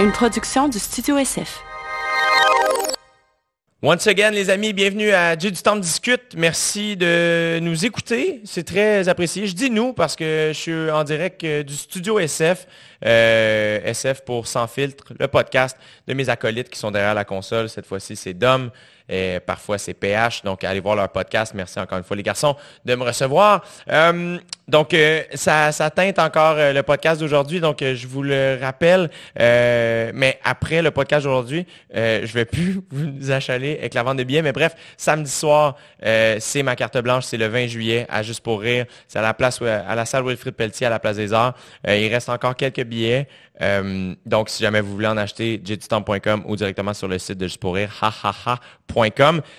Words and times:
une 0.00 0.10
production 0.10 0.68
du 0.68 0.78
Studio 0.78 1.16
SF. 1.18 1.62
Once 3.80 4.06
again, 4.06 4.30
les 4.30 4.50
amis, 4.50 4.72
bienvenue 4.72 5.10
à 5.10 5.36
Dieu 5.36 5.50
du 5.50 5.60
temps 5.60 5.76
discute. 5.76 6.34
Merci 6.36 6.96
de 6.96 7.58
nous 7.60 7.84
écouter. 7.84 8.40
C'est 8.44 8.64
très 8.64 9.08
apprécié. 9.08 9.46
Je 9.46 9.54
dis 9.54 9.70
nous 9.70 9.92
parce 9.92 10.16
que 10.16 10.50
je 10.52 10.58
suis 10.58 10.90
en 10.90 11.04
direct 11.04 11.44
euh, 11.44 11.62
du 11.62 11.74
studio 11.74 12.18
SF. 12.18 12.66
Euh, 13.04 13.80
SF 13.84 14.22
pour 14.24 14.46
Sans 14.46 14.66
filtre, 14.66 15.12
le 15.18 15.28
podcast 15.28 15.76
de 16.08 16.14
mes 16.14 16.28
acolytes 16.28 16.70
qui 16.70 16.78
sont 16.78 16.90
derrière 16.90 17.14
la 17.14 17.24
console. 17.24 17.68
Cette 17.68 17.86
fois-ci, 17.86 18.16
c'est 18.16 18.34
Dom. 18.34 18.70
Et 19.08 19.38
parfois, 19.44 19.76
c'est 19.76 19.94
PH. 19.94 20.42
Donc, 20.44 20.64
allez 20.64 20.80
voir 20.80 20.96
leur 20.96 21.10
podcast. 21.10 21.52
Merci 21.54 21.78
encore 21.78 21.98
une 21.98 22.04
fois, 22.04 22.16
les 22.16 22.22
garçons, 22.22 22.56
de 22.84 22.94
me 22.94 23.04
recevoir. 23.04 23.62
Euh, 23.90 24.38
donc, 24.66 24.94
euh, 24.94 25.22
ça, 25.34 25.72
ça, 25.72 25.90
teinte 25.90 26.18
encore 26.18 26.56
euh, 26.56 26.72
le 26.72 26.82
podcast 26.82 27.20
d'aujourd'hui. 27.20 27.60
Donc, 27.60 27.80
je 27.80 28.06
vous 28.06 28.22
le 28.22 28.58
rappelle. 28.60 29.10
mais 29.36 30.38
après 30.42 30.80
le 30.80 30.90
podcast 30.90 31.24
d'aujourd'hui, 31.24 31.66
je 31.92 32.32
vais 32.32 32.46
plus 32.46 32.80
vous 32.90 33.30
achaler 33.30 33.76
avec 33.78 33.92
la 33.92 34.02
vente 34.02 34.16
de 34.16 34.24
billets. 34.24 34.42
Mais 34.42 34.52
bref, 34.52 34.74
samedi 34.96 35.30
soir, 35.30 35.76
c'est 36.38 36.62
ma 36.62 36.74
carte 36.74 36.96
blanche. 36.98 37.24
C'est 37.24 37.36
le 37.36 37.48
20 37.48 37.66
juillet 37.66 38.06
à 38.08 38.22
Juste 38.22 38.40
pour 38.40 38.60
rire. 38.60 38.86
C'est 39.06 39.18
à 39.18 39.22
la 39.22 39.34
place, 39.34 39.60
à 39.60 39.94
la 39.94 40.06
salle 40.06 40.24
Wilfrid 40.24 40.54
Pelletier 40.54 40.86
à 40.86 40.90
la 40.90 40.98
place 40.98 41.16
des 41.16 41.34
Arts. 41.34 41.54
il 41.86 42.08
reste 42.08 42.30
encore 42.30 42.56
quelques 42.56 42.84
billets. 42.84 43.28
Euh, 43.60 44.14
donc, 44.26 44.48
si 44.48 44.62
jamais 44.62 44.80
vous 44.80 44.92
voulez 44.92 45.06
en 45.06 45.16
acheter, 45.16 45.60
jetstamp.com 45.64 46.44
ou 46.46 46.56
directement 46.56 46.94
sur 46.94 47.08
le 47.08 47.18
site 47.18 47.38
de 47.38 47.44
Juste 47.46 47.60
pour 47.60 47.74
rire, 47.74 47.90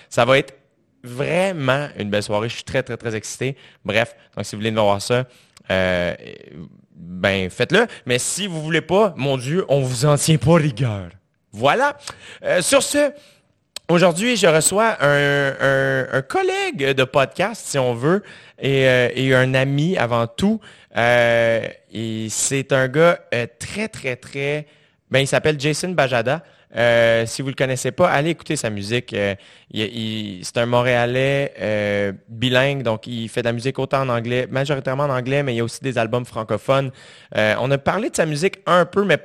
Ça 0.08 0.24
va 0.24 0.38
être 0.38 0.54
vraiment 1.02 1.88
une 1.98 2.10
belle 2.10 2.22
soirée. 2.22 2.48
Je 2.48 2.54
suis 2.54 2.64
très, 2.64 2.82
très, 2.82 2.96
très 2.96 3.14
excité. 3.14 3.56
Bref, 3.84 4.16
donc 4.34 4.44
si 4.44 4.56
vous 4.56 4.60
voulez 4.60 4.72
voir 4.72 5.00
ça, 5.00 5.24
euh, 5.70 6.14
ben 6.94 7.50
faites-le. 7.50 7.86
Mais 8.06 8.18
si 8.18 8.46
vous 8.46 8.62
voulez 8.62 8.80
pas, 8.80 9.14
mon 9.16 9.36
Dieu, 9.36 9.64
on 9.68 9.80
vous 9.80 10.06
en 10.06 10.16
tient 10.16 10.38
pas 10.38 10.54
rigueur. 10.54 11.10
Voilà. 11.52 11.96
Euh, 12.44 12.60
sur 12.60 12.82
ce, 12.82 13.12
aujourd'hui, 13.88 14.36
je 14.36 14.46
reçois 14.46 14.96
un, 15.00 16.22
collègue 16.22 16.94
de 16.94 17.04
podcast, 17.04 17.62
si 17.66 17.78
on 17.78 17.94
veut, 17.94 18.22
et, 18.60 19.34
un 19.34 19.54
ami 19.54 19.96
avant 19.96 20.26
tout. 20.26 20.60
Euh, 20.96 21.66
c'est 22.28 22.72
un 22.72 22.88
gars 22.88 23.20
euh, 23.34 23.46
très, 23.58 23.88
très, 23.88 24.16
très... 24.16 24.66
Ben, 25.10 25.20
il 25.20 25.26
s'appelle 25.26 25.60
Jason 25.60 25.90
Bajada. 25.90 26.42
Euh, 26.74 27.26
si 27.26 27.42
vous 27.42 27.48
ne 27.48 27.52
le 27.52 27.56
connaissez 27.56 27.92
pas, 27.92 28.08
allez 28.08 28.30
écouter 28.30 28.56
sa 28.56 28.70
musique. 28.70 29.14
c'est 29.14 30.56
un 30.56 30.66
Montréalais 30.66 32.14
bilingue, 32.28 32.82
donc 32.82 33.06
il 33.06 33.28
fait 33.28 33.42
de 33.42 33.46
la 33.46 33.52
musique 33.52 33.78
autant 33.78 34.02
en 34.02 34.08
anglais, 34.08 34.48
majoritairement 34.50 35.04
en 35.04 35.10
anglais, 35.10 35.42
mais 35.42 35.54
il 35.54 35.56
y 35.58 35.60
a 35.60 35.64
aussi 35.64 35.80
des 35.80 35.98
albums 35.98 36.24
francophones. 36.24 36.90
on 37.34 37.70
a 37.70 37.78
parlé 37.78 38.10
de 38.10 38.16
sa 38.16 38.26
musique 38.26 38.58
un 38.66 38.84
peu, 38.84 39.04
mais 39.04 39.18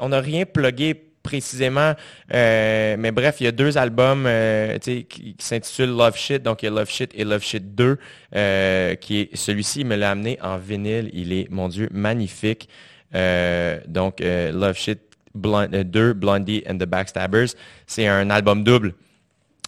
on 0.00 0.10
n'a 0.10 0.20
rien 0.20 0.44
plugué 0.44 1.06
précisément. 1.26 1.94
Euh, 2.32 2.96
mais 2.98 3.10
bref, 3.10 3.36
il 3.40 3.44
y 3.44 3.46
a 3.48 3.52
deux 3.52 3.76
albums 3.76 4.24
euh, 4.26 4.78
qui, 4.78 5.36
s'intitulent 5.38 5.96
Love 5.96 6.16
Shit. 6.16 6.42
Donc, 6.42 6.62
il 6.62 6.66
y 6.66 6.68
a 6.68 6.72
Love 6.72 6.88
Shit 6.88 7.10
et 7.14 7.24
Love 7.24 7.42
Shit 7.42 7.74
2, 7.74 7.98
euh, 8.34 8.94
qui 8.94 9.20
est 9.20 9.36
celui-ci, 9.36 9.80
il 9.80 9.86
me 9.86 9.96
l'a 9.96 10.12
amené 10.12 10.38
en 10.40 10.56
vinyle. 10.56 11.10
Il 11.12 11.32
est, 11.32 11.50
mon 11.50 11.68
Dieu, 11.68 11.88
magnifique. 11.92 12.68
donc, 13.12 14.20
Love 14.20 14.76
Shit 14.76 15.00
2, 15.36 16.12
Blondie 16.14 16.64
and 16.68 16.78
the 16.78 16.86
Backstabbers. 16.86 17.54
C'est 17.86 18.06
un 18.06 18.30
album 18.30 18.64
double 18.64 18.94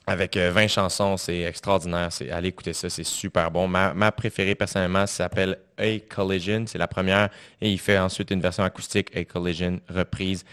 avec 0.06 0.36
20 0.36 0.68
chansons, 0.68 1.18
c'est 1.18 1.42
extraordinaire. 1.42 2.08
C'est, 2.10 2.30
allez 2.30 2.48
écouter 2.48 2.72
ça, 2.72 2.88
c'est 2.88 3.04
super 3.04 3.50
bon. 3.50 3.68
Ma, 3.68 3.92
ma 3.92 4.10
préférée 4.10 4.54
personnellement 4.54 5.06
s'appelle 5.06 5.58
A 5.76 5.98
Collision, 6.08 6.64
c'est 6.66 6.78
la 6.78 6.88
première, 6.88 7.28
et 7.60 7.70
il 7.70 7.78
fait 7.78 7.98
ensuite 7.98 8.30
une 8.30 8.40
version 8.40 8.64
acoustique 8.64 9.14
A 9.14 9.24
Collision 9.24 9.80
reprise 9.90 10.44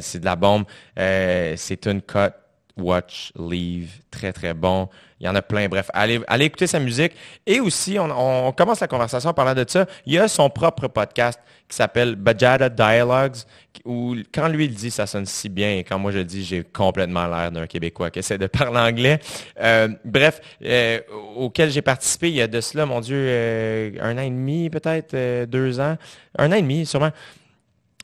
c'est 0.00 0.20
de 0.20 0.24
la 0.24 0.36
bombe. 0.36 0.64
Euh, 0.98 1.54
c'est 1.56 1.86
une 1.86 2.02
cut, 2.02 2.32
watch, 2.76 3.32
leave, 3.38 3.90
très 4.10 4.32
très 4.32 4.54
bon. 4.54 4.88
Il 5.20 5.26
y 5.26 5.28
en 5.28 5.34
a 5.34 5.42
plein. 5.42 5.68
Bref, 5.68 5.90
allez, 5.92 6.20
allez 6.26 6.46
écouter 6.46 6.66
sa 6.66 6.80
musique. 6.80 7.12
Et 7.46 7.60
aussi, 7.60 7.98
on, 7.98 8.52
commence 8.52 8.80
la 8.80 8.88
conversation 8.88 9.30
en 9.30 9.34
parlant 9.34 9.54
de 9.54 9.64
ça. 9.68 9.84
Il 10.06 10.14
y 10.14 10.18
a 10.18 10.26
son 10.28 10.48
propre 10.48 10.88
podcast 10.88 11.38
qui 11.68 11.76
s'appelle 11.76 12.16
Bajada 12.16 12.68
Dialogues, 12.68 13.36
où 13.84 14.16
quand 14.34 14.48
lui 14.48 14.64
il 14.64 14.74
dit 14.74 14.90
ça 14.90 15.06
sonne 15.06 15.26
si 15.26 15.48
bien 15.48 15.76
et 15.76 15.84
quand 15.84 15.98
moi 16.00 16.10
je 16.10 16.18
le 16.18 16.24
dis, 16.24 16.42
j'ai 16.42 16.64
complètement 16.64 17.28
l'air 17.28 17.52
d'un 17.52 17.66
Québécois 17.66 18.10
qui 18.10 18.18
essaie 18.18 18.38
de 18.38 18.46
parler 18.48 18.78
anglais. 18.78 19.20
Euh, 19.60 19.88
bref, 20.04 20.40
euh, 20.64 21.00
auquel 21.36 21.70
j'ai 21.70 21.82
participé 21.82 22.30
il 22.30 22.34
y 22.34 22.42
a 22.42 22.48
de 22.48 22.60
cela, 22.60 22.86
mon 22.86 23.00
Dieu, 23.00 23.94
un 24.00 24.18
an 24.18 24.22
et 24.22 24.30
demi 24.30 24.68
peut-être, 24.68 25.44
deux 25.44 25.78
ans, 25.78 25.96
un 26.38 26.50
an 26.50 26.56
et 26.56 26.62
demi 26.62 26.86
sûrement. 26.86 27.12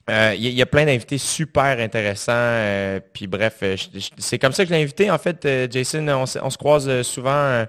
Il 0.08 0.14
euh, 0.14 0.34
y, 0.36 0.62
a 0.62 0.66
plein 0.66 0.84
d'invités 0.84 1.18
super 1.18 1.80
intéressants. 1.80 2.32
Euh, 2.32 3.00
puis 3.12 3.26
bref, 3.26 3.58
euh, 3.64 3.76
c'est 4.18 4.38
comme 4.38 4.52
ça 4.52 4.62
que 4.62 4.68
je 4.68 4.74
l'ai 4.74 4.82
invité. 4.82 5.10
En 5.10 5.18
fait, 5.18 5.48
Jason, 5.68 6.06
on, 6.08 6.26
se 6.26 6.56
croise 6.56 7.02
souvent 7.02 7.64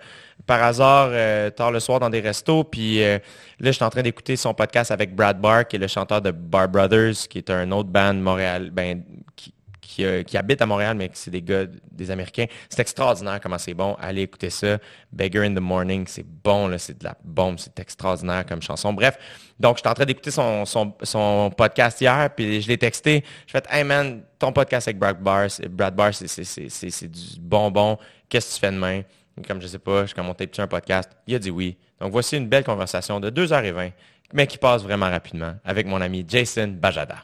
par 0.46 0.62
hasard 0.62 1.10
tard 1.56 1.72
le 1.72 1.80
soir 1.80 2.00
dans 2.00 2.12
des 2.12 2.20
restos. 2.20 2.64
Puis 2.64 3.00
là, 3.00 3.20
je 3.60 3.72
suis 3.72 3.84
en 3.84 3.90
train 3.90 4.04
d'écouter 4.04 4.36
son 4.36 4.54
podcast 4.54 4.92
avec 4.92 5.16
Brad 5.16 5.42
Barr, 5.42 5.68
qui 5.68 5.78
est 5.78 5.80
le 5.80 5.88
chanteur 5.88 6.22
de 6.22 6.30
Bar 6.30 6.70
Brothers, 6.70 7.28
qui 7.28 7.40
est 7.40 7.50
un 7.50 7.72
autre 7.72 7.90
band 7.90 8.14
Montréal, 8.14 8.70
ben, 8.72 9.02
qui, 9.36 9.52
euh, 10.00 10.24
qui, 10.24 10.38
habite 10.38 10.62
à 10.62 10.66
Montréal, 10.66 10.96
mais 10.98 11.10
c'est 11.14 11.32
des 11.32 11.42
gars, 11.42 11.66
des 11.92 12.12
Américains. 12.12 12.46
C'est 12.70 12.80
extraordinaire 12.80 13.40
comment 13.42 13.58
c'est 13.58 13.74
bon. 13.74 13.96
Allez 14.00 14.24
écouter 14.24 14.50
ça. 14.50 14.78
Beggar 15.12 15.44
in 15.44 15.54
the 15.54 15.60
Morning, 15.60 16.06
c'est 16.08 16.26
bon, 16.26 16.76
c'est 16.78 17.00
de 17.00 17.04
la 17.04 17.16
bombe, 17.24 17.58
c'est 17.60 17.80
extraordinaire 17.80 18.46
comme 18.46 18.62
chanson. 18.62 18.94
Bref, 18.94 19.18
donc 19.60 19.78
j'étais 19.78 19.90
en 19.90 19.94
train 19.94 20.06
d'écouter 20.06 20.32
son, 20.32 21.52
podcast 21.58 22.02
hier, 22.02 22.30
puis 22.36 22.62
je 22.62 22.68
l'ai 22.68 22.78
texté. 22.78 23.24
Je 23.46 23.52
fais 23.52 23.64
Hey 23.70 23.84
man, 23.84 24.22
ton 24.40 24.52
podcast 24.52 24.88
avec 24.88 25.00
Brad 25.00 25.22
Barr, 25.22 25.48
Brad 25.70 25.96
Barr, 25.96 26.14
c'est 26.14 27.08
du 27.08 27.40
bonbon. 27.40 27.98
Qu'est-ce 28.30 28.50
que 28.50 28.54
tu 28.56 28.60
fais 28.60 28.72
demain? 28.72 29.02
Comme 29.48 29.62
je 29.62 29.68
sais 29.68 29.80
pas, 29.80 30.06
je 30.06 30.16
commence 30.16 30.36
à 30.58 30.62
un 30.62 30.68
podcast. 30.68 31.12
Il 31.28 31.36
a 31.36 31.40
dit 31.40 31.52
oui. 31.52 31.78
Donc 32.00 32.12
voici 32.12 32.38
une 32.38 32.48
belle 32.48 32.64
conversation 32.64 33.20
de 33.20 33.30
2h20, 33.30 33.92
mais 34.34 34.48
qui 34.48 34.58
passe 34.58 34.84
vraiment 34.84 35.10
rapidement 35.10 35.56
avec 35.64 35.88
mon 35.88 36.02
ami 36.02 36.26
Jason 36.28 36.68
Bajada. 36.68 37.24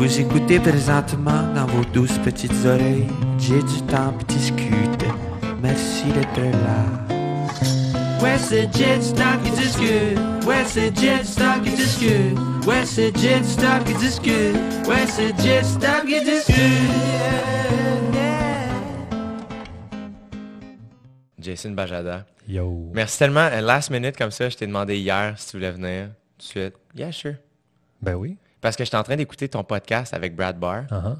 Vous 0.00 0.18
écoutez 0.18 0.58
présentement 0.58 1.52
dans 1.54 1.66
vos 1.66 1.84
douces 1.84 2.16
petites 2.24 2.64
oreilles. 2.64 3.06
J'ai 3.38 3.62
du 3.62 3.82
temps 3.82 4.14
pour 4.14 4.24
discuter. 4.24 5.12
Merci 5.60 6.06
d'être 6.06 6.40
là. 6.40 6.86
Ouais, 8.22 8.38
c'est 8.38 8.74
Jet 8.74 9.02
Stock 9.02 9.42
qui 9.44 9.50
discute. 9.50 10.18
Ouais, 10.46 10.64
c'est 10.64 10.98
Jet 10.98 11.22
Stock 11.22 11.62
qui 11.62 11.72
discute. 11.72 12.38
Ouais, 12.66 12.86
c'est 12.86 13.14
Jet 13.14 13.44
Stock 13.44 13.84
qui 13.84 13.92
discute. 13.92 14.88
Ouais, 14.88 15.06
c'est 15.06 15.38
Jet 15.38 15.64
Stock 15.64 16.06
qui 16.06 16.24
discute. 16.24 16.56
Jason 21.38 21.72
Bajada. 21.72 22.24
Yo. 22.48 22.90
Merci 22.94 23.18
tellement. 23.18 23.50
Last 23.60 23.90
minute 23.90 24.16
comme 24.16 24.30
ça, 24.30 24.48
je 24.48 24.56
t'ai 24.56 24.66
demandé 24.66 24.96
hier 24.96 25.34
si 25.36 25.50
tu 25.50 25.56
voulais 25.58 25.72
venir. 25.72 26.06
Tout 26.38 26.38
de 26.38 26.42
suite. 26.42 26.74
Yeah, 26.96 27.12
sure. 27.12 27.34
Ben 28.00 28.14
oui. 28.14 28.38
Parce 28.60 28.76
que 28.76 28.84
j'étais 28.84 28.96
en 28.96 29.02
train 29.02 29.16
d'écouter 29.16 29.48
ton 29.48 29.64
podcast 29.64 30.14
avec 30.14 30.34
Brad 30.34 30.58
Barr. 30.58 30.84
Uh-huh. 30.90 31.16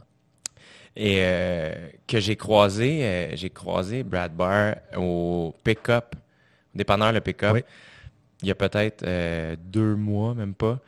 Et 0.97 1.19
euh, 1.21 1.73
que 2.07 2.19
j'ai 2.19 2.37
croisé, 2.37 3.05
euh, 3.05 3.37
j'ai 3.37 3.51
croisé 3.51 4.03
Brad 4.03 4.35
Barr 4.35 4.77
au 4.97 5.55
pick-up, 5.63 6.17
dépanneur 6.75 7.13
le 7.13 7.21
pick-up, 7.21 7.65
il 8.43 8.49
y 8.49 8.51
a 8.51 8.55
peut-être 8.55 9.05
euh, 9.07 9.57
deux 9.59 9.95
mois, 9.95 10.35
même 10.35 10.55
pas. 10.55 10.79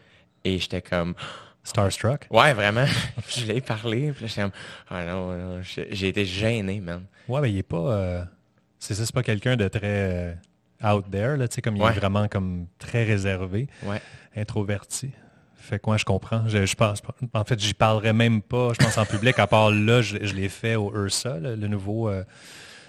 Et 0.45 0.59
j'étais 0.59 0.83
comme... 0.83 1.15
Starstruck? 1.65 2.27
Ouais, 2.29 2.53
vraiment. 2.55 2.87
je 3.29 3.47
l'ai 3.47 3.61
parlé. 3.61 4.11
Puis 4.11 4.27
j'étais 4.27 4.43
comme... 4.43 4.51
Ah 4.91 5.05
non, 5.05 5.61
j'ai 5.63 6.09
été 6.09 6.25
gêné, 6.25 6.81
man. 6.81 7.05
Ouais, 7.29 7.41
mais 7.41 7.53
il 7.53 7.59
est 7.59 7.63
pas... 7.63 8.27
C'est 8.81 8.95
ça, 8.95 9.07
c'est 9.07 9.15
pas 9.15 9.23
quelqu'un 9.23 9.55
de 9.55 9.69
très 9.69 10.37
out 10.85 11.05
there, 11.09 11.37
là, 11.37 11.47
tu 11.47 11.55
sais, 11.55 11.63
comme 11.63 11.77
il 11.77 11.83
est 11.83 11.93
vraiment 11.93 12.27
comme 12.27 12.67
très 12.81 13.05
réservé, 13.05 13.69
introverti. 14.35 15.13
Fait 15.63 15.79
quoi, 15.79 15.97
je 15.97 16.05
comprends. 16.05 16.43
Je, 16.49 16.75
pense, 16.75 17.01
en 17.33 17.45
fait, 17.45 17.61
j'y 17.61 17.73
parlerai 17.73 18.13
même 18.13 18.43
pas, 18.43 18.73
je 18.73 18.85
pense, 18.85 18.99
en 18.99 19.07
public, 19.07 19.39
à 19.39 19.47
part 19.47 19.71
là, 19.71 20.03
je, 20.03 20.17
l'ai 20.17 20.49
fait 20.49 20.75
au 20.75 20.93
Ursa, 20.93 21.39
le, 21.39 21.55
nouveau. 21.69 22.09
Euh, 22.09 22.25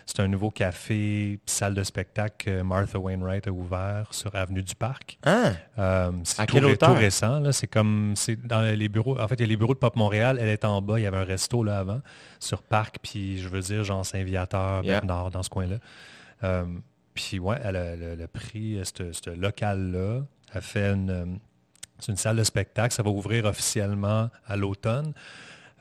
c'est 0.07 0.19
un 0.21 0.27
nouveau 0.27 0.49
café, 0.49 1.39
salle 1.45 1.75
de 1.75 1.83
spectacle 1.83 2.33
que 2.39 2.61
Martha 2.63 2.97
Wainwright 2.97 3.47
a 3.47 3.51
ouvert 3.51 4.07
sur 4.09 4.35
Avenue 4.35 4.63
du 4.63 4.73
Parc. 4.73 5.19
Ah! 5.23 5.51
Euh, 5.77 6.11
c'est 6.23 6.47
tout, 6.47 6.93
récent. 6.93 7.51
C'est 7.51 7.67
comme 7.67 8.13
c'est 8.15 8.43
dans 8.43 8.61
les 8.61 8.89
bureaux. 8.89 9.19
En 9.19 9.27
fait, 9.27 9.35
il 9.35 9.41
y 9.41 9.43
a 9.43 9.47
les 9.47 9.55
bureaux 9.55 9.75
de 9.75 9.79
Pop 9.79 9.95
Montréal. 9.95 10.39
Elle 10.41 10.49
est 10.49 10.65
en 10.65 10.81
bas. 10.81 10.99
Il 10.99 11.03
y 11.03 11.05
avait 11.05 11.17
un 11.17 11.23
resto 11.23 11.63
là 11.63 11.77
avant, 11.77 12.01
sur 12.39 12.63
Parc, 12.63 12.97
puis 13.03 13.37
je 13.37 13.47
veux 13.49 13.61
dire, 13.61 13.83
genre 13.83 14.03
Saint-Viateur, 14.03 14.81
Bernard, 14.81 15.29
dans 15.29 15.43
ce 15.43 15.49
coin-là. 15.49 15.77
Euh, 16.43 16.65
puis 17.13 17.37
ouais, 17.37 17.57
elle 17.63 17.75
a, 17.75 17.95
le, 17.95 18.27
prix, 18.27 18.81
ce 18.83 19.29
local-là, 19.29 20.21
a 20.53 20.61
fait 20.61 20.91
une 20.91 21.39
c'est 22.03 22.11
une 22.11 22.17
salle 22.17 22.35
de 22.35 22.43
spectacle. 22.43 22.93
Ça 22.93 23.03
va 23.03 23.09
ouvrir 23.09 23.45
officiellement 23.45 24.29
à 24.45 24.55
l'automne. 24.55 25.13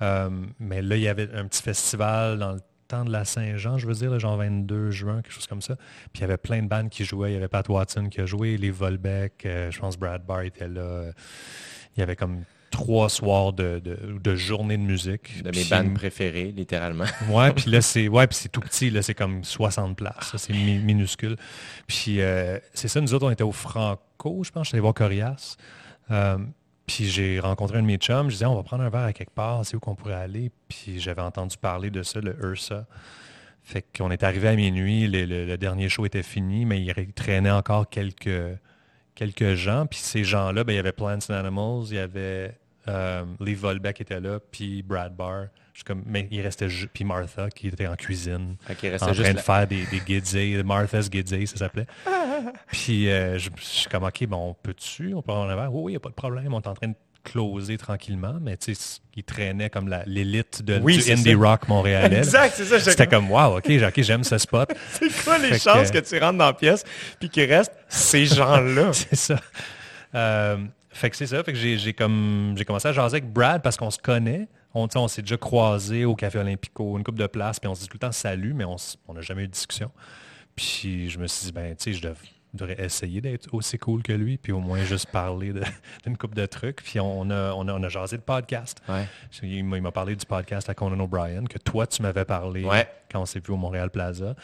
Euh, 0.00 0.30
mais 0.58 0.82
là, 0.82 0.96
il 0.96 1.02
y 1.02 1.08
avait 1.08 1.28
un 1.34 1.46
petit 1.46 1.62
festival 1.62 2.38
dans 2.38 2.52
le 2.52 2.60
temps 2.88 3.04
de 3.04 3.10
la 3.10 3.24
Saint-Jean, 3.24 3.78
je 3.78 3.86
veux 3.86 3.94
dire, 3.94 4.10
le 4.10 4.18
genre 4.18 4.36
22 4.36 4.90
juin, 4.90 5.22
quelque 5.22 5.32
chose 5.32 5.46
comme 5.46 5.62
ça. 5.62 5.76
Puis 6.12 6.18
il 6.18 6.20
y 6.20 6.24
avait 6.24 6.36
plein 6.36 6.62
de 6.62 6.68
bandes 6.68 6.90
qui 6.90 7.04
jouaient. 7.04 7.32
Il 7.32 7.34
y 7.34 7.36
avait 7.36 7.48
Pat 7.48 7.68
Watson 7.68 8.08
qui 8.08 8.20
a 8.20 8.26
joué, 8.26 8.56
les 8.56 8.70
Volbeck, 8.70 9.46
euh, 9.46 9.70
je 9.70 9.80
pense 9.80 9.98
Brad 9.98 10.24
Barr 10.24 10.42
était 10.42 10.68
là. 10.68 11.10
Il 11.96 12.00
y 12.00 12.02
avait 12.02 12.16
comme 12.16 12.44
trois 12.70 13.08
soirs 13.08 13.52
de, 13.52 13.80
de, 13.84 14.34
journée 14.34 14.76
de 14.76 14.82
musique. 14.82 15.42
De 15.42 15.50
mes 15.50 15.64
bandes 15.64 15.94
préférées, 15.94 16.52
littéralement. 16.56 17.04
ouais, 17.28 17.52
puis 17.56 17.70
là, 17.70 17.80
c'est 17.80 18.08
ouais, 18.08 18.26
c'est 18.30 18.50
tout 18.50 18.60
petit, 18.60 18.90
là, 18.90 19.02
c'est 19.02 19.14
comme 19.14 19.44
60 19.44 19.96
places. 19.96 20.36
c'est 20.36 20.52
minuscule. 20.52 21.36
Puis 21.86 22.20
euh, 22.20 22.58
c'est 22.74 22.88
ça, 22.88 23.00
nous 23.00 23.12
autres, 23.14 23.26
on 23.26 23.30
était 23.30 23.44
au 23.44 23.52
Franco, 23.52 24.42
je 24.42 24.50
pense, 24.50 24.72
allé 24.72 24.80
voir 24.80 24.94
Corias. 24.94 25.56
Euh, 26.10 26.38
j'ai 26.88 27.40
rencontré 27.40 27.78
un 27.78 27.82
de 27.82 27.86
mes 27.86 27.96
chums, 27.96 28.28
je 28.28 28.34
disais, 28.34 28.46
on 28.46 28.54
va 28.54 28.62
prendre 28.62 28.84
un 28.84 28.90
verre 28.90 29.04
à 29.04 29.12
quelque 29.12 29.32
part, 29.32 29.64
c'est 29.64 29.76
où 29.76 29.80
qu'on 29.80 29.94
pourrait 29.94 30.14
aller. 30.14 30.50
Puis 30.68 31.00
j'avais 31.00 31.22
entendu 31.22 31.56
parler 31.56 31.90
de 31.90 32.02
ça, 32.02 32.20
le 32.20 32.36
Ursa. 32.42 32.86
Fait 33.62 33.84
qu'on 33.96 34.10
est 34.10 34.22
arrivé 34.24 34.48
à 34.48 34.56
minuit, 34.56 35.06
le, 35.08 35.56
dernier 35.56 35.88
show 35.88 36.04
était 36.04 36.22
fini, 36.22 36.66
mais 36.66 36.82
il 36.82 37.12
traînait 37.12 37.50
encore 37.50 37.88
quelques, 37.88 38.58
quelques 39.14 39.54
gens. 39.54 39.86
Puis 39.86 40.00
ces 40.00 40.24
gens-là, 40.24 40.64
ben, 40.64 40.72
il 40.72 40.76
y 40.76 40.80
avait 40.80 40.92
Plants 40.92 41.18
and 41.30 41.34
Animals, 41.34 41.86
il 41.90 41.96
y 41.96 41.98
avait 41.98 42.58
euh, 42.88 43.24
Lee 43.40 43.54
Volbeck 43.54 43.96
qui 43.96 44.02
était 44.02 44.20
là, 44.20 44.40
puis 44.40 44.82
Brad 44.82 45.14
Barr. 45.14 45.46
Comme, 45.84 46.02
mais 46.06 46.28
il 46.30 46.40
restait 46.42 46.68
puis 46.92 47.04
Martha 47.04 47.48
qui 47.50 47.68
était 47.68 47.86
en 47.86 47.96
cuisine, 47.96 48.56
en 48.68 48.74
train 48.74 49.32
de 49.32 49.38
faire 49.38 49.66
des, 49.66 49.84
des 49.86 50.62
Martha's 50.62 51.10
Gidze, 51.10 51.50
ça 51.50 51.56
s'appelait. 51.56 51.86
puis 52.70 53.10
euh, 53.10 53.38
je, 53.38 53.50
suis 53.58 53.88
comme, 53.88 54.04
OK, 54.04 54.26
bon, 54.26 54.50
on 54.50 54.54
peut-tu, 54.54 55.14
on 55.14 55.22
peut 55.22 55.32
en 55.32 55.48
avoir? 55.48 55.74
Oui, 55.74 55.92
il 55.92 55.94
n'y 55.94 55.96
a 55.96 56.00
pas 56.00 56.10
de 56.10 56.14
problème, 56.14 56.52
on 56.54 56.60
est 56.60 56.68
en 56.68 56.74
train 56.74 56.88
de 56.88 56.94
closer 57.24 57.78
tranquillement, 57.78 58.36
mais 58.40 58.56
tu 58.56 58.74
sais, 58.74 59.00
il 59.14 59.22
traînait 59.22 59.70
comme 59.70 59.94
l'élite 60.06 60.62
de, 60.62 60.78
du 60.78 61.12
indie 61.12 61.34
rock 61.34 61.68
montréalais. 61.68 62.18
exact, 62.18 62.54
c'est 62.56 62.64
ça. 62.64 62.80
C'était 62.80 63.06
comme, 63.06 63.30
wow, 63.30 63.58
OK, 63.58 64.00
j'aime 64.00 64.24
ce 64.24 64.38
spot. 64.38 64.72
c'est 64.90 65.24
quoi 65.24 65.38
les 65.38 65.58
chances 65.58 65.90
que... 65.90 65.98
tu 65.98 66.18
rentres 66.18 66.38
dans 66.38 66.46
la 66.46 66.52
pièce 66.52 66.84
puis 67.18 67.28
qu'il 67.28 67.50
reste 67.50 67.72
ces 67.88 68.26
gens-là? 68.26 68.90
c'est 68.92 69.16
ça. 69.16 69.40
Euh, 70.14 70.58
fait 70.90 71.10
que 71.10 71.16
c'est 71.16 71.26
ça. 71.26 71.42
Fait 71.42 71.52
que 71.52 71.58
j'ai 71.58 71.92
comme 71.94 72.54
j'ai 72.56 72.64
commencé 72.64 72.88
à 72.88 72.92
jaser 72.92 73.16
avec 73.16 73.32
Brad 73.32 73.62
parce 73.62 73.76
qu'on 73.76 73.90
se 73.90 73.98
connaît. 73.98 74.48
On, 74.74 74.88
on 74.94 75.08
s'est 75.08 75.22
déjà 75.22 75.36
croisé 75.36 76.04
au 76.04 76.14
Café 76.14 76.38
Olympico, 76.38 76.96
une 76.96 77.04
coupe 77.04 77.18
de 77.18 77.26
place, 77.26 77.60
puis 77.60 77.68
on 77.68 77.74
se 77.74 77.82
dit 77.82 77.88
tout 77.88 77.96
le 77.96 78.00
temps 78.00 78.12
salut, 78.12 78.54
mais 78.54 78.64
on 78.64 79.14
n'a 79.14 79.20
jamais 79.20 79.42
eu 79.44 79.48
de 79.48 79.52
discussion. 79.52 79.90
Puis 80.56 81.10
je 81.10 81.18
me 81.18 81.26
suis 81.26 81.46
dit, 81.46 81.52
ben, 81.52 81.74
tu 81.74 81.84
sais, 81.84 81.92
je 81.94 82.08
devrais 82.54 82.84
essayer 82.84 83.22
d'être 83.22 83.48
aussi 83.54 83.78
cool 83.78 84.02
que 84.02 84.12
lui, 84.12 84.36
puis 84.36 84.52
au 84.52 84.60
moins 84.60 84.84
juste 84.84 85.06
parler 85.10 85.54
d'une 86.04 86.16
coupe 86.18 86.34
de 86.34 86.44
trucs. 86.44 86.82
Puis 86.82 87.00
on 87.00 87.30
a, 87.30 87.52
on 87.54 87.66
a, 87.68 87.72
on 87.72 87.82
a 87.82 87.88
jasé 87.88 88.16
le 88.16 88.22
podcast. 88.22 88.78
Il 89.42 89.64
m'a 89.64 89.90
parlé 89.92 90.14
du 90.16 90.26
podcast 90.26 90.68
à 90.68 90.74
Conan 90.74 91.00
O'Brien, 91.00 91.44
que 91.44 91.58
toi, 91.58 91.86
tu 91.86 92.02
m'avais 92.02 92.26
parlé 92.26 92.62
quand 93.10 93.22
on 93.22 93.26
s'est 93.26 93.40
vu 93.40 93.52
au 93.52 93.56
Montréal 93.56 93.90
Plaza. 93.90 94.34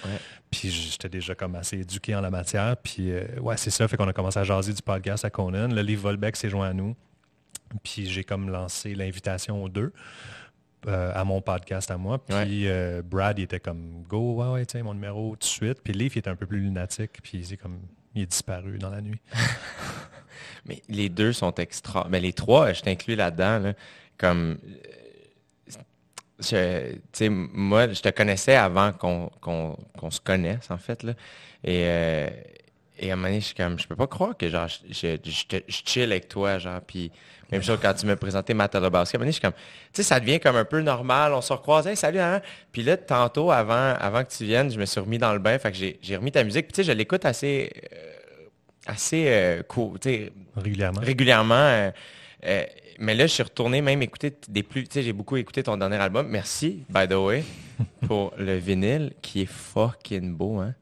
Puis 0.51 0.71
j'étais 0.71 1.11
déjà 1.11 1.35
comme 1.35 1.55
assez 1.55 1.79
éduqué 1.81 2.15
en 2.15 2.23
la 2.23 2.31
matière. 2.31 2.77
Puis 2.79 3.11
euh, 3.13 3.25
ouais, 3.41 3.59
c'est 3.59 3.71
ça, 3.71 3.87
fait 3.89 3.99
qu'on 3.99 4.09
a 4.09 4.13
commencé 4.15 4.39
à 4.39 4.45
jaser 4.45 4.73
du 4.73 4.83
podcast 4.83 5.25
à 5.27 5.31
Conan. 5.31 5.69
Le 5.69 5.83
livre 5.83 6.03
Volbeck 6.03 6.37
s'est 6.37 6.49
joint 6.49 6.69
à 6.69 6.73
nous. 6.73 6.97
Puis 7.83 8.07
j'ai 8.07 8.25
comme 8.25 8.51
lancé 8.51 8.95
l'invitation 8.95 9.63
aux 9.63 9.69
deux. 9.69 9.93
Euh, 10.87 11.13
à 11.13 11.25
mon 11.25 11.41
podcast 11.41 11.91
à 11.91 11.99
moi. 11.99 12.25
Puis 12.25 12.69
euh, 12.69 13.03
Brad, 13.05 13.37
il 13.39 13.43
était 13.43 13.59
comme 13.59 14.05
Go, 14.09 14.37
ouais, 14.37 14.53
ouais, 14.53 14.65
tiens, 14.65 14.85
mon 14.85 14.95
numéro 14.95 15.33
tout 15.33 15.41
de 15.41 15.45
suite. 15.45 15.81
Puis 15.83 15.93
Leaf, 15.93 16.15
il 16.15 16.21
était 16.21 16.31
un 16.31 16.37
peu 16.37 16.47
plus 16.47 16.61
lunatique. 16.61 17.19
Puis 17.21 17.45
c'est 17.45 17.57
comme 17.57 17.81
il 18.15 18.23
est 18.23 18.27
disparu 18.27 18.79
dans 18.79 18.91
la 18.91 19.01
nuit. 19.01 19.21
Mais 20.67 20.81
les 20.89 21.09
deux 21.09 21.33
sont 21.33 21.53
extra. 21.55 22.07
Mais 22.09 22.21
les 22.21 22.33
trois, 22.33 22.73
je 22.73 22.83
t'inclus 22.83 23.17
là-dedans. 23.17 23.73
Comme. 24.17 24.59
Je, 26.39 26.95
moi, 27.29 27.93
je 27.93 28.01
te 28.01 28.11
connaissais 28.11 28.55
avant 28.55 28.93
qu'on 28.93 30.11
se 30.11 30.21
connaisse, 30.21 30.71
en 30.71 30.79
fait. 30.79 31.03
Là. 31.03 31.15
Et, 31.65 31.85
euh, 31.87 32.29
et 32.99 33.11
à 33.11 33.15
un 33.15 33.17
moment 33.17 33.29
donné, 33.29 33.41
je 33.41 33.47
suis 33.47 33.55
comme, 33.55 33.79
je 33.79 33.87
peux 33.89 33.97
pas 33.97 34.07
croire 34.07 34.37
que 34.37 34.49
genre, 34.49 34.69
je, 34.69 35.17
je, 35.25 35.55
chill 35.69 36.13
avec 36.13 36.29
toi, 36.29 36.59
genre, 36.59 36.81
puis 36.81 37.11
même 37.51 37.63
chose 37.63 37.79
quand 37.81 37.95
tu 37.95 38.07
me 38.07 38.17
présentais 38.17 38.55
Matt 38.55 38.75
Alobowski, 38.75 39.17
je 39.25 39.31
suis 39.31 39.41
comme, 39.41 39.53
tu 39.53 39.59
sais, 39.93 40.03
ça 40.03 40.21
devient 40.21 40.39
comme 40.41 40.57
un 40.57 40.65
peu 40.65 40.81
normal, 40.81 41.33
on 41.33 41.41
se 41.41 41.53
recroise, 41.53 41.93
salut, 41.95 42.21
hein? 42.21 42.41
Puis 42.73 42.83
là, 42.83 42.97
tantôt, 42.97 43.51
avant, 43.51 43.95
avant 43.99 44.25
que 44.25 44.31
tu 44.31 44.45
viennes, 44.45 44.71
je 44.71 44.79
me 44.79 44.85
suis 44.85 45.01
remis 45.01 45.19
dans 45.19 45.33
le 45.33 45.39
bain, 45.39 45.59
fait 45.59 45.73
que 45.73 45.79
j'ai 45.79 46.17
remis 46.17 46.33
ta 46.33 46.45
musique, 46.45 46.67
puis 46.67 46.73
tu 46.73 46.83
sais, 46.83 46.85
je 46.85 46.93
l'écoute 46.93 47.25
assez, 47.25 47.73
euh, 47.93 47.97
assez 48.87 49.25
euh, 49.29 49.63
cool, 49.67 49.99
tu 49.99 50.09
sais. 50.09 50.33
Régulièrement. 50.57 51.01
Régulièrement. 51.01 51.91
Euh, 52.45 52.65
mais 52.99 53.15
là, 53.15 53.27
je 53.27 53.33
suis 53.33 53.43
retourné 53.43 53.81
même 53.81 54.03
écouter 54.03 54.37
des 54.49 54.63
plus, 54.63 54.85
tu 54.85 54.95
sais, 54.95 55.03
j'ai 55.03 55.13
beaucoup 55.13 55.37
écouté 55.37 55.63
ton 55.63 55.77
dernier 55.77 55.97
album. 55.97 56.29
Merci, 56.29 56.85
by 56.91 57.07
the 57.09 57.15
way, 57.15 57.45
pour 58.07 58.35
le 58.37 58.57
vinyle 58.57 59.13
qui 59.23 59.43
est 59.43 59.51
fucking 59.51 60.35
beau, 60.35 60.59
hein? 60.59 60.75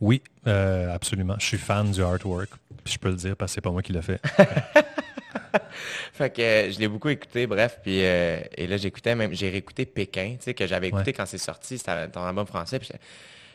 Oui, 0.00 0.22
euh, 0.46 0.94
absolument. 0.94 1.36
Je 1.38 1.46
suis 1.46 1.58
fan 1.58 1.90
du 1.90 2.02
artwork. 2.02 2.50
Puis 2.84 2.94
je 2.94 2.98
peux 2.98 3.08
le 3.08 3.14
dire 3.14 3.36
parce 3.36 3.52
que 3.52 3.54
c'est 3.54 3.60
pas 3.60 3.70
moi 3.70 3.82
qui 3.82 3.92
l'ai 3.92 4.02
fait. 4.02 4.20
fait 6.12 6.30
que 6.30 6.42
euh, 6.42 6.70
je 6.70 6.78
l'ai 6.78 6.88
beaucoup 6.88 7.08
écouté, 7.08 7.46
bref. 7.46 7.78
Puis, 7.82 8.04
euh, 8.04 8.38
et 8.56 8.66
là, 8.66 8.76
j'écoutais 8.76 9.14
même, 9.14 9.32
j'ai 9.34 9.50
réécouté 9.50 9.86
Pékin, 9.86 10.36
tu 10.38 10.44
sais, 10.44 10.54
que 10.54 10.66
j'avais 10.66 10.88
écouté 10.88 11.12
quand 11.12 11.26
c'est 11.26 11.38
sorti, 11.38 11.78
c'était 11.78 12.08
ton 12.08 12.22
album 12.24 12.46
français. 12.46 12.78
Puis 12.78 12.90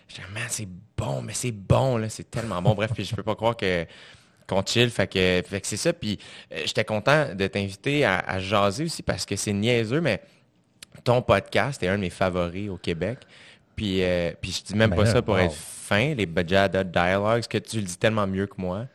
j'étais, 0.07 0.23
c'est 0.49 0.67
bon, 0.97 1.21
mais 1.21 1.33
c'est 1.33 1.51
bon, 1.51 1.97
là, 1.97 2.09
c'est 2.09 2.29
tellement 2.29 2.61
bon. 2.61 2.73
bref, 2.73 2.91
puis 2.93 3.05
je 3.05 3.15
peux 3.15 3.23
pas 3.23 3.35
croire 3.35 3.55
que 3.55 3.85
qu'on 4.47 4.63
chill. 4.65 4.89
Fait 4.89 5.07
que, 5.07 5.41
fait 5.47 5.61
que 5.61 5.67
c'est 5.67 5.77
ça. 5.77 5.93
Puis 5.93 6.19
j'étais 6.65 6.83
content 6.83 7.33
de 7.33 7.47
t'inviter 7.47 8.03
à, 8.03 8.19
à, 8.19 8.39
jaser 8.39 8.85
aussi 8.85 9.03
parce 9.03 9.25
que 9.25 9.35
c'est 9.35 9.53
niaiseux, 9.53 10.01
mais 10.01 10.21
ton 11.03 11.21
podcast 11.21 11.81
est 11.83 11.87
un 11.87 11.95
de 11.95 12.01
mes 12.01 12.09
favoris 12.09 12.69
au 12.69 12.77
Québec. 12.77 13.19
Puis, 13.75 14.03
euh, 14.03 14.31
puis 14.39 14.51
je 14.51 14.63
dis 14.63 14.75
même 14.75 14.91
ben 14.91 14.97
pas 14.97 15.05
ça 15.05 15.21
pour 15.21 15.39
être 15.39 15.55
fin, 15.55 16.13
les 16.13 16.25
Bajada 16.25 16.83
Dialogues, 16.83 17.47
que 17.47 17.57
tu 17.57 17.77
le 17.77 17.83
dis 17.83 17.97
tellement 17.97 18.27
mieux 18.27 18.47
que 18.47 18.55
moi. 18.57 18.85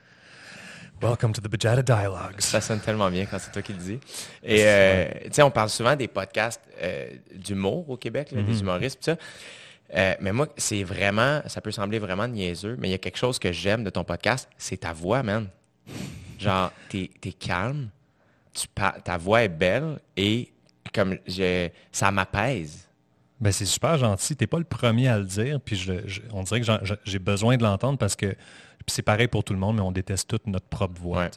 Welcome 1.03 1.33
to 1.35 1.43
the 1.43 1.49
Bajada 1.49 1.83
Dialogues. 1.83 2.41
Ça 2.41 2.61
sonne 2.61 2.81
tellement 2.81 3.11
bien 3.11 3.27
quand 3.27 3.39
c'est 3.39 3.53
toi 3.53 3.61
qui 3.61 3.73
le 3.73 3.79
dis. 3.79 4.01
Et 4.43 4.63
euh, 4.65 5.07
tu 5.25 5.33
sais, 5.33 5.43
on 5.43 5.51
parle 5.51 5.69
souvent 5.69 5.95
des 5.95 6.09
podcasts 6.09 6.63
euh, 6.81 7.09
d'humour 7.35 7.89
au 7.91 7.97
Québec, 7.97 8.33
des 8.33 8.43
mm-hmm. 8.43 8.61
humoristes, 8.61 9.05
ça. 9.05 9.17
mais 10.21 10.33
moi, 10.33 10.49
c'est 10.57 10.85
vraiment, 10.85 11.43
ça 11.47 11.61
peut 11.61 11.71
sembler 11.71 11.99
vraiment 11.99 12.27
niaiseux, 12.27 12.77
mais 12.79 12.89
il 12.89 12.93
y 12.93 12.95
a 12.95 12.99
quelque 12.99 13.19
chose 13.19 13.39
que 13.39 13.53
j'aime 13.53 13.85
de 13.85 13.91
ton 13.91 14.05
podcast, 14.05 14.49
c'est 14.57 14.79
ta 14.79 14.93
voix, 14.93 15.23
man. 15.23 15.49
Genre, 16.39 16.73
t'es 16.89 17.11
es 17.25 17.33
calme, 17.33 17.89
tu 18.55 18.67
ta 19.05 19.19
voix 19.19 19.43
est 19.43 19.49
belle 19.49 19.99
et 20.17 20.51
comme 20.95 21.19
je, 21.27 21.69
ça 21.93 22.11
m'apaise. 22.11 22.89
Ben, 23.39 23.53
c'est 23.53 23.67
super 23.67 23.99
gentil. 23.99 24.35
Tu 24.35 24.43
n'es 24.43 24.47
pas 24.47 24.59
le 24.59 24.65
premier 24.65 25.09
à 25.09 25.19
le 25.19 25.25
dire. 25.25 25.61
Puis 25.61 25.77
je, 25.77 26.21
on 26.33 26.43
dirait 26.43 26.63
que 26.63 26.67
j'ai 27.05 27.19
besoin 27.19 27.57
de 27.57 27.63
l'entendre 27.63 27.99
parce 27.99 28.17
que 28.17 28.35
c'est 28.87 29.03
pareil 29.03 29.29
pour 29.29 29.44
tout 29.44 29.53
le 29.53 29.59
monde, 29.59 29.77
mais 29.77 29.83
on 29.83 29.93
déteste 29.93 30.29
toute 30.29 30.47
notre 30.47 30.67
propre 30.67 31.00
voix. 31.00 31.29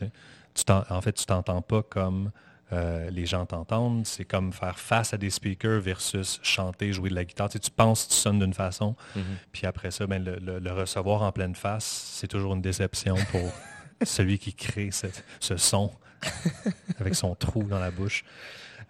en, 0.70 1.02
fait, 1.02 1.14
tu 1.14 1.26
t'entends 1.26 1.62
pas 1.62 1.84
comme 1.84 2.32
euh, 2.72 3.10
les 3.10 3.26
gens 3.26 3.46
t'entendent. 3.46 4.06
C'est 4.06 4.26
comme 4.26 4.54
faire 4.54 4.78
face 4.78 5.14
à 5.14 5.18
des 5.18 5.30
speakers 5.30 5.80
versus 5.80 6.40
chanter, 6.44 6.94
jouer 6.94 7.10
de 7.10 7.16
la 7.16 7.26
guitare. 7.26 7.50
Tu, 7.50 7.60
penses 7.72 8.06
que 8.06 8.14
tu 8.14 8.18
sonnes 8.18 8.40
d'une 8.40 8.54
façon. 8.54 8.96
Mm-hmm. 9.16 9.22
Puis 9.52 9.66
après 9.66 9.92
ça, 9.92 10.06
ben, 10.06 10.24
le, 10.24 10.72
recevoir 10.72 11.24
en 11.24 11.32
pleine 11.32 11.56
face, 11.56 12.12
c'est 12.14 12.28
toujours 12.28 12.54
une 12.54 12.62
déception 12.62 13.16
pour 13.32 13.52
celui 14.04 14.38
qui 14.38 14.54
crée 14.54 14.92
ce 14.92 15.58
son 15.58 15.92
avec 17.00 17.16
son 17.16 17.36
trou 17.36 17.64
dans 17.64 17.80
la 17.80 17.92
bouche. 17.92 18.24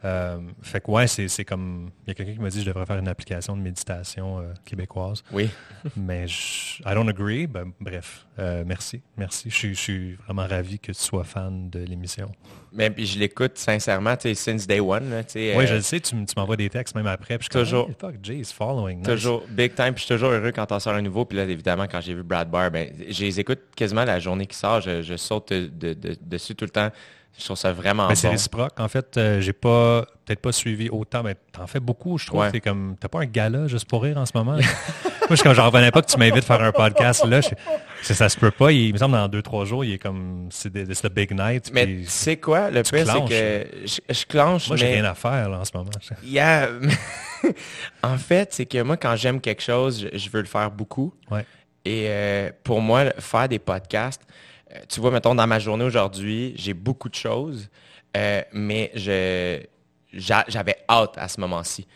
Euh, 0.06 0.39
fait 0.62 0.79
que 0.79 0.91
ouais, 0.91 1.08
c'est 1.08 1.44
comme. 1.44 1.89
Il 2.06 2.10
y 2.10 2.12
a 2.12 2.13
quelqu'un 2.13 2.34
qui 2.34 2.39
m'a 2.39 2.50
dit 2.50 2.58
que 2.60 2.63
je 2.63 2.70
devrais 2.70 2.86
faire 2.86 2.98
une 2.98 3.08
application 3.08 3.58
de 3.58 3.62
méditation 3.62 4.39
euh, 4.39 4.53
québécoise. 4.63 5.24
Oui. 5.32 5.50
Mais 5.98 6.25
je, 6.25 6.82
I 6.86 6.94
don't 6.94 7.10
agree. 7.10 7.48
Ben, 7.48 7.74
bref, 7.82 8.25
euh, 8.39 8.63
merci. 8.65 9.01
Merci. 9.18 9.50
Je, 9.50 9.74
suis 9.74 10.13
vraiment 10.25 10.48
ravi 10.48 10.79
que 10.79 10.94
tu 10.94 11.00
sois 11.00 11.25
fan 11.25 11.70
de 11.70 11.79
l'émission. 11.79 12.32
Mais 12.72 12.89
puis 12.89 13.06
je 13.06 13.20
l'écoute 13.20 13.58
sincèrement, 13.58 14.15
tu 14.15 14.29
sais, 14.29 14.36
since 14.36 14.65
day 14.65 14.79
one. 14.79 15.12
oui, 15.36 15.68
je 15.68 15.75
le 15.75 15.82
sais, 15.82 16.00
tu, 16.00 16.15
m'envoies 16.38 16.56
des 16.56 16.70
textes 16.70 16.96
même 16.96 17.08
après. 17.08 17.38
Puis 17.38 17.50
toujours. 17.50 17.89
fuck, 18.00 18.15
Jay 18.24 18.41
following. 18.44 19.03
Toujours 19.03 19.44
big 19.50 19.75
time. 19.75 19.94
Puis 19.94 20.03
je 20.03 20.06
suis 20.06 20.15
toujours 20.15 20.29
heureux 20.29 20.51
quand 20.51 20.72
on 20.72 20.79
sort 20.79 20.94
un 20.94 21.01
nouveau. 21.01 21.25
Puis 21.25 21.38
là, 21.38 21.44
évidemment, 21.44 21.88
quand 21.91 22.00
j'ai 22.00 22.13
vu 22.13 22.24
Brad 22.24 22.50
Barr, 22.50 22.72
ben, 22.72 22.89
je 23.10 23.24
les 23.25 23.39
écoute 23.39 23.60
quasiment 23.75 24.06
la 24.06 24.20
journée 24.20 24.46
qui 24.46 24.56
sort. 24.56 24.79
Je, 24.79 25.18
saute 25.18 25.51
dessus 25.51 26.56
tout 26.56 26.65
le 26.65 26.72
temps. 26.72 26.89
Je 27.38 27.46
trouve 27.46 27.58
ça 27.58 27.72
vraiment 27.72 28.08
ben, 28.08 28.16
C'est 28.16 28.28
réciproque. 28.28 28.78
En 28.80 28.88
fait, 28.88 29.16
euh, 29.18 29.40
j'ai 29.40 29.54
pas 29.54 30.06
peut-être 30.26 30.42
pas 30.42 30.52
suivi 30.52 30.90
autant, 30.90 31.24
mais 31.24 31.36
t'en 31.52 31.68
fais 31.68 31.80
beaucoup, 31.80 32.18
je 32.18 32.28
trouve. 32.28 32.50
T'es 32.52 32.60
comme 32.60 32.96
t'as 33.00 33.08
pas 33.08 33.22
un 33.22 33.26
gala 33.26 33.68
juste 33.68 33.88
pour 33.88 34.04
rire 34.04 34.18
en 34.18 34.26
ce 34.26 34.32
moment? 34.36 34.58
Moi, 35.30 35.36
je 35.36 35.44
comme 35.44 35.54
j'en 35.54 35.68
revenais 35.68 35.92
pas 35.92 36.02
que 36.02 36.08
tu 36.08 36.18
m'invites 36.18 36.38
à 36.38 36.58
faire 36.58 36.62
un 36.62 36.72
podcast 36.72 37.24
là. 37.24 37.40
ça 38.02 38.30
se 38.30 38.38
peut 38.38 38.52
pas. 38.52 38.72
Il, 38.72 38.94
me 38.94 38.98
semble 38.98 39.16
dans 39.16 39.28
deux, 39.28 39.44
trois 39.44 39.64
jours, 39.64 39.86
il 39.86 39.94
est 39.94 39.98
comme 40.00 40.50
c'est 40.50 40.74
le 40.74 41.10
big 41.10 41.32
night. 41.32 41.72
Mais 41.72 41.86
tu 41.86 42.06
sais 42.08 42.38
quoi? 42.38 42.72
Le 42.72 42.82
pire, 42.82 43.06
c'est 43.06 43.26
que 43.26 43.68
je, 43.86 44.14
je, 44.14 44.26
clenche. 44.26 44.68
Moi, 44.68 44.78
j'ai 44.78 44.88
rien 44.88 45.06
à 45.06 45.14
faire 45.14 45.50
là, 45.50 45.60
en 45.60 45.66
ce 45.66 45.72
moment. 45.76 45.92
Yeah. 46.24 46.70
en 48.04 48.18
fait, 48.18 48.54
c'est 48.54 48.66
que 48.66 48.82
moi, 48.82 48.98
quand 48.98 49.16
j'aime 49.16 49.40
quelque 49.40 49.62
chose, 49.62 50.10
je, 50.12 50.30
veux 50.30 50.42
le 50.42 50.48
faire 50.48 50.72
beaucoup. 50.72 51.14
Ouais. 51.30 51.46
Et 51.86 52.08
euh, 52.08 52.50
pour 52.64 52.82
moi, 52.82 53.06
faire 53.20 53.48
des 53.48 53.60
podcasts, 53.60 54.24
euh, 54.74 54.80
tu 54.88 55.00
vois, 55.00 55.12
mettons, 55.12 55.36
dans 55.36 55.48
ma 55.48 55.60
journée 55.60 55.86
aujourd'hui, 55.86 56.54
j'ai 56.56 56.74
beaucoup 56.74 57.10
de 57.10 57.16
choses, 57.16 57.70
euh, 58.16 58.42
mais 58.54 58.92
je, 58.96 59.62
j'avais 60.14 60.78
hâte 60.88 61.18
à 61.18 61.28
ce 61.28 61.40
moment-ci. 61.40 61.88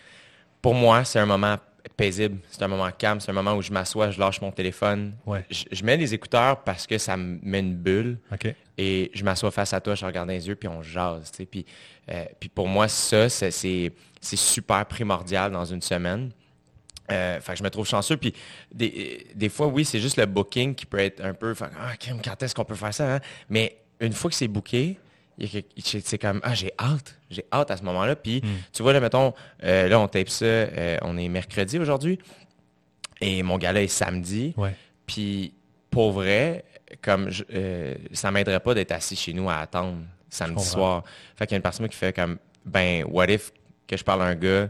Pour 0.62 0.74
moi, 0.74 1.04
c'est 1.04 1.20
un 1.20 1.26
moment 1.26 1.58
paisible. 1.96 2.40
C'est 2.50 2.62
un 2.64 2.68
moment 2.68 2.90
calme. 2.92 3.20
C'est 3.20 3.32
un 3.32 3.34
moment 3.34 3.56
où 3.56 3.62
je 3.62 3.72
m'assois, 3.72 4.12
je 4.12 4.20
lâche 4.20 4.42
mon 4.42 4.52
téléphone. 4.52 5.14
Ouais. 5.26 5.46
Je, 5.50 5.84
mets 5.84 5.98
les 5.98 6.14
écouteurs 6.14 6.64
parce 6.64 6.88
que 6.88 6.98
ça 6.98 7.18
me 7.18 7.40
met 7.44 7.60
une 7.60 7.76
bulle. 7.76 8.18
Et 8.78 9.12
je 9.14 9.24
m'assois 9.24 9.52
face 9.52 9.74
à 9.74 9.82
toi, 9.82 9.96
je 9.96 10.06
regarde 10.06 10.28
dans 10.28 10.34
les 10.34 10.48
yeux, 10.48 10.56
puis 10.56 10.68
on 10.68 10.82
jase. 10.82 11.32
Puis, 11.50 11.66
euh, 12.10 12.26
puis 12.40 12.50
pour 12.50 12.68
moi, 12.68 12.88
ça, 12.88 13.30
c'est 13.30 13.92
super 14.22 14.86
primordial 14.86 15.52
dans 15.52 15.66
une 15.66 15.82
semaine. 15.82 16.32
Euh, 17.12 17.40
fait 17.42 17.54
que 17.54 17.58
je 17.60 17.64
me 17.64 17.70
trouve 17.70 17.86
chanceux. 17.86 18.18
Puis 18.18 18.34
des, 18.74 19.28
des 19.36 19.50
fois, 19.50 19.68
oui, 19.68 19.84
c'est 19.84 20.00
juste 20.00 20.18
le 20.18 20.26
booking 20.26 20.74
qui 20.74 20.86
peut 20.86 21.00
être 21.00 21.24
un 21.24 21.34
peu. 21.34 21.54
ah, 21.62 21.94
quand 22.24 22.44
est-ce 22.44 22.56
qu'on 22.56 22.66
peut 22.66 22.76
faire 22.76 22.94
ça? 22.94 23.16
Hein? 23.16 23.20
Mais 23.50 23.78
une 24.00 24.14
fois 24.14 24.30
que 24.30 24.36
c'est 24.36 24.48
booké, 24.48 24.98
c'est 25.78 26.18
comme 26.18 26.40
ah 26.44 26.54
j'ai 26.54 26.72
hâte 26.80 27.18
j'ai 27.30 27.46
hâte 27.52 27.72
à 27.72 27.78
ce 27.78 27.84
moment-là 27.84 28.16
puis 28.16 28.42
hmm. 28.44 28.72
tu 28.72 28.84
vois 28.84 28.94
là 28.94 29.00
mettons 29.00 29.34
euh, 29.64 29.88
là 29.88 30.00
on 30.00 30.08
tape 30.08 30.30
ça 30.30 30.46
euh, 30.46 30.98
on 31.02 31.18
est 31.18 31.28
mercredi 31.28 31.80
aujourd'hui 31.80 32.20
et 33.20 33.42
mon 33.42 33.58
gars-là 33.58 33.82
est 33.82 33.88
samedi 33.88 34.54
puis 35.06 35.54
pour 35.90 36.12
vrai 36.12 36.64
comme 37.02 37.30
je, 37.30 37.44
euh, 37.54 37.96
ça 38.12 38.32
m'aiderait 38.32 38.60
pas 38.60 38.74
d'être 38.74 38.92
assis 38.92 39.16
chez 39.16 39.34
nous 39.34 39.50
à 39.50 39.56
attendre 39.56 39.98
samedi 40.30 40.64
soir 40.64 41.04
fait 41.36 41.48
qu'il 41.48 41.54
y 41.54 41.56
a 41.56 41.58
une 41.58 41.64
personne 41.64 41.90
qui 41.90 41.98
fait 41.98 42.14
comme 42.14 42.38
ben 42.66 43.04
what 43.10 43.26
if 43.26 43.52
que 43.88 43.98
je 43.98 44.04
parle 44.04 44.22
à 44.22 44.26
un 44.26 44.36
gars 44.36 44.70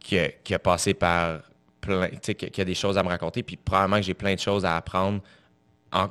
qui 0.00 0.18
a, 0.18 0.28
qui 0.28 0.54
a 0.54 0.58
passé 0.58 0.92
par 0.92 1.40
plein 1.86 2.08
tu 2.08 2.18
sais 2.22 2.34
qui, 2.34 2.60
a 2.60 2.64
des 2.64 2.74
choses 2.74 2.98
à 2.98 3.02
me 3.02 3.08
raconter 3.08 3.42
puis 3.42 3.56
probablement 3.56 3.96
que 3.96 4.06
j'ai 4.06 4.14
plein 4.14 4.34
de 4.34 4.40
choses 4.40 4.64
à 4.64 4.76
apprendre 4.76 5.20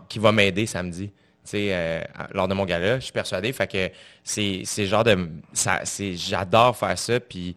qui 0.08 0.20
va 0.20 0.32
m'aider 0.32 0.66
samedi 0.66 1.12
euh, 1.54 2.02
lors 2.34 2.48
de 2.48 2.54
mon 2.54 2.66
gala. 2.66 3.00
Je 3.00 3.06
suis 3.06 3.14
persuadé. 3.14 3.52
Fait 3.54 3.68
que 3.68 3.92
c'est 4.24 4.86
genre 4.86 5.04
de. 5.04 5.30
J'adore 6.16 6.76
faire 6.76 6.98
ça. 6.98 7.20
Puis 7.20 7.56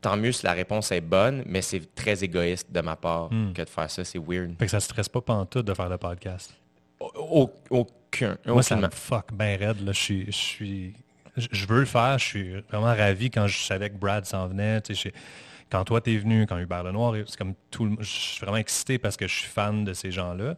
tant 0.00 0.16
mieux 0.16 0.32
si 0.32 0.44
la 0.44 0.52
réponse 0.52 0.92
est 0.92 1.00
bonne, 1.00 1.42
mais 1.46 1.62
c'est 1.62 1.94
très 1.94 2.22
égoïste 2.22 2.70
de 2.70 2.80
ma 2.80 2.96
part 2.96 3.32
hmm. 3.32 3.52
que 3.52 3.62
de 3.62 3.68
faire 3.68 3.90
ça. 3.90 4.04
C'est 4.04 4.18
weird. 4.18 4.56
Fait 4.58 4.66
que 4.66 4.70
ça 4.70 4.76
ne 4.78 4.82
stresse 4.82 5.08
pas 5.08 5.20
tout 5.50 5.62
de 5.62 5.74
faire 5.74 5.88
le 5.88 5.98
podcast? 5.98 6.54
aucun. 7.70 8.38
Moi, 8.46 8.62
ça 8.62 8.76
me 8.76 8.88
fuck 8.90 9.32
ben 9.32 9.58
raide. 9.58 9.84
Là. 9.84 9.92
Je 9.92 10.30
suis. 10.30 10.94
Je, 11.36 11.66
veux 11.66 11.80
le 11.80 11.86
faire. 11.86 12.18
Je 12.18 12.24
suis 12.24 12.60
vraiment 12.70 12.94
ravi 12.94 13.30
quand 13.30 13.46
je 13.46 13.58
savais 13.58 13.90
que 13.90 13.96
Brad 13.96 14.24
s'en 14.24 14.46
venait. 14.48 14.80
Quand 15.70 15.84
toi 15.84 16.00
t'es 16.00 16.16
venu, 16.16 16.46
quand 16.46 16.58
Hubert 16.58 16.84
Lenoir, 16.84 17.14
c'est 17.26 17.36
comme 17.36 17.54
tout. 17.70 17.96
Je 18.00 18.04
suis 18.04 18.40
vraiment 18.40 18.58
excité 18.58 18.98
parce 18.98 19.16
que 19.16 19.26
je 19.26 19.34
suis 19.34 19.48
fan 19.48 19.84
de 19.84 19.92
ces 19.92 20.10
gens-là. 20.10 20.54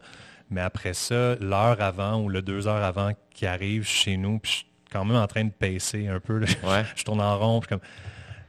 Mais 0.49 0.61
après 0.61 0.93
ça, 0.93 1.35
l'heure 1.35 1.81
avant 1.81 2.21
ou 2.21 2.29
le 2.29 2.41
deux 2.41 2.67
heures 2.67 2.83
avant 2.83 3.11
qui 3.33 3.45
arrive 3.45 3.85
chez 3.85 4.17
nous, 4.17 4.39
puis 4.39 4.51
je 4.51 4.57
suis 4.57 4.67
quand 4.91 5.05
même 5.05 5.17
en 5.17 5.27
train 5.27 5.45
de 5.45 5.51
pacer 5.51 6.07
un 6.07 6.19
peu. 6.19 6.43
je 6.95 7.03
tourne 7.03 7.21
en 7.21 7.37
rond, 7.37 7.59
puis 7.59 7.69
comme, 7.69 7.81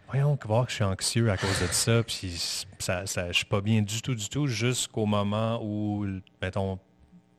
voyons, 0.08 0.38
voir 0.46 0.64
que 0.64 0.70
je 0.70 0.76
suis 0.76 0.84
anxieux 0.84 1.30
à 1.30 1.36
cause 1.36 1.60
de 1.60 1.66
ça, 1.66 2.02
puis 2.02 2.32
ça, 2.78 3.06
ça, 3.06 3.28
je 3.28 3.36
suis 3.36 3.44
pas 3.44 3.60
bien 3.60 3.82
du 3.82 4.00
tout, 4.00 4.14
du 4.14 4.28
tout, 4.28 4.46
jusqu'au 4.46 5.04
moment 5.04 5.60
où, 5.62 6.06
mettons, 6.40 6.78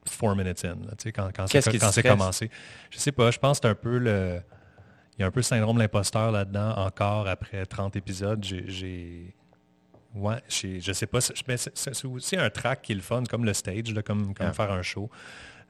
four 0.08 0.36
minutes 0.36 0.66
in, 0.66 0.78
quand, 1.12 1.30
quand 1.36 1.48
c'est 1.48 2.04
commencé. 2.04 2.50
Je 2.90 2.98
sais 2.98 3.12
pas, 3.12 3.32
je 3.32 3.40
pense 3.40 3.60
que 3.60 3.68
c'est 3.68 3.72
un 3.72 3.76
peu 3.76 3.98
le... 3.98 4.42
Il 5.22 5.24
y 5.24 5.26
a 5.26 5.28
un 5.28 5.32
peu 5.32 5.42
le 5.42 5.44
syndrome 5.44 5.76
de 5.76 5.82
l'imposteur 5.84 6.32
là-dedans, 6.32 6.74
encore 6.78 7.28
après 7.28 7.64
30 7.68 7.96
épisodes. 7.96 8.44
J'ai 8.44 9.36
Ouais, 10.16 10.42
je 10.50 10.92
sais 10.94 11.06
pas. 11.06 11.22
C'est 11.22 12.06
aussi 12.06 12.38
un 12.38 12.50
track 12.50 12.82
qui 12.82 12.94
est 12.94 12.96
le 12.96 13.02
fun, 13.02 13.22
comme 13.30 13.46
le 13.46 13.54
stage, 13.54 13.94
comme, 14.04 14.34
comme 14.34 14.52
faire 14.52 14.72
un 14.72 14.82
show. 14.82 15.12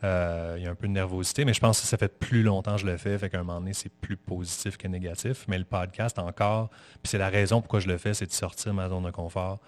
Euh, 0.06 0.56
il 0.58 0.64
y 0.64 0.68
a 0.68 0.72
un 0.72 0.76
peu 0.76 0.88
de 0.88 0.94
nervosité, 0.94 1.44
mais 1.44 1.54
je 1.54 1.60
pense 1.60 1.82
que 1.82 1.86
ça 1.86 1.98
fait 1.98 2.18
plus 2.18 2.44
longtemps 2.44 2.76
que 2.76 2.82
je 2.82 2.86
le 2.86 2.96
fais, 2.96 3.18
fait 3.18 3.30
qu'à 3.30 3.40
un 3.40 3.44
moment 3.44 3.60
donné, 3.60 3.74
c'est 3.74 3.92
plus 3.92 4.16
positif 4.16 4.78
que 4.78 4.88
négatif. 4.88 5.44
Mais 5.50 5.58
le 5.58 5.66
podcast 5.66 6.18
encore, 6.18 6.70
puis 6.70 7.10
c'est 7.10 7.18
la 7.18 7.28
raison 7.28 7.60
pourquoi 7.60 7.82
je 7.82 7.90
le 7.90 7.98
fais, 7.98 8.14
c'est 8.14 8.28
de 8.28 8.32
sortir 8.32 8.72
de 8.72 8.78
ma 8.78 8.88
zone 8.88 9.04
de 9.04 9.12
confort. 9.12 9.60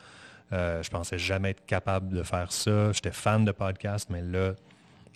Euh, 0.53 0.81
je 0.81 0.89
pensais 0.89 1.17
jamais 1.17 1.49
être 1.49 1.65
capable 1.65 2.15
de 2.15 2.23
faire 2.23 2.53
ça. 2.53 2.93
J'étais 2.93 3.11
fan 3.11 3.43
de 3.43 3.51
podcast, 3.51 4.07
mais 4.09 4.21
là, 4.21 4.53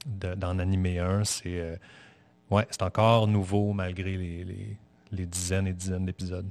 d'en 0.05 0.59
animer 0.59 0.99
un, 0.99 1.23
c'est 1.23 1.57
euh, 1.57 1.77
ouais, 2.49 2.67
c'est 2.69 2.81
encore 2.81 3.27
nouveau 3.27 3.73
malgré 3.73 4.17
les 5.11 5.25
dizaines 5.25 5.67
et 5.67 5.73
dizaines 5.73 6.05
d'épisodes. 6.05 6.49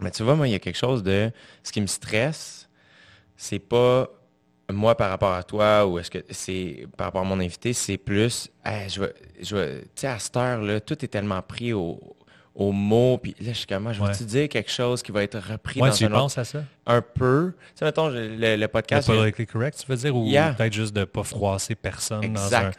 Mais 0.00 0.10
tu 0.10 0.22
vois, 0.22 0.34
moi, 0.34 0.48
il 0.48 0.52
y 0.52 0.54
a 0.54 0.58
quelque 0.58 0.78
chose 0.78 1.02
de... 1.02 1.30
Ce 1.62 1.72
qui 1.72 1.80
me 1.80 1.86
stresse, 1.86 2.68
c'est 3.36 3.58
pas 3.58 4.08
moi 4.72 4.94
par 4.94 5.10
rapport 5.10 5.32
à 5.32 5.42
toi 5.42 5.86
ou 5.86 5.98
est-ce 5.98 6.10
que 6.10 6.18
c'est 6.30 6.86
par 6.96 7.08
rapport 7.08 7.22
à 7.22 7.24
mon 7.24 7.40
invité, 7.40 7.72
c'est 7.72 7.98
plus, 7.98 8.50
je 8.64 9.08
je 9.40 9.80
tu 9.80 9.86
sais, 9.96 10.06
à 10.06 10.18
cette 10.18 10.36
heure-là, 10.36 10.80
tout 10.80 11.04
est 11.04 11.08
tellement 11.08 11.42
pris 11.42 11.72
au, 11.72 11.98
au 12.54 12.72
mot, 12.72 13.18
puis 13.18 13.34
là, 13.40 13.52
je 13.52 13.58
suis 13.58 13.66
comme, 13.66 13.92
je 13.92 14.02
vais-tu 14.02 14.24
dire 14.24 14.48
quelque 14.48 14.70
chose 14.70 15.02
qui 15.02 15.12
va 15.12 15.22
être 15.22 15.38
repris 15.38 15.80
ouais, 15.80 15.90
dans 15.90 15.96
tu 15.96 16.04
un 16.04 16.10
penses 16.10 16.38
à 16.38 16.44
ça? 16.44 16.62
Un 16.86 17.02
peu? 17.02 17.52
Tu 17.56 17.78
sais, 17.78 17.84
mettons, 17.84 18.08
le, 18.08 18.66
podcast... 18.66 19.08
Le 19.08 19.16
politically 19.16 19.46
correct, 19.46 19.78
tu 19.84 19.90
veux 19.90 19.96
dire, 19.96 20.14
ou 20.14 20.30
peut-être 20.30 20.72
juste 20.72 20.94
de 20.94 21.00
ne 21.00 21.04
pas 21.04 21.24
froisser 21.24 21.74
personne 21.74 22.32
dans 22.32 22.54
un... 22.54 22.70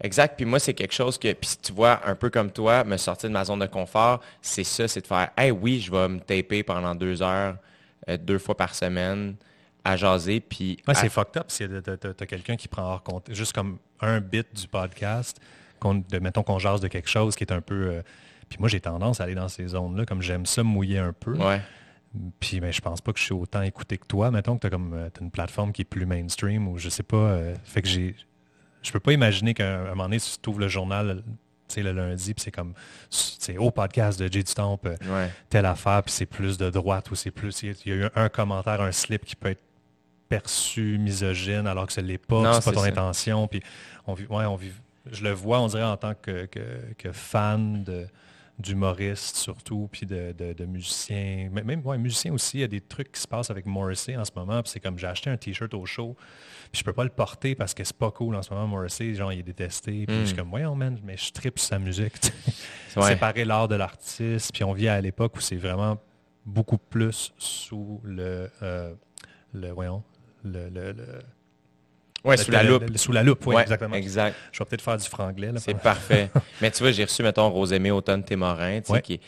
Exact. 0.00 0.36
Puis 0.36 0.44
moi, 0.44 0.58
c'est 0.58 0.74
quelque 0.74 0.94
chose 0.94 1.18
que, 1.18 1.32
puis 1.32 1.50
tu 1.62 1.72
vois, 1.72 2.06
un 2.06 2.14
peu 2.14 2.30
comme 2.30 2.50
toi, 2.50 2.84
me 2.84 2.96
sortir 2.96 3.30
de 3.30 3.34
ma 3.34 3.44
zone 3.44 3.60
de 3.60 3.66
confort, 3.66 4.20
c'est 4.42 4.64
ça, 4.64 4.88
c'est 4.88 5.00
de 5.00 5.06
faire, 5.06 5.30
hey, 5.36 5.50
oui, 5.50 5.80
je 5.80 5.90
vais 5.90 6.08
me 6.08 6.20
taper 6.20 6.62
pendant 6.62 6.94
deux 6.94 7.22
heures, 7.22 7.56
euh, 8.08 8.16
deux 8.16 8.38
fois 8.38 8.56
par 8.56 8.74
semaine, 8.74 9.36
à 9.84 9.96
jaser, 9.96 10.40
puis... 10.40 10.78
Ouais, 10.86 10.94
c'est 10.94 11.08
fucked 11.08 11.40
up 11.40 11.46
si 11.48 11.64
t'as 11.66 12.26
quelqu'un 12.26 12.56
qui 12.56 12.68
prend 12.68 12.82
hors 12.82 13.02
compte, 13.02 13.32
juste 13.32 13.52
comme 13.52 13.78
un 14.00 14.20
bit 14.20 14.46
du 14.54 14.68
podcast, 14.68 15.40
de, 15.82 16.18
mettons 16.18 16.42
qu'on 16.42 16.58
jase 16.58 16.80
de 16.80 16.88
quelque 16.88 17.08
chose 17.08 17.36
qui 17.36 17.44
est 17.44 17.52
un 17.52 17.60
peu... 17.60 17.88
Euh, 17.88 18.02
puis 18.48 18.58
moi, 18.60 18.68
j'ai 18.68 18.80
tendance 18.80 19.20
à 19.20 19.24
aller 19.24 19.34
dans 19.34 19.48
ces 19.48 19.68
zones-là, 19.68 20.04
comme 20.04 20.22
j'aime 20.22 20.46
ça 20.46 20.62
mouiller 20.62 20.98
un 20.98 21.12
peu. 21.12 21.36
Ouais. 21.36 21.60
Puis 22.40 22.60
mais 22.60 22.68
ben, 22.68 22.72
je 22.72 22.80
pense 22.80 23.00
pas 23.00 23.12
que 23.12 23.18
je 23.18 23.24
suis 23.24 23.34
autant 23.34 23.60
écouté 23.62 23.98
que 23.98 24.06
toi. 24.06 24.30
Mettons 24.30 24.54
que 24.56 24.60
tu 24.60 24.66
as 24.68 24.70
comme 24.70 24.94
euh, 24.94 25.08
une 25.20 25.30
plateforme 25.30 25.72
qui 25.72 25.82
est 25.82 25.86
plus 25.86 26.06
mainstream 26.06 26.68
ou 26.68 26.78
je 26.78 26.88
sais 26.88 27.02
pas. 27.02 27.38
fait 27.64 27.82
que 27.82 27.88
j'ai 27.88 28.14
je 28.86 28.92
peux 28.92 29.00
pas 29.00 29.12
imaginer 29.12 29.52
qu'à 29.54 29.80
un 29.80 29.88
moment 29.90 30.04
donné, 30.04 30.20
tu 30.20 30.38
trouves 30.40 30.60
le 30.60 30.68
journal 30.68 31.22
le 31.76 31.92
lundi, 31.92 32.34
puis 32.34 32.42
c'est 32.42 32.50
comme, 32.50 32.74
c'est 33.10 33.58
au 33.58 33.70
podcast 33.70 34.18
de 34.18 34.32
Jay 34.32 34.42
du 34.42 34.52
euh, 34.58 35.28
telle 35.48 35.66
affaire, 35.66 36.02
puis 36.02 36.12
c'est 36.12 36.26
plus 36.26 36.56
de 36.56 36.70
droite 36.70 37.10
ou 37.10 37.14
c'est 37.14 37.30
plus, 37.30 37.62
il 37.62 37.74
y 37.86 37.92
a 37.92 37.94
eu 37.94 38.08
un 38.14 38.28
commentaire, 38.28 38.80
un 38.80 38.92
slip 38.92 39.24
qui 39.24 39.36
peut 39.36 39.50
être 39.50 39.62
perçu 40.28 40.98
misogyne 40.98 41.66
alors 41.66 41.86
que 41.86 41.92
ce 41.92 42.00
l'est 42.00 42.18
pas, 42.18 42.60
c'est 42.60 42.70
pas 42.70 42.72
ton 42.72 42.84
intention, 42.84 43.46
puis 43.46 43.62
on 44.06 44.14
vit, 44.14 44.26
ouais, 44.26 44.44
on 44.46 44.56
vit, 44.56 44.72
je 45.10 45.22
le 45.22 45.32
vois, 45.32 45.60
on 45.60 45.66
dirait 45.66 45.84
en 45.84 45.96
tant 45.96 46.14
que, 46.14 46.46
que 46.46 47.12
fan 47.12 47.84
de, 47.84 48.06
d'humoristes 48.58 49.36
surtout, 49.36 49.88
puis 49.92 50.06
de, 50.06 50.32
de, 50.32 50.64
musiciens. 50.64 51.50
Même 51.52 51.82
ouais, 51.84 51.98
musiciens 51.98 52.32
aussi, 52.32 52.58
il 52.58 52.60
y 52.60 52.64
a 52.64 52.68
des 52.68 52.80
trucs 52.80 53.12
qui 53.12 53.20
se 53.20 53.28
passent 53.28 53.50
avec 53.50 53.66
Morrissey 53.66 54.16
en 54.16 54.24
ce 54.24 54.30
moment. 54.34 54.62
Puis 54.62 54.72
c'est 54.72 54.80
comme 54.80 54.98
j'ai 54.98 55.06
acheté 55.06 55.28
un 55.28 55.36
t-shirt 55.36 55.72
au 55.74 55.84
show, 55.84 56.16
puis 56.72 56.80
je 56.80 56.84
peux 56.84 56.92
pas 56.92 57.04
le 57.04 57.10
porter 57.10 57.54
parce 57.54 57.74
que 57.74 57.84
c'est 57.84 57.96
pas 57.96 58.10
cool 58.10 58.34
en 58.34 58.42
ce 58.42 58.52
moment. 58.52 58.66
Morrissey, 58.66 59.14
genre, 59.14 59.32
il 59.32 59.40
est 59.40 59.42
détesté. 59.42 60.06
Puis 60.06 60.16
je 60.20 60.24
suis 60.24 60.34
mm. 60.34 60.38
comme, 60.38 60.50
voyons, 60.50 60.74
man, 60.74 60.98
mais 61.04 61.16
je 61.16 61.32
tripe 61.32 61.58
sa 61.58 61.78
musique. 61.78 62.14
Séparer 62.88 63.44
l'art 63.44 63.68
de 63.68 63.74
l'artiste. 63.74 64.52
Puis 64.52 64.64
on 64.64 64.72
vit 64.72 64.88
à 64.88 65.00
l'époque 65.00 65.36
où 65.36 65.40
c'est 65.40 65.56
vraiment 65.56 65.98
beaucoup 66.46 66.78
plus 66.78 67.34
sous 67.36 68.00
le, 68.04 68.50
euh, 68.62 68.94
le 69.52 69.70
voyons, 69.70 70.02
le, 70.44 70.70
le 70.70 70.94
oui, 72.26 72.38
sous 72.38 72.50
la 72.50 72.62
loupe. 72.62 72.96
sous 72.96 73.12
la 73.12 73.22
loupe, 73.22 73.46
oui, 73.46 73.56
exactement. 73.60 73.94
Exact. 73.94 74.34
Je 74.52 74.58
vais 74.58 74.64
peut-être 74.64 74.82
faire 74.82 74.96
du 74.96 75.08
franglais. 75.08 75.52
C'est 75.58 75.78
parfait. 75.78 76.30
Mais 76.60 76.70
tu 76.70 76.82
vois, 76.82 76.92
j'ai 76.92 77.04
reçu, 77.04 77.22
mettons, 77.22 77.48
Rosemée 77.50 77.90
Automne 77.90 78.24
Témorin, 78.24 78.80
tu 78.80 78.92
sais, 78.92 79.02
qui, 79.02 79.20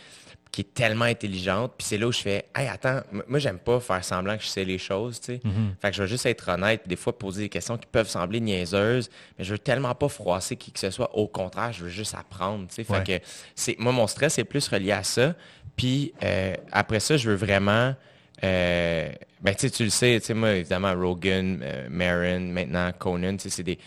qui 0.51 0.63
est 0.63 0.75
tellement 0.75 1.05
intelligente. 1.05 1.75
Puis 1.79 1.87
c'est 1.87 1.99
là 1.99 2.09
où 2.09 2.13
je 2.13 2.21
fais, 2.21 2.47
hey, 2.55 2.69
attends, 2.69 3.01
moi, 3.27 3.39
j'aime 3.39 3.59
pas 3.59 3.81
faire 3.81 4.03
semblant 4.05 4.37
que 4.37 4.43
je 4.43 4.49
sais 4.49 4.65
les 4.65 4.79
choses, 4.79 5.21
tu 5.21 5.27
sais. 5.27 5.41
Mm-hmm. 5.45 5.81
Fait 5.81 5.91
que 5.91 5.97
je 5.97 6.03
veux 6.03 6.09
juste 6.09 6.27
être 6.27 6.49
honnête, 6.49 6.83
des 6.87 6.97
fois 6.97 7.17
poser 7.17 7.43
des 7.43 7.49
questions 7.49 7.77
qui 7.79 7.87
peuvent 7.87 8.09
sembler 8.09 8.41
niaiseuses, 8.41 9.11
mais 9.39 9.45
je 9.45 9.53
veux 9.53 9.59
tellement 9.59 9.95
pas 9.95 10.09
froisser 10.09 10.57
qui 10.57 10.73
que 10.73 10.81
ce 10.81 10.91
soit. 10.91 11.15
Au 11.17 11.29
contraire, 11.29 11.73
je 11.73 11.85
veux 11.85 11.91
juste 11.91 12.15
apprendre, 12.15 12.67
tu 12.69 12.75
sais. 12.75 12.85
Fait 12.85 13.05
que 13.05 13.25
c'est, 13.55 13.79
moi, 13.79 13.93
mon 13.93 14.07
stress 14.07 14.39
est 14.39 14.45
plus 14.45 14.67
relié 14.69 14.93
à 14.93 15.03
ça. 15.03 15.35
Puis 15.77 16.13
euh, 16.25 16.55
après 16.73 16.99
ça, 16.99 17.17
je 17.17 17.31
veux 17.31 17.37
vraiment 17.37 17.95
euh, 18.43 19.09
ben, 19.41 19.55
tu 19.55 19.85
le 19.85 19.91
sais, 19.91 20.21
moi, 20.35 20.55
évidemment, 20.55 20.95
Rogan, 20.95 21.61
euh, 21.63 21.89
Marin, 21.91 22.41
maintenant 22.41 22.91
Conan, 22.99 23.37
c'est 23.39 23.63
des, 23.63 23.79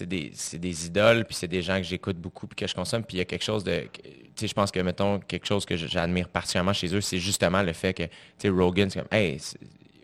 des, 0.00 0.32
des, 0.54 0.86
idoles, 0.86 1.24
puis 1.24 1.34
c'est 1.34 1.48
des 1.48 1.62
gens 1.62 1.78
que 1.78 1.82
j'écoute 1.82 2.16
beaucoup, 2.16 2.46
puis 2.46 2.56
que 2.56 2.66
je 2.66 2.74
consomme, 2.74 3.02
puis 3.02 3.16
il 3.16 3.18
y 3.18 3.22
a 3.22 3.24
quelque 3.24 3.44
chose 3.44 3.64
de... 3.64 3.88
Je 4.40 4.52
pense 4.52 4.70
que, 4.70 4.80
mettons, 4.80 5.18
quelque 5.20 5.46
chose 5.46 5.66
que 5.66 5.76
j'admire 5.76 6.28
particulièrement 6.28 6.72
chez 6.72 6.94
eux, 6.94 7.00
c'est 7.00 7.18
justement 7.18 7.62
le 7.62 7.72
fait 7.72 7.92
que, 7.94 8.04
tu 8.04 8.10
sais, 8.38 8.48
Rogan, 8.48 8.88
c'est 8.90 9.00
comme, 9.00 9.18
hey, 9.18 9.38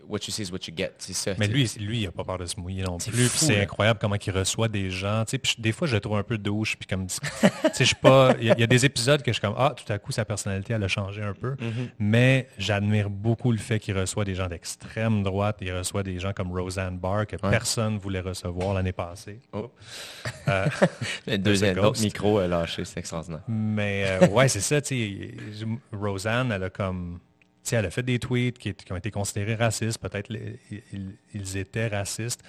what 0.08 0.20
you 0.26 0.32
see 0.32 0.42
is 0.42 0.50
what 0.50 0.60
you 0.66 0.74
get. 0.76 0.92
Ça. 0.98 1.32
Mais 1.38 1.46
lui, 1.46 1.70
lui, 1.78 2.00
il 2.00 2.04
n'a 2.04 2.12
pas 2.12 2.24
peur 2.24 2.38
de 2.38 2.46
se 2.46 2.58
mouiller 2.58 2.82
non 2.82 2.98
plus. 2.98 3.28
C'est 3.28 3.60
incroyable 3.60 3.98
comment 4.00 4.16
il 4.24 4.32
reçoit 4.32 4.68
des 4.68 4.90
gens. 4.90 5.24
Puis 5.26 5.56
des 5.58 5.72
fois, 5.72 5.86
je 5.86 5.94
le 5.94 6.00
trouve 6.00 6.16
un 6.16 6.22
peu 6.22 6.38
douche. 6.38 6.76
Puis 6.76 6.86
comme, 6.86 7.06
je 7.78 7.84
suis 7.84 7.94
pas. 7.94 8.34
Il 8.40 8.46
y, 8.46 8.62
a 8.62 8.66
des 8.66 8.84
épisodes 8.84 9.22
que 9.22 9.30
je 9.30 9.34
suis 9.34 9.40
comme 9.40 9.54
ah, 9.56 9.74
tout 9.76 9.90
à 9.92 9.98
coup, 9.98 10.12
sa 10.12 10.24
personnalité 10.24 10.74
elle 10.74 10.84
a 10.84 10.88
changé 10.88 11.22
un 11.22 11.34
peu. 11.34 11.52
Mm-hmm. 11.54 11.88
Mais 11.98 12.48
j'admire 12.58 13.10
beaucoup 13.10 13.52
le 13.52 13.58
fait 13.58 13.78
qu'il 13.78 13.98
reçoit 13.98 14.24
des 14.24 14.34
gens 14.34 14.48
d'extrême 14.48 15.22
droite. 15.22 15.58
Il 15.60 15.72
reçoit 15.72 16.02
des 16.02 16.18
gens 16.18 16.32
comme 16.32 16.52
Roseanne 16.52 16.98
Barr 16.98 17.26
que 17.26 17.36
personne 17.36 17.98
voulait 17.98 18.20
recevoir 18.20 18.74
l'année 18.74 18.92
passée. 18.92 19.40
Oh. 19.52 19.70
Euh, 20.48 20.66
le 21.26 21.38
deuxième 21.38 21.78
micro 22.00 22.40
lâché, 22.46 22.84
c'est 22.84 23.00
extraordinaire. 23.00 23.42
Mais 23.48 24.04
euh, 24.06 24.28
ouais, 24.28 24.48
c'est 24.48 24.60
ça. 24.60 24.78
Roseanne, 25.92 26.52
elle 26.52 26.64
a 26.64 26.70
comme 26.70 27.20
elle 27.76 27.86
a 27.86 27.90
fait 27.90 28.02
des 28.02 28.18
tweets 28.18 28.58
qui, 28.58 28.74
ont 28.90 28.96
été 28.96 29.10
considérés 29.10 29.54
racistes, 29.54 29.98
peut-être 30.00 30.30
ils, 30.32 31.56
étaient 31.56 31.88
racistes, 31.88 32.42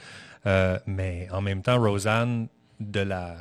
euh, 0.46 0.80
mais 0.86 1.28
en 1.32 1.42
même 1.42 1.62
temps, 1.62 1.80
Rosanne, 1.80 2.48
de 2.80 3.02
la, 3.02 3.38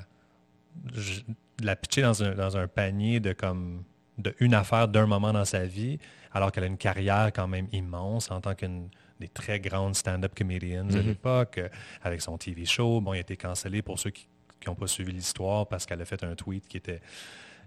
de 0.85 1.65
la 1.65 1.77
pitcher 1.77 2.03
dans 2.03 2.23
un, 2.23 2.35
dans 2.35 2.57
un 2.57 2.67
panier 2.69 3.21
de 3.21 3.33
comme 3.33 3.85
de 4.19 4.35
une 4.41 4.55
affaire 4.55 4.89
d'un 4.89 5.07
moment 5.07 5.33
dans 5.33 5.45
sa 5.45 5.65
vie, 5.65 5.99
alors 6.33 6.51
qu'elle 6.53 6.65
a 6.65 6.67
une 6.67 6.77
carrière 6.77 7.31
quand 7.33 7.47
même 7.47 7.69
immense 7.73 8.31
en 8.31 8.41
tant 8.41 8.55
qu'une 8.55 8.89
des 9.21 9.29
très 9.29 9.61
grandes 9.61 9.95
stand-up 9.95 10.35
comedians 10.35 10.85
de 10.85 10.93
mm-hmm. 10.93 11.03
l'époque, 11.03 11.59
euh, 11.59 11.69
avec 12.03 12.21
son 12.21 12.39
TV 12.39 12.65
show. 12.65 13.01
Bon, 13.01 13.15
il 13.15 13.19
a 13.19 13.21
été 13.21 13.37
cancellé 13.37 13.83
pour 13.83 13.99
ceux 13.99 14.11
qui 14.11 14.29
n'ont 14.67 14.75
pas 14.75 14.87
suivi 14.87 15.13
l'histoire 15.13 15.67
parce 15.67 15.87
qu'elle 15.87 16.01
a 16.01 16.05
fait 16.05 16.23
un 16.23 16.35
tweet 16.35 16.67
qui 16.69 16.77
était 16.77 17.01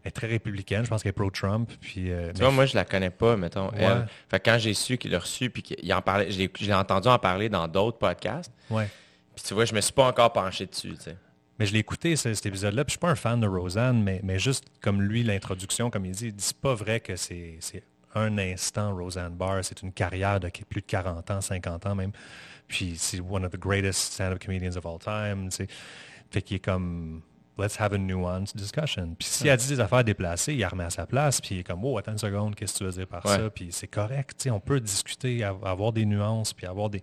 très 0.09 0.25
républicaine. 0.25 0.83
Je 0.83 0.89
pense 0.89 1.03
qu'elle 1.03 1.11
est 1.11 1.13
pro-Trump. 1.13 1.71
Puis, 1.79 2.11
euh, 2.11 2.31
tu 2.33 2.41
vois, 2.41 2.49
moi, 2.49 2.65
je 2.65 2.75
la 2.75 2.85
connais 2.85 3.11
pas, 3.11 3.37
mettons. 3.37 3.69
Fait, 4.29 4.39
quand 4.39 4.57
j'ai 4.57 4.73
su 4.73 4.97
qu'il 4.97 5.11
l'a 5.11 5.19
reçu, 5.19 5.51
puis 5.51 5.61
qu'il 5.61 5.93
en 5.93 6.01
parlait, 6.01 6.31
je 6.31 6.39
l'ai 6.39 6.73
entendu 6.73 7.07
en 7.07 7.19
parler 7.19 7.49
dans 7.49 7.67
d'autres 7.67 7.99
podcasts. 7.99 8.51
Ouais. 8.71 8.87
Puis 9.35 9.45
tu 9.45 9.53
vois, 9.53 9.65
je 9.65 9.73
me 9.73 9.81
suis 9.81 9.93
pas 9.93 10.07
encore 10.07 10.33
penché 10.33 10.65
dessus. 10.65 10.95
Mais 11.59 11.65
je 11.65 11.73
l'ai 11.73 11.79
écouté, 11.79 12.15
cet 12.15 12.43
épisode-là, 12.45 12.83
puis 12.83 12.91
je 12.91 12.93
suis 12.93 12.99
pas 12.99 13.11
un 13.11 13.15
fan 13.15 13.39
de 13.39 13.47
Roseanne, 13.47 14.01
mais, 14.01 14.19
mais 14.23 14.39
juste 14.39 14.65
comme 14.81 15.01
lui, 15.01 15.23
l'introduction, 15.23 15.91
comme 15.91 16.05
il 16.05 16.11
dit, 16.11 16.27
il 16.27 16.35
dit 16.35 16.51
pas 16.59 16.73
vrai 16.73 16.99
que 16.99 17.15
c'est 17.15 17.59
un 18.15 18.37
instant 18.37 18.95
Roseanne 18.95 19.35
Barr, 19.35 19.63
c'est 19.63 19.81
une 19.83 19.93
carrière 19.93 20.39
de 20.39 20.49
plus 20.49 20.81
de 20.81 20.85
40 20.85 21.31
ans, 21.31 21.41
50 21.41 21.85
ans 21.85 21.95
même. 21.95 22.11
Puis 22.67 22.95
c'est 22.97 23.19
one 23.19 23.45
of 23.45 23.51
the 23.51 23.59
greatest 23.59 24.13
stand-up 24.13 24.39
comedians 24.43 24.75
of 24.75 24.85
all 24.85 24.97
time. 24.97 25.49
Fait 26.31 26.41
qu'il 26.41 26.57
est 26.57 26.59
comme 26.63 27.21
let's 27.61 27.79
have 27.79 27.93
a 27.93 27.97
nuanced 27.97 28.55
discussion. 28.55 29.15
Puis 29.17 29.27
s'il 29.27 29.49
a 29.49 29.57
dit 29.57 29.67
des 29.67 29.79
affaires 29.79 30.03
déplacées, 30.03 30.53
il 30.53 30.63
a 30.63 30.69
remis 30.69 30.83
à 30.83 30.89
sa 30.89 31.05
place, 31.05 31.39
puis 31.39 31.55
il 31.55 31.59
est 31.59 31.63
comme, 31.63 31.83
oh, 31.85 31.97
attends 31.97 32.13
une 32.13 32.17
seconde, 32.17 32.55
qu'est-ce 32.55 32.73
que 32.73 32.77
tu 32.79 32.83
veux 32.85 32.91
dire 32.91 33.07
par 33.07 33.27
ça? 33.27 33.49
Puis 33.49 33.67
c'est 33.71 33.87
correct, 33.87 34.47
on 34.51 34.59
peut 34.59 34.79
discuter, 34.79 35.43
avoir 35.43 35.93
des 35.93 36.05
nuances, 36.05 36.53
puis 36.53 36.65
avoir 36.65 36.89
des... 36.89 37.01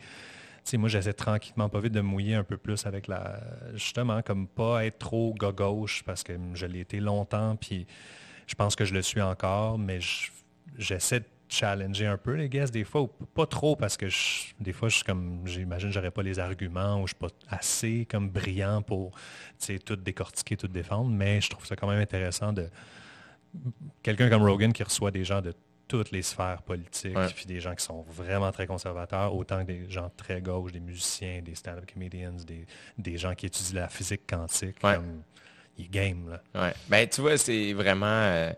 moi, 0.74 0.88
j'essaie 0.88 1.12
tranquillement, 1.12 1.68
pas 1.68 1.80
vite, 1.80 1.92
de 1.92 2.00
mouiller 2.00 2.34
un 2.34 2.44
peu 2.44 2.56
plus 2.56 2.86
avec 2.86 3.06
la... 3.06 3.40
Justement, 3.74 4.22
comme 4.22 4.46
pas 4.46 4.84
être 4.84 4.98
trop 4.98 5.34
gauche 5.34 6.02
parce 6.04 6.22
que 6.22 6.32
je 6.54 6.66
l'ai 6.66 6.80
été 6.80 7.00
longtemps, 7.00 7.56
puis 7.56 7.86
je 8.46 8.54
pense 8.54 8.76
que 8.76 8.84
je 8.84 8.94
le 8.94 9.02
suis 9.02 9.22
encore, 9.22 9.78
mais 9.78 9.98
j'essaie 10.76 11.20
de 11.20 11.26
challenger 11.48 12.06
un 12.06 12.16
peu 12.16 12.34
les 12.34 12.48
guests 12.48 12.72
des 12.72 12.84
fois, 12.84 13.02
ou 13.02 13.06
pas 13.08 13.46
trop 13.46 13.76
parce 13.76 13.96
que 13.96 14.06
des 14.60 14.72
fois, 14.72 14.88
je 14.88 15.02
comme, 15.04 15.46
j'imagine, 15.46 15.90
j'aurais 15.90 16.10
pas 16.10 16.22
les 16.22 16.38
arguments 16.38 17.00
ou 17.00 17.06
je 17.06 17.14
suis 17.14 17.18
pas 17.18 17.28
assez 17.48 18.06
comme 18.10 18.28
brillant 18.30 18.82
pour, 18.82 19.12
tout 19.84 19.96
décortiquer, 19.96 20.56
tout 20.56 20.68
défendre, 20.68 21.10
mais 21.10 21.40
je 21.40 21.50
trouve 21.50 21.66
ça 21.66 21.76
quand 21.76 21.88
même 21.88 22.00
intéressant 22.00 22.52
de 22.52 22.68
quelqu'un 24.02 24.28
comme 24.28 24.42
Rogan 24.42 24.72
qui 24.72 24.82
reçoit 24.82 25.10
des 25.10 25.24
gens 25.24 25.40
de 25.40 25.52
toutes 25.88 26.10
les 26.10 26.22
sphères 26.22 26.60
politiques, 26.62 27.16
puis 27.34 27.46
des 27.46 27.60
gens 27.60 27.74
qui 27.74 27.82
sont 27.82 28.02
vraiment 28.02 28.52
très 28.52 28.66
conservateurs, 28.66 29.34
autant 29.34 29.60
que 29.64 29.72
des 29.72 29.90
gens 29.90 30.10
très 30.16 30.42
gauches, 30.42 30.72
des 30.72 30.80
musiciens, 30.80 31.40
des 31.40 31.54
stand-up 31.54 31.90
comedians, 31.90 32.36
des, 32.98 33.16
gens 33.16 33.34
qui 33.34 33.46
étudient 33.46 33.80
la 33.80 33.88
physique 33.88 34.22
quantique. 34.28 34.78
Comme, 34.80 35.22
ils 35.78 35.88
game, 35.88 36.28
là. 36.28 36.42
Ouais. 36.60 36.74
Ben, 36.88 37.08
tu 37.08 37.22
vois, 37.22 37.38
c'est 37.38 37.72
vraiment... 37.72 38.06
Euh, 38.06 38.52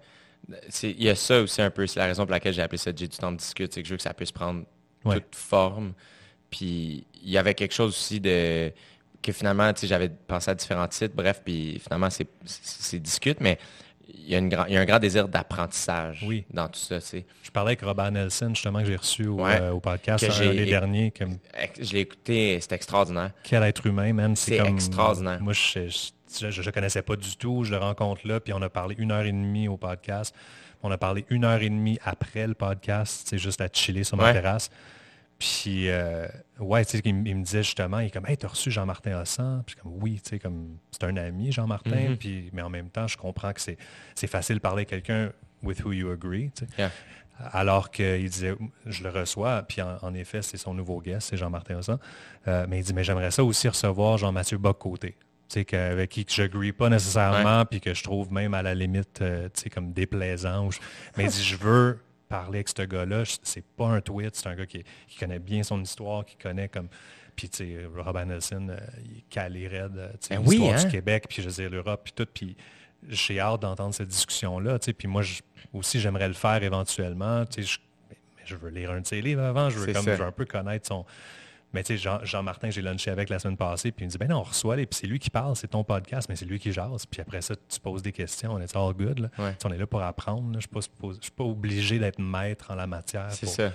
il 0.82 1.02
y 1.02 1.08
a 1.08 1.14
ça 1.14 1.40
aussi 1.40 1.62
un 1.62 1.70
peu, 1.70 1.86
c'est 1.86 2.00
la 2.00 2.06
raison 2.06 2.24
pour 2.24 2.32
laquelle 2.32 2.52
j'ai 2.52 2.62
appelé 2.62 2.78
ça 2.78 2.90
J'ai 2.94 3.08
du 3.08 3.16
temps 3.16 3.32
de 3.32 3.36
discuter, 3.36 3.70
c'est 3.72 3.82
que 3.82 3.88
je 3.88 3.94
veux 3.94 3.96
que 3.96 4.02
ça 4.02 4.14
puisse 4.14 4.32
prendre 4.32 4.64
toute 5.04 5.34
forme. 5.34 5.92
Puis 6.50 7.06
il 7.22 7.30
y 7.30 7.38
avait 7.38 7.54
quelque 7.54 7.74
chose 7.74 7.90
aussi 7.90 8.20
de 8.20 8.72
que 9.22 9.32
finalement, 9.32 9.72
tu 9.72 9.80
sais, 9.80 9.86
j'avais 9.86 10.08
pensé 10.08 10.50
à 10.50 10.54
différents 10.54 10.88
titres, 10.88 11.14
bref, 11.14 11.42
puis 11.44 11.78
finalement, 11.78 12.08
c'est 12.10 12.98
discute, 12.98 13.40
mais 13.40 13.58
il 14.12 14.28
y, 14.28 14.34
a 14.34 14.38
une 14.38 14.50
il 14.68 14.74
y 14.74 14.76
a 14.76 14.80
un 14.80 14.84
grand 14.84 14.98
désir 14.98 15.28
d'apprentissage 15.28 16.24
oui. 16.26 16.44
dans 16.52 16.68
tout 16.68 16.80
ça. 16.80 17.00
Tu 17.00 17.24
Je 17.42 17.50
parlais 17.50 17.70
avec 17.70 17.82
Robert 17.82 18.10
Nelson, 18.10 18.50
justement, 18.54 18.80
que 18.80 18.86
j'ai 18.86 18.96
reçu 18.96 19.26
au, 19.26 19.44
euh, 19.44 19.78
podcast 19.78 20.26
l'année 20.26 20.66
dernière. 20.66 21.12
Je 21.80 21.92
l'ai 21.92 22.00
écouté, 22.00 22.58
c'est 22.60 22.72
extraordinaire. 22.72 23.30
Quel 23.44 23.62
être 23.62 23.86
humain, 23.86 24.12
man. 24.12 24.34
C'est 24.34 24.58
extraordinaire. 24.58 25.40
Moi, 25.40 25.52
je, 25.52 25.88
je 25.88 26.10
ne 26.42 26.64
le 26.64 26.72
connaissais 26.72 27.02
pas 27.02 27.16
du 27.16 27.36
tout. 27.36 27.64
Je 27.64 27.70
le 27.70 27.78
rencontre 27.78 28.26
là, 28.26 28.40
puis 28.40 28.52
on 28.52 28.62
a 28.62 28.68
parlé 28.68 28.94
une 28.98 29.12
heure 29.12 29.24
et 29.24 29.32
demie 29.32 29.68
au 29.68 29.76
podcast. 29.76 30.34
On 30.82 30.90
a 30.90 30.98
parlé 30.98 31.26
une 31.28 31.44
heure 31.44 31.60
et 31.60 31.68
demie 31.68 31.98
après 32.04 32.46
le 32.46 32.54
podcast, 32.54 33.26
c'est 33.28 33.38
juste 33.38 33.60
à 33.60 33.68
chiller 33.72 34.04
sur 34.04 34.16
ma 34.16 34.32
terrasse. 34.32 34.70
Puis, 35.38 35.88
euh, 35.88 36.28
ouais, 36.58 36.84
tu 36.84 36.98
sais, 36.98 37.02
il, 37.02 37.14
me 37.14 37.42
disait 37.42 37.62
justement, 37.62 37.98
il 38.00 38.08
est 38.08 38.10
comme, 38.10 38.26
hey, 38.26 38.36
t'as 38.36 38.48
reçu 38.48 38.70
Jean-Martin 38.70 39.18
Hassan? 39.18 39.62
Puis, 39.64 39.74
comme, 39.74 39.92
oui, 39.98 40.20
tu 40.22 40.30
sais, 40.30 40.38
comme, 40.38 40.76
c'est 40.90 41.04
un 41.04 41.16
ami, 41.16 41.50
Jean-Martin. 41.50 42.10
Mm-hmm. 42.10 42.16
Puis, 42.16 42.50
mais 42.52 42.60
en 42.60 42.68
même 42.68 42.90
temps, 42.90 43.08
je 43.08 43.16
comprends 43.16 43.52
que 43.54 43.60
c'est 43.60 44.26
facile 44.26 44.56
de 44.56 44.60
parler 44.60 44.82
à 44.82 44.84
quelqu'un 44.84 45.32
with 45.62 45.82
who 45.82 45.92
you 45.92 46.10
agree. 46.10 46.50
Alors 47.52 47.90
qu'il 47.90 48.28
disait, 48.28 48.54
je 48.84 49.02
le 49.02 49.08
reçois, 49.08 49.62
puis 49.62 49.80
en, 49.80 50.12
effet, 50.12 50.42
c'est 50.42 50.58
son 50.58 50.74
nouveau 50.74 51.00
guest, 51.00 51.30
c'est 51.30 51.38
Jean-Martin 51.38 51.78
Hassan. 51.78 51.98
Euh, 52.46 52.66
mais 52.68 52.80
il 52.80 52.84
dit, 52.84 52.92
mais 52.92 53.02
j'aimerais 53.02 53.30
ça 53.30 53.42
aussi 53.42 53.66
recevoir 53.66 54.18
Jean-Mathieu 54.18 54.58
Bock-Côté 54.58 55.16
avec 55.56 56.10
qui 56.10 56.26
je 56.28 56.42
n'agree 56.42 56.72
pas 56.72 56.88
nécessairement, 56.88 57.64
puis 57.64 57.80
que 57.80 57.94
je 57.94 58.02
trouve 58.02 58.32
même 58.32 58.54
à 58.54 58.62
la 58.62 58.74
limite 58.74 59.20
euh, 59.22 59.48
comme 59.72 59.92
déplaisant. 59.92 60.68
Mais 61.16 61.26
dit, 61.26 61.42
je 61.42 61.56
veux 61.56 61.98
parler 62.28 62.58
avec 62.58 62.68
ce 62.68 62.82
gars-là. 62.82 63.24
C'est 63.42 63.64
pas 63.64 63.86
un 63.86 64.00
tweet, 64.00 64.36
c'est 64.36 64.48
un 64.48 64.54
gars 64.54 64.66
qui, 64.66 64.84
connaît 65.18 65.38
bien 65.38 65.62
son 65.62 65.80
histoire, 65.82 66.24
qui 66.24 66.36
connaît 66.36 66.68
comme. 66.68 66.88
Puis, 67.36 67.48
tu 67.48 67.58
sais, 67.58 67.88
Robin 67.96 68.26
Nelson, 68.26 68.68
euh, 68.70 68.76
il 69.04 69.18
est 69.18 69.24
calé 69.30 69.66
raide, 69.66 69.96
euh, 69.96 70.12
ben 70.28 70.42
l'histoire 70.42 70.78
du 70.78 70.86
hein? 70.86 70.90
Québec, 70.90 71.24
puis 71.28 71.42
je 71.42 71.48
veux 71.48 71.54
dire, 71.54 71.70
l'Europe, 71.70 72.02
puis 72.04 72.12
tout. 72.14 72.26
Puis 72.32 72.56
j'ai 73.08 73.40
hâte 73.40 73.62
d'entendre 73.62 73.94
cette 73.94 74.08
discussion-là, 74.08 74.78
Puis 74.78 75.08
moi, 75.08 75.22
aussi, 75.72 76.00
j'aimerais 76.00 76.28
le 76.28 76.34
faire 76.34 76.62
éventuellement, 76.62 77.44
tu 77.46 77.64
sais. 77.64 77.78
Je, 78.44 78.56
veux 78.56 78.70
lire 78.70 78.90
un 78.90 79.00
de 79.00 79.06
ses 79.06 79.22
livres 79.22 79.42
avant, 79.42 79.70
je 79.70 79.78
veux, 79.78 79.92
comme, 79.92 80.04
je 80.04 80.10
veux 80.10 80.24
un 80.24 80.32
peu 80.32 80.44
connaître 80.44 80.88
son, 80.88 81.06
mais 81.72 81.84
tu 81.84 81.98
sais, 81.98 82.10
Jean-Martin, 82.24 82.70
j'ai 82.70 82.82
lunché 82.82 83.10
avec 83.10 83.28
la 83.28 83.38
semaine 83.38 83.56
passée, 83.56 83.92
puis 83.92 84.04
il 84.04 84.08
me 84.08 84.10
dit, 84.10 84.18
ben 84.18 84.28
non, 84.28 84.38
on 84.38 84.42
reçoit 84.42 84.76
les, 84.76 84.86
puis 84.86 84.98
c'est 84.98 85.06
lui 85.06 85.18
qui 85.18 85.30
parle, 85.30 85.54
c'est 85.54 85.68
ton 85.68 85.84
podcast, 85.84 86.28
mais 86.28 86.34
c'est 86.34 86.44
lui 86.44 86.58
qui 86.58 86.72
jase. 86.72 87.06
Puis 87.06 87.20
après 87.20 87.40
ça, 87.42 87.54
tu 87.54 87.80
poses 87.80 88.02
des 88.02 88.12
questions, 88.12 88.54
on 88.54 88.60
est 88.60 88.74
all 88.74 88.92
good. 88.92 89.20
Là. 89.20 89.54
On 89.64 89.72
est 89.72 89.78
là 89.78 89.86
pour 89.86 90.02
apprendre. 90.02 90.58
Je 90.60 90.66
ne 90.74 91.12
suis, 91.20 91.30
pas 91.30 91.44
obligé 91.44 91.98
d'être 91.98 92.18
maître 92.18 92.70
en 92.70 92.74
la 92.74 92.86
matière. 92.86 93.30
C'est 93.30 93.46
ça. 93.46 93.72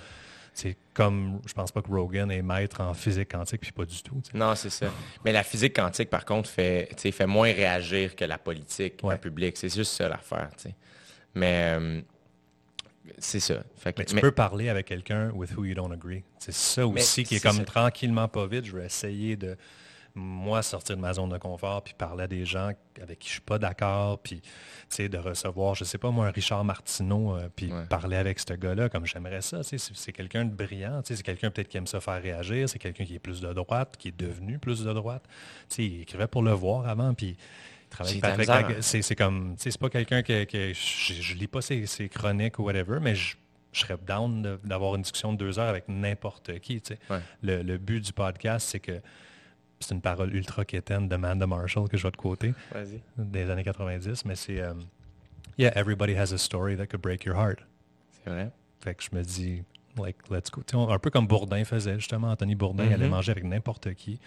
C'est 0.52 0.76
comme, 0.94 1.40
je 1.46 1.52
pense 1.52 1.70
pas 1.70 1.82
que 1.82 1.90
Rogan 1.90 2.30
est 2.30 2.40
maître 2.40 2.80
en 2.80 2.94
physique 2.94 3.30
quantique, 3.30 3.60
puis 3.60 3.72
pas 3.72 3.84
du 3.84 4.02
tout. 4.02 4.22
Non, 4.32 4.54
c'est 4.54 4.70
ça. 4.70 4.86
Mais 5.24 5.32
la 5.32 5.42
physique 5.42 5.76
quantique, 5.76 6.08
par 6.08 6.24
contre, 6.24 6.48
fait, 6.48 6.88
fait 6.98 7.26
moins 7.26 7.52
réagir 7.52 8.16
que 8.16 8.24
la 8.24 8.38
politique, 8.38 9.02
le 9.02 9.16
public. 9.18 9.56
C'est 9.56 9.74
juste 9.74 9.92
ça 9.92 10.08
l'affaire. 10.08 10.50
Mais... 11.34 11.76
Euh, 11.78 12.00
c'est 13.18 13.40
ça. 13.40 13.62
mais 13.84 14.04
tu 14.04 14.16
peux 14.16 14.32
parler 14.32 14.68
avec 14.68 14.86
quelqu'un 14.86 15.30
with 15.30 15.56
who 15.56 15.64
you 15.64 15.74
don't 15.74 15.92
agree. 15.92 16.22
C'est 16.38 16.52
ça 16.52 16.86
aussi 16.86 17.24
qui 17.24 17.36
est, 17.36 17.40
comme 17.40 17.64
tranquillement 17.64 18.28
pas 18.28 18.46
vite. 18.46 18.64
Je 18.64 18.76
vais 18.76 18.86
essayer 18.86 19.36
de, 19.36 19.56
moi, 20.16 20.62
sortir 20.62 20.96
de 20.96 21.00
ma 21.02 21.12
zone 21.12 21.28
de 21.28 21.36
confort 21.36 21.82
puis 21.84 21.94
parler 21.94 22.24
à 22.24 22.26
des 22.26 22.46
gens 22.46 22.72
avec 23.00 23.18
qui 23.18 23.28
je 23.28 23.34
suis 23.34 23.40
pas 23.42 23.58
d'accord, 23.58 24.18
puis 24.18 24.40
de 24.98 25.18
recevoir, 25.18 25.74
je 25.74 25.84
sais 25.84 25.98
pas 25.98 26.10
moi, 26.10 26.26
un 26.26 26.30
Richard 26.30 26.64
Martineau, 26.64 27.36
euh, 27.36 27.48
puis 27.54 27.70
parler 27.90 28.16
avec 28.16 28.38
ce 28.38 28.54
gars-là 28.54 28.88
comme 28.88 29.04
j'aimerais 29.04 29.42
ça. 29.42 29.60
C'est 29.62 30.12
quelqu'un 30.12 30.46
de 30.46 30.54
brillant, 30.54 31.02
c'est 31.04 31.22
quelqu'un 31.22 31.50
peut-être 31.50 31.68
qui 31.68 31.76
aime 31.76 31.86
ça 31.86 32.00
faire 32.00 32.22
réagir, 32.22 32.68
c'est 32.68 32.78
quelqu'un 32.78 33.04
qui 33.04 33.14
est 33.14 33.20
plus 33.20 33.42
de 33.42 33.52
droite, 33.52 33.96
qui 33.98 34.08
est 34.08 34.18
devenu 34.18 34.58
plus 34.58 34.84
de 34.84 34.92
droite. 34.92 35.24
il 35.76 36.02
écrivait 36.02 36.28
pour 36.28 36.42
le 36.42 36.52
voir 36.52 36.88
avant, 36.88 37.12
puis 37.12 37.36
c'est 38.80 39.16
comme, 39.16 39.54
c'est 39.58 39.78
pas 39.78 39.88
quelqu'un 39.88 40.22
que, 40.22 40.46
je, 40.72 41.34
lis 41.34 41.46
pas 41.46 41.60
ses, 41.62 42.08
chroniques 42.08 42.58
ou 42.58 42.64
whatever, 42.64 42.98
mais 43.00 43.14
je, 43.14 43.36
serais 43.72 43.98
down 44.06 44.58
d'avoir 44.64 44.94
une 44.94 45.02
discussion 45.02 45.34
de 45.34 45.38
deux 45.38 45.58
heures 45.58 45.68
avec 45.68 45.84
n'importe 45.88 46.58
qui. 46.60 46.82
Le, 47.42 47.76
but 47.76 48.00
du 48.00 48.12
podcast, 48.12 48.68
c'est 48.70 48.80
que 48.80 49.00
c'est 49.80 49.94
une 49.94 50.00
parole 50.00 50.34
ultra 50.34 50.64
quétaine 50.64 51.08
de 51.08 51.16
Manda 51.16 51.46
Marshall 51.46 51.88
que 51.88 51.98
je 51.98 52.02
vais 52.02 52.10
te 52.10 52.16
quoter 52.16 52.54
des 53.18 53.50
années 53.50 53.64
90, 53.64 54.24
mais 54.24 54.34
c'est 54.34 54.60
euh, 54.60 54.72
Yeah, 55.58 55.72
everybody 55.74 56.14
has 56.14 56.32
a 56.32 56.38
story 56.38 56.76
that 56.76 56.88
could 56.88 57.00
break 57.00 57.24
your 57.24 57.34
heart. 57.34 57.60
C'est 58.12 58.30
vrai. 58.30 58.50
Fait 58.80 58.94
que 58.94 59.02
je 59.02 59.16
me 59.16 59.22
dis, 59.22 59.62
like, 59.98 60.16
let's 60.30 60.50
go. 60.50 60.62
un 60.90 60.98
peu 60.98 61.10
comme 61.10 61.26
Bourdin 61.26 61.64
faisait, 61.64 61.94
justement. 61.94 62.30
Anthony 62.30 62.54
Bourdin, 62.54 62.84
allait 62.84 63.06
mm-hmm. 63.06 63.08
manger 63.08 63.32
avec 63.32 63.44
n'importe 63.44 63.94
qui, 63.94 64.18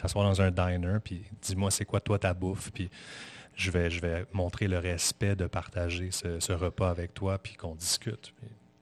s'asseoir 0.00 0.24
dans 0.24 0.40
un 0.40 0.50
diner, 0.50 0.98
puis 1.02 1.22
dis-moi, 1.42 1.70
c'est 1.70 1.84
quoi 1.84 2.00
toi 2.00 2.18
ta 2.18 2.34
bouffe, 2.34 2.70
puis 2.72 2.90
je 3.54 3.70
vais, 3.70 3.90
je 3.90 4.00
vais 4.00 4.26
montrer 4.32 4.68
le 4.68 4.78
respect 4.78 5.34
de 5.34 5.46
partager 5.46 6.10
ce, 6.10 6.52
repas 6.52 6.90
avec 6.90 7.14
toi, 7.14 7.38
puis 7.38 7.54
qu'on 7.54 7.74
discute, 7.74 8.32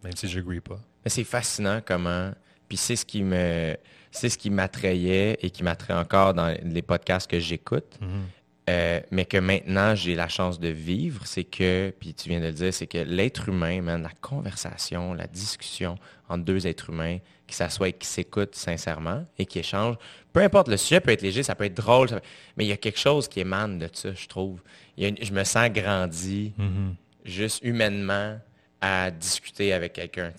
même 0.02 0.14
si 0.16 0.28
je 0.28 0.38
n'agree 0.38 0.60
pas. 0.60 0.80
Mais 1.04 1.10
c'est 1.10 1.24
fascinant 1.24 1.80
comment, 1.84 2.32
puis 2.68 2.76
c'est 2.76 2.96
ce 2.96 3.04
qui 3.04 3.22
me, 3.22 3.76
c'est 4.10 4.28
ce 4.28 4.38
qui 4.38 4.50
m'attrayait 4.50 5.38
et 5.40 5.50
qui 5.50 5.62
m'attrait 5.62 5.94
encore 5.94 6.34
dans 6.34 6.56
les 6.62 6.82
podcasts 6.82 7.30
que 7.30 7.38
j'écoute. 7.38 7.98
Mm-hmm. 8.00 8.43
Euh, 8.70 9.00
mais 9.10 9.26
que 9.26 9.36
maintenant 9.36 9.94
j'ai 9.94 10.14
la 10.14 10.28
chance 10.28 10.58
de 10.58 10.68
vivre, 10.68 11.26
c'est 11.26 11.44
que, 11.44 11.92
puis 12.00 12.14
tu 12.14 12.30
viens 12.30 12.40
de 12.40 12.46
le 12.46 12.52
dire, 12.52 12.72
c'est 12.72 12.86
que 12.86 12.96
l'être 12.96 13.50
humain, 13.50 13.82
la 13.98 14.10
conversation, 14.22 15.12
la 15.12 15.26
discussion 15.26 15.96
entre 16.30 16.44
deux 16.44 16.66
êtres 16.66 16.88
humains 16.88 17.18
qui 17.46 17.54
s'assoient 17.54 17.90
et 17.90 17.92
qui 17.92 18.06
s'écoutent 18.06 18.54
sincèrement 18.54 19.26
et 19.38 19.44
qui 19.44 19.58
échangent, 19.58 19.96
peu 20.32 20.40
importe, 20.40 20.68
le 20.68 20.78
sujet 20.78 21.00
peut 21.00 21.10
être 21.10 21.20
léger, 21.20 21.42
ça 21.42 21.54
peut 21.54 21.64
être 21.64 21.76
drôle, 21.76 22.08
mais 22.56 22.64
il 22.64 22.68
y 22.68 22.72
a 22.72 22.78
quelque 22.78 22.98
chose 22.98 23.28
qui 23.28 23.40
émane 23.40 23.78
de 23.78 23.88
ça, 23.92 24.14
je 24.14 24.26
trouve. 24.28 24.62
je 24.96 25.32
me 25.32 25.44
sens 25.44 25.68
grandi, 25.68 26.54
mm-hmm. 26.58 26.94
juste 27.26 27.62
humainement, 27.62 28.38
à 28.80 29.10
discuter 29.10 29.72
avec 29.72 29.94
quelqu'un. 29.94 30.30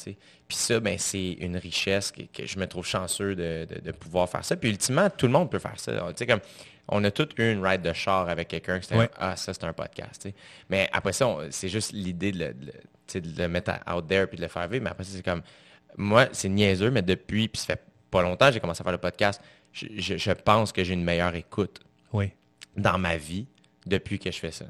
Puis 0.47 0.57
ça, 0.57 0.79
ben, 0.79 0.99
c'est 0.99 1.31
une 1.39 1.57
richesse 1.57 2.11
que, 2.11 2.45
je 2.45 2.59
me 2.59 2.67
trouve 2.67 2.85
chanceux 2.85 3.35
de, 3.35 3.91
pouvoir 3.91 4.29
faire 4.29 4.45
ça. 4.45 4.55
Puis 4.55 4.69
ultimement, 4.69 5.09
tout 5.09 5.25
le 5.25 5.31
monde 5.31 5.49
peut 5.49 5.57
faire 5.57 5.79
ça. 5.79 6.13
comme, 6.27 6.41
on 6.87 7.03
a 7.03 7.11
tous 7.11 7.29
eu 7.37 7.51
une 7.51 7.65
ride 7.65 7.81
de 7.81 7.93
char 7.93 8.29
avec 8.29 8.47
quelqu'un 8.47 8.79
qui 8.79 8.93
Ah, 9.17 9.35
ça, 9.35 9.53
c'est 9.53 9.63
un 9.63 9.73
podcast. 9.73 10.27
Mais 10.69 10.89
après 10.91 11.13
ça, 11.13 11.37
c'est 11.49 11.69
juste 11.69 11.91
l'idée 11.93 12.31
de, 12.31 12.53
le 13.13 13.47
mettre 13.47 13.71
out 13.91 14.07
there 14.07 14.27
puis 14.27 14.37
de 14.37 14.43
le 14.43 14.47
faire 14.47 14.67
vivre. 14.67 14.83
Mais 14.83 14.91
après 14.91 15.03
ça, 15.03 15.11
c'est 15.15 15.23
comme. 15.23 15.41
Moi, 15.97 16.27
c'est 16.33 16.49
niaiseux, 16.49 16.91
mais 16.91 17.01
depuis, 17.01 17.47
puis 17.47 17.61
ça 17.61 17.67
fait 17.67 17.83
pas 18.11 18.21
longtemps, 18.21 18.51
j'ai 18.51 18.59
commencé 18.59 18.81
à 18.81 18.83
faire 18.83 18.91
le 18.91 18.97
podcast. 18.97 19.41
Je, 19.71 20.31
pense 20.31 20.71
que 20.71 20.83
j'ai 20.83 20.93
une 20.93 21.03
meilleure 21.03 21.35
écoute 21.35 21.81
oui. 22.13 22.31
dans 22.77 22.97
ma 22.97 23.17
vie 23.17 23.45
depuis 23.85 24.19
que 24.19 24.31
je 24.31 24.39
fais 24.39 24.51
ça. 24.51 24.65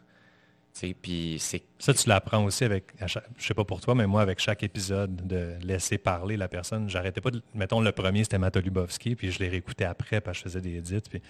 Puis 1.01 1.37
c'est... 1.39 1.63
Ça, 1.79 1.93
tu 1.93 2.09
l'apprends 2.09 2.43
aussi 2.43 2.63
avec, 2.63 2.85
je 2.99 3.45
sais 3.45 3.53
pas 3.53 3.63
pour 3.63 3.81
toi, 3.81 3.95
mais 3.95 4.07
moi, 4.07 4.21
avec 4.21 4.39
chaque 4.39 4.63
épisode, 4.63 5.15
de 5.27 5.55
laisser 5.61 5.97
parler 5.97 6.37
la 6.37 6.47
personne. 6.47 6.89
J'arrêtais 6.89 7.21
pas 7.21 7.31
de, 7.31 7.41
mettons, 7.53 7.79
le 7.79 7.91
premier, 7.91 8.23
c'était 8.23 8.37
Matt 8.37 8.57
Lubowski, 8.57 9.15
puis 9.15 9.31
je 9.31 9.39
l'ai 9.39 9.47
réécouté 9.47 9.85
après, 9.85 10.21
parce 10.21 10.37
que 10.37 10.49
je 10.49 10.49
faisais 10.49 10.61
des 10.61 10.77
edits, 10.77 11.07
puis 11.09 11.21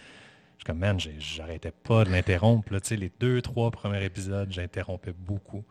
je 0.58 0.62
suis 0.62 0.66
comme, 0.66 0.80
man, 0.80 1.00
j'arrêtais 1.20 1.72
pas 1.72 2.06
de 2.06 2.12
l'interrompre. 2.12 2.74
Les 2.92 3.12
deux, 3.20 3.42
trois 3.42 3.72
premiers 3.72 4.04
épisodes, 4.04 4.52
j'interrompais 4.52 5.14
beaucoup. 5.18 5.64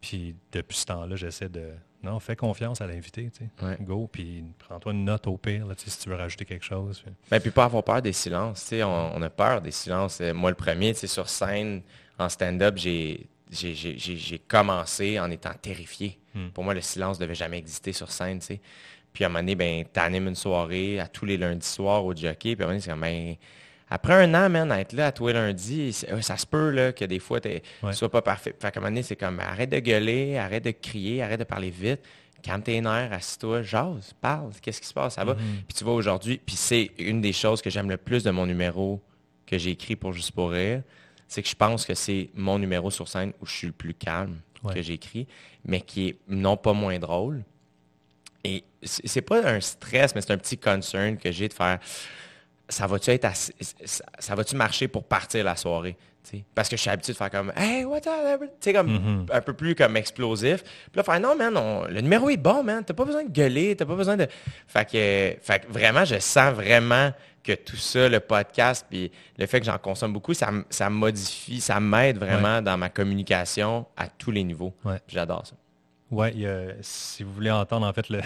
Puis 0.00 0.34
depuis 0.50 0.78
ce 0.78 0.86
temps-là, 0.86 1.14
j'essaie 1.14 1.48
de, 1.48 1.70
non, 2.02 2.18
fais 2.18 2.34
confiance 2.34 2.80
à 2.80 2.86
l'invité, 2.86 3.30
tu 3.30 3.44
sais. 3.44 3.76
Go, 3.80 4.08
puis 4.10 4.44
prends-toi 4.58 4.92
une 4.92 5.04
note 5.04 5.26
au 5.28 5.36
pire, 5.36 5.66
là, 5.66 5.74
si 5.76 5.96
tu 5.96 6.08
veux 6.08 6.16
rajouter 6.16 6.44
quelque 6.44 6.64
chose. 6.64 7.00
Puis, 7.00 7.12
ben, 7.30 7.40
puis 7.40 7.50
pas 7.52 7.64
avoir 7.64 7.84
peur 7.84 8.02
des 8.02 8.12
silences, 8.12 8.62
tu 8.62 8.68
sais. 8.68 8.82
On, 8.82 9.16
on, 9.16 9.22
a 9.22 9.30
peur 9.30 9.60
des 9.60 9.70
silences. 9.70 10.20
Moi, 10.20 10.50
le 10.50 10.56
premier, 10.56 10.92
tu 10.92 11.00
sais, 11.00 11.06
sur 11.06 11.28
scène, 11.28 11.82
en 12.18 12.28
stand-up, 12.28 12.76
j'ai 12.78 13.28
commencé 14.48 15.20
en 15.20 15.30
étant 15.30 15.54
terrifié. 15.54 16.18
Hmm. 16.34 16.48
Pour 16.48 16.64
moi, 16.64 16.74
le 16.74 16.80
silence 16.80 17.20
ne 17.20 17.24
devait 17.24 17.34
jamais 17.34 17.58
exister 17.58 17.92
sur 17.92 18.10
scène, 18.10 18.40
tu 18.40 18.46
sais. 18.46 18.60
Puis 19.12 19.24
à 19.24 19.26
un 19.26 19.30
moment 19.30 19.40
donné, 19.40 19.54
ben, 19.54 19.84
animes 19.94 20.28
une 20.28 20.34
soirée 20.34 20.98
à 20.98 21.06
tous 21.06 21.26
les 21.26 21.36
lundis 21.36 21.66
soirs 21.66 22.04
au 22.04 22.14
jockey. 22.14 22.56
Puis 22.56 22.64
à 22.64 22.66
un 22.66 22.66
moment 22.66 22.68
donné, 22.70 22.80
c'est 22.80 22.90
comme, 22.90 23.00
ben, 23.00 23.36
après 23.94 24.14
un 24.14 24.32
an, 24.32 24.48
man, 24.48 24.72
être 24.72 24.94
là 24.94 25.08
à 25.08 25.12
tous 25.12 25.26
les 25.26 25.34
lundis, 25.34 25.92
ça 26.22 26.38
se 26.38 26.46
peut 26.46 26.70
là, 26.70 26.94
que 26.94 27.04
des 27.04 27.18
fois, 27.18 27.42
tu 27.42 27.60
ne 27.82 27.92
sois 27.92 28.10
pas 28.10 28.22
parfait. 28.22 28.54
Fait 28.58 28.72
qu'à 28.72 28.78
un 28.78 28.80
moment 28.80 28.90
donné, 28.90 29.02
c'est 29.02 29.16
comme, 29.16 29.38
arrête 29.38 29.68
de 29.68 29.80
gueuler, 29.80 30.38
arrête 30.38 30.64
de 30.64 30.70
crier, 30.70 31.22
arrête 31.22 31.38
de 31.38 31.44
parler 31.44 31.68
vite. 31.68 32.00
Calme 32.42 32.62
tes 32.62 32.80
nerfs, 32.80 33.12
assis-toi, 33.12 33.60
jase, 33.60 34.14
parle, 34.18 34.50
qu'est-ce 34.62 34.80
qui 34.80 34.86
se 34.86 34.94
passe, 34.94 35.16
ça 35.16 35.24
va. 35.24 35.34
Mm-hmm. 35.34 35.64
Puis 35.68 35.74
tu 35.76 35.84
vois 35.84 35.92
aujourd'hui, 35.92 36.40
puis 36.44 36.56
c'est 36.56 36.90
une 36.98 37.20
des 37.20 37.34
choses 37.34 37.60
que 37.60 37.68
j'aime 37.68 37.90
le 37.90 37.98
plus 37.98 38.24
de 38.24 38.30
mon 38.30 38.46
numéro 38.46 39.00
que 39.44 39.58
j'ai 39.58 39.72
écrit 39.72 39.94
pour 39.94 40.14
Juste 40.14 40.32
pour 40.32 40.50
rire, 40.52 40.82
c'est 41.28 41.42
que 41.42 41.48
je 41.48 41.54
pense 41.54 41.84
que 41.84 41.94
c'est 41.94 42.30
mon 42.34 42.58
numéro 42.58 42.90
sur 42.90 43.08
scène 43.08 43.34
où 43.42 43.46
je 43.46 43.52
suis 43.52 43.66
le 43.66 43.74
plus 43.74 43.94
calme 43.94 44.38
que 44.72 44.80
j'écris, 44.80 45.26
mais 45.66 45.82
qui 45.82 46.08
est 46.08 46.16
non 46.28 46.56
pas 46.56 46.72
moins 46.72 46.98
drôle. 46.98 47.44
Et 48.42 48.64
c'est 48.82 49.22
pas 49.22 49.46
un 49.46 49.60
stress, 49.60 50.14
mais 50.14 50.22
c'est 50.22 50.32
un 50.32 50.38
petit 50.38 50.56
concern 50.56 51.18
que 51.18 51.30
j'ai 51.30 51.48
de 51.48 51.52
faire 51.52 51.78
ça 52.72 52.86
va-tu 52.86 53.10
être 53.10 53.28
ça, 53.84 54.34
va-tu 54.34 54.56
marcher 54.56 54.88
pour 54.88 55.04
partir 55.04 55.44
la 55.44 55.56
soirée? 55.56 55.96
Parce 56.54 56.68
que 56.68 56.76
je 56.76 56.82
suis 56.82 56.90
habitué 56.90 57.12
de 57.12 57.18
faire 57.18 57.30
comme 57.30 57.52
Hey, 57.56 57.84
what's 57.84 58.06
up? 58.06 58.42
Tu 58.60 58.72
comme 58.72 58.88
mm-hmm. 59.26 59.36
un 59.36 59.40
peu 59.40 59.52
plus 59.52 59.74
comme 59.74 59.96
explosif. 59.96 60.62
Puis 60.62 60.96
là, 60.96 61.02
faire 61.02 61.20
non, 61.20 61.36
man, 61.36 61.52
le 61.88 62.00
numéro 62.00 62.30
est 62.30 62.36
bon, 62.36 62.62
man. 62.62 62.84
T'as 62.84 62.94
pas 62.94 63.04
besoin 63.04 63.24
de 63.24 63.30
gueuler, 63.30 63.74
t'as 63.76 63.84
pas 63.84 63.96
besoin 63.96 64.16
de. 64.16 64.26
Fait 64.66 64.84
que, 64.84 65.42
fait 65.42 65.66
vraiment, 65.68 66.04
je 66.04 66.18
sens 66.18 66.54
vraiment 66.54 67.12
que 67.42 67.52
tout 67.52 67.76
ça, 67.76 68.08
le 68.08 68.20
podcast, 68.20 68.86
puis 68.88 69.10
le 69.36 69.46
fait 69.46 69.58
que 69.58 69.66
j'en 69.66 69.78
consomme 69.78 70.12
beaucoup, 70.12 70.32
ça, 70.32 70.50
ça 70.70 70.88
modifie, 70.88 71.60
ça 71.60 71.80
m'aide 71.80 72.18
vraiment 72.18 72.62
dans 72.62 72.78
ma 72.78 72.88
communication 72.88 73.86
à 73.96 74.06
tous 74.06 74.30
les 74.30 74.44
niveaux. 74.44 74.72
J'adore 75.08 75.46
ça. 75.46 75.56
Oui, 76.10 76.46
si 76.82 77.24
vous 77.24 77.32
voulez 77.32 77.50
entendre 77.50 77.86
en 77.86 77.92
fait 77.92 78.08
le, 78.08 78.20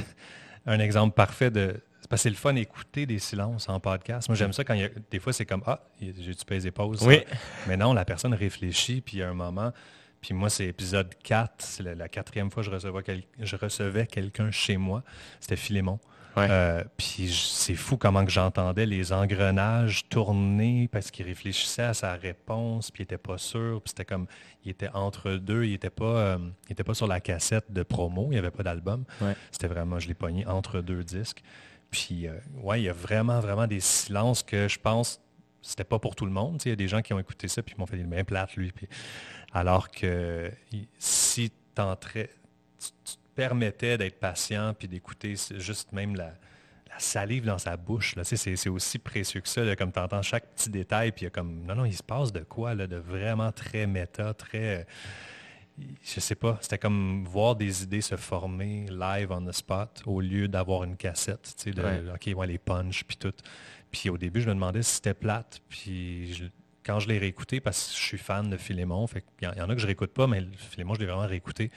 un 0.66 0.80
exemple 0.80 1.14
parfait 1.14 1.50
de. 1.50 1.80
C'est 2.06 2.10
parce 2.10 2.22
que 2.22 2.28
c'est 2.28 2.30
le 2.30 2.36
fun 2.36 2.52
d'écouter 2.52 3.04
des 3.04 3.18
silences 3.18 3.68
en 3.68 3.80
podcast. 3.80 4.28
Moi, 4.28 4.36
j'aime 4.36 4.52
ça 4.52 4.62
quand 4.62 4.74
il 4.74 4.82
y 4.82 4.84
a, 4.84 4.90
des 5.10 5.18
fois, 5.18 5.32
c'est 5.32 5.44
comme 5.44 5.64
Ah, 5.66 5.80
j'ai-tu 6.00 6.44
payé 6.44 6.70
pauses? 6.70 7.02
Oui. 7.04 7.24
Mais 7.66 7.76
non, 7.76 7.92
la 7.92 8.04
personne 8.04 8.32
réfléchit, 8.32 9.00
puis 9.00 9.16
il 9.16 9.20
y 9.20 9.22
a 9.24 9.28
un 9.28 9.34
moment. 9.34 9.72
Puis 10.20 10.32
moi, 10.32 10.48
c'est 10.48 10.66
épisode 10.66 11.12
4, 11.24 11.54
c'est 11.58 11.82
la, 11.82 12.08
quatrième 12.08 12.48
fois 12.48 12.62
que 12.62 12.70
je 12.70 12.70
recevais, 12.70 13.24
je 13.40 13.56
recevais 13.56 14.06
quelqu'un 14.06 14.52
chez 14.52 14.76
moi. 14.76 15.02
C'était 15.40 15.56
Philémon. 15.56 15.98
Euh, 16.38 16.84
puis 16.96 17.28
c'est 17.32 17.74
fou 17.74 17.96
comment 17.96 18.24
que 18.24 18.30
j'entendais 18.30 18.86
les 18.86 19.12
engrenages 19.12 20.08
tourner 20.08 20.86
parce 20.92 21.10
qu'il 21.10 21.26
réfléchissait 21.26 21.82
à 21.82 21.94
sa 21.94 22.12
réponse, 22.12 22.92
puis 22.92 23.02
il 23.02 23.04
n'était 23.04 23.18
pas 23.18 23.38
sûr, 23.38 23.80
puis 23.82 23.88
c'était 23.88 24.04
comme, 24.04 24.28
il 24.64 24.70
était 24.70 24.90
entre 24.92 25.32
deux, 25.32 25.64
il 25.64 25.72
n'était 25.72 25.90
pas, 25.90 26.04
euh, 26.04 26.38
était 26.68 26.84
pas 26.84 26.94
sur 26.94 27.08
la 27.08 27.20
cassette 27.20 27.72
de 27.72 27.82
promo, 27.82 28.26
il 28.26 28.34
n'y 28.34 28.38
avait 28.38 28.52
pas 28.52 28.62
d'album. 28.62 29.04
C'était 29.50 29.66
vraiment, 29.66 29.98
je 29.98 30.06
l'ai 30.06 30.14
pogné 30.14 30.46
entre 30.46 30.82
deux 30.82 31.02
disques. 31.02 31.42
Puis, 31.90 32.26
euh, 32.26 32.38
ouais, 32.62 32.80
il 32.80 32.84
y 32.84 32.88
a 32.88 32.92
vraiment, 32.92 33.40
vraiment 33.40 33.66
des 33.66 33.80
silences 33.80 34.42
que 34.42 34.68
je 34.68 34.78
pense, 34.78 35.20
c'était 35.62 35.84
pas 35.84 35.98
pour 35.98 36.14
tout 36.14 36.26
le 36.26 36.32
monde. 36.32 36.60
Il 36.64 36.68
y 36.68 36.72
a 36.72 36.76
des 36.76 36.88
gens 36.88 37.02
qui 37.02 37.12
ont 37.12 37.18
écouté 37.18 37.48
ça, 37.48 37.62
puis 37.62 37.74
m'ont 37.78 37.86
fait 37.86 37.96
des 37.96 38.04
mains 38.04 38.24
plates, 38.24 38.56
lui. 38.56 38.72
Puis, 38.72 38.88
alors 39.52 39.90
que 39.90 40.50
si 40.98 41.50
tu 41.74 41.82
entrais, 41.82 42.30
permettait 43.34 43.98
d'être 43.98 44.18
patient 44.18 44.74
puis 44.74 44.88
d'écouter 44.88 45.34
juste 45.58 45.92
même 45.92 46.16
la, 46.16 46.32
salive 46.98 47.44
dans 47.44 47.58
sa 47.58 47.76
bouche. 47.76 48.16
Là. 48.16 48.24
c'est, 48.24 48.68
aussi 48.70 48.98
précieux 48.98 49.42
que 49.42 49.48
ça, 49.48 49.76
comme 49.76 49.92
tu 49.92 49.98
entends 49.98 50.22
chaque 50.22 50.46
petit 50.54 50.70
détail, 50.70 51.12
puis 51.12 51.22
il 51.22 51.24
y 51.24 51.26
a 51.26 51.30
comme, 51.30 51.62
non, 51.66 51.74
non, 51.74 51.84
il 51.84 51.94
se 51.94 52.02
passe 52.02 52.32
de 52.32 52.40
quoi, 52.40 52.74
là, 52.74 52.86
de 52.86 52.96
vraiment 52.96 53.52
très 53.52 53.86
méta, 53.86 54.32
très, 54.32 54.86
je 56.02 56.20
sais 56.20 56.34
pas, 56.34 56.58
c'était 56.60 56.78
comme 56.78 57.24
voir 57.24 57.56
des 57.56 57.82
idées 57.82 58.00
se 58.00 58.16
former 58.16 58.86
live 58.90 59.30
on 59.30 59.44
the 59.44 59.52
spot 59.52 60.02
au 60.06 60.20
lieu 60.20 60.48
d'avoir 60.48 60.84
une 60.84 60.96
cassette, 60.96 61.54
tu 61.56 61.64
sais, 61.64 61.70
de, 61.70 62.12
OK, 62.14 62.38
ouais, 62.38 62.46
les 62.46 62.58
punch, 62.58 63.04
puis 63.04 63.16
tout. 63.16 63.34
Puis 63.90 64.08
au 64.08 64.18
début, 64.18 64.40
je 64.40 64.48
me 64.48 64.54
demandais 64.54 64.82
si 64.82 64.96
c'était 64.96 65.14
plate, 65.14 65.60
puis 65.68 66.50
quand 66.84 67.00
je 67.00 67.08
l'ai 67.08 67.18
réécouté, 67.18 67.60
parce 67.60 67.88
que 67.88 67.98
je 67.98 68.02
suis 68.02 68.18
fan 68.18 68.48
de 68.48 68.56
Philémon, 68.56 69.06
fait 69.06 69.24
il 69.42 69.48
y, 69.48 69.60
en 69.60 69.68
a 69.68 69.74
que 69.74 69.80
je 69.80 69.86
réécoute 69.86 70.12
pas, 70.12 70.26
mais 70.26 70.42
Philémon, 70.56 70.94
je 70.94 71.00
l'ai 71.00 71.06
vraiment 71.06 71.26
réécouté. 71.26 71.70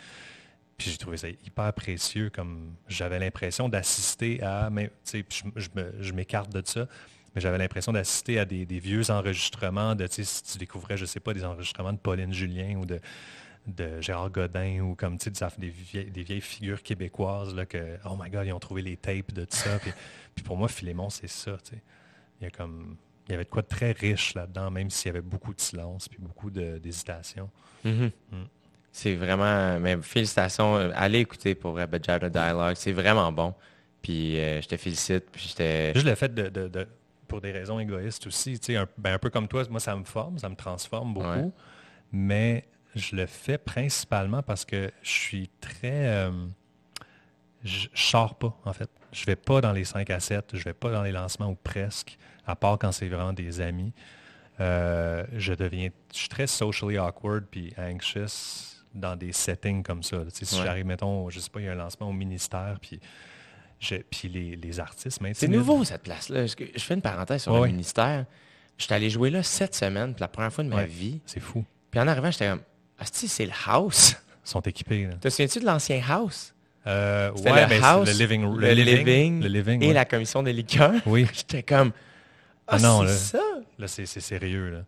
Puis 0.78 0.92
j'ai 0.92 0.98
trouvé 0.98 1.18
ça 1.18 1.28
hyper 1.28 1.74
précieux, 1.74 2.30
comme 2.30 2.74
j'avais 2.88 3.20
l'impression 3.20 3.68
d'assister 3.68 4.42
à, 4.42 4.70
mais 4.70 4.92
je, 5.14 5.68
je 6.00 6.14
m'écarte 6.14 6.54
de 6.54 6.62
ça, 6.66 6.88
mais 7.36 7.42
j'avais 7.42 7.58
l'impression 7.58 7.92
d'assister 7.92 8.40
à 8.40 8.46
des, 8.46 8.66
vieux 8.66 9.12
enregistrements 9.12 9.96
de, 9.96 10.08
si 10.10 10.44
tu 10.44 10.58
découvrais, 10.58 10.96
je 10.96 11.06
sais 11.06 11.20
pas, 11.20 11.34
des 11.34 11.44
enregistrements 11.44 11.94
de 11.94 11.98
Pauline 11.98 12.34
Julien 12.34 12.78
ou 12.78 12.86
de, 12.86 13.00
de 13.68 14.02
Gérard 14.02 14.32
Godin 14.32 14.80
ou 14.82 14.96
comme 14.96 15.18
tu 15.18 15.32
sais, 15.34 15.48
des 15.58 15.70
vieilles, 15.70 16.12
des 16.12 16.24
vieilles 16.24 16.42
figures 16.42 16.82
québécoises 16.82 17.54
là, 17.54 17.66
que, 17.66 17.98
oh 18.06 18.18
my 18.20 18.30
god, 18.30 18.48
ils 18.48 18.54
ont 18.54 18.60
trouvé 18.60 18.82
les 18.82 18.98
tapes 18.98 19.34
de 19.34 19.46
tout 19.46 19.56
ça. 19.56 19.80
puis, 19.80 20.44
pour 20.44 20.58
moi, 20.58 20.68
Philémon, 20.68 21.10
c'est 21.10 21.28
ça. 21.30 21.58
Il 22.40 22.44
y 22.44 22.48
a 22.48 22.52
comme. 22.52 22.98
Il 23.28 23.34
y 23.34 23.36
avait 23.36 23.44
de 23.44 23.50
quoi 23.50 23.62
de 23.62 23.68
très 23.68 23.92
riche 23.92 24.34
là-dedans, 24.34 24.72
même 24.72 24.90
s'il 24.90 25.10
y 25.10 25.12
avait 25.12 25.22
beaucoup 25.22 25.54
de 25.54 25.62
silence 25.62 26.10
puis 26.10 26.18
beaucoup 26.20 26.50
d'hésitation. 26.50 27.52
Mm-hmm. 27.86 28.12
Mm. 28.32 28.44
C'est 28.92 29.16
vraiment. 29.16 29.80
Mais 29.80 29.98
félicitations. 30.02 30.76
Allez 30.96 31.20
écouter 31.20 31.54
pour 31.54 31.74
Bajada 31.74 32.28
Dialogue. 32.28 32.76
C'est 32.76 32.92
vraiment 32.92 33.32
bon. 33.32 33.54
Puis 34.02 34.40
euh, 34.40 34.62
je 34.62 34.68
te 34.68 34.78
félicite. 34.78 35.26
Puis 35.32 35.54
Juste 35.94 36.08
le 36.08 36.16
fait 36.16 36.34
de, 36.34 36.88
pour 37.28 37.40
des 37.40 37.52
raisons 37.52 37.80
égoïstes 37.80 38.26
aussi, 38.26 38.60
un, 38.70 38.88
ben, 38.98 39.14
un 39.14 39.20
peu 39.20 39.30
comme 39.30 39.48
toi, 39.48 39.64
moi 39.70 39.80
ça 39.80 39.96
me 39.96 40.04
forme, 40.04 40.40
ça 40.40 40.50
me 40.50 40.56
transforme 40.56 41.14
beaucoup. 41.14 41.54
Mais 42.12 42.66
je 43.00 43.16
le 43.16 43.26
fais 43.26 43.58
principalement 43.58 44.44
parce 44.44 44.66
que 44.66 44.92
je 45.02 45.10
suis 45.10 45.50
très. 45.62 46.08
Euh, 46.08 46.32
je, 47.64 47.88
ne 47.88 47.96
sors 47.96 48.36
pas, 48.36 48.58
en 48.66 48.74
fait. 48.74 48.90
Je 49.12 49.26
vais 49.26 49.36
pas 49.36 49.60
dans 49.62 49.72
les 49.72 49.86
5 49.86 50.10
à 50.12 50.20
7, 50.20 50.56
je 50.56 50.64
vais 50.64 50.74
pas 50.74 50.92
dans 50.92 51.02
les 51.02 51.12
lancements 51.12 51.50
ou 51.50 51.56
presque, 51.56 52.18
à 52.46 52.56
part 52.56 52.78
quand 52.78 52.92
c'est 52.92 53.08
vraiment 53.08 53.34
des 53.34 53.60
amis. 53.60 53.92
Euh, 54.60 55.26
je 55.34 55.54
deviens. 55.54 55.90
Je 56.14 56.20
suis 56.20 56.30
très 56.30 56.48
socially 56.48 56.98
awkward 56.98 57.46
puis 57.50 57.74
anxious 57.78 58.76
dans 58.94 59.16
des 59.16 59.32
settings 59.32 59.84
comme 59.84 60.04
ça. 60.04 60.24
Si 60.32 60.46
j'arrive, 60.58 60.86
mettons, 60.86 61.30
je 61.30 61.40
sais 61.40 61.50
pas, 61.50 61.60
il 61.60 61.66
y 61.66 61.70
a 61.70 61.72
un 61.72 61.76
lancement 61.76 62.10
au 62.10 62.14
ministère, 62.14 62.78
puis, 62.82 63.00
puis 64.10 64.58
les, 64.62 64.80
artistes 64.80 65.22
C'est 65.34 65.48
nouveau, 65.48 65.84
cette 65.84 66.04
place-là. 66.04 66.46
Je, 66.48 66.56
fais 66.78 66.94
une 66.94 67.02
parenthèse 67.02 67.44
sur 67.44 67.62
le 67.62 67.68
ministère. 67.68 68.26
Je 68.78 68.86
suis 68.86 68.94
allé 68.94 69.10
jouer 69.10 69.30
là 69.30 69.44
cette 69.44 69.76
semaine, 69.76 70.14
pour 70.14 70.22
la 70.22 70.28
première 70.28 70.54
fois 70.54 70.64
de 70.64 70.70
ma 70.70 70.86
vie. 70.86 71.20
C'est 71.26 71.40
fou. 71.40 71.66
Puis 71.92 72.00
en 72.00 72.08
arrivant, 72.08 72.32
j'étais 72.32 72.50
comme, 72.50 72.62
ah, 73.00 73.06
c'est 73.12 73.46
le 73.46 73.52
house. 73.68 74.16
Ils 74.46 74.50
sont 74.50 74.62
équipés. 74.62 75.10
Te 75.22 75.30
souviens-tu 75.30 75.60
de 75.60 75.66
l'ancien 75.66 76.02
house? 76.08 76.54
Euh, 76.88 77.32
ouais, 77.32 77.68
le, 77.68 77.84
house, 77.84 78.08
le, 78.08 78.14
living, 78.14 78.56
le, 78.56 78.72
living, 78.72 79.44
le 79.44 79.48
living 79.50 79.84
et 79.84 79.94
la 79.94 80.06
commission 80.06 80.42
des 80.42 80.54
liqueurs. 80.54 81.02
Oui. 81.06 81.28
J'étais 81.34 81.62
comme, 81.62 81.92
ah, 82.68 82.76
ah 82.76 82.80
non, 82.80 83.06
c'est 83.06 83.38
ça? 83.38 83.44
Là, 83.78 83.88
c'est 83.88 84.06
sérieux. 84.06 84.70
Là 84.70 84.80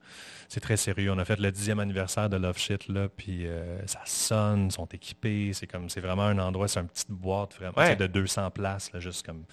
c'est 0.52 0.60
très 0.60 0.76
sérieux. 0.76 1.10
On 1.14 1.18
a 1.18 1.24
fait 1.24 1.40
le 1.40 1.50
dixième 1.50 1.80
anniversaire 1.80 2.28
de 2.28 2.36
Love 2.36 2.58
Shit, 2.58 2.90
là, 2.90 3.08
puis 3.08 3.48
euh, 3.48 3.80
ça 3.88 4.02
sonne, 4.04 4.66
ils 4.66 4.72
sont 4.72 4.86
équipés. 4.88 5.52
C'est 5.54 5.66
comme, 5.66 5.90
c'est 5.90 6.02
vraiment 6.02 6.26
un 6.26 6.38
endroit, 6.40 6.68
c'est 6.68 6.82
une 6.82 6.90
petite 6.90 7.10
boîte 7.10 7.56
vraiment 7.56 7.96
de 7.96 8.06
200 8.06 8.52
places, 8.52 8.92
là, 8.92 9.00
juste 9.00 9.26
comme, 9.26 9.46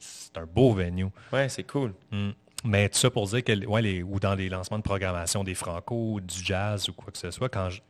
c'est 0.00 0.36
un 0.36 0.46
beau 0.46 0.72
venue. 0.72 1.06
Ouais, 1.32 1.48
c'est 1.48 1.62
cool. 1.62 1.94
Mm. 2.10 2.30
Mais 2.64 2.88
tout 2.88 2.98
ça 2.98 3.10
pour 3.10 3.28
dire 3.28 3.44
que, 3.44 3.64
ouais, 3.64 3.80
les, 3.80 4.02
ou 4.02 4.18
dans 4.18 4.34
les 4.34 4.48
lancements 4.48 4.78
de 4.78 4.82
programmation 4.82 5.44
des 5.44 5.54
Franco, 5.54 6.18
du 6.20 6.44
jazz 6.44 6.88
ou 6.88 6.94
quoi 6.94 7.12
que 7.12 7.18
ce 7.18 7.30
soit, 7.30 7.48
quand 7.48 7.70
je, 7.70 7.80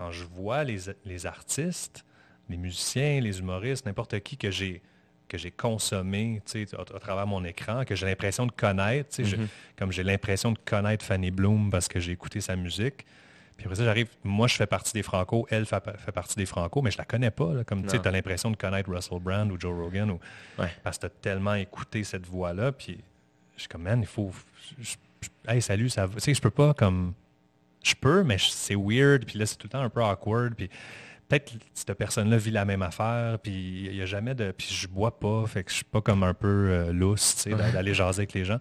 quand 0.00 0.10
je 0.10 0.24
vois 0.24 0.64
les, 0.64 0.78
les 1.04 1.26
artistes 1.26 2.06
les 2.48 2.56
musiciens, 2.56 3.20
les 3.20 3.38
humoristes, 3.38 3.86
n'importe 3.86 4.18
qui 4.20 4.36
que 4.36 4.50
j'ai 4.50 4.82
que 5.28 5.38
j'ai 5.38 5.52
consommé 5.52 6.42
à, 6.52 6.80
à, 6.80 6.98
travers 6.98 7.24
mon 7.24 7.44
écran, 7.44 7.84
que 7.84 7.94
j'ai 7.94 8.04
l'impression 8.04 8.46
de 8.46 8.50
connaître, 8.50 9.22
mm-hmm. 9.22 9.46
comme 9.78 9.92
j'ai 9.92 10.02
l'impression 10.02 10.50
de 10.50 10.58
connaître 10.64 11.04
Fanny 11.04 11.30
Bloom 11.30 11.70
parce 11.70 11.86
que 11.86 12.00
j'ai 12.00 12.10
écouté 12.10 12.40
sa 12.40 12.56
musique. 12.56 13.06
Puis 13.56 13.66
après 13.66 13.76
ça, 13.76 13.84
j'arrive, 13.84 14.08
moi 14.24 14.48
je 14.48 14.56
fais 14.56 14.66
partie 14.66 14.92
des 14.92 15.04
Franco, 15.04 15.46
elle 15.48 15.66
fait, 15.66 15.80
partie 16.12 16.34
des 16.34 16.46
Franco, 16.46 16.82
mais 16.82 16.90
je 16.90 16.98
la 16.98 17.04
connais 17.04 17.30
pas. 17.30 17.62
comme 17.64 17.86
tu 17.86 17.96
as 17.96 18.10
l'impression 18.10 18.50
de 18.50 18.56
connaître 18.56 18.90
Russell 18.90 19.20
Brand 19.20 19.52
ou 19.52 19.60
Joe 19.60 19.72
Rogan, 19.72 20.10
ou, 20.10 20.18
parce 20.82 20.96
que 20.96 21.02
tu 21.02 21.06
as 21.06 21.10
tellement 21.10 21.54
écouté 21.54 22.02
cette 22.02 22.26
voix-là. 22.26 22.72
Puis 22.72 22.98
je 23.54 23.60
suis 23.60 23.68
comme, 23.68 23.82
man, 23.82 24.00
il 24.00 24.08
faut. 24.08 24.32
hey, 25.46 25.62
salut, 25.62 25.90
ça 25.90 26.06
va. 26.06 26.14
Tu 26.14 26.20
sais, 26.22 26.34
je 26.34 26.40
peux 26.40 26.50
pas 26.50 26.74
comme. 26.74 27.14
Je 27.82 27.94
peux, 27.94 28.22
mais 28.22 28.36
c'est 28.38 28.76
weird. 28.76 29.24
Puis 29.24 29.38
là, 29.38 29.46
c'est 29.46 29.56
tout 29.56 29.66
le 29.66 29.70
temps 29.70 29.82
un 29.82 29.90
peu 29.90 30.02
awkward. 30.02 30.54
Puis 30.54 30.68
peut-être 31.30 31.52
cette 31.74 31.94
personne-là 31.94 32.36
vit 32.36 32.50
la 32.50 32.64
même 32.64 32.82
affaire, 32.82 33.38
puis 33.38 33.86
il 33.86 33.92
n'y 33.92 34.02
a 34.02 34.06
jamais 34.06 34.34
de... 34.34 34.50
Puis 34.50 34.68
je 34.68 34.88
bois 34.88 35.18
pas, 35.18 35.46
fait 35.46 35.64
que 35.64 35.70
je 35.70 35.76
suis 35.76 35.84
pas 35.84 36.00
comme 36.00 36.22
un 36.24 36.34
peu 36.34 36.48
euh, 36.48 36.92
lousse, 36.92 37.36
tu 37.36 37.50
sais, 37.50 37.72
d'aller 37.72 37.94
jaser 37.94 38.20
avec 38.20 38.32
les 38.34 38.44
gens. 38.44 38.58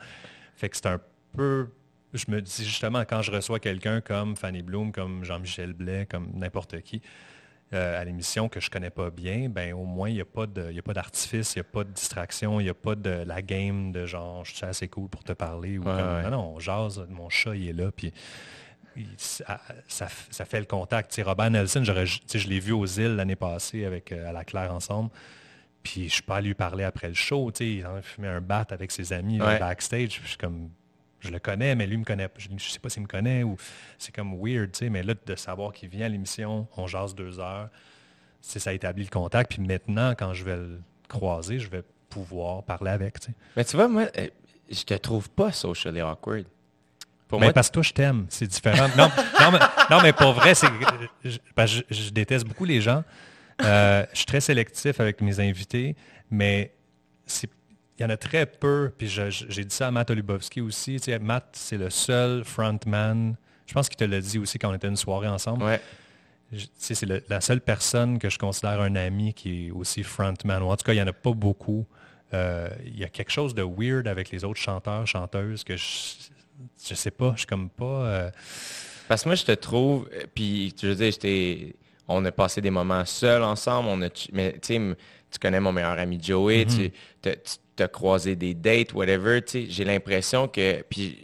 Fait 0.55 0.69
que 0.69 0.77
c'est 0.77 0.86
un 0.86 1.01
peu... 1.36 1.67
Je 2.13 2.25
me 2.27 2.41
dis 2.41 2.65
justement, 2.65 3.01
quand 3.05 3.21
je 3.21 3.32
reçois 3.32 3.60
quelqu'un 3.60 4.01
comme 4.01 4.36
Fanny 4.36 4.62
Bloom, 4.62 4.91
comme 4.91 5.23
Jean-Michel 5.23 5.73
Blais, 5.73 6.08
comme 6.10 6.32
n'importe 6.34 6.82
qui, 6.82 7.01
euh, 7.73 8.01
à 8.01 8.03
l'émission 8.03 8.49
que 8.49 8.60
je 8.60 8.69
connais 8.71 8.89
pas 8.89 9.12
bien, 9.12 9.47
ben 9.47 9.73
au 9.73 9.86
moins, 9.86 10.10
il 10.10 10.15
n'y 10.15 10.21
a 10.21 10.25
pas 10.25 10.47
d'artifice, 10.93 11.55
il 11.55 11.60
n'y 11.60 11.62
a 11.62 11.71
pas 11.71 11.84
de 11.84 11.91
distraction, 11.91 12.60
il 12.60 12.63
n'y 12.63 12.69
a 12.69 12.75
pas 12.75 12.95
de 12.95 13.23
la 13.25 13.43
game 13.43 13.91
de 13.91 14.08
genre, 14.08 14.43
je 14.43 14.55
suis 14.55 14.65
assez 14.65 14.88
cool 14.88 15.08
pour 15.08 15.23
te 15.23 15.34
parler. 15.34 15.77
Ou 15.77 15.84
Non, 15.84 16.32
non, 16.32 16.53
on 16.55 16.60
jase, 16.60 17.05
mon 17.10 17.29
chat, 17.29 17.55
il 17.55 17.69
est 17.69 17.73
là, 17.73 17.91
puis 17.91 18.12
ça, 19.17 20.45
fait 20.45 20.60
le 20.60 20.65
contact. 20.65 21.19
Robert 21.25 21.52
Nelson, 21.52 21.84
je 21.84 22.47
l'ai 22.47 22.60
vu 22.60 22.71
aux 22.71 22.86
îles 22.86 23.15
l'année 23.15 23.36
passée 23.36 23.86
avec 23.86 24.12
euh, 24.12 24.30
à 24.30 24.32
la 24.32 24.43
Claire 24.43 24.73
ensemble. 24.73 25.10
Puis 25.84 26.10
je 26.10 26.15
suis 26.15 26.23
pas 26.23 26.38
allé 26.38 26.49
lui 26.49 26.56
parler 26.56 26.84
après 26.84 27.08
le 27.08 27.13
show. 27.13 27.52
Il 27.60 27.86
a 27.86 28.02
fumé 28.02 28.28
un 28.28 28.41
bat 28.41 28.65
avec 28.69 28.91
ses 28.91 29.13
amis 29.13 29.38
backstage. 29.38 30.21
Je, 30.25 30.38
comme, 30.38 30.69
je 31.19 31.30
le 31.30 31.39
connais, 31.39 31.75
mais 31.75 31.88
lui 31.88 31.97
me 31.97 32.04
connaît. 32.04 32.30
Je 32.38 32.49
ne 32.49 32.60
sais 32.60 32.80
pas 32.80 32.89
s'il 32.89 33.04
me 33.04 33.08
connaît 33.08 33.43
ou 33.43 33.56
c'est 33.97 34.13
comme 34.13 34.38
weird. 34.39 34.71
Mais 34.89 35.04
là, 35.04 35.13
de 35.25 35.36
savoir 35.36 35.71
qu'il 35.71 35.89
vient 35.89 36.06
à 36.06 36.10
l'émission, 36.10 36.67
on 36.75 36.88
jase 36.88 37.15
deux 37.15 37.39
heures, 37.39 37.69
ça 38.41 38.69
a 38.69 38.73
établi 38.73 39.04
le 39.04 39.10
contact. 39.10 39.52
Puis 39.52 39.62
maintenant, 39.62 40.12
quand 40.12 40.34
je 40.34 40.43
vais 40.43 40.58
le 40.58 40.82
croiser, 41.08 41.60
je 41.60 41.69
vais 41.69 41.84
pouvoir 42.10 42.63
parler 42.63 42.91
avec. 42.91 43.17
Mais 43.56 43.63
tu 43.63 43.75
vois, 43.75 43.88
moi, 43.88 44.08
euh, 44.17 44.28
je 44.69 44.84
te 44.84 44.93
trouve 44.95 45.30
pas 45.30 45.52
socially 45.52 46.02
awkward 46.02 46.45
mais 47.38 47.54
parce 47.54 47.68
que 47.70 47.74
toi, 47.74 47.84
je 47.84 47.94
t'aime. 47.94 48.26
C'est 48.30 48.48
différent. 48.48 48.88
non, 48.98 49.12
non, 49.89 50.02
mais, 50.02 50.13
pour 50.13 50.34
vrai, 50.34 50.56
c'est, 50.56 50.68
je, 51.24 52.10
déteste 52.10 52.46
beaucoup 52.46 52.65
les 52.65 52.82
gens. 52.82 53.04
Euh, 53.62 54.06
je 54.13 54.18
suis 54.18 54.26
très 54.26 54.42
sélectif 54.42 55.00
avec 55.00 55.22
mes 55.22 55.39
invités, 55.39 55.96
mais 56.32 56.74
il 57.44 58.02
y 58.02 58.06
en 58.06 58.10
a 58.10 58.18
très 58.18 58.46
peu. 58.46 58.92
Puis 58.98 59.08
j'ai 59.08 59.65
dit 59.65 59.76
ça 59.76 59.88
à 59.88 59.92
Matt 59.92 60.10
Olubowski 60.10 60.62
aussi. 60.62 61.00
Matt, 61.22 61.50
c'est 61.54 61.78
le 61.78 61.89
seul 61.89 62.44
frontman. 62.44 63.36
Je 63.68 63.74
pense 63.74 63.89
qu'il 63.89 63.98
te 63.98 64.06
l'a 64.06 64.22
dit 64.22 64.39
aussi 64.39 64.58
quand 64.58 64.72
on 64.72 64.74
était 64.74 64.88
une 64.88 64.96
soirée 64.96 65.28
ensemble. 65.28 65.63
Ouais. 65.63 65.82
C'est 66.78 67.06
la 67.30 67.42
seule 67.42 67.62
personne 67.62 68.18
que 68.18 68.30
je 68.30 68.39
considère 68.39 68.82
un 68.82 68.96
ami 68.96 69.36
qui 69.36 69.68
est 69.68 69.72
aussi 69.72 70.02
frontman. 70.02 70.63
en 70.63 70.76
tout 70.76 70.84
cas, 70.84 70.94
il 70.94 70.96
n'y 70.96 71.02
en 71.04 71.08
a 71.08 71.13
pas 71.13 71.34
beaucoup. 71.34 71.86
Euh, 72.34 72.70
il 72.86 72.98
y 72.98 73.04
a 73.04 73.10
quelque 73.10 73.32
chose 73.32 73.56
de 73.56 73.63
weird 73.63 74.08
avec 74.08 74.30
les 74.32 74.44
autres 74.44 74.60
chanteurs, 74.60 75.06
chanteuses 75.08 75.63
que 75.63 75.76
je, 75.76 75.86
je 76.88 76.93
sais 76.95 77.12
pas, 77.12 77.32
je 77.34 77.39
suis 77.39 77.48
comme 77.48 77.69
pas. 77.69 77.86
Euh, 77.86 78.32
Parce 79.08 79.24
que 79.24 79.30
moi, 79.30 79.36
je 79.36 79.45
te 79.45 79.52
trouve, 79.52 80.10
euh, 80.13 80.24
puis 80.34 80.74
tu 80.78 80.88
veux 80.88 80.95
dire, 80.95 81.12
j'étais, 81.12 81.76
on 82.08 82.24
a 82.26 82.32
passé 82.32 82.62
des 82.62 82.72
moments 82.72 83.06
seuls 83.06 83.43
ensemble, 83.43 83.89
on 83.89 84.02
a, 84.02 84.10
mais 84.34 84.54
tu 84.54 84.76
sais, 84.76 84.95
tu 85.32 85.39
connais 85.39 85.60
mon 85.60 85.72
meilleur 85.72 85.98
ami 85.98 86.19
Joey, 86.22 86.65
mm-hmm. 86.65 86.91
tu 87.22 87.84
as 87.84 87.88
croisé 87.88 88.36
des 88.36 88.54
dates, 88.54 88.93
whatever, 88.93 89.41
tu 89.41 89.65
sais, 89.65 89.67
j'ai 89.69 89.84
l'impression 89.84 90.48
que, 90.48 90.82
puis 90.89 91.17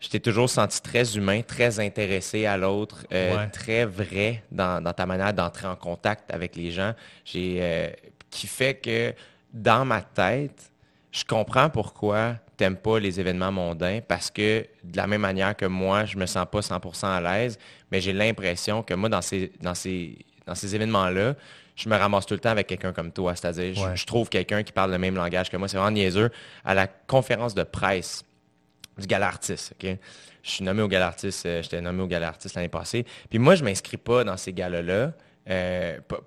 je 0.00 0.08
t'ai 0.08 0.20
toujours 0.20 0.50
senti 0.50 0.82
très 0.82 1.16
humain, 1.16 1.42
très 1.42 1.80
intéressé 1.80 2.44
à 2.44 2.56
l'autre, 2.56 3.06
euh, 3.12 3.46
très 3.52 3.84
vrai 3.84 4.42
dans, 4.50 4.82
ta 4.92 5.06
manière 5.06 5.32
d'entrer 5.32 5.68
en 5.68 5.76
contact 5.76 6.30
avec 6.32 6.56
les 6.56 6.72
gens. 6.72 6.92
J'ai, 7.24 7.94
qui 8.30 8.46
fait 8.48 8.74
que 8.74 9.14
dans 9.52 9.84
ma 9.84 10.00
tête, 10.00 10.71
je 11.12 11.24
comprends 11.24 11.68
pourquoi 11.68 12.36
t'aimes 12.56 12.76
pas 12.76 12.98
les 12.98 13.20
événements 13.20 13.52
mondains 13.52 14.00
parce 14.06 14.30
que 14.30 14.66
de 14.82 14.96
la 14.96 15.06
même 15.06 15.20
manière 15.20 15.54
que 15.54 15.66
moi, 15.66 16.06
je 16.06 16.16
me 16.16 16.26
sens 16.26 16.46
pas 16.50 16.60
100% 16.60 17.06
à 17.06 17.20
l'aise, 17.20 17.58
mais 17.90 18.00
j'ai 18.00 18.14
l'impression 18.14 18.82
que 18.82 18.94
moi, 18.94 19.10
dans 19.10 19.20
ces, 19.22 19.52
dans 19.60 19.74
ces, 19.74 20.16
dans 20.46 20.54
ces 20.54 20.74
événements-là, 20.74 21.34
je 21.76 21.88
me 21.88 21.96
ramasse 21.96 22.26
tout 22.26 22.34
le 22.34 22.40
temps 22.40 22.50
avec 22.50 22.66
quelqu'un 22.66 22.92
comme 22.92 23.12
toi. 23.12 23.34
C'est-à-dire, 23.36 23.94
je, 23.94 24.06
trouve 24.06 24.28
quelqu'un 24.28 24.62
qui 24.62 24.72
parle 24.72 24.90
le 24.90 24.98
même 24.98 25.14
langage 25.14 25.50
que 25.50 25.56
moi. 25.56 25.68
C'est 25.68 25.76
vraiment 25.76 25.92
niaiseux. 25.92 26.30
À 26.64 26.74
la 26.74 26.86
conférence 26.86 27.54
de 27.54 27.62
presse 27.62 28.24
du 28.98 29.06
Galartiste, 29.06 29.74
OK? 29.74 29.96
Je 30.42 30.50
suis 30.50 30.64
nommé 30.64 30.82
au 30.82 30.88
Galartiste, 30.88 31.46
euh, 31.46 31.62
j'étais 31.62 31.80
nommé 31.80 32.02
au 32.02 32.08
Galartiste 32.08 32.56
l'année 32.56 32.68
passée. 32.68 33.06
Puis 33.30 33.38
moi, 33.38 33.54
je 33.54 33.62
m'inscris 33.62 33.96
pas 33.96 34.24
dans 34.24 34.36
ces 34.36 34.52
galas-là. 34.52 35.12
Euh, 35.50 35.98
pas, 36.00 36.18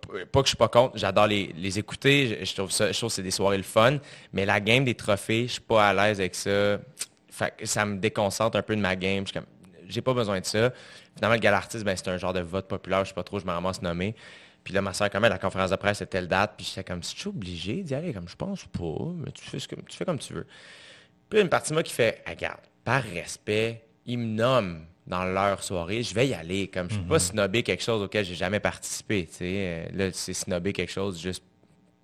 que 0.41 0.45
je 0.45 0.49
suis 0.49 0.58
pas 0.58 0.67
contre, 0.67 0.97
j'adore 0.97 1.28
les, 1.28 1.80
écouter, 1.80 2.43
je, 2.43 2.54
trouve 2.54 2.71
ça, 2.71 2.91
je 2.91 2.97
trouve 2.97 3.10
que 3.10 3.15
c'est 3.15 3.23
des 3.23 3.32
soirées 3.32 3.58
le 3.58 3.63
fun, 3.63 3.99
mais 4.34 4.45
la 4.45 4.60
game 4.60 4.84
des 4.84 4.95
trophées, 4.95 5.47
je 5.47 5.54
suis 5.54 5.62
pas 5.62 5.88
à 5.88 5.93
l'aise 5.93 6.19
avec 6.19 6.36
ça. 6.36 6.80
ça 7.63 7.86
me 7.86 7.97
déconcentre 7.97 8.58
un 8.58 8.62
peu 8.62 8.75
de 8.75 8.82
ma 8.82 8.95
game. 8.95 9.25
Je 9.25 9.39
j'ai 9.88 10.01
pas 10.01 10.13
besoin 10.13 10.39
de 10.39 10.45
ça. 10.45 10.71
Finalement, 11.15 11.36
le 11.36 11.39
Galartiste, 11.39 11.86
ben, 11.86 11.95
c'est 11.95 12.10
un 12.10 12.17
genre 12.17 12.34
de 12.34 12.39
vote 12.41 12.67
populaire, 12.67 13.04
je 13.06 13.10
sais 13.10 13.15
pas 13.15 13.23
trop, 13.23 13.39
je 13.39 13.45
me 13.45 13.51
ramasse 13.51 13.82
nommé. 13.82 14.15
Puis 14.63 14.73
là, 14.73 14.82
ma 14.82 14.93
soeur, 14.93 15.10
quand 15.12 15.19
même, 15.19 15.32
la 15.32 15.38
conférence 15.38 15.69
de 15.69 15.75
presse, 15.75 15.99
c'était 15.99 16.17
telle 16.17 16.28
date, 16.28 16.56
puis 16.58 16.65
j'étais 16.65 16.84
comme, 16.84 17.04
si 17.04 17.15
tu 17.15 17.23
es 17.23 17.28
obligé 17.28 17.84
d'y 17.84 17.93
aller, 17.93 18.13
comme 18.13 18.28
je 18.28 18.36
pense 18.36 18.65
pas, 18.65 19.13
mais 19.15 19.32
tu 19.32 19.45
fais, 19.45 19.60
ce 19.60 19.67
que, 19.67 19.75
tu 19.75 19.95
fais 19.95 20.06
comme 20.06 20.17
tu 20.17 20.34
veux. 20.34 20.47
Puis 21.30 21.39
une 21.39 21.49
partie 21.49 21.69
de 21.69 21.75
moi 21.75 21.84
qui 21.84 21.93
fait, 21.93 22.23
regarde, 22.28 22.62
par 22.84 23.04
respect, 23.04 23.86
il 24.06 24.17
me 24.17 24.25
nomme 24.25 24.86
dans 25.08 25.24
leur 25.24 25.63
soirée, 25.63 26.04
je 26.04 26.13
vais 26.13 26.28
y 26.28 26.34
aller. 26.34 26.68
Comme 26.68 26.89
je 26.89 26.96
ne 26.96 27.02
peux 27.02 27.10
pas 27.10 27.15
mhm. 27.15 27.20
snobber 27.20 27.63
quelque 27.63 27.84
chose 27.84 28.02
auquel 28.02 28.26
j'ai 28.26 28.36
jamais 28.36 28.60
participé. 28.60 29.28
Euh, 29.41 29.86
là, 29.94 30.10
c'est 30.13 30.34
snobber 30.34 30.74
quelque 30.74 30.91
chose 30.91 31.22
juste 31.22 31.44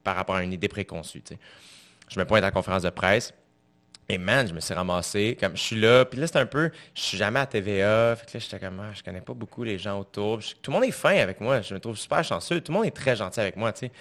par 0.04 0.16
rapport 0.16 0.36
à 0.36 0.44
une 0.44 0.54
idée 0.54 0.68
préconçue. 0.68 1.24
Je 2.10 2.20
me 2.20 2.26
pointe 2.26 2.44
à 2.44 2.48
la 2.48 2.52
conférence 2.52 2.84
de 2.84 2.90
presse. 2.90 3.34
Et 4.10 4.18
man, 4.18 4.46
je 4.46 4.54
me 4.54 4.60
suis 4.60 4.74
ramassé, 4.74 5.38
comme 5.40 5.56
je 5.56 5.62
suis 5.62 5.80
là, 5.80 6.04
puis 6.04 6.20
là 6.20 6.28
c'est 6.28 6.38
un 6.38 6.46
peu, 6.46 6.70
je 6.94 7.02
suis 7.02 7.18
jamais 7.18 7.40
à 7.40 7.46
TVA, 7.46 8.14
fait 8.18 8.26
que 8.26 8.32
là 8.34 8.40
j'étais 8.40 8.60
comme, 8.60 8.78
ah, 8.82 8.92
je 8.94 9.02
connais 9.04 9.22
pas 9.22 9.34
beaucoup 9.34 9.64
les 9.64 9.78
gens 9.78 10.02
autour. 10.02 10.40
tout 10.62 10.70
le 10.70 10.74
monde 10.74 10.84
est 10.84 10.92
fin 10.92 11.16
avec 11.16 11.40
moi, 11.40 11.62
je 11.62 11.74
me 11.74 11.80
trouve 11.80 11.96
super 11.96 12.22
chanceux, 12.22 12.60
tout 12.60 12.74
le 12.74 12.78
monde 12.78 12.88
est 12.88 12.96
très 12.96 13.16
gentil 13.16 13.40
avec 13.40 13.56
moi, 13.56 13.72
tu 13.72 13.86
sais. 13.86 13.92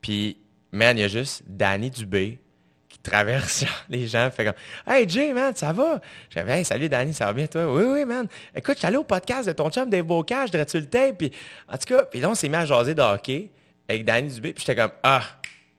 Puis, 0.00 0.38
man, 0.72 0.96
il 0.96 1.02
y 1.02 1.04
a 1.04 1.08
juste 1.08 1.42
Danny 1.46 1.90
Dubé, 1.90 2.38
traverse 3.04 3.64
les 3.88 4.08
gens, 4.08 4.28
fait 4.30 4.46
comme 4.46 4.54
Hey 4.86 5.08
Jay, 5.08 5.32
man, 5.32 5.54
ça 5.54 5.72
va? 5.72 6.00
J'avais 6.30 6.58
Hey, 6.58 6.64
salut 6.64 6.88
Danny, 6.88 7.14
ça 7.14 7.26
va 7.26 7.32
bien 7.32 7.46
toi? 7.46 7.72
Oui, 7.72 7.84
oui, 7.84 8.04
man. 8.04 8.26
Écoute, 8.56 8.74
je 8.74 8.78
suis 8.80 8.86
allé 8.88 8.96
au 8.96 9.04
podcast 9.04 9.46
de 9.46 9.52
ton 9.52 9.70
chum 9.70 9.88
Dave 9.88 10.04
Bocage, 10.04 10.50
de 10.50 10.64
tu 10.64 10.80
le 10.80 10.86
tape? 10.86 11.18
Puis, 11.18 11.30
en 11.68 11.76
tout 11.76 11.94
cas, 11.94 12.02
puis 12.04 12.18
là, 12.20 12.30
on 12.30 12.34
s'est 12.34 12.48
mis 12.48 12.56
à 12.56 12.66
jaser 12.66 12.94
de 12.94 13.02
hockey 13.02 13.50
avec 13.88 14.04
Danny 14.04 14.28
Dubé, 14.28 14.52
puis 14.52 14.64
j'étais 14.66 14.80
comme 14.80 14.92
Ah, 15.02 15.22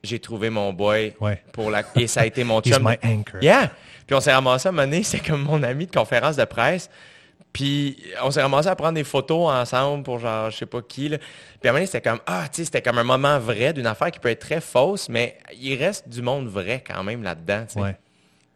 j'ai 0.03 0.19
trouvé 0.19 0.49
mon 0.49 0.71
boy 0.71 1.13
pour 1.51 1.71
la. 1.71 1.83
Et 1.95 2.07
ça 2.07 2.21
a 2.21 2.25
été 2.25 2.43
mon 2.43 2.61
chum. 2.61 2.83
my 2.83 2.95
anchor. 3.03 3.41
Yeah. 3.41 3.71
Puis 4.05 4.15
on 4.15 4.19
s'est 4.19 4.33
ramassé 4.33 4.67
à 4.67 4.69
un 4.69 4.73
moment 4.73 4.99
c'est 5.03 5.19
comme 5.19 5.43
mon 5.43 5.63
ami 5.63 5.87
de 5.87 5.91
conférence 5.91 6.35
de 6.35 6.45
presse. 6.45 6.89
Puis 7.55 7.95
on 8.21 8.31
s'est 8.31 8.41
ramassé 8.41 8.67
à 8.67 8.75
prendre 8.75 8.95
des 8.95 9.05
photos 9.05 9.49
ensemble 9.49 10.03
pour 10.03 10.19
genre, 10.19 10.51
je 10.51 10.57
sais 10.57 10.65
pas 10.65 10.81
qui. 10.81 11.07
Là. 11.07 11.17
Puis 11.17 11.69
à 11.69 11.69
un 11.69 11.73
moment 11.73 11.85
c'était 11.85 12.01
comme, 12.01 12.19
ah, 12.25 12.49
tu 12.49 12.57
sais, 12.57 12.65
c'était 12.65 12.81
comme 12.81 12.97
un 12.97 13.05
moment 13.05 13.39
vrai 13.39 13.71
d'une 13.71 13.87
affaire 13.87 14.11
qui 14.11 14.19
peut 14.19 14.27
être 14.27 14.41
très 14.41 14.59
fausse, 14.59 15.07
mais 15.07 15.37
il 15.53 15.81
reste 15.81 16.09
du 16.09 16.21
monde 16.21 16.49
vrai 16.49 16.83
quand 16.85 17.01
même 17.01 17.23
là-dedans. 17.23 17.65
Ouais. 17.77 17.95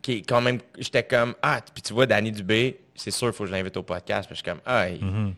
Qui 0.02 0.22
quand 0.24 0.42
même, 0.42 0.60
j'étais 0.78 1.04
comme, 1.04 1.34
ah, 1.42 1.62
puis 1.74 1.82
tu 1.82 1.94
vois, 1.94 2.08
Danny 2.08 2.34
Dubé, 2.34 2.82
c'est 2.94 3.12
sûr, 3.12 3.28
il 3.28 3.34
faut 3.34 3.46
que 3.46 3.50
je 3.50 3.56
l'invite 3.56 3.78
au 3.78 3.84
podcast. 3.84 4.28
Puis 4.28 4.36
je 4.36 4.44
suis 4.44 4.52
comme, 4.52 4.60
ah, 4.66 4.90
mm-hmm. 4.90 5.34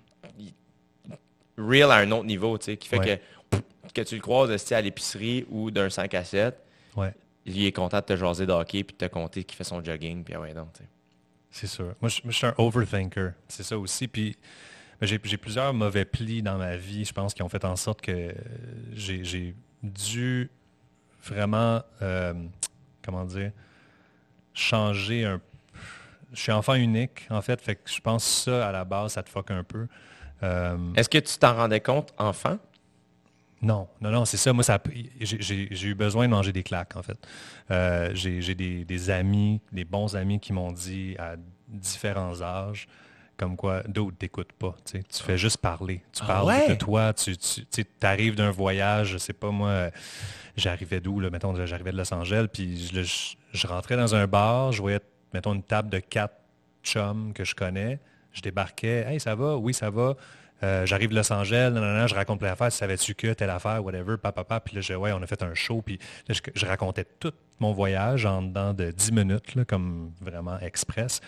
real 1.60 1.92
à 1.92 1.98
un 1.98 2.10
autre 2.10 2.26
niveau, 2.26 2.58
tu 2.58 2.66
sais, 2.66 2.78
qui 2.78 2.88
fait 2.88 3.22
que, 3.52 3.58
que 3.94 4.02
tu 4.02 4.16
le 4.16 4.22
croises 4.22 4.72
à 4.72 4.82
l'épicerie 4.82 5.46
ou 5.52 5.70
d'un 5.70 5.92
5 5.92 6.12
à 6.16 6.24
7, 6.24 6.58
ouais. 6.96 7.14
il 7.46 7.64
est 7.64 7.72
content 7.72 8.00
de 8.00 8.06
te 8.06 8.16
jaser 8.16 8.48
d'hockey 8.48 8.84
puis 8.84 8.98
de 9.00 9.06
te 9.06 9.12
compter 9.12 9.44
qu'il 9.44 9.56
fait 9.56 9.64
son 9.64 9.84
jogging, 9.84 10.24
puis 10.24 10.34
ah 10.34 10.40
ouais, 10.42 10.56
donc, 10.56 10.74
tu 10.74 10.80
sais. 10.80 10.90
C'est 11.52 11.68
sûr. 11.68 11.94
Moi 12.02 12.10
je, 12.10 12.32
suis 12.32 12.46
un 12.46 12.56
overthinker. 12.58 13.34
C'est 13.48 13.64
ça 13.64 13.78
aussi. 13.78 14.08
Puis 14.08 14.38
ben, 15.00 15.08
j'ai 15.08 15.38
plusieurs 15.38 15.74
mauvais 15.74 16.06
plis 16.06 16.42
dans 16.42 16.58
ma 16.58 16.78
vie, 16.78 17.06
je 17.06 17.14
pense, 17.14 17.34
qui 17.34 17.44
ont 17.44 17.50
fait 17.50 17.66
en 17.66 17.76
sorte 17.76 18.02
que 18.02 18.34
j'ai 18.94 19.56
dû 19.84 20.50
vraiment, 21.24 21.82
euh, 22.02 22.34
comment 23.04 23.26
dire, 23.26 23.52
changer 24.54 25.26
un 25.26 25.42
je 26.34 26.40
suis 26.40 26.52
enfant 26.52 26.76
unique, 26.76 27.28
en 27.30 27.42
fait, 27.42 27.62
fait 27.62 27.76
que 27.76 27.90
je 27.90 28.00
pense 28.00 28.24
que 28.24 28.52
ça, 28.52 28.70
à 28.70 28.72
la 28.72 28.86
base, 28.86 29.14
ça 29.14 29.24
te 29.24 29.30
fuck 29.30 29.52
un 29.52 29.64
peu. 29.64 29.88
Euh, 30.44 30.78
Est-ce 30.96 31.10
que 31.10 31.18
tu 31.18 31.38
t'en 31.38 31.56
rendais 31.56 31.82
compte 31.82 32.14
enfant? 32.18 32.58
Non, 33.62 33.88
non, 34.02 34.10
non, 34.10 34.26
c'est 34.26 34.38
ça. 34.38 34.54
Moi, 34.54 34.64
ça, 34.64 34.82
j'ai 35.20 35.88
eu 35.88 35.94
besoin 35.94 36.26
de 36.26 36.32
manger 36.32 36.52
des 36.52 36.64
claques, 36.64 36.96
en 36.96 37.04
fait. 37.04 37.18
Euh, 37.70 38.10
j'ai 38.14 38.56
des, 38.56 39.10
amis, 39.10 39.62
des 39.72 39.86
bons 39.86 40.16
amis 40.16 40.40
qui 40.40 40.52
m'ont 40.52 40.72
dit 40.72 41.16
à 41.20 41.36
différents 41.68 42.42
âges, 42.42 42.88
comme 43.38 43.56
quoi 43.56 43.84
d'autres 43.84 44.18
t'écoutent 44.18 44.54
pas. 44.54 44.76
Tu 44.86 45.02
fais 45.12 45.38
juste 45.38 45.58
parler. 45.58 46.02
Tu 46.12 46.22
ah 46.24 46.28
parles 46.28 46.70
de 46.70 46.76
toi, 46.76 47.14
tu, 47.14 47.38
tu 47.38 47.86
arrives 48.02 48.36
d'un 48.36 48.52
voyage, 48.52 49.10
je 49.10 49.18
sais 49.20 49.34
pas 49.34 49.52
moi, 49.52 49.92
j'arrivais 50.58 51.00
d'où, 51.00 51.20
là, 51.20 51.30
mettons, 51.30 51.54
j'arrivais 51.66 51.92
de 51.92 51.98
Los 51.98 52.14
Angeles, 52.14 52.48
puis 52.52 52.92
je, 53.54 53.68
rentrais 53.68 53.96
dans 53.96 54.16
un 54.16 54.26
bar, 54.26 54.72
je 54.72 54.82
voyais, 54.82 55.02
mettons, 55.34 55.54
une 55.54 55.64
table 55.64 55.90
de 55.90 56.00
quatre 56.00 56.36
chums 56.84 57.32
que 57.34 57.44
je 57.44 57.54
connais, 57.54 58.00
je 58.34 58.42
débarquais, 58.42 59.06
hey, 59.08 59.20
ça 59.20 59.36
va? 59.36 59.58
Oui, 59.58 59.74
ça 59.74 59.90
va. 59.92 60.16
Euh, 60.64 60.86
j'arrive 60.86 61.10
de 61.10 61.16
Los 61.16 61.32
Angeles, 61.34 61.72
je 62.08 62.16
raconte 62.16 62.40
plein 62.40 62.50
d'affaires, 62.50 62.72
savais-tu 62.72 63.16
que, 63.16 63.34
telle 63.34 63.50
affaire, 63.50 63.84
whatever, 63.84 64.18
papa, 64.18 64.44
papa, 64.44 64.60
puis 64.60 64.76
là, 64.76 64.82
je, 64.82 64.94
ouais, 64.94 65.12
on 65.12 65.22
a 65.22 65.28
fait 65.28 65.42
un 65.42 65.54
show, 65.54 65.82
puis 65.82 65.98
je, 66.30 66.66
racontais 66.66 67.06
tout 67.20 67.34
mon 67.60 67.72
voyage 67.74 68.26
en 68.26 68.42
dedans 68.42 68.74
de 68.74 68.92
10 68.92 69.12
minutes, 69.12 69.66
comme 69.66 70.12
vraiment 70.22 70.60
express. 70.60 71.20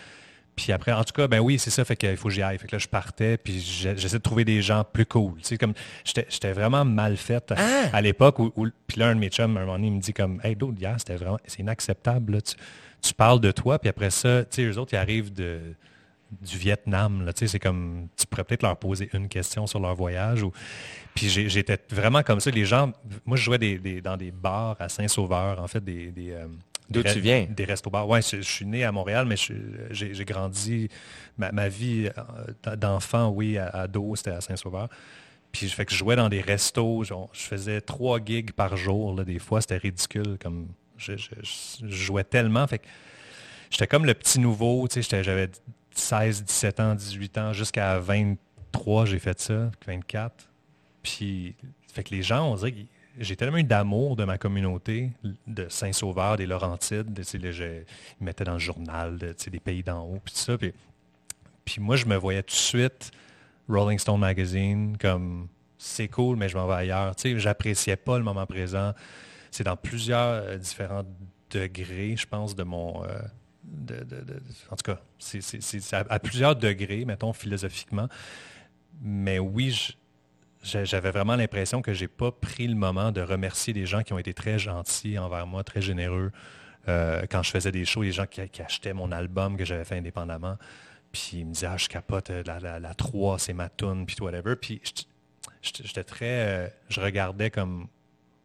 Puis 0.56 0.70
après, 0.70 0.92
en 0.92 1.02
tout 1.02 1.12
cas, 1.12 1.26
ben 1.26 1.40
oui, 1.40 1.58
c'est 1.58 1.70
ça, 1.70 1.84
fait 1.84 1.96
qu'il 1.96 2.16
faut 2.16 2.28
que 2.28 2.34
j'y 2.34 2.42
aille. 2.42 2.58
Fait 2.58 2.68
que 2.68 2.76
là, 2.76 2.78
je 2.78 2.86
partais, 2.86 3.36
puis 3.36 3.58
j'essaie 3.60 4.18
de 4.18 4.22
trouver 4.22 4.44
des 4.44 4.62
gens 4.62 4.84
plus 4.84 5.04
cool. 5.04 5.38
Tu 5.38 5.48
sais, 5.48 5.58
comme, 5.58 5.74
j'étais 6.04 6.52
vraiment 6.52 6.84
mal 6.84 7.16
faite 7.16 7.50
à, 7.50 7.56
ah! 7.92 8.00
l'époque 8.00 8.38
où, 8.38 8.52
puis 8.86 9.00
là, 9.00 9.08
un 9.08 9.16
de 9.16 9.20
mes 9.20 9.30
chums, 9.30 9.56
un 9.56 9.60
moment 9.60 9.72
donné, 9.72 9.88
il 9.88 9.94
me 9.94 10.00
dit 10.00 10.12
comme, 10.12 10.40
hey, 10.44 10.54
d'autres, 10.54 10.80
hier, 10.80 10.94
c'était 10.98 11.16
vraiment, 11.16 11.38
c'est 11.44 11.58
inacceptable, 11.58 12.40
Tu, 13.02 13.14
parles 13.14 13.40
de 13.40 13.50
toi, 13.50 13.80
puis 13.80 13.88
après 13.88 14.10
ça, 14.10 14.44
tu 14.44 14.48
sais, 14.50 14.62
eux 14.62 14.78
autres, 14.78 14.94
ils 14.94 14.98
arrivent 14.98 15.32
de, 15.32 15.58
du 16.40 16.58
Vietnam, 16.58 17.24
là, 17.24 17.32
c'est 17.34 17.58
comme, 17.58 18.08
tu 18.16 18.26
pourrais 18.26 18.44
peut-être 18.44 18.62
leur 18.62 18.76
poser 18.76 19.10
une 19.12 19.28
question 19.28 19.66
sur 19.66 19.80
leur 19.80 19.94
voyage. 19.94 20.42
Ou... 20.42 20.52
Puis 21.14 21.28
j'étais 21.28 21.78
vraiment 21.90 22.22
comme 22.22 22.40
ça. 22.40 22.50
Les 22.50 22.64
gens, 22.64 22.92
moi, 23.24 23.36
je 23.36 23.42
jouais 23.42 23.58
dans 24.02 24.16
des 24.16 24.30
bars 24.30 24.76
à 24.80 24.88
Saint-Sauveur, 24.88 25.60
en 25.60 25.68
fait, 25.68 25.82
des, 25.82 26.12
euh, 26.18 26.46
D'où 26.90 27.02
tu 27.02 27.20
viens? 27.20 27.46
Des 27.48 27.64
restos 27.64 27.90
bars. 27.90 28.08
Oui, 28.08 28.20
je, 28.22 28.40
suis 28.42 28.66
né 28.66 28.84
à 28.84 28.92
Montréal, 28.92 29.26
mais 29.26 29.36
j'ai 29.90 30.24
grandi, 30.24 30.88
ma, 31.38 31.68
vie 31.68 32.10
euh, 32.66 32.76
d'enfant, 32.76 33.28
oui, 33.28 33.58
à, 33.58 33.68
ado, 33.68 34.14
c'était 34.16 34.30
à 34.30 34.40
Saint-Sauveur. 34.40 34.88
Puis 35.52 35.68
fait 35.68 35.84
que 35.84 35.92
je 35.92 35.98
jouais 35.98 36.16
dans 36.16 36.28
des 36.28 36.40
restos, 36.40 37.04
je 37.04 37.14
faisais 37.32 37.80
trois 37.80 38.18
gigs 38.22 38.52
par 38.52 38.76
jour, 38.76 39.14
là, 39.14 39.24
des 39.24 39.38
fois, 39.38 39.60
c'était 39.60 39.76
ridicule. 39.76 40.36
Comme 40.40 40.68
je, 40.96 41.12
jouais 41.82 42.24
tellement. 42.24 42.66
Fait 42.66 42.78
que 42.78 42.86
j'étais 43.70 43.86
comme 43.86 44.04
le 44.04 44.14
petit 44.14 44.40
nouveau, 44.40 44.86
tu 44.88 45.02
sais, 45.02 45.22
j'avais 45.22 45.50
16, 45.94 46.44
17 46.44 46.80
ans, 46.80 46.94
18 46.94 47.38
ans, 47.38 47.52
jusqu'à 47.52 47.98
23, 47.98 49.06
j'ai 49.06 49.18
fait 49.18 49.40
ça, 49.40 49.70
24. 49.86 50.48
Puis 51.02 51.54
fait 51.92 52.02
que 52.02 52.14
les 52.14 52.22
gens, 52.22 52.50
on 52.50 52.56
dirait 52.56 52.86
j'ai 53.18 53.36
tellement 53.36 53.58
eu 53.58 53.64
d'amour 53.64 54.16
de 54.16 54.24
ma 54.24 54.38
communauté, 54.38 55.12
de 55.46 55.68
Saint-Sauveur, 55.68 56.36
des 56.36 56.46
Laurentides. 56.46 57.16
ils 57.32 57.84
mettaient 58.20 58.44
dans 58.44 58.54
le 58.54 58.58
journal 58.58 59.18
des 59.18 59.60
pays 59.60 59.82
d'en 59.82 60.02
haut, 60.04 60.20
puis 60.24 60.34
tout 60.34 60.40
ça. 60.40 60.58
Puis, 60.58 61.80
moi, 61.80 61.96
je 61.96 62.06
me 62.06 62.16
voyais 62.16 62.42
tout 62.42 62.54
de 62.54 62.58
suite 62.58 63.12
Rolling 63.68 63.98
Stone 63.98 64.20
Magazine 64.20 64.96
comme 64.98 65.48
c'est 65.78 66.08
cool, 66.08 66.36
mais 66.36 66.48
je 66.48 66.56
m'en 66.56 66.66
vais 66.66 66.74
ailleurs. 66.74 67.14
Je 67.22 67.38
j'appréciais 67.38 67.96
pas 67.96 68.18
le 68.18 68.24
moment 68.24 68.46
présent. 68.46 68.92
C'est 69.50 69.64
dans 69.64 69.76
plusieurs 69.76 70.42
euh, 70.42 70.56
différents 70.56 71.04
degrés, 71.50 72.16
je 72.16 72.26
pense, 72.26 72.56
de 72.56 72.64
mon... 72.64 73.04
Euh, 73.04 73.18
en 74.70 74.76
tout 74.76 74.92
cas, 74.92 75.00
c'est 75.18 75.94
à, 75.94 76.18
plusieurs 76.18 76.56
degrés, 76.56 77.04
mettons, 77.04 77.32
philosophiquement. 77.32 78.08
Mais 79.00 79.38
oui, 79.38 79.96
j'avais 80.62 81.10
vraiment 81.10 81.36
l'impression 81.36 81.82
que 81.82 81.92
j'ai 81.92 82.08
pas 82.08 82.32
pris 82.32 82.66
le 82.66 82.74
moment 82.74 83.12
de 83.12 83.20
remercier 83.20 83.72
des 83.72 83.86
gens 83.86 84.02
qui 84.02 84.12
ont 84.12 84.18
été 84.18 84.34
très 84.34 84.58
gentils 84.58 85.18
envers 85.18 85.46
moi, 85.46 85.64
très 85.64 85.82
généreux. 85.82 86.32
Euh, 86.88 87.24
quand 87.30 87.42
je 87.42 87.50
faisais 87.50 87.72
des 87.72 87.84
shows, 87.84 88.02
les 88.02 88.12
gens 88.12 88.26
qui, 88.26 88.40
achetaient 88.60 88.92
mon 88.92 89.10
album 89.10 89.56
que 89.56 89.64
j'avais 89.64 89.84
fait 89.84 89.96
indépendamment, 89.96 90.56
puis 91.12 91.30
ils 91.34 91.46
me 91.46 91.52
disaient 91.52 91.68
ah, 91.68 91.76
je 91.76 91.88
capote, 91.88 92.30
euh, 92.30 92.42
la, 92.46 92.78
la, 92.78 92.94
3, 92.94 93.38
c'est 93.38 93.54
ma 93.54 93.68
tune, 93.68 94.04
puis 94.06 94.16
whatever. 94.20 94.56
Puis 94.56 94.80
j'étais 95.62 96.04
très. 96.04 96.26
Euh, 96.26 96.68
je 96.88 97.00
regardais 97.00 97.50
comme 97.50 97.88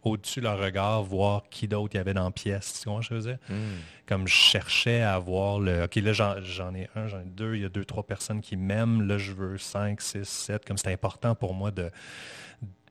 au-dessus 0.04 0.40
de 0.40 0.46
leur 0.46 0.60
regard, 0.60 1.04
voir 1.04 1.44
qui 1.50 1.68
d'autre 1.68 1.96
il 1.96 1.98
y 1.98 2.00
avait 2.00 2.14
dans 2.14 2.26
la 2.26 2.32
pièce. 2.32 2.74
Tu 2.74 2.90
ce 2.90 2.96
que 2.96 3.02
je 3.02 3.14
veux 3.14 3.22
dire? 3.22 3.38
Hmm. 3.50 3.78
Comme 4.08 4.28
je 4.28 4.34
cherchais 4.34 5.02
à 5.02 5.18
voir 5.20 5.60
le. 5.60 5.84
OK, 5.84 5.96
là, 5.96 6.14
j'en 6.14 6.74
ai 6.74 6.90
un, 6.96 7.08
j'en 7.08 7.20
ai 7.20 7.26
deux, 7.26 7.56
il 7.56 7.62
y 7.62 7.66
a 7.66 7.70
deux, 7.70 7.86
trois 7.86 8.04
personnes 8.04 8.42
qui 8.42 8.58
m'aiment. 8.58 9.08
Là, 9.08 9.18
je 9.18 9.32
veux 9.32 9.58
cinq, 9.58 10.02
six, 10.02 10.28
sept. 10.28 10.66
Comme 10.66 10.78
c'est 10.78 10.92
important 10.92 11.36
pour 11.36 11.54
moi 11.54 11.72
de. 11.72 11.92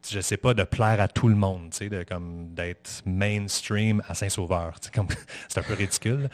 Je 0.08 0.20
sais 0.20 0.36
pas, 0.36 0.54
de 0.54 0.62
plaire 0.62 1.00
à 1.00 1.08
tout 1.08 1.28
le 1.28 1.34
monde, 1.34 1.70
tu 1.70 1.78
sais, 1.78 1.88
de, 1.88 2.04
comme 2.04 2.54
d'être 2.54 3.02
mainstream 3.04 4.00
à 4.06 4.14
Saint-Sauveur. 4.14 4.76
c'est 5.48 5.58
un 5.58 5.62
peu 5.62 5.74
ridicule. 5.74 6.30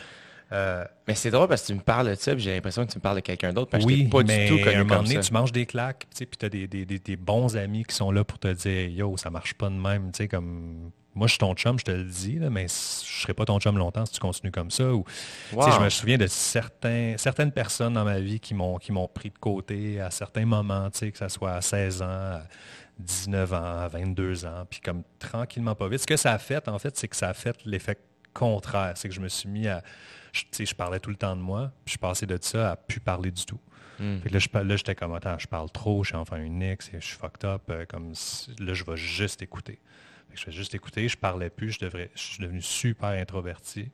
Euh, 0.54 0.84
mais 1.08 1.14
c'est 1.16 1.30
drôle 1.30 1.48
parce 1.48 1.62
que 1.62 1.66
tu 1.68 1.74
me 1.74 1.80
parles 1.80 2.10
de 2.10 2.14
ça, 2.14 2.36
j'ai 2.36 2.54
l'impression 2.54 2.86
que 2.86 2.92
tu 2.92 2.98
me 2.98 3.02
parles 3.02 3.16
de 3.16 3.22
quelqu'un 3.22 3.52
d'autre. 3.52 3.70
Parce 3.70 3.84
oui, 3.84 4.04
pas 4.04 4.22
du 4.22 4.46
tout 4.46 4.58
connu 4.58 4.76
un 4.76 4.84
moment 4.84 5.02
donné, 5.02 5.18
tu 5.18 5.32
manges 5.32 5.52
des 5.52 5.66
claques, 5.66 6.06
puis 6.14 6.26
tu 6.38 6.46
as 6.46 6.48
des, 6.48 7.16
bons 7.16 7.56
amis 7.56 7.84
qui 7.84 7.94
sont 7.94 8.12
là 8.12 8.22
pour 8.22 8.38
te 8.38 8.48
dire 8.48 8.88
Yo, 8.88 9.16
ça 9.16 9.30
marche 9.30 9.54
pas 9.54 9.68
de 9.68 9.74
même. 9.74 10.12
Comme 10.30 10.92
moi, 11.14 11.26
je 11.26 11.32
suis 11.32 11.38
ton 11.38 11.54
chum, 11.54 11.78
je 11.78 11.84
te 11.84 11.90
le 11.90 12.04
dis, 12.04 12.38
mais 12.38 12.62
je 12.62 12.64
ne 12.64 13.20
serai 13.22 13.34
pas 13.34 13.44
ton 13.44 13.58
chum 13.58 13.78
longtemps 13.78 14.06
si 14.06 14.12
tu 14.12 14.20
continues 14.20 14.52
comme 14.52 14.70
ça. 14.70 14.92
Ou, 14.92 15.04
Je 15.52 15.82
me 15.82 15.88
souviens 15.88 16.18
de 16.18 16.26
certains, 16.26 17.14
certaines 17.18 17.52
personnes 17.52 17.94
dans 17.94 18.04
ma 18.04 18.20
vie 18.20 18.38
qui 18.40 18.54
m'ont 18.54 18.78
pris 19.12 19.30
de 19.30 19.38
côté 19.38 20.00
à 20.00 20.10
certains 20.10 20.46
moments, 20.46 20.88
que 20.90 21.18
ce 21.18 21.28
soit 21.28 21.52
à 21.52 21.60
16 21.60 22.02
ans, 22.02 22.06
à 22.06 22.42
19 22.98 23.52
ans, 23.52 23.78
à 23.80 23.88
22 23.88 24.44
ans, 24.46 24.64
puis 24.68 24.80
comme 24.80 25.02
tranquillement 25.18 25.74
pas 25.74 25.88
vite. 25.88 26.00
Ce 26.00 26.06
que 26.06 26.16
ça 26.16 26.32
a 26.32 26.38
fait, 26.38 26.68
en 26.68 26.78
fait, 26.78 26.96
c'est 26.96 27.08
que 27.08 27.16
ça 27.16 27.28
a 27.28 27.34
fait 27.34 27.56
l'effet 27.64 27.98
contraire. 28.32 28.92
C'est 28.96 29.08
que 29.08 29.14
je 29.14 29.20
me 29.20 29.28
suis 29.28 29.48
mis 29.48 29.68
à 29.68 29.82
je, 30.34 30.64
je 30.64 30.74
parlais 30.74 31.00
tout 31.00 31.10
le 31.10 31.16
temps 31.16 31.36
de 31.36 31.40
moi, 31.40 31.72
puis 31.84 31.86
je 31.86 31.90
suis 31.92 31.98
passé 31.98 32.26
de 32.26 32.38
ça 32.40 32.72
à 32.72 32.76
plus 32.76 33.00
parler 33.00 33.30
du 33.30 33.44
tout. 33.44 33.60
Hmm. 33.98 34.18
là, 34.28 34.76
j'étais 34.76 34.96
comme, 34.96 35.14
attends, 35.14 35.38
je 35.38 35.46
parle 35.46 35.70
trop, 35.70 36.02
je 36.02 36.08
suis 36.08 36.16
enfin 36.16 36.38
unique, 36.38 36.82
je 36.92 36.98
suis 36.98 37.16
fucked 37.16 37.44
up, 37.44 37.62
euh, 37.70 37.86
comme 37.86 38.12
là, 38.58 38.74
je 38.74 38.84
vais 38.84 38.96
juste 38.96 39.40
écouter. 39.40 39.78
je 40.34 40.46
vais 40.46 40.52
juste 40.52 40.74
écouter, 40.74 41.08
je 41.08 41.16
parlais 41.16 41.48
plus, 41.48 41.72
je, 41.72 41.78
devrais, 41.78 42.10
je 42.14 42.20
suis 42.20 42.42
devenu 42.42 42.60
super 42.60 43.10
introverti. 43.10 43.90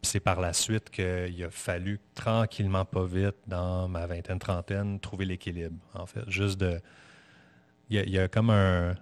Puis 0.00 0.10
c'est 0.10 0.20
par 0.20 0.40
la 0.40 0.54
suite 0.54 0.88
qu'il 0.88 1.44
a 1.44 1.50
fallu 1.50 2.00
tranquillement, 2.14 2.86
pas 2.86 3.04
vite, 3.04 3.36
dans 3.46 3.86
ma 3.86 4.06
vingtaine, 4.06 4.38
trentaine, 4.38 4.98
trouver 4.98 5.26
l'équilibre, 5.26 5.76
en 5.92 6.06
fait. 6.06 6.28
Juste 6.28 6.58
de... 6.58 6.80
Il 7.90 8.08
y 8.08 8.18
a 8.18 8.28
comme 8.28 8.48
un, 8.48 8.94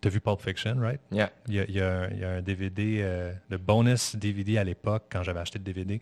tu 0.00 0.08
as 0.08 0.10
vu 0.10 0.20
Pulp 0.20 0.40
Fiction, 0.40 0.76
right? 0.78 1.00
Yeah. 1.10 1.30
Il 1.48 1.54
y 1.54 1.80
a, 1.80 2.08
un 2.36 2.42
DVD, 2.42 3.00
euh, 3.02 3.32
le 3.48 3.58
bonus 3.58 4.16
DVD 4.16 4.58
à 4.58 4.64
l'époque, 4.64 5.04
quand 5.10 5.22
j'avais 5.22 5.40
acheté 5.40 5.58
le 5.58 5.64
DVD, 5.64 6.00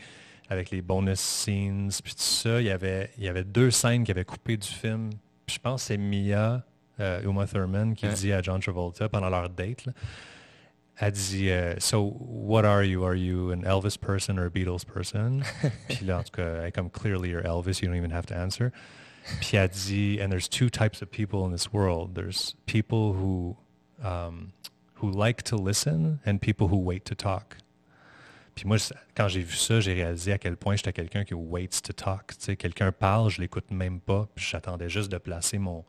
avec 0.49 0.71
les 0.71 0.83
bonus 0.83 1.21
scenes, 1.21 1.91
puis 2.03 2.15
tout 2.15 2.23
ça, 2.23 2.61
il 2.61 2.67
y 2.67 2.71
avait, 2.71 3.11
il 3.19 3.25
y 3.25 3.29
avait 3.29 3.45
deux 3.45 3.71
scènes 3.71 4.05
qui 4.05 4.11
avaient 4.11 4.25
coupé 4.25 4.57
du 4.57 4.69
film. 4.69 5.11
je 5.47 5.59
pense 5.59 5.83
que 5.83 5.89
c'est 5.89 5.99
Mia, 5.99 6.65
euh, 7.01 7.23
Uma 7.23 7.47
Thurman, 7.47 7.95
qui 7.95 8.09
dit 8.09 8.33
à 8.33 8.43
John 8.43 8.61
Travolta 8.61 9.09
pendant 9.09 9.29
leur 9.29 9.49
date, 9.51 9.85
là, 9.87 9.93
elle 11.01 11.13
dit 11.13 11.51
euh, 11.51 11.75
So, 11.79 12.17
what 12.21 12.65
are 12.65 12.83
you? 12.83 13.05
Are 13.05 13.15
you 13.15 13.53
an 13.53 13.63
Elvis 13.63 13.97
person 13.97 14.39
or 14.39 14.47
a 14.47 14.51
Beatles 14.51 14.85
person? 14.85 15.43
puis 15.89 16.05
là, 16.05 16.19
en 16.19 16.23
tout 16.23 16.33
cas, 16.33 16.65
elle 16.65 16.73
comme 16.73 16.91
Clearly 16.91 17.31
you're 17.31 17.45
Elvis, 17.45 17.81
you 17.81 17.89
don't 17.89 17.97
even 17.97 18.11
have 18.11 18.27
to 18.27 18.35
answer. 18.35 18.73
Puis 19.41 19.57
elle 19.57 19.69
dit 19.69 20.21
And 20.21 20.31
there's 20.31 20.49
two 20.49 20.69
types 20.69 21.03
of 21.03 21.11
people 21.11 21.45
in 21.45 21.53
this 21.53 21.73
world. 21.73 22.15
There's 22.15 22.57
people 22.67 23.13
who 23.13 23.57
um, 24.03 24.51
who 25.03 25.11
like 25.11 25.43
to 25.45 25.57
listen 25.57 26.19
and 26.27 26.39
people 26.39 26.67
who 26.67 26.79
wait 26.79 27.05
to 27.05 27.15
talk. 27.15 27.57
Puis 28.55 28.67
moi, 28.67 28.77
quand 29.15 29.29
j'ai 29.29 29.43
vu 29.43 29.55
ça, 29.55 29.79
j'ai 29.79 29.95
réalisé 29.95 30.33
à 30.33 30.39
quel 30.39 30.57
point 30.57 30.75
j'étais 30.75 30.93
quelqu'un 30.93 31.25
qui 31.25 31.33
waits 31.33 31.81
to 31.83 31.93
talk. 31.93 32.37
Tu 32.37 32.45
sais, 32.45 32.57
quelqu'un 32.57 32.91
parle, 32.91 33.31
je 33.31 33.41
l'écoute 33.41 33.71
même 33.71 34.01
pas, 34.01 34.29
puis 34.35 34.45
j'attendais 34.45 34.89
juste 34.89 35.13
de 35.13 35.19
placer 35.19 35.59
mon... 35.59 35.85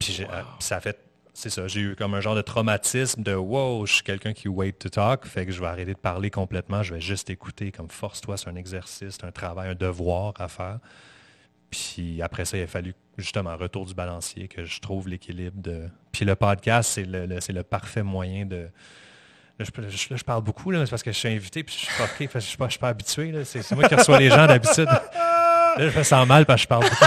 Puis 0.00 0.18
euh, 0.28 0.42
ça 0.58 0.78
a 0.78 0.80
fait... 0.80 0.98
C'est 1.32 1.50
ça, 1.50 1.68
j'ai 1.68 1.80
eu 1.80 1.96
comme 1.96 2.14
un 2.14 2.20
genre 2.20 2.34
de 2.34 2.42
traumatisme 2.42 3.22
de 3.22 3.34
«wow, 3.36 3.86
je 3.86 3.94
suis 3.94 4.02
quelqu'un 4.02 4.32
qui 4.32 4.48
wait 4.48 4.72
to 4.72 4.88
talk», 4.88 5.24
fait 5.26 5.46
que 5.46 5.52
je 5.52 5.60
vais 5.60 5.66
arrêter 5.66 5.94
de 5.94 5.98
parler 5.98 6.30
complètement, 6.30 6.82
je 6.82 6.94
vais 6.94 7.00
juste 7.00 7.30
écouter, 7.30 7.70
comme 7.70 7.88
«force-toi, 7.90 8.36
c'est 8.36 8.48
un 8.48 8.56
exercice, 8.56 9.16
c'est 9.20 9.24
un 9.24 9.32
travail, 9.32 9.68
un 9.70 9.74
devoir 9.74 10.32
à 10.36 10.48
faire». 10.48 10.80
Puis 11.74 12.22
après 12.22 12.44
ça, 12.44 12.56
il 12.56 12.62
a 12.62 12.66
fallu 12.66 12.94
justement 13.18 13.56
retour 13.56 13.84
du 13.84 13.94
balancier 13.94 14.46
que 14.46 14.64
je 14.64 14.80
trouve 14.80 15.08
l'équilibre 15.08 15.60
de. 15.60 15.88
Puis 16.12 16.24
le 16.24 16.36
podcast, 16.36 16.92
c'est 16.92 17.04
le, 17.04 17.26
le 17.26 17.62
parfait 17.62 18.02
moyen 18.02 18.46
de. 18.46 18.68
Là, 19.58 19.64
je, 19.88 20.24
parle 20.24 20.42
beaucoup, 20.42 20.72
là, 20.72 20.84
c'est 20.84 20.90
parce 20.90 21.02
que 21.02 21.12
je 21.12 21.18
suis 21.18 21.28
invité 21.28 21.62
puis 21.62 21.74
je 21.74 21.86
suis 21.86 21.94
fucké, 21.94 22.28
je 22.32 22.38
ne 22.38 22.40
suis, 22.40 22.56
pas, 22.56 22.68
suis 22.68 22.78
pas 22.78 22.88
habitué. 22.88 23.32
C'est, 23.44 23.70
moi 23.72 23.88
qui 23.88 23.94
reçois 23.94 24.18
les 24.18 24.28
gens 24.28 24.46
d'habitude. 24.46 24.86
Là, 24.86 25.88
je 25.88 25.98
me 25.98 26.02
sens 26.02 26.26
mal 26.26 26.44
parce 26.46 26.60
que 26.60 26.62
je 26.62 26.68
parle 26.68 26.84
beaucoup. 26.84 27.04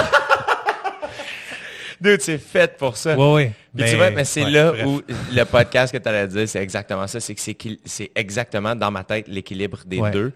Dude, 1.99 2.21
c'est 2.21 2.37
fait 2.37 2.77
pour 2.77 2.95
ça. 2.95 3.17
Oui, 3.17 3.33
oui. 3.33 3.51
Mais, 3.73 3.89
tu 3.89 3.95
vois, 3.95 4.11
mais 4.11 4.23
c'est 4.23 4.45
là 4.49 4.73
où 4.85 5.01
le 5.07 5.43
podcast 5.43 5.91
que 5.91 5.97
tu 5.97 6.07
allais 6.07 6.27
dire, 6.27 6.47
c'est 6.47 6.61
exactement 6.61 7.07
ça. 7.07 7.19
C'est 7.19 7.35
que 7.35 7.69
c'est, 7.85 8.11
exactement 8.15 8.75
dans 8.75 8.91
ma 8.91 9.03
tête 9.03 9.27
l'équilibre 9.27 9.79
des 9.85 10.01
deux. 10.11 10.31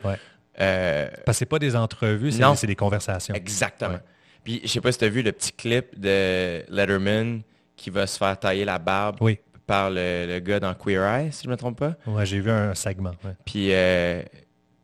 Euh, 0.60 1.08
parce 1.26 1.38
que 1.38 1.40
c'est 1.40 1.46
pas 1.46 1.60
des 1.60 1.76
entrevues, 1.76 2.32
c'est 2.32 2.68
des 2.68 2.76
conversations. 2.76 3.36
Exactement. 3.36 4.00
Puis 4.44 4.62
je 4.64 4.68
sais 4.68 4.82
pas 4.82 4.92
si 4.92 4.98
tu 4.98 5.06
as 5.06 5.10
vu 5.10 5.22
le 5.22 5.32
petit 5.32 5.52
clip 5.52 6.00
de 6.00 6.64
Letterman 6.70 7.42
qui 7.76 7.90
va 7.90 8.08
se 8.08 8.18
faire 8.18 8.40
tailler 8.40 8.66
la 8.66 8.80
barbe 8.80 9.18
par 9.66 9.90
le, 9.90 10.40
gars 10.40 10.60
dans 10.60 10.74
Queer 10.74 11.04
Eye, 11.04 11.32
si 11.32 11.44
je 11.44 11.48
ne 11.48 11.54
me 11.54 11.58
trompe 11.58 11.80
pas. 11.80 11.96
Ouais, 12.06 12.26
j'ai 12.26 12.40
vu 12.40 12.52
un 12.52 12.76
segment. 12.76 13.14
Puis, 13.46 13.74
euh, 13.74 14.24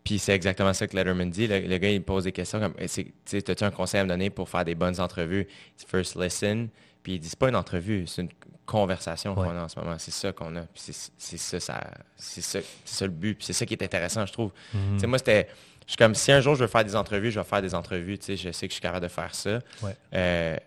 Puis 0.03 0.19
c'est 0.19 0.33
exactement 0.33 0.73
ça 0.73 0.87
que 0.87 0.95
Letterman 0.95 1.29
dit. 1.29 1.47
Le, 1.47 1.77
gars, 1.77 1.89
il 1.89 2.01
pose 2.01 2.23
des 2.23 2.31
questions 2.31 2.59
comme, 2.59 2.73
as-tu 2.79 3.63
un 3.63 3.71
conseil 3.71 4.01
à 4.01 4.03
me 4.03 4.09
donner 4.09 4.29
pour 4.29 4.49
faire 4.49 4.65
des 4.65 4.75
bonnes 4.75 4.99
entrevues? 4.99 5.47
First 5.87 6.15
listen. 6.15 6.69
Puis 7.03 7.13
il 7.13 7.19
dit, 7.19 7.29
c'est 7.29 7.39
pas 7.39 7.49
une 7.49 7.55
entrevue, 7.55 8.05
c'est 8.05 8.21
une 8.21 8.29
conversation 8.65 9.33
qu'on 9.33 9.49
a 9.57 9.63
en 9.63 9.69
ce 9.69 9.79
moment. 9.79 9.95
C'est 9.97 10.11
ça 10.11 10.31
qu'on 10.33 10.55
a. 10.57 10.61
c'est 10.75 10.93
ça, 10.93 11.59
ça 11.59 11.91
c'est 12.17 12.41
ça, 12.41 13.05
le 13.05 13.11
but. 13.11 13.41
C'est 13.41 13.53
ça 13.53 13.65
qui 13.65 13.73
est 13.73 13.83
intéressant, 13.83 14.25
je 14.25 14.33
trouve. 14.33 14.51
Mm-hmm. 14.75 15.07
Moi, 15.07 15.17
c'était... 15.17 15.47
Je 15.87 15.93
suis 15.93 15.97
comme, 15.97 16.15
si 16.15 16.33
un 16.33 16.41
jour 16.41 16.53
je 16.53 16.61
veux 16.61 16.69
faire 16.69 16.83
des 16.83 16.95
entrevues, 16.95 17.31
je 17.31 17.39
vais 17.39 17.45
faire 17.45 17.61
des 17.61 17.73
entrevues. 17.73 18.19
Je 18.21 18.51
sais 18.51 18.67
que 18.67 18.71
je 18.71 18.73
suis 18.73 18.81
capable 18.81 19.03
de 19.03 19.11
faire 19.11 19.33
ça. 19.33 19.59
Euh, 20.13 20.57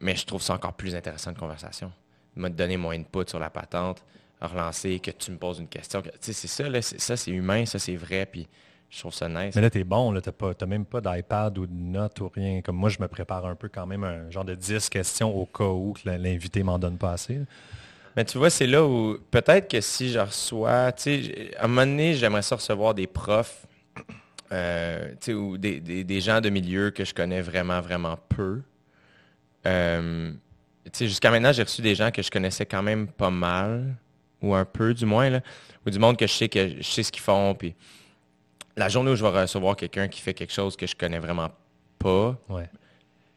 mais 0.00 0.16
je 0.16 0.26
trouve 0.26 0.42
ça 0.42 0.54
encore 0.54 0.74
plus 0.74 0.94
intéressant 0.94 1.32
de 1.32 1.38
conversation. 1.38 1.92
Me 2.34 2.48
donner 2.48 2.76
mon 2.76 2.90
input 2.90 3.28
sur 3.28 3.38
la 3.38 3.48
patente, 3.48 4.04
relancer, 4.40 4.98
que 4.98 5.12
tu 5.12 5.30
me 5.30 5.38
poses 5.38 5.60
une 5.60 5.68
question. 5.68 6.02
C'est 6.20 6.34
ça, 6.34 6.68
là, 6.68 6.82
ça 6.82 7.16
c'est 7.16 7.30
humain, 7.30 7.64
ça 7.64 7.78
c'est 7.78 7.94
vrai. 7.94 8.26
Puis 8.26 8.48
je 8.90 8.98
trouve 8.98 9.14
ça 9.14 9.28
nice. 9.28 9.54
Mais 9.54 9.62
là, 9.62 9.70
t'es 9.70 9.84
bon, 9.84 10.10
là, 10.10 10.20
t'as, 10.20 10.66
même 10.66 10.84
pas 10.84 11.00
d'iPad 11.00 11.56
ou 11.58 11.66
de 11.66 11.72
notes 11.72 12.20
ou 12.20 12.28
rien. 12.28 12.60
Comme 12.60 12.76
moi, 12.76 12.88
je 12.88 12.98
me 13.00 13.06
prépare 13.06 13.46
un 13.46 13.54
peu 13.54 13.68
quand 13.68 13.86
même 13.86 14.02
un 14.02 14.30
genre 14.30 14.44
de 14.44 14.56
10 14.56 14.88
questions 14.88 15.34
au 15.34 15.46
cas 15.46 15.64
où 15.64 15.94
l'invité 16.04 16.64
m'en 16.64 16.78
donne 16.78 16.98
pas 16.98 17.12
assez. 17.12 17.40
Mais 18.16 18.24
tu 18.24 18.38
vois, 18.38 18.50
c'est 18.50 18.66
là 18.66 18.84
où 18.84 19.18
peut-être 19.30 19.70
que 19.70 19.80
si 19.80 20.10
je 20.10 20.18
reçois, 20.18 20.90
tu 20.92 21.24
sais, 21.24 21.50
à 21.56 21.64
un 21.64 21.68
moment 21.68 21.86
donné, 21.86 22.14
j'aimerais 22.14 22.42
ça 22.42 22.56
recevoir 22.56 22.94
des 22.94 23.06
profs, 23.06 23.66
euh, 24.52 25.10
tu 25.12 25.16
sais, 25.20 25.34
ou 25.34 25.58
des, 25.58 26.20
gens 26.20 26.40
de 26.40 26.50
milieu 26.50 26.90
que 26.90 27.04
je 27.04 27.14
connais 27.14 27.42
vraiment, 27.42 27.80
vraiment 27.80 28.18
peu. 28.28 28.62
Euh, 29.66 30.32
jusqu'à 31.00 31.30
maintenant, 31.30 31.52
j'ai 31.52 31.62
reçu 31.62 31.82
des 31.82 31.94
gens 31.94 32.10
que 32.10 32.22
je 32.22 32.30
connaissais 32.30 32.66
quand 32.66 32.82
même 32.82 33.08
pas 33.08 33.30
mal, 33.30 33.96
ou 34.42 34.54
un 34.54 34.64
peu 34.64 34.94
du 34.94 35.06
moins, 35.06 35.30
là, 35.30 35.40
ou 35.86 35.90
du 35.90 35.98
monde 35.98 36.16
que 36.16 36.26
je 36.26 36.32
sais 36.32 36.48
que 36.48 36.80
je 36.80 36.82
sais 36.82 37.02
ce 37.02 37.10
qu'ils 37.10 37.22
font, 37.22 37.54
puis 37.54 37.74
la 38.76 38.88
journée 38.88 39.10
où 39.10 39.16
je 39.16 39.24
vais 39.24 39.40
recevoir 39.40 39.74
quelqu'un 39.76 40.08
qui 40.08 40.20
fait 40.20 40.34
quelque 40.34 40.52
chose 40.52 40.76
que 40.76 40.86
je 40.86 40.94
connais 40.94 41.18
vraiment 41.18 41.50
pas. 41.98 42.38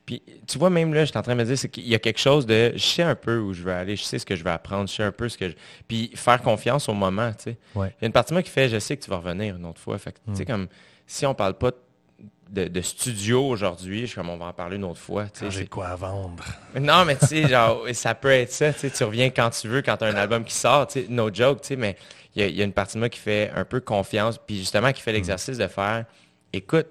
Puis 0.05 0.23
tu 0.47 0.57
vois, 0.57 0.71
même 0.71 0.91
là, 0.93 1.05
je 1.05 1.11
suis 1.11 1.17
en 1.19 1.21
train 1.21 1.35
de 1.35 1.39
me 1.39 1.45
dire, 1.45 1.57
c'est 1.57 1.69
qu'il 1.69 1.87
y 1.87 1.93
a 1.93 1.99
quelque 1.99 2.19
chose 2.19 2.45
de. 2.45 2.73
Je 2.75 2.83
sais 2.83 3.03
un 3.03 3.13
peu 3.13 3.37
où 3.37 3.53
je 3.53 3.61
veux 3.61 3.71
aller, 3.71 3.95
je 3.95 4.03
sais 4.03 4.17
ce 4.17 4.25
que 4.25 4.35
je 4.35 4.43
vais 4.43 4.49
apprendre, 4.49 4.89
je 4.89 4.95
sais 4.95 5.03
un 5.03 5.11
peu 5.11 5.29
ce 5.29 5.37
que 5.37 5.49
je. 5.49 5.55
Puis 5.87 6.11
faire 6.15 6.41
confiance 6.41 6.89
au 6.89 6.93
moment, 6.93 7.31
tu 7.33 7.43
sais. 7.43 7.57
Il 7.75 7.79
y 7.79 7.83
a 7.83 8.05
une 8.07 8.11
partie 8.11 8.31
de 8.31 8.35
moi 8.35 8.41
qui 8.41 8.49
fait, 8.49 8.69
je 8.69 8.79
sais 8.79 8.97
que 8.97 9.03
tu 9.03 9.09
vas 9.09 9.17
revenir 9.17 9.55
une 9.55 9.65
autre 9.65 9.79
fois. 9.79 9.97
Fait 9.99 10.11
tu 10.11 10.35
sais, 10.35 10.43
mm. 10.43 10.47
comme 10.47 10.67
si 11.09 11.25
on 11.25 11.33
parle 11.33 11.55
pas 11.55 11.71
de, 12.51 12.81
studio 12.81 13.47
aujourd'hui, 13.47 14.01
je 14.01 14.05
suis 14.07 14.15
comme 14.15 14.29
on 14.29 14.37
va 14.37 14.45
en 14.45 14.53
parler 14.53 14.75
une 14.75 14.83
autre 14.83 14.99
fois. 14.99 15.25
J'ai 15.49 15.65
quoi 15.65 15.87
à 15.87 15.95
vendre. 15.95 16.43
Non, 16.79 17.03
mais 17.03 17.15
tu 17.15 17.25
sais, 17.25 17.47
genre, 17.47 17.83
ça 17.93 18.13
peut 18.13 18.31
être 18.31 18.51
ça. 18.51 18.71
Tu 18.73 19.03
reviens 19.03 19.29
quand 19.31 19.49
tu 19.49 19.67
veux, 19.67 19.81
quand 19.81 19.97
tu 19.97 20.05
as 20.05 20.07
un 20.07 20.15
album 20.15 20.43
qui 20.43 20.53
sort, 20.53 20.87
no 21.09 21.33
joke, 21.33 21.61
tu 21.61 21.69
sais, 21.69 21.75
mais 21.75 21.97
il 22.35 22.55
y, 22.55 22.61
a 22.61 22.63
une 22.63 22.73
partie 22.73 22.93
de 22.93 22.99
moi 22.99 23.09
qui 23.09 23.19
fait 23.19 23.51
un 23.55 23.65
peu 23.65 23.79
confiance, 23.79 24.37
puis 24.37 24.57
justement 24.57 24.91
qui 24.91 25.01
fait 25.01 25.11
l'exercice 25.11 25.57
de 25.57 25.67
faire, 25.67 26.05
écoute, 26.53 26.87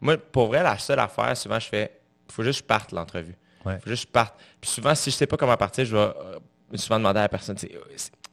moi, 0.00 0.16
pour 0.16 0.48
vrai, 0.48 0.64
la 0.64 0.76
seule 0.78 0.98
affaire, 0.98 1.36
souvent, 1.36 1.60
je 1.60 1.68
fais, 1.68 1.92
il 2.28 2.32
faut 2.32 2.42
juste 2.42 2.60
que 2.60 2.64
je 2.64 2.68
parte 2.68 2.90
l'entrevue. 2.90 3.36
Il 3.64 3.78
faut 3.78 3.90
juste 3.90 4.04
que 4.04 4.08
je 4.08 4.12
parte. 4.12 4.34
Puis 4.60 4.70
souvent, 4.70 4.94
si 4.96 5.12
je 5.12 5.16
sais 5.16 5.28
pas 5.28 5.36
comment 5.36 5.56
partir, 5.56 5.84
je 5.84 5.96
vais 5.96 6.02
euh, 6.02 6.38
souvent 6.74 6.98
demander 6.98 7.20
à 7.20 7.22
la 7.22 7.28
personne, 7.28 7.56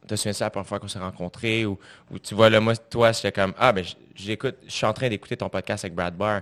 te 0.10 0.16
souviens-tu 0.16 0.42
la 0.42 0.50
première 0.50 0.68
fois 0.68 0.80
qu'on 0.80 0.88
s'est 0.88 1.00
rencontrés? 1.00 1.66
Ou, 1.66 1.78
tu 2.22 2.36
vois, 2.36 2.50
là, 2.50 2.60
moi, 2.60 2.76
toi, 2.76 3.12
j'étais 3.12 3.32
comme, 3.32 3.54
ah, 3.58 3.72
ben, 3.72 3.86
j'écoute, 4.16 4.56
je 4.66 4.72
suis 4.72 4.86
en 4.86 4.94
train 4.94 5.10
d'écouter 5.10 5.38
ton 5.38 5.50
podcast 5.50 5.86
avec 5.86 5.96
Brad 5.96 6.16
Barr. 6.16 6.42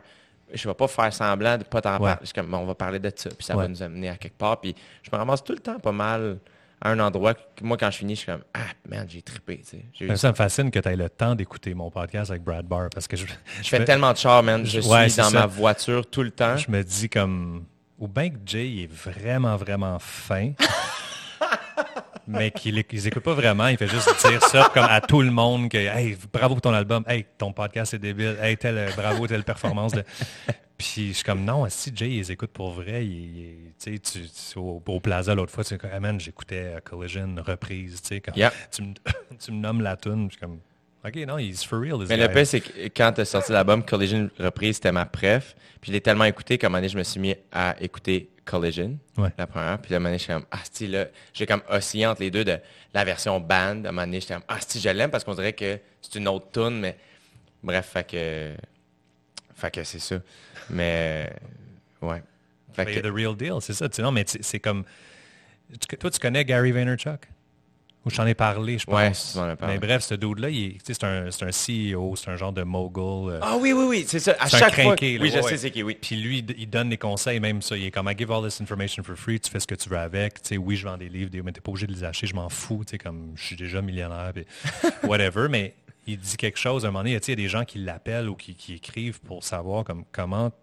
Je 0.53 0.65
ne 0.65 0.71
vais 0.71 0.75
pas 0.75 0.87
faire 0.87 1.13
semblant 1.13 1.57
de 1.57 1.65
pas 1.65 1.81
t'en 1.81 1.97
parler. 1.99 2.15
Je 2.23 2.33
comme, 2.33 2.53
on 2.53 2.65
va 2.65 2.73
parler 2.73 2.99
de 2.99 3.11
ça, 3.13 3.29
puis 3.29 3.45
ça 3.45 3.55
va 3.55 3.67
nous 3.67 3.83
amener 3.83 4.09
à 4.09 4.15
quelque 4.15 4.37
part. 4.37 4.61
Puis 4.61 4.73
je 5.03 5.09
me 5.11 5.17
ramasse 5.17 5.43
tout 5.43 5.51
le 5.51 5.59
temps 5.59 5.77
pas 5.77 5.91
mal 5.91 6.37
à 6.79 6.91
un 6.91 6.99
endroit 6.99 7.33
que 7.33 7.63
moi, 7.63 7.75
quand 7.75 7.91
je 7.91 7.97
finis, 7.97 8.15
je 8.15 8.19
suis 8.21 8.31
comme 8.31 8.43
Ah, 8.53 8.59
merde, 8.87 9.09
j'ai 9.09 9.21
trippé. 9.21 9.61
Ça 10.15 10.29
me 10.29 10.35
fascine 10.35 10.71
que 10.71 10.79
tu 10.79 10.87
aies 10.87 10.95
le 10.95 11.09
temps 11.09 11.35
d'écouter 11.35 11.73
mon 11.73 11.91
podcast 11.91 12.31
avec 12.31 12.43
Brad 12.43 12.65
Barr 12.65 12.89
parce 12.93 13.09
que 13.09 13.17
je. 13.17 13.25
Je, 13.61 13.67
fais 13.67 13.83
tellement 13.83 14.13
de 14.13 14.17
char, 14.17 14.41
man. 14.41 14.65
Je 14.65 14.79
suis 14.79 15.17
dans 15.17 15.31
ma 15.31 15.47
voiture 15.47 16.09
tout 16.09 16.23
le 16.23 16.31
temps. 16.31 16.55
Je 16.55 16.71
me 16.71 16.81
dis 16.81 17.09
comme. 17.09 17.65
Ou 17.99 18.07
bien 18.07 18.29
que 18.29 18.37
Jay 18.45 18.83
est 18.83 18.91
vraiment, 18.91 19.57
vraiment 19.57 19.97
fin. 19.99 20.53
mais 22.27 22.51
qu'il 22.51 22.75
n'écoute 22.75 23.23
pas 23.23 23.33
vraiment. 23.33 23.67
Il 23.67 23.77
fait 23.77 23.87
juste 23.87 24.09
dire 24.27 24.43
ça 24.43 24.69
comme 24.73 24.85
à 24.85 25.01
tout 25.01 25.21
le 25.21 25.31
monde 25.31 25.69
que 25.69 25.77
Hey, 25.77 26.17
bravo 26.31 26.55
pour 26.55 26.61
ton 26.61 26.73
album. 26.73 27.03
Hey, 27.07 27.25
ton 27.37 27.53
podcast 27.53 27.93
est 27.93 27.99
débile. 27.99 28.37
Hey, 28.41 28.57
tel, 28.57 28.91
bravo, 28.95 29.27
telle 29.27 29.43
performance. 29.43 29.93
Puis 30.77 31.07
je 31.07 31.13
suis 31.13 31.23
comme, 31.23 31.43
non, 31.43 31.67
si 31.69 31.91
Jay 31.95 32.09
les 32.09 32.31
écoute 32.31 32.51
pour 32.51 32.71
vrai, 32.71 33.03
il, 33.03 33.73
tu, 33.79 33.99
au, 34.55 34.81
au, 34.85 34.99
Plaza 34.99 35.33
l'autre 35.33 35.51
fois, 35.51 35.63
tu 35.63 35.75
sais, 35.75 35.79
hey 35.91 36.19
j'écoutais 36.19 36.75
euh, 36.75 36.79
Collision 36.81 37.35
reprise, 37.39 37.99
tu 38.01 38.09
sais, 38.09 38.21
quand 38.21 38.33
tu, 38.71 38.83
me, 38.83 38.93
tu 39.39 39.51
me 39.51 39.57
nommes 39.57 39.81
la 39.81 39.97
tune, 39.97 40.27
je 40.29 40.37
suis 40.37 40.39
comme, 40.39 40.59
OK, 41.07 41.15
non, 41.25 41.37
he's 41.37 41.63
for 41.63 41.79
real. 41.79 42.05
Mais 42.07 42.17
le 42.17 42.27
pire, 42.27 42.45
c'est 42.45 42.59
que 42.59 42.87
quand 42.95 43.13
tu 43.13 43.21
as 43.21 43.25
sorti 43.25 43.51
l'album 43.51 43.83
Collision 43.83 44.29
reprise, 44.39 44.75
c'était 44.75 44.91
ma 44.91 45.05
préf. 45.05 45.55
Puis 45.79 45.89
je 45.89 45.93
l'ai 45.93 46.01
tellement 46.01 46.25
écouté 46.25 46.57
qu'à 46.57 46.67
un 46.67 46.69
moment 46.69 46.79
donné, 46.79 46.89
je 46.89 46.97
me 46.97 47.03
suis 47.03 47.19
mis 47.19 47.35
à 47.51 47.75
écouter 47.79 48.29
Collision, 48.43 48.97
la 49.37 49.47
première. 49.47 49.79
Puis 49.79 49.93
à 49.93 49.97
un 49.97 49.99
moment 49.99 50.09
donné, 50.09 50.17
je 50.17 50.23
suis 50.23 50.33
comme, 50.33 50.45
ah, 50.51 50.59
si, 50.69 50.87
là, 50.87 51.05
j'ai 51.33 51.45
comme 51.45 51.61
oscillé 51.69 52.05
entre 52.07 52.21
les 52.21 52.31
deux 52.31 52.43
de 52.43 52.57
la 52.93 53.05
version 53.05 53.39
band. 53.39 53.55
À 53.55 53.89
un 53.89 53.91
moment 53.91 54.01
donné, 54.01 54.19
j'étais 54.19 54.33
comme, 54.33 54.43
ah, 54.47 54.57
si, 54.65 54.81
je 54.81 54.89
l'aime 54.89 55.09
parce 55.09 55.23
qu'on 55.23 55.35
dirait 55.35 55.53
que 55.53 55.79
c'est 56.01 56.15
une 56.15 56.27
autre 56.27 56.51
tune, 56.51 56.79
mais 56.79 56.97
bref, 57.63 57.89
fait 57.93 58.07
que, 58.07 58.53
fait 59.55 59.71
que 59.71 59.83
c'est 59.83 59.99
ça. 59.99 60.17
Mais, 60.69 61.31
ouais. 62.01 62.21
Fait 62.73 62.85
que... 62.85 62.99
The 62.99 63.11
real 63.13 63.35
deal, 63.35 63.61
c'est 63.61 63.73
ça. 63.73 63.87
Non, 64.01 64.11
mais 64.11 64.25
c'est 64.27 64.59
comme... 64.59 64.83
Toi, 65.99 66.11
tu 66.11 66.19
connais 66.19 66.43
Gary 66.43 66.71
Vaynerchuk? 66.71 67.27
Ou 68.07 68.09
j'en 68.09 68.25
ai 68.25 68.35
parlé, 68.35 68.77
je 68.77 68.85
pense. 68.85 69.35
Ouais, 69.35 69.55
mais 69.67 69.79
bref, 69.79 70.01
ce 70.01 70.15
dude-là, 70.15 70.47
c'est 70.81 71.03
un, 71.03 71.25
un, 71.25 71.51
CEO, 71.51 72.15
c'est 72.15 72.29
un 72.29 72.37
genre 72.37 72.53
de 72.53 72.63
mogul. 72.63 73.33
Euh, 73.33 73.39
ah 73.41 73.57
oui, 73.59 73.73
oui, 73.73 73.83
oui, 73.85 74.05
c'est 74.07 74.19
ça. 74.19 74.33
À 74.39 74.47
chaque 74.47 74.81
fois. 74.81 74.95
oui, 75.01 75.19
je 75.29 75.41
sais 75.41 75.57
c'est 75.57 75.71
qui, 75.71 75.83
oui. 75.83 75.97
Puis 76.01 76.15
lui, 76.15 76.45
il 76.57 76.69
donne 76.69 76.87
des 76.87 76.97
conseils, 76.97 77.41
même 77.41 77.61
ça. 77.61 77.75
Il 77.75 77.85
est 77.85 77.91
comme, 77.91 78.09
I 78.09 78.15
give 78.17 78.31
all 78.31 78.41
this 78.41 78.61
information 78.61 79.03
for 79.03 79.17
free, 79.17 79.41
tu 79.41 79.51
fais 79.51 79.59
ce 79.59 79.67
que 79.67 79.75
tu 79.75 79.89
veux 79.89 79.97
avec. 79.97 80.41
Tu 80.41 80.47
sais, 80.47 80.57
oui, 80.57 80.77
je 80.77 80.85
vends 80.85 80.95
des 80.95 81.09
livres, 81.09 81.31
mais 81.43 81.51
t'es 81.51 81.59
pas 81.59 81.69
obligé 81.69 81.85
de 81.85 81.91
les 81.91 82.05
acheter, 82.05 82.27
je 82.27 82.35
m'en 82.35 82.47
fous. 82.47 82.85
Comme, 83.03 83.33
je 83.35 83.43
suis 83.43 83.55
déjà 83.57 83.81
millionnaire, 83.81 84.31
puis 84.33 84.45
whatever. 85.03 85.49
mais 85.49 85.75
il 86.07 86.17
dit 86.17 86.37
quelque 86.37 86.57
chose, 86.57 86.85
à 86.85 86.87
un 86.87 86.91
moment 86.91 86.99
donné, 86.99 87.19
il 87.21 87.29
y 87.29 87.31
a 87.31 87.35
des 87.35 87.49
gens 87.49 87.65
qui 87.65 87.79
l'appellent 87.79 88.29
ou 88.29 88.35
qui, 88.35 88.55
qui, 88.55 88.75
écrivent 88.75 89.19
pour 89.19 89.43
savoir 89.43 89.83
comme, 89.83 90.05
comment 90.13 90.53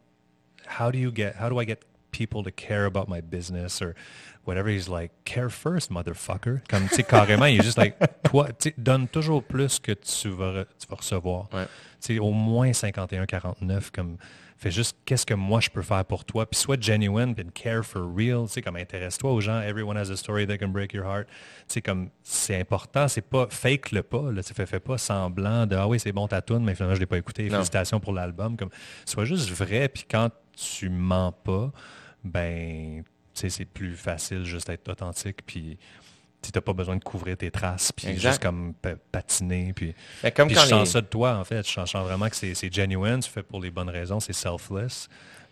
how 0.81 0.91
do 0.91 0.99
you 0.99 1.13
get 1.15 1.35
how 1.39 1.51
do 1.51 1.61
I 1.61 1.67
get 1.67 1.81
people 2.11 2.43
to 2.43 2.51
care 2.51 2.87
about 2.87 3.09
my 3.09 3.21
business? 3.21 3.83
Or 3.83 3.95
whatever 4.47 4.69
he's 4.69 4.89
like 4.89 5.13
care 5.25 5.51
first 5.51 5.91
motherfucker. 5.91 6.61
Comme 6.69 6.89
tu 6.89 6.97
sais 6.97 7.03
carrément 7.03 7.47
il 7.47 7.61
est 7.61 7.63
juste 7.63 7.79
like 7.79 7.97
toi 8.25 8.49
tu 8.59 8.75
donne 8.79 9.09
toujours 9.09 9.43
plus 9.43 9.79
que 9.79 9.93
tu 9.93 10.29
vas 10.29 10.65
tu 10.79 10.87
vas 10.89 10.97
recevoir. 10.97 11.49
Ouais. 11.53 11.65
tu 12.01 12.15
sais 12.15 12.19
au 12.19 12.33
moins 12.33 12.73
51 12.73 13.27
49 13.27 13.91
comme 13.91 14.17
fais 14.57 14.71
juste 14.71 14.97
qu'est-ce 15.05 15.27
que 15.27 15.35
moi 15.35 15.61
je 15.61 15.69
peux 15.71 15.83
faire 15.83 16.05
pour 16.05 16.25
toi? 16.25 16.47
Puis 16.47 16.61
sois 16.61 16.77
genuine 16.79 17.35
puis 17.35 17.45
care 17.53 17.85
for 17.85 18.03
real 18.15 18.47
tu 18.47 18.55
sais 18.55 18.63
comme 18.63 18.77
intéresse-toi 18.77 19.31
aux 19.31 19.41
gens. 19.41 19.61
Everyone 19.61 19.97
has 19.97 20.11
a 20.11 20.17
story 20.17 20.47
that 20.47 20.59
can 20.59 20.69
break 20.69 20.93
your 20.93 21.05
heart. 21.05 21.27
Tu 21.69 21.75
sais 21.75 21.83
comme 21.83 22.11
c'est 22.23 22.61
important 22.61 23.09
c'est 23.09 23.29
pas 23.29 23.47
fake 23.51 23.93
le 23.93 24.03
pas 24.03 24.31
là 24.31 24.43
tu 24.43 24.55
fais, 24.55 24.67
fais 24.67 24.81
pas 24.81 24.99
semblant 24.99 25.67
de 25.67 25.77
ah 25.77 25.89
oui 25.89 25.99
c'est 25.99 26.13
bon 26.13 26.29
ta 26.29 26.43
tune 26.43 26.65
mais 26.65 26.75
finalement 26.75 26.95
je 26.95 27.01
l'ai 27.01 27.07
pas 27.07 27.19
écouté. 27.19 27.49
Félicitations 27.49 28.01
pour 28.01 28.13
l'album. 28.13 28.57
Comme 28.57 28.71
sois 29.05 29.25
juste 29.25 29.51
vrai 29.51 29.89
puis 29.89 30.05
quand 30.09 30.31
tu 30.57 30.89
mens 30.89 31.33
pas, 31.33 31.73
ben, 32.23 33.03
c'est 33.35 33.65
plus 33.65 33.97
facile 33.97 34.45
juste 34.45 34.69
d'être 34.69 34.89
authentique, 34.89 35.45
puis 35.45 35.79
tu 36.43 36.51
n'as 36.55 36.61
pas 36.61 36.73
besoin 36.73 36.97
de 36.97 37.03
couvrir 37.03 37.37
tes 37.37 37.51
traces, 37.51 37.93
puis 37.93 38.19
juste 38.19 38.43
comme 38.43 38.75
patiner. 39.13 39.73
Puis, 39.73 39.95
ben, 40.23 40.31
comme 40.31 40.51
je 40.51 40.57
sens 40.57 40.91
ça 40.91 41.01
de 41.01 41.07
toi, 41.07 41.37
en 41.37 41.45
fait. 41.45 41.67
Je 41.67 41.73
sens, 41.73 41.95
vraiment 41.95 42.29
que 42.29 42.37
c'est 42.37 42.73
genuine, 42.73 43.21
tu 43.21 43.31
fais 43.31 43.43
pour 43.43 43.61
les 43.61 43.71
bonnes 43.71 43.89
raisons, 43.89 44.21
c'est 44.21 44.33
selfless. 44.33 45.09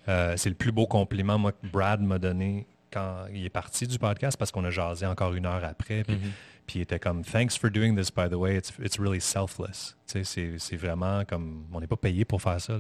Euh, 0.08 0.34
c'est 0.36 0.48
le 0.48 0.54
plus 0.54 0.72
beau 0.72 0.86
compliment, 0.86 1.38
moi, 1.38 1.52
que 1.52 1.66
Brad 1.66 2.00
m'a 2.00 2.18
donné 2.18 2.66
quand 2.92 3.26
il 3.32 3.44
est 3.44 3.50
parti 3.50 3.86
du 3.86 3.98
podcast, 3.98 4.36
parce 4.36 4.50
qu'on 4.50 4.64
a 4.64 4.70
jasé 4.70 5.06
encore 5.06 5.32
une 5.34 5.46
heure 5.46 5.64
après. 5.64 6.04
Puis, 6.04 6.16
mm-hmm. 6.16 6.30
Puis 6.66 6.78
il 6.78 6.82
était 6.82 6.98
comme 6.98 7.24
Thanks 7.24 7.58
for 7.58 7.70
doing 7.70 7.96
this, 7.96 8.10
by 8.10 8.28
the 8.28 8.34
way. 8.34 8.56
It's, 8.56 8.72
it's 8.82 8.98
really 8.98 9.20
selfless. 9.20 9.96
C'est 10.06 10.76
vraiment 10.76 11.24
comme 11.24 11.66
on 11.72 11.80
n'est 11.80 11.86
pas 11.86 11.96
payé 11.96 12.24
pour 12.24 12.40
faire 12.40 12.60
ça. 12.60 12.78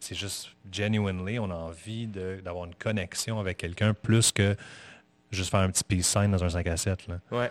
C'est 0.00 0.14
juste 0.14 0.48
genuinely, 0.70 1.38
on 1.38 1.50
a 1.50 1.54
envie 1.54 2.06
d'avoir 2.06 2.66
une 2.66 2.74
connexion 2.74 3.40
avec 3.40 3.56
quelqu'un 3.58 3.94
plus 3.94 4.32
que 4.32 4.56
juste 5.30 5.50
faire 5.50 5.60
un 5.60 5.70
petit 5.70 5.84
peace 5.84 6.04
sign 6.04 6.30
dans 6.30 6.42
un 6.42 6.48
5 6.48 6.66
à 6.66 6.76
7. 6.76 7.06
Là. 7.06 7.20
Ouais. 7.30 7.50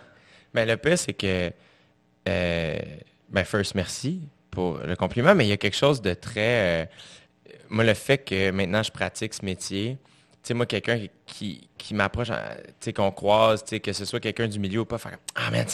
Mais 0.53 0.65
ben, 0.65 0.69
le 0.69 0.77
pire, 0.77 0.97
c'est 0.97 1.13
que 1.13 1.51
euh, 2.27 2.79
ben 3.29 3.43
first, 3.43 3.75
merci 3.75 4.21
pour 4.51 4.77
le 4.79 4.95
compliment, 4.95 5.35
mais 5.35 5.45
il 5.45 5.49
y 5.49 5.53
a 5.53 5.57
quelque 5.57 5.75
chose 5.75 6.01
de 6.01 6.13
très. 6.13 6.83
Euh, 6.83 6.85
moi, 7.69 7.83
le 7.83 7.93
fait 7.93 8.17
que 8.17 8.51
maintenant 8.51 8.83
je 8.83 8.91
pratique 8.91 9.33
ce 9.33 9.43
métier, 9.43 9.97
sais, 10.47 10.53
moi, 10.53 10.65
quelqu'un 10.65 11.05
qui, 11.25 11.69
qui 11.77 11.93
m'approche, 11.93 12.29
hein, 12.29 12.41
tu 12.65 12.73
sais, 12.79 12.93
qu'on 12.93 13.11
croise, 13.11 13.63
tu 13.63 13.69
sais, 13.69 13.79
que 13.79 13.93
ce 13.93 14.05
soit 14.05 14.19
quelqu'un 14.19 14.47
du 14.47 14.59
milieu 14.59 14.81
ou 14.81 14.85
pas, 14.85 14.97
faire 14.97 15.17
Ah, 15.35 15.51
man, 15.51 15.65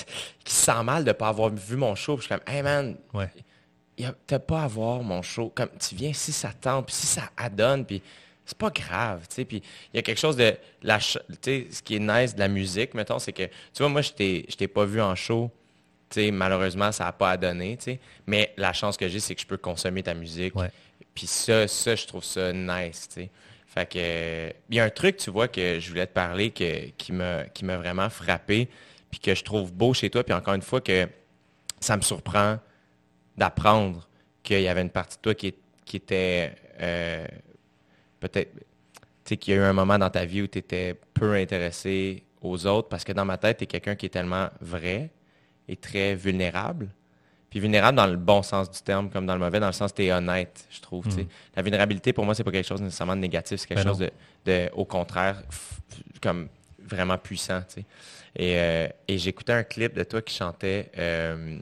qui 0.44 0.54
se 0.54 0.66
sent 0.66 0.84
mal 0.84 1.04
de 1.04 1.10
ne 1.10 1.14
pas 1.14 1.30
avoir 1.30 1.50
vu 1.50 1.76
mon 1.76 1.96
show. 1.96 2.16
Puis 2.18 2.28
je 2.28 2.34
suis 2.34 2.42
comme, 2.42 2.54
hey, 2.54 2.62
man, 2.62 2.98
ouais. 3.14 3.30
t'as 4.28 4.40
pas 4.40 4.64
à 4.64 4.68
voir 4.68 5.02
mon 5.04 5.22
show. 5.22 5.52
Comme, 5.56 5.70
tu 5.80 5.96
viens 5.96 6.14
si 6.14 6.32
ça 6.32 6.52
tente, 6.54 6.88
puis 6.88 6.96
si 6.96 7.08
ça 7.08 7.30
adonne, 7.38 7.86
puis 7.86 8.02
c'est 8.46 8.58
pas 8.58 8.70
grave, 8.70 9.28
tu 9.30 9.36
sais. 9.36 9.46
Puis 9.46 9.62
il 9.94 9.98
y 9.98 10.00
a 10.00 10.02
quelque 10.02 10.20
chose 10.20 10.36
de, 10.36 10.56
la, 10.82 11.00
tu 11.00 11.20
sais, 11.42 11.68
ce 11.72 11.82
qui 11.82 11.96
est 11.96 12.00
nice 12.00 12.36
de 12.36 12.40
la 12.40 12.48
musique, 12.48 12.94
mettons, 12.94 13.20
c'est 13.20 13.34
que, 13.34 13.44
tu 13.44 13.80
vois, 13.80 13.90
moi, 13.90 14.02
je 14.02 14.12
t'ai 14.12 14.68
pas 14.68 14.86
vu 14.86 15.02
en 15.02 15.16
show 15.16 15.52
malheureusement, 16.32 16.92
ça 16.92 17.06
n'a 17.06 17.12
pas 17.12 17.32
à 17.32 17.38
donner. 17.38 17.78
Mais 18.28 18.54
la 18.58 18.74
chance 18.74 18.98
que 18.98 19.08
j'ai, 19.08 19.20
c'est 19.20 19.36
que 19.36 19.42
je 19.42 19.48
peux 19.48 19.58
consommer 19.58 20.04
ta 20.04 20.14
musique. 20.14 20.54
Puis 21.14 21.28
ça, 21.28 21.68
ça, 21.68 21.96
je 21.96 22.08
trouve 22.08 22.24
ça 22.24 22.52
nice. 22.54 23.10
Fait 23.74 23.92
que 23.92 24.54
il 24.70 24.76
y 24.76 24.80
a 24.80 24.84
un 24.84 24.90
truc, 24.90 25.18
tu 25.18 25.32
vois, 25.32 25.48
que 25.48 25.80
je 25.80 25.90
voulais 25.90 26.06
te 26.06 26.14
parler 26.14 26.52
qui 26.52 27.12
m'a 27.12 27.78
vraiment 27.78 28.10
frappé, 28.10 28.70
puis 29.10 29.20
que 29.20 29.34
je 29.34 29.44
trouve 29.44 29.74
beau 29.74 29.94
chez 29.94 30.12
toi, 30.12 30.24
puis 30.24 30.34
encore 30.34 30.54
une 30.54 30.62
fois 30.62 30.80
que 30.80 31.08
ça 31.80 31.98
me 31.98 32.02
surprend 32.02 32.60
d'apprendre 33.36 34.08
qu'il 34.44 34.62
y 34.62 34.68
avait 34.68 34.84
une 34.84 34.92
partie 34.92 35.18
de 35.18 35.22
toi 35.22 35.34
qui, 35.34 35.56
qui 35.86 35.98
était 35.98 36.54
euh, 36.82 37.26
peut-être, 38.20 38.54
tu 38.54 38.62
sais, 39.26 39.38
qu'il 39.38 39.56
y 39.56 39.58
a 39.58 39.62
eu 39.62 39.64
un 39.64 39.74
moment 39.74 39.98
dans 39.98 40.10
ta 40.10 40.26
vie 40.26 40.44
où 40.44 40.48
tu 40.48 40.60
étais 40.60 41.00
peu 41.14 41.34
intéressé 41.34 42.24
aux 42.42 42.68
autres, 42.68 42.90
parce 42.90 43.04
que 43.04 43.12
dans 43.12 43.26
ma 43.26 43.38
tête, 43.38 43.58
tu 43.58 43.64
es 43.64 43.68
quelqu'un 43.68 43.96
qui 43.96 44.06
est 44.06 44.10
tellement 44.10 44.50
vrai 44.62 45.10
et 45.68 45.78
très 45.78 46.14
vulnérable. 46.14 46.90
Puis 47.54 47.60
vulnérable 47.60 47.96
dans 47.96 48.08
le 48.08 48.18
bon 48.18 48.42
sens 48.42 48.72
du 48.72 48.82
terme, 48.82 49.12
comme 49.12 49.28
dans 49.28 49.36
le 49.36 49.40
mauvais, 49.40 49.60
dans 49.60 49.68
le 49.68 49.74
sens 49.74 49.92
que 49.92 49.98
tu 49.98 50.06
es 50.06 50.12
honnête, 50.12 50.66
je 50.72 50.82
trouve. 50.82 51.06
Hmm. 51.06 51.28
La 51.56 51.62
vulnérabilité, 51.62 52.12
pour 52.12 52.26
moi, 52.26 52.34
c'est 52.34 52.44
pas 52.44 52.50
quelque 52.50 52.66
chose 52.66 52.82
nécessairement 52.82 53.16
de 53.16 53.22
négatif, 53.22 53.60
c'est 53.60 53.68
quelque 53.68 53.84
ben 53.84 53.90
chose 53.90 54.10
de, 54.44 54.70
au 54.74 54.86
contraire, 54.86 55.44
comme 56.20 56.48
vraiment 56.84 57.16
puissant. 57.16 57.62
Et, 58.36 58.56
euh, 58.58 58.88
et 59.08 59.20
j'écoutais 59.20 59.54
un 59.54 59.64
clip 59.64 59.94
de 59.94 60.04
toi 60.04 60.24
qui 60.24 60.34
chantait 60.34 60.90
euh, 60.98 61.60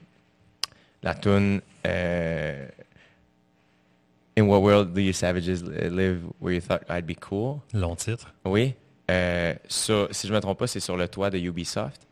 la 1.04 1.14
tune 1.14 1.60
euh, 1.86 2.70
In 4.38 4.44
what 4.44 4.60
world 4.60 4.94
do 4.94 5.02
you 5.02 5.12
savages 5.12 5.62
live 5.62 6.22
where 6.40 6.54
you 6.54 6.62
thought 6.62 6.84
I'd 6.90 7.06
be 7.06 7.20
cool? 7.20 7.60
Long 7.74 7.98
titre. 7.98 8.34
Oui. 8.46 8.76
Si 9.10 9.92
je 9.92 10.28
ne 10.30 10.36
me 10.36 10.40
trompe 10.40 10.58
pas, 10.58 10.68
c'est 10.68 10.80
sur 10.80 10.96
le 10.96 11.10
toit 11.10 11.30
de 11.30 11.38
Ubisoft. 11.38 12.08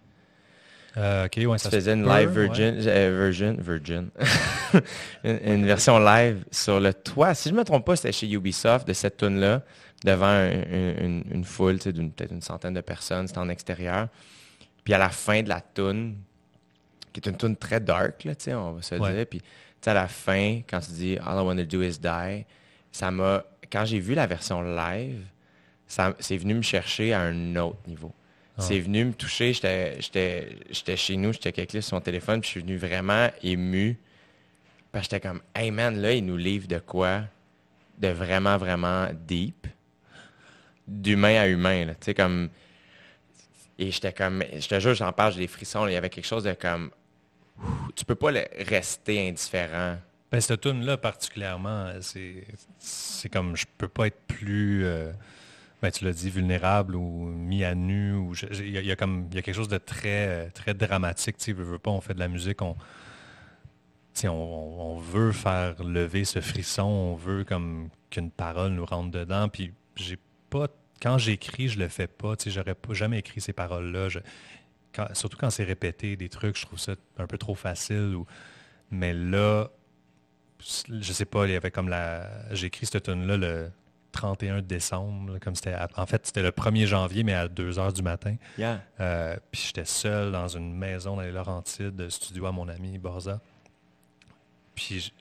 Euh, 0.98 1.28
ouais, 1.38 1.58
ça 1.58 1.70
tu 1.70 1.76
faisais 1.76 1.94
une 1.94 2.08
live 2.08 2.30
virgin, 2.30 2.80
virgin, 2.80 3.58
virgin. 3.62 4.10
une, 5.24 5.66
version 5.66 6.00
live 6.00 6.44
sur 6.52 6.80
le 6.80 6.94
toit. 6.94 7.34
Si 7.34 7.50
je 7.50 7.54
ne 7.54 7.60
me 7.60 7.64
trompe 7.64 7.86
pas, 7.86 7.96
c'était 7.96 8.12
chez 8.12 8.30
Ubisoft 8.32 8.88
de 8.88 8.94
cette 8.94 9.18
tune 9.18 9.40
là 9.40 9.62
devant 10.04 10.34
une, 10.34 11.24
une, 11.32 11.44
foule, 11.44 11.78
d'une 11.78 12.12
peut-être 12.12 12.32
une 12.32 12.42
centaine 12.42 12.74
de 12.74 12.82
personnes. 12.82 13.28
C'était 13.28 13.40
en 13.40 13.50
extérieur. 13.50 14.08
Puis 14.84 14.94
à 14.94 14.98
la 14.98 15.10
fin 15.10 15.44
de 15.44 15.50
la 15.50 15.62
tune, 15.62 16.16
qui 17.14 17.20
est 17.20 17.30
une 17.30 17.38
tune 17.38 17.56
très 17.56 17.80
dark, 17.80 18.24
là, 18.24 18.34
on 18.58 18.72
va 18.74 18.82
se 18.82 18.96
dire. 18.96 19.26
Puis 19.28 19.42
à 19.86 19.94
la 19.94 20.08
fin, 20.08 20.62
quand 20.68 20.80
tu 20.80 20.92
dis 20.92 21.18
All 21.18 21.38
I 21.38 21.46
want 21.46 21.58
to 21.58 21.66
do 21.66 21.82
is 21.82 22.00
die, 22.00 22.46
ça 22.92 23.12
m'a. 23.12 23.44
Quand 23.72 23.86
j'ai 23.86 24.00
vu 24.00 24.16
la 24.16 24.26
version 24.26 24.62
live, 24.62 25.24
c'est 25.88 26.38
venu 26.38 26.56
me 26.56 26.62
chercher 26.62 27.14
à 27.14 27.22
un 27.22 27.56
autre 27.56 27.80
niveau. 27.88 28.12
Ah. 28.60 28.62
C'est 28.62 28.80
venu 28.80 29.06
me 29.06 29.14
toucher. 29.14 29.54
J'étais 29.54 30.98
chez 30.98 31.16
nous, 31.16 31.32
j'étais 31.32 31.54
quelqu'un 31.54 31.82
sur 31.82 31.96
mon 31.96 32.02
téléphone, 32.02 32.42
puis 32.42 32.48
je 32.48 32.52
suis 32.52 32.62
venu 32.62 32.78
vraiment 32.78 33.30
ému. 33.42 33.98
Parce 34.92 35.08
que 35.08 35.16
j'étais 35.16 35.28
comme, 35.28 35.42
hey 35.56 35.72
man, 35.72 36.00
là, 36.02 36.14
il 36.14 36.26
nous 36.26 36.38
livre 36.38 36.68
de 36.68 36.80
quoi? 36.80 37.22
De 37.98 38.10
vraiment, 38.10 38.58
vraiment 38.58 39.08
deep. 39.14 39.68
D'humain 40.88 41.40
à 41.40 41.48
humain, 41.48 41.88
Tu 41.88 42.06
sais, 42.06 42.14
comme. 42.14 42.50
Et 43.78 43.92
j'étais 43.92 44.12
comme, 44.12 44.44
je 44.54 44.68
te 44.68 44.78
jure, 44.80 44.94
j'en 44.94 45.14
parle, 45.14 45.34
j'ai 45.34 45.40
des 45.40 45.48
frissons. 45.48 45.88
Il 45.88 45.94
y 45.94 45.96
avait 45.96 46.10
quelque 46.10 46.28
chose 46.28 46.44
de 46.44 46.52
comme, 46.52 46.92
tu 47.96 48.04
peux 48.04 48.16
pas 48.16 48.32
rester 48.68 49.30
indifférent. 49.30 49.98
Ben, 50.32 50.42
cette 50.42 50.62
tune 50.62 50.86
là 50.86 50.98
particulièrement, 50.98 51.94
c'est 52.02 53.30
comme 53.30 53.56
je 53.56 53.66
peux 53.78 53.88
pas 53.88 54.08
être 54.08 54.20
plus, 54.28 54.86
euh, 54.86 55.12
ben, 55.82 55.92
tu 55.92 56.04
l'as 56.06 56.14
dit, 56.14 56.30
vulnérable 56.30 56.96
ou 56.96 57.26
mis 57.26 57.64
à 57.64 57.76
nu. 57.76 58.32
Il 58.54 58.70
y, 58.70 58.78
a 58.78 58.82
y 58.82 58.92
a 58.92 58.96
quelque 58.96 59.54
chose 59.54 59.68
de 59.68 59.78
très, 59.78 60.50
très 60.52 60.74
dramatique. 60.74 61.38
Tu 61.38 61.54
veux, 61.54 61.80
pas, 61.80 61.92
on 61.92 62.02
fait 62.02 62.14
de 62.14 62.20
la 62.20 62.28
musique, 62.28 62.62
on, 62.62 62.76
on, 64.26 64.98
veut 64.98 65.32
faire 65.32 65.82
lever 65.84 66.26
ce 66.26 66.42
frisson, 66.42 66.84
on 66.84 67.16
veut 67.16 67.44
comme 67.46 67.90
qu'une 68.10 68.32
parole 68.32 68.74
nous 68.74 68.86
rentre 68.86 69.12
dedans. 69.12 69.48
Puis 69.48 69.72
j'ai 69.96 70.18
pas, 70.50 70.68
quand 71.02 71.18
j'écris, 71.18 71.70
je 71.70 71.80
le 71.80 71.88
fais 71.88 72.08
pas. 72.08 72.34
J'aurais 72.46 72.76
jamais 72.92 73.20
écrit 73.20 73.40
ces 73.42 73.54
paroles-là 73.54 74.10
surtout 75.14 75.38
quand 75.38 75.50
c'est 75.50 75.64
répété, 75.64 76.16
des 76.16 76.30
trucs, 76.30 76.58
je 76.58 76.66
trouve 76.66 76.80
ça 76.80 76.96
un 77.18 77.28
peu 77.28 77.38
trop 77.38 77.56
facile. 77.56 78.18
mais 78.92 79.14
là, 79.14 79.70
je 80.60 81.14
sais 81.14 81.26
pas, 81.26 81.46
il 81.46 81.52
y 81.54 81.56
avait 81.56 81.72
comme 81.72 81.90
la. 81.90 82.54
J'ai 82.54 82.68
écrit 82.68 82.86
cette 82.86 83.04
tune-là 83.04 83.38
le 83.38 83.72
31 84.12 84.62
décembre, 84.62 85.38
comme 85.40 85.56
c'était. 85.56 85.76
En 85.96 86.06
fait, 86.06 86.26
c'était 86.26 86.42
le 86.42 86.52
1er 86.52 86.86
janvier, 86.86 87.24
mais 87.24 87.34
à 87.34 87.48
2 87.48 87.72
h 87.72 87.94
du 87.94 88.02
matin. 88.02 88.36
Euh, 89.00 89.36
puis 89.52 89.64
j'étais 89.68 89.86
seul 89.86 90.32
dans 90.32 90.48
une 90.48 90.74
maison 90.74 91.16
dans 91.16 91.22
les 91.22 91.32
Laurentides, 91.32 92.10
studio 92.10 92.46
à 92.46 92.52
mon 92.52 92.68
ami 92.68 92.98
Borza. 92.98 93.40
Puis 94.76 95.12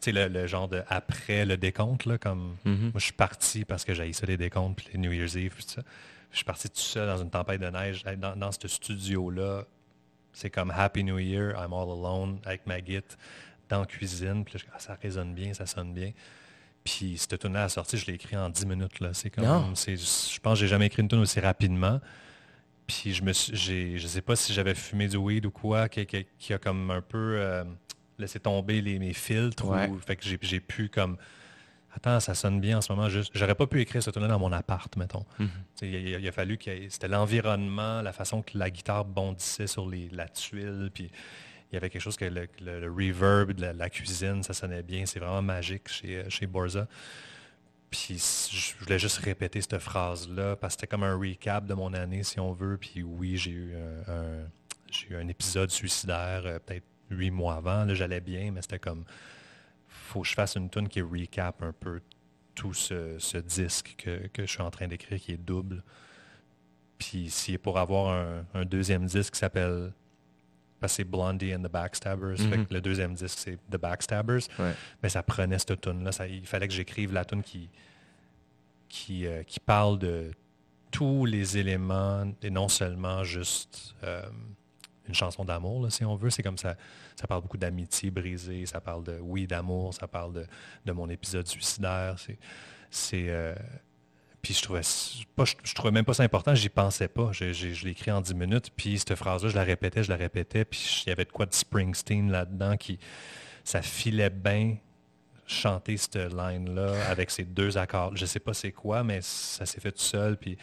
tu 0.00 0.12
sais, 0.12 0.28
le, 0.28 0.46
genre 0.46 0.68
de 0.68 0.82
après 0.88 1.46
le 1.46 1.56
décompte, 1.56 2.06
là, 2.06 2.18
comme 2.18 2.56
mm-hmm. 2.66 2.80
moi 2.80 2.92
je 2.96 3.04
suis 3.04 3.12
parti 3.12 3.64
parce 3.64 3.84
que 3.84 3.94
j'ai 3.94 4.12
ça 4.12 4.26
les 4.26 4.36
décomptes, 4.36 4.76
puis 4.76 4.88
les 4.92 4.98
New 4.98 5.12
Year's 5.12 5.36
Eve, 5.36 5.54
puis 5.54 5.64
tout 5.64 5.70
ça. 5.70 5.82
Je 6.30 6.38
suis 6.38 6.44
parti 6.44 6.68
tout 6.68 6.80
seul 6.80 7.06
dans 7.06 7.18
une 7.18 7.30
tempête 7.30 7.60
de 7.60 7.68
neige. 7.68 8.02
Dans, 8.18 8.34
dans 8.34 8.50
ce 8.50 8.66
studio-là, 8.66 9.64
c'est 10.32 10.50
comme 10.50 10.72
Happy 10.72 11.04
New 11.04 11.18
Year, 11.20 11.54
I'm 11.56 11.72
all 11.72 11.88
alone 11.90 12.40
avec 12.44 12.66
ma 12.66 12.80
guitare 12.80 13.16
dans 13.68 13.80
la 13.80 13.86
cuisine. 13.86 14.44
Puis 14.44 14.58
ah, 14.74 14.78
ça 14.78 14.98
résonne 15.00 15.34
bien, 15.34 15.54
ça 15.54 15.66
sonne 15.66 15.94
bien. 15.94 16.10
Puis 16.84 17.16
cette 17.16 17.38
tune 17.38 17.54
là 17.54 17.64
a 17.64 17.68
sorti, 17.68 17.96
je 17.96 18.06
l'ai 18.06 18.14
écrit 18.14 18.36
en 18.36 18.50
10 18.50 18.66
minutes. 18.66 19.00
Là. 19.00 19.10
C'est 19.14 19.30
comme, 19.30 19.74
je 19.74 20.38
pense 20.40 20.54
que 20.54 20.60
j'ai 20.60 20.68
jamais 20.68 20.86
écrit 20.86 21.02
une 21.02 21.08
tune 21.08 21.20
aussi 21.20 21.40
rapidement. 21.40 22.00
Puis 22.86 23.14
je 23.14 23.22
me 23.22 23.32
suis, 23.32 23.98
je 23.98 24.06
sais 24.06 24.20
pas 24.20 24.36
si 24.36 24.52
j'avais 24.52 24.74
fumé 24.74 25.08
du 25.08 25.16
weed 25.16 25.46
ou 25.46 25.50
quoi, 25.50 25.88
qui, 25.88 26.52
a 26.52 26.58
comme 26.58 26.90
un 26.90 27.00
peu 27.00 27.36
euh, 27.38 27.64
laissé 28.18 28.38
tomber 28.38 28.82
les, 28.82 28.98
mes 28.98 29.14
filtres. 29.14 29.64
fait 30.06 30.16
que 30.16 30.24
j'ai 30.24 30.60
pu 30.60 30.90
comme 30.90 31.16
Attends, 31.96 32.18
ça 32.18 32.34
sonne 32.34 32.60
bien 32.60 32.78
en 32.78 32.80
ce 32.80 32.92
moment. 32.92 33.08
J'aurais 33.08 33.54
pas 33.54 33.66
pu 33.68 33.80
écrire 33.80 34.02
ce 34.02 34.10
tune 34.10 34.26
dans 34.26 34.38
mon 34.38 34.52
appart, 34.52 34.94
mettons. 34.96 35.24
Mhm. 35.38 35.48
il, 35.82 36.28
a, 36.28 36.32
fallu 36.32 36.58
que 36.58 36.70
c'était 36.88 37.08
l'environnement, 37.08 38.02
la 38.02 38.12
façon 38.12 38.42
que 38.42 38.58
la 38.58 38.68
guitare 38.68 39.04
bondissait 39.04 39.68
sur 39.68 39.88
les, 39.88 40.08
la 40.10 40.28
tuile, 40.28 40.90
puis 40.92 41.10
il 41.74 41.78
y 41.78 41.78
avait 41.78 41.90
quelque 41.90 42.02
chose 42.02 42.16
que 42.16 42.24
le, 42.24 42.88
reverb 42.88 43.52
de 43.52 43.66
la, 43.66 43.90
cuisine, 43.90 44.44
ça 44.44 44.54
sonnait 44.54 44.84
bien. 44.84 45.06
C'est 45.06 45.18
vraiment 45.18 45.42
magique 45.42 45.88
chez, 45.88 46.24
chez 46.30 46.46
Borza. 46.46 46.86
Puis 47.90 48.48
je 48.52 48.76
voulais 48.78 48.98
juste 48.98 49.18
répéter 49.18 49.60
cette 49.60 49.78
phrase-là 49.78 50.54
parce 50.54 50.74
que 50.74 50.80
c'était 50.80 50.90
comme 50.90 51.02
un 51.02 51.16
recap 51.16 51.66
de 51.66 51.74
mon 51.74 51.92
année, 51.92 52.22
si 52.22 52.38
on 52.38 52.52
veut. 52.52 52.76
Puis 52.76 53.02
oui, 53.02 53.36
j'ai 53.36 53.50
eu 53.50 53.74
un, 54.06 54.46
eu 55.10 55.16
un 55.16 55.26
épisode 55.26 55.70
suicidaire 55.70 56.42
euh, 56.44 56.58
peut-être 56.60 56.86
huit 57.10 57.32
mois 57.32 57.56
avant. 57.56 57.92
J'allais 57.92 58.20
bien, 58.20 58.52
mais 58.52 58.62
c'était 58.62 58.78
comme 58.78 59.04
faut 59.88 60.22
que 60.22 60.28
je 60.28 60.34
fasse 60.34 60.54
une 60.54 60.70
tune 60.70 60.88
qui 60.88 61.02
recap 61.02 61.60
un 61.62 61.72
peu 61.72 62.00
tout 62.54 62.72
ce, 62.72 63.38
disque 63.38 63.96
que, 63.98 64.30
je 64.38 64.50
suis 64.50 64.62
en 64.62 64.70
train 64.70 64.86
d'écrire, 64.86 65.18
qui 65.18 65.32
est 65.32 65.36
double. 65.36 65.82
Puis 66.98 67.30
si 67.30 67.58
pour 67.58 67.78
avoir 67.78 68.44
un, 68.54 68.64
deuxième 68.64 69.06
disque 69.06 69.32
qui 69.32 69.40
s'appelle 69.40 69.92
parce 70.84 70.92
que 70.92 70.96
c'est 70.96 71.04
Blondie 71.04 71.54
and 71.54 71.62
the 71.62 71.70
Backstabbers. 71.70 72.36
Mm-hmm. 72.36 72.66
le 72.70 72.80
deuxième 72.82 73.14
disque, 73.14 73.38
c'est 73.38 73.58
The 73.70 73.78
Backstabbers. 73.78 74.42
Mais 75.02 75.08
ça 75.08 75.22
prenait 75.22 75.58
cette 75.58 75.80
tune-là. 75.80 76.10
Il 76.28 76.46
fallait 76.46 76.68
que 76.68 76.74
j'écrive 76.74 77.10
la 77.10 77.24
tune 77.24 77.42
qui, 77.42 77.70
qui, 78.86 79.26
euh, 79.26 79.42
qui 79.44 79.60
parle 79.60 79.98
de 79.98 80.30
tous 80.90 81.24
les 81.24 81.56
éléments 81.56 82.30
et 82.42 82.50
non 82.50 82.68
seulement 82.68 83.24
juste 83.24 83.94
euh, 84.02 84.28
une 85.08 85.14
chanson 85.14 85.42
d'amour, 85.42 85.90
si 85.90 86.04
on 86.04 86.16
veut. 86.16 86.28
C'est 86.28 86.42
comme 86.42 86.58
ça, 86.58 86.76
ça 87.16 87.26
parle 87.26 87.40
beaucoup 87.40 87.56
d'amitié 87.56 88.10
brisée, 88.10 88.66
ça 88.66 88.82
parle 88.82 89.04
de, 89.04 89.18
oui, 89.22 89.46
d'amour, 89.46 89.94
ça 89.94 90.06
parle 90.06 90.46
de, 90.84 90.92
mon 90.92 91.08
épisode 91.08 91.46
suicidaire. 91.46 92.16
C'est, 92.90 93.30
euh, 93.30 93.54
puis 94.44 94.54
je 94.54 94.62
trouvais, 94.62 94.82
pas, 95.34 95.44
je, 95.44 95.74
trouvais 95.74 95.90
même 95.90 96.04
pas 96.04 96.14
ça 96.14 96.22
important, 96.22 96.54
j'y 96.54 96.68
pensais 96.68 97.08
pas. 97.08 97.30
Je, 97.32 97.46
l'ai 97.84 97.90
écrit 97.90 98.10
en 98.10 98.20
10 98.20 98.34
minutes, 98.34 98.70
puis 98.76 98.98
cette 98.98 99.14
phrase-là, 99.14 99.48
je 99.48 99.56
la 99.56 99.64
répétais, 99.64 100.04
je 100.04 100.10
la 100.10 100.16
répétais, 100.16 100.64
puis 100.64 101.02
il 101.06 101.08
y 101.08 101.12
avait 101.12 101.24
de 101.24 101.32
quoi 101.32 101.46
de 101.46 101.54
Springsteen 101.54 102.30
là-dedans 102.30 102.76
qui, 102.76 102.98
ça 103.64 103.80
filait 103.82 104.30
bien 104.30 104.76
chanter 105.46 105.96
cette 105.96 106.16
line-là 106.16 106.92
avec 107.08 107.30
ces 107.30 107.44
deux 107.44 107.76
accords. 107.78 108.14
Je 108.16 108.26
sais 108.26 108.40
pas 108.40 108.54
c'est 108.54 108.72
quoi, 108.72 109.02
mais 109.02 109.20
ça 109.22 109.66
s'est 109.66 109.80
fait 109.80 109.92
tout 109.92 110.02
seul, 110.02 110.36
puis 110.36 110.56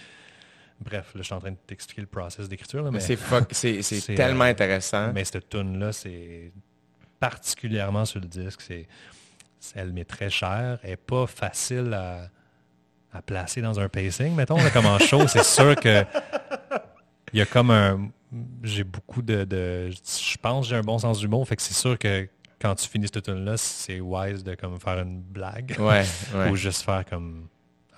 Bref, 0.84 1.14
là, 1.14 1.22
je 1.22 1.24
suis 1.24 1.34
en 1.36 1.40
train 1.40 1.52
de 1.52 1.58
t'expliquer 1.68 2.02
le 2.02 2.08
process 2.08 2.50
d'écriture. 2.50 2.92
Mais 2.92 3.00
c'est 3.52 4.16
tellement 4.16 4.46
euh, 4.46 4.50
intéressant. 4.50 5.14
Mais 5.14 5.24
cette 5.26 5.48
tune-là, 5.48 5.94
c'est 5.94 6.52
particulièrement 7.20 8.04
sur 8.04 8.20
le 8.20 8.26
disque. 8.26 8.62
C'est, 8.62 8.88
elle 9.76 9.94
m'est 9.94 10.06
très 10.06 10.32
chère. 10.32 10.80
Elle 10.82 10.92
n'est 10.92 10.98
pas 10.98 11.28
facile 11.28 11.94
à, 11.94 12.32
placer 13.20 13.62
dans 13.62 13.80
un 13.80 13.90
pacing, 13.90 14.34
mettons, 14.36 14.58
comme 14.72 14.86
en 14.86 15.00
show. 15.00 15.28
c'est 15.28 15.44
sûr 15.44 15.76
que 15.76 16.06
il 17.34 17.40
y 17.40 17.42
a 17.42 17.46
comme 17.46 17.72
un... 17.72 18.10
J'ai 18.64 18.84
beaucoup 18.84 19.22
de... 19.22 19.46
je 19.90 20.38
pense 20.42 20.66
que 20.66 20.70
j'ai 20.70 20.78
un 20.78 20.82
bon 20.82 20.98
sens 20.98 21.20
du 21.20 21.28
mot. 21.28 21.44
Fait 21.44 21.56
que 21.56 21.62
c'est 21.62 21.74
sûr 21.74 21.98
que 21.98 22.30
quand 22.62 22.76
tu 22.76 22.88
finis 22.88 23.08
cette 23.14 23.24
tune-là, 23.24 23.58
c'est 23.58 24.00
wise 24.00 24.44
de 24.44 24.56
comme 24.56 24.80
faire 24.80 25.00
une 25.00 25.22
blague. 25.22 25.76
Ouais, 25.80 26.06
Ou 26.52 26.56
juste 26.56 26.84
faire 26.84 27.04
comme... 27.06 27.48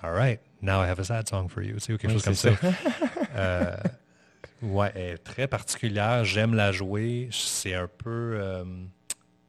All 0.02 0.12
right, 0.12 0.40
now 0.60 0.82
I 0.82 0.88
have 0.88 0.98
a 1.00 1.04
sad 1.04 1.28
song 1.28 1.48
for 1.48 1.62
you, 1.62 1.76
ou 1.76 1.96
quelque 1.96 2.10
chose 2.10 2.24
comme 2.24 2.34
ça. 2.34 2.50
Euh, 3.36 3.76
Ouais, 4.62 4.90
elle 4.94 5.14
est 5.14 5.18
très 5.18 5.46
particulière. 5.46 6.24
J'aime 6.24 6.54
la 6.54 6.72
jouer. 6.72 7.28
C'est 7.32 7.74
un 7.74 7.88
peu 7.88 8.64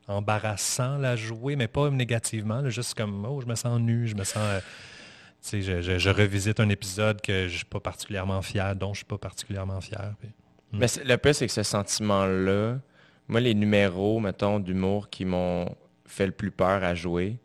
embarrassant 0.07 0.97
la 0.97 1.16
jouer, 1.16 1.55
mais 1.55 1.68
pas 1.68 1.89
négativement. 1.89 2.68
juste 2.70 2.95
comme, 2.95 3.26
oh, 3.26 3.39
je 3.41 3.45
me 3.47 3.55
sens 3.55 3.80
nu, 3.80 4.07
je 4.07 4.16
me 4.16 4.24
sens... 4.24 4.61
Je, 5.52 5.82
je, 5.82 6.00
je, 6.00 6.10
revisite 6.10 6.60
un 6.60 6.70
épisode 6.70 7.22
que 7.22 7.48
je 7.48 7.54
ne 7.54 7.58
suis 7.58 7.66
pas 7.66 7.80
particulièrement 7.80 8.41
fier, 8.41 8.76
dont 8.76 8.88
je 8.88 8.91
ne 8.91 8.96
suis 8.96 9.06
pas 9.06 9.18
particulièrement 9.18 9.80
fier. 9.82 10.14
Hmm. 10.72 10.80
Mais 10.80 10.88
le 11.04 11.18
pire, 11.18 11.36
c'est 11.36 11.48
que 11.48 11.54
ce 11.54 11.64
sentiment-là, 11.64 12.78
moi, 13.28 13.39
les 13.39 13.54
numéros, 13.54 14.20
mettons, 14.20 14.60
d'humour 14.60 15.10
qui 15.10 15.26
m'ont 15.26 15.76
fait 16.06 16.26
le 16.26 16.32
plus 16.32 16.52
peur 16.52 16.84
à 16.84 16.96
jouer, 16.96 17.38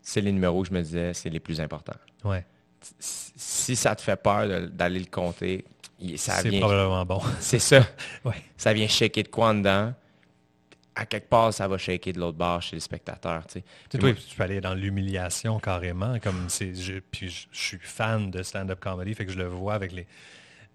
c'est 0.00 0.20
les 0.20 0.32
numéros 0.32 0.62
que 0.62 0.68
je 0.68 0.74
me 0.74 0.82
disais, 0.82 1.14
c'est 1.14 1.30
les 1.30 1.40
plus 1.40 1.60
importants. 1.60 1.98
Ouais. 2.24 2.44
Si 2.98 3.76
ça 3.76 3.94
te 3.94 4.02
fait 4.02 4.16
peur 4.16 4.68
d'aller 4.70 4.98
le 4.98 5.06
compter, 5.06 5.64
ça 6.16 6.42
vient... 6.42 6.50
C'est 6.50 6.58
probablement 6.58 7.04
bon. 7.04 7.20
C'est 7.40 7.60
ça. 7.60 7.86
ouais. 8.24 8.34
Ça 8.56 8.72
vient 8.72 8.88
shaker 8.88 9.24
de 9.24 9.28
quoi 9.28 9.48
en 9.48 9.54
dedans 9.54 9.94
à 10.94 11.06
quelque 11.06 11.28
part, 11.28 11.52
ça 11.54 11.68
va 11.68 11.78
shaker 11.78 12.12
de 12.12 12.20
l'autre 12.20 12.38
bord 12.38 12.60
chez 12.60 12.76
les 12.76 12.80
spectateurs. 12.80 13.46
Tu, 13.46 13.60
sais. 13.60 13.64
tu 13.90 13.98
peux 14.36 14.42
aller 14.42 14.60
dans 14.60 14.74
l'humiliation 14.74 15.58
carrément. 15.58 16.18
Comme 16.18 16.48
je, 16.50 17.00
puis 17.10 17.28
je, 17.28 17.46
suis 17.52 17.78
fan 17.80 18.30
de 18.30 18.42
stand-up 18.42 18.80
comedy, 18.80 19.14
fait 19.14 19.26
que 19.26 19.32
je 19.32 19.38
le 19.38 19.46
vois 19.46 19.74
avec 19.74 19.92
les. 19.92 20.06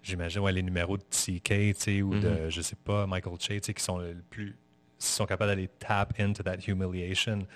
J'imagine 0.02 0.46
les 0.48 0.62
numéros 0.62 0.96
de 0.96 1.02
TK 1.02 2.04
ou 2.04 2.14
de, 2.14 2.28
mm-hmm. 2.28 2.50
je 2.50 2.60
sais 2.62 2.76
pas, 2.76 3.06
Michael 3.06 3.34
Che, 3.40 3.60
qui 3.60 3.82
sont 3.82 3.98
le 3.98 4.16
plus. 4.30 4.56
sont 4.98 5.26
capables 5.26 5.50
d'aller 5.50 5.68
tap 5.78 6.14
into 6.18 6.42
that 6.42 6.58
humiliation. 6.66 7.46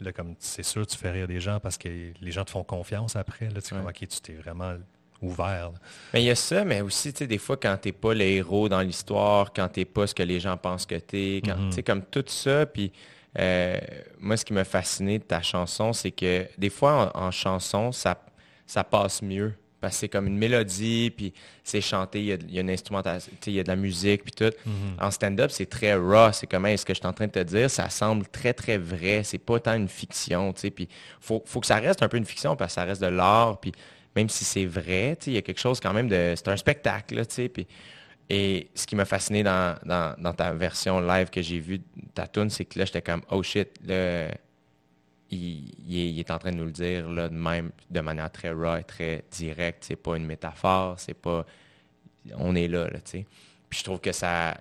Là, 0.00 0.12
comme 0.12 0.34
c'est 0.38 0.62
sûr, 0.62 0.86
tu 0.86 0.96
fais 0.96 1.10
rire 1.10 1.26
des 1.26 1.40
gens 1.40 1.60
parce 1.60 1.76
que 1.78 1.88
les 1.88 2.32
gens 2.32 2.44
te 2.44 2.50
font 2.50 2.64
confiance 2.64 3.16
après. 3.16 3.50
Là, 3.50 3.60
tu 3.60 3.74
ouais. 3.74 3.92
tu 3.92 4.20
t'es 4.20 4.34
vraiment 4.34 4.76
ouvert. 5.22 5.72
Mais 6.12 6.22
il 6.22 6.26
y 6.26 6.30
a 6.30 6.34
ça, 6.34 6.64
mais 6.64 6.80
aussi, 6.80 7.12
tu 7.12 7.18
sais, 7.18 7.26
des 7.26 7.38
fois, 7.38 7.56
quand 7.56 7.76
tu 7.80 7.88
n'es 7.88 7.92
pas 7.92 8.14
le 8.14 8.22
héros 8.22 8.68
dans 8.68 8.80
l'histoire, 8.80 9.52
quand 9.52 9.68
tu 9.68 9.80
n'es 9.80 9.84
pas 9.84 10.06
ce 10.06 10.14
que 10.14 10.22
les 10.22 10.40
gens 10.40 10.56
pensent 10.56 10.86
que 10.86 10.96
tu 10.96 11.16
es, 11.18 11.42
quand, 11.42 11.56
mhm. 11.56 11.70
tu 11.70 11.76
sais, 11.76 11.82
comme 11.82 12.02
tout 12.02 12.24
ça, 12.26 12.66
puis 12.66 12.92
euh, 13.38 13.78
moi, 14.18 14.36
ce 14.36 14.44
qui 14.44 14.52
m'a 14.52 14.64
fasciné 14.64 15.18
de 15.18 15.24
ta 15.24 15.42
chanson, 15.42 15.92
c'est 15.92 16.10
que 16.10 16.46
des 16.58 16.70
fois, 16.70 17.12
en, 17.14 17.30
chanson, 17.30 17.92
ça, 17.92 18.22
ça 18.66 18.84
passe 18.84 19.22
mieux. 19.22 19.54
Parce 19.80 19.94
que 19.94 20.00
c'est 20.00 20.08
comme 20.10 20.26
une 20.26 20.36
mélodie, 20.36 21.10
puis 21.10 21.32
c'est 21.64 21.80
chanté, 21.80 22.20
il 22.20 22.52
y, 22.52 22.58
a, 22.58 22.60
une 22.60 22.68
instrumentation, 22.68 23.32
il 23.46 23.54
y 23.54 23.60
a 23.60 23.62
de 23.62 23.68
la 23.68 23.76
musique, 23.76 24.24
puis 24.24 24.32
tout. 24.32 24.52
Mhm. 24.66 24.96
En 25.00 25.10
stand-up, 25.10 25.50
c'est 25.50 25.70
très 25.70 25.94
raw. 25.94 26.32
C'est 26.32 26.46
comme, 26.46 26.66
ce 26.76 26.84
que 26.84 26.92
je 26.92 26.98
suis 26.98 27.06
en 27.06 27.14
train 27.14 27.26
de 27.26 27.32
te 27.32 27.42
dire, 27.42 27.70
ça 27.70 27.88
semble 27.88 28.26
très, 28.26 28.52
très 28.52 28.76
vrai. 28.76 29.22
C'est 29.24 29.38
pas 29.38 29.58
tant 29.58 29.74
une 29.74 29.88
fiction, 29.88 30.52
tu 30.52 30.60
sais. 30.60 30.70
Puis 30.70 30.86
faut, 31.18 31.42
faut 31.46 31.60
que 31.60 31.66
ça 31.66 31.76
reste 31.76 32.02
un 32.02 32.08
peu 32.08 32.18
une 32.18 32.26
fiction, 32.26 32.56
parce 32.56 32.72
que 32.72 32.80
ça 32.80 32.84
reste 32.84 33.00
de 33.00 33.06
l'art, 33.06 33.58
puis 33.58 33.72
même 34.16 34.28
si 34.28 34.44
c'est 34.44 34.66
vrai, 34.66 35.16
il 35.26 35.34
y 35.34 35.36
a 35.36 35.42
quelque 35.42 35.60
chose 35.60 35.80
quand 35.80 35.92
même 35.92 36.08
de... 36.08 36.34
C'est 36.36 36.48
un 36.48 36.56
spectacle, 36.56 37.22
puis, 37.52 37.66
et 38.28 38.68
ce 38.76 38.86
qui 38.86 38.94
m'a 38.94 39.04
fasciné 39.04 39.42
dans, 39.42 39.76
ta 40.36 40.52
version 40.52 41.00
live 41.00 41.30
que 41.30 41.42
j'ai 41.42 41.58
vue, 41.58 41.80
ta 42.14 42.28
tune, 42.28 42.48
c'est 42.48 42.64
que 42.64 42.78
là, 42.78 42.84
j'étais 42.84 43.02
comme, 43.02 43.22
oh 43.30 43.42
shit, 43.42 43.68
là, 43.84 44.28
il, 45.30 46.18
est 46.18 46.30
en 46.30 46.38
train 46.38 46.52
de 46.52 46.56
nous 46.56 46.66
le 46.66 46.70
dire 46.70 47.08
là, 47.10 47.28
de 47.28 47.34
même, 47.34 47.72
de 47.90 48.00
manière 48.00 48.30
très 48.30 48.50
raw 48.50 48.80
très 48.82 49.24
directe. 49.32 49.84
C'est 49.84 49.96
pas 49.96 50.16
une 50.16 50.26
métaphore, 50.26 50.98
c'est 50.98 51.14
pas... 51.14 51.44
On 52.36 52.54
est 52.54 52.68
là, 52.68 52.84
là 52.84 53.00
tu 53.00 53.10
sais. 53.10 53.26
Puis 53.68 53.80
je 53.80 53.84
trouve 53.84 54.00
que 54.00 54.12
ça... 54.12 54.56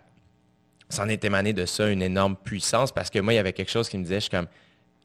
Ça 0.92 1.04
en 1.04 1.10
est 1.10 1.24
émané 1.24 1.54
de 1.54 1.68
ça 1.68 1.88
une 1.92 2.02
énorme 2.02 2.36
puissance 2.36 2.92
parce 2.92 3.12
que 3.12 3.20
moi, 3.20 3.34
il 3.34 3.36
y 3.36 3.40
avait 3.40 3.54
quelque 3.54 3.70
chose 3.70 3.88
qui 3.88 4.00
me 4.00 4.04
disait, 4.04 4.16
je 4.16 4.22
suis 4.22 4.32
comme, 4.32 4.48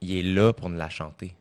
il 0.00 0.16
est 0.16 0.22
là 0.22 0.54
pour 0.54 0.70
nous 0.70 0.78
la 0.78 0.88
chanter 0.88 1.34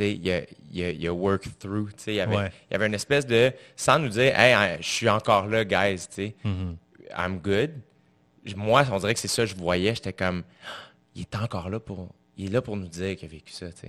il 0.00 0.26
y 0.26 0.32
a, 0.32 0.42
y, 0.70 1.06
a, 1.06 1.12
work 1.12 1.58
through. 1.58 1.90
Il 2.06 2.14
y, 2.14 2.20
avait, 2.20 2.50
avait 2.70 2.86
une 2.86 2.94
espèce 2.94 3.26
de, 3.26 3.52
sans 3.76 3.98
nous 3.98 4.08
dire, 4.08 4.38
hey, 4.38 4.78
je 4.80 4.86
suis 4.86 5.08
encore 5.08 5.46
là, 5.46 5.64
guys, 5.64 6.06
tu 6.12 6.32
mm-hmm. 6.44 6.76
I'm 7.16 7.38
good. 7.38 7.72
Moi, 8.56 8.84
on 8.90 8.98
dirait 8.98 9.14
que 9.14 9.20
c'est 9.20 9.28
ça 9.28 9.42
que 9.42 9.50
je 9.50 9.56
voyais. 9.56 9.94
J'étais 9.94 10.12
comme, 10.12 10.42
il 11.14 11.22
est 11.22 11.36
encore 11.36 11.70
là 11.70 11.78
pour, 11.80 12.14
il 12.36 12.46
est 12.46 12.50
là 12.50 12.62
pour 12.62 12.76
nous 12.76 12.88
dire 12.88 13.16
qu'il 13.16 13.28
a 13.28 13.30
vécu 13.30 13.52
ça, 13.52 13.70
tu 13.72 13.88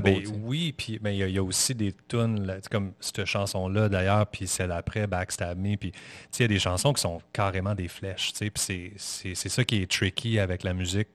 ben, 0.00 0.22
oui, 0.42 0.72
puis 0.72 0.98
ben, 0.98 1.10
il 1.10 1.30
y, 1.30 1.38
a 1.38 1.42
aussi 1.42 1.74
des 1.74 1.94
tunes, 2.08 2.60
comme 2.68 2.92
cette 2.98 3.24
chanson-là 3.24 3.88
d'ailleurs, 3.88 4.26
puis 4.26 4.48
celle 4.48 4.72
après, 4.72 5.06
Backstab 5.06 5.56
Me, 5.56 5.76
puis 5.76 5.92
il 6.36 6.42
y 6.42 6.44
a 6.44 6.48
des 6.48 6.58
chansons 6.58 6.92
qui 6.92 7.00
sont 7.00 7.20
carrément 7.32 7.74
des 7.74 7.86
flèches, 7.86 8.32
puis 8.32 8.92
c'est 8.96 9.34
ça 9.48 9.64
qui 9.64 9.82
est 9.82 9.90
tricky 9.90 10.40
avec 10.40 10.64
la 10.64 10.74
musique 10.74 11.08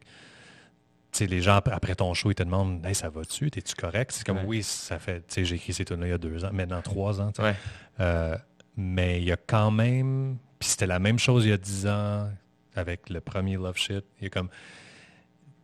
les 1.26 1.42
gens, 1.42 1.58
après 1.58 1.96
ton 1.96 2.14
show, 2.14 2.32
ils 2.32 2.36
te 2.36 2.44
demandent 2.44 2.86
hey, 2.86 2.96
ça 2.96 3.10
va-tu 3.10 3.50
T'es-tu 3.50 3.76
correct 3.76 4.12
C'est 4.12 4.26
comme 4.26 4.44
oui, 4.46 4.64
ça 4.64 5.00
fait. 5.00 5.24
J'ai 5.36 5.56
écrit 5.56 5.74
ces 5.74 5.86
tunes-là 5.86 6.08
il 6.08 6.12
y 6.12 6.14
a 6.14 6.18
deux 6.18 6.46
ans, 6.46 6.52
maintenant 6.54 6.82
trois 6.82 7.22
ans. 7.22 7.32
Euh, 8.00 8.38
mais 8.76 9.20
il 9.20 9.28
y 9.28 9.32
a 9.32 9.38
quand 9.38 9.72
même. 9.72 10.38
Puis 10.60 10.70
c'était 10.70 10.88
la 10.88 11.00
même 11.00 11.20
chose 11.20 11.46
il 11.46 11.50
y 11.50 11.54
a 11.54 11.58
dix 11.58 11.88
ans 11.88 12.30
avec 12.76 13.10
le 13.10 13.22
premier 13.22 13.56
Love 13.56 13.78
Shit. 13.78 14.06
Il 14.20 14.26
y 14.26 14.28
a 14.28 14.30
comme. 14.30 14.50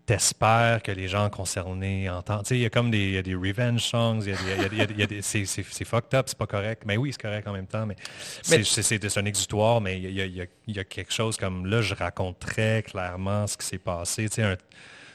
T'espères 0.06 0.84
que 0.84 0.92
les 0.92 1.08
gens 1.08 1.30
concernés 1.30 2.10
entendent. 2.10 2.46
Il 2.52 2.58
y 2.58 2.66
a 2.66 2.70
comme 2.70 2.92
des, 2.92 3.12
y 3.12 3.18
a 3.18 3.22
des 3.22 3.36
revenge 3.36 3.80
songs, 3.80 4.20
c'est 4.20 5.86
fucked 5.86 6.14
up, 6.14 6.26
c'est 6.28 6.38
pas 6.38 6.46
correct. 6.46 6.84
Mais 6.86 6.98
oui, 6.98 7.14
c'est 7.14 7.22
correct 7.22 7.48
en 7.48 7.54
même 7.54 7.68
temps. 7.68 7.86
Mais, 7.86 7.96
c'est 8.42 9.18
un 9.18 9.24
exutoire, 9.26 9.80
mais 9.80 10.02
il 10.02 10.12
y, 10.12 10.80
a, 10.80 10.84
quelque 10.84 11.14
chose 11.14 11.38
comme 11.38 11.68
là, 11.68 11.82
je 11.82 11.96
raconte 11.96 12.38
très 12.38 12.84
clairement 12.84 13.48
ce 13.48 13.56
qui 13.56 13.66
s'est 13.66 13.78
passé. 13.78 14.28
Un, 14.40 14.58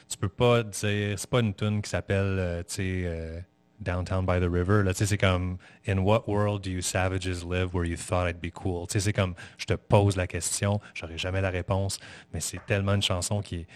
tu 0.09 0.17
peux 0.17 0.29
pas 0.29 0.63
dire, 0.63 1.19
c'est 1.19 1.29
pas 1.29 1.39
une 1.39 1.53
tune 1.53 1.81
qui 1.81 1.89
s'appelle, 1.89 2.37
euh, 2.39 2.63
tu 2.63 2.75
sais, 2.75 3.01
euh, 3.05 3.39
Downtown 3.79 4.25
by 4.25 4.39
the 4.39 4.51
River. 4.51 4.83
Là, 4.83 4.91
c'est 4.93 5.17
comme 5.17 5.57
In 5.87 5.99
what 5.99 6.23
world 6.27 6.63
do 6.63 6.69
you 6.69 6.81
savages 6.81 7.45
live 7.45 7.73
where 7.73 7.85
you 7.85 7.95
thought 7.95 8.27
I'd 8.27 8.41
be 8.41 8.51
cool? 8.51 8.87
C'est 8.89 9.13
comme 9.13 9.35
je 9.57 9.65
te 9.65 9.73
pose 9.73 10.17
la 10.17 10.27
question, 10.27 10.81
j'aurai 10.93 11.17
jamais 11.17 11.41
la 11.41 11.49
réponse, 11.49 11.99
mais 12.33 12.41
c'est 12.41 12.59
tellement 12.65 12.95
une 12.95 13.01
chanson 13.01 13.41
qui 13.41 13.67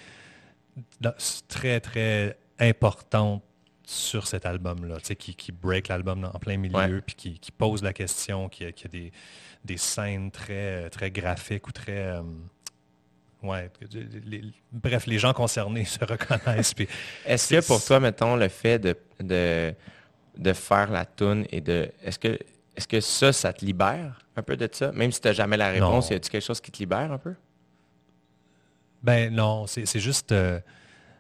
est 1.04 1.12
très, 1.48 1.80
très 1.80 2.38
importante 2.60 3.44
sur 3.86 4.28
cet 4.28 4.46
album-là, 4.46 4.98
qui, 5.00 5.36
qui 5.36 5.52
break 5.52 5.88
l'album 5.88 6.30
en 6.34 6.40
plein 6.40 6.58
milieu, 6.58 7.02
puis 7.06 7.16
qui, 7.16 7.40
qui, 7.40 7.52
pose 7.52 7.84
la 7.84 7.94
question, 7.94 8.50
qui, 8.50 8.72
qui 8.74 8.88
a 8.88 8.90
des, 8.90 9.12
des 9.64 9.78
scènes 9.78 10.32
très, 10.32 10.90
très 10.90 11.12
graphiques 11.12 11.68
ou 11.68 11.72
très. 11.72 11.98
Euh, 11.98 12.24
Ouais, 13.44 13.70
bref, 14.72 15.06
les 15.06 15.20
gens 15.20 15.34
concernés 15.34 15.84
se 15.86 16.00
reconnaissent. 16.00 16.74
Est-ce 17.26 17.56
que 17.56 17.68
pour 17.68 17.84
toi, 17.84 18.00
mettons, 18.00 18.38
le 18.38 18.48
fait 18.48 18.80
de, 18.80 18.96
de, 19.20 20.54
faire 20.54 20.90
la 20.90 21.06
toune 21.06 21.46
et 21.52 21.60
de. 21.60 21.92
Est-ce 22.02 22.18
que, 22.18 22.40
est 22.76 22.88
que 22.88 23.02
ça, 23.02 23.34
ça 23.34 23.52
te 23.52 23.66
libère 23.66 24.20
un 24.38 24.44
peu 24.44 24.56
de 24.56 24.68
ça? 24.72 24.94
Même 24.94 25.12
si 25.12 25.20
tu 25.20 25.28
n'as 25.28 25.34
jamais 25.34 25.58
la 25.58 25.70
réponse, 25.70 26.10
y 26.10 26.14
a-t-il 26.14 26.32
quelque 26.32 26.46
chose 26.46 26.62
qui 26.62 26.72
te 26.72 26.80
libère 26.80 27.12
un 27.12 27.18
peu? 27.18 27.36
Ben 29.04 29.34
non, 29.34 29.68
c'est 29.68 30.00
juste. 30.00 30.32
Euh, 30.32 30.60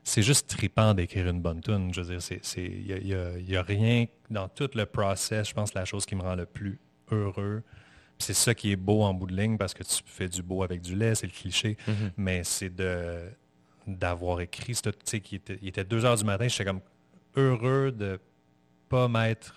c'est 0.06 0.22
juste 0.22 0.50
tripant 0.50 0.94
d'écrire 0.94 1.28
une 1.28 1.42
bonne 1.42 1.62
tune. 1.62 1.94
Je 1.94 2.02
veux 2.02 2.18
dire, 2.18 2.40
il 2.58 3.06
n'y 3.46 3.56
a, 3.56 3.60
a, 3.60 3.64
rien 3.64 4.06
dans 4.30 4.50
tout 4.50 4.70
le 4.76 4.86
process. 4.86 5.48
Je 5.48 5.54
pense 5.54 5.74
la 5.74 5.86
chose 5.86 6.06
qui 6.06 6.16
me 6.16 6.22
rend 6.22 6.36
le 6.36 6.46
plus 6.46 6.78
heureux, 7.10 7.64
c'est 8.24 8.34
ça 8.34 8.56
qui 8.56 8.72
est 8.72 8.76
beau 8.76 9.04
en 9.04 9.14
bout 9.14 9.28
de 9.28 9.36
ligne 9.36 9.58
parce 9.58 9.74
que 9.74 9.84
tu 9.84 10.02
fais 10.06 10.28
du 10.28 10.42
beau 10.42 10.64
avec 10.64 10.82
du 10.82 10.96
lait, 10.96 11.16
c'est 11.16 11.28
le 11.28 11.34
cliché. 11.34 11.78
Mhm. 11.88 12.12
Mais 12.18 12.44
c'est 12.44 12.74
de 12.74 13.30
d'avoir 13.86 14.40
écrit, 14.40 14.74
tu 14.76 14.90
sais, 15.04 15.18
était, 15.18 15.60
il 15.62 15.68
était 15.68 15.84
2 15.84 16.06
heures 16.06 16.16
du 16.16 16.24
matin, 16.24 16.48
j'étais 16.48 16.64
comme 16.64 16.80
heureux 17.36 17.92
de 17.92 18.18
pas 18.88 19.10
m'être, 19.10 19.54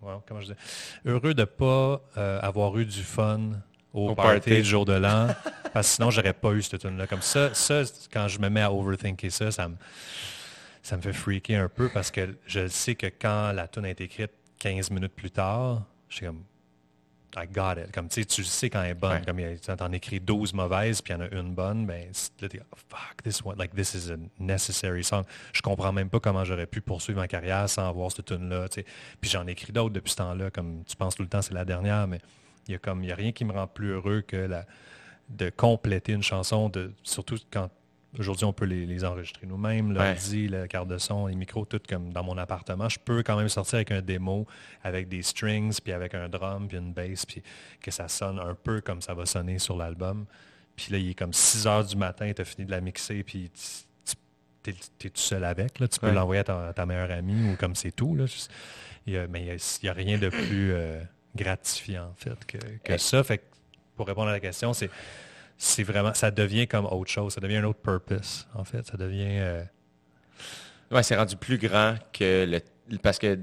comment 0.00 0.40
je 0.40 0.52
dis, 0.52 0.58
heureux 1.06 1.32
de 1.32 1.44
pas 1.44 2.02
euh, 2.18 2.38
avoir 2.42 2.76
eu 2.76 2.84
du 2.84 3.02
fun 3.02 3.52
au, 3.94 4.14
party, 4.14 4.50
du 4.50 4.64
jour 4.64 4.84
de 4.84 4.92
l'an, 4.92 5.28
parce 5.72 5.88
que 5.88 5.94
sinon 5.94 6.10
j'aurais 6.10 6.34
pas 6.34 6.52
eu 6.52 6.60
cette 6.60 6.82
tune 6.82 6.98
là 6.98 7.06
Comme 7.06 7.22
ça, 7.22 7.54
ça, 7.54 7.82
quand 8.12 8.28
je 8.28 8.38
me 8.38 8.50
mets 8.50 8.60
à 8.60 8.70
overthinker 8.70 9.32
ça, 9.32 9.50
ça 9.50 9.66
me, 9.66 9.76
ça 10.82 10.98
me 10.98 11.02
fait 11.02 11.14
freaker 11.14 11.64
un 11.64 11.68
peu 11.70 11.88
parce 11.88 12.10
que 12.10 12.36
je 12.46 12.68
sais 12.68 12.96
que 12.96 13.06
quand 13.06 13.52
la 13.52 13.66
tune 13.66 13.86
est 13.86 14.00
écrite 14.02 14.32
15 14.58 14.90
minutes 14.90 15.14
plus 15.14 15.30
tard, 15.30 15.84
je 16.10 16.16
suis 16.16 16.26
comme 16.26 16.42
I 17.36 17.46
got 17.46 17.78
it. 17.78 17.92
Comme 17.92 18.08
tu 18.08 18.20
sais, 18.20 18.24
tu 18.24 18.44
sais 18.44 18.70
quand 18.70 18.82
elle 18.82 18.90
est 18.90 18.94
bonne. 18.94 19.24
Comme 19.24 19.38
tu 19.38 19.82
en 19.82 19.92
écris 19.92 20.20
12 20.20 20.52
mauvaises, 20.54 21.00
puis 21.00 21.14
il 21.14 21.16
y 21.16 21.20
en 21.20 21.24
a 21.24 21.28
une 21.30 21.54
bonne, 21.54 21.86
ben 21.86 22.10
là, 22.40 22.48
tu 22.48 22.60
fuck, 22.88 23.22
this 23.22 23.42
one, 23.44 23.56
like 23.58 23.74
this 23.74 23.94
is 23.94 24.10
a 24.10 24.16
necessary 24.38 25.04
song. 25.04 25.24
Je 25.52 25.62
comprends 25.62 25.92
même 25.92 26.08
pas 26.08 26.20
comment 26.20 26.44
j'aurais 26.44 26.66
pu 26.66 26.80
poursuivre 26.80 27.20
ma 27.20 27.28
carrière 27.28 27.68
sans 27.68 27.88
avoir 27.88 28.10
cette 28.10 28.26
tune-là. 28.26 28.66
Puis 29.20 29.30
j'en 29.30 29.46
écris 29.46 29.72
d'autres 29.72 29.94
depuis 29.94 30.10
ce 30.10 30.16
temps-là, 30.16 30.50
comme 30.50 30.84
tu 30.84 30.96
penses 30.96 31.14
tout 31.14 31.22
le 31.22 31.28
temps, 31.28 31.42
c'est 31.42 31.54
la 31.54 31.64
dernière, 31.64 32.06
mais 32.06 32.20
il 32.66 32.72
y 32.72 32.74
a 32.74 32.78
comme 32.78 33.02
il 33.04 33.10
y 33.10 33.12
a 33.12 33.16
rien 33.16 33.32
qui 33.32 33.44
me 33.44 33.52
rend 33.52 33.66
plus 33.66 33.90
heureux 33.90 34.22
que 34.22 34.36
la, 34.36 34.66
de 35.28 35.50
compléter 35.50 36.12
une 36.12 36.22
chanson, 36.22 36.68
de, 36.68 36.92
surtout 37.02 37.36
quand 37.50 37.70
Aujourd'hui, 38.18 38.44
on 38.44 38.52
peut 38.52 38.64
les, 38.64 39.04
enregistrer 39.04 39.46
nous-mêmes, 39.46 39.92
l'ordi, 39.92 40.48
le 40.48 40.66
carte 40.66 40.88
de 40.88 40.98
son, 40.98 41.28
les 41.28 41.36
micros, 41.36 41.64
tout 41.64 41.80
comme 41.88 42.12
dans 42.12 42.24
mon 42.24 42.36
appartement. 42.38 42.88
Je 42.88 42.98
peux 42.98 43.22
quand 43.22 43.36
même 43.36 43.48
sortir 43.48 43.76
avec 43.76 43.92
un 43.92 44.02
démo, 44.02 44.46
avec 44.82 45.08
des 45.08 45.22
strings, 45.22 45.80
puis 45.80 45.92
avec 45.92 46.14
un 46.14 46.28
drum, 46.28 46.66
puis 46.66 46.76
une 46.76 46.92
bass, 46.92 47.24
puis 47.24 47.40
que 47.80 47.92
ça 47.92 48.08
sonne 48.08 48.40
un 48.40 48.54
peu 48.54 48.80
comme 48.80 49.00
ça 49.00 49.14
va 49.14 49.26
sonner 49.26 49.60
sur 49.60 49.76
l'album. 49.76 50.26
Puis 50.74 50.92
là, 50.92 50.98
il 50.98 51.10
est 51.10 51.14
comme 51.14 51.32
6 51.32 51.66
heures 51.68 51.84
du 51.84 51.96
matin, 51.96 52.32
tu 52.34 52.42
as 52.42 52.44
fini 52.44 52.66
de 52.66 52.72
la 52.72 52.80
mixer, 52.80 53.22
puis 53.22 53.48
tu 54.62 54.70
es, 54.70 55.08
tout 55.08 55.10
seul 55.14 55.44
avec. 55.44 55.78
Là. 55.78 55.86
Tu 55.86 56.00
peux 56.00 56.10
l'envoyer 56.10 56.42
à 56.48 56.72
ta, 56.72 56.86
meilleure 56.86 57.12
amie 57.12 57.52
ou 57.52 57.56
comme 57.56 57.76
c'est 57.76 57.92
tout. 57.92 58.16
Là. 58.16 58.24
mais 59.28 59.44
il 59.44 59.58
n'y 59.82 59.88
a, 59.88 59.92
rien 59.92 60.18
de 60.18 60.30
plus 60.30 60.72
euh, 60.72 61.00
gratifiant, 61.36 62.08
en 62.10 62.14
fait, 62.14 62.58
que, 62.82 62.98
ça. 62.98 63.22
Fait 63.22 63.40
pour 63.94 64.06
répondre 64.06 64.28
à 64.30 64.32
la 64.32 64.40
question, 64.40 64.72
c'est 64.72 64.90
c'est 65.62 65.82
vraiment, 65.82 66.14
ça 66.14 66.30
devient 66.30 66.66
comme 66.66 66.86
autre 66.86 67.10
chose, 67.10 67.34
ça 67.34 67.40
devient 67.42 67.58
un 67.58 67.64
autre 67.64 67.80
purpose, 67.80 68.48
en 68.54 68.64
fait. 68.64 68.86
Ça 68.86 68.96
devient... 68.96 69.38
Euh, 69.40 69.62
ouais, 70.90 71.02
c'est 71.02 71.14
rendu 71.16 71.36
plus 71.36 71.58
grand 71.58 71.96
que 72.14 72.46
le... 72.48 72.98
Parce 73.02 73.18
que 73.18 73.38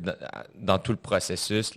dans, 0.55 0.79
tout 0.79 0.91
le 0.91 0.97
processus, 0.97 1.73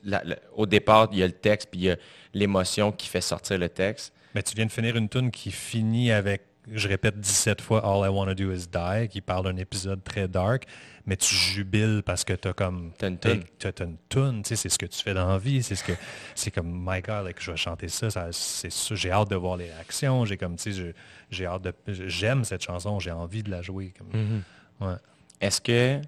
au 0.56 0.64
départ, 0.64 1.10
il 1.12 1.18
y 1.18 1.22
a 1.22 1.26
le 1.26 1.34
texte, 1.34 1.68
puis 1.70 1.80
il 1.80 1.84
y 1.84 1.90
a 1.90 1.96
l'émotion 2.32 2.90
qui 2.90 3.06
fait 3.06 3.20
sortir 3.20 3.58
le 3.58 3.68
texte. 3.68 4.14
Mais 4.34 4.42
tu 4.42 4.54
viens 4.54 4.64
de 4.64 4.72
finir 4.72 4.96
une 4.96 5.10
tune 5.10 5.30
qui 5.30 5.50
finit 5.50 6.10
avec 6.10 6.42
je 6.72 6.88
répète 6.88 7.18
17 7.18 7.60
fois 7.60 7.84
All 7.84 8.06
I 8.06 8.08
Wanna 8.08 8.34
Do 8.34 8.52
Is 8.52 8.66
Die, 8.66 9.08
qui 9.08 9.20
parle 9.20 9.44
d'un 9.44 9.56
épisode 9.56 10.02
très 10.04 10.28
dark, 10.28 10.66
mais 11.06 11.16
tu 11.16 11.34
jubiles 11.34 12.02
parce 12.04 12.24
que 12.24 12.32
tu 12.32 12.48
as 12.48 12.52
comme... 12.52 12.92
T'as 12.96 13.08
une 13.08 13.18
tune. 13.18 13.42
T'as 13.58 13.84
une 13.84 13.96
tune, 14.08 14.42
c'est 14.44 14.56
ce 14.56 14.78
que 14.78 14.86
tu 14.86 15.02
fais 15.02 15.14
dans 15.14 15.28
la 15.28 15.38
vie, 15.38 15.62
c'est 15.62 15.74
ce 15.74 15.84
que... 15.84 15.92
C'est 16.34 16.50
comme, 16.50 16.70
my 16.70 17.00
God, 17.00 17.24
like, 17.24 17.40
je 17.40 17.50
vais 17.50 17.56
chanter 17.56 17.88
ça, 17.88 18.10
c'est 18.32 18.70
ça, 18.70 18.94
j'ai 18.94 19.10
hâte 19.10 19.30
de 19.30 19.36
voir 19.36 19.56
les 19.56 19.70
réactions, 19.70 20.24
j'ai 20.24 20.36
comme, 20.36 20.56
tu 20.56 20.72
sais, 20.72 20.94
j'ai 21.30 21.46
hâte 21.46 21.62
de... 21.62 21.74
J'aime 21.86 22.44
cette 22.44 22.62
chanson, 22.62 22.98
j'ai 23.00 23.12
envie 23.12 23.42
de 23.42 23.50
la 23.50 23.62
jouer. 23.62 23.92
Mm-hmm. 24.12 24.98
Est-ce 25.40 25.60
que... 25.60 26.00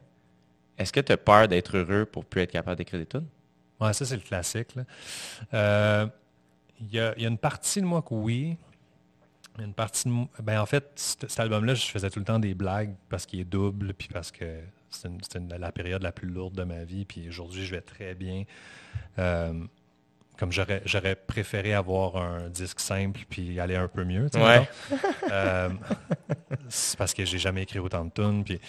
Est-ce 0.78 0.92
que 0.92 1.00
tu 1.00 1.12
as 1.12 1.16
peur 1.16 1.48
d'être 1.48 1.76
heureux 1.76 2.06
pour 2.06 2.24
plus 2.24 2.42
être 2.42 2.50
capable 2.50 2.76
d'écrire 2.76 2.98
des 2.98 3.06
tunes? 3.06 3.26
Ouais, 3.80 3.92
ça, 3.92 4.04
c'est 4.04 4.16
le 4.16 4.22
classique. 4.22 4.68
Il 4.74 4.84
euh, 5.54 6.06
y, 6.90 6.98
a, 6.98 7.18
y, 7.18 7.24
a, 7.24 7.28
une 7.28 7.38
partie 7.38 7.80
de 7.80 7.86
moi 7.86 8.00
que 8.00 8.14
oui, 8.14 8.56
une 9.58 9.74
partie 9.74 10.08
de 10.08 10.14
ben 10.42 10.60
en 10.60 10.66
fait, 10.66 10.90
cet 10.96 11.38
album-là, 11.38 11.74
je 11.74 11.86
faisais 11.86 12.10
tout 12.10 12.18
le 12.18 12.24
temps 12.24 12.38
des 12.38 12.54
blagues 12.54 12.94
parce 13.08 13.26
qu'il 13.26 13.40
est 13.40 13.44
double, 13.44 13.94
puis 13.94 14.08
parce 14.08 14.30
que 14.30 14.60
c'était 14.90 15.40
la 15.58 15.72
période 15.72 16.02
la 16.02 16.12
plus 16.12 16.28
lourde 16.28 16.54
de 16.54 16.64
ma 16.64 16.84
vie, 16.84 17.04
puis 17.04 17.28
aujourd'hui, 17.28 17.64
je 17.64 17.74
vais 17.74 17.80
très 17.80 18.14
bien. 18.14 18.44
Euh, 19.18 19.52
comme 20.38 20.50
j'aurais 20.50 21.14
préféré 21.14 21.74
avoir 21.74 22.16
un 22.16 22.48
disque 22.48 22.80
simple 22.80 23.20
puis 23.28 23.60
aller 23.60 23.76
un 23.76 23.86
peu 23.86 24.04
mieux. 24.04 24.28
Ouais. 24.34 24.68
Euh, 25.30 25.70
c'est 26.68 26.98
parce 26.98 27.14
que 27.14 27.24
j'ai 27.24 27.38
jamais 27.38 27.62
écrit 27.62 27.78
autant 27.78 28.04
de 28.04 28.10
tunes. 28.10 28.44
Puis, 28.44 28.60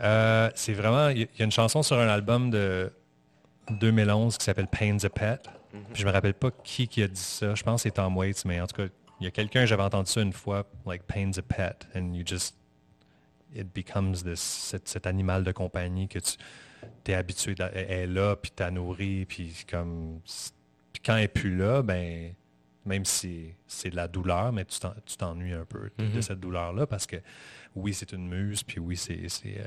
euh, 0.00 0.48
c'est 0.54 0.72
vraiment, 0.72 1.08
il 1.08 1.22
y, 1.22 1.42
a 1.42 1.44
une 1.44 1.50
chanson 1.50 1.82
sur 1.82 1.98
un 1.98 2.08
album 2.08 2.50
de 2.50 2.92
2011 3.68 4.38
qui 4.38 4.44
s'appelle 4.44 4.68
Pain's 4.68 5.04
a 5.04 5.10
Pet. 5.10 5.38
Mm-hmm. 5.74 5.78
Je 5.92 6.06
me 6.06 6.12
rappelle 6.12 6.34
pas 6.34 6.50
qui 6.62 6.88
qui 6.88 7.02
a 7.02 7.08
dit 7.08 7.20
ça. 7.20 7.54
Je 7.54 7.62
pense 7.62 7.82
que 7.82 7.88
c'est 7.88 7.94
Tom 7.94 8.16
Waits, 8.16 8.44
mais 8.44 8.60
en 8.60 8.66
tout 8.66 8.76
cas, 8.76 8.88
il 9.20 9.24
y 9.24 9.26
a 9.26 9.30
quelqu'un, 9.30 9.66
j'avais 9.66 9.82
entendu 9.82 10.10
ça 10.10 10.20
une 10.20 10.32
fois, 10.32 10.66
like 10.86 11.02
pain's 11.06 11.38
a 11.38 11.42
pet, 11.42 11.86
and 11.94 12.14
you 12.14 12.22
just, 12.24 12.56
it 13.54 13.72
becomes 13.74 14.22
this, 14.22 14.40
cet, 14.40 15.06
animal 15.06 15.44
de 15.44 15.52
compagnie 15.52 16.08
que 16.08 16.18
tu 16.18 16.36
es 17.10 17.14
habitué, 17.14 17.54
elle 17.58 17.90
est 17.90 18.06
là, 18.06 18.36
puis 18.36 18.52
t'as 18.54 18.70
nourri, 18.70 19.24
puis 19.26 19.64
comme, 19.68 20.20
puis 20.92 21.02
quand 21.04 21.16
elle 21.16 21.22
n'est 21.22 21.28
plus 21.28 21.56
là, 21.56 21.82
ben, 21.82 22.32
même 22.84 23.04
si 23.04 23.54
c'est 23.66 23.90
de 23.90 23.96
la 23.96 24.08
douleur, 24.08 24.52
mais 24.52 24.64
tu 24.64 24.78
t'ennuies 25.16 25.52
un 25.52 25.64
peu 25.64 25.90
de 25.98 26.04
mm-hmm. 26.04 26.22
cette 26.22 26.40
douleur-là, 26.40 26.86
parce 26.86 27.06
que 27.06 27.16
oui, 27.74 27.92
c'est 27.94 28.12
une 28.12 28.28
muse, 28.28 28.62
puis 28.62 28.78
oui, 28.78 28.96
c'est... 28.96 29.20
Euh, 29.24 29.66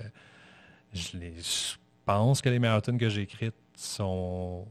je, 0.94 1.18
je, 1.18 1.76
pense 2.04 2.42
que 2.42 2.50
les 2.50 2.58
meilleures 2.58 2.82
que 2.82 3.10
j'ai 3.10 3.22
écrites 3.22 3.56
sont 3.76 4.68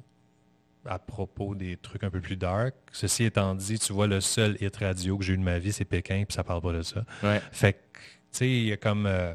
à 0.87 0.99
propos 0.99 1.55
des 1.55 1.77
trucs 1.77 2.05
un 2.05 2.11
peu 2.11 2.21
plus 2.21 2.37
dark. 2.37 2.75
Ceci 2.93 3.25
étant 3.25 3.55
dit, 3.55 3.79
tu 3.79 3.93
vois, 3.93 4.07
le 4.07 4.21
seul 4.21 4.57
hit 4.61 4.77
radio 4.77 5.19
que 5.19 5.25
j'ai 5.25 5.35
eu 5.35 5.39
de 5.39 5.43
ma 5.43 5.59
vie, 5.59 5.73
c'est 5.73 5.85
Pékin, 5.85 6.25
puis 6.27 6.35
ça 6.35 6.45
parle 6.45 6.63
pas 6.63 6.73
de 6.73 6.83
ça. 6.83 7.05
Fait 7.53 7.75
que, 7.75 7.79
tu 7.79 7.83
sais, 8.31 8.51
il 8.51 8.65
y 8.65 8.73
a 8.73 8.77
comme... 8.77 9.07
Euh, 9.07 9.35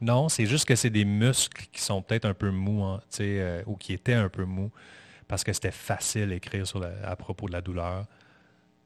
non, 0.00 0.28
c'est 0.28 0.46
juste 0.46 0.64
que 0.64 0.76
c'est 0.76 0.90
des 0.90 1.04
muscles 1.04 1.66
qui 1.72 1.80
sont 1.80 2.02
peut-être 2.02 2.24
un 2.24 2.34
peu 2.34 2.50
mous, 2.50 2.84
hein, 2.84 3.00
tu 3.10 3.16
sais, 3.16 3.40
euh, 3.40 3.62
ou 3.66 3.76
qui 3.76 3.92
étaient 3.92 4.14
un 4.14 4.28
peu 4.28 4.44
mous, 4.44 4.70
parce 5.26 5.42
que 5.42 5.52
c'était 5.52 5.72
facile 5.72 6.28
d'écrire 6.28 6.64
à 7.02 7.16
propos 7.16 7.48
de 7.48 7.52
la 7.52 7.60
douleur. 7.60 8.06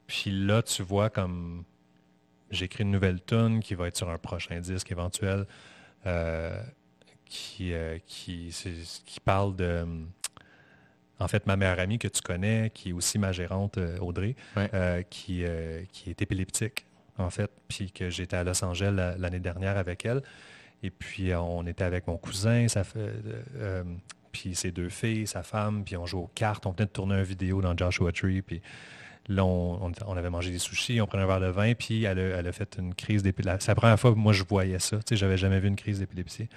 Puis 0.07 0.31
là, 0.31 0.61
tu 0.63 0.81
vois 0.81 1.09
comme... 1.09 1.65
J'écris 2.49 2.83
une 2.83 2.91
nouvelle 2.91 3.19
tune 3.23 3.61
qui 3.61 3.73
va 3.73 3.87
être 3.87 3.97
sur 3.97 4.09
un 4.09 4.17
prochain 4.17 4.59
disque 4.59 4.91
éventuel, 4.91 5.47
euh, 6.05 6.61
qui, 7.25 7.73
qui, 8.05 8.55
qui 9.05 9.19
parle 9.19 9.55
de 9.55 9.85
en 11.19 11.27
fait, 11.27 11.45
ma 11.45 11.55
meilleure 11.55 11.79
amie 11.79 11.99
que 11.99 12.07
tu 12.07 12.21
connais, 12.21 12.71
qui 12.73 12.89
est 12.89 12.93
aussi 12.93 13.19
ma 13.19 13.31
gérante, 13.31 13.77
euh, 13.77 13.97
Audrey, 13.99 14.35
euh, 14.57 15.01
qui, 15.09 15.43
euh, 15.43 15.83
qui 15.91 16.09
est 16.09 16.21
épileptique, 16.21 16.85
en 17.17 17.29
fait, 17.29 17.49
puis 17.67 17.91
que 17.91 18.09
j'étais 18.09 18.35
à 18.35 18.43
Los 18.43 18.63
Angeles 18.63 19.15
l'année 19.17 19.39
dernière 19.39 19.77
avec 19.77 20.05
elle. 20.05 20.21
Et 20.81 20.89
puis, 20.89 21.33
on 21.33 21.65
était 21.65 21.83
avec 21.83 22.07
mon 22.07 22.17
cousin, 22.17 22.67
ça 22.67 22.83
fait, 22.83 23.13
puis 24.33 24.53
ses 24.53 24.71
deux 24.71 24.89
filles, 24.89 25.27
sa 25.27 25.43
femme, 25.43 25.85
puis 25.85 25.95
on 25.95 26.05
jouait 26.05 26.23
aux 26.23 26.31
cartes. 26.35 26.65
On 26.65 26.71
venait 26.71 26.87
de 26.87 26.91
tourner 26.91 27.15
une 27.15 27.23
vidéo 27.23 27.61
dans 27.61 27.77
Joshua 27.77 28.11
Tree, 28.11 28.41
puis 28.41 28.61
là, 29.29 29.45
on, 29.45 30.17
avait 30.17 30.29
mangé 30.29 30.51
des 30.51 30.59
sushis, 30.59 30.99
on 30.99 31.05
prenait 31.05 31.23
un 31.23 31.27
verre 31.27 31.39
de 31.39 31.47
vin, 31.47 31.73
puis 31.73 32.03
elle 32.03 32.19
a, 32.19 32.39
elle 32.39 32.47
a 32.47 32.51
fait 32.51 32.75
une 32.79 32.93
crise 32.95 33.23
d'épilepsie. 33.23 33.65
C'est 33.65 33.71
la 33.71 33.75
première 33.75 33.99
fois 33.99 34.11
que 34.11 34.17
moi, 34.17 34.33
je 34.33 34.43
voyais 34.43 34.79
ça. 34.79 34.97
Tu 34.97 35.03
sais, 35.09 35.15
j'avais 35.15 35.37
jamais 35.37 35.59
vu 35.59 35.69
une 35.69 35.77
crise 35.77 35.99
d'épilepsie. 35.99 36.49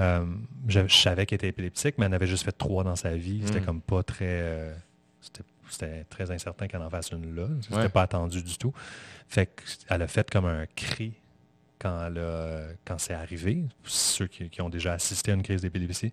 Euh, 0.00 0.24
je, 0.66 0.86
savais 0.88 1.26
qu'elle 1.26 1.36
était 1.36 1.48
épileptique, 1.48 1.96
mais 1.98 2.06
elle 2.06 2.12
en 2.12 2.16
avait 2.16 2.26
juste 2.26 2.44
fait 2.44 2.52
trois 2.52 2.84
dans 2.84 2.96
sa 2.96 3.14
vie. 3.14 3.42
C'était 3.44 3.60
hmm. 3.60 3.64
comme 3.64 3.80
pas 3.80 4.02
très. 4.02 4.26
Euh, 4.28 4.74
c'était 5.68 6.04
très 6.04 6.30
incertain 6.30 6.66
qu'elle 6.68 6.82
en 6.82 6.90
fasse 6.90 7.10
une 7.10 7.34
là. 7.34 7.48
C'était 7.62 7.88
pas 7.88 8.02
attendu 8.02 8.42
du 8.42 8.58
tout. 8.58 8.72
Fait 9.28 9.46
qu'elle 9.46 10.02
a 10.02 10.06
fait 10.06 10.30
comme 10.30 10.44
un 10.44 10.66
cri 10.66 11.14
quand, 11.78 12.10
quand 12.84 12.98
c'est 12.98 13.14
arrivé. 13.14 13.64
Ceux 13.82 14.26
qui, 14.26 14.60
ont 14.60 14.68
déjà 14.68 14.92
assisté 14.92 15.32
à 15.32 15.34
une 15.34 15.42
crise 15.42 15.62
d'épilepsie, 15.62 16.12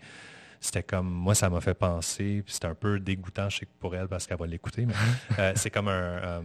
c'était 0.60 0.84
comme, 0.84 1.10
moi, 1.10 1.36
ça 1.36 1.50
m'a 1.50 1.60
fait 1.60 1.74
penser, 1.74 2.44
puis 2.46 2.54
c'était 2.54 2.68
un 2.68 2.76
peu 2.76 3.00
dégoûtant, 3.00 3.50
je 3.50 3.60
sais 3.60 3.68
pour 3.80 3.96
elle, 3.96 4.08
parce 4.08 4.26
qu'elle 4.26 4.38
va 4.38 4.48
l'écouter, 4.48 4.86
mais 4.86 4.94
euh, 5.40 5.52
c'est 5.56 5.70
comme 5.70 5.90
un, 5.90 6.44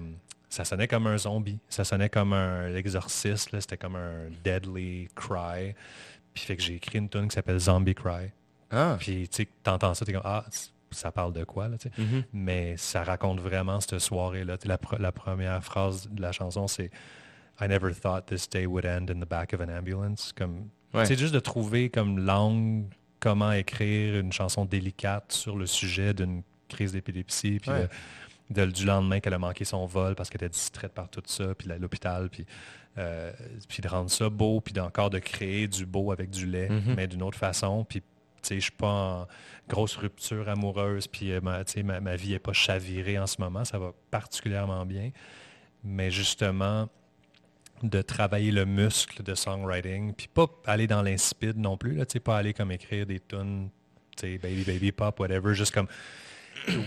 ça 0.49 0.65
sonnait 0.65 0.89
comme 0.89 1.07
un 1.07 1.19
zombie, 1.19 1.59
ça 1.69 1.85
sonnait 1.85 2.09
comme 2.09 2.33
un 2.33 2.75
exorciste, 2.75 3.51
c'était 3.61 3.77
comme 3.77 3.97
un 3.97 4.31
deadly 4.43 5.09
cry. 5.15 5.75
Puis 6.37 6.45
fait 6.45 6.57
que 6.57 6.63
j'ai 6.63 6.75
écrit 6.75 6.99
une 6.99 7.09
tune 7.09 7.29
qui 7.29 7.35
s'appelle 7.35 7.59
Zombie 7.59 7.95
Cry. 7.95 8.31
Ah. 8.71 8.97
Puis 9.01 9.27
tu 9.27 9.37
sais, 9.37 9.49
t'entends 9.63 9.95
ça, 9.95 10.05
t'es 10.05 10.13
comme 10.13 10.21
Ah, 10.23 10.45
ça 10.91 11.11
parle 11.11 11.33
de 11.33 11.45
quoi, 11.45 11.69
là, 11.69 11.79
tu 11.79 11.89
sais. 11.89 11.95
Mm-hmm. 11.99 12.25
Mais 12.35 12.77
ça 12.77 13.03
raconte 13.03 13.41
vraiment 13.41 13.81
cette 13.81 13.99
soirée-là. 13.99 14.59
La, 14.67 14.79
la, 14.99 15.13
première 15.13 15.65
phrase 15.65 16.11
de 16.11 16.21
la 16.21 16.33
chanson, 16.33 16.69
c'est 16.69 16.91
I 17.59 17.69
never 17.69 17.95
thought 17.95 18.27
this 18.27 18.47
day 18.51 18.67
would 18.67 18.85
end 18.85 19.07
in 19.09 19.19
the 19.19 19.29
back 19.29 19.55
of 19.55 19.63
an 19.63 19.71
ambulance. 19.71 20.35
Comme, 20.37 20.69
C'est 21.05 21.19
juste 21.19 21.33
de 21.33 21.41
trouver 21.41 21.89
comme 21.89 22.19
langue 22.19 22.85
comment 23.19 23.53
écrire 23.53 24.21
une 24.21 24.31
chanson 24.31 24.67
délicate 24.67 25.33
sur 25.33 25.57
le 25.57 25.65
sujet 25.65 26.13
d'une 26.13 26.43
crise 26.69 26.93
d'épilepsie, 26.93 27.61
puis 27.61 27.71
du 28.51 28.85
lendemain 28.85 29.21
qu'elle 29.21 29.35
a 29.35 29.39
manqué 29.39 29.65
son 29.65 29.87
vol 29.87 30.15
parce 30.15 30.29
qu'elle 30.29 30.43
était 30.45 30.53
distraite 30.53 30.93
par 30.93 31.09
tout 31.09 31.23
ça, 31.25 31.55
puis 31.55 31.67
l'hôpital, 31.81 32.29
puis 32.29 32.45
euh, 32.99 33.33
puis 33.69 33.83
de 33.83 33.89
rendre 33.89 34.11
ça 34.11 34.29
beau, 34.31 34.61
puis 34.61 34.79
encore 34.81 35.11
de 35.11 35.19
créer 35.19 35.69
du 35.69 35.87
beau 35.87 36.13
avec 36.13 36.31
du 36.31 36.47
lait, 36.47 36.69
mhm. 36.69 36.95
mais 36.97 37.07
d'une 37.07 37.23
autre 37.23 37.39
façon. 37.39 37.85
Puis, 37.85 38.03
je 38.49 38.55
ne 38.55 38.61
suis 38.61 38.71
pas 38.73 38.89
en 38.89 39.27
grosse 39.69 39.97
rupture 39.97 40.49
amoureuse, 40.49 41.09
puis 41.09 41.33
euh, 41.33 41.41
ma, 41.41 41.63
ma, 41.85 42.01
ma, 42.01 42.17
vie 42.17 42.31
n'est 42.31 42.39
pas 42.39 42.53
chavirée 42.53 43.19
en 43.19 43.27
ce 43.27 43.41
moment, 43.41 43.65
ça 43.65 43.79
va 43.79 43.93
particulièrement 44.11 44.87
bien. 44.87 45.11
Mais 45.83 46.11
justement, 46.11 46.89
de 47.83 48.03
travailler 48.03 48.53
le 48.53 48.65
muscle 48.65 49.23
de 49.23 49.35
songwriting, 49.35 50.15
puis 50.15 50.29
pas 50.29 50.47
aller 50.65 50.87
dans 50.87 51.03
l'insipide 51.03 51.59
non 51.59 51.77
plus, 51.77 51.97
là, 51.97 52.05
pas 52.25 52.39
aller 52.39 52.55
comme 52.55 52.73
écrire 52.73 53.07
des 53.07 53.21
tunes, 53.21 53.69
baby, 54.23 54.65
baby, 54.65 54.93
pop, 54.93 55.19
whatever, 55.21 55.55
juste 55.55 55.75
comme 55.75 55.89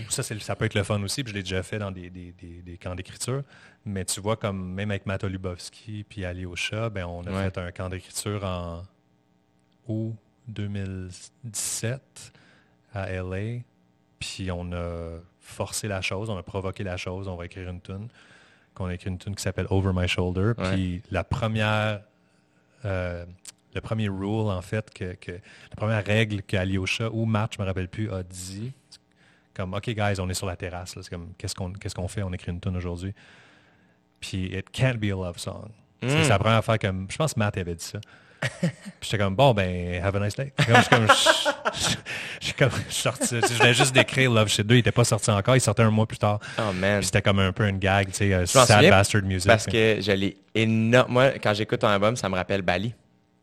ça, 0.08 0.22
ça 0.22 0.56
peut 0.56 0.64
être 0.64 0.74
le 0.74 0.82
fun 0.82 1.02
aussi, 1.02 1.22
puis 1.22 1.32
je 1.32 1.36
l'ai 1.36 1.42
déjà 1.42 1.62
fait 1.62 1.78
dans 1.78 1.90
des, 1.90 2.78
camps 2.80 2.94
d'écriture. 2.94 3.42
Mais 3.84 4.04
tu 4.04 4.20
vois, 4.20 4.36
comme 4.36 4.74
même 4.74 4.90
avec 4.90 5.06
Matt 5.06 5.24
Lubowski 5.24 6.04
puis 6.08 6.24
Ali 6.24 6.46
Ocha, 6.46 6.90
ben, 6.90 7.06
on 7.06 7.22
a 7.26 7.50
fait 7.50 7.58
un 7.58 7.72
camp 7.72 7.88
d'écriture 7.88 8.44
en 8.44 8.82
août 9.88 10.14
2017 10.48 12.32
à 12.94 13.10
LA. 13.10 13.60
Puis 14.18 14.50
on 14.50 14.72
a 14.72 15.18
forcé 15.40 15.88
la 15.88 16.02
chose, 16.02 16.28
on 16.28 16.36
a 16.36 16.42
provoqué 16.42 16.84
la 16.84 16.96
chose, 16.96 17.26
on 17.26 17.36
va 17.36 17.46
écrire 17.46 17.70
une 17.70 17.80
tune. 17.80 18.08
Qu'on 18.74 18.86
a 18.86 18.94
écrit 18.94 19.10
une 19.10 19.18
tune 19.18 19.34
qui 19.34 19.42
s'appelle 19.42 19.66
Over 19.70 19.92
My 19.94 20.08
Shoulder. 20.08 20.52
Puis 20.56 21.02
la 21.10 21.24
première. 21.24 22.02
Euh, 22.84 23.24
le 23.74 23.80
premier 23.80 24.08
rule, 24.08 24.50
en 24.50 24.62
fait, 24.62 24.90
que, 24.92 25.04
la 25.30 25.76
première 25.76 26.04
règle 26.04 26.42
qu'Aliosha 26.42 27.10
ou 27.12 27.24
Matt, 27.24 27.52
je 27.54 27.58
ne 27.58 27.64
me 27.64 27.68
rappelle 27.68 27.88
plus, 27.88 28.10
a 28.10 28.22
dit, 28.22 28.72
comme, 29.54 29.74
OK, 29.74 29.90
guys, 29.90 30.20
on 30.20 30.28
est 30.28 30.34
sur 30.34 30.46
la 30.46 30.56
terrasse. 30.56 30.94
C'est 30.94 31.10
comme, 31.10 31.32
qu'est-ce 31.36 31.54
qu'on 31.54 31.72
qu'est-ce 31.72 31.94
qu'on 31.94 32.08
fait? 32.08 32.22
On 32.22 32.32
écrit 32.32 32.52
une 32.52 32.60
tune 32.60 32.76
aujourd'hui. 32.76 33.14
Puis, 34.20 34.46
it 34.46 34.70
can't 34.70 34.98
be 34.98 35.06
a 35.06 35.16
love 35.16 35.38
song. 35.38 35.70
C'est 36.02 36.28
la 36.28 36.38
première 36.38 36.64
fois 36.64 36.78
que, 36.78 36.86
je 37.08 37.16
pense 37.16 37.34
que 37.34 37.38
Matt 37.38 37.56
avait 37.58 37.74
dit 37.74 37.84
ça. 37.84 37.98
Puis 38.60 38.70
j'étais 39.02 39.18
comme, 39.18 39.36
bon, 39.36 39.52
ben, 39.52 40.02
have 40.02 40.16
a 40.16 40.20
nice 40.20 40.34
day. 40.34 40.52
je 40.58 40.72
suis 42.40 42.54
comme, 42.54 42.70
je 42.88 42.94
sorti, 42.94 43.36
je 43.40 43.58
venais 43.58 43.74
juste 43.74 43.94
d'écrire 43.94 44.30
Love 44.30 44.48
Shit 44.48 44.66
2, 44.66 44.76
il 44.76 44.78
n'était 44.78 44.92
pas 44.92 45.04
sorti 45.04 45.30
encore, 45.30 45.56
il 45.56 45.60
sortait 45.60 45.82
un 45.82 45.90
mois 45.90 46.06
plus 46.06 46.18
tard. 46.18 46.40
Oh 46.58 46.72
man. 46.72 47.02
c'était 47.02 47.20
comme 47.20 47.38
un 47.38 47.52
peu 47.52 47.68
une 47.68 47.78
gag, 47.78 48.08
tu 48.08 48.14
sais, 48.14 48.46
sad 48.46 48.88
bastard 48.88 49.22
music. 49.22 49.46
Parce 49.46 49.66
que 49.66 49.98
j'allais 50.00 50.36
énorme. 50.54 51.12
Moi, 51.12 51.30
quand 51.32 51.52
j'écoute 51.52 51.80
ton 51.80 51.88
album, 51.88 52.16
ça 52.16 52.28
me 52.28 52.34
rappelle 52.34 52.62
Bali. 52.62 52.94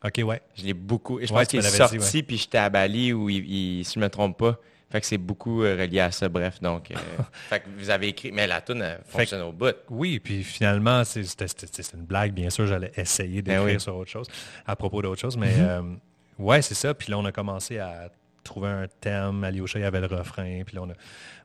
OK, 0.03 0.22
ouais. 0.24 0.41
Je 0.55 0.64
l'ai 0.64 0.74
beaucoup. 0.74 1.20
Je 1.22 1.28
pense 1.28 1.47
qu'il 1.47 1.60
est 1.60 1.70
sorti, 1.70 2.24
puis 2.24 2.38
j'étais 2.38 2.58
à 2.58 2.70
Bali 2.70 3.14
où, 3.14 3.30
il, 3.30 3.84
si 3.86 3.93
je 3.95 3.99
me 3.99 4.10
trompe 4.10 4.38
pas, 4.38 4.58
Fait 4.89 5.01
que 5.01 5.05
c'est 5.05 5.17
beaucoup 5.17 5.63
euh, 5.63 5.75
relié 5.75 5.99
à 5.99 6.11
ça, 6.11 6.29
bref. 6.29 6.61
Donc, 6.61 6.93
fait 7.49 7.59
que 7.59 7.65
vous 7.77 7.89
avez 7.89 8.07
écrit, 8.09 8.31
mais 8.31 8.47
la 8.47 8.61
tune 8.61 8.85
fonctionne 9.05 9.41
au 9.41 9.51
bout. 9.51 9.75
Oui, 9.89 10.19
puis 10.19 10.43
finalement, 10.43 11.03
c'était 11.03 11.45
une 11.93 12.05
blague, 12.05 12.33
bien 12.33 12.49
sûr, 12.49 12.67
j'allais 12.67 12.91
essayer 12.95 13.41
ben 13.41 13.59
d'écrire 13.59 13.81
sur 13.81 13.95
autre 13.97 14.11
chose, 14.11 14.27
à 14.65 14.75
propos 14.75 15.01
d'autre 15.01 15.19
chose, 15.19 15.35
mais 15.35 15.57
mm-hmm. 15.57 15.97
ouais, 16.39 16.61
c'est 16.61 16.75
ça. 16.75 16.93
Puis 16.93 17.11
là, 17.11 17.17
on 17.17 17.25
a 17.25 17.31
commencé 17.31 17.79
à 17.79 18.09
trouver 18.47 18.69
un 18.69 18.88
thème. 18.88 19.43
Alyosha, 19.43 19.79
il 19.79 19.83
y 19.83 19.85
avait 19.85 20.01
le 20.01 20.07
refrain. 20.07 20.63
Puis 20.65 20.75
là, 20.75 20.83
on 20.83 20.89
a, 20.89 20.93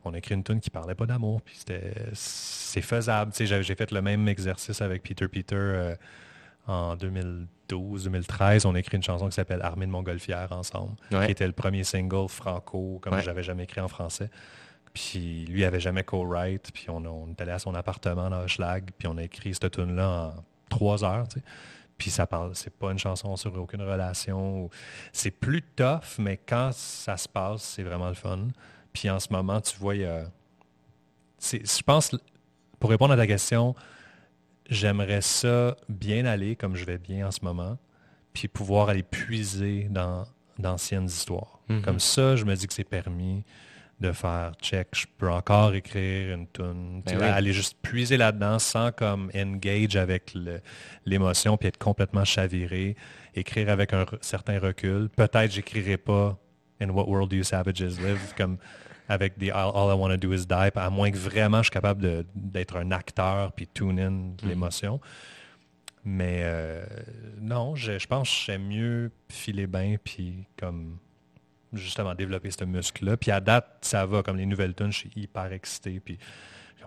on 0.05 0.15
a 0.15 0.19
écrit 0.19 0.35
une 0.35 0.45
tune 0.45 0.61
qui 0.61 0.71
parlait 0.71 0.95
pas 0.95 1.07
d'amour. 1.07 1.43
Puis 1.43 1.59
c'est 2.15 2.81
faisable. 2.81 3.33
J'ai 3.39 3.75
fait 3.75 3.91
le 3.91 4.01
même 4.01 4.29
exercice 4.29 4.81
avec 4.81 5.03
Peter 5.03 5.29
Peter 5.29 5.57
euh, 5.57 5.95
en 6.67 6.97
2012-2013. 6.97 8.67
On 8.67 8.75
a 8.75 8.79
écrit 8.79 8.97
une 8.97 9.03
chanson 9.03 9.29
qui 9.29 9.35
s'appelle 9.35 9.63
Armée 9.63 9.87
de 9.87 9.91
Montgolfière 9.91 10.53
ensemble, 10.53 10.95
qui 11.11 11.31
était 11.31 11.47
le 11.47 11.53
premier 11.53 11.85
single 11.85 12.29
franco, 12.29 12.99
comme 13.03 13.19
je 13.19 13.25
j'avais 13.25 13.43
jamais 13.43 13.65
écrit 13.65 13.81
en 13.81 13.89
français. 13.89 14.31
Puis 14.93 15.47
lui 15.47 15.65
avait 15.65 15.81
jamais 15.81 16.05
co-write. 16.05 16.71
Puis 16.73 16.91
on, 16.91 17.05
on, 17.07 17.31
est 17.31 17.41
allé 17.41 17.53
à 17.53 17.59
son 17.59 17.75
appartement 17.75 18.29
dans 18.29 18.47
Schlag. 18.47 18.91
Puis 18.99 19.09
on 19.09 19.17
a 19.17 19.23
écrit 19.23 19.55
cette 19.55 19.71
tune-là 19.73 20.09
en 20.09 20.35
trois 20.69 21.03
heures. 21.03 21.27
Puis 21.97 22.11
ça 22.11 22.27
parle, 22.27 22.55
c'est 22.55 22.75
pas 22.75 22.91
une 22.91 22.99
chanson 22.99 23.37
sur 23.37 23.57
aucune 23.57 23.83
relation. 23.83 24.69
C'est 25.13 25.31
plus 25.31 25.63
tough, 25.63 26.19
mais 26.19 26.37
quand 26.37 26.73
ça 26.73 27.17
se 27.17 27.29
passe, 27.29 27.63
c'est 27.63 27.83
vraiment 27.83 28.09
le 28.09 28.15
fun. 28.15 28.49
Puis 28.93 29.09
en 29.09 29.21
ce 29.21 29.33
moment, 29.33 29.61
tu 29.61 29.77
vois, 29.79 29.95
je 29.95 31.83
pense, 31.85 32.11
pour 32.79 32.91
répondre 32.91 33.13
à 33.15 33.17
ta 33.17 33.27
question, 33.27 33.75
j'aimerais 34.69 35.23
ça 35.23 35.77
bien 35.89 36.25
aller 36.25 36.57
comme 36.57 36.77
je 36.77 36.85
vais 36.85 36.99
bien 36.99 37.27
en 37.27 37.31
ce 37.31 37.45
moment, 37.45 37.79
puis 38.33 38.49
pouvoir 38.49 38.89
aller 38.89 39.03
puiser 39.03 39.89
dans 39.91 40.25
d'anciennes 40.59 41.07
histoires. 41.07 41.61
Mm-hmm. 41.69 41.83
Comme 41.83 42.01
ça, 42.01 42.37
je 42.37 42.45
me 42.45 42.55
dis 42.55 42.67
que 42.67 42.75
c'est 42.75 42.85
permis 42.85 43.45
de 44.01 44.13
faire 44.13 44.53
check, 44.61 44.89
je 44.93 45.07
peux 45.17 45.31
encore 45.31 45.75
écrire 45.75 46.35
une 46.35 46.49
tune, 46.49 47.03
ben 47.07 47.23
aller 47.23 47.53
juste 47.53 47.77
puiser 47.83 48.17
là-dedans 48.17 48.59
sans 48.59 48.91
comme 48.91 49.31
engage 49.35 49.97
avec 49.97 50.35
l'émotion 51.07 51.57
puis 51.57 51.69
être 51.69 51.79
complètement 51.79 52.25
chaviré, 52.25 52.97
écrire 53.35 53.71
avec 53.71 53.93
un 53.93 54.05
certain 54.21 54.59
recul. 54.59 55.09
Peut-être 55.09 55.53
j'écrirai 55.53 55.97
pas 55.99 56.37
In 56.81 56.91
What 56.91 57.05
World 57.05 57.31
Do 57.31 57.37
You 57.37 57.45
Savages 57.45 57.81
Live 57.81 58.35
comme 58.37 58.59
avec 59.13 59.37
des 59.37 59.51
All, 59.51 59.71
I 59.75 59.95
Want 59.95 60.09
to 60.09 60.17
Do 60.17 60.33
Is 60.33 60.47
Die, 60.47 60.55
à 60.75 60.91
moins 60.91 61.11
que 61.11 61.19
vraiment 61.19 61.59
je 61.59 61.65
suis 61.65 61.71
capable 61.71 62.25
d'être 62.35 62.77
un 62.77 62.91
acteur 62.91 63.53
puis 63.53 63.69
tune 63.69 64.01
in 64.01 64.11
mm-hmm. 64.11 64.49
l'émotion. 64.49 65.01
Mais 66.05 66.41
euh, 66.43 66.85
non, 67.41 67.77
je, 67.77 67.99
je 67.99 68.07
pense 68.07 68.29
que 68.29 68.37
j'aime 68.47 68.67
mieux 68.67 69.11
filer 69.29 69.67
bien 69.67 69.97
puis 70.03 70.47
comme 70.59 70.97
justement 71.75 72.15
développer 72.15 72.51
ce 72.51 72.65
muscle-là. 72.65 73.17
Puis 73.19 73.31
à 73.31 73.41
date, 73.41 73.79
ça 73.83 74.07
va, 74.07 74.23
comme 74.23 74.39
les 74.39 74.47
nouvelles 74.47 74.75
tunes, 74.75 74.93
je 74.93 74.99
suis 74.99 75.11
hyper 75.15 75.53
excité. 75.53 76.01
Puis 76.01 76.19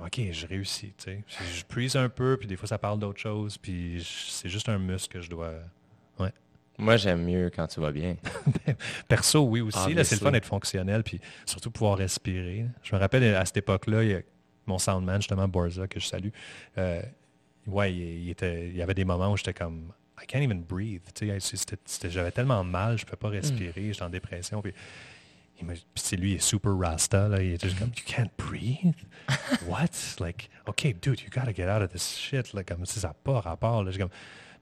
OK, 0.03 0.19
je 0.31 0.47
réussis, 0.47 0.93
tu 0.97 1.03
sais. 1.05 1.23
Je 1.55 1.63
puise 1.63 1.95
un 1.95 2.09
peu, 2.09 2.37
puis 2.37 2.47
des 2.47 2.57
fois, 2.57 2.67
ça 2.67 2.77
parle 2.77 2.99
d'autre 2.99 3.19
chose, 3.19 3.57
puis 3.57 4.05
c'est 4.05 4.49
juste 4.49 4.67
un 4.67 4.77
muscle 4.77 5.13
que 5.13 5.21
je 5.21 5.29
dois... 5.29 5.53
Moi, 6.77 6.97
j'aime 6.97 7.23
mieux 7.23 7.49
quand 7.55 7.67
tu 7.67 7.79
vas 7.79 7.91
bien. 7.91 8.17
Perso, 9.07 9.41
oui 9.41 9.61
aussi. 9.61 9.79
c'est 10.03 10.11
le 10.11 10.17
fun 10.17 10.31
d'être 10.31 10.45
fonctionnel, 10.45 11.03
puis 11.03 11.19
surtout 11.45 11.71
pouvoir 11.71 11.97
respirer. 11.97 12.65
Je 12.83 12.95
me 12.95 12.99
rappelle, 12.99 13.35
à 13.35 13.45
cette 13.45 13.57
époque-là, 13.57 14.03
il 14.03 14.09
y 14.09 14.13
a 14.15 14.21
mon 14.65 14.77
soundman, 14.77 15.21
justement, 15.21 15.47
Borza, 15.47 15.87
que 15.87 15.99
je 15.99 16.07
salue, 16.07 16.29
euh, 16.77 17.01
ouais, 17.67 17.93
il, 17.93 18.29
était, 18.29 18.67
il 18.67 18.75
y 18.75 18.81
avait 18.81 18.93
des 18.93 19.05
moments 19.05 19.31
où 19.31 19.37
j'étais 19.37 19.53
comme 19.53 19.91
I 20.21 20.25
can't 20.25 20.41
even 20.41 20.63
breathe. 20.63 21.01
J'avais 22.09 22.31
tellement 22.31 22.63
mal, 22.63 22.97
je 22.97 23.05
ne 23.05 23.09
peux 23.09 23.17
pas 23.17 23.29
respirer, 23.29 23.93
j'étais 23.93 24.03
en 24.03 24.09
dépression. 24.09 24.61
Puis, 24.61 24.73
c'est 25.95 26.15
lui, 26.15 26.31
il 26.31 26.35
est 26.35 26.39
super 26.39 26.77
rasta. 26.77 27.27
Là, 27.27 27.41
il 27.41 27.53
est 27.53 27.63
juste 27.63 27.79
comme, 27.79 27.91
you 27.95 28.03
can't 28.05 28.31
breathe? 28.37 28.95
What? 29.67 30.19
like, 30.19 30.49
OK, 30.67 30.95
dude, 31.01 31.21
you 31.21 31.29
gotta 31.29 31.53
get 31.53 31.69
out 31.69 31.81
of 31.81 31.91
this 31.91 32.17
shit. 32.17 32.53
Là, 32.53 32.63
comme 32.63 32.85
si 32.85 32.99
ça 32.99 33.09
n'a 33.09 33.13
pas 33.13 33.39
rapport. 33.39 33.83
Là, 33.83 33.91
comme, 33.97 34.09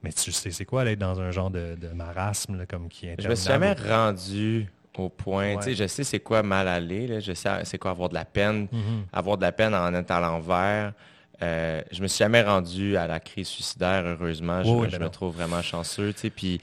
mais 0.04 0.12
tu 0.12 0.32
sais, 0.32 0.52
c'est 0.52 0.66
quoi 0.66 0.86
être 0.86 1.00
dans 1.00 1.20
un 1.20 1.32
genre 1.32 1.50
de, 1.50 1.76
de 1.80 1.88
marasme 1.90 2.58
là, 2.58 2.66
comme 2.66 2.90
qui 2.90 3.08
est 3.08 3.16
Je 3.20 3.30
me 3.30 3.36
suis 3.36 3.48
jamais 3.48 3.74
rendu 3.74 4.68
au 4.98 5.10
point. 5.10 5.60
sais, 5.62 5.74
Je 5.74 5.88
sais 5.88 6.04
c'est 6.04 6.20
quoi 6.20 6.44
mal 6.44 6.68
aller. 6.68 7.08
Là, 7.08 7.20
je 7.20 7.34
sais 7.34 7.50
c'est 7.64 7.78
quoi 7.78 7.92
avoir 7.92 8.10
de 8.10 8.14
la 8.14 8.26
peine. 8.26 8.66
Mm-hmm. 8.66 9.06
Avoir 9.14 9.38
de 9.38 9.44
la 9.44 9.52
peine 9.52 9.74
en 9.74 9.94
étant 9.94 10.16
à 10.16 10.20
l'envers. 10.20 10.94
Euh, 11.42 11.82
je 11.92 12.02
me 12.02 12.08
suis 12.08 12.20
jamais 12.20 12.42
rendu 12.42 12.96
à 12.96 13.08
la 13.08 13.20
crise 13.20 13.48
suicidaire, 13.48 14.04
heureusement. 14.06 14.64
Je, 14.64 14.98
me 14.98 15.10
trouve 15.10 15.36
vraiment 15.36 15.62
chanceux. 15.62 16.14
Puis 16.36 16.62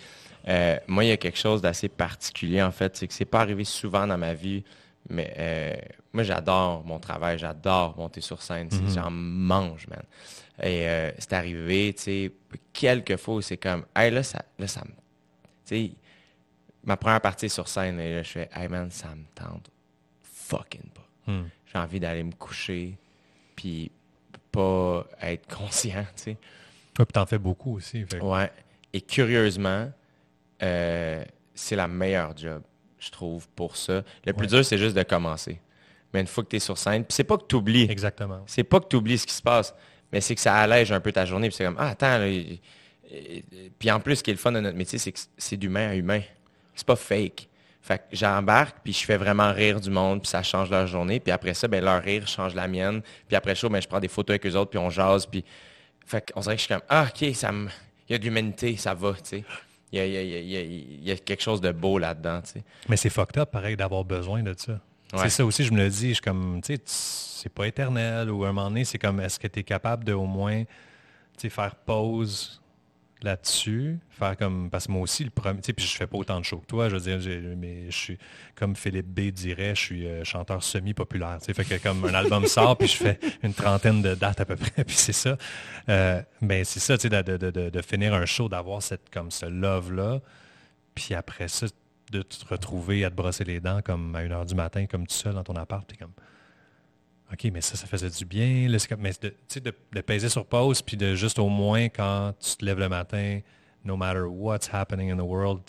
euh, 0.48 0.76
moi, 0.86 1.04
il 1.04 1.08
y 1.08 1.12
a 1.12 1.16
quelque 1.16 1.38
chose 1.38 1.60
d'assez 1.60 1.88
particulier, 1.88 2.62
en 2.62 2.70
fait. 2.70 2.96
C'est 2.96 3.06
que 3.06 3.14
c'est 3.14 3.24
pas 3.24 3.40
arrivé 3.40 3.64
souvent 3.64 4.06
dans 4.06 4.18
ma 4.18 4.34
vie. 4.34 4.64
Mais 5.08 5.34
euh, 5.38 5.76
moi, 6.12 6.22
j'adore 6.22 6.84
mon 6.84 6.98
travail, 6.98 7.38
j'adore 7.38 7.96
monter 7.96 8.20
sur 8.20 8.42
scène. 8.42 8.68
Mhm. 8.70 8.94
J'en 8.94 9.10
mange, 9.10 9.86
man. 9.88 10.02
Et 10.62 11.12
c'est 11.18 11.32
arrivé, 11.32 11.94
tu 11.94 12.02
sais, 12.02 12.32
quelques 12.72 13.16
fois 13.16 13.40
c'est 13.42 13.56
comme, 13.56 13.84
hey, 13.96 14.10
là, 14.10 14.22
ça, 14.22 14.44
là, 14.58 14.66
ça 14.66 14.82
me. 14.82 14.90
Tu 15.64 15.86
sais, 15.86 15.92
ma 16.84 16.96
première 16.96 17.20
partie 17.20 17.48
sur 17.48 17.68
scène, 17.68 17.98
et 18.00 18.14
là, 18.14 18.22
je 18.22 18.30
fais, 18.30 18.50
hey, 18.54 18.68
man, 18.68 18.90
ça 18.90 19.08
me 19.14 19.24
tente 19.34 19.70
fucking 20.22 20.90
pas. 20.94 21.32
Hmm. 21.32 21.44
J'ai 21.72 21.78
envie 21.78 22.00
d'aller 22.00 22.22
me 22.22 22.32
coucher. 22.32 22.96
Puis 23.56 23.90
pas 24.50 25.06
être 25.20 25.46
conscient, 25.54 26.04
tu 26.16 26.22
sais. 26.22 26.36
puis 26.94 27.06
t'en 27.06 27.26
fais 27.26 27.38
beaucoup 27.38 27.76
aussi. 27.76 28.04
Ouais. 28.20 28.50
Et 28.92 29.00
curieusement, 29.00 29.90
euh, 30.62 31.24
c'est 31.54 31.76
la 31.76 31.88
meilleure 31.88 32.36
job, 32.36 32.62
je 32.98 33.10
trouve, 33.10 33.48
pour 33.50 33.76
ça. 33.76 34.02
Le 34.24 34.32
plus 34.32 34.46
dur, 34.46 34.64
c'est 34.64 34.78
juste 34.78 34.96
de 34.96 35.02
commencer. 35.02 35.60
Mais 36.12 36.20
une 36.20 36.26
fois 36.26 36.42
que 36.42 36.48
tu 36.48 36.56
es 36.56 36.60
sur 36.60 36.76
scène, 36.76 37.04
puis 37.04 37.14
c'est 37.14 37.24
pas 37.24 37.38
que 37.38 37.44
tu 37.46 37.54
oublies. 37.54 37.86
Exactement. 37.88 38.42
C'est 38.46 38.64
pas 38.64 38.80
que 38.80 38.88
tu 38.88 38.96
oublies 38.96 39.18
ce 39.18 39.26
qui 39.26 39.34
se 39.34 39.42
passe, 39.42 39.74
mais 40.12 40.20
c'est 40.20 40.34
que 40.34 40.40
ça 40.40 40.56
allège 40.56 40.92
un 40.92 41.00
peu 41.00 41.12
ta 41.12 41.24
journée. 41.24 41.48
Puis 41.48 41.56
c'est 41.56 41.64
comme, 41.64 41.76
ah, 41.78 41.90
attends, 41.90 42.20
puis 43.78 43.90
en 43.90 44.00
plus, 44.00 44.16
ce 44.16 44.22
qui 44.22 44.30
est 44.30 44.34
le 44.34 44.38
fun 44.38 44.52
de 44.52 44.60
notre 44.60 44.76
métier, 44.76 44.98
c'est 44.98 45.12
que 45.12 45.18
c'est 45.36 45.56
d'humain 45.56 45.90
à 45.90 45.94
humain. 45.94 46.22
C'est 46.74 46.86
pas 46.86 46.96
fake. 46.96 47.48
Fait 47.82 47.98
que 47.98 48.04
j'embarque, 48.12 48.76
puis 48.84 48.92
je 48.92 49.04
fais 49.04 49.16
vraiment 49.16 49.52
rire 49.52 49.80
du 49.80 49.90
monde, 49.90 50.20
puis 50.20 50.28
ça 50.28 50.42
change 50.42 50.70
leur 50.70 50.86
journée. 50.86 51.18
Puis 51.18 51.32
après 51.32 51.54
ça, 51.54 51.66
ben, 51.66 51.82
leur 51.82 52.02
rire 52.02 52.28
change 52.28 52.54
la 52.54 52.68
mienne. 52.68 53.02
Puis 53.26 53.36
après 53.36 53.54
ça, 53.54 53.68
ben, 53.68 53.80
je 53.80 53.88
prends 53.88 54.00
des 54.00 54.08
photos 54.08 54.34
avec 54.34 54.46
eux 54.46 54.56
autres, 54.56 54.70
puis 54.70 54.78
on 54.78 54.90
jase. 54.90 55.26
Puis... 55.26 55.44
Fait 56.06 56.32
qu'on 56.32 56.40
dirait 56.40 56.56
que 56.56 56.60
je 56.60 56.66
suis 56.66 56.74
comme, 56.74 56.84
ah, 56.88 57.06
OK, 57.08 57.34
ça 57.34 57.50
il 58.10 58.14
y 58.14 58.16
a 58.16 58.18
de 58.18 58.24
l'humanité, 58.24 58.76
ça 58.76 58.92
va, 58.92 59.12
tu 59.12 59.20
sais. 59.22 59.44
Il 59.92 59.98
y, 59.98 60.02
a, 60.02 60.04
il, 60.04 61.04
y 61.04 61.10
a, 61.10 61.16
quelque 61.16 61.42
chose 61.42 61.60
de 61.60 61.70
beau 61.72 61.98
là-dedans, 61.98 62.42
tu 62.42 62.50
sais. 62.50 62.64
Mais 62.88 62.96
c'est 62.96 63.10
fucked 63.10 63.38
up, 63.38 63.50
pareil, 63.50 63.76
d'avoir 63.76 64.04
besoin 64.04 64.42
de 64.42 64.54
ça. 64.56 64.80
C'est 65.16 65.30
ça 65.30 65.44
aussi, 65.44 65.64
je 65.64 65.72
me 65.72 65.78
le 65.78 65.88
dis, 65.88 66.10
je 66.10 66.14
suis 66.14 66.22
comme, 66.22 66.60
tu 66.62 66.74
sais, 66.74 66.82
c'est 66.86 67.52
pas 67.52 67.66
éternel, 67.66 68.30
ou 68.30 68.44
à 68.44 68.48
un 68.48 68.52
moment 68.52 68.68
donné, 68.68 68.84
c'est 68.84 68.98
comme, 68.98 69.20
est-ce 69.20 69.38
que 69.38 69.48
tu 69.48 69.60
es 69.60 69.62
capable 69.62 70.04
de 70.04 70.12
au 70.12 70.26
moins, 70.26 70.64
sais, 71.40 71.48
faire 71.48 71.74
pause 71.74 72.60
là-dessus, 73.22 73.98
faire 74.08 74.34
comme 74.34 74.70
parce 74.70 74.86
que 74.86 74.92
moi 74.92 75.02
aussi 75.02 75.24
le 75.24 75.30
premier, 75.30 75.60
tu 75.60 75.74
puis 75.74 75.84
je 75.84 75.94
fais 75.94 76.06
pas 76.06 76.16
autant 76.16 76.40
de 76.40 76.44
shows 76.44 76.60
que 76.60 76.66
toi, 76.66 76.88
je 76.88 76.96
veux 76.96 77.18
dire, 77.18 77.54
mais 77.56 77.90
je 77.90 77.96
suis 77.96 78.18
comme 78.54 78.74
Philippe 78.74 79.08
B 79.08 79.30
dirait, 79.30 79.74
je 79.74 79.80
suis 79.80 80.06
euh, 80.06 80.24
chanteur 80.24 80.62
semi-populaire, 80.62 81.36
tu 81.38 81.46
sais, 81.46 81.54
fait 81.54 81.64
que 81.64 81.82
comme 81.82 82.02
un 82.06 82.14
album 82.14 82.46
sort 82.46 82.78
puis 82.78 82.88
je 82.88 82.96
fais 82.96 83.20
une 83.42 83.52
trentaine 83.52 84.00
de 84.00 84.14
dates 84.14 84.40
à 84.40 84.46
peu 84.46 84.56
près, 84.56 84.84
puis 84.86 84.96
c'est 84.96 85.12
ça. 85.12 85.36
Euh, 85.90 86.22
mais 86.40 86.64
c'est 86.64 86.80
ça, 86.80 86.96
tu 86.96 87.10
sais, 87.10 87.22
de, 87.22 87.82
finir 87.82 88.14
un 88.14 88.24
show, 88.24 88.48
d'avoir 88.48 88.82
cette 88.82 89.10
comme 89.10 89.30
ce 89.30 89.44
love 89.44 89.92
là, 89.92 90.20
puis 90.94 91.14
après 91.14 91.48
ça 91.48 91.66
de 92.10 92.22
te 92.22 92.44
retrouver 92.46 93.04
à 93.04 93.10
te 93.10 93.14
brosser 93.14 93.44
les 93.44 93.60
dents 93.60 93.80
comme 93.82 94.14
à 94.16 94.22
une 94.22 94.32
heure 94.32 94.46
du 94.46 94.54
matin, 94.54 94.86
comme 94.86 95.06
tout 95.06 95.14
seul 95.14 95.34
dans 95.34 95.44
ton 95.44 95.54
appart, 95.54 95.86
puis 95.86 95.96
comme 95.96 96.12
OK, 97.32 97.48
mais 97.52 97.60
ça, 97.60 97.76
ça 97.76 97.86
faisait 97.86 98.10
du 98.10 98.24
bien. 98.24 98.68
mais 98.98 99.12
de, 99.22 99.34
de, 99.60 99.72
de 99.92 100.00
peser 100.00 100.28
sur 100.28 100.44
pause, 100.44 100.82
puis 100.82 100.96
de 100.96 101.14
juste 101.14 101.38
au 101.38 101.48
moins 101.48 101.88
quand 101.88 102.34
tu 102.40 102.56
te 102.56 102.64
lèves 102.64 102.80
le 102.80 102.88
matin, 102.88 103.40
no 103.84 103.96
matter 103.96 104.26
what's 104.28 104.68
happening 104.68 105.10
in 105.10 105.16
the 105.16 105.24
world. 105.24 105.60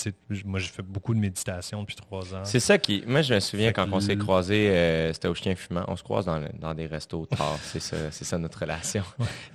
moi, 0.46 0.60
j'ai 0.60 0.68
fait 0.68 0.82
beaucoup 0.82 1.14
de 1.14 1.20
méditation 1.20 1.82
depuis 1.82 1.96
trois 1.96 2.34
ans. 2.34 2.44
C'est 2.44 2.60
ça 2.60 2.78
qui. 2.78 3.04
Moi, 3.08 3.22
je 3.22 3.34
me 3.34 3.40
souviens 3.40 3.72
quand 3.72 3.88
on 3.92 4.00
s'est 4.00 4.18
croisés, 4.18 4.70
euh, 4.70 5.14
c'était 5.14 5.28
au 5.28 5.36
chien 5.36 5.56
fumant. 5.56 5.86
On 5.88 5.96
se 5.96 6.04
croise 6.04 6.26
dans, 6.26 6.42
dans 6.60 6.74
des 6.74 6.88
restos 6.88 7.26
tard. 7.26 7.58
c'est 7.64 7.80
ça, 7.80 8.12
c'est 8.12 8.26
ça 8.26 8.38
notre 8.38 8.60
relation. 8.60 9.04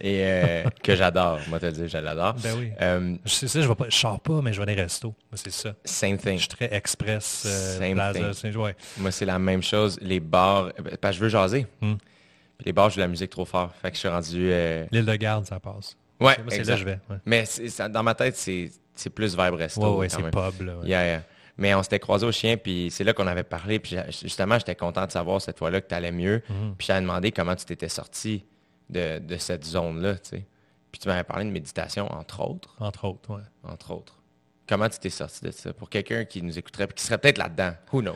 Et 0.00 0.20
euh, 0.22 0.64
que 0.82 0.96
j'adore. 0.96 1.40
Moi, 1.48 1.61
te 1.61 1.66
dire, 1.66 1.88
je 1.88 1.98
l'adore. 1.98 2.34
Ben 2.34 2.54
oui. 2.59 2.70
Euh, 2.80 3.16
je 3.24 3.30
sais 3.30 3.48
ça, 3.48 3.61
je 3.61 3.68
ne 3.68 3.74
pas, 3.74 3.86
sors 3.90 4.20
pas, 4.20 4.40
mais 4.40 4.52
je 4.52 4.61
vais 4.61 4.66
dans 4.66 4.74
des 4.74 4.82
restos. 4.82 5.14
c'est 5.34 5.52
ça. 5.52 5.74
Same 5.84 6.16
thing. 6.16 6.34
Je 6.34 6.40
suis 6.40 6.48
très 6.48 6.74
express. 6.74 7.46
Same 7.78 8.00
thing. 8.12 8.52
Moi, 8.98 9.11
c'est 9.11 9.26
la 9.26 9.38
même 9.38 9.62
chose. 9.62 9.98
Les 10.00 10.20
bars, 10.20 10.72
parce 11.00 11.14
que 11.14 11.18
je 11.18 11.24
veux 11.24 11.28
jaser. 11.28 11.66
Hmm. 11.80 11.94
les 12.64 12.72
bars, 12.72 12.90
j'ai 12.90 13.00
la 13.00 13.09
musique 13.09 13.30
trop 13.30 13.44
fort. 13.44 13.74
Fait 13.82 13.90
que 13.90 13.96
je 13.96 14.00
suis 14.00 14.09
rendu. 14.09 14.50
L'île 14.90 15.04
de 15.04 15.16
garde, 15.16 15.44
ça 15.46 15.61
passe. 15.61 15.96
Ouais, 16.21 16.37
c'est 16.49 16.64
là 16.64 16.77
je 16.77 16.85
vais. 16.85 16.99
Mais 17.25 17.45
dans 17.91 18.03
ma 18.03 18.14
tête, 18.14 18.37
c'est 18.37 19.11
plus 19.11 19.37
vibe 19.37 19.55
resto. 19.55 19.99
Ouais, 19.99 20.09
c'est 20.09 20.23
pub. 20.23 20.62
Là, 20.62 21.23
Mais 21.59 21.75
on 21.75 21.83
s'était 21.83 21.99
croisés 21.99 22.27
au 22.27 22.33
chien, 22.33 22.57
puis 22.57 22.89
c'est 22.91 23.05
là 23.05 23.12
qu'on 23.12 23.27
avait 23.27 23.43
parlé. 23.43 23.79
Puis 23.79 23.97
justement, 24.23 24.59
j'étais 24.59 24.75
content 24.75 25.07
de 25.07 25.12
savoir 25.12 25.41
cette 25.41 25.59
fois-là 25.59 25.81
que 25.81 25.89
tu 25.89 25.95
allais 25.95 26.12
mieux. 26.12 26.43
Mhm. 26.49 26.75
Puis 26.77 26.87
j'avais 26.87 27.01
demandé 27.01 27.33
comment 27.33 27.55
tu 27.57 27.64
t'étais 27.64 27.89
sorti 27.89 28.45
de, 28.91 29.21
cette 29.39 29.64
zone-là, 29.64 30.14
tu 30.14 30.31
sais. 30.31 30.47
Puis 30.93 31.01
tu 31.01 31.09
m'avais 31.09 31.25
parlé 31.25 31.45
de 31.45 31.51
méditation, 31.51 32.11
entre 32.12 32.41
autres. 32.41 32.75
Entre 32.79 33.05
autres, 33.05 33.35
oui. 33.35 33.43
Entre 33.64 33.91
autres. 33.91 34.14
Comment 34.69 34.89
tu 34.89 34.99
t'es 34.99 35.11
sorti 35.11 35.45
de 35.45 35.51
ça? 35.51 35.73
Pour 35.73 35.91
quelqu'un 35.91 36.25
qui 36.25 36.43
nous 36.43 36.59
écouterait, 36.59 36.85
et 36.85 36.95
qui 36.95 37.05
serait 37.05 37.19
peut-être 37.19 37.39
là-dedans, 37.39 37.73
who 37.93 38.01
knows? 38.01 38.14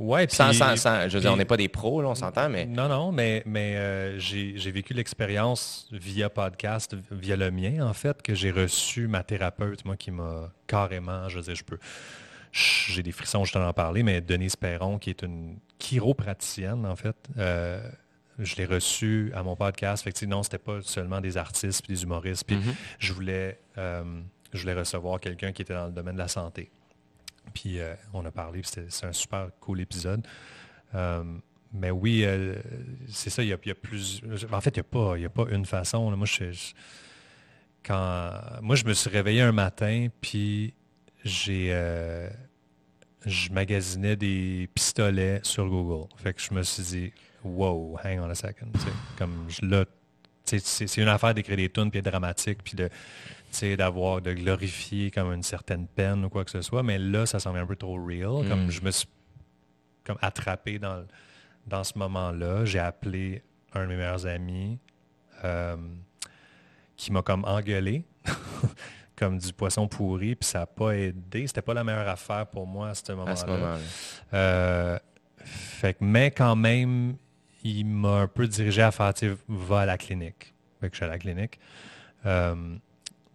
Ouais, 0.00 0.26
sans, 0.30 0.50
je 0.50 1.12
veux 1.12 1.20
dire, 1.20 1.30
on 1.30 1.36
n'est 1.36 1.44
pas 1.44 1.58
des 1.58 1.68
pros, 1.68 2.02
on 2.02 2.14
s'entend, 2.14 2.48
mais... 2.48 2.64
Non, 2.64 2.88
non, 2.88 3.12
mais, 3.12 3.42
mais 3.44 3.76
euh, 3.76 4.18
j'ai 4.18 4.70
vécu 4.70 4.94
l'expérience 4.94 5.86
via 5.92 6.30
podcast, 6.30 6.96
via 7.10 7.36
le 7.36 7.50
mien, 7.50 7.86
en 7.86 7.92
fait, 7.92 8.22
que 8.22 8.34
j'ai 8.34 8.50
reçu 8.50 9.08
ma 9.08 9.22
thérapeute, 9.22 9.84
moi, 9.84 9.98
qui 9.98 10.10
m'a 10.10 10.50
carrément, 10.66 11.28
je 11.28 11.36
veux 11.36 11.44
dire, 11.44 11.54
je 11.54 11.64
peux... 11.64 11.78
J'ai 12.50 13.02
des 13.02 13.12
frissons, 13.12 13.44
je 13.44 13.52
t'en 13.52 13.62
en 13.62 13.74
parler, 13.74 14.02
mais 14.02 14.22
Denise 14.22 14.56
Perron, 14.56 14.98
qui 14.98 15.10
est 15.10 15.22
une 15.22 15.58
chiropraticienne, 15.78 16.86
en 16.86 16.96
fait, 16.96 17.16
euh, 17.36 17.86
je 18.38 18.56
l'ai 18.56 18.64
reçu 18.64 19.30
à 19.34 19.42
mon 19.42 19.54
podcast. 19.54 20.02
Fait 20.02 20.12
que, 20.12 20.24
non, 20.24 20.42
c'était 20.42 20.58
pas 20.58 20.80
seulement 20.80 21.20
des 21.20 21.36
artistes 21.36 21.84
et 21.88 21.92
des 21.92 22.02
humoristes. 22.02 22.44
Puis 22.46 22.56
mm-hmm. 22.56 22.74
je, 22.98 23.12
voulais, 23.12 23.60
euh, 23.76 24.02
je 24.54 24.60
voulais 24.62 24.74
recevoir 24.74 25.20
quelqu'un 25.20 25.52
qui 25.52 25.60
était 25.62 25.74
dans 25.74 25.86
le 25.86 25.92
domaine 25.92 26.14
de 26.14 26.20
la 26.20 26.28
santé. 26.28 26.70
Puis 27.52 27.78
euh, 27.78 27.94
on 28.12 28.24
a 28.24 28.30
parlé, 28.30 28.62
c'est 28.64 29.04
un 29.04 29.12
super 29.12 29.48
cool 29.60 29.80
épisode. 29.80 30.26
Euh, 30.94 31.24
mais 31.72 31.90
oui, 31.90 32.26
c'est 33.08 33.30
ça, 33.30 33.44
il 33.44 33.48
y, 33.48 33.52
a, 33.52 33.56
plus... 33.74 34.22
En 34.50 34.60
fait, 34.60 34.76
il 34.76 34.82
n'y 35.18 35.24
a, 35.24 35.28
pas, 35.28 35.44
une 35.50 35.64
façon. 35.64 36.10
Moi, 36.16 36.26
je, 36.26 36.72
quand, 37.84 38.32
moi, 38.60 38.74
je 38.74 38.84
me 38.84 38.92
suis 38.92 39.08
réveillé 39.08 39.42
un 39.42 39.52
matin, 39.52 40.08
puis 40.20 40.74
j'ai... 41.24 41.68
je 43.24 43.52
magasinais 43.52 44.16
des 44.16 44.68
pistolets 44.74 45.38
sur 45.44 45.68
Google. 45.68 46.08
Fait 46.16 46.34
que 46.34 46.40
je 46.40 46.52
me 46.52 46.64
suis 46.64 46.82
dit, 46.82 47.12
wow, 47.44 47.96
hang 48.02 48.18
on 48.20 48.30
a 48.30 48.34
second. 48.34 48.72
Comme 49.16 49.46
là, 49.62 49.84
c'est 50.44 50.96
une 50.96 51.08
affaire 51.08 51.34
d'écrire 51.34 51.56
des 51.56 51.68
tunes 51.68 51.90
puis 51.90 52.02
dramatique 52.02 52.58
puis 52.64 52.76
d'avoir 53.76 54.22
de 54.22 54.32
glorifier 54.32 55.10
comme 55.10 55.32
une 55.32 55.42
certaine 55.42 55.86
peine 55.86 56.24
ou 56.24 56.28
quoi 56.28 56.44
que 56.44 56.50
ce 56.50 56.62
soit, 56.62 56.82
mais 56.82 56.98
là, 56.98 57.26
ça 57.26 57.38
semble 57.40 57.58
un 57.58 57.66
peu 57.66 57.76
trop 57.76 58.02
real. 58.02 58.48
Comme 58.48 58.66
mm. 58.66 58.70
je 58.70 58.80
me 58.82 58.90
suis 58.90 59.08
comme 60.04 60.18
attrapé 60.22 60.78
dans, 60.78 61.04
dans 61.66 61.84
ce 61.84 61.98
moment-là. 61.98 62.64
J'ai 62.64 62.78
appelé 62.78 63.42
un 63.74 63.82
de 63.82 63.86
mes 63.86 63.96
meilleurs 63.96 64.26
amis 64.26 64.78
euh, 65.44 65.76
qui 66.96 67.12
m'a 67.12 67.22
comme 67.22 67.44
engueulé. 67.44 68.04
comme 69.20 69.36
du 69.36 69.52
poisson 69.52 69.86
pourri, 69.86 70.34
puis 70.34 70.48
ça 70.48 70.60
n'a 70.60 70.66
pas 70.66 70.96
aidé. 70.96 71.46
C'était 71.46 71.60
pas 71.60 71.74
la 71.74 71.84
meilleure 71.84 72.08
affaire 72.08 72.46
pour 72.46 72.66
moi 72.66 72.88
à 72.88 72.94
ce 72.94 73.12
moment-là. 73.12 73.46
Moment 73.46 73.76
euh, 74.32 74.98
fait 75.44 75.98
mais 76.00 76.30
quand 76.30 76.56
même, 76.56 77.16
il 77.62 77.84
m'a 77.84 78.20
un 78.20 78.26
peu 78.26 78.48
dirigé 78.48 78.80
à 78.80 78.90
faire, 78.90 79.12
tu 79.12 79.36
va 79.46 79.80
à 79.80 79.86
la 79.86 79.98
clinique. 79.98 80.54
Fait 80.80 80.88
que 80.88 80.94
je 80.94 80.96
suis 80.96 81.04
à 81.04 81.08
la 81.08 81.18
clinique. 81.18 81.60
Euh, 82.24 82.76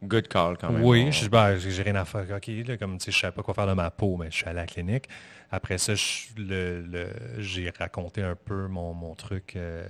Good 0.08 0.28
call 0.28 0.58
quand 0.58 0.72
même. 0.72 0.84
Oui, 0.84 1.12
je 1.12 1.28
ben, 1.28 1.58
j'ai 1.58 1.84
rien 1.84 1.96
à 1.96 2.06
faire. 2.06 2.26
OK, 2.36 2.48
là, 2.48 2.78
comme 2.78 2.98
tu 2.98 3.06
sais, 3.06 3.12
je 3.12 3.20
savais 3.20 3.34
pas 3.34 3.44
quoi 3.44 3.54
faire 3.54 3.68
de 3.68 3.74
ma 3.74 3.92
peau, 3.92 4.18
mais 4.18 4.32
je 4.32 4.36
suis 4.36 4.46
à 4.46 4.54
la 4.54 4.66
clinique. 4.66 5.08
Après 5.52 5.78
ça, 5.78 5.94
j'ai 5.96 7.74
raconté 7.78 8.22
un 8.22 8.36
peu 8.36 8.68
mon, 8.68 9.16
truc. 9.16 9.56
Euh, 9.56 9.86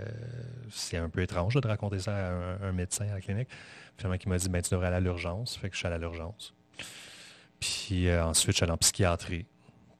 c'est 0.70 0.98
un 0.98 1.10
peu 1.10 1.22
étrange 1.22 1.56
de 1.56 1.68
raconter 1.68 2.00
ça 2.00 2.16
à 2.16 2.66
un, 2.68 2.72
médecin 2.72 3.08
à 3.10 3.16
la 3.16 3.22
clinique. 3.22 3.50
Finalement, 3.98 4.18
qui 4.18 4.30
m'a 4.30 4.38
dit 4.38 4.50
ben, 4.50 4.62
tu 4.62 4.70
devrais 4.72 4.88
aller 4.88 4.98
à 4.98 5.00
l'urgence. 5.00 5.58
Fait 5.58 5.70
que 5.70 5.76
je 5.76 5.80
suis 5.80 5.88
allé 5.88 5.96
à 5.96 6.00
l'urgence. 6.00 6.54
Puis 7.60 8.08
euh, 8.08 8.26
ensuite, 8.26 8.52
je 8.52 8.58
suis 8.58 8.64
allé 8.64 8.74
en 8.74 8.78
psychiatrie. 8.78 9.46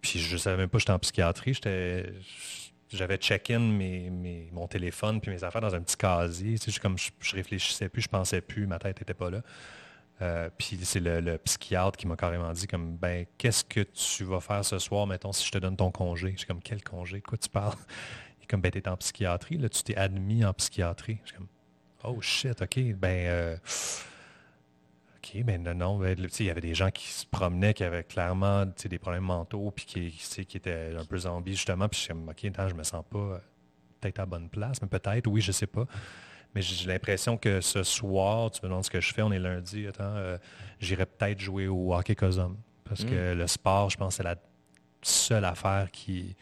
Puis 0.02 0.20
je 0.20 0.38
savais 0.38 0.58
même 0.58 0.70
pas 0.70 0.78
que 0.78 0.82
j'étais 0.82 0.92
en 0.92 1.00
psychiatrie. 1.00 1.60
J'avais 2.94 3.18
check-in 3.18 3.60
mon 3.60 4.68
téléphone 4.68 5.20
puis 5.20 5.32
mes 5.32 5.44
affaires 5.44 5.62
dans 5.62 5.74
un 5.74 5.82
petit 5.82 5.98
casier. 5.98 6.60
Tu 6.60 6.80
comme 6.80 6.98
je, 6.98 7.36
réfléchissais 7.36 7.90
plus, 7.90 8.04
je 8.04 8.08
pensais 8.08 8.42
plus, 8.42 8.68
ma 8.68 8.78
tête 8.78 9.00
n'était 9.00 9.14
pas 9.14 9.30
là. 9.30 9.42
Euh, 10.22 10.50
puis 10.58 10.80
c'est 10.84 11.02
le, 11.02 11.38
psychiatre 11.40 11.98
qui 11.98 12.08
m'a 12.08 12.16
carrément 12.16 12.52
dit 12.54 12.68
comme 12.68 12.96
ben 12.96 13.26
qu'est-ce 13.38 13.66
que 13.66 13.82
tu 13.82 14.24
vas 14.24 14.40
faire 14.40 14.64
ce 14.64 14.80
soir, 14.80 15.06
mettons, 15.08 15.34
si 15.34 15.46
je 15.46 15.52
te 15.52 15.58
donne 15.58 15.76
ton 15.76 15.92
congé? 15.92 16.34
Suis 16.38 16.48
comme 16.48 16.62
quel 16.62 16.84
congé? 16.84 17.22
Quoi 17.22 17.38
tu 17.38 17.50
parles? 17.50 17.78
Est 18.42 18.46
comme 18.46 18.62
ben 18.62 18.72
t'es 18.72 18.88
en 18.88 18.96
psychiatrie, 18.96 19.58
là, 19.58 19.68
tu 19.68 19.84
t'es 19.84 19.96
admis 19.96 20.46
en 20.46 20.54
psychiatrie. 20.54 21.20
Suis 21.26 21.36
comme 21.36 21.48
Oh 22.06 22.22
shit, 22.22 22.62
ok, 22.62 22.80
ben 22.96 23.28
euh, 23.28 23.58
OK, 25.18 25.44
ben 25.44 25.62
non, 25.62 25.74
non 25.74 25.98
ben, 25.98 26.16
il 26.18 26.46
y 26.46 26.50
avait 26.50 26.62
des 26.62 26.76
gens 26.76 26.92
qui 26.92 27.08
se 27.08 27.26
promenaient, 27.26 27.74
qui 27.74 27.84
avaient 27.84 28.04
clairement 28.04 28.66
des 28.66 29.00
problèmes 29.00 29.24
mentaux, 29.24 29.72
puis 29.72 29.86
qui, 29.86 30.12
qui 30.46 30.58
étaient 30.58 30.94
un 30.98 31.04
peu 31.04 31.18
zombies, 31.18 31.56
justement. 31.56 31.90
Puis 31.90 32.00
je 32.00 32.04
suis 32.04 32.14
OK, 32.14 32.46
attends, 32.46 32.70
je 32.70 32.76
me 32.76 32.84
sens 32.84 33.04
pas 33.10 33.18
euh, 33.18 33.40
peut-être 34.00 34.20
à 34.20 34.26
bonne 34.26 34.50
place, 34.50 34.82
mais 34.82 34.88
peut-être, 34.88 35.28
oui, 35.28 35.42
je 35.42 35.52
sais 35.52 35.68
pas. 35.68 35.86
Mais 36.56 36.62
j'ai 36.62 36.88
l'impression 36.88 37.38
que 37.38 37.60
ce 37.60 37.84
soir, 37.84 38.50
tu 38.50 38.62
me 38.64 38.70
demandes 38.70 38.86
ce 38.86 38.90
que 38.90 39.02
je 39.02 39.14
fais, 39.14 39.22
on 39.22 39.32
est 39.32 39.40
lundi, 39.40 39.88
attends, 39.88 40.16
euh, 40.16 40.38
j'irais 40.80 41.06
peut-être 41.06 41.40
jouer 41.40 41.68
au 41.68 41.94
hockey 41.94 42.16
cosum. 42.16 42.58
Parce 42.88 43.04
que 43.04 43.34
mm. 43.34 43.38
le 43.38 43.48
sport, 43.48 43.90
je 43.90 43.98
pense, 43.98 44.16
c'est 44.16 44.24
la 44.24 44.36
seule 45.02 45.44
affaire 45.44 45.90
qui, 45.92 46.36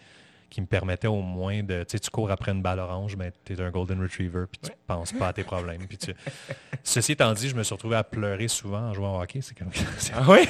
qui 0.53 0.61
me 0.61 0.67
permettait 0.67 1.07
au 1.07 1.21
moins 1.21 1.63
de, 1.63 1.83
tu 1.83 1.93
sais, 1.93 1.99
tu 1.99 2.11
cours 2.11 2.29
après 2.29 2.51
une 2.51 2.61
balle 2.61 2.77
orange, 2.77 3.15
mais 3.15 3.31
tu 3.43 3.53
es 3.53 3.61
un 3.61 3.71
golden 3.71 3.99
retriever, 3.99 4.45
puis 4.51 4.59
tu 4.61 4.69
ne 4.69 4.75
penses 4.85 5.11
pas 5.11 5.29
à 5.29 5.33
tes 5.33 5.43
problèmes. 5.43 5.87
Puis 5.87 5.97
tu... 5.97 6.13
Ceci 6.83 7.13
étant 7.13 7.33
dit, 7.33 7.49
je 7.49 7.55
me 7.55 7.63
suis 7.63 7.73
retrouvé 7.73 7.95
à 7.95 8.03
pleurer 8.03 8.47
souvent 8.47 8.81
en 8.81 8.93
jouant 8.93 9.17
au 9.17 9.21
hockey. 9.23 9.41
C'est 9.41 9.57
comme... 9.57 9.71
Ah 10.13 10.21
oui? 10.27 10.47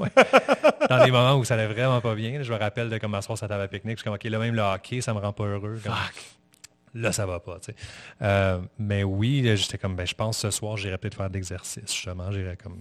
Dans 0.88 1.04
des 1.04 1.12
moments 1.12 1.36
où 1.36 1.44
ça 1.44 1.54
allait 1.54 1.68
vraiment 1.68 2.00
pas 2.00 2.16
bien. 2.16 2.42
Je 2.42 2.52
me 2.52 2.58
rappelle 2.58 2.90
de 2.90 2.98
comme 2.98 3.12
m'asseoir 3.12 3.38
sur 3.38 3.44
la 3.44 3.50
table 3.50 3.62
à 3.62 3.68
pique-nique. 3.68 3.98
Je 3.98 4.00
suis 4.00 4.04
comme, 4.04 4.14
OK, 4.14 4.24
là 4.24 4.38
même 4.40 4.56
le 4.56 4.62
hockey, 4.62 5.00
ça 5.00 5.14
me 5.14 5.20
rend 5.20 5.32
pas 5.32 5.44
heureux. 5.44 5.80
Là, 6.94 7.12
ça 7.12 7.26
va 7.26 7.38
pas. 7.40 7.58
Euh, 8.22 8.60
mais 8.78 9.04
oui, 9.04 9.56
j'étais 9.56 9.78
comme, 9.78 9.94
ben, 9.94 10.06
je 10.06 10.14
pense 10.14 10.38
ce 10.38 10.50
soir, 10.50 10.76
j'irai 10.76 10.98
peut-être 10.98 11.16
faire 11.16 11.28
de 11.28 11.34
l'exercice. 11.34 11.92
Justement, 11.92 12.32
j'irai 12.32 12.56
comme 12.56 12.80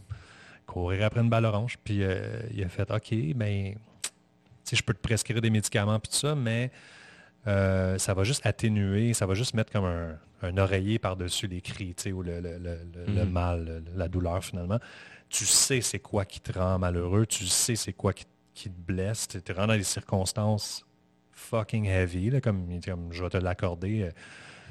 courir 0.66 1.06
après 1.06 1.22
une 1.22 1.30
balle 1.30 1.46
orange. 1.46 1.78
Puis 1.84 2.04
euh, 2.04 2.42
il 2.54 2.64
a 2.64 2.70
fait, 2.70 2.90
OK, 2.92 3.14
ben 3.36 3.76
je 4.72 4.82
peux 4.84 4.94
te 4.94 5.02
prescrire 5.02 5.42
des 5.42 5.50
médicaments 5.50 6.00
puis 6.00 6.12
tout 6.12 6.18
ça, 6.18 6.36
mais 6.36 6.72
euh, 7.48 7.98
ça 7.98 8.14
va 8.14 8.24
juste 8.24 8.46
atténuer, 8.46 9.14
ça 9.14 9.26
va 9.26 9.34
juste 9.34 9.54
mettre 9.54 9.72
comme 9.72 9.86
un, 9.86 10.58
oreiller 10.58 11.00
par-dessus 11.00 11.48
les 11.48 11.62
cris, 11.62 11.96
ou 12.14 12.22
le, 12.22 12.40
mhm. 13.08 13.30
mal, 13.30 13.84
la 13.96 14.08
douleur 14.08 14.44
finalement. 14.44 14.80
Tu 15.30 15.46
sais 15.46 15.82
c'est 15.82 16.00
quoi 16.00 16.26
qui 16.26 16.40
te 16.40 16.58
rend 16.58 16.80
malheureux, 16.80 17.26
tu 17.26 17.46
sais 17.46 17.76
c'est 17.76 17.94
quoi 17.94 18.14
qui, 18.14 18.26
te 18.26 18.70
blesse, 18.70 19.28
tu 19.28 19.42
te 19.42 19.54
rends 19.54 19.68
dans 19.68 19.78
des 19.78 19.84
circonstances 19.84 20.86
fucking 21.40 21.86
heavy, 21.86 22.40
comme, 22.42 22.80
je 23.12 23.24
vais 23.24 23.30
te 23.30 23.38
l'accorder. 23.38 24.04
Euh, 24.04 24.12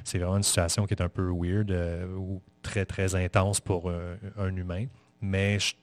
c'est 0.05 0.19
vraiment 0.19 0.37
une 0.37 0.43
situation 0.43 0.87
qui 0.87 0.95
est 0.95 1.03
un 1.03 1.09
peu 1.09 1.31
weird 1.31 1.71
euh, 1.71 2.07
ou 2.15 2.41
très, 2.63 2.85
très 2.85 3.15
intense 3.15 3.61
pour 3.61 3.91
un 3.91 4.57
humain. 4.57 4.87
Mais 5.21 5.59
je 5.59 5.75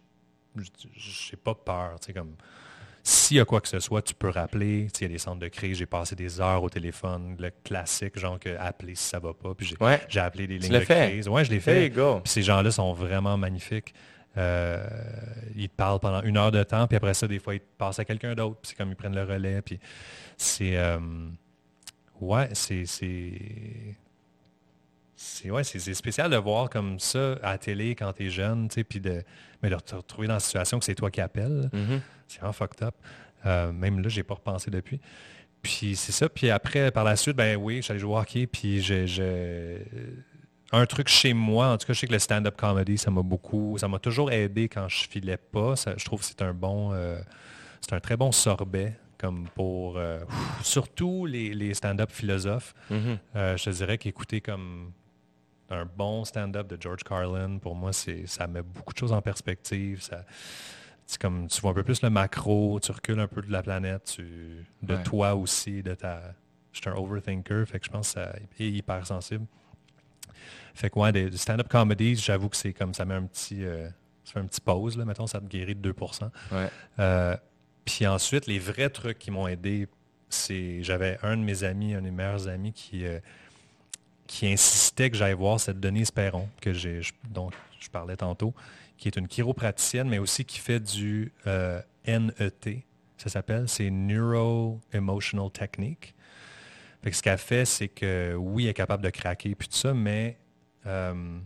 n'ai 0.62 1.38
pas 1.44 1.54
peur. 1.54 1.98
Comme, 2.14 2.36
s'il 3.04 3.38
y 3.38 3.40
a 3.40 3.46
quoi 3.46 3.62
que 3.62 3.68
ce 3.68 3.80
soit, 3.80 4.02
tu 4.02 4.16
peux 4.16 4.30
rappeler. 4.30 4.88
Il 4.96 5.02
y 5.02 5.06
a 5.06 5.08
des 5.10 5.20
centres 5.20 5.40
de 5.40 5.48
crise. 5.48 5.78
J'ai 5.78 5.86
passé 5.86 6.16
des 6.16 6.42
heures 6.42 6.64
au 6.64 6.70
téléphone, 6.70 7.36
le 7.40 7.52
classique, 7.64 8.18
genre 8.18 8.40
que 8.40 8.58
appeler 8.58 8.96
si 8.96 9.04
ça 9.04 9.20
va 9.20 9.34
pas. 9.34 9.54
Puis 9.54 9.76
j'ai 10.08 10.20
appelé 10.20 10.48
des 10.48 10.58
lignes 10.58 10.80
de 10.80 10.80
crise. 10.80 11.28
Ouais, 11.28 11.46
je 11.46 11.52
l'ai 11.52 11.60
fait. 11.60 11.92
Puis 11.92 12.02
ces 12.26 12.42
gens-là 12.42 12.72
sont 12.72 12.94
vraiment 12.94 13.38
magnifiques. 13.38 13.94
Euh, 14.38 14.86
ils 15.56 15.70
te 15.70 15.76
parlent 15.76 16.00
pendant 16.00 16.22
une 16.24 16.38
heure 16.38 16.52
de 16.52 16.62
temps, 16.64 16.88
puis 16.88 16.98
après 16.98 17.14
ça, 17.14 17.28
des 17.28 17.40
fois, 17.40 17.56
ils 17.56 17.62
te 17.62 17.66
passent 17.78 18.00
à 18.00 18.06
quelqu'un 18.06 18.36
d'autre. 18.36 18.60
c'est 18.64 18.78
comme 18.78 18.90
ils 18.90 18.96
prennent 18.96 19.16
le 19.16 19.24
relais. 19.24 19.62
Puis 19.62 19.80
c'est. 20.38 20.78
Euh, 20.78 21.00
ouais, 22.20 22.50
c'est. 22.54 22.86
C'est 25.18 25.50
ouais, 25.50 25.64
spécial 25.64 26.30
de 26.30 26.36
voir 26.36 26.70
comme 26.70 27.00
ça 27.00 27.34
à 27.42 27.52
la 27.52 27.58
télé 27.58 27.96
quand 27.96 28.12
tu 28.14 28.26
es 28.26 28.30
jeune, 28.30 28.68
puis 28.68 29.00
de, 29.00 29.24
mais 29.64 29.70
de 29.70 29.76
te 29.78 29.96
retrouver 29.96 30.28
dans 30.28 30.34
la 30.34 30.40
situation 30.40 30.78
que 30.78 30.86
c'est 30.86 30.94
toi 30.94 31.10
qui 31.10 31.22
appelles. 31.22 31.70
Mm-hmm. 31.74 32.00
C'est 32.28 32.40
vraiment 32.40 32.54
fucked 32.54 32.84
up. 32.84 32.96
Euh, 33.46 33.72
même 33.72 34.02
là, 34.02 34.10
j'ai 34.10 34.24
pas 34.24 34.34
repensé 34.34 34.70
depuis. 34.70 35.00
Puis 35.62 35.96
c'est 35.96 36.12
ça. 36.12 36.28
Puis 36.28 36.50
après, 36.50 36.92
par 36.92 37.04
la 37.04 37.16
suite, 37.16 37.36
ben 37.38 37.56
oui, 37.56 37.82
j'allais 37.82 38.00
jouer 38.00 38.14
au 38.14 38.18
hockey. 38.18 38.46
Puis 38.46 38.82
j'ai 38.82 39.06
un 40.76 40.86
truc 40.86 41.08
chez 41.08 41.34
moi, 41.34 41.68
en 41.68 41.78
tout 41.78 41.88
cas, 41.88 41.94
je 41.94 42.00
sais 42.00 42.08
que 42.08 42.14
le 42.14 42.20
stand-up 42.20 42.56
comedy, 42.58 42.98
ça 42.98 43.12
m'a 43.12 43.22
beaucoup, 43.22 43.78
ça 43.78 43.88
m'a 43.88 44.00
toujours 44.00 44.32
aidé 44.32 44.70
quand 44.70 44.88
je 44.88 45.08
filais 45.08 45.38
pas. 45.38 45.76
je 45.76 46.06
trouve 46.06 46.20
que 46.20 46.26
c'est 46.26 46.42
un 46.42 46.54
bon, 46.54 46.92
euh, 46.94 47.20
c'est 47.82 47.94
un 47.94 48.00
très 48.00 48.18
bon 48.18 48.32
sorbet 48.32 48.98
comme 49.18 49.48
pour 49.56 49.98
euh, 49.98 50.20
surtout 50.62 51.26
les, 51.26 51.74
stand-up 51.74 52.12
philosophes. 52.12 52.74
Mm-hmm. 52.92 53.58
je 53.58 53.64
te 53.64 53.70
dirais 53.70 53.98
qu'écouter 53.98 54.42
comme 54.42 54.92
un 55.70 55.86
bon 55.86 56.26
stand-up 56.26 56.68
de 56.68 56.78
George 56.80 57.04
Carlin, 57.04 57.58
pour 57.58 57.76
moi, 57.76 57.94
c'est 57.94 58.28
ça 58.28 58.48
met 58.48 58.62
beaucoup 58.62 58.94
de 58.94 59.00
choses 59.00 59.14
en 59.14 59.22
perspective. 59.22 60.02
Ça, 60.02 60.26
c'est 61.06 61.20
comme 61.20 61.48
tu 61.48 61.62
vois 61.62 61.72
un 61.72 61.74
peu 61.74 61.84
plus 61.84 62.02
le 62.02 62.10
macro, 62.10 62.80
tu 62.80 62.92
recules 62.92 63.20
un 63.20 63.28
peu 63.28 63.42
de 63.42 63.52
la 63.52 63.62
planète, 63.62 64.18
de 64.82 64.96
toi 65.04 65.36
aussi, 65.36 65.84
de 65.84 65.94
ta. 65.94 66.22
Je 66.72 66.82
suis 66.82 66.90
un 66.90 66.96
overthinker, 66.96 67.66
fait 67.66 67.80
que 67.80 67.86
je 67.86 67.92
pense 67.92 68.14
que 68.14 68.14
ça 68.20 68.34
est 68.60 68.70
hyper 68.70 69.08
sensible. 69.08 69.46
Fait 70.76 70.90
que 70.90 71.00
ouais, 71.00 71.12
des, 71.14 71.36
stand-up 71.38 71.70
comedy, 71.70 72.16
j'avoue 72.16 72.50
que 72.50 72.58
c'est 72.58 72.74
comme 72.74 72.94
ça 72.94 73.06
met 73.06 73.16
un 73.16 73.24
petit. 73.24 73.64
Euh, 73.64 73.88
ça 74.26 74.34
fait 74.34 74.40
un 74.40 74.46
petit 74.46 74.62
pause, 74.62 74.98
là, 74.98 75.06
mettons, 75.06 75.26
ça 75.26 75.40
te 75.40 75.46
guérit 75.46 75.76
de 75.76 75.92
2%. 75.92 76.30
Euh, 77.00 77.38
puis 77.86 78.06
ensuite, 78.06 78.46
les 78.46 78.60
vrais 78.60 78.90
trucs 78.90 79.18
qui 79.18 79.32
m'ont 79.32 79.48
aidé, 79.48 79.88
c'est. 80.30 80.84
J'avais 80.84 81.18
un 81.24 81.38
de 81.38 81.44
mes 81.44 81.64
amis, 81.64 81.94
un 81.94 82.00
de 82.00 82.06
mes 82.06 82.12
meilleurs 82.12 82.48
amis 82.48 82.74
qui. 82.74 83.06
Euh, 83.06 83.20
qui 84.28 84.48
insistait 84.48 85.12
que 85.12 85.16
j'aille 85.16 85.36
voir 85.36 85.60
cette 85.60 85.80
Denise 85.80 86.10
Perron, 86.10 86.50
que 86.60 86.74
j'ai, 86.74 87.02
dont 87.30 87.52
je 87.80 87.90
parlais 87.92 88.18
tantôt, 88.18 88.56
qui 88.98 89.08
est 89.08 89.18
une 89.18 89.28
chiropraticienne, 89.28 90.10
mais 90.10 90.18
aussi 90.18 90.44
qui 90.46 90.58
fait 90.58 90.80
du 90.80 91.32
NET, 91.46 92.84
ça 93.18 93.30
s'appelle. 93.30 93.70
C'est 93.70 93.92
Neuro 93.92 94.82
Emotional 94.92 95.52
Technique. 95.52 96.16
ce 97.04 97.22
qu'elle 97.22 97.38
fait, 97.38 97.66
c'est 97.66 97.88
que 97.88 98.34
oui, 98.34 98.64
elle 98.64 98.72
est 98.72 98.74
capable 98.74 99.04
de 99.04 99.12
craquer 99.12 99.54
puis 99.54 99.68
tout 99.68 99.78
ça, 99.78 99.94
mais 99.94 100.40
euh, 100.86 101.40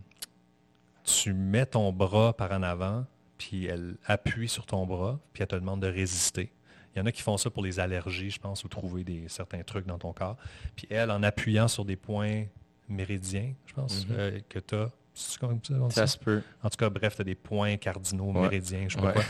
tu 1.04 1.32
mets 1.32 1.66
ton 1.66 1.92
bras 1.92 2.36
par 2.36 2.52
en 2.52 2.62
avant, 2.62 3.06
puis 3.38 3.66
elle 3.66 3.96
appuie 4.06 4.48
sur 4.48 4.66
ton 4.66 4.86
bras, 4.86 5.18
puis 5.32 5.42
elle 5.42 5.48
te 5.48 5.56
demande 5.56 5.80
de 5.80 5.88
résister. 5.88 6.52
Il 6.94 6.98
y 6.98 7.02
en 7.02 7.06
a 7.06 7.12
qui 7.12 7.22
font 7.22 7.36
ça 7.36 7.50
pour 7.50 7.62
les 7.62 7.78
allergies, 7.78 8.30
je 8.30 8.40
pense, 8.40 8.64
ou 8.64 8.68
trouver 8.68 9.04
des, 9.04 9.28
certains 9.28 9.62
trucs 9.62 9.86
dans 9.86 9.98
ton 9.98 10.12
corps. 10.12 10.36
Puis 10.74 10.86
elle, 10.90 11.10
en 11.10 11.22
appuyant 11.22 11.68
sur 11.68 11.84
des 11.84 11.96
points 11.96 12.44
méridiens, 12.88 13.54
je 13.66 13.74
pense, 13.74 14.04
mm-hmm. 14.06 14.12
euh, 14.12 14.40
que 14.48 14.58
tu 14.58 14.74
as. 14.74 14.90
Comme 15.38 15.60
ça, 15.62 15.74
ça 15.90 16.06
se 16.06 16.16
peut. 16.16 16.40
En 16.62 16.70
tout 16.70 16.76
cas, 16.76 16.88
bref, 16.88 17.16
tu 17.16 17.20
as 17.20 17.24
des 17.24 17.34
points 17.34 17.76
cardinaux, 17.76 18.32
méridiens, 18.32 18.86
je 18.88 18.96
ne 18.96 19.02
sais 19.02 19.06
pas 19.06 19.12
quoi. 19.12 19.24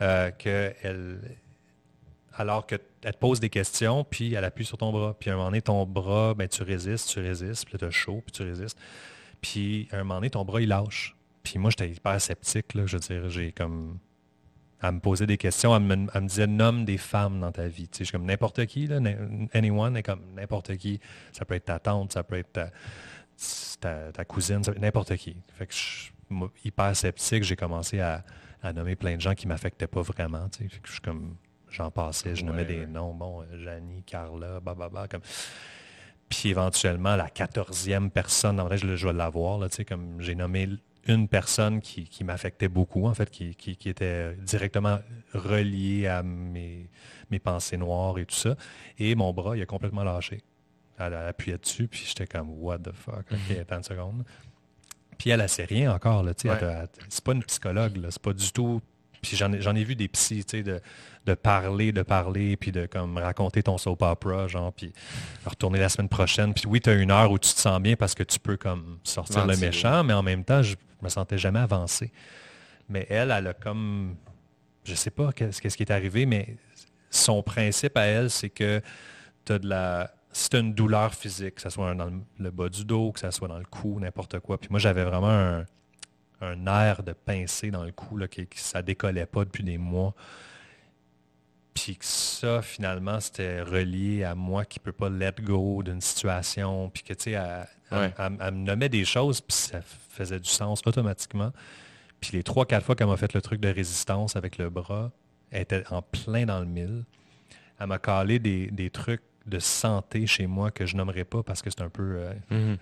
Euh, 0.00 0.30
que 0.30 0.72
elle, 0.82 1.18
alors 2.34 2.66
qu'elle 2.66 2.80
te 3.00 3.16
pose 3.16 3.40
des 3.40 3.50
questions, 3.50 4.04
puis 4.04 4.34
elle 4.34 4.44
appuie 4.44 4.64
sur 4.64 4.78
ton 4.78 4.92
bras. 4.92 5.16
Puis 5.18 5.30
à 5.30 5.32
un 5.32 5.36
moment 5.36 5.48
donné, 5.48 5.62
ton 5.62 5.84
bras, 5.86 6.34
ben, 6.34 6.48
tu 6.48 6.62
résistes, 6.62 7.08
tu 7.08 7.20
résistes, 7.20 7.66
puis 7.66 7.78
tu 7.78 7.84
as 7.84 7.90
chaud, 7.90 8.22
puis 8.24 8.32
tu 8.32 8.42
résistes. 8.42 8.78
Puis 9.42 9.88
à 9.92 9.96
un 9.96 10.04
moment 10.04 10.14
donné, 10.14 10.30
ton 10.30 10.44
bras, 10.44 10.62
il 10.62 10.68
lâche. 10.68 11.14
Puis 11.42 11.58
moi, 11.58 11.70
j'étais 11.70 11.90
hyper 11.90 12.18
sceptique. 12.20 12.74
Là, 12.74 12.86
je 12.86 12.96
veux 12.96 13.00
dire, 13.00 13.28
j'ai 13.28 13.52
comme 13.52 13.98
à 14.80 14.90
me 14.90 15.00
poser 15.00 15.26
des 15.26 15.36
questions. 15.36 15.76
Elle 15.76 15.82
me, 15.82 16.26
disait 16.26 16.46
nomme 16.46 16.84
des 16.84 16.98
femmes 16.98 17.40
dans 17.40 17.52
ta 17.52 17.68
vie. 17.68 17.88
Tu 17.88 17.98
sais, 17.98 18.04
je 18.04 18.04
suis 18.04 18.12
comme 18.12 18.26
n'importe 18.26 18.64
qui, 18.66 18.86
là, 18.86 18.98
anyone, 19.52 19.96
est 19.96 20.02
comme 20.02 20.22
n'importe 20.34 20.76
qui. 20.76 21.00
Ça 21.32 21.44
peut 21.44 21.54
être 21.54 21.66
ta 21.66 21.78
tante, 21.78 22.12
ça 22.12 22.24
peut 22.24 22.36
être 22.36 22.52
ta, 23.80 24.12
ta, 24.12 24.24
cousine, 24.24 24.62
n'importe 24.80 25.16
qui. 25.16 25.36
Fait 25.54 25.66
que 25.66 25.74
je 25.74 26.10
hyper 26.64 26.96
sceptique, 26.96 27.44
j'ai 27.44 27.56
commencé 27.56 28.00
à, 28.00 28.24
nommer 28.74 28.96
plein 28.96 29.16
de 29.16 29.20
gens 29.20 29.34
qui 29.34 29.46
ne 29.46 29.52
m'affectaient 29.52 29.86
pas 29.86 30.02
vraiment. 30.02 30.48
Tu 30.48 30.68
sais. 30.68 30.80
je 30.84 30.92
suis 30.92 31.00
comme 31.00 31.36
j'en 31.68 31.90
passais, 31.90 32.36
je 32.36 32.44
nommais 32.44 32.64
des 32.64 32.86
noms, 32.86 33.14
bon, 33.14 33.44
Janie, 33.58 34.02
Carla, 34.04 34.60
bababa, 34.60 35.08
comme. 35.08 35.22
Puis 36.32 36.48
éventuellement, 36.48 37.14
la 37.14 37.28
quatorzième 37.28 38.10
personne, 38.10 38.58
en 38.58 38.64
vrai, 38.64 38.78
je, 38.78 38.96
je 38.96 39.06
vais 39.06 39.12
l'avoir, 39.12 39.58
là, 39.58 39.68
tu 39.68 39.76
sais, 39.76 39.84
comme 39.84 40.18
j'ai 40.18 40.34
nommé 40.34 40.66
une 41.06 41.28
personne 41.28 41.82
qui, 41.82 42.24
m'affectait 42.24 42.68
beaucoup, 42.68 43.06
en 43.06 43.12
fait, 43.12 43.28
qui, 43.28 43.76
était 43.84 44.34
directement 44.36 44.98
reliée 45.34 46.06
à 46.06 46.22
mes, 46.22 46.88
mes, 47.30 47.38
pensées 47.38 47.76
noires 47.76 48.18
et 48.18 48.24
tout 48.24 48.34
ça. 48.34 48.56
Et 48.98 49.14
mon 49.14 49.34
bras, 49.34 49.58
il 49.58 49.62
a 49.62 49.66
complètement 49.66 50.04
lâché. 50.04 50.40
Elle, 50.98 51.12
a 51.12 51.26
appuyé 51.26 51.58
dessus, 51.58 51.86
puis 51.86 52.02
j'étais 52.06 52.26
comme, 52.26 52.48
what 52.62 52.78
the 52.78 52.92
fuck, 52.92 53.26
OK, 53.30 53.50
mhm. 53.50 53.60
attends 53.60 53.76
une 53.76 53.82
seconde. 53.82 54.24
Puis 55.18 55.28
elle, 55.28 55.42
a 55.42 55.48
sait 55.48 55.66
rien 55.66 55.92
encore, 55.92 56.22
là, 56.22 56.32
tu 56.32 56.48
sais, 56.48 56.88
c'est 57.10 57.24
pas 57.24 57.32
une 57.32 57.44
psychologue, 57.44 57.98
là, 57.98 58.10
c'est 58.10 58.22
pas 58.22 58.32
du 58.32 58.50
tout... 58.52 58.80
Puis 59.22 59.36
j'en 59.36 59.52
ai, 59.52 59.80
ai 59.80 59.84
vu 59.84 59.94
des 59.94 60.08
psys, 60.08 60.44
tu 60.44 60.58
sais, 60.58 60.62
de 60.62 60.80
de 61.26 61.34
parler, 61.34 61.92
de 61.92 62.02
parler, 62.02 62.56
puis 62.56 62.72
de 62.72 62.86
comme 62.86 63.16
raconter 63.16 63.62
ton 63.62 63.78
soap 63.78 64.02
opera, 64.02 64.48
genre, 64.48 64.72
puis 64.72 64.92
retourner 65.44 65.78
la 65.78 65.88
semaine 65.88 66.08
prochaine. 66.08 66.52
Puis 66.52 66.64
oui, 66.66 66.80
tu 66.80 66.90
as 66.90 66.94
une 66.94 67.10
heure 67.10 67.30
où 67.30 67.38
tu 67.38 67.52
te 67.52 67.58
sens 67.60 67.80
bien 67.80 67.96
parce 67.96 68.14
que 68.14 68.22
tu 68.22 68.38
peux 68.38 68.56
comme 68.56 68.98
sortir 69.04 69.46
le 69.46 69.56
méchant, 69.56 70.02
mais 70.04 70.12
en 70.12 70.22
même 70.22 70.44
temps, 70.44 70.62
je 70.62 70.74
me 71.00 71.08
sentais 71.08 71.38
jamais 71.38 71.60
avancé. 71.60 72.12
Mais 72.88 73.06
elle, 73.08 73.30
elle 73.30 73.46
a 73.46 73.54
comme, 73.54 74.16
je 74.84 74.94
sais 74.94 75.10
pas 75.10 75.32
qu'est-ce 75.32 75.76
qui 75.76 75.82
est 75.82 75.92
arrivé, 75.92 76.26
mais 76.26 76.56
son 77.10 77.42
principe 77.42 77.96
à 77.96 78.02
elle, 78.02 78.30
c'est 78.30 78.50
que 78.50 78.80
tu 79.44 79.52
as 79.52 79.58
de 79.58 79.68
la 79.68 80.10
c'est 80.34 80.54
une 80.54 80.72
douleur 80.72 81.14
physique, 81.14 81.56
que 81.56 81.60
ce 81.60 81.68
soit 81.68 81.94
dans 81.94 82.10
le 82.38 82.50
bas 82.50 82.70
du 82.70 82.86
dos, 82.86 83.12
que 83.12 83.20
ce 83.20 83.30
soit 83.30 83.48
dans 83.48 83.58
le 83.58 83.66
cou, 83.66 84.00
n'importe 84.00 84.40
quoi. 84.40 84.56
Puis 84.56 84.68
moi, 84.70 84.80
j'avais 84.80 85.04
vraiment 85.04 85.28
un, 85.28 85.66
un, 86.42 86.66
air 86.66 87.02
de 87.02 87.12
pincée 87.12 87.70
dans 87.70 87.84
le 87.84 87.92
cou, 87.92 88.16
là, 88.16 88.28
qui, 88.28 88.46
qui, 88.46 88.58
ça 88.58 88.82
décollait 88.82 89.26
pas 89.26 89.44
depuis 89.44 89.64
des 89.64 89.78
mois. 89.78 90.14
Puis 91.74 91.96
que 91.96 92.04
ça, 92.04 92.60
finalement, 92.60 93.18
c'était 93.20 93.62
relié 93.62 94.24
à 94.24 94.34
moi 94.34 94.64
qui 94.64 94.78
ne 94.78 94.84
peux 94.84 94.92
pas 94.92 95.08
let 95.08 95.34
go 95.40 95.82
d'une 95.82 96.00
situation. 96.00 96.90
Puis 96.90 97.02
que, 97.02 97.14
tu 97.14 97.32
sais, 97.32 97.38
elle, 97.90 98.30
me 98.52 98.64
nommait 98.64 98.88
des 98.88 99.04
choses, 99.04 99.40
puis 99.40 99.56
ça 99.56 99.80
faisait 99.82 100.40
du 100.40 100.48
sens 100.48 100.82
automatiquement. 100.84 101.52
Puis 102.20 102.32
les 102.34 102.42
trois, 102.42 102.66
quatre 102.66 102.84
fois 102.84 102.94
qu'elle 102.94 103.08
m'a 103.08 103.16
fait 103.16 103.32
le 103.34 103.40
truc 103.40 103.60
de 103.60 103.68
résistance 103.68 104.36
avec 104.36 104.58
le 104.58 104.70
bras, 104.70 105.10
elle 105.50 105.62
était 105.62 105.84
en 105.90 106.02
plein 106.02 106.44
dans 106.44 106.60
le 106.60 106.66
mille. 106.66 107.04
Elle 107.80 107.86
m'a 107.86 107.98
calé 107.98 108.38
des, 108.38 108.90
trucs 108.90 109.22
de 109.46 109.58
santé 109.58 110.26
chez 110.26 110.46
moi 110.46 110.70
que 110.70 110.86
je 110.86 110.96
nommerai 110.96 111.24
pas 111.24 111.42
parce 111.42 111.62
que 111.62 111.70
c'est 111.70 111.82
un 111.82 111.88
peu 111.88 112.16
euh, 112.16 112.32
mm-hmm. 112.50 112.78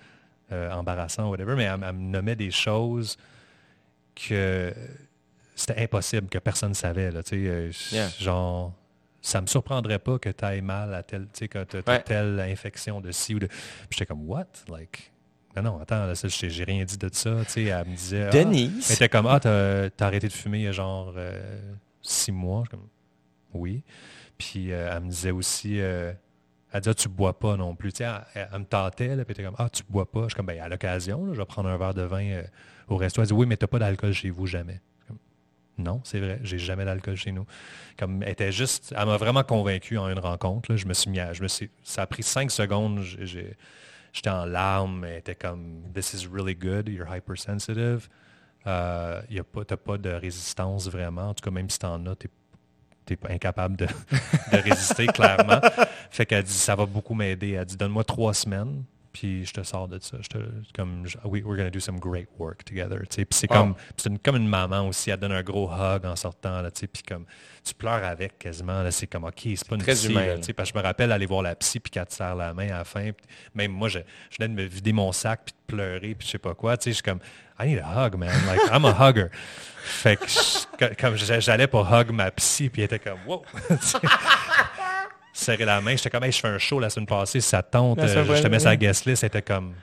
euh, 0.53 0.73
embarrassant, 0.73 1.31
whatever, 1.31 1.55
mais 1.57 1.65
elle, 1.65 1.79
me 1.79 1.93
nommait 1.93 2.37
des 2.37 2.51
choses 2.51 3.17
que 4.29 4.75
c'était 5.55 5.83
impossible, 5.83 6.29
que 6.29 6.39
personne 6.39 6.71
ne 6.71 6.75
savait. 6.75 7.11
Là, 7.11 7.21
euh, 7.33 7.73
Genre, 8.19 8.73
ça 9.21 9.41
me 9.41 9.47
surprendrait 9.47 9.99
pas 9.99 10.19
que 10.19 10.31
tu 10.31 10.45
ailles 10.45 10.63
mal 10.63 10.95
à 10.95 11.03
telle, 11.03 11.27
telle 12.05 12.41
infection 12.41 13.01
de 13.01 13.13
ci 13.13 13.35
ou 13.35 13.39
de. 13.39 13.47
Puis 13.47 13.59
j'étais 13.91 14.07
comme, 14.07 14.29
what? 14.29 14.47
Like, 14.69 15.13
non, 15.57 15.63
non, 15.63 15.81
attends, 15.81 16.13
j'ai 16.15 16.65
rien 16.65 16.85
dit 16.85 16.97
de 16.97 17.11
ça. 17.13 17.43
Elle 17.57 17.89
me 17.89 17.97
disait. 17.97 18.27
Ah, 18.27 18.31
Denise. 18.31 18.89
elle 18.89 18.97
était 18.97 19.09
comme, 19.09 19.27
ah, 19.27 19.41
t'as 19.41 19.87
as 19.87 20.07
arrêté 20.07 20.29
de 20.29 20.33
fumer 20.33 20.59
il 20.59 20.65
y 20.65 20.69
a 20.69 20.73
genre 20.73 21.13
euh, 21.17 21.73
six 22.03 22.33
mois. 22.33 22.65
Comme, 22.71 22.87
oui. 23.53 23.83
Puis 24.39 24.73
euh, 24.73 24.93
elle 24.95 25.03
me 25.03 25.11
disait 25.11 25.33
aussi, 25.33 25.81
euh, 25.81 26.13
elle 26.73 26.81
disait, 26.81 26.93
ah, 26.93 26.95
tu 26.95 27.09
bois 27.09 27.39
pas 27.39 27.57
non 27.57 27.75
plus. 27.75 27.93
Elle, 28.01 28.61
me 28.61 28.65
tentait, 28.65 29.07
puis 29.07 29.13
elle 29.13 29.21
était 29.21 29.43
comme, 29.43 29.57
ah, 29.59 29.69
tu 29.69 29.83
bois 29.89 30.11
pas. 30.11 30.23
Je 30.23 30.29
suis 30.29 30.37
comme, 30.37 30.47
ben, 30.47 30.61
à 30.61 30.69
l'occasion, 30.69 31.35
je 31.35 31.39
vais 31.39 31.47
prendre 31.47 31.69
un 31.69 31.77
verre 31.77 31.95
de 31.95 32.03
vin 32.03 32.43
au 32.91 32.97
resto. 32.97 33.23
Elle 33.23 33.29
dit, 33.29 33.33
oui, 33.33 33.47
mais 33.47 33.57
t'as 33.57 33.67
pas 33.67 33.79
d'alcool 33.79 34.13
chez 34.13 34.31
vous, 34.31 34.47
jamais. 34.47 34.81
Non, 35.79 36.01
c'est 36.05 36.21
vrai, 36.21 36.39
j'ai 36.43 36.59
jamais 36.59 36.85
d'alcool 36.85 37.17
chez 37.17 37.33
nous. 37.33 37.47
Comme 37.99 38.23
elle 38.23 38.31
était 38.31 38.53
juste, 38.53 38.95
elle 38.97 39.07
m'a 39.07 39.17
vraiment 39.17 39.43
convaincu 39.43 39.97
en 39.97 40.09
une 40.11 40.19
rencontre. 40.19 40.77
Je 40.77 40.87
me 40.87 40.93
suis 40.93 41.11
mis 41.11 41.21
je 41.33 41.43
me 41.43 41.49
suis, 41.49 41.71
ça 41.83 42.03
a 42.03 42.07
pris 42.07 42.23
cinq 42.23 42.51
secondes. 42.51 43.01
J'étais 43.03 44.31
en 44.31 44.45
larmes, 44.45 45.05
elle 45.05 45.19
était 45.19 45.35
comme 45.35 45.83
This 45.95 46.13
is 46.13 46.27
really 46.31 46.55
good, 46.55 46.89
you're 46.89 47.09
hypersensitive. 47.09 48.09
Euh, 48.67 49.23
tu 49.31 49.37
n'as 49.37 49.77
pas 49.77 49.97
de 49.97 50.11
résistance 50.11 50.89
vraiment. 50.89 51.31
En 51.31 51.35
tout 51.35 51.43
cas, 51.43 51.51
même 51.51 51.71
si 51.71 51.79
tu 51.79 51.87
en 51.87 52.05
as, 52.07 52.17
tu 52.17 53.17
pas 53.17 53.31
incapable 53.31 53.77
de, 53.77 53.87
de 54.53 54.57
résister, 54.59 55.07
clairement. 55.07 55.61
Fait 56.11 56.27
qu'elle 56.27 56.45
dit, 56.45 56.53
ça 56.53 56.77
va 56.77 56.85
beaucoup 56.85 57.15
m'aider. 57.15 57.53
Elle 57.53 57.65
dit, 57.65 57.77
donne-moi 57.77 58.05
trois 58.05 58.35
semaines 58.35 58.85
puis 59.13 59.45
je 59.45 59.53
te 59.53 59.63
sors 59.63 59.89
de 59.89 59.99
ça. 59.99 60.17
Je 60.21 60.29
te, 60.29 60.39
comme, 60.75 61.05
we, 61.25 61.43
we're 61.45 61.57
to 61.57 61.71
do 61.71 61.81
some 61.81 61.99
great 61.99 62.29
work 62.39 62.65
together. 62.65 63.01
Puis 63.09 63.27
c'est 63.31 63.49
comme, 63.49 63.75
c'est 63.97 64.23
comme 64.23 64.37
une 64.37 64.49
maman 64.49 64.89
aussi, 64.89 65.11
elle 65.11 65.19
donne 65.19 65.33
un 65.33 65.43
gros 65.43 65.71
hug 65.71 66.05
en 66.05 66.17
sortant, 66.17 66.63
là, 66.63 66.71
puis 66.71 67.03
comme, 67.07 67.25
tu 67.65 67.75
pleures 67.75 68.05
avec 68.05 68.39
quasiment, 68.39 68.89
c'est 68.91 69.07
comme, 69.07 69.25
OK, 69.25 69.41
c'est 69.43 69.69
pas 69.69 69.77
une 69.77 69.83
très 69.83 69.95
psy, 69.95 70.11
humain. 70.11 70.37
parce 70.57 70.71
que 70.71 70.75
je 70.75 70.79
me 70.79 70.85
rappelle 70.85 71.13
aller 71.13 71.27
voir 71.27 71.43
la 71.43 71.55
psy, 71.57 71.81
puis 71.81 71.91
qu'elle 71.91 72.07
te 72.07 72.15
serre 72.15 72.35
la 72.35 72.55
main 72.55 72.69
à 72.69 72.79
la 72.79 72.85
fin. 72.85 73.11
Même 73.55 73.73
moi, 73.73 73.89
je, 73.89 73.99
je 74.31 74.37
venais 74.39 74.55
de 74.55 74.63
me 74.63 74.67
vider 74.67 74.93
mon 74.93 75.13
sac, 75.13 75.43
puis 75.45 75.55
de 75.55 75.77
pleurer, 75.77 76.15
puis 76.15 76.27
je 76.27 76.33
sais 76.33 76.39
pas 76.39 76.55
quoi. 76.55 76.77
Je 76.85 76.91
suis 76.91 77.03
comme, 77.03 77.21
I 77.59 77.67
need 77.67 77.79
a 77.79 78.07
hug, 78.07 78.17
man. 78.17 78.31
Like, 78.47 78.61
I'm 78.73 78.85
a 78.85 78.93
hugger. 78.93 79.29
fait 79.83 80.17
que, 80.17 80.95
comme 81.01 81.17
j'allais 81.17 81.67
pour 81.67 81.87
hug 81.93 82.11
ma 82.11 82.31
psy, 82.31 82.71
puis 82.71 82.83
elle 82.83 82.87
était 82.87 82.99
comme, 82.99 83.21
wow. 83.27 83.45
serrer 85.41 85.65
la 85.65 85.81
main. 85.81 85.97
J'étais 85.97 86.11
comme, 86.11 86.25
je 86.25 86.39
fais 86.39 86.49
un 86.49 86.59
show 86.59 86.79
la 86.79 86.91
semaine 86.91 87.07
passée, 87.07 87.41
ça 87.41 87.63
tente, 87.63 87.99
euh, 87.99 88.37
je 88.37 88.43
te 88.43 88.49
mets 88.49 88.59
sa 88.59 88.77
guest 88.77 89.07
list. 89.07 89.21
C'était 89.21 89.43
comme, 89.43 89.75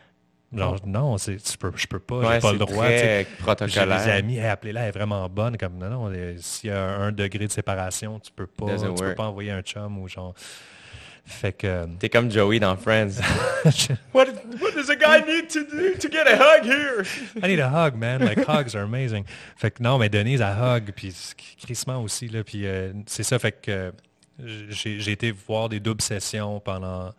genre, 0.54 0.78
non, 0.86 1.18
tu 1.18 1.38
peux, 1.60 1.72
je 1.76 1.88
peux 1.88 2.00
pas, 2.00 2.34
j'ai 2.34 2.40
pas 2.40 2.52
le 2.52 2.60
droit. 2.60 2.88
J'ai 2.88 3.86
des 3.86 4.12
amis, 4.12 4.40
appelez-la, 4.40 4.84
elle 4.84 4.90
est 4.90 4.92
vraiment 4.92 5.28
bonne. 5.30 5.58
Comme, 5.58 5.78
non, 5.78 5.90
non, 5.90 6.14
s'il 6.38 6.70
y 6.70 6.74
a 6.74 6.84
un 6.84 7.12
degré 7.12 7.48
de 7.48 7.52
séparation, 7.52 8.20
tu 8.20 8.32
peux 8.32 8.48
pas, 8.48 8.78
tu 8.78 8.94
peux 8.94 9.16
pas 9.16 9.26
envoyer 9.26 9.52
un 9.52 9.62
chum 9.62 9.98
ou 9.98 10.08
genre. 10.08 10.34
Fait 11.28 11.52
que. 11.52 11.68
Euh, 11.68 11.86
T'es 12.00 12.08
comme 12.08 12.32
Joey 12.32 12.58
dans 12.60 12.78
Friends. 12.78 13.20
what, 14.14 14.28
what 14.62 14.72
does 14.74 14.90
a 14.90 14.96
guy 14.96 15.20
need 15.28 15.50
to 15.50 15.66
do 15.66 15.94
to 16.00 16.10
get 16.10 16.26
a 16.26 16.38
hug 16.38 16.64
here? 16.64 17.04
I 17.44 17.48
need 17.48 17.60
a 17.60 17.70
hug, 17.70 17.98
man. 17.98 18.22
Like, 18.22 18.46
hugs 18.48 18.76
are 18.76 18.84
amazing. 18.84 19.26
Fait 19.58 19.72
que 19.72 19.84
non, 19.84 19.98
mais 19.98 20.08
Denise, 20.08 20.42
a 20.42 20.54
hug, 20.54 20.94
puis 20.96 21.14
crissement 21.62 22.02
aussi, 22.02 22.30
là. 22.30 22.46
Puis 22.46 22.66
euh, 22.66 22.94
c'est 23.08 23.24
ça, 23.24 23.38
fait 23.40 23.52
que 23.52 23.92
j'ai 24.40 25.12
été 25.12 25.32
voir 25.32 25.70
des 25.70 25.80
doubles 25.80 26.02
sessions 26.02 26.60
pendant 26.60 27.14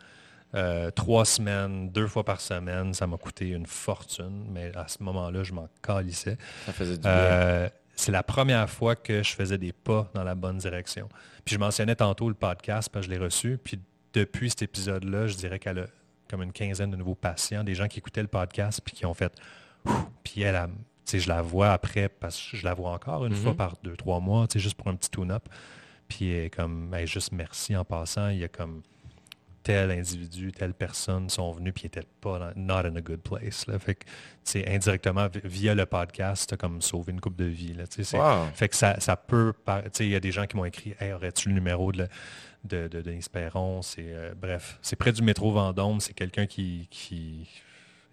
euh, 0.55 0.91
trois 0.91 1.25
semaines, 1.25 1.91
deux 1.91 2.07
fois 2.07 2.25
par 2.25 2.41
semaine. 2.41 2.95
Ça 2.95 3.07
m'a 3.07 3.17
coûté 3.17 3.49
une 3.51 3.67
fortune, 3.67 4.47
mais 4.51 4.75
à 4.77 4.89
ce 4.89 5.03
moment-là, 5.03 5.43
je 5.43 5.53
m'en 5.53 5.69
calissais. 5.83 6.39
Ça 6.67 6.73
faisait 6.73 6.97
du 6.97 7.03
bien. 7.03 7.11
Euh, 7.11 7.69
c'est 7.97 8.13
la 8.13 8.23
première 8.23 8.71
fois 8.71 8.95
que 8.95 9.23
je 9.23 9.35
faisais 9.35 9.59
des 9.59 9.73
pas 9.73 10.09
dans 10.15 10.23
la 10.23 10.35
bonne 10.35 10.59
direction. 10.59 11.09
Puis 11.45 11.55
je 11.55 11.61
mentionnais 11.61 11.97
tantôt 11.97 12.29
le 12.29 12.35
podcast 12.35 12.89
parce 12.91 13.07
que 13.07 13.13
je 13.13 13.19
l'ai 13.19 13.23
reçu. 13.23 13.59
Puis 13.63 13.81
depuis 14.13 14.51
cet 14.51 14.63
épisode-là, 14.63 15.27
je 15.27 15.37
dirais 15.37 15.59
qu'elle 15.59 15.81
a 15.81 15.87
comme 16.29 16.43
une 16.43 16.53
quinzaine 16.53 16.91
de 16.91 16.97
nouveaux 16.97 17.15
patients, 17.15 17.65
des 17.65 17.75
gens 17.75 17.89
qui 17.89 17.99
écoutaient 17.99 18.23
le 18.23 18.29
podcast 18.29 18.81
puis 18.85 18.95
qui 18.95 19.05
ont 19.07 19.15
fait. 19.15 19.33
Puis 20.23 20.43
elle, 20.43 20.57
a, 20.57 20.69
je 21.13 21.29
la 21.29 21.43
vois 21.43 21.73
après 21.73 22.09
parce 22.09 22.39
que 22.39 22.57
je 22.57 22.65
la 22.65 22.75
vois 22.75 22.91
encore 22.91 23.27
une 23.27 23.33
mm-hmm. 23.33 23.43
fois 23.43 23.55
par 23.55 23.77
deux, 23.83 23.97
trois 23.97 24.21
mois, 24.21 24.47
juste 24.55 24.77
pour 24.77 24.89
un 24.89 24.95
petit 24.95 25.11
tune-up. 25.11 25.49
Puis 26.09 26.51
comme, 26.51 26.95
juste 27.05 27.33
merci 27.33 27.77
en 27.77 27.85
passant. 27.85 28.29
Il 28.31 28.39
y 28.39 28.45
a 28.45 28.49
comme, 28.49 28.83
tel 29.69 29.91
individu, 29.91 30.51
telle 30.51 30.73
personne 30.73 31.29
sont 31.29 31.53
venus 31.53 31.75
puis 31.75 31.85
n'étaient 31.85 32.09
pas 32.23 32.53
not 32.57 32.87
in 32.87 32.97
a 32.97 33.03
good 33.03 33.21
place. 33.21 33.67
Là. 33.67 33.79
Fait 33.79 33.97
que, 33.97 34.07
indirectement, 34.75 35.29
via 35.45 35.75
le 35.75 35.85
podcast, 35.85 36.57
comme 36.57 36.81
sauvé 36.81 37.13
une 37.13 37.21
coupe 37.21 37.37
de 37.37 37.45
vie. 37.45 37.75
Là, 37.75 37.85
Fait 38.55 38.69
que 38.71 38.75
ça, 38.75 38.99
ça 38.99 39.17
peut... 39.17 39.53
Il 40.01 40.09
y 40.09 40.17
a 40.17 40.21
des 40.21 40.33
gens 40.33 40.47
qui 40.47 40.57
m'ont 40.57 40.65
écrit 40.65 40.95
hey, 41.01 41.13
aurais-tu 41.13 41.51
le 41.51 41.55
numéro 41.55 41.93
de, 41.93 42.09
de, 42.65 42.89
de 42.89 43.03
Denis 43.03 43.27
Perron? 43.31 43.81
Euh, 43.99 44.33
bref, 44.35 44.79
c'est 44.81 44.97
près 44.97 45.13
du 45.13 45.21
métro 45.21 45.53
Vendôme. 45.53 46.01
C'est 46.01 46.15
quelqu'un 46.15 46.47
qui, 46.47 46.89
qui 46.91 47.47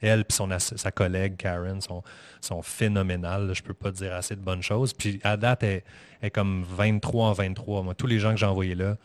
elle 0.01 0.21
et 0.21 0.59
sa 0.59 0.91
collègue 0.91 1.37
Karen 1.37 1.81
sont, 1.81 2.03
sont 2.41 2.61
phénoménales. 2.61 3.53
Je 3.53 3.61
ne 3.61 3.67
peux 3.67 3.73
pas 3.73 3.91
dire 3.91 4.13
assez 4.13 4.35
de 4.35 4.41
bonnes 4.41 4.61
choses. 4.61 4.93
Puis 4.93 5.19
à 5.23 5.37
date, 5.37 5.63
elle, 5.63 5.83
est 6.21 6.31
comme 6.31 6.63
23 6.63 7.27
en 7.27 7.33
23. 7.33 7.83
Moi, 7.83 7.95
tous 7.95 8.07
les 8.07 8.19
gens 8.19 8.31
que 8.31 8.37
j'ai 8.37 8.45
envoyés 8.45 8.75
là, 8.75 8.97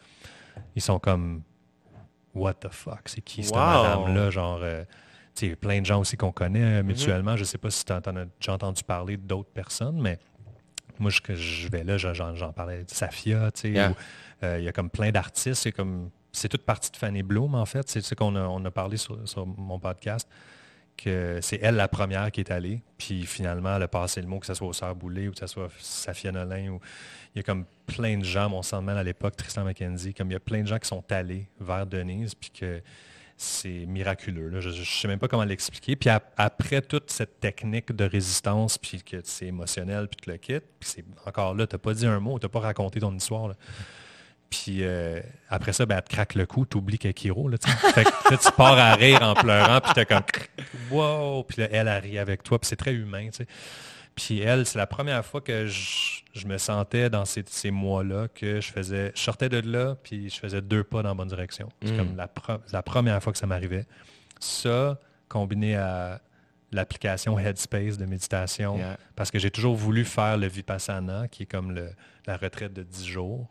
ils 0.74 0.82
sont 0.82 0.98
comme 0.98 1.42
What 2.34 2.54
the 2.54 2.68
fuck? 2.70 3.02
C'est 3.06 3.22
qui 3.22 3.42
cette 3.42 3.54
madame-là? 3.54 4.30
Genre, 4.30 4.60
euh, 4.62 4.84
sais, 5.34 5.56
plein 5.56 5.80
de 5.80 5.86
gens 5.86 6.00
aussi 6.00 6.16
qu'on 6.16 6.32
connaît 6.32 6.62
euh, 6.62 6.82
mm-hmm. 6.82 6.86
mutuellement. 6.86 7.36
Je 7.36 7.42
ne 7.42 7.46
sais 7.46 7.58
pas 7.58 7.70
si 7.70 7.84
tu 7.84 7.92
as, 7.92 8.00
déjà 8.00 8.52
entendu 8.52 8.82
parler 8.84 9.16
d'autres 9.16 9.50
personnes, 9.50 10.00
mais 10.00 10.18
moi, 10.98 11.10
je, 11.10 11.34
je 11.34 11.68
vais 11.68 11.82
là, 11.82 11.96
j'en 11.96 12.52
parlais 12.52 12.84
de 12.84 12.90
Safia, 12.90 13.50
tu 13.52 13.74
sais, 13.74 13.94
euh, 14.42 14.58
il 14.58 14.64
y 14.64 14.68
a 14.68 14.72
comme 14.72 14.90
plein 14.90 15.10
d'artistes. 15.10 15.62
C'est 15.62 15.72
comme 15.72 16.10
c'est 16.32 16.48
toute 16.48 16.64
partie 16.64 16.90
de 16.90 16.96
Fanny 16.96 17.22
Bloom, 17.22 17.54
en 17.54 17.66
fait. 17.66 17.88
C'est 17.88 18.02
ce 18.02 18.14
qu'on 18.14 18.36
a, 18.36 18.42
on 18.42 18.64
a 18.64 18.70
parlé 18.70 18.96
sur, 18.96 19.18
mon 19.46 19.78
podcast 19.78 20.28
c'est 21.40 21.58
elle 21.62 21.76
la 21.76 21.88
première 21.88 22.30
qui 22.30 22.40
est 22.40 22.50
allée. 22.50 22.82
Puis 22.98 23.24
finalement, 23.24 23.76
elle 23.76 23.82
a 23.82 23.88
passé 23.88 24.20
le 24.20 24.26
mot, 24.26 24.38
que 24.38 24.46
ce 24.46 24.54
soit 24.54 24.68
au 24.68 24.72
Sœur 24.72 24.94
Boulay 24.94 25.28
ou 25.28 25.32
que 25.32 25.38
ce 25.38 25.46
soit 25.46 25.68
Safia 25.78 26.32
Nolin. 26.32 26.68
Ou... 26.70 26.80
Il 27.34 27.38
y 27.38 27.40
a 27.40 27.42
comme 27.42 27.64
plein 27.86 28.18
de 28.18 28.24
gens, 28.24 28.48
mon 28.48 28.62
sang 28.62 28.86
à 28.88 29.02
l'époque, 29.02 29.36
Tristan 29.36 29.64
McKenzie, 29.64 30.14
comme 30.14 30.30
il 30.30 30.34
y 30.34 30.36
a 30.36 30.40
plein 30.40 30.62
de 30.62 30.66
gens 30.66 30.78
qui 30.78 30.88
sont 30.88 31.04
allés 31.10 31.46
vers 31.60 31.86
Denise, 31.86 32.34
puis 32.34 32.50
que 32.50 32.82
c'est 33.36 33.86
miraculeux. 33.86 34.60
Je 34.60 34.68
ne 34.68 34.84
sais 34.84 35.08
même 35.08 35.18
pas 35.18 35.28
comment 35.28 35.44
l'expliquer. 35.44 35.96
Puis 35.96 36.10
après 36.36 36.82
toute 36.82 37.10
cette 37.10 37.40
technique 37.40 37.90
de 37.90 38.04
résistance, 38.04 38.76
puis 38.76 39.02
que 39.02 39.16
c'est 39.24 39.46
émotionnel, 39.46 40.08
puis 40.08 40.18
tu 40.22 40.30
le 40.30 40.36
quittes, 40.36 40.66
puis 40.78 40.90
c'est 40.90 41.04
encore 41.24 41.54
là, 41.54 41.66
tu 41.66 41.74
n'as 41.74 41.78
pas 41.78 41.94
dit 41.94 42.06
un 42.06 42.20
mot, 42.20 42.38
tu 42.38 42.44
n'as 42.44 42.50
pas 42.50 42.60
raconté 42.60 43.00
ton 43.00 43.16
histoire. 43.16 43.54
Puis 44.50 44.78
euh, 44.80 45.20
après 45.48 45.72
ça, 45.72 45.86
ben, 45.86 45.96
elle 45.96 46.02
te 46.02 46.10
craque 46.10 46.34
le 46.34 46.44
cou, 46.44 46.66
tu 46.66 46.76
oublies 46.76 46.98
qu'elle 46.98 47.12
est 47.12 47.14
Kiro. 47.14 47.48
Là, 47.48 47.56
fait 47.94 48.04
que, 48.04 48.34
tu 48.34 48.52
pars 48.56 48.76
à 48.76 48.94
rire 48.94 49.22
en 49.22 49.34
pleurant, 49.34 49.80
puis 49.80 49.92
tu 49.94 50.04
comme 50.06 50.22
Wow! 50.90 51.44
Puis 51.44 51.62
là, 51.62 51.68
elle, 51.70 51.86
a 51.86 52.00
ri 52.00 52.18
avec 52.18 52.42
toi, 52.42 52.58
puis 52.58 52.66
c'est 52.68 52.76
très 52.76 52.92
humain. 52.92 53.28
Puis 54.16 54.40
elle, 54.40 54.66
c'est 54.66 54.78
la 54.78 54.88
première 54.88 55.24
fois 55.24 55.40
que 55.40 55.66
je, 55.66 56.46
me 56.46 56.58
sentais 56.58 57.08
dans 57.08 57.24
ces, 57.24 57.70
mois-là 57.70 58.26
que 58.28 58.60
je 58.60 58.72
faisais. 58.72 59.12
Je 59.14 59.20
sortais 59.20 59.48
de 59.48 59.60
là, 59.60 59.96
puis 60.02 60.28
je 60.28 60.40
faisais 60.40 60.60
deux 60.60 60.82
pas 60.82 61.02
dans 61.02 61.10
la 61.10 61.14
bonne 61.14 61.28
direction. 61.28 61.68
C'est 61.82 61.92
mm. 61.92 61.96
comme 61.96 62.16
la, 62.16 62.82
première 62.82 63.22
fois 63.22 63.32
que 63.32 63.38
ça 63.38 63.46
m'arrivait. 63.46 63.86
Ça, 64.40 64.98
combiné 65.28 65.76
à 65.76 66.20
l'application 66.72 67.38
Headspace 67.38 67.98
de 67.98 68.06
méditation, 68.06 68.80
parce 69.14 69.30
que 69.30 69.38
j'ai 69.38 69.52
toujours 69.52 69.76
voulu 69.76 70.04
faire 70.04 70.36
le 70.36 70.48
Vipassana, 70.48 71.28
qui 71.28 71.44
est 71.44 71.46
comme 71.46 71.72
la 72.26 72.36
retraite 72.36 72.72
de 72.72 72.82
10 72.82 73.06
jours. 73.06 73.46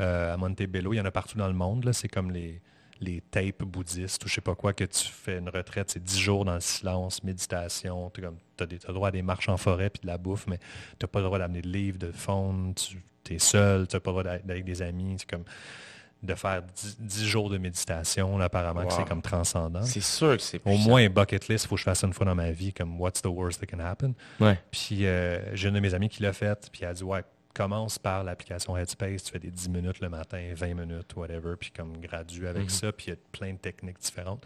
Euh, 0.00 0.34
à 0.34 0.36
Montebello. 0.36 0.92
Il 0.92 0.96
y 0.96 1.00
en 1.00 1.04
a 1.04 1.12
partout 1.12 1.38
dans 1.38 1.46
le 1.46 1.54
monde. 1.54 1.88
C'est 1.92 2.08
comme 2.08 2.32
les, 2.32 2.60
les 3.00 3.20
tapes 3.20 3.62
bouddhistes 3.62 4.24
ou 4.24 4.28
je 4.28 4.34
sais 4.34 4.40
pas 4.40 4.56
quoi, 4.56 4.72
que 4.72 4.84
tu 4.84 5.06
fais 5.06 5.38
une 5.38 5.48
retraite, 5.48 5.90
c'est 5.90 6.02
10 6.02 6.18
jours 6.18 6.44
dans 6.44 6.54
le 6.54 6.60
silence, 6.60 7.22
méditation. 7.22 8.10
Tu 8.10 8.24
as, 8.24 8.66
le 8.88 8.92
droit 8.92 9.08
à 9.08 9.10
des 9.12 9.22
marches 9.22 9.48
en 9.48 9.56
forêt 9.56 9.90
puis 9.90 10.00
de 10.02 10.06
la 10.08 10.18
bouffe, 10.18 10.46
mais 10.48 10.58
tu 10.98 11.04
n'as 11.04 11.08
pas 11.08 11.20
le 11.20 11.26
droit 11.26 11.38
d'amener 11.38 11.62
de 11.62 11.68
livres, 11.68 11.98
de 11.98 12.10
fond, 12.10 12.74
tu 12.74 13.34
es 13.34 13.38
seul, 13.38 13.86
tu 13.86 13.94
n'as 13.94 14.00
pas 14.00 14.10
le 14.10 14.12
droit 14.12 14.22
d'être 14.24 14.50
avec 14.50 14.64
des 14.64 14.82
amis. 14.82 15.14
C'est 15.18 15.30
comme 15.30 15.44
de 16.24 16.34
faire 16.34 16.62
10, 16.98 17.24
jours 17.26 17.50
de 17.50 17.58
méditation, 17.58 18.40
apparemment, 18.40 18.86
que 18.86 18.94
c'est 18.94 19.06
comme 19.06 19.22
transcendant. 19.22 19.82
C'est 19.82 20.00
sûr 20.00 20.36
que 20.36 20.42
c'est 20.42 20.60
Au 20.64 20.76
moins, 20.76 21.04
un 21.04 21.10
bucket 21.10 21.48
list, 21.48 21.66
il 21.66 21.68
faut 21.68 21.74
que 21.74 21.80
je 21.80 21.84
fasse 21.84 22.02
une 22.02 22.14
fois 22.14 22.26
dans 22.26 22.34
ma 22.34 22.50
vie, 22.50 22.72
comme 22.72 22.98
What's 23.00 23.20
the 23.20 23.26
worst 23.26 23.60
that 23.60 23.66
can 23.66 23.78
happen? 23.78 24.14
Puis 24.70 25.06
euh, 25.06 25.54
j'ai 25.54 25.68
une 25.68 25.74
de 25.74 25.80
mes 25.80 25.94
amies 25.94 26.08
qui 26.08 26.22
l'a 26.22 26.32
fait, 26.32 26.68
puis 26.72 26.80
elle 26.82 26.88
a 26.88 26.94
dit, 26.94 27.04
ouais, 27.04 27.22
commence 27.54 27.98
par 27.98 28.24
l'application 28.24 28.76
Headspace, 28.76 29.22
tu 29.22 29.32
fais 29.32 29.38
des 29.38 29.50
10 29.50 29.68
minutes 29.70 30.00
le 30.00 30.08
matin, 30.08 30.52
20 30.54 30.74
minutes, 30.74 31.14
whatever, 31.16 31.54
puis 31.58 31.70
comme 31.70 31.96
gradue 31.98 32.46
avec 32.46 32.64
mhm. 32.64 32.68
ça, 32.68 32.92
puis 32.92 33.06
il 33.06 33.10
y 33.10 33.12
a 33.12 33.16
plein 33.32 33.52
de 33.52 33.58
techniques 33.58 33.98
différentes. 33.98 34.44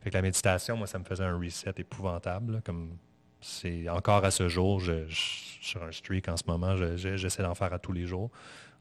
Fait 0.00 0.10
que 0.10 0.14
la 0.14 0.22
méditation, 0.22 0.76
moi, 0.76 0.86
ça 0.86 0.98
me 0.98 1.04
faisait 1.04 1.24
un 1.24 1.38
reset 1.38 1.74
épouvantable. 1.78 2.60
comme 2.64 2.96
c'est 3.40 3.88
encore 3.88 4.24
à 4.24 4.32
ce 4.32 4.48
jour, 4.48 4.80
je, 4.80 5.06
suis 5.08 5.58
sur 5.60 5.82
un 5.84 5.92
streak 5.92 6.28
en 6.28 6.36
ce 6.36 6.42
moment, 6.46 6.76
j'essaie 6.96 7.42
d'en 7.42 7.54
faire 7.54 7.72
à 7.72 7.78
tous 7.78 7.92
les 7.92 8.06
jours. 8.06 8.30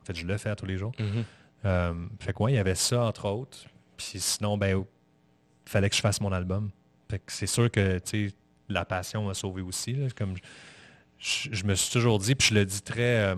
En 0.01 0.05
fait, 0.05 0.15
je 0.15 0.25
le 0.25 0.37
fais 0.37 0.49
à 0.49 0.55
tous 0.55 0.65
les 0.65 0.77
jours. 0.77 0.93
Mhm. 0.99 1.23
Euh, 1.65 2.07
fait 2.19 2.33
que 2.33 2.49
il 2.49 2.55
y 2.55 2.57
avait 2.57 2.75
ça, 2.75 3.03
entre 3.03 3.25
autres. 3.25 3.65
Puis 3.97 4.19
sinon, 4.19 4.57
ben, 4.57 4.79
il 4.79 5.69
fallait 5.69 5.89
que 5.89 5.95
je 5.95 6.01
fasse 6.01 6.21
mon 6.21 6.31
album. 6.31 6.71
Fait 7.09 7.19
que 7.19 7.31
c'est 7.31 7.47
sûr 7.47 7.69
que, 7.69 7.99
la 8.69 8.83
passion 8.83 9.25
m'a 9.25 9.33
sauvé 9.33 9.61
aussi. 9.61 9.95
comme 10.17 10.35
je, 11.19 11.65
me 11.65 11.73
suis 11.73 11.91
toujours 11.91 12.19
dit, 12.19 12.35
puis 12.35 12.49
je 12.49 12.53
le 12.55 12.65
dis 12.65 12.81
très... 12.81 13.25
Euh, 13.25 13.35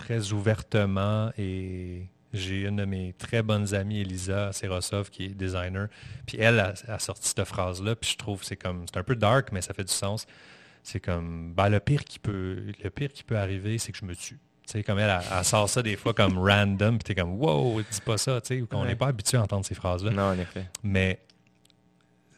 très 0.00 0.32
ouvertement 0.32 1.30
et 1.36 2.06
j'ai 2.32 2.62
une 2.62 2.76
de 2.76 2.84
mes 2.84 3.12
très 3.12 3.42
bonnes 3.42 3.74
amies, 3.74 4.00
Elisa 4.00 4.52
Serosov, 4.52 5.10
qui 5.10 5.24
est 5.24 5.28
designer. 5.28 5.88
Puis 6.26 6.38
elle 6.40 6.60
a, 6.60 6.98
sorti 6.98 7.28
cette 7.28 7.44
phrase-là. 7.44 7.96
Puis 7.96 8.12
je 8.12 8.16
trouve 8.16 8.42
c'est 8.42 8.56
comme. 8.56 8.86
C'est 8.86 8.98
un 8.98 9.02
peu 9.02 9.16
dark, 9.16 9.52
mais 9.52 9.60
ça 9.60 9.74
fait 9.74 9.84
du 9.84 9.92
sens. 9.92 10.26
C'est 10.82 11.00
comme 11.00 11.52
ben, 11.52 11.68
le 11.68 11.80
pire 11.80 12.04
qui 12.04 12.18
peut. 12.18 12.72
Le 12.82 12.90
pire 12.90 13.12
qui 13.12 13.24
peut 13.24 13.36
arriver, 13.36 13.78
c'est 13.78 13.92
que 13.92 13.98
je 13.98 14.04
me 14.04 14.14
tue. 14.14 14.38
sais 14.64 14.82
comme 14.82 14.98
elle, 14.98 15.20
elle, 15.30 15.44
sort 15.44 15.68
ça 15.68 15.82
des 15.82 15.96
fois 15.96 16.14
comme 16.14 16.38
random, 16.48 16.98
puis 16.98 17.04
t'es 17.04 17.20
comme 17.20 17.34
Wow, 17.34 17.82
dis 17.82 18.00
pas 18.00 18.16
ça, 18.16 18.40
tu 18.40 18.60
sais, 18.60 18.64
on 18.72 18.84
n'est 18.84 18.96
pas 18.96 19.08
habitué 19.08 19.36
à 19.36 19.42
entendre 19.42 19.66
ces 19.66 19.74
phrases-là. 19.74 20.12
Non, 20.12 20.30
en 20.30 20.38
effet. 20.38 20.66
Mais 20.82 21.20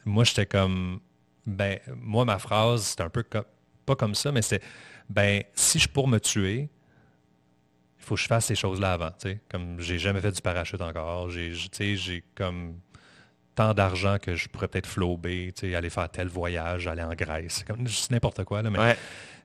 moi, 0.05 0.23
j'étais 0.23 0.47
comme 0.47 0.99
ben, 1.45 1.79
moi, 1.95 2.25
ma 2.25 2.39
phrase, 2.39 2.83
c'est 2.83 3.01
un 3.01 3.09
peu 3.09 3.23
comme 3.23 3.45
pas 3.85 3.95
comme 3.95 4.15
ça, 4.15 4.31
mais 4.31 4.41
c'est 4.41 4.61
ben, 5.09 5.43
si 5.53 5.77
je 5.77 5.87
pour 5.87 6.07
me 6.07 6.19
tuer, 6.19 6.69
il 8.03 8.05
faut 8.05 8.15
que 8.15 8.21
je 8.21 8.27
fasse 8.27 8.45
ces 8.45 8.55
choses-là 8.55 8.93
avant. 8.93 9.11
T'sais. 9.11 9.39
Comme 9.49 9.79
j'ai 9.79 9.97
jamais 9.97 10.19
fait 10.19 10.31
du 10.31 10.41
parachute 10.41 10.81
encore. 10.81 11.29
J'ai, 11.29 11.53
j'ai 11.95 12.23
comme 12.35 12.75
tant 13.55 13.73
d'argent 13.73 14.17
que 14.19 14.35
je 14.35 14.49
pourrais 14.49 14.67
peut-être 14.67 14.87
flober, 14.87 15.53
aller 15.75 15.89
faire 15.89 16.09
tel 16.09 16.27
voyage, 16.27 16.87
aller 16.87 17.03
en 17.03 17.13
Grèce. 17.13 17.63
Comme 17.65 17.87
juste 17.87 18.11
n'importe 18.11 18.43
quoi. 18.43 18.61
Là, 18.61 18.69
mais, 18.69 18.97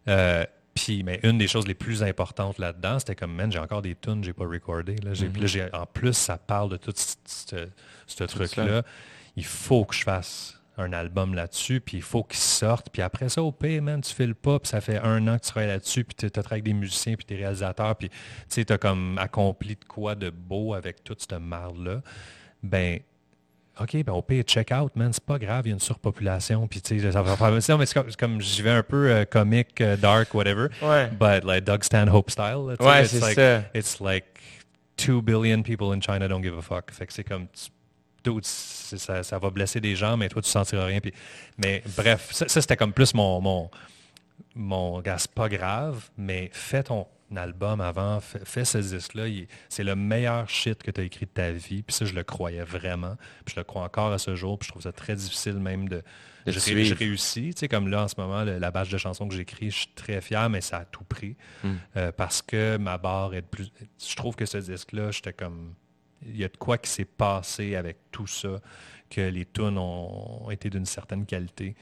euh, 0.08 0.44
puis, 0.74 1.04
mais 1.04 1.20
une 1.22 1.38
des 1.38 1.46
choses 1.46 1.68
les 1.68 1.74
plus 1.74 2.02
importantes 2.02 2.58
là-dedans, 2.58 2.98
c'était 2.98 3.14
comme, 3.14 3.32
man, 3.32 3.52
j'ai 3.52 3.60
encore 3.60 3.82
des 3.82 3.94
tunes, 3.94 4.24
j'ai 4.24 4.32
pas 4.32 4.46
recordé. 4.46 4.96
Là. 4.96 5.12
Mm-hmm. 5.12 5.76
en 5.76 5.86
plus, 5.86 6.14
ça 6.14 6.36
parle 6.36 6.70
de 6.70 6.76
tout 6.78 6.92
ce 6.96 8.24
truc-là. 8.24 8.82
Il 9.36 9.44
faut 9.44 9.84
que 9.84 9.94
je 9.94 10.02
fasse 10.02 10.57
un 10.78 10.92
album 10.92 11.34
là-dessus, 11.34 11.80
puis 11.80 11.98
il 11.98 12.02
faut 12.02 12.22
qu'il 12.22 12.38
sorte. 12.38 12.88
Puis 12.90 13.02
après 13.02 13.28
ça, 13.28 13.42
au 13.42 13.52
pire, 13.52 13.82
man, 13.82 14.00
tu 14.00 14.26
le 14.26 14.34
pas, 14.34 14.58
puis 14.58 14.68
ça 14.68 14.80
fait 14.80 14.98
un 14.98 15.26
an 15.28 15.36
que 15.36 15.44
tu 15.44 15.50
travailles 15.50 15.68
là-dessus, 15.68 16.04
puis 16.04 16.14
tu 16.14 16.26
as 16.26 16.30
travaillé 16.30 16.62
avec 16.62 16.64
des 16.64 16.72
musiciens, 16.72 17.14
puis 17.14 17.26
des 17.26 17.36
réalisateurs, 17.36 17.96
puis 17.96 18.10
tu 18.50 18.64
as 18.68 18.78
comme 18.78 19.18
accompli 19.18 19.74
de 19.76 19.84
quoi 19.84 20.14
de 20.14 20.30
beau 20.30 20.74
avec 20.74 21.04
toute 21.04 21.20
cette 21.20 21.38
marde-là. 21.40 22.00
Ben, 22.62 23.00
OK, 23.80 24.02
ben 24.04 24.12
au 24.12 24.22
pire, 24.22 24.42
check 24.42 24.72
out, 24.72 24.94
man, 24.96 25.12
c'est 25.12 25.24
pas 25.24 25.38
grave, 25.38 25.66
il 25.66 25.68
y 25.68 25.72
a 25.72 25.74
une 25.74 25.80
surpopulation, 25.80 26.66
puis 26.66 26.80
tu 26.80 27.00
sais, 27.00 27.12
ça 27.12 27.22
va 27.22 27.36
faire... 27.36 27.52
mais 27.52 27.86
c'est 27.86 28.16
comme, 28.16 28.40
j'y 28.40 28.62
vais 28.62 28.70
un 28.70 28.82
peu 28.82 29.10
euh, 29.10 29.24
comique, 29.24 29.80
euh, 29.80 29.96
dark, 29.96 30.34
whatever, 30.34 30.68
ouais. 30.82 31.08
but 31.10 31.44
like 31.44 31.64
Doug 31.64 31.84
Stanhope 31.84 32.30
style. 32.30 32.76
Ouais, 32.80 33.04
c'est 33.04 33.20
ça. 33.20 33.62
It's 33.74 34.00
like 34.00 34.26
2 34.96 35.22
billion 35.22 35.62
people 35.62 35.92
in 35.92 36.00
China 36.00 36.26
don't 36.28 36.42
give 36.42 36.56
a 36.58 36.62
fuck. 36.62 36.90
Fait 36.90 37.06
que 37.06 37.12
c'est 37.12 37.24
comme, 37.24 37.46
ça, 38.42 39.38
va 39.38 39.50
blesser 39.50 39.80
des 39.80 39.96
gens, 39.96 40.16
mais 40.16 40.28
toi, 40.28 40.42
tu 40.42 40.48
ne 40.48 40.52
sentiras 40.52 40.84
rien. 40.84 41.00
mais 41.58 41.82
bref, 41.96 42.30
ça, 42.32 42.48
c'était 42.48 42.76
comme 42.76 42.92
plus 42.92 43.14
mon, 43.14 43.40
mon, 43.40 43.70
mon 44.54 45.00
gars, 45.00 45.16
pas 45.34 45.48
grave, 45.48 46.10
mais 46.16 46.50
fais 46.52 46.82
ton 46.82 47.06
album 47.36 47.80
avant, 47.80 48.20
fais, 48.20 48.64
ce 48.64 48.78
disque-là. 48.78 49.24
C'est 49.68 49.84
le 49.84 49.94
meilleur 49.94 50.48
shit 50.48 50.82
que 50.82 50.90
tu 50.90 51.00
as 51.00 51.04
écrit 51.04 51.26
de 51.26 51.30
ta 51.30 51.50
vie. 51.50 51.82
Puis 51.82 51.94
ça, 51.94 52.04
je 52.04 52.14
le 52.14 52.24
croyais 52.24 52.62
vraiment. 52.62 53.16
Puis 53.44 53.54
je 53.54 53.60
le 53.60 53.64
crois 53.64 53.82
encore 53.82 54.12
à 54.12 54.18
ce 54.18 54.34
jour. 54.34 54.58
Puis 54.58 54.66
je 54.66 54.72
trouve 54.72 54.82
ça 54.82 54.92
très 54.92 55.14
difficile 55.14 55.58
même 55.58 55.88
de... 55.88 56.02
de 56.46 56.52
je, 56.52 56.94
réussis. 56.94 57.52
Tu 57.54 57.60
sais, 57.60 57.68
comme 57.68 57.88
là, 57.88 58.04
en 58.04 58.08
ce 58.08 58.14
moment, 58.18 58.44
la 58.44 58.70
bâche 58.70 58.88
de 58.88 58.98
chansons 58.98 59.28
que 59.28 59.34
j'écris, 59.34 59.70
je 59.70 59.78
suis 59.80 59.92
très 59.94 60.20
fier, 60.20 60.48
mais 60.48 60.60
ça 60.60 60.78
a 60.78 60.84
tout 60.84 61.04
pris. 61.04 61.36
Hmm. 61.62 61.74
Euh, 61.96 62.12
parce 62.12 62.42
que 62.42 62.76
ma 62.78 62.98
barre 62.98 63.34
est 63.34 63.42
de 63.42 63.46
plus... 63.46 63.70
Je 63.98 64.16
trouve 64.16 64.34
que 64.34 64.46
ce 64.46 64.58
disque-là, 64.58 65.10
j'étais 65.10 65.32
comme 65.32 65.74
il 66.26 66.36
y 66.36 66.44
a 66.44 66.48
de 66.48 66.56
quoi 66.56 66.78
qui 66.78 66.90
s'est 66.90 67.04
passé 67.04 67.76
avec 67.76 67.98
tout 68.10 68.26
ça, 68.26 68.60
que 69.10 69.20
les 69.20 69.46
tunes 69.46 69.78
ont, 69.78 70.50
été 70.50 70.70
d'une 70.70 70.86
certaine 70.86 71.24
qualité. 71.26 71.74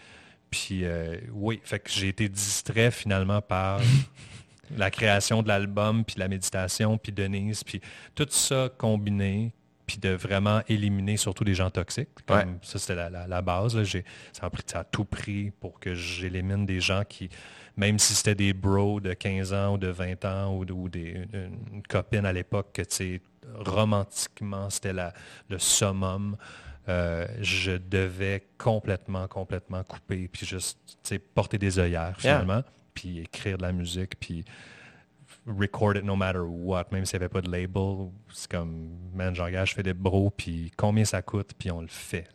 Puis 0.51 0.85
euh, 0.85 1.19
oui, 1.33 1.61
fait 1.65 1.81
que 1.81 1.91
j'ai 1.91 2.09
été 2.09 2.29
distrait 2.29 2.91
finalement 2.91 3.43
par 3.43 3.81
la 4.77 4.91
création 4.91 5.43
de 5.43 5.49
l'album, 5.49 6.05
puis 6.05 6.17
la 6.19 6.29
méditation, 6.29 6.99
puis 6.99 7.13
Denise, 7.13 7.65
puis 7.65 7.81
tout 8.15 8.27
ça 8.31 8.69
combiné, 8.77 9.53
puis 9.87 9.99
de 9.99 10.11
vraiment 10.11 10.63
éliminer 10.69 11.17
surtout 11.17 11.45
des 11.45 11.55
gens 11.55 11.71
toxiques. 11.71 12.09
Comme 12.27 12.59
Ça, 12.63 12.79
c'était 12.79 13.09
la, 13.09 13.43
base. 13.43 13.77
Là. 13.77 13.85
Ça, 14.33 14.47
a 14.47 14.51
pris, 14.51 14.63
ça 14.67 14.81
a 14.81 14.85
tout 14.85 15.05
pris 15.05 15.53
pour 15.61 15.79
que 15.79 15.95
j'élimine 15.95 16.67
des 16.67 16.81
gens 16.81 17.03
qui, 17.09 17.29
même 17.77 17.99
si 17.99 18.15
c'était 18.15 18.35
des 18.35 18.53
bros 18.53 19.01
de 19.01 19.13
15 19.13 19.53
ans 19.53 19.75
ou 19.75 19.79
de 19.79 19.89
20 19.89 20.25
ans 20.25 20.57
ou, 20.57 20.89
des, 20.89 21.27
une, 21.33 21.83
copine 21.89 22.27
à 22.27 22.33
l'époque 22.33 22.71
que 22.73 22.83
tu 22.83 23.21
romantiquement, 23.55 24.71
c'était 24.71 24.93
le 24.93 25.59
summum. 25.59 26.37
Euh, 26.89 27.27
je 27.41 27.73
devais 27.73 28.47
complètement, 28.59 29.27
complètement 29.27 29.83
couper, 29.83 30.29
puis 30.29 30.47
juste 30.47 30.79
porter 31.35 31.59
des 31.59 31.79
œillères 31.79 32.15
finalement, 32.19 32.63
puis 32.95 33.21
écrire 33.21 33.59
de 33.59 33.63
la 33.63 33.73
musique, 33.73 34.19
puis 34.21 34.45
record 35.47 35.97
it 35.97 36.05
no 36.05 36.15
matter 36.15 36.41
what, 36.41 36.87
même 36.93 37.05
s'il 37.05 37.19
n'y 37.19 37.25
avait 37.25 37.33
pas 37.33 37.41
de 37.41 37.51
label. 37.51 38.11
C'est 38.33 38.49
comme, 38.51 38.89
man, 39.15 39.35
j'engage, 39.35 39.71
je 39.71 39.75
fais 39.75 39.83
des 39.83 39.95
bros, 39.95 40.31
puis 40.31 40.71
combien 40.77 41.05
ça 41.05 41.23
coûte, 41.23 41.53
puis 41.59 41.73
on 41.73 41.81
le 41.81 41.89
fait. 41.89 42.29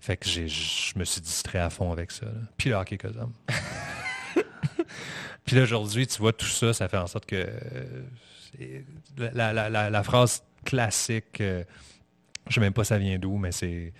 fait 0.00 0.16
que 0.18 0.28
je 0.28 0.98
me 0.98 1.04
suis 1.04 1.22
distrait 1.22 1.60
à 1.60 1.70
fond 1.70 1.90
avec 1.90 2.10
ça. 2.10 2.26
Puis 2.58 2.68
le 2.68 2.76
hockey 2.76 2.98
Cosum. 2.98 3.32
puis 5.46 5.58
aujourd'hui, 5.58 6.06
tu 6.06 6.18
vois, 6.18 6.34
tout 6.34 6.46
ça, 6.46 6.74
ça 6.74 6.86
fait 6.86 6.98
en 6.98 7.06
sorte 7.06 7.24
que 7.24 7.36
euh, 7.36 8.02
la, 9.18 10.02
phrase 10.02 10.42
classique, 10.64 11.40
euh, 11.40 11.64
je 12.46 12.50
ne 12.50 12.54
sais 12.54 12.60
même 12.60 12.72
pas 12.72 12.84
ça 12.84 12.98
vient 12.98 13.18
d'où, 13.18 13.36
mais 13.36 13.52
c'est 13.52 13.92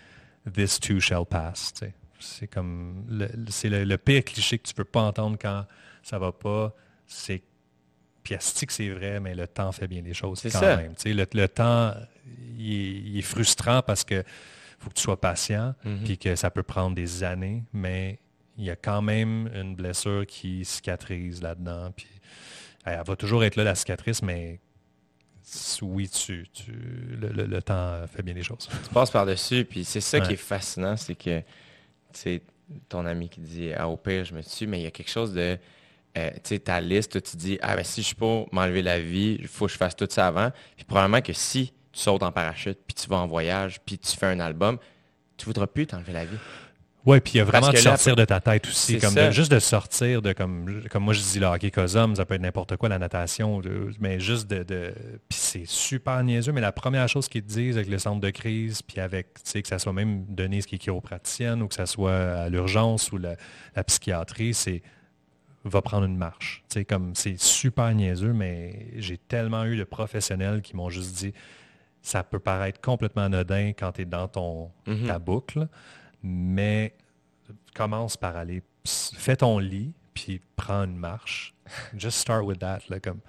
This 0.53 0.81
too 0.81 1.01
shall 1.01 1.27
pass. 1.27 1.75
C'est 2.21 2.49
comme 2.49 3.05
c'est 3.49 3.69
le, 3.69 3.99
pire 3.99 4.25
cliché 4.25 4.59
que 4.59 4.67
tu 4.67 4.75
peux 4.75 4.85
pas 4.85 5.03
entendre 5.03 5.37
quand 5.41 5.67
ça 6.03 6.19
va 6.19 6.33
pas. 6.33 6.75
C'est 7.07 7.43
piastique, 8.23 8.71
c'est 8.71 8.91
vrai, 8.91 9.21
mais 9.21 9.35
le 9.35 9.47
temps 9.47 9.73
fait 9.73 9.87
bien 9.87 10.03
les 10.03 10.15
choses 10.15 10.43
quand 10.53 10.61
même. 10.61 10.95
Le, 11.05 11.27
le, 11.33 11.49
temps, 11.49 11.95
il 12.59 13.19
est, 13.19 13.23
frustrant 13.23 13.83
parce 13.83 14.05
que 14.05 14.23
faut 14.79 14.91
que 14.91 14.95
tu 14.95 15.03
sois 15.03 15.21
patient, 15.21 15.75
mm-hmm. 15.85 16.05
puis 16.05 16.19
que 16.19 16.37
ça 16.37 16.51
peut 16.51 16.63
prendre 16.63 16.95
des 16.95 17.25
années, 17.25 17.65
mais 17.73 18.19
il 18.59 18.65
y 18.65 18.71
a 18.71 18.77
quand 18.77 19.03
même 19.03 19.49
une 19.55 19.75
blessure 19.75 20.27
qui 20.27 20.65
cicatrise 20.65 21.41
là-dedans. 21.43 21.93
Puis 21.97 22.09
elle 22.85 23.01
va 23.05 23.17
toujours 23.17 23.45
être 23.45 23.57
là, 23.57 23.65
la 23.65 23.75
cicatrice, 23.75 24.23
mais 24.23 24.61
oui, 25.83 26.09
tu, 26.09 26.47
le, 27.21 27.61
temps 27.61 28.07
fait 28.07 28.23
bien 28.23 28.35
les 28.35 28.43
choses. 28.43 28.69
Tu 28.85 28.91
passes 28.93 29.11
par-dessus, 29.11 29.65
puis 29.65 29.85
c'est 29.85 30.01
ça 30.01 30.21
qui 30.21 30.35
est 30.35 30.37
fascinant, 30.37 30.97
c'est 30.97 31.15
que 31.15 31.43
c'est 32.13 32.43
ton 32.89 33.07
ami 33.07 33.29
qui 33.29 33.41
dit 33.41 33.73
ah, 33.75 33.89
au 33.89 33.97
pire, 33.97 34.25
je 34.25 34.35
me 34.35 34.43
tue, 34.43 34.67
mais 34.67 34.81
il 34.81 34.85
y 34.85 34.87
a 34.87 34.91
quelque 34.91 35.11
chose 35.11 35.33
de. 35.33 35.59
Euh, 36.17 36.31
tu 36.35 36.41
sais, 36.45 36.59
ta 36.59 36.81
liste, 36.81 37.23
tu 37.23 37.37
dis 37.37 37.59
Ah, 37.61 37.77
ben 37.77 37.85
si 37.85 38.01
je 38.01 38.07
suis 38.07 38.17
pas 38.17 38.45
m'enlever 38.51 38.83
la 38.83 38.99
vie, 38.99 39.37
il 39.39 39.47
faut 39.47 39.67
que 39.67 39.73
je 39.73 39.77
fasse 39.77 39.95
tout 39.95 40.09
ça 40.11 40.27
avant. 40.27 40.51
Puis 40.75 40.85
probablement 40.85 41.21
que 41.21 41.33
si 41.33 41.73
tu 41.93 42.01
sautes 42.01 42.23
en 42.23 42.33
parachute, 42.33 42.79
puis 42.87 42.95
tu 42.95 43.09
vas 43.09 43.17
en 43.17 43.27
voyage, 43.27 43.81
puis 43.85 43.99
tu 43.99 44.17
fais 44.17 44.27
un 44.27 44.41
album, 44.41 44.79
tu 45.37 45.47
voudras 45.47 45.67
plus 45.67 45.87
t'enlever 45.87 46.13
la 46.13 46.25
vie. 46.25 46.39
Oui, 47.09 47.21
puis 47.21 47.33
il 47.35 47.37
y 47.39 47.41
a 47.41 47.45
vraiment 47.45 47.71
de 47.71 47.77
sortir 47.79 48.17
de 48.17 48.25
ta 48.27 48.39
tête 48.39 48.67
aussi. 48.67 48.99
Comme 48.99 49.31
juste 49.31 49.51
de 49.51 49.59
sortir 49.61 50.21
de 50.21 50.35
comme 50.35 50.83
comme 50.91 51.05
moi 51.05 51.15
je 51.15 51.23
dis 51.23 51.39
le 51.41 51.47
hockey 51.47 51.71
cosum, 51.71 52.15
ça 52.15 52.27
peut 52.27 52.35
être 52.35 52.43
n'importe 52.43 52.77
quoi, 52.77 52.91
la 52.91 52.99
natation, 52.99 53.63
mais 53.99 54.21
juste 54.21 54.47
de, 54.47 54.93
puis 55.27 55.39
c'est 55.39 55.67
super 55.67 56.23
niaiseux, 56.23 56.53
mais 56.53 56.61
la 56.61 56.71
première 56.71 57.09
chose 57.09 57.27
qu'ils 57.27 57.45
te 57.45 57.49
disent 57.49 57.79
avec 57.79 57.89
le 57.89 57.99
centre 57.99 58.21
de 58.21 58.29
crise, 58.29 58.83
puis 58.83 59.01
avec, 59.01 59.33
tu 59.37 59.41
sais, 59.45 59.63
que 59.63 59.69
ça 59.69 59.79
soit 59.79 59.95
même 59.95 60.27
Denise 60.29 60.67
qui 60.67 60.75
est 60.75 60.79
chiropraticienne 60.79 61.63
ou 61.63 61.69
que 61.69 61.75
ça 61.75 61.87
soit 61.87 62.13
à 62.15 62.49
l'urgence 62.51 63.11
ou 63.11 63.17
la, 63.17 63.37
psychiatrie, 63.85 64.53
c'est 64.53 64.83
va 65.65 65.81
prendre 65.81 66.05
une 66.05 66.19
marche. 66.19 66.63
Tu 66.69 66.81
sais, 66.81 66.85
comme 66.85 67.15
c'est 67.15 67.41
super 67.41 67.95
niaiseux, 67.95 68.35
mais 68.35 68.89
j'ai 68.97 69.17
tellement 69.17 69.65
eu 69.65 69.79
de 69.79 69.85
professionnels 69.85 70.61
qui 70.61 70.77
m'ont 70.77 70.91
juste 70.91 71.17
dit 71.17 71.33
ça 72.03 72.23
peut 72.23 72.39
paraître 72.39 72.83
complètement 72.83 73.23
anodin 73.23 73.73
quand 73.79 73.93
tu 73.93 74.03
es 74.03 74.05
dans 74.05 74.29
ton, 74.29 74.71
mm-hmm. 74.87 75.07
ta 75.07 75.19
boucle, 75.19 75.69
mais 76.23 76.95
commence 77.75 78.17
par 78.17 78.37
aller, 78.37 78.63
fais 78.85 79.37
ton 79.37 79.59
lit, 79.59 79.93
puis 80.15 80.41
prends 80.57 80.85
une 80.85 80.97
marche. 80.97 81.55
Just 81.97 82.19
start 82.19 82.45
with 82.45 82.59
that. 82.59 82.81
Là, 82.89 83.01
comme, 83.01 83.21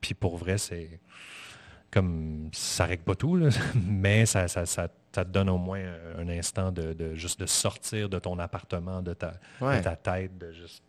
puis 0.00 0.14
pour 0.14 0.36
vrai, 0.36 0.58
c'est 0.58 1.00
comme 1.90 2.50
ça 2.52 2.84
règle 2.84 3.04
pas 3.04 3.14
tout, 3.14 3.40
mais 3.74 4.26
ça, 4.26 4.48
ça, 4.48 4.66
ça, 4.66 4.88
te 4.88 5.20
donne 5.22 5.48
au 5.48 5.56
moins 5.56 5.82
un, 6.18 6.28
instant 6.28 6.70
de, 6.70 7.14
juste 7.14 7.40
de 7.40 7.46
sortir 7.46 8.10
de 8.10 8.18
ton 8.18 8.38
appartement, 8.38 9.00
de 9.00 9.14
ta, 9.14 9.32
de 9.60 9.82
ta 9.82 9.96
tête, 9.96 10.36
de 10.36 10.52
juste 10.52 10.84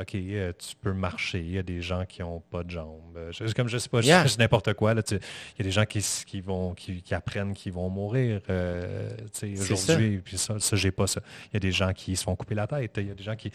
OK, 0.00 0.14
euh, 0.14 0.52
tu 0.56 0.76
peux 0.76 0.92
marcher, 0.92 1.40
il 1.40 1.50
y 1.50 1.58
a 1.58 1.62
des 1.62 1.82
gens 1.82 2.04
qui 2.04 2.20
n'ont 2.22 2.40
pas 2.40 2.62
de 2.62 2.70
jambes. 2.70 3.16
Euh, 3.16 3.32
comme 3.56 3.68
je 3.68 3.78
sais 3.78 3.88
pas, 3.88 4.00
je 4.00 4.38
n'importe 4.38 4.74
quoi. 4.74 4.92
il 4.92 5.14
y 5.58 5.60
a 5.60 5.64
des 5.64 5.70
gens 5.72 5.84
qui, 5.86 6.40
vont, 6.40 6.74
qui, 6.74 7.02
apprennent 7.12 7.52
qu'ils 7.52 7.72
vont 7.72 7.88
mourir 7.90 8.40
euh, 8.48 9.10
aujourd'hui, 9.42 10.18
puis 10.18 10.38
ça, 10.38 10.60
ça 10.60 10.76
j'ai 10.76 10.92
pas 10.92 11.08
ça. 11.08 11.20
Il 11.46 11.54
y 11.54 11.56
a 11.56 11.60
des 11.60 11.72
gens 11.72 11.92
qui 11.92 12.14
se 12.14 12.22
font 12.22 12.36
couper 12.36 12.54
la 12.54 12.68
tête. 12.68 12.92
Il 12.98 13.08
y 13.08 13.10
a 13.10 13.14
des 13.14 13.24
gens 13.24 13.34
qui. 13.34 13.50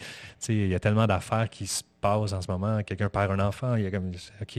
Il 0.48 0.68
y 0.68 0.74
a 0.74 0.80
tellement 0.80 1.06
d'affaires 1.06 1.48
qui 1.48 1.66
se 1.66 1.82
passent 2.00 2.32
en 2.34 2.42
ce 2.42 2.50
moment. 2.50 2.82
Quelqu'un 2.82 3.08
perd 3.08 3.32
un 3.32 3.40
enfant, 3.40 3.76
il 3.76 3.84
y 3.84 3.86
a 3.86 3.90
comme 3.90 4.12
OK. 4.42 4.58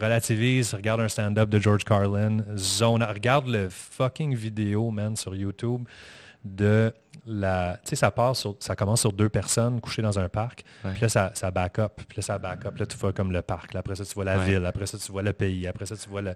Relativise, 0.00 0.72
regarde 0.72 1.02
un 1.02 1.08
stand-up 1.08 1.50
de 1.50 1.58
George 1.58 1.84
Carlin, 1.84 2.38
zone, 2.56 3.02
regarde 3.02 3.48
le 3.48 3.68
fucking 3.68 4.34
vidéo, 4.34 4.90
man, 4.90 5.16
sur 5.16 5.34
YouTube 5.34 5.86
de 6.44 6.92
la. 7.26 7.78
Tu 7.84 7.90
sais, 7.90 7.96
ça 7.96 8.10
part 8.10 8.34
ça 8.36 8.74
commence 8.74 9.00
sur 9.00 9.12
deux 9.12 9.28
personnes 9.28 9.80
couchées 9.80 10.02
dans 10.02 10.18
un 10.18 10.28
parc. 10.28 10.64
Puis 10.82 11.00
là, 11.02 11.08
ça, 11.08 11.30
ça 11.34 11.50
back 11.50 11.78
up. 11.78 11.92
Puis 12.08 12.16
là, 12.16 12.22
ça 12.22 12.38
back 12.38 12.66
up. 12.66 12.78
Là, 12.78 12.86
tu 12.86 12.96
vois 12.96 13.12
comme 13.12 13.32
le 13.32 13.42
parc. 13.42 13.74
après 13.76 13.94
ça, 13.94 14.04
tu 14.04 14.14
vois 14.14 14.24
la 14.24 14.38
ville. 14.38 14.64
Après 14.66 14.86
ça, 14.86 14.98
tu 14.98 15.12
vois 15.12 15.22
le 15.22 15.32
pays. 15.32 15.66
Après 15.66 15.86
ça, 15.86 15.96
tu 15.96 16.08
vois 16.08 16.22
le, 16.22 16.34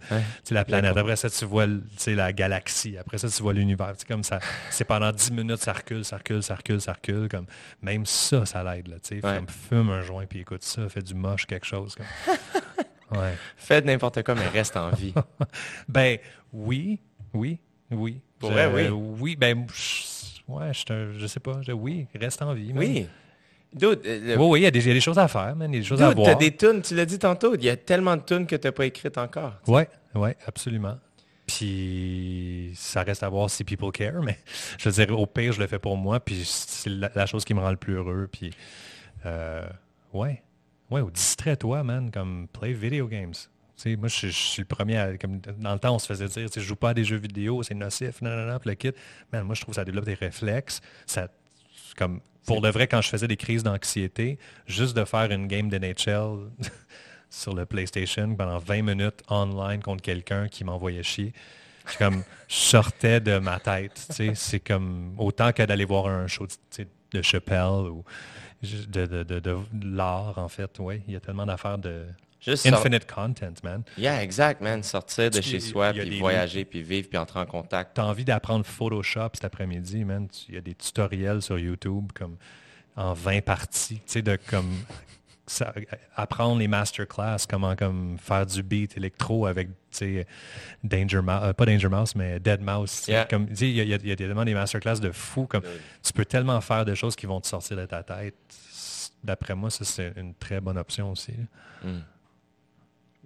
la 0.51 0.65
planète. 0.65 0.97
Après 0.97 1.17
ça, 1.17 1.29
tu 1.29 1.45
vois 1.45 1.67
la 2.07 2.33
galaxie. 2.33 2.97
Après 2.99 3.19
ça, 3.19 3.29
tu 3.29 3.43
vois 3.43 3.53
l'univers. 3.53 3.93
C'est 3.97 4.07
comme 4.07 4.23
ça. 4.23 4.39
C'est 4.71 4.85
pendant 4.85 5.11
dix 5.13 5.31
minutes, 5.33 5.61
ça 5.61 5.73
recule, 5.73 6.05
ça 6.05 6.19
recule, 6.19 6.43
ça 6.43 6.55
recule, 6.55 6.81
ça 6.81 6.93
recule. 6.93 7.29
Comme, 7.29 7.47
même 7.83 8.07
ça, 8.07 8.47
ça 8.47 8.63
l'aide. 8.63 8.89
Là, 8.89 8.97
tu 9.03 9.21
sais. 9.21 9.41
fume 9.49 9.91
un 9.91 10.03
joint, 10.03 10.27
puis 10.27 10.41
écoute 10.41 10.63
ça, 10.63 10.89
fait 10.89 11.03
du 11.03 11.15
moche, 11.15 11.47
quelque 11.47 11.67
chose. 11.67 11.97
Comme. 11.97 13.19
ouais. 13.21 13.35
Fais 13.57 13.81
n'importe 13.81 14.23
quoi, 14.23 14.35
mais 14.35 14.47
reste 14.49 14.77
en 14.77 14.91
vie. 14.91 15.15
ben 15.89 16.19
oui, 16.53 17.01
oui, 17.33 17.59
oui. 17.91 18.21
Pour 18.39 18.51
vrai, 18.51 18.67
oui. 18.67 18.89
oui, 19.21 19.37
ben, 19.37 19.67
ouais, 20.49 20.73
je, 20.73 21.13
je 21.19 21.27
sais 21.27 21.41
pas. 21.41 21.61
Je, 21.63 21.73
oui, 21.73 22.07
reste 22.15 22.43
en 22.43 22.55
vie. 22.55 22.73
Oui. 22.75 23.07
Euh, 23.83 24.37
oui, 24.39 24.47
oui, 24.47 24.61
il 24.61 24.63
y, 24.63 24.67
a 24.67 24.71
des, 24.71 25.01
choses 25.01 25.19
à 25.19 25.29
faire, 25.29 25.55
man. 25.55 25.71
Il 25.71 25.77
y 25.77 25.79
a 25.79 25.81
des 25.81 25.87
choses 25.87 26.03
à 26.03 26.11
voir. 26.11 26.27
Tu 26.27 26.33
as 26.33 26.35
des 26.35 26.57
tunes, 26.57 26.81
tu 26.83 26.95
l'as 26.95 27.05
dit 27.05 27.19
tantôt, 27.19 27.55
il 27.55 27.65
y 27.65 27.69
a 27.69 27.77
tellement 27.77 28.17
de 28.17 28.23
tunes 28.23 28.47
que 28.47 28.57
tu 28.57 28.67
n'as 28.67 28.73
pas 28.73 28.87
écrites 28.87 29.19
encore. 29.19 29.55
Oui, 29.67 29.83
oui, 30.15 30.31
absolument. 30.47 30.99
Puis 31.47 32.73
ça 32.75 33.03
reste 33.03 33.23
à 33.23 33.29
voir 33.29 33.51
si 33.51 33.65
people 33.65 33.93
care, 33.93 34.23
mais 34.23 34.39
je 34.79 34.89
veux 34.89 35.05
dire, 35.05 35.19
au 35.19 35.27
pire, 35.27 35.53
je 35.53 35.61
le 35.61 35.67
fais 35.67 35.79
pour 35.79 35.97
moi, 35.97 36.21
puis 36.21 36.43
c'est 36.45 36.91
la, 36.91 37.27
chose 37.27 37.45
qui 37.45 37.55
me 37.55 37.61
rend 37.61 37.71
le 37.71 37.77
plus 37.77 37.95
heureux. 37.95 38.29
Puis, 38.31 38.51
euh, 39.27 39.67
ouais, 40.13 40.43
ouais, 40.91 41.03
distrais-toi, 41.13 41.83
man, 41.83 42.11
comme 42.11 42.49
play 42.49 42.73
video 42.73 43.07
games 43.09 43.35
moi, 43.85 44.09
je, 44.09 44.29
suis 44.29 44.63
le 44.63 44.67
premier 44.67 44.97
à, 44.97 45.19
comme 45.19 45.41
dans 45.59 45.75
le 45.75 45.79
temps, 45.79 45.95
on 45.95 45.99
se 45.99 46.07
faisait 46.07 46.29
dire, 46.29 46.49
je 46.55 46.61
joue 46.61 46.77
pas 46.77 46.91
à 46.91 46.95
des 46.95 47.05
jeux 47.05 47.17
vidéo, 47.17 47.63
c'est 47.63 47.75
nocif, 47.75 48.23
non, 48.23 48.31
non, 48.31 48.47
non, 48.47 48.59
le 48.65 48.75
kit. 48.75 48.93
Mais 49.33 49.43
moi, 49.43 49.55
je 49.55 49.61
trouve 49.61 49.73
que 49.73 49.77
ça 49.77 49.85
développe 49.85 50.07
des 50.07 50.15
réflexes. 50.15 50.81
Ça, 51.05 51.29
comme, 51.97 52.21
pour 52.47 52.63
de 52.63 52.71
vrai, 52.71 52.87
quand 52.87 53.03
je 53.03 53.09
faisais 53.09 53.29
des 53.29 53.37
crises 53.37 53.63
d'anxiété, 53.63 54.39
juste 54.67 54.97
de 54.97 55.05
faire 55.05 55.31
une 55.31 55.47
game 55.47 55.69
de 55.69 55.79
NHL 55.79 56.51
sur 57.31 57.55
le 57.55 57.67
PlayStation 57.67 58.35
pendant 58.35 58.59
20 58.59 58.83
minutes 58.83 59.23
online 59.29 59.83
contre 59.83 60.03
quelqu'un 60.03 60.49
qui 60.49 60.65
m'envoyait 60.65 61.03
chier, 61.03 61.33
je, 61.91 61.99
comme, 61.99 62.25
sortais 62.49 63.21
de 63.21 63.39
ma 63.39 63.61
tête. 63.61 64.11
C'est 64.35 64.61
comme 64.61 65.15
autant 65.19 65.53
que 65.53 65.63
d'aller 65.63 65.85
voir 65.85 66.07
un 66.07 66.27
show 66.27 66.47
de 67.13 67.23
Chappelle 67.23 67.91
ou 67.91 68.05
de, 68.63 69.07
de, 69.07 69.23
de, 69.23 69.41
de 69.41 69.57
l'art, 69.97 70.39
en 70.39 70.49
fait. 70.49 70.79
Oui, 70.79 71.03
il 71.07 71.15
y 71.15 71.17
a 71.17 71.21
tellement 71.21 71.47
d'affaires 71.47 71.79
de 71.79 72.07
Infinite 72.47 73.07
content, 73.13 73.55
man. 73.63 73.83
Yeah, 73.99 74.23
exact, 74.23 74.61
man. 74.61 74.83
Sortir 74.83 75.31
de 75.31 75.41
chez 75.41 75.61
soi, 75.61 75.93
puis 75.93 76.19
voyager, 76.19 76.65
puis 76.65 76.83
vivre, 76.83 77.09
puis 77.09 77.19
entrer 77.19 77.41
en 77.41 77.47
contact. 77.47 77.95
Tu 77.95 78.01
as 78.01 78.07
envie 78.07 78.25
d'apprendre 78.25 78.65
Photoshop 78.65 79.31
cet 79.35 79.45
après-midi, 79.45 80.05
man. 80.05 80.29
Il 80.49 80.55
y 80.55 80.59
a 80.59 80.61
des 80.61 80.75
tutoriels 80.75 81.43
sur 81.43 81.59
YouTube 81.59 82.13
comme 82.15 82.37
en 82.97 83.13
20 83.13 83.45
parties, 83.45 83.97
tu 83.97 84.03
sais, 84.07 84.23
de 84.23 84.39
comme 84.49 84.73
apprendre 86.17 86.59
les 86.59 86.69
masterclass, 86.69 87.47
comment 87.49 87.77
comme 87.77 88.19
faire 88.19 88.47
du 88.47 88.63
beat 88.63 88.97
électro 88.97 89.47
avec 89.47 89.69
Danger 90.83 91.21
Mouse, 91.21 91.41
euh, 91.43 91.53
pas 91.53 91.67
Danger 91.67 91.89
Mouse, 91.89 92.15
mais 92.17 92.41
Dead 92.41 92.61
Mouse. 92.61 93.09
Comme 93.31 93.47
il 93.61 93.69
y, 93.69 93.81
a, 93.81 93.97
y, 93.97 94.13
a 94.13 94.17
tellement 94.17 94.45
des 94.45 94.55
masterclass 94.55 95.01
de 95.01 95.13
fou, 95.13 95.47
comme 95.47 95.63
tu 96.03 96.13
peux 96.13 96.25
tellement 96.25 96.61
faire 96.61 96.85
de 96.85 96.95
choses 96.95 97.15
qui 97.15 97.27
vont 97.27 97.41
te 97.41 97.47
sortir 97.47 97.77
de 97.77 97.87
ta 97.87 98.03
tête. 98.03 98.35
D'après 99.23 99.55
moi, 99.55 99.71
ça 99.71 99.85
c'est 99.85 100.13
une 100.17 100.35
très 100.35 100.61
bonne 100.61 100.79
option 100.79 101.13
aussi. 101.13 101.35
Mm. 101.83 101.99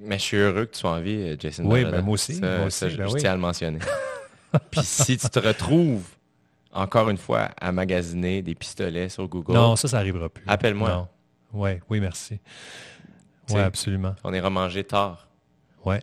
Mais 0.03 0.19
je 0.19 0.23
suis 0.23 0.37
heureux 0.39 0.65
que 0.65 0.73
tu 0.73 0.81
sois 0.81 0.93
en 0.93 1.01
vie, 1.01 1.17
euh, 1.17 1.37
Jason. 1.39 1.65
Oui, 1.67 1.85
ben 1.85 2.01
moi 2.01 2.15
aussi. 2.15 2.41
moi 2.41 2.67
aussi 2.67 2.89
je, 2.89 2.97
ben 2.97 3.07
tiens 3.17 3.33
à 3.33 3.35
le 3.35 3.41
mentionner. 3.41 3.79
Puis 4.71 4.81
si 4.83 5.19
tu 5.19 5.29
te 5.29 5.39
retrouves, 5.39 6.05
encore 6.73 7.11
une 7.11 7.19
fois, 7.19 7.51
à 7.61 7.71
magasiner 7.71 8.43
des 8.43 8.55
pistolets 8.55 9.09
sur 9.09 9.29
Google. 9.29 9.53
Non, 9.53 9.77
ça, 9.77 9.89
ça 9.89 9.99
n'arrivera 9.99 10.29
plus. 10.29 10.45
Appelle-moi. 10.47 11.09
Oui, 11.53 11.71
oui, 11.89 12.01
merci. 12.01 12.41
Oui, 13.51 13.61
absolument. 13.61 14.15
On 14.25 14.33
est 14.33 14.41
remangé 14.41 14.85
tard. 14.85 15.29
Ouais. 15.85 16.03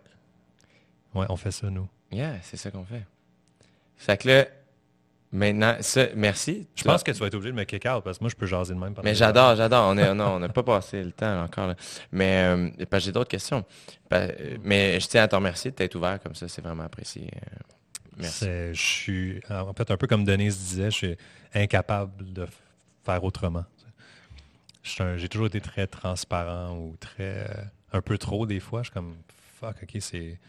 Ouais, 1.16 1.26
on 1.30 1.38
fait 1.38 1.52
ça, 1.52 1.70
nous. 1.70 1.88
Yeah, 2.12 2.36
c'est 2.44 2.58
ça 2.58 2.72
qu'on 2.72 2.86
fait. 2.86 3.06
Fait 3.96 4.18
que 4.18 4.28
là, 4.28 4.46
Maintenant, 5.32 5.76
merci. 6.16 6.68
Je 6.76 6.84
pense 6.84 7.04
que 7.04 7.12
tu 7.12 7.20
vas 7.20 7.28
être 7.28 7.36
obligé 7.36 7.52
de 7.52 7.58
me 7.58 7.66
kick 7.66 7.86
out 7.86 8.04
parce 8.04 8.18
que 8.18 8.24
moi, 8.24 8.30
je 8.30 8.36
peux 8.36 8.46
jaser 8.46 8.74
de 8.74 8.80
même. 8.80 8.94
Mais 9.04 9.14
j'adore, 9.14 9.56
j'adore. 9.56 9.90
On 9.90 9.98
on 10.20 10.40
n'a 10.40 10.50
pas 10.50 10.64
passé 10.64 11.04
le 11.04 11.12
temps 11.12 11.44
encore. 11.44 11.74
Mais 12.12 12.44
euh, 12.44 13.00
j'ai 13.00 13.12
d'autres 13.12 13.30
questions. 13.30 13.66
Mais 14.10 15.00
je 15.00 15.08
tiens 15.08 15.24
à 15.24 15.28
te 15.28 15.36
remercier 15.36 15.72
de 15.72 15.76
t'être 15.76 15.96
ouvert 15.96 16.20
comme 16.22 16.36
ça. 16.36 16.48
C'est 16.48 16.62
vraiment 16.62 16.84
apprécié. 16.84 17.30
Euh, 17.36 17.58
merci. 18.18 18.46
Je 18.46 18.82
suis, 18.82 19.42
en 19.50 19.74
fait, 19.74 19.92
un 19.92 19.98
peu 19.98 20.08
comme 20.08 20.24
Denise 20.24 20.58
disait, 20.58 20.92
je 20.92 20.96
suis 20.96 21.18
incapable 21.54 22.32
de 22.34 22.48
faire 23.06 23.24
autrement. 23.24 23.66
J'ai 24.84 25.28
toujours 25.28 25.48
été 25.48 25.60
très 25.60 25.88
transparent 25.88 26.78
ou 26.78 26.96
très... 27.00 27.48
Euh, 27.50 27.64
un 27.94 28.02
peu 28.02 28.18
trop 28.18 28.46
des 28.46 28.60
fois. 28.60 28.82
Je 28.82 28.86
suis 28.86 28.94
comme, 28.94 29.16
fuck, 29.60 29.76
ok, 29.84 29.98
c'est 30.00 30.40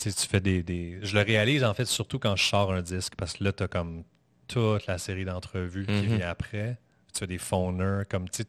tu 0.00 0.28
fais 0.28 0.40
des, 0.40 0.98
Je 1.02 1.14
le 1.16 1.22
réalise 1.22 1.64
en 1.64 1.74
fait 1.74 1.84
surtout 1.84 2.18
quand 2.18 2.36
je 2.36 2.44
sors 2.44 2.72
un 2.72 2.82
disque 2.82 3.14
parce 3.16 3.34
que 3.34 3.44
là, 3.44 3.52
tu 3.52 3.62
as 3.62 3.68
comme 3.68 4.04
toute 4.48 4.86
la 4.86 4.98
série 4.98 5.24
d'entrevues 5.24 5.86
qui 5.86 5.92
mhm. 5.92 6.16
vient 6.16 6.28
après. 6.28 6.78
Tu 7.14 7.24
as 7.24 7.26
des 7.26 7.38
phoners 7.38 8.04
comme 8.08 8.28
tu 8.28 8.44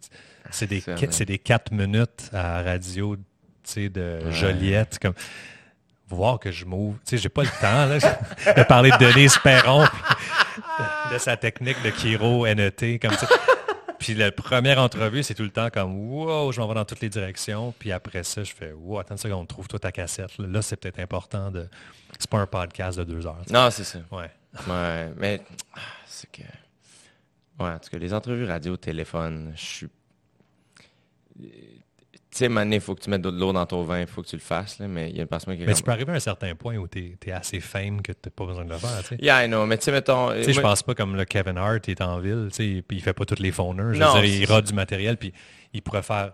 c'est 0.52 0.68
des, 0.68 0.84
c'est 1.10 1.26
des 1.26 1.40
4 1.40 1.72
minutes 1.72 2.30
à 2.32 2.61
radio 2.61 3.18
de 3.76 4.32
Joliette. 4.32 4.99
Comme, 4.99 5.14
voir 6.07 6.40
que 6.40 6.52
je 6.52 6.65
m'ouvre. 6.65 6.98
Tu 7.06 7.11
sais, 7.11 7.18
j'ai 7.18 7.30
pas 7.30 7.44
le 7.44 7.49
temps 7.49 7.86
là, 7.86 7.98
de 8.53 8.64
parler 8.64 8.91
de 8.91 8.98
Denise 8.98 9.38
Perron 9.38 9.84
de, 9.84 11.14
de, 11.14 11.18
sa 11.18 11.38
technique 11.38 11.82
de 11.84 11.90
Kiro 11.90 12.45
NET. 12.48 12.99
Comme, 13.02 13.15
puis 14.02 14.15
la 14.15 14.32
première 14.32 14.80
entrevue, 14.80 15.22
c'est 15.22 15.36
tout 15.36 15.44
le 15.44 15.52
temps 15.52 15.69
comme 15.69 15.95
wow, 15.95 16.52
je 16.52 16.60
m'en 16.60 16.68
vais 16.68 16.73
dans 16.73 16.86
toutes 16.86 17.02
les 17.02 17.10
directions. 17.10 17.72
Puis 17.78 17.91
après 17.91 18.23
ça, 18.23 18.44
je 18.44 18.52
fais 18.52 18.72
wow, 18.72 18.98
attends 18.98 19.14
une 19.14 19.19
seconde, 19.19 19.48
trouve 19.48 19.68
toi 19.68 19.78
ta 19.78 19.91
cassette. 19.91 20.36
Là, 20.40 20.64
c'est 20.64 20.76
peut-être 20.76 20.98
important 20.98 21.52
de. 21.52 21.68
C'est 22.18 22.28
pas 22.28 22.40
un 22.40 22.48
podcast 22.48 22.98
de 22.98 23.03
deux 23.03 23.28
heures. 23.28 23.44
Non, 23.52 23.69
c'est 23.69 23.84
ça. 23.84 23.99
Ouais. 24.11 24.32
ouais 24.68 25.14
mais 25.18 25.41
c'est 26.07 26.32
que. 26.32 26.41
Ouais, 27.60 27.69
en 27.69 27.78
tout 27.78 27.91
cas, 27.91 27.99
les 27.99 28.11
entrevues 28.11 28.45
radio, 28.45 28.76
téléphone, 28.76 29.53
je 29.56 29.61
suis 29.61 29.90
sais, 32.38 32.49
maintenant, 32.49 32.76
il 32.76 32.82
faut 32.82 32.95
que 32.95 33.02
tu 33.02 33.10
mettes 33.10 33.22
de 33.22 33.30
l'eau 33.30 33.52
dans 33.53 33.66
ton 33.66 33.84
vin, 33.84 34.02
il 34.02 34.08
faut 34.08 34.22
que 34.22 34.28
tu 34.28 34.36
le 34.36 34.41
fasses, 34.41 34.80
là, 34.80 34.88
mais 34.88 35.10
il 35.10 35.16
y 35.16 35.20
a 35.20 35.24
une 35.24 35.28
personne 35.28 35.58
qui... 35.58 35.64
Mais 35.64 35.74
tu 35.74 35.84
peux 35.84 35.91
arriver 35.91 36.12
à 36.12 36.16
un 36.16 36.20
certain 36.20 36.56
point 36.56 36.78
où 36.78 36.88
tu 36.88 37.18
es, 37.26 37.32
assez 37.32 37.60
fame 37.60 38.02
que 38.02 38.12
tu 38.12 38.20
n'as 38.26 38.32
pas 38.32 38.45
besoin 38.45 38.66
de 38.66 38.70
le 38.70 38.78
faire, 38.78 39.02
tu 39.02 39.16
sais. 39.16 39.18
Yeah, 39.22 39.45
I 39.45 39.48
know, 39.48 39.66
mais 39.66 39.78
tu 39.78 39.86
sais, 39.86 39.91
mettons... 39.91 40.34
Tu 40.34 40.44
sais, 40.44 40.53
je 40.53 40.62
pense 40.62 40.84
pas 40.84 40.95
comme 40.95 41.16
le 41.16 41.26
Kevin 41.26 41.58
Hart, 41.58 41.88
il 41.88 41.91
est 41.91 42.02
en 42.02 42.20
ville, 42.20 42.48
tu 42.49 42.56
sais, 42.56 42.84
puis 42.88 42.98
il 42.98 43.02
fait 43.02 43.14
pas 43.14 43.26
toutes 43.26 43.40
les 43.40 43.52
phoners. 43.52 43.94
Je 43.94 44.03
veux 44.03 44.22
dire, 44.22 44.26
il 44.26 44.45
rate 44.45 44.66
du 44.66 44.74
matériel, 44.74 45.18
puis 45.18 45.34
il 45.74 45.82
pourrait 45.82 46.03
faire 46.03 46.34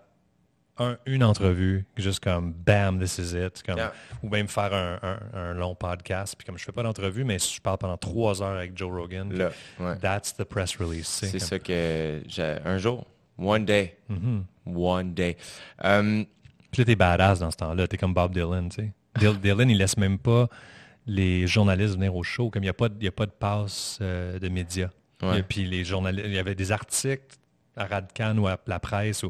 un, 0.80 0.98
une 1.06 1.24
entrevue, 1.24 1.86
juste 1.96 2.24
comme 2.24 2.54
bam, 2.54 3.00
this 3.00 3.18
is 3.18 3.36
it, 3.36 3.64
comme, 3.64 3.80
ou 4.24 4.30
même 4.30 4.48
faire 4.48 4.74
un, 4.74 5.20
un, 5.34 5.54
long 5.54 5.76
podcast. 5.76 6.36
Puis 6.38 6.46
comme 6.46 6.58
je 6.58 6.64
fais 6.64 6.72
pas 6.72 6.84
d'entrevue, 6.84 7.24
mais 7.24 7.40
je 7.40 7.60
parle 7.60 7.78
pendant 7.78 7.98
trois 7.98 8.42
heures 8.42 8.58
avec 8.58 8.78
Joe 8.78 8.92
Rogan, 8.92 9.52
that's 10.02 10.36
the 10.36 10.44
press 10.44 10.76
release. 10.78 11.08
C'est 11.08 11.40
ça 11.40 11.60
que 11.60 12.22
j'ai 12.28 12.58
un 12.64 12.78
jour, 12.78 13.06
one 13.38 13.66
day. 13.66 13.98
Mm-hmm. 14.10 14.42
One 14.66 15.14
day. 15.14 15.38
Um, 15.84 16.26
Puis 16.72 16.82
là, 16.82 16.86
t'es 16.86 16.96
badass 16.96 17.40
dans 17.40 17.52
ce 17.52 17.58
temps-là. 17.58 17.88
T'es 17.88 17.98
comme 17.98 18.14
Bob 18.14 18.34
Dylan, 18.34 18.70
tu 18.70 18.82
sais. 18.82 19.34
Dylan, 19.42 19.70
il 19.70 19.78
laisse 19.78 19.98
même 19.98 20.20
pas 20.20 20.48
les 21.06 21.48
journalistes 21.48 21.96
venir 21.96 22.16
au 22.16 22.24
show, 22.24 22.50
comme 22.50 22.64
il 22.64 22.66
n'y 22.66 22.70
a, 22.70 22.74
pas 22.74 22.90
de, 22.90 23.08
a 23.08 23.12
pas 23.12 23.26
de 23.26 23.32
passe 23.32 23.98
euh, 24.02 24.40
de 24.40 24.50
médias. 24.50 24.90
Puis 25.48 25.66
les 25.66 25.84
journalistes, 25.84 26.28
il 26.28 26.34
y 26.34 26.38
avait 26.38 26.54
des 26.54 26.72
articles 26.72 27.38
à 27.76 27.86
Radcan 27.86 28.38
ou 28.38 28.48
à 28.48 28.58
la 28.68 28.80
presse 28.80 29.24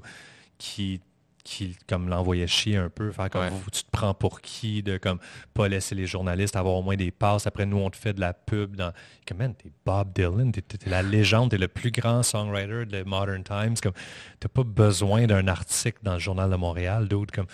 qui 0.57 0.99
qui 1.47 1.77
comme 1.87 2.09
l'envoyait 2.09 2.45
chier 2.45 2.75
un 2.75 2.89
peu, 2.89 3.09
faire 3.13 3.29
comme 3.29 3.47
vous, 3.47 3.69
tu 3.71 3.81
te 3.83 3.89
prends 3.89 4.13
pour 4.13 4.41
qui, 4.41 4.83
de 4.83 4.97
comme 4.97 5.17
pas 5.53 5.69
laisser 5.69 5.95
les 5.95 6.05
journalistes 6.05 6.57
avoir 6.57 6.75
au 6.75 6.81
moins 6.81 6.97
des 6.97 7.09
passes. 7.09 7.47
Après, 7.47 7.65
nous, 7.65 7.77
on 7.77 7.89
te 7.89 7.95
fait 7.95 8.11
de 8.11 8.19
la 8.19 8.33
pub. 8.33 8.75
Dans... 8.75 8.91
Comme, 9.25 9.37
man, 9.37 9.55
t'es 9.55 9.71
Bob 9.85 10.11
Dylan, 10.13 10.51
t'es, 10.51 10.61
es 10.61 10.89
la 10.89 11.01
légende, 11.01 11.51
t'es 11.51 11.57
le 11.57 11.69
plus 11.69 11.91
grand 11.91 12.21
songwriter 12.21 12.85
de 12.85 13.03
Modern 13.03 13.43
Times. 13.45 13.75
Comme, 13.81 13.93
t'as 14.41 14.49
pas 14.49 14.63
besoin 14.63 15.25
d'un 15.25 15.47
article 15.47 15.99
dans 16.03 16.13
le 16.13 16.19
Journal 16.19 16.51
de 16.51 16.57
Montréal, 16.57 17.07
d'autres 17.07 17.33
comme... 17.33 17.47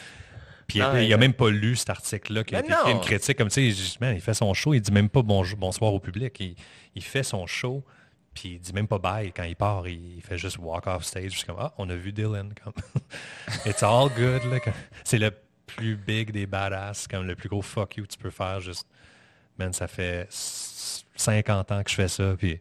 Puis 0.66 0.80
il, 0.80 1.14
a 1.14 1.18
même 1.18 1.34
pas 1.34 1.52
lu 1.52 1.76
cet 1.76 1.92
article-là, 1.92 2.44
qui 2.44 2.56
a 2.56 2.64
fait 2.64 2.92
une 2.92 3.02
critique 3.02 3.38
comme, 3.38 3.50
tu 3.50 3.72
sais, 3.72 3.98
il 4.02 4.22
fait 4.22 4.34
son 4.34 4.54
show, 4.56 4.74
il 4.74 4.82
dit 4.82 4.92
même 4.92 5.10
pas 5.10 5.22
bonjour, 5.22 5.60
bonsoir 5.60 5.94
au 5.94 6.00
public. 6.00 6.40
Il, 6.40 6.56
il 6.96 7.04
fait 7.04 7.22
son 7.22 7.46
show 7.46 7.84
puis 8.34 8.54
il 8.54 8.60
dit 8.60 8.74
même 8.74 8.88
pas 8.88 9.00
bye 9.00 9.32
quand 9.32 9.44
il 9.44 9.56
part, 9.56 9.88
il 9.88 10.22
fait 10.22 10.38
juste 10.38 10.58
walk 10.60 10.88
off 10.88 11.04
stage, 11.04 11.32
juste 11.32 11.46
comme 11.46 11.58
ah, 11.60 11.74
on 11.78 11.90
a 11.90 11.96
vu 11.96 12.12
Dylan 12.12 12.54
comme 12.64 12.74
It's 13.66 13.84
all 13.84 14.10
good 14.10 14.42
C'est 15.04 15.20
le 15.20 15.32
plus 15.66 15.96
big 15.96 16.32
des 16.32 16.46
badass, 16.46 17.08
comme 17.08 17.26
le 17.26 17.36
plus 17.36 17.50
gros 17.50 17.62
fuck 17.62 17.98
you 17.98 18.04
que 18.04 18.10
tu 18.10 18.18
peux 18.18 18.30
faire 18.30 18.60
juste 18.60 18.88
man, 19.58 19.72
ça 19.74 19.88
fait 19.88 20.28
50 20.30 21.72
ans 21.72 21.84
que 21.84 21.90
je 21.90 21.96
fais 21.96 22.08
ça 22.08 22.36
puis 22.38 22.60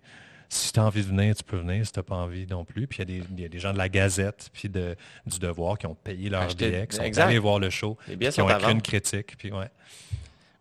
si 0.52 0.70
tu 0.70 0.80
as 0.80 0.84
envie 0.84 1.02
de 1.02 1.08
venir, 1.08 1.34
tu 1.34 1.42
peux 1.42 1.56
venir. 1.56 1.86
Si 1.86 1.92
tu 1.92 1.98
n'as 1.98 2.02
pas 2.02 2.16
envie 2.16 2.46
non 2.46 2.64
plus. 2.64 2.86
Puis 2.86 3.02
il 3.02 3.40
y, 3.40 3.44
a 3.44 3.48
des 3.48 3.58
gens 3.58 3.72
de 3.72 3.78
la 3.78 3.88
Gazette 3.88 4.50
puis 4.52 4.68
de, 4.68 4.96
du 5.24 5.38
Devoir 5.38 5.78
qui 5.78 5.86
ont 5.86 5.94
payé 5.94 6.28
leur 6.28 6.46
billet, 6.46 6.86
qui 6.86 6.96
sont 6.96 7.18
allés 7.20 7.38
voir 7.38 7.58
le 7.58 7.70
show, 7.70 7.96
qui 8.06 8.40
ont 8.40 8.48
écrit 8.48 8.72
une 8.72 8.82
critique. 8.82 9.36
Puis 9.38 9.50
ouais. 9.50 9.70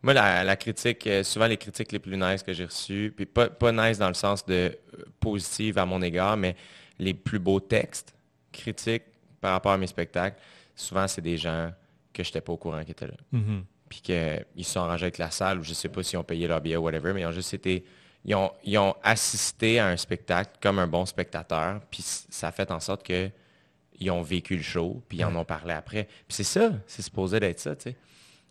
Moi, 0.04 0.14
la, 0.14 0.56
critique, 0.56 1.06
euh, 1.06 1.24
souvent 1.24 1.46
les 1.46 1.58
critiques 1.58 1.92
les 1.92 2.00
plus 2.00 2.18
nice 2.18 2.42
que 2.42 2.54
j'ai 2.54 2.66
reçues, 2.66 3.14
puis 3.16 3.28
pas, 3.28 3.50
pas 3.50 3.72
nice 3.72 4.00
dans 4.00 4.08
le 4.08 4.16
sens 4.16 4.44
de 4.46 4.54
euh, 4.54 5.04
positive 5.20 5.78
à 5.78 5.86
mon 5.86 6.02
égard, 6.02 6.38
mais 6.38 6.56
les 6.98 7.14
plus 7.14 7.38
beaux 7.38 7.60
textes 7.60 8.16
critiques 8.52 9.04
par 9.40 9.52
rapport 9.52 9.74
à 9.74 9.78
mes 9.78 9.88
spectacles, 9.88 10.40
souvent 10.76 11.08
c'est 11.08 11.22
des 11.22 11.38
gens 11.38 11.72
que 12.14 12.24
je 12.24 12.30
n'étais 12.30 12.42
pas 12.42 12.54
au 12.54 12.58
courant 12.58 12.84
qui 12.84 12.92
étaient 12.92 13.08
là. 13.08 13.14
Mm-hmm. 13.34 13.64
Puis 13.90 14.02
qu'ils 14.02 14.66
se 14.66 14.72
sont 14.72 14.80
arrangés 14.80 15.06
avec 15.06 15.20
la 15.20 15.30
salle, 15.30 15.60
ou 15.60 15.64
je 15.64 15.70
ne 15.70 15.76
sais 15.76 15.90
pas 15.90 16.02
s'ils 16.02 16.18
ont 16.18 16.24
payé 16.24 16.48
leur 16.48 16.62
billet 16.62 16.78
ou 16.78 16.84
whatever, 16.84 17.14
mais 17.14 17.22
ils 17.22 17.26
ont 17.26 17.32
juste 17.32 17.54
été. 17.54 17.86
Ils 18.24 18.36
ont, 18.36 18.52
ils 18.64 18.78
ont 18.78 18.96
assisté 19.04 19.80
à 19.80 19.88
un 19.88 19.98
spectacle 19.98 20.52
comme 20.62 20.80
un 20.80 20.88
bon 20.88 21.06
spectateur, 21.06 21.82
puis 21.90 22.04
ça 22.04 22.48
a 22.48 22.52
fait 22.52 22.72
en 22.72 22.80
sorte 22.80 23.04
qu'ils 23.04 24.12
ont 24.12 24.22
vécu 24.22 24.56
le 24.56 24.64
show, 24.64 25.04
puis 25.10 25.20
ils 25.20 25.26
en 25.26 25.36
ont 25.36 25.46
parlé 25.46 25.74
après. 25.74 26.06
Puis 26.28 26.38
c'est 26.38 26.44
ça, 26.44 26.72
c'est 26.88 27.02
supposé 27.02 27.40
d'être 27.40 27.60
ça, 27.60 27.76
tu 27.76 27.90
sais. 27.90 27.96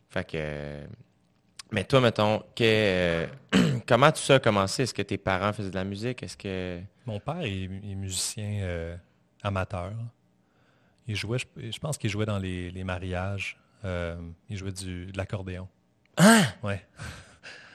Fait 0.09 0.29
que 0.29 0.87
mais 1.73 1.85
toi, 1.85 2.01
mettons, 2.01 2.43
que, 2.55 3.27
comment 3.87 4.11
tout 4.11 4.21
ça 4.21 4.35
a 4.37 4.39
commencé? 4.39 4.83
Est-ce 4.83 4.95
que 4.95 5.03
tes 5.03 5.19
parents 5.19 5.53
faisaient 5.53 5.71
de 5.71 5.75
la 5.75 5.85
musique? 5.85 6.23
Est-ce 6.23 6.37
que. 6.37 6.81
Mon 7.07 7.21
père 7.21 7.41
est, 7.43 7.69
musicien 7.95 8.61
euh, 8.63 8.97
amateur. 9.43 9.93
Il 11.07 11.17
jouait, 11.17 11.39
je, 11.39 11.79
pense 11.79 11.99
qu'il 11.99 12.11
jouait 12.11 12.27
dans 12.27 12.39
les, 12.39 12.85
mariages. 12.85 13.59
Euh, 13.85 14.17
il 14.49 14.57
jouait 14.57 14.73
du, 14.73 15.07
de 15.07 15.17
l'accordéon. 15.17 15.69
Hein? 16.17 16.43
Ouais. 16.63 16.85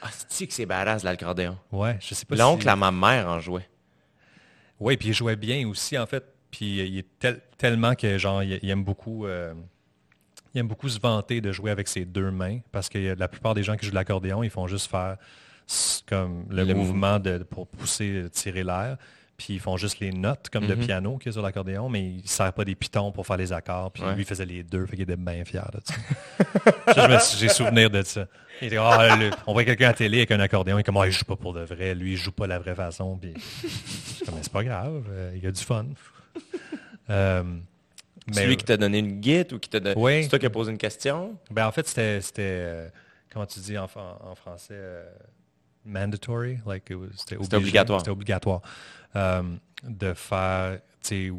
Ah, 0.01 0.09
c'est-tu 0.11 0.47
que 0.47 0.53
c'est 0.53 0.65
badass 0.65 1.03
l'accordéon? 1.03 1.57
Ouais, 1.71 1.97
je 1.99 2.13
sais 2.13 2.25
pas 2.25 2.35
L'oncle 2.35 2.67
à 2.69 2.75
ma 2.75 2.91
mère 2.91 3.27
en 3.27 3.39
jouait. 3.39 3.67
Oui, 4.79 4.97
puis 4.97 5.09
il 5.09 5.13
jouait 5.13 5.35
bien 5.35 5.67
aussi, 5.67 5.97
en 5.97 6.05
fait. 6.05 6.23
Puis 6.51 6.77
il 6.77 6.99
est 6.99 7.27
tellement 7.57 7.95
que, 7.95 8.17
genre, 8.17 8.43
il, 8.43 8.69
aime 8.69 8.83
beaucoup. 8.83 9.25
Euh, 10.55 10.57
il 10.57 10.59
aime 10.59 10.67
beaucoup 10.67 10.89
se 10.89 10.99
vanter 10.99 11.41
de 11.41 11.51
jouer 11.51 11.71
avec 11.71 11.87
ses 11.87 12.05
deux 12.05 12.31
mains 12.31 12.59
parce 12.71 12.89
que 12.89 13.15
la 13.17 13.27
plupart 13.27 13.53
des 13.53 13.63
gens 13.63 13.75
qui 13.75 13.85
jouent 13.85 13.91
de 13.91 13.95
l'accordéon, 13.95 14.43
ils 14.43 14.49
font 14.49 14.67
juste 14.67 14.89
faire 14.89 15.17
comme 16.07 16.45
le, 16.49 16.73
mouvement 16.73 17.19
de, 17.19 17.39
pour 17.39 17.67
pousser, 17.67 18.25
tirer 18.31 18.63
l'air. 18.63 18.97
Puis 19.37 19.55
ils 19.55 19.59
font 19.59 19.75
juste 19.75 19.99
les 19.99 20.11
notes 20.11 20.49
comme 20.49 20.65
le 20.65 20.77
mhm. 20.77 20.85
piano 20.85 21.17
qui 21.17 21.27
est 21.27 21.33
sur 21.33 21.41
l'accordéon, 21.41 21.89
mais 21.89 22.01
ils 22.01 22.21
ne 22.21 22.27
servent 22.27 22.53
pas 22.53 22.63
des 22.63 22.75
pitons 22.75 23.11
pour 23.11 23.27
faire 23.27 23.35
les 23.35 23.51
accords. 23.51 23.91
Puis 23.91 24.01
lui, 24.03 24.21
il 24.21 24.25
faisait 24.25 24.45
les 24.45 24.63
deux, 24.63 24.85
fait 24.85 24.95
qu'il 24.95 25.03
était 25.03 25.17
bien 25.17 25.43
fier 25.43 25.69
de 25.73 25.81
ça. 25.83 27.19
J'ai 27.37 27.49
souvenir 27.49 27.89
de 27.89 28.01
ça. 28.03 28.27
Il 28.61 28.77
ah, 28.77 29.17
on 29.45 29.51
voit 29.51 29.65
quelqu'un 29.65 29.87
à 29.87 29.89
la 29.89 29.93
télé 29.93 30.19
avec 30.19 30.31
un 30.31 30.39
accordéon, 30.39 30.77
il 30.77 30.81
est 30.81 30.83
comme, 30.83 30.95
ah, 30.95 31.05
il 31.05 31.11
joue 31.11 31.25
pas 31.25 31.35
pour 31.35 31.53
de 31.53 31.61
vrai, 31.61 31.93
lui, 31.93 32.13
il 32.13 32.17
joue 32.17 32.31
pas 32.31 32.47
la 32.47 32.57
vraie 32.57 32.75
façon. 32.75 33.17
Puis, 33.17 33.33
c'est 34.41 34.51
pas 34.51 34.63
grave, 34.63 35.03
euh, 35.09 35.33
il 35.35 35.43
y 35.43 35.47
a 35.47 35.51
du 35.51 35.61
fun. 35.61 35.85
Euh, 37.11 37.43
c'est 38.31 38.47
lui 38.47 38.57
qui 38.57 38.65
t'a 38.65 38.77
donné 38.77 38.99
une 38.99 39.19
guide 39.19 39.53
ou 39.53 39.59
qui 39.59 39.69
t'a 39.69 39.79
donné... 39.79 39.95
Oui. 39.97 40.23
C'est 40.23 40.29
toi 40.29 40.39
qui 40.39 40.45
as 40.45 40.49
posé 40.49 40.71
une 40.71 40.77
question? 40.77 41.37
Ben, 41.51 41.67
en 41.67 41.71
fait, 41.71 41.87
c'était... 41.87 42.21
Euh, 42.39 42.89
comment 43.31 43.45
tu 43.45 43.59
dis 43.59 43.77
en, 43.77 43.85
en 43.85 44.35
français? 44.35 44.73
Euh, 44.75 45.09
mandatory? 45.85 46.59
Like, 46.65 46.91
c'était 47.15 47.37
obligatoire. 47.37 47.99
C'était 47.99 48.11
obligatoire. 48.11 48.61
Euh, 49.15 49.43
de 49.83 50.13
faire, 50.13 50.79
tu 51.01 51.29
sais, 51.29 51.31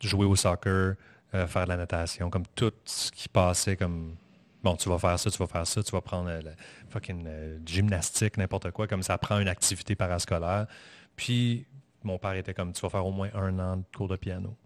jouer 0.00 0.26
au 0.26 0.34
soccer, 0.34 0.94
faire 1.32 1.64
de 1.64 1.68
la 1.68 1.76
natation, 1.76 2.30
comme 2.30 2.46
tout 2.54 2.72
ce 2.84 3.12
qui 3.12 3.28
passait 3.28 3.76
comme... 3.76 4.16
Bon, 4.62 4.74
tu 4.74 4.88
vas 4.88 4.98
faire 4.98 5.18
ça, 5.18 5.30
tu 5.30 5.38
vas 5.38 5.46
faire 5.46 5.66
ça, 5.66 5.82
tu 5.82 5.92
vas 5.92 6.00
prendre 6.00 6.28
la 6.28 6.50
fucking 6.88 7.28
gymnastique, 7.64 8.36
n'importe 8.36 8.72
quoi, 8.72 8.88
comme 8.88 9.04
ça 9.04 9.16
prend 9.16 9.38
une 9.38 9.46
activité 9.46 9.94
parascolaire. 9.94 10.66
Puis, 11.14 11.64
mon 12.02 12.18
père 12.18 12.32
était 12.32 12.54
comme, 12.54 12.72
tu 12.72 12.80
vas 12.80 12.88
faire 12.88 13.06
au 13.06 13.12
moins 13.12 13.28
un 13.34 13.58
an 13.60 13.76
de 13.76 13.84
cours 13.96 14.08
de 14.08 14.16
piano. 14.16 14.56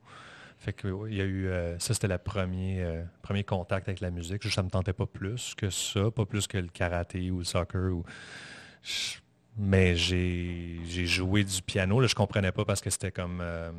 Fait 0.62 0.72
que, 0.72 1.08
il 1.08 1.16
y 1.16 1.20
a 1.20 1.24
eu, 1.24 1.48
euh, 1.48 1.76
ça 1.80 1.92
c'était 1.92 2.06
le 2.06 2.18
premier, 2.18 2.84
euh, 2.84 3.02
premier 3.20 3.42
contact 3.42 3.88
avec 3.88 4.00
la 4.00 4.12
musique. 4.12 4.44
Ça 4.44 4.62
ne 4.62 4.66
me 4.66 4.70
tentait 4.70 4.92
pas 4.92 5.06
plus 5.06 5.56
que 5.56 5.70
ça, 5.70 6.12
pas 6.12 6.24
plus 6.24 6.46
que 6.46 6.56
le 6.56 6.68
karaté 6.68 7.32
ou 7.32 7.38
le 7.38 7.44
soccer. 7.44 7.92
Ou... 7.92 8.04
Mais 9.56 9.96
j'ai 9.96 10.78
joué 10.86 11.42
du 11.42 11.62
piano. 11.62 12.00
Là, 12.00 12.06
je 12.06 12.14
comprenais 12.14 12.52
pas 12.52 12.64
parce 12.64 12.80
que 12.80 12.90
c'était 12.90 13.10
comme... 13.10 13.40
Euh, 13.42 13.72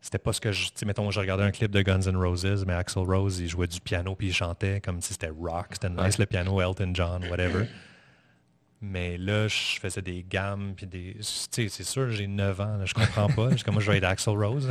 c'était 0.00 0.18
pas 0.18 0.32
ce 0.32 0.40
que 0.40 0.52
je... 0.52 0.70
Mettons, 0.86 1.10
je 1.10 1.20
regardais 1.20 1.44
un 1.44 1.50
clip 1.50 1.70
de 1.70 1.82
Guns 1.82 2.00
N' 2.00 2.16
Roses, 2.16 2.64
mais 2.66 2.72
Axel 2.72 3.02
Rose, 3.02 3.38
il 3.38 3.48
jouait 3.48 3.66
du 3.66 3.82
piano 3.82 4.14
puis 4.14 4.28
il 4.28 4.34
chantait 4.34 4.80
comme 4.80 5.02
si 5.02 5.12
c'était 5.12 5.28
rock. 5.28 5.66
C'était 5.72 5.90
nice, 5.90 6.16
le 6.16 6.24
piano, 6.24 6.62
Elton 6.62 6.92
John, 6.94 7.22
whatever. 7.28 7.66
Mais 8.80 9.16
là, 9.16 9.48
je 9.48 9.80
faisais 9.80 10.02
des 10.02 10.24
gammes, 10.28 10.74
puis 10.76 10.86
des... 10.86 11.14
Tu 11.14 11.22
sais, 11.22 11.68
c'est 11.68 11.84
sûr, 11.84 12.10
j'ai 12.10 12.26
9 12.26 12.60
ans, 12.60 12.84
je 12.84 12.94
comprends 12.94 13.28
pas. 13.28 13.50
comme 13.64 13.74
moi, 13.74 13.82
je 13.82 13.90
vais 13.90 13.98
être 13.98 14.04
Axel 14.04 14.34
Rose. 14.34 14.70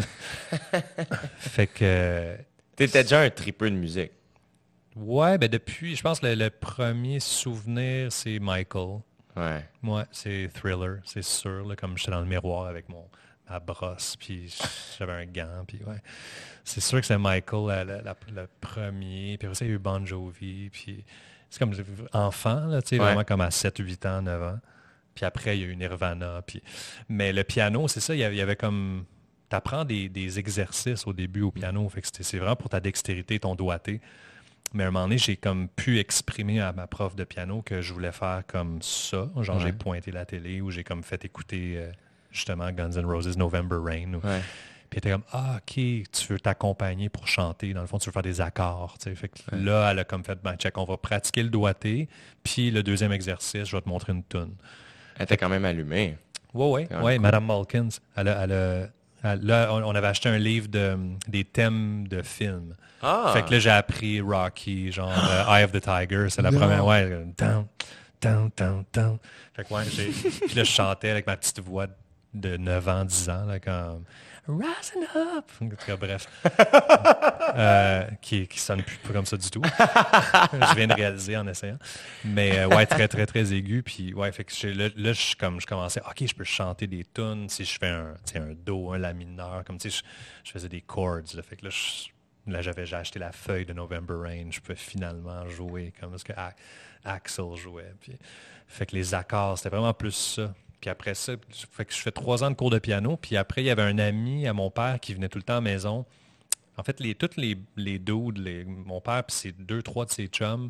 fait 1.38 1.68
que... 1.68 2.38
T'étais 2.76 3.03
déjà 3.03 3.22
un 3.22 3.30
tripeux 3.30 3.72
de 3.72 3.76
musique. 3.76 4.11
Ouais, 4.95 5.38
ben 5.38 5.49
depuis, 5.49 5.95
je 5.95 6.02
pense 6.02 6.19
que 6.19 6.27
le, 6.27 6.49
premier 6.49 7.19
souvenir, 7.19 8.11
c'est 8.11 8.40
Michael. 8.40 8.99
Ouais. 9.36 9.65
Moi, 9.82 10.06
c'est 10.11 10.49
Thriller, 10.53 10.99
c'est 11.03 11.23
sûr. 11.23 11.65
comme 11.77 11.98
j'étais 11.98 12.11
dans 12.11 12.22
le 12.22 12.27
miroir 12.27 12.68
avec 12.68 12.88
mon 12.88 13.06
ma 13.49 13.60
brosse, 13.60 14.15
puis 14.15 14.56
j'avais 14.98 15.14
un 15.14 15.26
gant, 15.26 15.64
puis 15.68 15.80
ouais. 15.86 16.02
C'est 16.64 16.82
sûr 16.82 16.99
que 16.99 17.06
c'est 17.06 17.18
Michael 17.18 18.03
le 18.34 18.48
premier. 18.60 19.38
Puis 19.38 19.48
après 19.48 19.56
ça, 19.56 19.65
il 19.65 19.69
y 19.69 19.72
a 19.72 19.76
eu 19.76 19.80
Bon 19.80 20.06
Jovi, 20.06 20.69
puis 20.72 21.06
c'est 21.56 21.60
comme 21.60 21.73
enfant, 22.11 22.65
là, 22.65 22.82
vraiment 22.91 23.23
comme 23.23 23.40
à 23.40 23.49
7, 23.49 23.77
8 23.80 24.06
ans, 24.07 24.22
9 24.22 24.44
ans. 24.44 24.60
Puis 25.14 25.23
après, 25.23 25.57
il 25.57 25.61
y 25.61 25.64
a 25.64 25.68
eu 25.68 25.76
Nirvana. 25.77 26.41
Puis... 26.45 26.61
Mais 27.07 27.32
le 27.32 27.45
piano, 27.45 27.88
c'est 27.88 28.02
ça, 28.02 28.14
il 28.14 28.19
y 28.19 28.41
avait, 28.41 28.57
comme... 28.57 29.06
Tu 29.49 29.56
apprends 29.56 29.86
des, 29.86 30.40
exercices 30.40 31.07
au 31.07 31.14
début 31.14 31.44
au 31.44 31.52
piano. 31.52 31.88
Fait 31.88 32.02
que 32.02 32.07
c'est 32.11 32.38
vraiment 32.38 32.57
pour 32.57 32.68
ta 32.68 32.82
dextérité, 32.82 33.40
ton 33.40 33.56
doigté. 33.56 34.02
Mais 34.73 34.84
à 34.84 34.88
un 34.88 34.91
moment 34.91 35.06
donné, 35.06 35.18
j'ai 35.18 35.38
comme 35.38 35.69
pu 35.69 35.98
exprimer 35.99 36.60
à 36.60 36.73
ma 36.73 36.88
prof 36.88 37.15
de 37.15 37.23
piano 37.23 37.61
que 37.61 37.82
je 37.82 37.94
voulais 37.94 38.11
faire 38.11 38.44
comme 38.48 38.82
ça. 38.82 39.30
Genre, 39.40 39.60
j'ai 39.61 39.72
pointé 39.72 40.11
la 40.11 40.26
télé 40.26 40.60
ou 40.60 40.72
j'ai 40.72 40.84
comme 40.84 41.03
fait 41.03 41.23
écouter 41.23 41.76
euh, 41.77 41.91
justement 42.32 42.69
Guns 42.73 42.98
N' 42.98 43.06
Roses 43.06 43.38
November 43.38 43.77
Rain. 43.82 44.19
Puis 44.90 44.99
elle 45.03 45.10
était 45.10 45.12
comme, 45.12 45.24
ah, 45.32 45.57
OK, 45.57 45.74
tu 45.74 46.28
veux 46.30 46.40
t'accompagner 46.40 47.10
pour 47.10 47.28
chanter. 47.28 47.74
Dans 47.74 47.82
le 47.82 47.88
fond, 47.88 47.98
tu 47.98 48.07
veux 48.07 48.14
faire 48.14 48.22
des 48.22 48.41
accords. 48.41 48.95
Fait 49.02 49.28
que 49.28 49.56
là, 49.56 49.91
elle 49.91 49.99
a 49.99 50.03
comme 50.03 50.24
fait, 50.24 50.38
ben, 50.44 50.56
check, 50.56 50.78
on 50.78 50.86
va 50.86 50.98
pratiquer 50.98 51.44
le 51.44 51.49
doigté. 51.49 52.07
Puis 52.44 52.72
le 52.72 52.84
deuxième 52.84 53.12
exercice, 53.12 53.66
je 53.66 53.76
vais 53.76 53.82
te 53.82 53.90
montrer 53.90 54.14
une 54.14 54.24
toune. 54.24 54.53
Elle 55.18 55.24
était 55.24 55.38
quand 55.38 55.49
même 55.49 55.66
allumée. 55.66 56.18
Oui, 56.53 56.88
oui, 56.90 56.98
oui. 57.03 57.20
Madame 57.20 57.45
Malkins, 57.45 57.90
elle 58.16 58.90
là, 59.41 59.74
on 59.74 59.95
avait 59.95 60.07
acheté 60.07 60.30
un 60.30 60.38
livre 60.38 60.68
de, 60.68 60.98
des 61.28 61.44
thèmes 61.44 62.07
de 62.07 62.22
films. 62.22 62.76
Ah. 63.02 63.32
Fait 63.34 63.44
que 63.44 63.52
là, 63.52 63.60
j'ai 63.60 63.70
appris 63.70 64.22
Rocky, 64.22 64.91
genre 64.91 65.12
euh, 65.30 65.56
Eye 65.56 65.64
of 65.64 65.72
the 65.72 65.82
Tiger. 65.82 66.28
C'est 66.30 66.41
la 66.41 66.52
première. 66.52 66.86
Ouais, 66.86 67.10
down, 67.38 67.66
down, 68.22 68.52
down, 68.56 68.86
down. 68.94 69.18
Fait 69.53 69.64
que 69.64 69.74
ouais. 69.74 69.84
Puis 69.86 70.56
là, 70.56 70.64
je 70.64 70.72
chantais 70.72 71.10
avec 71.10 71.28
ma 71.28 71.38
petite 71.38 71.60
voix 71.60 71.88
de 72.34 72.57
9 72.57 72.90
ans, 72.90 73.06
10 73.06 73.30
ans, 73.30 73.45
là, 73.45 73.60
quand 73.60 73.99
Rising 74.48 75.04
Up. 75.16 76.00
bref. 76.00 76.28
euh, 77.56 78.06
qui, 78.22 78.48
qui 78.48 78.60
sonne 78.60 78.84
plus 78.84 78.98
comme 79.12 79.26
ça 79.26 79.38
du 79.38 79.50
tout. 79.50 79.62
je 80.54 80.76
viens 80.76 80.88
de 80.88 80.94
réaliser 80.94 81.36
en 81.36 81.48
essayant. 81.48 81.80
Mais 82.24 82.60
euh, 82.60 82.68
ouais, 82.68 82.86
très, 82.86 83.08
très, 83.08 83.26
très 83.26 83.54
aigu. 83.54 83.82
Puis 83.82 84.14
ouais, 84.14 84.32
fait 84.32 84.44
que 84.44 84.68
là, 84.68 84.90
là 84.96 85.14
je, 85.14 85.36
comme, 85.36 85.60
je 85.60 85.66
commençais, 85.66 86.02
OK, 86.02 86.28
je 86.28 86.36
peux 86.36 86.44
chanter 86.44 86.86
des 86.86 87.04
tunes 87.06 87.50
si 87.50 87.66
je 87.66 87.78
fais 87.80 87.88
un, 87.88 88.14
un 88.36 88.54
Do, 88.54 88.92
un 88.92 89.00
La 89.00 89.14
mineur. 89.14 89.64
Comme 89.66 89.80
tu 89.80 89.90
sais, 89.90 90.04
je, 90.44 90.52
faisais 90.52 90.70
des 90.70 90.82
chords. 90.82 91.36
Là, 91.36 91.42
fait 91.42 91.56
que 91.56 91.66
là, 91.66 91.72
là 92.46 92.62
j'avais 92.62 92.86
j'ai 92.86 92.98
acheté 92.98 93.18
la 93.18 93.32
feuille 93.32 93.66
de 93.66 93.74
November 93.74 94.16
Rain. 94.16 94.52
Je 94.52 94.60
peux 94.60 94.76
finalement 94.76 95.48
jouer 95.48 95.92
comme 96.00 96.16
ce 96.20 96.24
que 96.24 96.34
Axel 97.04 97.56
jouait. 97.56 97.94
Puis, 98.00 98.14
fait 98.68 98.86
que 98.86 98.96
les 98.96 99.14
accords, 99.14 99.58
c'était 99.58 99.70
vraiment 99.70 99.94
plus 99.94 100.12
ça. 100.12 100.54
Puis 100.82 100.90
après 100.90 101.16
ça, 101.16 101.34
je 101.52 101.96
fais 101.96 102.12
trois 102.12 102.44
ans 102.44 102.52
de 102.52 102.56
cours 102.56 102.70
de 102.70 102.80
piano. 102.80 103.18
Puis 103.18 103.38
après, 103.38 103.64
il 103.64 103.66
y 103.66 103.70
avait 103.70 103.82
un 103.82 103.98
ami 103.98 104.48
à 104.48 104.54
mon 104.54 104.70
père 104.70 105.00
qui 105.00 105.14
venait 105.14 105.30
tout 105.30 105.38
le 105.38 105.44
temps 105.44 105.54
à 105.54 105.58
la 105.58 105.62
maison. 105.62 106.06
En 106.78 106.84
fait, 106.84 107.00
les, 107.00 107.16
toutes 107.16 107.38
les, 107.38 107.58
les 107.78 108.66
mon 108.66 109.02
père 109.02 109.24
ses 109.30 109.52
deux, 109.54 109.82
trois 109.82 110.06
de 110.06 110.12
ses 110.12 110.28
chums, 110.28 110.70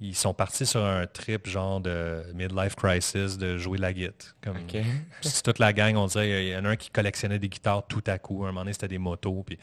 ils 0.00 0.14
sont 0.14 0.32
partis 0.32 0.64
sur 0.64 0.84
un 0.84 1.06
trip 1.06 1.48
genre 1.48 1.80
de 1.80 2.22
midlife 2.34 2.76
crisis 2.76 3.36
de 3.36 3.58
jouer 3.58 3.78
la 3.78 3.92
guitare. 3.92 4.34
Comme 4.42 4.56
toute 5.44 5.58
la 5.58 5.72
gang, 5.72 5.96
on 5.96 6.06
dirait, 6.06 6.46
il 6.46 6.50
y 6.50 6.56
en 6.56 6.64
a 6.64 6.70
un 6.70 6.76
qui 6.76 6.90
collectionnait 6.90 7.38
des 7.38 7.48
guitares 7.48 7.86
tout 7.86 8.04
à 8.06 8.18
coup. 8.18 8.44
Un 8.44 8.48
moment 8.48 8.60
donné, 8.60 8.72
c'était 8.72 8.88
des 8.88 8.98
motos, 8.98 9.42
puis 9.44 9.58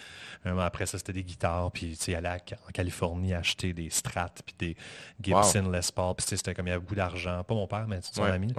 après 0.45 0.85
ça, 0.85 0.97
c'était 0.97 1.13
des 1.13 1.23
guitares, 1.23 1.71
puis 1.71 1.97
il 2.07 2.15
allait 2.15 2.29
en 2.29 2.71
Californie 2.73 3.33
acheter 3.33 3.73
des 3.73 3.89
Strat, 3.89 4.33
puis 4.45 4.55
des 4.57 4.77
Gibson 5.21 5.71
Les 5.71 5.79
Paul, 5.93 6.15
puis 6.15 6.25
c'était 6.27 6.53
comme 6.53 6.67
il 6.67 6.71
y 6.71 6.73
avait 6.73 6.81
beaucoup 6.81 6.95
d'argent. 6.95 7.43
Pas 7.43 7.55
mon 7.55 7.67
père, 7.67 7.87
mais 7.87 7.99
son 8.01 8.23
ami. 8.23 8.53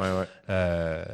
Euh, 0.49 1.05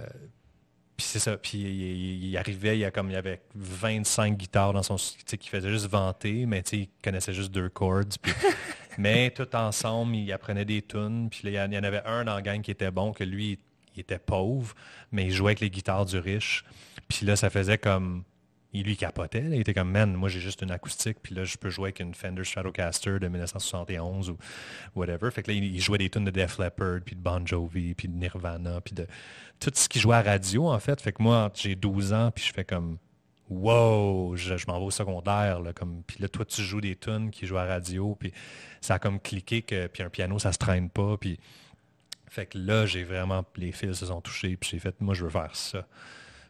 puis 0.96 1.06
c'est 1.06 1.18
ça. 1.18 1.36
Puis 1.36 1.58
il, 1.58 2.36
arrivait, 2.36 2.76
il 2.76 2.80
y, 2.80 2.84
a 2.84 2.90
comme, 2.90 3.10
il 3.10 3.14
y 3.14 3.16
avait 3.16 3.42
25 3.54 4.36
guitares 4.36 4.72
dans 4.72 4.82
son... 4.82 4.96
qui 4.96 5.48
faisait 5.48 5.70
juste 5.70 5.88
vanter, 5.88 6.46
mais 6.46 6.60
il 6.72 6.88
connaissait 7.02 7.32
juste 7.32 7.50
deux 7.50 7.68
chords. 7.68 8.04
mais 8.98 9.30
tout 9.30 9.54
ensemble, 9.54 10.16
il 10.16 10.32
apprenait 10.32 10.64
des 10.64 10.82
tunes. 10.82 11.28
Puis 11.30 11.40
il 11.44 11.52
y 11.52 11.58
en 11.58 11.72
avait 11.72 12.02
un 12.04 12.24
dans 12.24 12.34
la 12.34 12.42
gang 12.42 12.60
qui 12.60 12.70
était 12.70 12.90
bon, 12.90 13.12
que 13.12 13.24
lui, 13.24 13.58
il 13.94 14.00
était 14.00 14.18
pauvre, 14.18 14.74
mais 15.10 15.24
il 15.24 15.32
jouait 15.32 15.50
avec 15.50 15.60
les 15.60 15.70
guitares 15.70 16.06
du 16.06 16.18
riche. 16.18 16.64
Puis 17.08 17.26
là, 17.26 17.36
ça 17.36 17.50
faisait 17.50 17.78
comme 17.78 18.24
il 18.72 18.84
lui 18.84 18.96
capotait. 18.96 19.44
Il 19.44 19.60
était 19.60 19.74
comme, 19.74 19.90
man, 19.90 20.14
moi 20.14 20.28
j'ai 20.28 20.40
juste 20.40 20.62
une 20.62 20.70
acoustique, 20.70 21.18
puis 21.22 21.34
là 21.34 21.44
je 21.44 21.56
peux 21.56 21.70
jouer 21.70 21.88
avec 21.88 22.00
une 22.00 22.14
Fender 22.14 22.44
Stratocaster 22.44 23.18
de 23.18 23.28
1971 23.28 24.30
ou 24.30 24.38
whatever. 24.94 25.30
Fait 25.30 25.42
que 25.42 25.50
là, 25.50 25.56
il 25.56 25.80
jouait 25.80 25.98
des 25.98 26.08
tunes 26.08 26.24
de 26.24 26.30
Def 26.30 26.58
Leppard, 26.58 27.00
puis 27.04 27.14
de 27.14 27.20
Bon 27.20 27.46
Jovi, 27.46 27.94
puis 27.94 28.08
de 28.08 28.14
Nirvana, 28.14 28.80
puis 28.80 28.94
de 28.94 29.06
tout 29.60 29.70
ce 29.74 29.88
qui 29.88 29.98
jouait 30.00 30.16
à 30.16 30.22
radio 30.22 30.68
en 30.68 30.78
fait. 30.78 31.00
Fait 31.00 31.12
que 31.12 31.22
moi, 31.22 31.50
j'ai 31.54 31.74
12 31.74 32.12
ans, 32.12 32.30
puis 32.30 32.44
je 32.44 32.52
fais 32.52 32.64
comme, 32.64 32.98
wow, 33.58 34.36
je, 34.36 34.54
m'en 34.66 34.78
vais 34.78 34.86
au 34.86 34.90
secondaire. 34.90 35.60
Là, 35.60 35.72
comme, 35.72 36.02
puis 36.06 36.18
là, 36.20 36.28
toi, 36.28 36.44
tu 36.44 36.62
joues 36.62 36.80
des 36.80 36.96
tunes 36.96 37.30
qui 37.30 37.46
jouent 37.46 37.58
à 37.58 37.66
radio, 37.66 38.16
puis 38.18 38.32
ça 38.80 38.94
a 38.94 38.98
comme 38.98 39.20
cliqué 39.20 39.62
que, 39.62 39.86
puis 39.86 40.02
un 40.02 40.10
piano, 40.10 40.38
ça 40.38 40.52
se 40.52 40.58
traîne 40.58 40.90
pas, 40.90 41.16
puis... 41.16 41.38
Fait 42.28 42.46
que 42.46 42.56
là, 42.56 42.86
j'ai 42.86 43.04
vraiment, 43.04 43.44
les 43.56 43.72
fils 43.72 43.98
se 43.98 44.06
sont 44.06 44.22
touchés, 44.22 44.56
puis 44.56 44.70
j'ai 44.70 44.78
fait, 44.78 44.98
moi, 45.02 45.12
je 45.12 45.22
veux 45.22 45.30
faire 45.30 45.54
ça. 45.54 45.86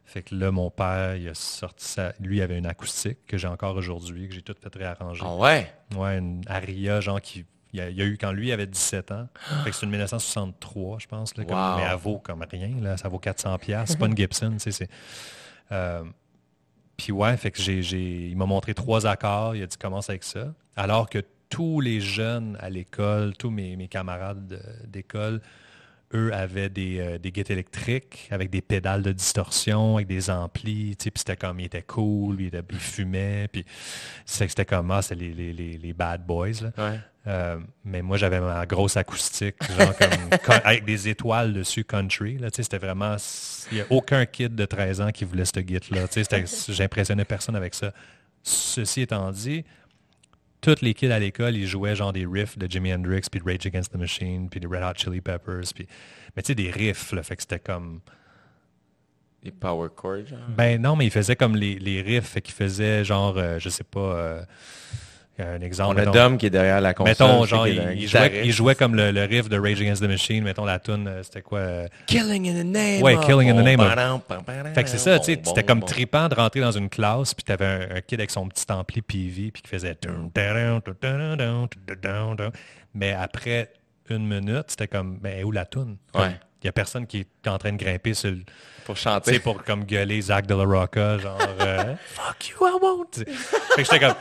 Fait 0.05 0.23
que 0.23 0.35
là, 0.35 0.51
mon 0.51 0.71
père, 0.71 1.17
il 1.17 1.29
a 1.29 1.35
sorti 1.35 1.87
ça. 1.87 2.13
Lui, 2.21 2.37
il 2.37 2.43
avait 2.43 2.59
une 2.59 2.67
acoustique 2.67 3.27
que 3.27 3.39
j'ai 3.39 3.49
encore 3.49 3.77
aujourd'hui, 3.77 4.29
que 4.29 4.35
j'ai 4.35 4.43
tout 4.43 4.55
fait 4.61 4.75
réarranger. 4.75 5.23
Ah 5.25 5.35
ouais? 5.37 5.73
Ouais, 5.97 6.19
une 6.19 6.43
Aria, 6.47 7.01
genre, 7.01 7.21
qui. 7.21 7.47
Il 7.75 7.81
y, 7.81 8.03
a, 8.03 8.05
eu 8.05 8.19
quand 8.19 8.33
lui 8.33 8.53
avait 8.53 8.67
17 8.67 9.13
ans. 9.13 9.29
Fait 9.65 9.71
que 9.71 9.77
c'est 9.77 9.87
une 9.87 9.93
1963, 9.93 10.99
je 10.99 11.07
pense. 11.07 11.35
Là, 11.39 11.45
mais 11.79 11.83
elle 11.91 11.97
vaut 11.97 12.19
comme 12.19 12.45
rien. 12.51 12.71
Là, 12.83 12.99
ça 12.99 13.09
vaut 13.09 13.19
400 13.19 13.57
C'est 13.87 13.99
pas 13.99 14.07
une 14.07 14.17
Gibson. 14.17 14.57
C'est, 14.59 14.91
euh, 15.73 16.05
puis 16.97 17.13
ouais, 17.13 17.37
fait 17.37 17.51
que 17.51 17.61
il 17.71 18.37
m'a 18.37 18.47
montré 18.47 18.75
trois 18.75 19.07
accords. 19.07 19.57
Il 19.57 19.63
a 19.63 19.67
dit 19.67 19.77
commence 19.77 20.11
avec 20.11 20.25
ça. 20.25 20.55
Alors 20.77 21.09
que 21.09 21.19
tous 21.49 21.81
les 21.81 22.01
jeunes 22.01 22.57
à 22.61 22.71
l'école, 22.71 23.37
tous 23.37 23.51
mes 23.51 23.89
camarades 23.89 24.63
d'école, 24.87 25.41
eux 26.15 26.33
avaient 26.35 26.69
des, 26.69 26.99
euh, 27.01 27.19
des 27.19 27.31
guides 27.31 27.51
électriques 27.51 28.29
avec 28.31 28.51
des 28.51 28.61
pédales 28.61 29.03
de 29.03 29.13
distorsion, 29.13 29.97
avec 29.97 30.07
des 30.07 30.31
amplis, 30.31 30.97
puis 30.97 31.11
c'était 31.15 31.37
comme, 31.37 31.61
il 31.61 31.67
était 31.67 31.83
cool, 31.83 32.41
il, 32.41 32.47
était, 32.47 32.63
il 32.71 32.79
fumait, 32.79 33.49
puis 33.51 33.65
c'était 34.25 34.65
comme, 34.65 34.91
ah, 34.91 35.03
c'est 35.03 35.15
les, 35.15 35.33
les, 35.33 35.53
les, 35.53 35.93
bad 35.93 36.25
boys, 36.25 36.71
euh, 37.27 37.59
mais 37.85 38.03
moi, 38.03 38.17
j'avais 38.17 38.41
ma 38.41 38.67
grosse 38.67 38.97
acoustique, 38.97 39.57
genre 39.79 39.97
comme, 39.97 40.55
avec 40.65 40.85
des 40.85 41.09
étoiles 41.09 41.53
dessus, 41.53 41.85
country, 41.85 42.39
là, 42.39 42.49
c'était 42.53 42.79
vraiment, 42.79 43.17
il 43.71 43.77
n'y 43.77 43.81
a 43.81 43.87
aucun 43.91 44.27
kid 44.27 44.55
de 44.55 44.65
13 44.65 45.01
ans 45.01 45.11
qui 45.11 45.25
voulait 45.25 45.45
ce 45.45 45.61
guide-là, 45.61 46.07
j'impressionnais 46.69 47.25
personne 47.25 47.57
avec 47.57 47.75
ça. 47.75 47.93
Ceci 48.45 49.03
étant 49.03 49.31
dit, 49.31 49.65
tous 50.63 50.81
les 50.81 50.95
kids 50.95 51.13
à 51.13 51.19
l'école, 51.19 51.57
ils 51.57 51.67
jouaient 51.67 51.95
genre 51.95 52.13
des 52.13 52.25
riffs 52.25 52.57
de 52.57 52.71
Jimi 52.71 52.95
Hendrix, 52.95 53.23
puis 53.31 53.41
de 53.41 53.45
Rage 53.45 53.67
Against 53.67 53.93
the 53.93 53.97
Machine, 53.97 54.49
puis 54.49 54.61
de 54.61 54.69
Red 54.69 54.83
Hot 54.83 54.95
Chili 54.97 55.21
Peppers, 55.21 55.75
puis... 55.75 55.87
Mais 56.35 56.43
tu 56.43 56.47
sais, 56.47 56.55
des 56.55 56.71
riffs, 56.71 57.13
là, 57.13 57.23
fait 57.23 57.37
que 57.37 57.43
c'était 57.43 57.59
comme... 57.59 58.01
Des 59.43 59.51
power 59.51 59.89
chords, 59.95 60.27
genre? 60.27 60.39
Ben 60.57 60.81
non, 60.81 60.95
mais 60.95 61.07
ils 61.07 61.11
faisaient 61.11 61.37
comme 61.37 61.57
les, 61.57 61.79
les 61.79 62.01
riffs, 62.01 62.29
fait 62.29 62.41
qu'ils 62.41 62.55
faisaient 62.55 63.05
genre, 63.05 63.37
euh, 63.37 63.59
je 63.59 63.69
sais 63.69 63.85
pas... 63.85 64.17
Euh, 64.17 64.43
un 65.39 65.61
exemple. 65.61 65.99
On 65.99 66.03
a 66.03 66.07
Dom 66.07 66.37
qui 66.37 66.47
est 66.47 66.51
derrière 66.51 66.81
la 66.81 66.95
console. 66.95 67.11
Mettons, 67.11 67.45
genre, 67.47 67.67
il, 67.67 68.07
jouait, 68.07 68.43
il, 68.45 68.53
jouait, 68.53 68.75
comme 68.75 68.95
le, 68.95 69.11
le, 69.11 69.25
riff 69.25 69.49
de 69.49 69.59
Rage 69.59 69.81
Against 69.81 70.03
the 70.03 70.09
Machine. 70.09 70.45
Mettons, 70.45 70.65
la 70.65 70.79
tune, 70.79 71.07
euh, 71.09 71.23
c'était 71.23 71.43
quoi? 71.43 71.59
Euh, 71.59 71.89
Killing 72.07 72.51
in 72.51 72.63
the 72.63 72.67
name 72.67 73.03
Ouais, 73.03 73.17
Killing 73.25 73.51
in 73.51 73.55
the 73.55 73.65
name 73.65 73.81
of... 73.81 73.93
Fait 74.75 74.85
que 74.85 74.91
c'est 74.91 74.99
ça, 74.99 75.19
tu 75.19 75.27
sais, 75.27 75.41
c'était 75.43 75.65
comme 75.65 75.83
tripant 75.83 76.29
de 76.29 76.35
rentrer 76.35 76.61
dans 76.61 76.73
une 76.73 76.89
classe, 76.89 77.35
puis 77.35 77.45
t'avais 77.45 77.65
un, 77.65 77.97
un 77.97 78.01
kid 78.01 78.21
avec 78.21 78.31
son 78.31 78.47
petit 78.49 78.71
ampli 78.71 79.03
PV, 79.03 79.51
puis 79.51 79.63
qui 79.63 79.69
faisait... 79.69 79.97
Mais 82.95 83.13
après 83.13 83.71
une 84.11 84.27
minute, 84.27 84.65
c'était 84.69 84.89
comme, 84.89 85.19
ben, 85.19 85.43
où 85.45 85.51
la 85.51 85.65
tune? 85.65 85.97
Ouais. 86.15 86.39
Il 86.63 86.67
n'y 86.67 86.69
a 86.69 86.73
personne 86.73 87.07
qui 87.07 87.21
est 87.21 87.49
en 87.49 87.59
train 87.59 87.73
de 87.73 87.77
grimper 87.77 88.15
sur 88.15 88.31
le... 88.31 88.43
Pour 88.85 88.97
chanter. 88.97 89.39
pour 89.39 89.65
comme 89.65 89.85
gueuler 89.85 90.21
Zach 90.21 90.47
de 90.47 90.55
la 90.55 90.65
Rocca, 90.65 91.19
genre... 91.19 91.39
Euh, 91.61 91.95
Fuck 92.07 92.51
you, 92.51 92.67
I 92.67 92.79
won't! 92.81 93.15
fait 93.15 93.83
que 93.83 93.85
j'étais 93.85 93.99
comme... 93.99 94.15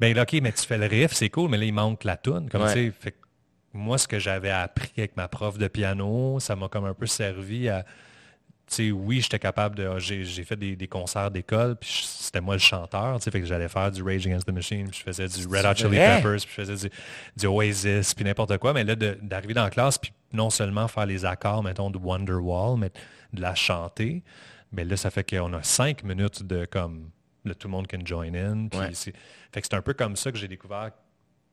Ben 0.00 0.18
OK, 0.18 0.34
mais 0.42 0.52
tu 0.52 0.64
fais 0.64 0.78
le 0.78 0.86
riff, 0.86 1.12
c'est 1.12 1.30
cool, 1.30 1.50
mais 1.50 1.56
là, 1.56 1.64
il 1.64 1.72
manque 1.74 2.04
la 2.04 2.16
toune. 2.16 2.48
Comme 2.48 2.68
fait 2.68 3.14
moi, 3.72 3.98
ce 3.98 4.08
que 4.08 4.18
j'avais 4.18 4.50
appris 4.50 4.92
avec 4.96 5.16
ma 5.16 5.28
prof 5.28 5.58
de 5.58 5.68
piano, 5.68 6.40
ça 6.40 6.56
m'a 6.56 6.68
comme 6.68 6.84
un 6.84 6.94
peu 6.94 7.06
servi 7.06 7.68
à. 7.68 7.84
Oui, 8.78 9.22
j'étais 9.22 9.38
capable 9.38 9.76
de. 9.76 9.98
J'ai 9.98 10.44
fait 10.44 10.56
des, 10.56 10.88
concerts 10.88 11.30
d'école, 11.30 11.76
puis 11.76 12.04
c'était 12.04 12.40
moi 12.40 12.54
le 12.54 12.60
chanteur, 12.60 13.18
fait 13.22 13.40
que 13.40 13.46
j'allais 13.46 13.68
faire 13.68 13.90
du 13.90 14.02
Rage 14.02 14.26
Against 14.26 14.46
the 14.46 14.52
Machine, 14.52 14.88
puis 14.90 14.98
je 14.98 15.04
faisais 15.04 15.26
du 15.26 15.46
Red 15.46 15.64
Hot 15.64 15.74
Chili 15.74 15.96
Peppers, 15.96 16.40
puis 16.40 16.50
je 16.56 16.62
faisais 16.64 16.90
du, 17.36 17.46
Oasis, 17.46 18.14
puis 18.14 18.24
n'importe 18.26 18.58
quoi. 18.58 18.74
Mais 18.74 18.84
là, 18.84 18.94
d'arriver 18.94 19.54
dans 19.54 19.64
la 19.64 19.70
classe, 19.70 19.96
puis 19.96 20.12
non 20.34 20.50
seulement 20.50 20.86
faire 20.86 21.06
les 21.06 21.24
accords, 21.24 21.62
mettons, 21.62 21.90
de 21.90 21.96
Wonderwall, 21.96 22.78
mais 22.78 22.90
de 23.32 23.40
la 23.40 23.54
chanter. 23.54 24.22
Mais 24.70 24.84
là, 24.84 24.98
ça 24.98 25.10
fait 25.10 25.24
qu'on 25.24 25.54
a 25.54 25.62
cinq 25.62 26.04
minutes 26.04 26.42
de 26.42 26.66
comme 26.66 27.10
tout 27.54 27.68
le 27.68 27.72
monde 27.72 27.86
can 27.86 28.04
join 28.04 28.34
in. 28.34 28.68
Fait 28.70 29.60
que 29.60 29.66
c'est 29.66 29.74
un 29.74 29.82
peu 29.82 29.94
comme 29.94 30.16
ça 30.16 30.30
que 30.32 30.38
j'ai 30.38 30.48
découvert 30.48 30.90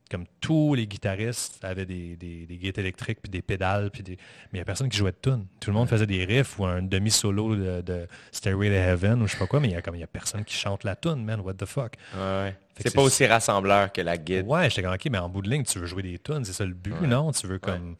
comme 0.09 0.25
tous 0.39 0.75
les 0.75 0.85
guitaristes 0.85 1.63
avaient 1.63 1.85
des, 1.85 2.15
des, 2.15 2.45
des 2.45 2.57
guides 2.57 2.77
électriques 2.77 3.19
puis 3.21 3.29
des 3.29 3.41
pédales 3.41 3.89
puis 3.89 4.03
des... 4.03 4.13
mais 4.13 4.53
il 4.53 4.55
n'y 4.57 4.61
a 4.61 4.65
personne 4.65 4.89
qui 4.89 4.97
jouait 4.97 5.11
de 5.11 5.17
tunes. 5.21 5.47
Tout 5.59 5.71
le 5.71 5.75
monde 5.75 5.89
faisait 5.89 6.05
des 6.05 6.23
riffs 6.25 6.59
ou 6.59 6.65
un 6.65 6.81
demi 6.81 7.09
solo 7.09 7.55
de, 7.55 7.81
de, 7.81 8.07
Stairway 8.31 8.69
to 8.69 8.75
Heaven 8.75 9.21
ou 9.21 9.27
je 9.27 9.33
sais 9.33 9.39
pas 9.39 9.47
quoi, 9.47 9.59
mais 9.59 9.69
il 9.69 9.73
y 9.73 9.75
a 9.75 9.81
comme 9.81 9.95
y 9.95 10.03
a 10.03 10.07
personne 10.07 10.43
qui 10.43 10.55
chante 10.55 10.83
la 10.83 10.95
tune, 10.95 11.23
man. 11.23 11.39
What 11.39 11.55
the 11.55 11.65
fuck. 11.65 11.95
C'est 12.77 12.93
pas 12.93 13.01
aussi 13.01 13.25
rassembleur 13.25 13.91
que 13.91 14.01
la 14.01 14.17
guide. 14.17 14.45
Ouais, 14.45 14.69
j'étais 14.69 14.83
comme 14.83 14.93
ok, 14.93 15.07
mais 15.09 15.17
en 15.17 15.29
bout 15.29 15.41
de 15.41 15.49
ligne, 15.49 15.63
tu 15.63 15.79
veux 15.79 15.85
jouer 15.85 16.03
des 16.03 16.19
tunes, 16.19 16.45
c'est 16.45 16.53
ça 16.53 16.65
le 16.65 16.73
but, 16.73 17.01
non? 17.01 17.31
Tu 17.31 17.47
veux 17.47 17.59
comme. 17.59 17.95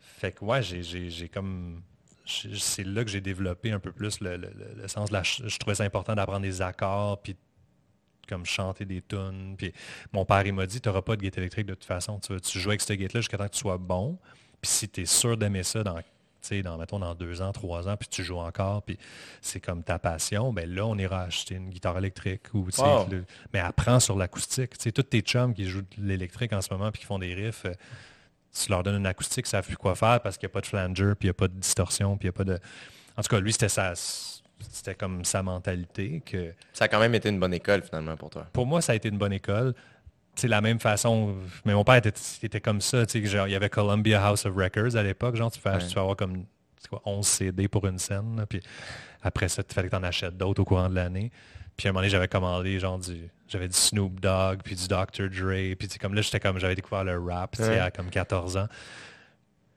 Fait 0.00 0.32
que 0.32 0.44
ouais, 0.44 0.62
j'ai 0.62 1.28
comme 1.28 1.82
c'est 2.26 2.84
là 2.84 3.04
que 3.04 3.10
j'ai 3.10 3.20
développé 3.20 3.72
un 3.72 3.78
peu 3.78 3.92
plus 3.92 4.20
le, 4.20 4.38
sens 4.88 5.10
de 5.10 5.14
la... 5.14 5.22
Je 5.22 5.58
trouvais 5.58 5.76
ça 5.76 5.84
important 5.84 6.14
d'apprendre 6.14 6.42
des 6.42 6.60
accords, 6.60 7.20
puis 7.22 7.36
comme 8.28 8.44
chanter 8.44 8.84
des 8.84 9.02
tunes. 9.02 9.54
Puis 9.56 9.72
mon 10.12 10.24
père, 10.24 10.44
il 10.46 10.52
m'a 10.52 10.66
dit, 10.66 10.80
tu 10.80 10.88
n'auras 10.88 11.02
pas 11.02 11.16
de 11.16 11.22
guette 11.22 11.38
électrique 11.38 11.66
de 11.66 11.74
toute 11.74 11.84
façon. 11.84 12.18
Tu, 12.18 12.38
tu 12.40 12.58
joues 12.58 12.70
avec 12.70 12.80
cette 12.80 12.98
guette-là 12.98 13.20
jusqu'à 13.20 13.38
temps 13.38 13.46
que 13.46 13.54
tu 13.54 13.60
sois 13.60 13.78
bon. 13.78 14.18
Puis 14.60 14.70
si 14.70 14.88
tu 14.88 15.02
es 15.02 15.06
sûr 15.06 15.36
d'aimer 15.36 15.62
ça 15.62 15.84
dans, 15.84 16.00
dans, 16.62 16.78
mettons, 16.78 16.98
dans 16.98 17.14
deux 17.14 17.42
ans, 17.42 17.52
trois 17.52 17.88
ans, 17.88 17.96
puis 17.96 18.08
tu 18.08 18.22
joues 18.22 18.38
encore, 18.38 18.82
puis 18.82 18.98
c'est 19.40 19.60
comme 19.60 19.82
ta 19.82 19.98
passion, 19.98 20.52
ben 20.52 20.72
là, 20.72 20.86
on 20.86 20.96
ira 20.96 21.22
acheter 21.22 21.56
une 21.56 21.70
guitare 21.70 21.98
électrique. 21.98 22.42
Ou, 22.54 22.68
mais 23.52 23.60
apprends 23.60 24.00
sur 24.00 24.16
l'acoustique. 24.16 24.76
Tous 24.78 25.02
tes 25.02 25.20
chums 25.20 25.54
qui 25.54 25.66
jouent 25.66 25.82
de 25.82 26.06
l'électrique 26.06 26.52
en 26.52 26.60
ce 26.60 26.72
moment, 26.72 26.90
puis 26.90 27.00
qui 27.00 27.06
font 27.06 27.18
des 27.18 27.34
riffs, 27.34 27.64
euh, 27.66 27.74
tu 28.64 28.70
leur 28.70 28.82
donnes 28.82 28.96
une 28.96 29.06
acoustique, 29.06 29.46
ils 29.46 29.48
ne 29.48 29.50
savent 29.50 29.66
plus 29.66 29.76
quoi 29.76 29.94
faire 29.94 30.20
parce 30.20 30.36
qu'il 30.38 30.46
n'y 30.46 30.52
a 30.52 30.54
pas 30.54 30.60
de 30.60 30.66
flanger, 30.66 31.12
puis 31.18 31.26
il 31.26 31.26
n'y 31.26 31.30
a 31.30 31.34
pas 31.34 31.48
de 31.48 31.54
distorsion, 31.54 32.16
puis 32.16 32.28
il 32.28 32.30
n'y 32.30 32.34
a 32.34 32.38
pas 32.38 32.44
de... 32.44 32.58
En 33.16 33.22
tout 33.22 33.28
cas, 33.28 33.40
lui, 33.40 33.52
c'était 33.52 33.68
ça 33.68 33.94
c'était 34.70 34.94
comme 34.94 35.24
sa 35.24 35.42
mentalité 35.42 36.22
que... 36.24 36.52
Ça 36.72 36.86
a 36.86 36.88
quand 36.88 37.00
même 37.00 37.14
été 37.14 37.28
une 37.28 37.38
bonne 37.38 37.54
école 37.54 37.82
finalement 37.82 38.16
pour 38.16 38.30
toi. 38.30 38.46
Pour 38.52 38.66
moi, 38.66 38.80
ça 38.80 38.92
a 38.92 38.94
été 38.94 39.08
une 39.08 39.18
bonne 39.18 39.32
école. 39.32 39.74
C'est 40.34 40.48
la 40.48 40.60
même 40.60 40.80
façon, 40.80 41.34
mais 41.64 41.74
mon 41.74 41.84
père 41.84 41.96
était, 41.96 42.60
comme 42.60 42.80
ça, 42.80 43.04
genre, 43.06 43.48
il 43.48 43.52
y 43.52 43.54
avait 43.54 43.70
Columbia 43.70 44.24
House 44.24 44.44
of 44.44 44.54
Records 44.54 44.96
à 44.96 45.02
l'époque, 45.02 45.36
genre 45.36 45.50
tu, 45.50 45.60
fais, 45.60 45.78
tu 45.78 45.94
vas 45.94 46.02
avoir 46.02 46.16
comme 46.16 46.44
quoi, 46.90 47.00
11 47.06 47.26
CD 47.26 47.68
pour 47.68 47.86
une 47.86 47.98
scène, 47.98 48.44
puis 48.48 48.60
après 49.22 49.48
ça, 49.48 49.62
il 49.66 49.72
fallait 49.72 49.88
que 49.88 49.94
tu 49.94 50.00
en 50.00 50.04
achètes 50.04 50.36
d'autres 50.36 50.60
au 50.60 50.64
courant 50.64 50.90
de 50.90 50.94
l'année. 50.94 51.30
Puis 51.76 51.88
à 51.88 51.90
un 51.90 51.92
moment 51.92 52.00
donné, 52.00 52.10
j'avais 52.10 52.28
commandé 52.28 52.78
genre 52.78 52.98
du. 52.98 53.28
J'avais 53.48 53.68
du 53.68 53.76
Snoop 53.76 54.18
Dogg, 54.18 54.60
puis 54.64 54.74
du 54.74 54.88
Dr. 54.88 55.28
Dre. 55.30 55.76
Puis 55.78 55.88
comme 56.00 56.14
là, 56.14 56.22
j'étais 56.22 56.40
comme 56.40 56.58
j'avais 56.58 56.74
découvert 56.74 57.04
le 57.04 57.18
rap 57.18 57.60
à 57.60 57.90
comme 57.90 58.10
14 58.10 58.56
ans. 58.56 58.68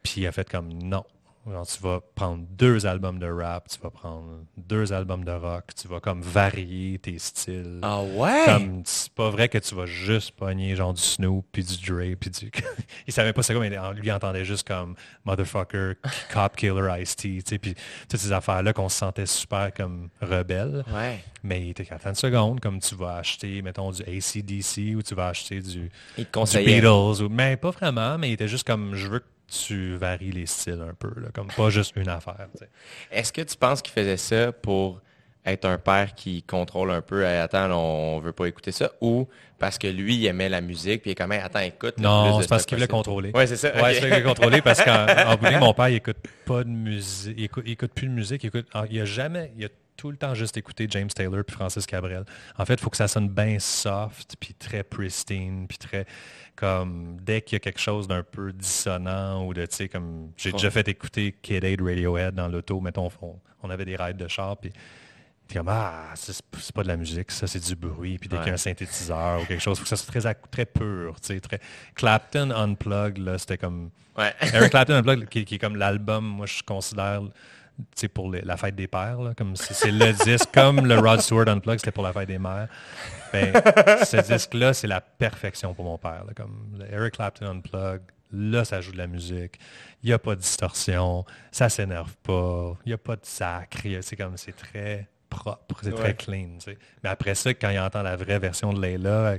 Puis 0.01 0.21
il 0.21 0.27
a 0.27 0.31
fait 0.31 0.49
comme 0.49 0.71
non 0.71 1.05
tu 1.45 1.81
vas 1.81 1.99
prendre 2.15 2.43
deux 2.49 2.85
albums 2.85 3.19
de 3.19 3.27
rap, 3.27 3.67
tu 3.69 3.79
vas 3.79 3.89
prendre 3.89 4.43
deux 4.57 4.93
albums 4.93 5.23
de 5.23 5.31
rock, 5.31 5.73
tu 5.75 5.87
vas 5.87 5.99
comme 5.99 6.21
varier 6.21 6.99
tes 6.99 7.17
styles. 7.17 7.79
Ah 7.81 8.01
ouais? 8.01 8.43
Comme, 8.45 8.81
c'est 8.85 9.11
pas 9.13 9.29
vrai 9.29 9.49
que 9.49 9.57
tu 9.57 9.75
vas 9.75 9.85
juste 9.85 10.31
pogner 10.31 10.75
genre 10.75 10.93
du 10.93 11.01
Snoop, 11.01 11.45
puis 11.51 11.63
du 11.63 11.77
Dre, 11.77 12.15
puis 12.19 12.29
du... 12.29 12.51
il 13.07 13.13
savait 13.13 13.33
pas 13.33 13.43
c'est 13.43 13.53
quoi, 13.53 13.67
mais 13.67 13.77
lui 13.95 14.11
entendait 14.11 14.45
juste 14.45 14.67
comme 14.67 14.95
Motherfucker, 15.25 15.93
Cop 16.31 16.55
Killer, 16.55 17.01
Ice-T, 17.01 17.21
tu 17.23 17.41
sais, 17.45 17.57
puis 17.57 17.75
toutes 18.07 18.19
ces 18.19 18.31
affaires-là 18.31 18.73
qu'on 18.73 18.89
se 18.89 18.97
sentait 18.97 19.25
super 19.25 19.73
comme 19.73 20.09
rebelles. 20.21 20.83
Ouais. 20.93 21.23
Mais 21.43 21.61
il 21.61 21.69
était 21.69 21.85
qu'à 21.85 21.97
fin 21.97 22.11
de 22.11 22.17
seconde, 22.17 22.59
comme 22.59 22.79
tu 22.79 22.95
vas 22.95 23.15
acheter, 23.17 23.61
mettons, 23.61 23.91
du 23.91 24.03
ACDC, 24.03 24.95
ou 24.97 25.01
tu 25.01 25.15
vas 25.15 25.29
acheter 25.29 25.61
du, 25.61 25.89
du 26.17 26.25
Beatles, 26.25 27.23
ou, 27.23 27.29
mais 27.29 27.57
pas 27.57 27.71
vraiment, 27.71 28.17
mais 28.17 28.29
il 28.29 28.33
était 28.33 28.47
juste 28.47 28.67
comme, 28.67 28.95
je 28.95 29.07
veux 29.07 29.19
que 29.19 29.25
tu 29.49 29.95
varies 29.95 30.31
les 30.31 30.45
styles 30.45 30.81
un 30.81 30.93
peu, 30.93 31.09
comme 31.33 31.47
pas 31.47 31.69
juste 31.69 31.95
une 31.95 32.09
affaire. 32.09 32.47
Est-ce 33.11 33.33
que 33.33 33.41
tu 33.41 33.55
penses 33.57 33.81
qu'il 33.81 33.93
faisait 33.93 34.17
ça 34.17 34.51
pour 34.51 35.01
être 35.45 35.65
un 35.65 35.77
père 35.77 36.13
qui 36.15 36.43
contrôle 36.43 36.91
un 36.91 37.01
peu, 37.01 37.25
attends, 37.25 37.71
on 37.71 38.19
veut 38.19 38.33
pas 38.33 38.45
écouter 38.45 38.71
ça, 38.71 38.91
ou 39.01 39.27
parce 39.57 39.77
que 39.77 39.87
lui, 39.87 40.15
il 40.15 40.25
aimait 40.25 40.49
la 40.49 40.61
musique, 40.61 41.01
puis 41.01 41.09
il 41.09 41.13
est 41.13 41.15
comme, 41.15 41.31
attends, 41.31 41.59
écoute. 41.59 41.97
Non, 41.97 42.41
c'est 42.41 42.49
parce 42.49 42.65
qu'il 42.65 42.77
voulait 42.77 42.87
contrôler. 42.87 43.31
Oui, 43.33 43.47
c'est 43.47 43.57
ça. 43.57 43.73
Ouais, 43.81 43.93
c'est 43.93 44.01
voulait 44.01 44.23
contrôler 44.23 44.61
parce 44.61 44.83
qu'en 44.83 45.05
bout 45.37 45.59
mon 45.59 45.73
père, 45.73 45.89
il 45.89 45.95
écoute 45.95 46.17
pas 46.45 46.63
de 46.63 46.69
musique, 46.69 47.37
il 47.37 47.71
écoute, 47.71 47.91
plus 47.93 48.07
de 48.07 48.13
musique, 48.13 48.43
il 48.43 48.47
écoute, 48.47 48.67
il 48.89 49.01
a 49.01 49.05
jamais, 49.05 49.51
il 49.57 49.65
a 49.65 49.69
tout 49.99 50.11
le 50.11 50.17
temps 50.17 50.33
juste 50.33 50.55
écouté 50.55 50.87
James 50.89 51.09
Taylor 51.09 51.43
puis 51.45 51.55
Francis 51.57 51.85
Cabrel. 51.85 52.23
En 52.57 52.65
fait, 52.65 52.75
il 52.75 52.79
faut 52.79 52.89
que 52.89 52.95
ça 52.95 53.09
sonne 53.09 53.27
bien 53.27 53.59
soft, 53.59 54.35
puis 54.39 54.53
très 54.53 54.83
pristine, 54.83 55.67
puis 55.67 55.77
très 55.77 56.05
comme 56.59 57.15
dès 57.21 57.41
qu'il 57.41 57.55
y 57.55 57.55
a 57.55 57.59
quelque 57.59 57.79
chose 57.79 58.05
d'un 58.05 58.21
peu 58.21 58.51
dissonant 58.51 59.45
ou 59.45 59.53
de, 59.53 59.65
tu 59.65 59.75
sais, 59.77 59.87
comme 59.87 60.33
j'ai 60.35 60.51
déjà 60.51 60.69
fait 60.69 60.85
écouter 60.89 61.33
Kid 61.41 61.63
Aid 61.63 61.81
Radiohead 61.81 62.35
dans 62.35 62.49
l'auto, 62.49 62.81
mettons, 62.81 63.09
on, 63.63 63.69
avait 63.69 63.85
des 63.85 63.95
rides 63.95 64.17
de 64.17 64.27
char, 64.27 64.57
puis 64.57 64.69
comme, 65.53 65.69
ah, 65.69 66.11
c'est 66.15 66.43
pas 66.73 66.83
de 66.83 66.89
la 66.89 66.97
musique, 66.97 67.31
ça 67.31 67.47
c'est 67.47 67.63
du 67.65 67.77
bruit, 67.77 68.17
puis 68.17 68.27
dès 68.27 68.35
qu'il 68.39 68.47
y 68.47 68.49
a 68.49 68.55
un 68.55 68.57
synthétiseur 68.57 69.41
ou 69.41 69.45
quelque 69.45 69.61
chose, 69.61 69.77
faut 69.77 69.83
que 69.83 69.89
ça 69.89 69.95
soit 69.95 70.11
très, 70.11 70.33
très 70.51 70.65
pur, 70.65 71.15
tu 71.21 71.27
sais, 71.27 71.39
très... 71.39 71.61
Clapton 71.95 72.51
Unplugged, 72.51 73.19
là, 73.19 73.37
c'était 73.37 73.57
comme... 73.57 73.91
Eric 74.41 74.71
Clapton 74.71 74.95
Unplugged, 74.95 75.29
qui, 75.29 75.45
qui 75.45 75.55
est 75.55 75.59
comme 75.59 75.77
l'album, 75.77 76.25
moi 76.25 76.45
je 76.45 76.61
considère 76.61 77.21
pour 78.13 78.31
la 78.31 78.57
fête 78.57 78.75
des 78.75 78.87
pères, 78.87 79.17
comme 79.37 79.55
c'est 79.55 79.91
le 79.91 80.13
disque, 80.25 80.49
comme 80.53 80.85
le 80.85 80.97
Rod 80.99 81.21
Stewart 81.21 81.47
Unplugged, 81.47 81.79
c'était 81.79 81.91
pour 81.91 82.03
la 82.03 82.13
fête 82.13 82.27
des 82.27 82.39
mères. 82.39 82.67
Ben, 83.31 83.53
ce 84.05 84.17
disque-là, 84.17 84.73
c'est 84.73 84.87
la 84.87 85.01
perfection 85.01 85.73
pour 85.73 85.85
mon 85.85 85.97
père. 85.97 86.23
comme 86.35 86.75
le 86.77 86.91
Eric 86.93 87.15
Clapton 87.15 87.45
Unplugged, 87.45 88.01
là, 88.31 88.65
ça 88.65 88.81
joue 88.81 88.91
de 88.91 88.97
la 88.97 89.07
musique. 89.07 89.59
Il 90.03 90.07
n'y 90.07 90.13
a 90.13 90.19
pas 90.19 90.35
de 90.35 90.41
distorsion, 90.41 91.25
ça 91.51 91.69
s'énerve 91.69 92.15
pas, 92.23 92.77
il 92.85 92.89
n'y 92.89 92.93
a 92.93 92.97
pas 92.97 93.15
de 93.15 93.25
sacre. 93.25 93.79
C'est 94.01 94.15
comme, 94.15 94.37
c'est 94.37 94.55
très 94.55 95.07
propre, 95.29 95.79
c'est 95.83 95.93
très 95.93 96.15
clean. 96.15 96.57
Mais 97.03 97.09
après 97.09 97.35
ça, 97.35 97.53
quand 97.53 97.69
il 97.69 97.79
entend 97.79 98.01
la 98.01 98.15
vraie 98.15 98.39
version 98.39 98.73
de 98.73 98.81
Layla, 98.81 99.37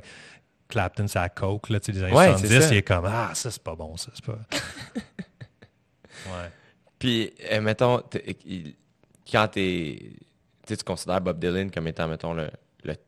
Clapton, 0.68 1.08
ça 1.08 1.28
coke, 1.28 1.68
là, 1.68 1.78
des 1.80 2.02
années 2.02 2.12
70, 2.12 2.68
il 2.70 2.76
est 2.76 2.82
comme, 2.82 3.06
ah, 3.06 3.30
ça, 3.34 3.50
c'est 3.50 3.62
pas 3.62 3.74
bon, 3.74 3.96
ça, 3.96 4.12
c'est 4.14 4.24
pas... 4.24 4.38
ouais. 6.26 6.50
Puis, 7.00 7.32
euh, 7.50 7.62
mettons, 7.62 8.02
quand 9.32 9.48
tu 9.48 10.76
considères 10.84 11.20
Bob 11.22 11.40
Dylan 11.40 11.70
comme 11.70 11.88
étant, 11.88 12.06
mettons, 12.06 12.34
le, 12.34 12.50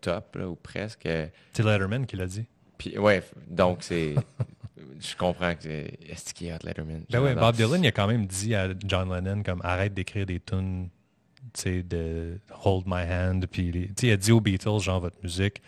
top, 0.01 0.37
ou 0.43 0.57
presque. 0.57 1.07
Euh, 1.07 1.27
c'est 1.53 1.63
Letterman 1.63 2.07
qui 2.07 2.17
l'a 2.17 2.27
dit. 2.27 2.47
Puis, 2.79 2.99
ouais, 2.99 3.23
donc 3.47 3.83
c'est. 3.83 4.15
je 5.01 5.15
comprends 5.15 5.55
que 5.55 5.63
c'est. 5.63 5.99
Est-ce 6.09 6.33
qu'il 6.33 6.47
y 6.47 6.51
a 6.51 6.59
Letterman? 6.65 7.05
Ben 7.11 7.23
oui, 7.23 7.35
Bob 7.35 7.55
Dylan, 7.55 7.85
il 7.85 7.89
a 7.89 7.93
quand 7.93 8.09
même 8.09 8.27
dit 8.27 8.55
à 8.55 8.71
John 8.83 9.13
Lennon, 9.15 9.43
comme, 9.43 9.61
arrête 9.63 9.93
d'écrire 9.93 10.25
des 10.25 10.41
tunes, 10.41 10.89
tu 11.53 11.61
sais, 11.61 11.83
de 11.83 12.41
Hold 12.65 12.85
My 12.87 13.05
Hand. 13.05 13.47
Puis, 13.47 13.93
il 14.03 14.11
a 14.11 14.17
dit 14.17 14.33
aux 14.33 14.41
Beatles, 14.41 14.81
genre, 14.81 15.01
votre 15.01 15.19
musique 15.23 15.61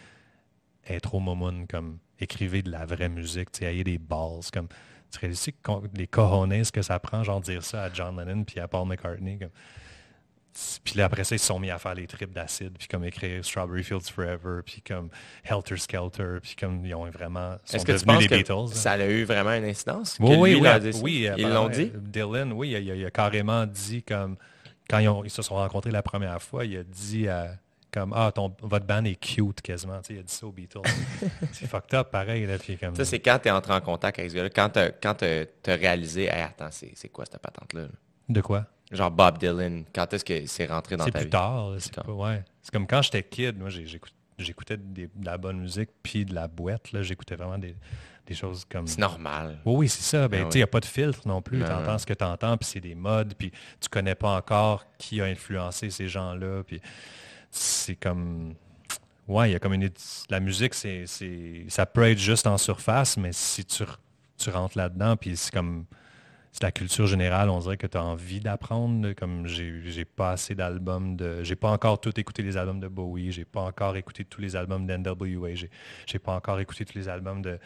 est 0.87 1.01
trop 1.01 1.21
momoun, 1.21 1.67
comme, 1.67 1.99
écrivez 2.19 2.63
de 2.63 2.71
la 2.71 2.87
vraie 2.87 3.11
musique, 3.11 3.53
tu 3.53 3.59
sais, 3.59 3.67
ayez 3.67 3.85
des 3.85 3.99
balls, 3.99 4.41
comme 4.51 4.69
tu 5.15 5.21
réalises 5.21 5.49
les 5.95 6.07
cojones 6.07 6.63
que 6.73 6.83
ça 6.83 6.99
prend, 6.99 7.23
genre 7.23 7.41
dire 7.41 7.63
ça 7.63 7.85
à 7.85 7.93
John 7.93 8.19
Lennon 8.19 8.45
puis 8.45 8.61
à 8.61 8.69
Paul 8.69 8.87
McCartney. 8.87 9.39
Puis 10.85 10.95
là, 10.97 11.07
après 11.07 11.25
ça, 11.25 11.35
ils 11.35 11.41
se 11.41 11.47
sont 11.47 11.59
mis 11.59 11.71
à 11.71 11.79
faire 11.79 11.95
les 11.95 12.07
trips 12.07 12.33
d'acide, 12.33 12.79
puis 12.79 12.87
comme 12.87 13.05
écrire 13.05 13.45
Strawberry 13.45 13.83
Fields 13.83 14.09
Forever, 14.13 14.61
puis 14.65 14.83
comme 14.87 15.09
Helter 15.43 15.77
Skelter, 15.77 16.39
puis 16.41 16.55
comme 16.55 16.87
ils 16.87 16.95
ont 16.95 17.11
vraiment 17.11 17.57
Est-ce 17.73 17.85
que 17.85 17.93
tu 17.93 18.05
penses 18.05 18.71
que 18.71 18.77
ça 18.77 18.93
a 18.93 19.07
eu 19.07 19.25
vraiment 19.25 19.53
une 19.53 19.65
incidence? 19.65 20.17
Oui, 20.21 20.37
oui, 20.39 20.61
oui, 20.61 20.91
oui, 21.03 21.29
Ils 21.39 21.49
l'ont 21.49 21.69
dit? 21.69 21.91
Dylan, 21.95 22.53
oui, 22.53 22.71
il 22.71 23.05
a, 23.05 23.11
carrément 23.11 23.67
dit 23.67 24.03
comme 24.03 24.37
quand 24.89 24.99
ils, 24.99 25.31
se 25.31 25.43
sont 25.43 25.55
rencontrés 25.55 25.91
la 25.91 26.03
première 26.03 26.41
fois, 26.41 26.65
il 26.65 26.77
a 26.77 26.85
dit 26.85 27.27
à, 27.27 27.57
comme 27.95 28.13
Ah, 28.13 28.33
ton, 28.35 28.53
votre 28.61 28.85
band 28.85 29.05
est 29.05 29.15
cute 29.15 29.63
quasiment. 29.63 30.01
Tu 30.01 30.09
sais, 30.09 30.15
il 30.15 30.19
a 30.19 30.23
dit 30.23 30.33
ça 30.33 30.47
aux 30.47 30.53
Beatles. 30.53 30.81
c'est 31.53 31.67
fucked 31.67 31.95
up, 31.95 32.11
pareil. 32.11 32.45
Là, 32.45 32.59
puis 32.59 32.77
comme... 32.77 32.97
Ça, 32.97 33.05
c'est 33.05 33.21
quand 33.21 33.39
tu 33.41 33.49
es 33.49 33.51
entré 33.53 33.73
en 33.73 33.81
contact 33.81 34.19
avec 34.19 34.33
ce 34.33 34.37
gars-là, 34.37 34.51
quand 34.51 35.15
tu 35.15 35.71
as, 35.71 35.75
réalisé 35.77 36.29
attends, 36.29 36.71
c'est 36.71 37.09
quoi 37.11 37.25
cette 37.25 37.41
patente-là? 37.41 37.87
De 38.29 38.41
quoi? 38.41 38.67
Genre 38.91 39.11
Bob 39.11 39.39
Dylan, 39.39 39.85
quand 39.95 40.13
est-ce 40.13 40.25
que 40.25 40.47
c'est 40.47 40.67
rentré 40.67 40.97
dans 40.97 41.07
ta 41.07 41.21
vie? 41.21 41.31
Tard, 41.31 41.75
c'est 41.79 41.93
plus 41.93 42.03
tard. 42.03 42.19
Ouais. 42.19 42.43
C'est 42.63 42.73
comme 42.73 42.87
quand 42.87 43.03
j'étais 43.03 43.23
kid, 43.23 43.59
moi 43.59 43.71
j'écoutais 44.39 44.77
de 44.77 45.09
la 45.23 45.39
bonne 45.39 45.61
musique 45.61 45.91
puis 46.03 46.25
de 46.25 46.35
la 46.35 46.49
boîte. 46.49 46.89
J'écoutais 47.01 47.37
vraiment 47.37 47.59
des, 47.59 47.77
des 48.27 48.35
choses 48.35 48.65
comme... 48.65 48.87
C'est 48.87 48.99
normal. 49.01 49.59
Oui, 49.65 49.75
oui, 49.77 49.89
c'est 49.89 50.03
ça. 50.03 50.29
Ben, 50.29 50.45
ah 50.47 50.49
il 50.53 50.57
n'y 50.57 50.63
a 50.63 50.67
pas 50.67 50.81
de 50.81 50.87
filtre 50.87 51.27
non 51.27 51.43
plus. 51.43 51.63
Tu 51.63 51.71
entends 51.71 51.99
ce 51.99 52.07
que 52.07 52.15
tu 52.15 52.25
entends, 52.25 52.57
puis 52.57 52.69
c'est 52.69 52.81
des 52.81 52.95
modes, 52.95 53.35
puis 53.39 53.53
tu 53.81 53.89
connais 53.89 54.15
pas 54.15 54.37
encore 54.37 54.85
qui 54.99 55.21
a 55.21 55.25
influencé 55.27 55.91
ces 55.91 56.09
gens-là. 56.09 56.63
Puis 56.65 56.81
c'est 57.55 57.97
comme. 57.97 58.55
Ouais, 59.29 59.51
il 59.51 59.53
y 59.53 59.57
a 59.57 59.59
comme 59.59 59.75
une. 59.75 59.89
La 60.29 60.41
musique, 60.41 60.75
c'est, 60.75 61.05
ça 61.69 61.87
peut 61.87 62.03
être 62.03 62.19
juste 62.19 62.47
en 62.47 62.59
surface, 62.59 63.17
mais 63.17 63.33
si 63.33 63.65
tu, 63.65 63.85
tu 64.37 64.51
rentres 64.51 64.77
là-dedans, 64.77 65.17
puis 65.17 65.37
c'est 65.37 65.53
comme. 65.53 65.87
C'est 66.53 66.63
la 66.63 66.71
culture 66.71 67.09
générale, 67.09 67.51
on 67.51 67.59
dirait 67.59 67.77
que 67.77 67.87
tu 67.89 67.99
as 67.99 68.05
envie 68.05 68.39
d'apprendre. 68.39 69.13
Comme 69.15 69.47
j'ai, 69.47 70.05
pas 70.05 70.33
assez 70.33 70.55
d'albums 70.55 71.17
de. 71.17 71.43
J'ai 71.43 71.57
pas 71.57 71.71
encore 71.71 72.01
tout 72.01 72.19
écouté 72.19 72.43
les 72.43 72.57
albums 72.57 72.81
de 72.81 72.89
Bowie, 72.89 73.33
j'ai 73.33 73.45
pas 73.45 73.63
encore 73.63 73.97
écouté 73.97 74.25
tous 74.25 74.41
les 74.41 74.55
albums 74.55 74.87
d'NWA, 74.87 75.55
j'ai, 75.55 75.71
j'ai 76.07 76.19
pas 76.19 76.35
encore 76.35 76.61
écouté 76.61 76.85
tous 76.85 76.97
les 76.99 77.09
albums 77.09 77.43
de 77.43 77.59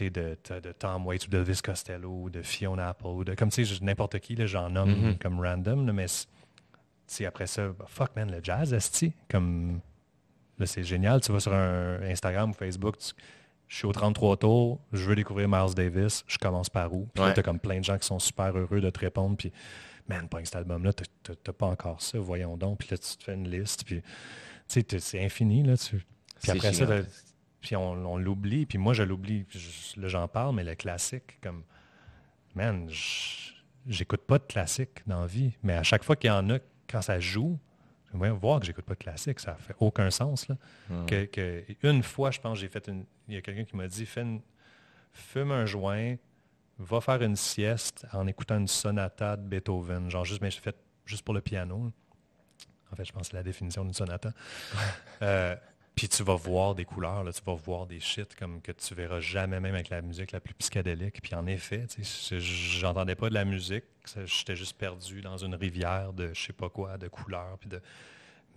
de, 0.00 0.36
de 0.60 0.72
Tom 0.72 1.06
Waits 1.06 1.26
ou 1.26 1.30
de 1.30 1.38
Elvis 1.38 1.60
Costello 1.62 2.08
ou 2.08 2.30
de 2.30 2.42
Fiona 2.42 2.88
Apple, 2.88 3.06
ou 3.06 3.24
de, 3.24 3.34
comme 3.34 3.50
tu 3.50 3.64
sais, 3.64 3.84
n'importe 3.84 4.18
qui, 4.20 4.36
j'en 4.46 4.70
nomme 4.70 4.90
mm-hmm. 4.90 5.18
comme 5.18 5.40
random, 5.40 5.92
mais 5.92 6.06
après 7.26 7.46
ça, 7.46 7.68
bah, 7.68 7.86
fuck 7.88 8.14
man, 8.16 8.30
le 8.30 8.40
jazz, 8.42 8.72
esti, 8.72 9.12
comme 9.28 9.80
là 10.58 10.66
c'est 10.66 10.84
génial, 10.84 11.20
tu 11.20 11.32
vas 11.32 11.40
sur 11.40 11.52
un 11.52 12.02
Instagram 12.02 12.50
ou 12.50 12.54
Facebook, 12.54 12.96
je 13.68 13.76
suis 13.76 13.86
au 13.86 13.92
33 13.92 14.36
tours, 14.38 14.80
je 14.92 15.04
veux 15.04 15.16
découvrir 15.16 15.48
Miles 15.48 15.74
Davis, 15.74 16.24
je 16.26 16.38
commence 16.38 16.68
par 16.70 16.92
où? 16.92 17.08
Puis 17.14 17.22
là, 17.22 17.32
tu 17.32 17.40
as 17.40 17.42
comme 17.42 17.58
plein 17.58 17.78
de 17.78 17.84
gens 17.84 17.98
qui 17.98 18.06
sont 18.06 18.18
super 18.18 18.56
heureux 18.56 18.80
de 18.80 18.90
te 18.90 19.00
répondre, 19.00 19.36
puis 19.36 19.52
man, 20.08 20.28
pas 20.28 20.44
cet 20.44 20.56
album-là, 20.56 20.92
t'as 20.92 21.52
pas 21.52 21.66
encore 21.66 22.00
ça, 22.00 22.18
voyons 22.18 22.56
donc, 22.56 22.78
puis 22.78 22.88
là, 22.90 22.98
tu 22.98 23.16
te 23.16 23.24
fais 23.24 23.34
une 23.34 23.48
liste, 23.48 23.84
puis 23.84 24.02
tu 24.68 24.80
sais, 24.88 24.98
c'est 24.98 25.24
infini, 25.24 25.62
là, 25.62 25.76
tu... 25.76 26.04
Puis 26.42 26.50
après 26.50 26.72
ça, 26.72 26.86
puis 27.60 27.74
on, 27.74 28.16
l'oublie, 28.16 28.66
puis 28.66 28.78
moi, 28.78 28.94
je 28.94 29.02
l'oublie, 29.02 29.46
là, 29.96 30.06
j'en 30.08 30.28
parle, 30.28 30.54
mais 30.54 30.62
le 30.62 30.74
classique, 30.74 31.40
comme, 31.40 31.64
man, 32.54 32.88
j'écoute 33.88 34.20
pas 34.20 34.38
de 34.38 34.44
classique 34.44 35.02
dans 35.06 35.22
la 35.22 35.26
vie, 35.26 35.52
mais 35.62 35.74
à 35.74 35.82
chaque 35.82 36.04
fois 36.04 36.14
qu'il 36.14 36.28
y 36.28 36.32
en 36.32 36.48
a, 36.50 36.58
quand 36.88 37.02
ça 37.02 37.20
joue, 37.20 37.58
vais 38.16 38.30
voir 38.30 38.60
que 38.60 38.66
j'écoute 38.66 38.84
pas 38.84 38.94
de 38.94 38.98
classique, 38.98 39.40
ça 39.40 39.54
fait 39.56 39.74
aucun 39.78 40.10
sens. 40.10 40.48
Là. 40.48 40.56
Que, 41.06 41.64
une 41.82 42.02
fois, 42.02 42.30
je 42.30 42.40
pense, 42.40 42.58
j'ai 42.58 42.68
fait 42.68 42.88
une. 42.88 43.04
Il 43.28 43.34
y 43.34 43.36
a 43.36 43.42
quelqu'un 43.42 43.64
qui 43.64 43.76
m'a 43.76 43.88
dit 43.88 44.06
fume 44.06 45.50
un 45.50 45.66
joint, 45.66 46.16
va 46.78 47.00
faire 47.00 47.22
une 47.22 47.36
sieste 47.36 48.06
en 48.12 48.26
écoutant 48.26 48.58
une 48.58 48.68
sonata 48.68 49.36
de 49.36 49.42
Beethoven. 49.42 50.10
Genre 50.10 50.24
juste, 50.24 50.40
mais 50.40 50.50
je 50.50 50.60
fais 50.60 50.74
juste 51.04 51.22
pour 51.22 51.34
le 51.34 51.40
piano. 51.40 51.92
En 52.92 52.96
fait, 52.96 53.04
je 53.04 53.12
pense 53.12 53.22
que 53.22 53.28
c'est 53.28 53.36
la 53.36 53.42
définition 53.42 53.84
d'une 53.84 53.94
sonata. 53.94 54.32
Euh, 55.22 55.56
puis 55.96 56.10
tu 56.10 56.22
vas 56.22 56.34
voir 56.34 56.74
des 56.74 56.84
couleurs, 56.84 57.24
là, 57.24 57.32
tu 57.32 57.40
vas 57.44 57.54
voir 57.54 57.86
des 57.86 58.00
shit 58.00 58.36
comme 58.36 58.60
que 58.60 58.70
tu 58.70 58.94
verras 58.94 59.18
jamais 59.18 59.60
même 59.60 59.74
avec 59.74 59.88
la 59.88 60.02
musique 60.02 60.30
la 60.30 60.40
plus 60.40 60.52
psychédélique. 60.52 61.22
Puis 61.22 61.34
en 61.34 61.46
effet, 61.46 61.86
j'entendais 62.38 63.14
pas 63.14 63.30
de 63.30 63.34
la 63.34 63.46
musique, 63.46 63.84
j'étais 64.26 64.56
juste 64.56 64.76
perdu 64.76 65.22
dans 65.22 65.38
une 65.38 65.54
rivière 65.54 66.12
de 66.12 66.32
je 66.34 66.46
sais 66.48 66.52
pas 66.52 66.68
quoi, 66.68 66.98
de 66.98 67.08
couleurs, 67.08 67.56
puis 67.58 67.70
de 67.70 67.80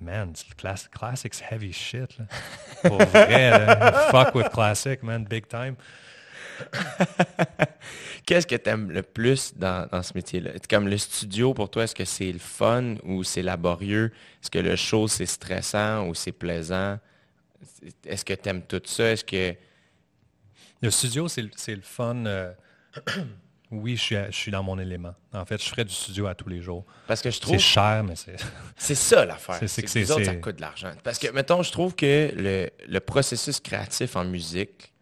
man, 0.02 0.34
class 0.58 0.90
classics 0.90 1.42
heavy 1.50 1.72
shit. 1.72 2.18
Là. 2.18 2.26
Pour 2.84 2.98
vrai, 2.98 4.10
fuck 4.12 4.36
with 4.36 4.50
classic, 4.50 5.02
man, 5.02 5.24
big 5.24 5.48
time. 5.48 5.78
Qu'est-ce 8.26 8.48
que 8.48 8.56
tu 8.56 8.70
aimes 8.70 8.92
le 8.92 9.02
plus 9.02 9.54
dans, 9.56 9.88
dans 9.90 10.04
ce 10.04 10.12
métier-là? 10.14 10.52
Comme 10.70 10.90
le 10.90 10.98
studio, 10.98 11.54
pour 11.54 11.72
toi, 11.72 11.86
est-ce 11.86 11.96
que 11.96 12.04
c'est 12.04 12.34
le 12.34 12.40
fun 12.40 12.96
ou 13.06 13.24
c'est 13.24 13.42
laborieux? 13.42 14.12
Est-ce 14.44 14.52
que 14.52 14.60
le 14.60 14.76
show, 14.76 15.08
c'est 15.08 15.26
stressant 15.26 16.06
ou 16.06 16.14
c'est 16.14 16.34
plaisant? 16.34 17.00
Est-ce 18.06 18.26
que 18.26 18.34
tu 18.34 18.50
aimes 18.50 18.64
tout 18.64 18.82
ça? 18.86 19.12
Est-ce 19.12 19.24
que. 19.24 19.56
Le 20.82 20.92
studio, 20.92 21.28
c'est 21.28 21.42
le 21.42 21.82
fun. 21.82 22.26
Euh, 22.26 22.54
oui, 23.72 23.98
je 23.98 24.32
suis, 24.32 24.52
dans 24.52 24.64
mon 24.64 24.80
élément. 24.80 25.14
En 25.34 25.46
fait, 25.46 25.62
je 25.62 25.68
ferais 25.68 25.84
du 25.84 25.94
studio 25.94 26.28
à 26.28 26.36
tous 26.36 26.50
les 26.50 26.62
jours. 26.62 26.86
Parce 27.08 27.22
que 27.22 27.30
je 27.30 27.40
trouve. 27.40 27.54
C'est 27.54 27.60
cher, 27.60 28.04
mais 28.04 28.16
c'est. 28.16 28.38
C'est 28.78 28.96
ça 28.96 29.26
l'affaire. 29.26 29.60
C'est 29.68 29.82
que, 29.82 29.90
ça 29.90 30.36
coûte 30.36 30.56
de 30.56 30.62
l'argent. 30.62 30.92
Parce 31.04 31.20
que, 31.20 31.30
mettons, 31.32 31.62
je 31.64 31.72
trouve 31.72 31.96
que 31.96 32.70
le, 32.88 33.00
processus 33.00 33.60
créatif 33.60 34.16
en 34.16 34.24
musique 34.24 34.94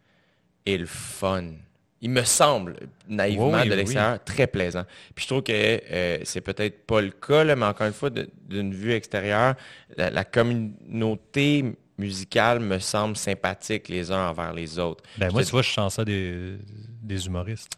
est 0.66 0.76
le 0.76 0.86
fun. 0.86 1.52
Il 2.00 2.10
me 2.10 2.22
semble, 2.22 2.76
naïvement, 3.08 3.64
de 3.64 3.74
l'extérieur, 3.74 4.22
très 4.22 4.46
plaisant. 4.46 4.84
Puis 5.14 5.24
je 5.24 5.28
trouve 5.28 5.42
que 5.42 5.52
euh, 5.52 6.18
c'est 6.24 6.40
peut-être 6.40 6.86
pas 6.86 7.00
le 7.00 7.10
cas, 7.10 7.44
mais 7.56 7.66
encore 7.66 7.86
une 7.86 7.92
fois, 7.92 8.10
d'une 8.10 8.72
vue 8.72 8.92
extérieure, 8.92 9.54
la 9.96 10.24
communauté 10.24 11.76
musical 11.98 12.60
me 12.60 12.78
semble 12.78 13.16
sympathique 13.16 13.88
les 13.88 14.10
uns 14.10 14.28
envers 14.28 14.52
les 14.52 14.78
autres. 14.78 15.04
Ben 15.18 15.30
moi, 15.32 15.44
tu 15.44 15.50
vois, 15.50 15.62
je 15.62 15.68
chante 15.68 15.90
ça 15.90 16.04
des, 16.04 16.56
des 17.02 17.26
humoristes. 17.26 17.76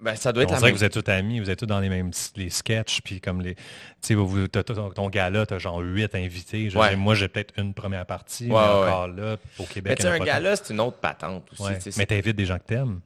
Ben, 0.00 0.14
ça 0.14 0.32
doit 0.32 0.42
être 0.42 0.52
On 0.52 0.58
dirait 0.58 0.72
que 0.72 0.76
vous 0.76 0.84
êtes 0.84 0.92
tous 0.92 1.10
amis, 1.10 1.40
vous 1.40 1.48
êtes 1.48 1.58
tous 1.58 1.66
dans 1.66 1.80
les 1.80 1.88
mêmes 1.88 2.10
les 2.36 2.50
sketchs, 2.50 3.00
puis 3.00 3.20
comme 3.20 3.40
les. 3.40 3.54
Tu 4.02 4.14
sais, 4.14 4.62
ton, 4.62 4.90
ton 4.90 5.08
gars-là, 5.08 5.46
t'as 5.46 5.58
genre 5.58 5.78
huit 5.80 6.14
invités. 6.14 6.70
Moi, 6.96 7.14
j'ai 7.14 7.28
peut-être 7.28 7.54
une 7.58 7.72
première 7.72 8.04
partie, 8.04 8.48
mais 8.48 8.54
encore 8.54 9.08
là, 9.08 9.36
au 9.58 9.64
Québec. 9.64 9.98
Mais 10.02 10.06
un 10.06 10.18
gars-là, 10.18 10.56
c'est 10.56 10.72
une 10.72 10.80
autre 10.80 10.98
patente 10.98 11.48
aussi. 11.52 11.90
Mais 11.96 12.06
t'invites 12.06 12.36
des 12.36 12.46
gens 12.46 12.58
que 12.58 12.64
t'aimes. 12.64 13.00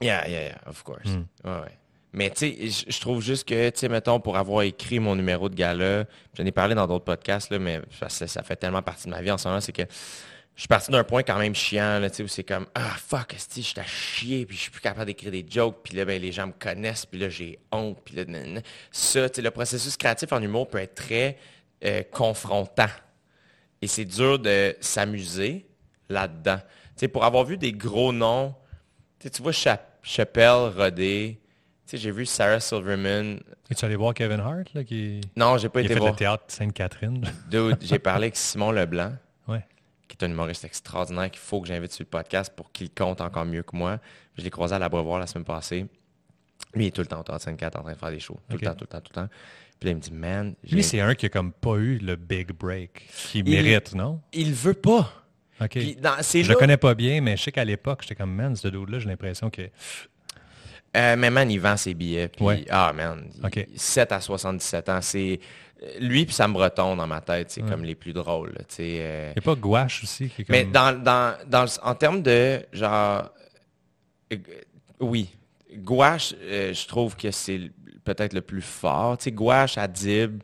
Yeah, 0.00 0.28
yeah, 0.28 0.42
yeah, 0.42 0.58
of 0.66 0.82
course. 0.84 1.06
Hmm. 1.06 1.24
Ouais, 1.44 1.60
ouais. 1.60 1.77
Mais 2.12 2.30
tu 2.30 2.70
sais, 2.70 2.84
je 2.88 3.00
trouve 3.00 3.22
juste 3.22 3.46
que, 3.46 3.68
tu 3.70 3.80
sais, 3.80 3.88
mettons, 3.88 4.18
pour 4.18 4.36
avoir 4.36 4.62
écrit 4.62 4.98
mon 4.98 5.14
numéro 5.14 5.48
de 5.48 5.54
gala, 5.54 6.04
j'en 6.34 6.44
ai 6.44 6.52
parlé 6.52 6.74
dans 6.74 6.86
d'autres 6.86 7.04
podcasts, 7.04 7.50
là, 7.50 7.58
mais 7.58 7.80
ça, 8.08 8.42
fait 8.42 8.56
tellement 8.56 8.82
partie 8.82 9.04
de 9.06 9.10
ma 9.10 9.20
vie 9.20 9.30
en 9.30 9.38
ce 9.38 9.46
moment, 9.46 9.60
c'est 9.60 9.72
que 9.72 9.82
je 10.54 10.62
suis 10.62 10.68
parti 10.68 10.90
d'un 10.90 11.04
point 11.04 11.22
quand 11.22 11.38
même 11.38 11.54
chiant, 11.54 12.00
là, 12.00 12.08
où 12.18 12.26
c'est 12.26 12.44
comme 12.44 12.66
Ah 12.74 12.96
fuck, 12.96 13.36
je 13.36 13.60
suis 13.60 13.78
à 13.78 13.84
chier, 13.84 14.46
puis 14.46 14.56
je 14.56 14.62
suis 14.62 14.70
plus 14.70 14.80
capable 14.80 15.06
d'écrire 15.06 15.30
des 15.30 15.44
jokes, 15.48 15.76
puis 15.84 15.96
là, 15.96 16.04
ben, 16.04 16.20
les 16.20 16.32
gens 16.32 16.46
me 16.46 16.52
connaissent, 16.52 17.04
puis 17.04 17.20
là, 17.20 17.28
j'ai 17.28 17.58
honte, 17.70 17.98
puis 18.04 18.16
là, 18.16 18.24
ça, 18.90 19.26
le 19.36 19.50
processus 19.50 19.96
créatif 19.96 20.32
en 20.32 20.42
humour 20.42 20.66
peut 20.68 20.78
être 20.78 20.94
très 20.94 21.36
euh, 21.84 22.02
confrontant. 22.10 22.88
Et 23.80 23.86
c'est 23.86 24.06
dur 24.06 24.38
de 24.38 24.74
s'amuser 24.80 25.66
là-dedans. 26.08 26.58
Tu 26.58 27.02
sais, 27.02 27.08
pour 27.08 27.24
avoir 27.24 27.44
vu 27.44 27.56
des 27.56 27.72
gros 27.72 28.12
noms, 28.12 28.54
tu 29.20 29.42
vois 29.42 29.52
Chappelle, 30.02 30.72
Rodé, 30.76 31.38
sais, 31.90 31.96
j'ai 31.96 32.10
vu 32.10 32.26
Sarah 32.26 32.60
Silverman. 32.60 33.40
Es-tu 33.70 33.84
allé 33.84 33.96
voir 33.96 34.14
Kevin 34.14 34.40
Hart? 34.40 34.72
Là, 34.74 34.84
qui... 34.84 35.20
Non, 35.36 35.58
j'ai 35.58 35.68
pas 35.68 35.80
il 35.80 35.86
été 35.86 35.94
a 35.94 35.96
fait 35.96 36.00
voir. 36.00 36.12
le 36.12 36.18
théâtre 36.18 36.44
Sainte-Catherine. 36.48 37.24
j'ai 37.80 37.98
parlé 37.98 38.24
avec 38.24 38.36
Simon 38.36 38.72
Leblanc, 38.72 39.12
ouais. 39.48 39.64
qui 40.06 40.16
est 40.16 40.24
un 40.24 40.30
humoriste 40.30 40.64
extraordinaire 40.64 41.30
qu'il 41.30 41.40
faut 41.40 41.60
que 41.60 41.68
j'invite 41.68 41.92
sur 41.92 42.02
le 42.02 42.08
podcast 42.08 42.52
pour 42.54 42.72
qu'il 42.72 42.90
compte 42.90 43.20
encore 43.20 43.44
mieux 43.44 43.62
que 43.62 43.76
moi. 43.76 43.98
Je 44.36 44.42
l'ai 44.42 44.50
croisé 44.50 44.74
à 44.74 44.78
la 44.78 44.88
voir 44.88 45.18
la 45.18 45.26
semaine 45.26 45.44
passée. 45.44 45.86
Lui, 46.74 46.84
il 46.84 46.88
est 46.88 46.90
tout 46.90 47.00
le 47.00 47.06
temps 47.06 47.20
au 47.20 47.22
théâtre 47.22 47.42
Sainte-Catherine 47.44 47.80
en 47.80 47.84
train 47.84 47.94
de 47.94 47.98
faire 47.98 48.10
des 48.10 48.20
shows. 48.20 48.38
Tout 48.48 48.56
le 48.56 48.66
temps, 48.66 48.74
tout 48.74 48.84
le 48.84 48.88
temps, 48.88 49.00
tout 49.00 49.12
le 49.16 49.22
temps. 49.22 49.28
Puis 49.80 49.86
là, 49.86 49.92
il 49.92 49.96
me 49.96 50.00
dit, 50.00 50.12
man... 50.12 50.54
Lui, 50.70 50.82
c'est 50.82 51.00
un 51.00 51.14
qui 51.14 51.26
a 51.26 51.28
comme 51.28 51.52
pas 51.52 51.76
eu 51.76 51.98
le 51.98 52.16
big 52.16 52.52
break, 52.52 53.08
qui 53.12 53.42
mérite, 53.42 53.94
non? 53.94 54.20
Il 54.32 54.52
veut 54.52 54.74
pas. 54.74 55.24
OK. 55.60 55.76
je 55.76 56.48
le 56.48 56.54
connais 56.54 56.76
pas 56.76 56.94
bien, 56.94 57.20
mais 57.20 57.36
je 57.36 57.44
sais 57.44 57.52
qu'à 57.52 57.64
l'époque, 57.64 58.02
j'étais 58.02 58.14
comme, 58.14 58.34
man, 58.34 58.54
ce 58.54 58.68
dude-là, 58.68 58.98
j'ai 58.98 59.08
l'impression 59.08 59.50
que 59.50 59.62
euh, 60.98 61.16
mais 61.16 61.30
man, 61.30 61.50
il 61.50 61.60
vend 61.60 61.76
ses 61.76 61.94
billets. 61.94 62.30
Ah, 62.70 62.92
man. 62.92 63.30
7 63.74 64.12
à 64.12 64.20
77 64.20 64.88
ans. 64.88 65.00
C'est 65.00 65.40
lui 66.00 66.24
puis 66.26 66.34
Sam 66.34 66.52
Breton 66.52 66.96
dans 66.96 67.06
ma 67.06 67.20
tête, 67.20 67.52
c'est 67.52 67.62
comme 67.62 67.84
les 67.84 67.94
plus 67.94 68.12
drôles. 68.12 68.52
Euh. 68.80 69.30
Il 69.30 69.34
n'y 69.34 69.38
a 69.38 69.40
pas 69.42 69.54
Gouache 69.54 70.02
aussi 70.02 70.28
qui 70.28 70.42
est 70.42 70.44
comme... 70.44 70.56
Mais 70.56 70.64
dans, 70.64 71.00
dans, 71.02 71.66
en 71.82 71.94
termes 71.94 72.22
de 72.22 72.60
genre. 72.72 73.30
Euh, 74.32 74.36
oui. 75.00 75.30
Gouache, 75.76 76.34
je 76.40 76.86
trouve 76.88 77.14
que 77.14 77.30
c'est 77.30 77.70
peut-être 78.02 78.32
le 78.32 78.40
plus 78.40 78.62
fort. 78.62 79.18
Tu 79.18 79.24
sais, 79.24 79.32
Gouache, 79.32 79.78
Adib, 79.78 80.42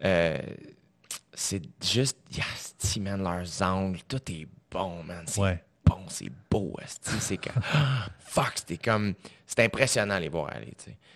c'est 0.00 1.62
juste. 1.82 2.18
Yes, 2.34 2.96
man, 3.00 3.22
leurs 3.22 3.62
angles, 3.62 4.00
tout 4.08 4.22
est 4.30 4.46
bon, 4.70 5.02
man. 5.02 5.24
C'est 5.26 5.60
bon, 5.84 6.00
c'est 6.08 6.30
beau, 6.50 6.76
c'est 7.20 7.36
que 7.36 7.50
fuck, 8.20 8.52
c'était 8.54 8.78
comme 8.78 9.14
c'est 9.46 9.60
impressionnant 9.60 10.18
les 10.18 10.28
voir 10.28 10.50
aller, 10.54 10.72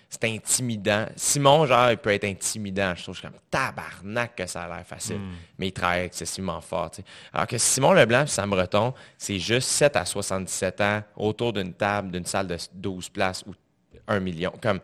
C'est 0.09 0.25
intimidant. 0.25 1.07
Simon, 1.17 1.67
genre, 1.67 1.91
il 1.91 1.97
peut 1.97 2.13
être 2.13 2.25
intimidant. 2.25 2.95
Je 2.95 3.03
trouve 3.03 3.15
je 3.15 3.21
suis 3.21 3.29
comme 3.29 3.39
tabarnak 3.51 4.37
que 4.37 4.47
ça 4.47 4.65
a 4.65 4.69
l'air 4.69 4.87
facile. 4.87 5.19
Hmm. 5.19 5.33
Mais 5.59 5.69
il 5.69 5.73
travaille 5.73 6.05
excessivement 6.05 6.61
fort, 6.61 6.91
Alors 7.33 7.47
que 7.47 7.59
Simon 7.59 7.93
Leblanc 7.93 8.25
et 8.25 8.27
Sam 8.27 8.51
Breton, 8.51 8.93
c'est 9.17 9.39
juste 9.39 9.69
7 9.69 9.97
à 9.97 10.05
77 10.05 10.81
ans 10.81 11.03
autour 11.17 11.53
d'une 11.53 11.73
table, 11.73 12.11
d'une 12.11 12.27
salle 12.27 12.47
de 12.47 12.57
12 12.75 13.09
places 13.09 13.45
ou 13.47 13.55
1 14.07 14.21
million. 14.21 14.53
Comme, 14.63 14.81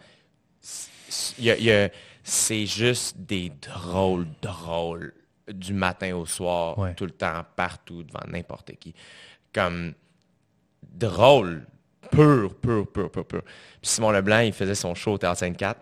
c'est 0.62 2.66
juste 2.66 3.16
des 3.18 3.50
drôles, 3.50 4.26
drôles 4.40 5.12
du 5.46 5.74
matin 5.74 6.16
au 6.16 6.24
soir, 6.24 6.94
tout 6.96 7.04
le 7.04 7.10
temps, 7.10 7.44
partout, 7.54 8.02
devant 8.02 8.26
n'importe 8.26 8.74
qui 8.76 8.94
comme 9.54 9.94
drôle, 10.82 11.66
pur, 12.14 12.54
pur, 12.54 12.86
pur, 12.86 13.10
pur, 13.10 13.26
pur. 13.26 13.42
Puis 13.42 13.90
Simon 13.90 14.10
Leblanc, 14.10 14.40
il 14.40 14.52
faisait 14.52 14.74
son 14.74 14.94
show 14.94 15.12
au 15.12 15.18
Théâtre 15.18 15.40
Sainte-Cat. 15.40 15.76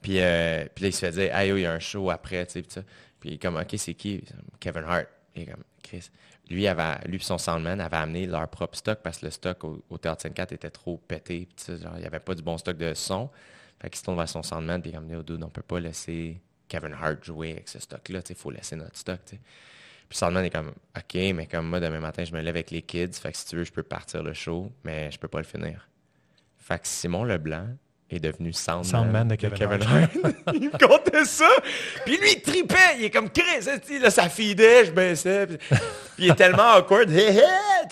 Puis, 0.00 0.20
euh, 0.20 0.64
puis 0.74 0.82
là, 0.82 0.88
il 0.88 0.92
se 0.92 1.06
faisait, 1.06 1.30
ah 1.30 1.46
il 1.46 1.58
y 1.58 1.66
a 1.66 1.72
un 1.72 1.78
show 1.78 2.10
après, 2.10 2.44
tu 2.46 2.62
sais, 2.62 2.62
puis 2.62 2.82
Puis 3.20 3.38
comme, 3.38 3.56
OK, 3.56 3.74
c'est 3.76 3.94
qui? 3.94 4.24
Kevin 4.58 4.84
Hart. 4.84 5.06
Et 5.36 5.46
comme, 5.46 5.62
Chris. 5.82 6.10
Lui, 6.50 6.66
avait, 6.66 6.98
lui 7.06 7.16
et 7.16 7.20
son 7.20 7.38
soundman 7.38 7.80
avaient 7.80 7.96
amené 7.96 8.26
leur 8.26 8.48
propre 8.48 8.76
stock 8.76 8.98
parce 9.02 9.18
que 9.18 9.26
le 9.26 9.30
stock 9.30 9.64
au, 9.64 9.98
Théâtre 9.98 10.22
Sainte-Cat 10.22 10.48
était 10.50 10.70
trop 10.70 10.98
pété. 10.98 11.48
Genre, 11.66 11.92
il 11.94 12.00
n'y 12.00 12.06
avait 12.06 12.20
pas 12.20 12.34
du 12.34 12.42
bon 12.42 12.58
stock 12.58 12.76
de 12.76 12.92
son. 12.94 13.30
Fait 13.80 13.88
qu'il 13.88 13.98
se 13.98 14.04
tourne 14.04 14.16
vers 14.16 14.28
son 14.28 14.42
soundman, 14.42 14.82
puis 14.82 14.90
il 14.90 14.96
a 14.96 15.00
dit, 15.00 15.14
oh, 15.16 15.22
dude, 15.22 15.42
on 15.42 15.48
peut 15.48 15.62
pas 15.62 15.80
laisser 15.80 16.40
Kevin 16.68 16.94
Hart 16.94 17.24
jouer 17.24 17.52
avec 17.52 17.68
ce 17.68 17.78
stock-là, 17.78 18.20
il 18.28 18.34
faut 18.34 18.50
laisser 18.50 18.76
notre 18.76 18.96
stock. 18.96 19.20
Puis 20.12 20.18
Salman 20.18 20.42
est 20.42 20.50
comme, 20.50 20.72
OK, 20.94 21.14
mais 21.34 21.46
comme 21.46 21.70
moi, 21.70 21.80
demain 21.80 21.98
matin, 21.98 22.22
je 22.22 22.34
me 22.34 22.42
lève 22.42 22.54
avec 22.54 22.70
les 22.70 22.82
kids. 22.82 23.14
Fait 23.14 23.32
que 23.32 23.38
si 23.38 23.46
tu 23.46 23.56
veux, 23.56 23.64
je 23.64 23.72
peux 23.72 23.82
partir 23.82 24.22
le 24.22 24.34
show, 24.34 24.70
mais 24.84 25.10
je 25.10 25.18
peux 25.18 25.26
pas 25.26 25.38
le 25.38 25.44
finir. 25.44 25.88
Fait 26.58 26.78
que 26.78 26.86
Simon 26.86 27.24
Leblanc 27.24 27.68
est 28.10 28.20
devenu 28.20 28.52
Soundman, 28.52 28.84
Soundman 28.84 29.28
de 29.28 29.36
Kevin, 29.36 29.82
Hart. 29.82 30.10
il 30.52 30.68
me 30.68 30.86
contait 30.86 31.24
ça. 31.24 31.48
Puis 32.04 32.18
lui, 32.18 32.30
il 32.30 32.42
tripait. 32.42 32.98
Il 32.98 33.04
est 33.04 33.10
comme 33.10 33.30
Chris. 33.30 33.64
Là, 34.02 34.10
ça 34.10 34.28
fidait, 34.28 34.84
je 34.84 34.90
baissais. 34.90 35.46
Puis, 35.46 35.56
puis 35.56 35.78
il 36.26 36.30
est 36.30 36.34
tellement 36.34 36.74
awkward. 36.76 37.10
Hé, 37.10 37.38
hé, 37.38 37.42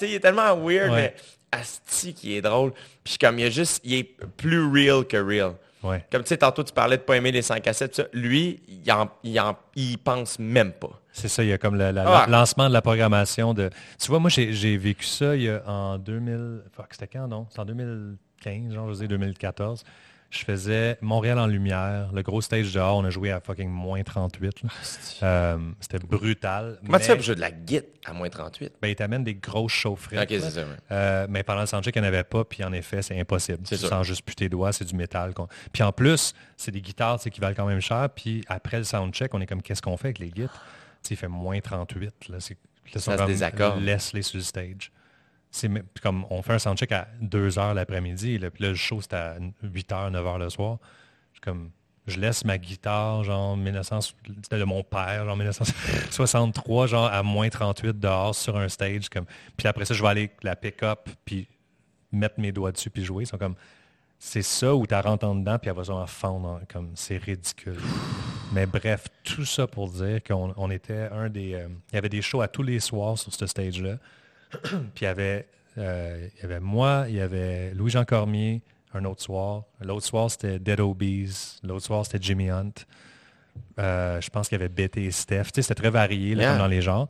il 0.03 0.15
est 0.17 0.21
tellement 0.21 0.55
weird. 0.63 0.93
Mais 0.93 1.15
asti 1.51 2.13
qui 2.13 2.37
est 2.37 2.43
drôle. 2.43 2.75
Puis 3.03 3.17
comme 3.17 3.39
il 3.39 3.47
est 3.47 3.51
juste, 3.51 3.81
il 3.83 3.95
est 3.95 4.15
plus 4.37 4.71
real 4.71 5.07
que 5.07 5.17
real. 5.17 5.55
Ouais. 5.83 6.05
Comme 6.13 6.23
tu 6.23 6.29
sais, 6.29 6.37
tantôt 6.37 6.63
tu 6.63 6.73
parlais 6.73 6.99
de 6.99 7.03
pas 7.03 7.17
aimer 7.17 7.33
les 7.33 7.43
5 7.43 7.63
cassettes, 7.63 7.95
ça. 7.95 8.05
lui, 8.13 8.61
il, 8.69 8.93
en, 8.93 9.11
il, 9.23 9.41
en, 9.41 9.57
il 9.75 9.97
pense 9.99 10.39
même 10.39 10.73
pas. 10.73 11.01
C'est 11.13 11.29
ça, 11.29 11.43
il 11.43 11.49
y 11.49 11.53
a 11.53 11.59
comme 11.59 11.77
le 11.77 11.93
ah. 11.97 12.27
lancement 12.29 12.69
de 12.69 12.73
la 12.75 12.83
programmation 12.83 13.55
de. 13.55 13.71
Tu 13.99 14.09
vois, 14.09 14.21
moi 14.21 14.31
j'ai 14.31 14.77
vécu 14.77 15.05
ça 15.05 15.35
il 15.37 15.43
y 15.43 15.49
a 15.49 15.63
en 15.67 15.99
2000. 15.99 16.63
Fuck, 16.73 16.89
c'était 16.93 17.09
quand 17.09 17.27
non? 17.27 17.47
C'est 17.51 17.61
en 17.61 17.65
2015, 17.65 18.75
genre 18.75 18.89
je 18.91 18.95
sais, 18.95 19.09
2014 19.09 19.85
je 20.31 20.45
faisais 20.45 20.97
Montréal 21.01 21.41
en 21.41 21.47
lumière, 21.47 22.11
le 22.13 22.23
gros 22.23 22.41
stage 22.41 22.73
dehors, 22.73 22.97
on 22.97 23.05
a 23.05 23.11
joué 23.11 23.33
à 23.33 23.41
fucking 23.41 23.69
moins 23.69 24.03
38. 24.03 24.63
Euh, 25.23 25.59
c'était 25.81 25.99
brutal. 25.99 26.79
Comment 26.87 26.99
tu 26.99 27.05
fais 27.05 27.15
pour 27.15 27.25
jouer 27.25 27.35
de 27.35 27.41
la 27.41 27.51
guitare 27.51 27.91
à 28.05 28.13
moins 28.13 28.29
38? 28.29 28.75
Ben, 28.81 28.89
ils 28.89 28.95
t'amènent 28.95 29.25
des 29.25 29.35
grosses 29.35 29.73
chaufferettes. 29.73 30.31
Ok, 30.31 30.39
c'est 30.41 30.51
ça. 30.51 30.65
Euh, 30.93 31.27
mais 31.29 31.43
pendant 31.43 31.63
le 31.63 31.67
soundcheck, 31.67 31.97
il 31.97 32.03
n'y 32.03 32.07
en 32.07 32.09
avait 32.09 32.25
pas, 32.25 32.45
puis 32.45 32.63
en 32.63 32.73
effet, 32.73 33.03
c'est 33.03 33.19
impossible. 33.19 33.65
Tu 33.65 33.77
sens 33.77 34.07
juste 34.07 34.23
plus 34.23 34.37
tes 34.37 34.49
doigts, 34.49 34.73
c'est 34.73 34.85
du 34.85 34.95
métal. 34.95 35.35
Puis 35.73 35.83
en 35.83 35.91
plus, 35.91 36.33
c'est 36.57 36.71
des 36.71 36.81
guitares 36.81 37.19
qui 37.19 37.41
valent 37.41 37.57
quand 37.57 37.67
même 37.67 37.81
cher, 37.81 38.09
puis 38.15 38.45
après 38.49 38.79
le 38.79 38.85
soundcheck, 38.85 39.35
on 39.35 39.41
est 39.41 39.47
comme, 39.47 39.63
qu'est-ce 39.63 39.83
qu'on 39.83 39.97
fait 39.97 40.09
avec 40.09 40.21
les 40.21 40.31
guitares? 40.31 40.65
il 41.11 41.17
fait 41.17 41.29
moins 41.29 41.59
38. 41.61 42.29
Là, 42.29 42.37
c'est, 42.39 42.57
ça 42.95 43.01
se 43.01 43.81
Laisse-les 43.81 44.23
sur 44.23 44.39
le 44.39 44.45
stage 44.45 44.93
c'est 45.51 45.71
comme 46.03 46.25
on 46.31 46.43
fait 46.43 46.55
un 46.55 46.59
soundcheck 46.59 46.93
à 46.93 47.09
2 47.21 47.59
heures 47.59 47.75
l'après-midi, 47.75 48.39
puis 48.39 48.65
le 48.65 48.75
show 48.75 49.01
c'est 49.01 49.15
à 49.15 49.37
8 49.63 49.91
h, 49.91 50.11
9 50.11 50.25
h 50.25 50.39
le 50.39 50.51
soir. 50.51 50.79
Je, 51.35 51.41
comme, 51.41 51.71
je 52.07 52.19
laisse 52.19 52.45
ma 52.45 52.59
guitare, 52.59 53.25
genre 53.25 53.57
1900, 53.57 54.01
c'était 54.43 54.59
de 54.59 54.65
mon 54.65 54.83
père, 54.83 55.25
genre 55.25 55.37
1963, 55.37 56.87
genre 56.87 57.07
à 57.07 57.23
moins 57.23 57.49
38 57.49 57.99
dehors 57.99 58.35
sur 58.35 58.57
un 58.57 58.69
stage. 58.69 59.09
Comme, 59.09 59.27
puis 59.57 59.67
après 59.67 59.85
ça, 59.85 59.95
je 59.95 60.03
vais 60.03 60.09
aller 60.09 60.31
la 60.43 60.57
pick-up, 60.57 61.09
puis 61.25 61.49
mettre 62.13 62.41
mes 62.41 62.53
doigts 62.53 62.73
dessus, 62.73 62.91
puis 62.91 63.05
jouer. 63.05 63.25
Sont 63.25 63.39
comme, 63.39 63.55
c'est 64.19 64.43
ça 64.43 64.75
où 64.75 64.87
tu 64.87 64.95
rentres 64.95 65.25
en 65.25 65.35
dedans, 65.35 65.59
puis 65.59 65.71
elle 65.71 65.77
va 65.77 65.85
se 65.85 66.13
fondre. 66.13 66.61
Comme, 66.73 66.91
c'est 66.95 67.17
ridicule. 67.17 67.81
Mais 68.53 68.67
bref, 68.67 69.07
tout 69.23 69.45
ça 69.45 69.67
pour 69.67 69.89
dire 69.91 70.23
qu'on 70.23 70.71
était 70.71 71.09
un 71.13 71.29
des... 71.29 71.55
Euh, 71.55 71.69
il 71.93 71.95
y 71.95 71.99
avait 71.99 72.09
des 72.09 72.21
shows 72.21 72.41
à 72.41 72.49
tous 72.49 72.63
les 72.63 72.81
soirs 72.81 73.17
sur 73.17 73.33
ce 73.33 73.47
stage-là. 73.47 73.97
puis 74.63 75.03
il 75.03 75.05
y 75.05 75.07
avait, 75.07 75.47
euh, 75.79 76.29
il 76.37 76.41
y 76.41 76.45
avait 76.45 76.61
moi, 76.61 77.07
il 77.09 77.15
y 77.15 77.21
avait 77.21 77.73
Louis-Jean 77.75 78.05
Cormier, 78.05 78.63
un 78.95 79.05
autre 79.05 79.23
soir. 79.23 79.65
L'autre 79.81 80.07
soir, 80.07 80.31
c'était 80.31 80.59
Dead 80.59 80.81
Obies. 80.81 81.59
L'autre 81.63 81.85
soir, 81.87 82.05
c'était 82.05 82.19
Jimmy 82.21 82.51
Hunt. 82.51 82.73
Euh, 83.79 84.21
je 84.21 84.31
pense 84.31 84.49
qu'il 84.49 84.59
y 84.59 84.63
avait 84.63 84.69
BT 84.69 85.05
et 85.05 85.11
Steph. 85.11 85.45
Tu 85.45 85.51
sais, 85.57 85.63
c'était 85.63 85.75
très 85.75 85.91
varié 85.91 86.35
là, 86.35 86.57
dans 86.57 86.67
les 86.67 86.83
genres. 86.83 87.09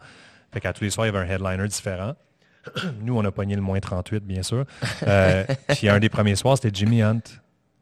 Fait 0.53 0.61
qu'à 0.61 0.73
tous 0.73 0.85
les 0.85 0.91
soirs, 0.91 1.07
il 1.07 1.12
y 1.12 1.17
avait 1.17 1.27
un 1.27 1.31
headliner 1.31 1.69
différent. 1.69 2.15
Nous, 3.01 3.17
on 3.17 3.25
a 3.25 3.31
pogné 3.31 3.55
le 3.55 3.62
moins 3.62 3.81
38, 3.81 4.25
bien 4.25 4.43
sûr. 4.43 4.65
Euh, 5.07 5.45
puis 5.69 5.89
un 5.89 5.99
des 5.99 6.11
premiers 6.11 6.37
soirs, 6.37 6.57
c'était 6.59 6.77
Jimmy 6.77 7.03
Hunt, 7.03 7.23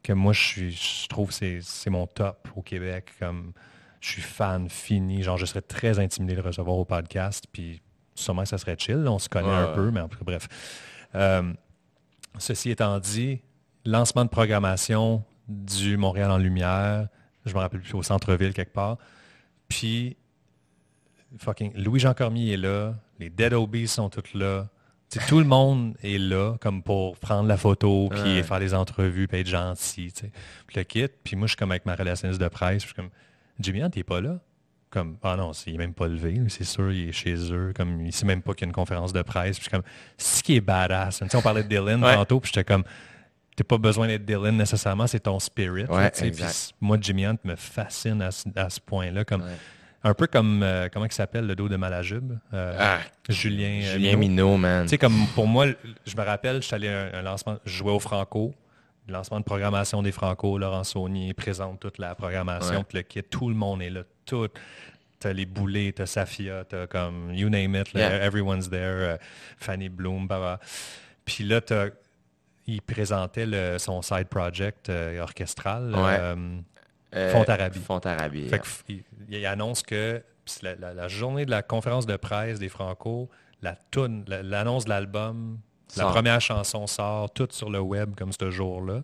que 0.03 0.13
moi, 0.13 0.33
je, 0.33 0.41
suis, 0.41 0.73
je 0.73 1.09
trouve 1.09 1.37
que 1.37 1.61
c'est 1.61 1.91
mon 1.91 2.07
top 2.07 2.49
au 2.55 2.63
Québec. 2.63 3.13
Comme, 3.19 3.53
je 4.01 4.09
suis 4.11 4.23
fan 4.23 4.69
fini. 4.69 5.23
Genre, 5.23 5.37
je 5.37 5.47
serais 5.47 5.63
très 5.63 5.99
intimidé 5.99 6.37
de 6.37 6.41
recevoir 6.41 6.77
au 6.77 6.85
podcast. 6.85 7.47
Puis 7.53 7.83
sûrement 8.19 8.43
que 8.43 8.49
ça 8.49 8.59
serait 8.59 8.77
chill. 8.79 9.07
on 9.07 9.19
se 9.19 9.29
connaît 9.29 9.49
un 9.49 9.73
peu, 9.75 9.91
mais 9.91 10.01
en 10.01 10.09
tout 10.09 10.19
cas, 10.19 10.25
bref. 10.25 10.49
Euh, 11.15 11.53
ceci 12.39 12.71
étant 12.71 12.99
dit, 12.99 13.41
lancement 13.85 14.25
de 14.25 14.31
programmation 14.31 15.25
du 15.49 15.97
Montréal 15.97 16.31
en 16.31 16.39
lumière, 16.39 17.09
je 17.47 17.55
me 17.55 17.59
rappelle 17.59 17.81
plus, 17.81 17.95
au 17.95 18.03
centre-ville 18.03 18.53
quelque 18.53 18.73
part. 18.73 18.99
Puis, 19.69 20.17
fucking, 21.39 21.73
Louis-Jean 21.75 22.15
Cormier 22.15 22.53
est 22.53 22.59
là, 22.59 22.95
les 23.19 23.31
Dead 23.31 23.53
Obies 23.53 23.89
sont 23.89 24.11
tous 24.11 24.35
là. 24.35 24.69
tout 25.27 25.39
le 25.39 25.45
monde 25.45 25.97
est 26.03 26.19
là 26.19 26.57
comme 26.61 26.83
pour 26.83 27.17
prendre 27.19 27.49
la 27.49 27.57
photo, 27.57 28.09
puis 28.11 28.43
faire 28.43 28.61
des 28.61 28.75
entrevues, 28.75 29.29
puis 29.29 29.41
être 29.41 29.47
gentil. 29.47 30.13
Puis 30.67 30.77
le 30.77 30.83
kit, 30.85 31.09
puis 31.25 31.37
moi, 31.37 31.47
je 31.47 31.53
suis 31.53 31.57
comme 31.57 31.71
avec 31.71 31.87
ma 31.87 31.95
relationniste 31.95 32.41
de 32.41 32.49
presse, 32.49 32.83
je 32.83 32.87
suis 32.89 32.95
comme, 32.95 33.11
Jimmy 33.59 33.83
t'es 33.91 34.05
pas 34.05 34.21
là? 34.21 34.39
Comme 34.91 35.17
ah 35.23 35.37
non, 35.37 35.53
il 35.67 35.73
n'est 35.73 35.79
même 35.79 35.95
pas 35.95 36.09
levé, 36.09 36.41
c'est 36.49 36.65
sûr, 36.65 36.91
il 36.93 37.09
est 37.09 37.13
chez 37.13 37.53
eux, 37.53 37.73
comme 37.77 38.01
il 38.01 38.13
sait 38.13 38.27
même 38.27 38.43
pas 38.43 38.55
qu'il 38.55 38.63
y 38.63 38.67
a 38.67 38.69
une 38.69 38.75
conférence 38.75 39.13
de 39.13 39.23
presse. 39.23 39.59
Puis 39.59 39.69
comme 39.69 39.83
ce 40.17 40.43
qui 40.43 40.57
est 40.57 40.61
badass. 40.61 41.23
on 41.35 41.43
parlait 41.43 41.63
de 41.63 41.69
Dylan 41.69 42.01
tantôt, 42.01 42.41
puis 42.41 42.51
j'étais 42.55 42.65
comme 42.65 42.85
t'as 43.59 43.65
pas 43.65 43.79
besoin 43.79 44.07
d'être 44.07 44.25
Dylan 44.25 44.57
nécessairement, 44.57 45.07
c'est 45.07 45.21
ton 45.21 45.39
spirit. 45.39 45.87
moi, 46.81 46.97
Jimmy 47.01 47.27
Hunt 47.27 47.39
me 47.45 47.57
fascine 47.57 48.23
à, 48.23 48.31
ce 48.71 48.81
point-là. 48.81 49.25
Comme, 49.25 49.45
Un 50.05 50.15
peu 50.15 50.27
comme, 50.27 50.63
euh, 50.63 50.89
comment 50.93 51.07
il 51.07 51.13
s'appelle, 51.13 51.47
le 51.47 51.57
dos 51.57 51.69
de 51.69 51.77
Malajube? 51.77 52.39
Euh, 52.55 52.77
ah, 52.79 52.99
Julien, 53.29 53.81
euh, 53.83 53.93
Julien 53.95 54.17
Minot, 54.17 54.57
man. 54.57 54.85
Tu 54.85 54.91
sais, 54.91 54.99
comme 54.99 55.27
pour 55.35 55.47
moi, 55.47 55.67
je 56.07 56.17
me 56.17 56.23
rappelle, 56.23 56.57
je 56.63 56.67
suis 56.67 56.75
allé 56.75 56.89
à 56.89 57.19
un, 57.19 57.23
lancement, 57.23 57.59
je 57.65 57.77
jouais 57.77 57.93
au 57.93 57.99
Franco, 57.99 58.55
lancement 59.09 59.41
de 59.41 59.45
programmation 59.45 60.03
des 60.03 60.13
Franco, 60.13 60.57
Laurent 60.59 60.85
Saunier 60.85 61.35
présente 61.35 61.81
toute 61.81 61.99
la 61.99 62.15
programmation, 62.15 62.85
le 62.93 63.03
kit, 63.03 63.23
tout 63.25 63.49
le 63.49 63.55
monde 63.55 63.83
est 63.83 63.91
là, 63.91 64.03
tout. 64.29 64.49
T'as 65.19 65.33
les 65.33 65.47
boulets, 65.47 65.93
t'as 65.93 66.07
Safia, 66.07 66.65
t'as 66.65 66.87
comme, 66.87 67.33
you 67.35 67.49
name 67.49 67.75
it, 67.75 67.93
everyone's 67.97 68.71
there, 68.71 69.15
uh, 69.15 69.19
Fanny 69.59 69.89
Bloom, 69.89 70.29
bah, 70.29 70.61
Puis 71.25 71.43
là, 71.43 71.61
il 72.69 72.83
présentait 72.83 73.47
son 73.79 74.03
side 74.03 74.29
project 74.29 74.91
euh, 74.91 75.21
orchestral, 75.21 75.93
euh, 75.97 76.37
euh, 77.17 77.33
Fontarabie. 77.33 77.79
Fontarabie. 77.81 78.51
il, 79.29 79.47
annonce 79.47 79.83
que 79.83 80.23
la, 80.63 81.09
journée 81.09 81.47
de 81.47 81.51
la 81.51 81.63
conférence 81.63 82.07
de 82.07 82.17
presse 82.17 82.59
des 82.59 82.69
Franco, 82.69 83.31
la 83.63 83.75
l'annonce 84.43 84.85
de 84.85 84.91
l'album, 84.91 85.59
la 85.97 86.05
première 86.05 86.41
chanson 86.41 86.87
sort, 86.87 87.31
tout 87.33 87.49
sur 87.51 87.71
le 87.71 87.81
web 87.81 88.15
comme 88.15 88.33
ce 88.33 88.51
jour-là. 88.51 89.03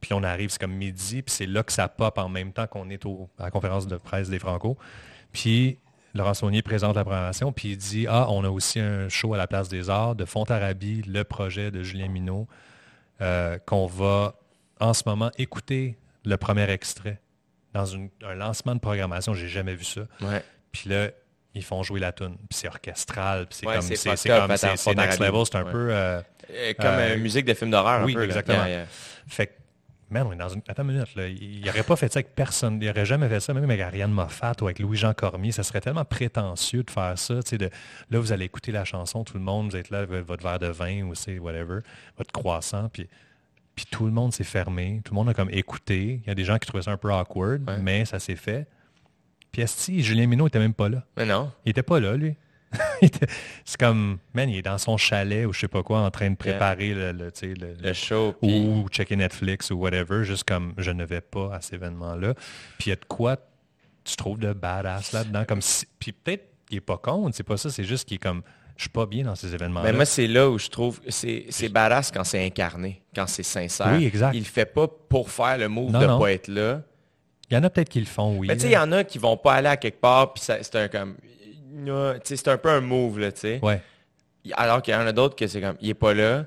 Puis 0.00 0.12
on 0.12 0.22
arrive, 0.22 0.50
c'est 0.50 0.60
comme 0.60 0.74
midi, 0.74 1.22
puis 1.22 1.34
c'est 1.34 1.46
là 1.46 1.62
que 1.62 1.72
ça 1.72 1.88
pop 1.88 2.18
en 2.18 2.28
même 2.28 2.52
temps 2.52 2.66
qu'on 2.66 2.88
est 2.90 3.04
à 3.06 3.44
la 3.44 3.50
conférence 3.50 3.86
de 3.86 3.96
presse 3.96 4.28
des 4.28 4.38
Franco. 4.38 4.76
Puis 5.32 5.78
Laurent 6.14 6.34
Saunier 6.34 6.62
présente 6.62 6.96
la 6.96 7.04
programmation, 7.04 7.52
puis 7.52 7.72
il 7.72 7.76
dit 7.76 8.06
Ah, 8.08 8.26
on 8.30 8.44
a 8.44 8.48
aussi 8.48 8.80
un 8.80 9.08
show 9.08 9.34
à 9.34 9.36
la 9.38 9.46
Place 9.46 9.68
des 9.68 9.90
Arts 9.90 10.14
de 10.14 10.24
Fontarabie, 10.24 11.02
le 11.02 11.24
projet 11.24 11.70
de 11.70 11.82
Julien 11.82 12.08
Minot, 12.08 12.46
euh, 13.20 13.58
qu'on 13.66 13.86
va 13.86 14.34
en 14.80 14.94
ce 14.94 15.02
moment 15.06 15.30
écouter 15.38 15.96
le 16.24 16.36
premier 16.36 16.68
extrait 16.70 17.20
dans 17.72 17.94
un 17.94 18.34
lancement 18.34 18.74
de 18.74 18.80
programmation. 18.80 19.34
J'ai 19.34 19.48
jamais 19.48 19.74
vu 19.74 19.84
ça. 19.84 20.02
Puis 20.72 20.90
là, 20.90 21.08
ils 21.54 21.64
font 21.64 21.82
jouer 21.82 22.00
la 22.00 22.12
tune. 22.12 22.36
Puis 22.48 22.58
c'est 22.58 22.68
orchestral. 22.68 23.46
Puis 23.46 23.58
c'est 23.60 23.66
comme 23.66 23.82
c'est 23.82 24.28
comme 24.28 24.96
next 24.96 25.20
level. 25.20 25.46
C'est 25.46 25.56
un 25.56 25.64
peu 25.64 25.88
euh, 25.90 26.20
euh, 26.50 26.74
comme 26.78 27.20
musique 27.20 27.46
de 27.46 27.54
film 27.54 27.70
d'horreur. 27.70 28.04
Oui, 28.04 28.12
un 28.12 28.16
peu, 28.16 28.24
exactement. 28.24 28.64
Fait 29.26 29.56
man, 30.10 30.26
on 30.26 30.32
est 30.32 30.36
dans 30.36 30.48
une. 30.48 30.62
Attends 30.68 30.82
une 30.82 30.92
minute, 30.92 31.08
il 31.16 31.64
n'aurait 31.64 31.82
pas 31.82 31.96
fait 31.96 32.12
ça 32.12 32.18
avec 32.18 32.34
personne. 32.34 32.78
Il 32.80 32.86
n'aurait 32.86 33.06
jamais 33.06 33.28
fait 33.28 33.40
ça, 33.40 33.52
même 33.54 33.64
avec 33.64 33.80
Ariane 33.80 34.10
Moffat 34.10 34.54
ou 34.60 34.64
avec 34.64 34.78
Louis-Jean 34.78 35.14
Cormier. 35.14 35.52
Ça 35.52 35.62
serait 35.62 35.80
tellement 35.80 36.04
prétentieux 36.04 36.82
de 36.82 36.90
faire 36.90 37.18
ça. 37.18 37.34
De, 37.34 37.70
là, 38.10 38.18
vous 38.18 38.32
allez 38.32 38.44
écouter 38.44 38.72
la 38.72 38.84
chanson, 38.84 39.24
tout 39.24 39.34
le 39.36 39.42
monde, 39.42 39.70
vous 39.70 39.76
êtes 39.76 39.90
là 39.90 40.00
avec 40.00 40.26
votre 40.26 40.42
verre 40.42 40.58
de 40.58 40.68
vin 40.68 41.02
ou 41.02 41.14
c'est 41.14 41.38
whatever, 41.38 41.80
votre 42.16 42.32
croissant, 42.32 42.88
puis, 42.88 43.08
puis 43.74 43.86
tout 43.90 44.06
le 44.06 44.12
monde 44.12 44.32
s'est 44.32 44.44
fermé. 44.44 45.00
Tout 45.04 45.12
le 45.12 45.16
monde 45.16 45.28
a 45.28 45.34
comme 45.34 45.50
écouté. 45.50 46.20
Il 46.24 46.28
y 46.28 46.30
a 46.30 46.34
des 46.34 46.44
gens 46.44 46.58
qui 46.58 46.66
trouvaient 46.66 46.84
ça 46.84 46.92
un 46.92 46.96
peu 46.96 47.12
awkward, 47.12 47.62
mais 47.80 48.04
ça 48.04 48.18
s'est 48.18 48.36
fait. 48.36 48.66
Puis 49.52 49.62
Esti, 49.62 50.02
Julien 50.02 50.26
Minot 50.26 50.44
n'était 50.44 50.58
même 50.58 50.74
pas 50.74 50.88
là? 50.88 51.04
Mais 51.16 51.24
non. 51.24 51.50
Il 51.64 51.70
n'était 51.70 51.82
pas 51.82 51.98
là, 51.98 52.16
lui. 52.16 52.36
c'est 53.64 53.76
comme, 53.78 54.18
man, 54.34 54.48
il 54.50 54.58
est 54.58 54.62
dans 54.62 54.78
son 54.78 54.96
chalet 54.96 55.46
ou 55.46 55.52
je 55.52 55.60
sais 55.60 55.68
pas 55.68 55.82
quoi, 55.82 56.00
en 56.00 56.10
train 56.10 56.30
de 56.30 56.36
préparer 56.36 56.94
le, 56.94 57.12
le, 57.12 57.92
show. 57.92 58.34
Ou 58.42 58.88
checker 58.90 59.16
Netflix 59.16 59.70
ou 59.70 59.76
whatever, 59.76 60.24
juste 60.24 60.44
comme 60.44 60.74
je 60.76 60.90
ne 60.90 61.04
vais 61.04 61.20
pas 61.20 61.54
à 61.54 61.60
cet 61.60 61.74
événement-là. 61.74 62.34
Puis 62.78 62.86
il 62.86 62.90
y 62.90 62.92
a 62.92 62.96
de 62.96 63.04
quoi 63.04 63.36
tu 64.04 64.16
trouves 64.16 64.38
de 64.38 64.52
badass 64.52 65.12
là-dedans. 65.12 65.44
Comme 65.46 65.60
puis 65.98 66.12
peut-être 66.12 66.44
il 66.70 66.78
est 66.78 66.80
pas 66.80 66.98
con, 66.98 67.30
c'est 67.32 67.44
pas 67.44 67.56
ça, 67.56 67.70
c'est 67.70 67.84
juste 67.84 68.08
qu'il 68.08 68.16
est 68.16 68.18
comme 68.22 68.42
je 68.76 68.82
suis 68.82 68.90
pas 68.90 69.06
bien 69.06 69.24
dans 69.24 69.34
ces 69.34 69.54
événements-là. 69.54 69.90
Mais 69.90 69.96
moi, 69.96 70.04
c'est 70.04 70.26
là 70.26 70.50
où 70.50 70.58
je 70.58 70.68
trouve 70.68 71.00
c'est, 71.08 71.46
c'est 71.48 71.70
badass 71.70 72.10
quand 72.10 72.24
c'est 72.24 72.44
incarné, 72.44 73.02
quand 73.14 73.26
c'est 73.26 73.42
sincère. 73.42 73.94
Oui, 73.96 74.04
exact. 74.04 74.34
Il 74.34 74.40
le 74.40 74.44
fait 74.44 74.66
pas 74.66 74.86
pour 74.86 75.30
faire 75.30 75.56
le 75.56 75.68
move 75.68 75.92
de 75.92 75.98
ne 75.98 76.18
pas 76.18 76.32
être 76.32 76.48
là. 76.48 76.82
Il 77.48 77.54
y 77.54 77.56
en 77.56 77.62
a 77.62 77.70
peut-être 77.70 77.88
qui 77.88 78.00
le 78.00 78.06
font, 78.06 78.36
oui. 78.36 78.48
Mais 78.48 78.56
tu 78.56 78.62
sais, 78.62 78.68
il 78.68 78.72
y 78.72 78.76
en 78.76 78.90
a 78.92 79.04
qui 79.04 79.18
vont 79.18 79.36
pas 79.36 79.54
aller 79.54 79.68
à 79.68 79.76
quelque 79.76 80.00
part, 80.00 80.34
puis 80.34 80.42
c'est 80.44 80.74
un 80.74 80.88
comme 80.88 81.16
c'est 82.24 82.48
un 82.48 82.58
peu 82.58 82.70
un 82.70 82.80
move, 82.80 83.18
là, 83.18 83.32
tu 83.32 83.40
sais. 83.40 83.60
Ouais. 83.62 83.80
Alors 84.52 84.82
qu'il 84.82 84.94
y 84.94 84.96
en 84.96 85.06
a 85.06 85.12
d'autres 85.12 85.36
que 85.36 85.46
c'est 85.46 85.60
comme, 85.60 85.76
il 85.80 85.90
est 85.90 85.94
pas 85.94 86.14
là, 86.14 86.46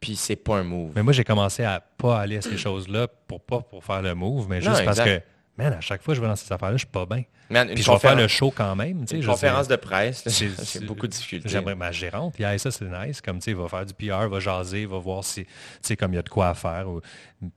puis 0.00 0.16
c'est 0.16 0.36
pas 0.36 0.56
un 0.56 0.64
move. 0.64 0.92
Mais 0.96 1.02
moi, 1.02 1.12
j'ai 1.12 1.24
commencé 1.24 1.62
à 1.62 1.80
pas 1.80 2.20
aller 2.20 2.38
à 2.38 2.42
ces 2.42 2.56
choses-là 2.56 3.06
pour 3.28 3.40
pas 3.40 3.60
pour 3.60 3.84
faire 3.84 4.02
le 4.02 4.14
move, 4.14 4.46
mais 4.48 4.60
juste 4.60 4.84
parce 4.84 5.00
que 5.00 5.20
man, 5.56 5.72
à 5.72 5.80
chaque 5.80 6.02
fois 6.02 6.12
que 6.12 6.16
je 6.16 6.22
vais 6.22 6.28
dans 6.28 6.36
ces 6.36 6.52
affaires-là, 6.52 6.76
je 6.76 6.84
suis 6.84 6.86
pas 6.86 7.06
bien. 7.06 7.24
Puis 7.48 7.82
je 7.82 7.90
vais 7.90 7.98
faire 7.98 8.16
le 8.16 8.28
show 8.28 8.50
quand 8.50 8.74
même. 8.74 9.04
Une 9.10 9.24
conférence 9.24 9.68
de 9.68 9.76
presse, 9.76 10.24
j'ai 10.26 10.80
beaucoup 10.86 11.06
de 11.06 11.12
difficultés. 11.12 11.48
J'aimerais 11.48 11.74
ma 11.74 11.92
gérante, 11.92 12.34
puis 12.34 12.44
ça 12.58 12.70
c'est 12.70 12.84
nice, 12.84 13.20
comme 13.20 13.38
tu 13.38 13.44
sais, 13.44 13.52
va 13.52 13.68
faire 13.68 13.84
du 13.84 13.94
PR, 13.94 14.28
va 14.28 14.40
jaser, 14.40 14.86
va 14.86 14.98
voir 14.98 15.24
si, 15.24 15.44
tu 15.44 15.50
sais, 15.82 15.96
comme 15.96 16.12
il 16.12 16.16
y 16.16 16.18
a 16.18 16.22
de 16.22 16.28
quoi 16.28 16.48
à 16.48 16.54
faire. 16.54 16.86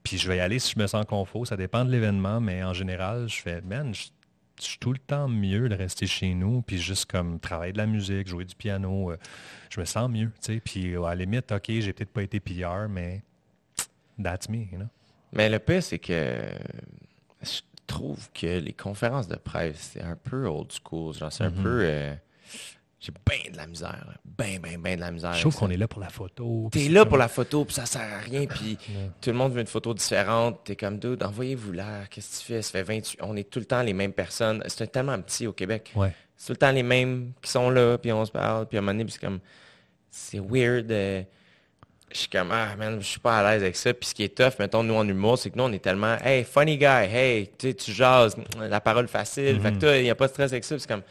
Puis 0.04 0.18
je 0.18 0.28
vais 0.28 0.38
y 0.38 0.40
aller 0.40 0.60
si 0.60 0.74
je 0.76 0.80
me 0.80 0.88
sens 0.88 1.06
confort, 1.06 1.48
ça 1.48 1.56
dépend 1.56 1.86
de 1.86 1.92
l'événement, 1.92 2.42
mais 2.42 2.64
en 2.64 2.74
général, 2.74 3.28
je 3.28 3.42
fais, 3.42 3.62
man, 3.62 3.94
je, 3.94 4.08
suis 4.64 4.80
tout 4.80 4.94
le 4.94 5.00
temps 5.00 5.28
mieux 5.28 5.70
de 5.70 5.76
rester 5.76 6.08
chez 6.08 6.34
nous, 6.34 6.62
puis 6.62 6.78
juste 6.78 7.06
comme 7.06 7.40
travailler 7.40 7.74
de 7.74 7.78
la 7.78 7.86
musique, 7.86 8.28
jouer 8.28 8.46
du 8.46 8.56
piano, 8.56 9.12
euh, 9.12 9.18
je 9.70 9.80
me 9.80 9.86
sens 9.86 10.10
mieux, 10.10 10.32
tu 10.42 10.54
sais. 10.54 10.62
Puis 10.64 10.96
à 10.96 11.00
la 11.00 11.16
limite, 11.16 11.52
ok, 11.52 11.66
j'ai 11.68 11.94
peut-être 11.94 12.12
pas 12.12 12.24
été 12.24 12.40
PR, 12.40 12.88
mais 12.90 13.22
that's 14.22 14.50
me, 14.50 14.58
you 14.58 14.78
know? 14.78 14.88
Mais 15.34 15.50
le 15.50 15.60
pire, 15.60 15.84
c'est 15.84 16.00
que 16.00 16.50
trouve 17.86 18.30
que 18.34 18.60
les 18.60 18.74
conférences 18.74 19.28
de 19.28 19.36
presse, 19.36 19.92
c'est 19.94 20.02
un 20.02 20.16
peu 20.16 20.48
old 20.48 20.72
school. 20.72 21.14
Genre, 21.14 21.32
c'est 21.32 21.44
un 21.44 21.50
mhm. 21.50 21.64
peu. 21.64 21.80
Euh, 21.84 22.14
j'ai 23.06 23.12
bien 23.12 23.52
de 23.52 23.58
la 23.58 23.68
misère. 23.68 24.18
Bien, 24.26 24.60
bien, 24.60 24.80
bien 24.80 24.96
de 24.96 25.02
la 25.02 25.12
misère. 25.12 25.34
Je 25.34 25.42
trouve 25.42 25.56
qu'on 25.56 25.70
est 25.70 25.78
là 25.78 25.88
pour 25.88 26.02
la 26.02 26.10
photo. 26.10 26.70
T'es 26.72 26.90
là 26.90 27.06
pour 27.06 27.18
la 27.18 27.28
photo, 27.28 27.64
puis 27.64 27.76
ça 27.76 27.86
sert 27.86 28.02
à 28.02 28.20
rien. 28.20 28.46
Puis 28.46 28.78
tout 29.22 29.30
le 29.30 29.36
monde 29.36 29.54
veut 29.54 29.62
une 29.62 29.68
photo 29.68 29.94
différente. 29.94 30.62
T'es 30.64 30.76
comme, 30.76 30.98
dude, 30.98 31.22
envoyez-vous 31.22 31.72
là. 31.74 32.06
Qu'est-ce 32.10 32.40
que 32.40 32.42
tu 32.42 32.54
fais? 32.54 32.62
Ça 32.62 32.72
fait 32.72 32.84
28... 32.84 33.20
On 33.22 33.36
est 33.36 33.50
tout 33.50 33.60
le 33.60 33.66
temps 33.66 33.84
les 33.84 33.94
mêmes 33.94 34.14
personnes. 34.14 34.64
C'est 34.68 34.92
tellement 34.92 35.20
petit 35.22 35.46
au 35.46 35.54
Québec. 35.54 35.92
Ouais. 35.96 36.14
C'est 36.36 36.48
tout 36.48 36.54
le 36.54 36.58
temps 36.58 36.72
les 36.72 36.84
mêmes 36.84 37.34
qui 37.42 37.52
sont 37.52 37.70
là, 37.70 37.98
puis 37.98 38.12
on 38.12 38.26
se 38.26 38.32
parle. 38.32 38.66
Puis 38.68 38.78
à 38.78 38.80
un 38.80 38.82
moment 38.82 38.98
donné, 38.98 39.10
c'est 39.12 39.22
comme... 39.22 39.40
C'est 40.10 40.40
weird. 40.40 40.92
Euh, 40.92 41.22
je 42.12 42.18
suis 42.20 42.30
comme, 42.30 42.50
ah, 42.52 42.76
man, 42.78 42.98
je 43.00 43.06
suis 43.06 43.20
pas 43.20 43.40
à 43.40 43.52
l'aise 43.52 43.62
avec 43.62 43.76
ça. 43.76 43.94
Puis 43.94 44.10
ce 44.10 44.16
qui 44.16 44.24
est 44.24 44.36
tough, 44.36 44.58
mettons, 44.58 44.84
nous 44.84 44.96
en 44.96 45.08
humour, 45.08 45.38
c'est 45.38 45.52
que 45.52 45.58
nous, 45.58 45.66
on 45.66 45.72
est 45.72 45.84
tellement, 45.84 46.18
hey, 46.24 46.44
funny 46.44 46.78
guy, 46.78 46.86
hey, 46.86 47.52
tu 47.58 47.92
jases, 47.92 48.36
la 48.58 48.80
parole 48.80 49.08
facile. 49.08 49.60
Fait 49.62 49.74
que 49.74 49.80
toi, 49.80 49.98
il 49.98 50.04
n'y 50.04 50.10
a 50.10 50.16
pas 50.16 50.28
de 50.28 50.32
stress 50.32 50.52
avec 50.52 50.64
ça. 50.64 50.80
C'est 50.80 50.88
comme, 50.88 51.04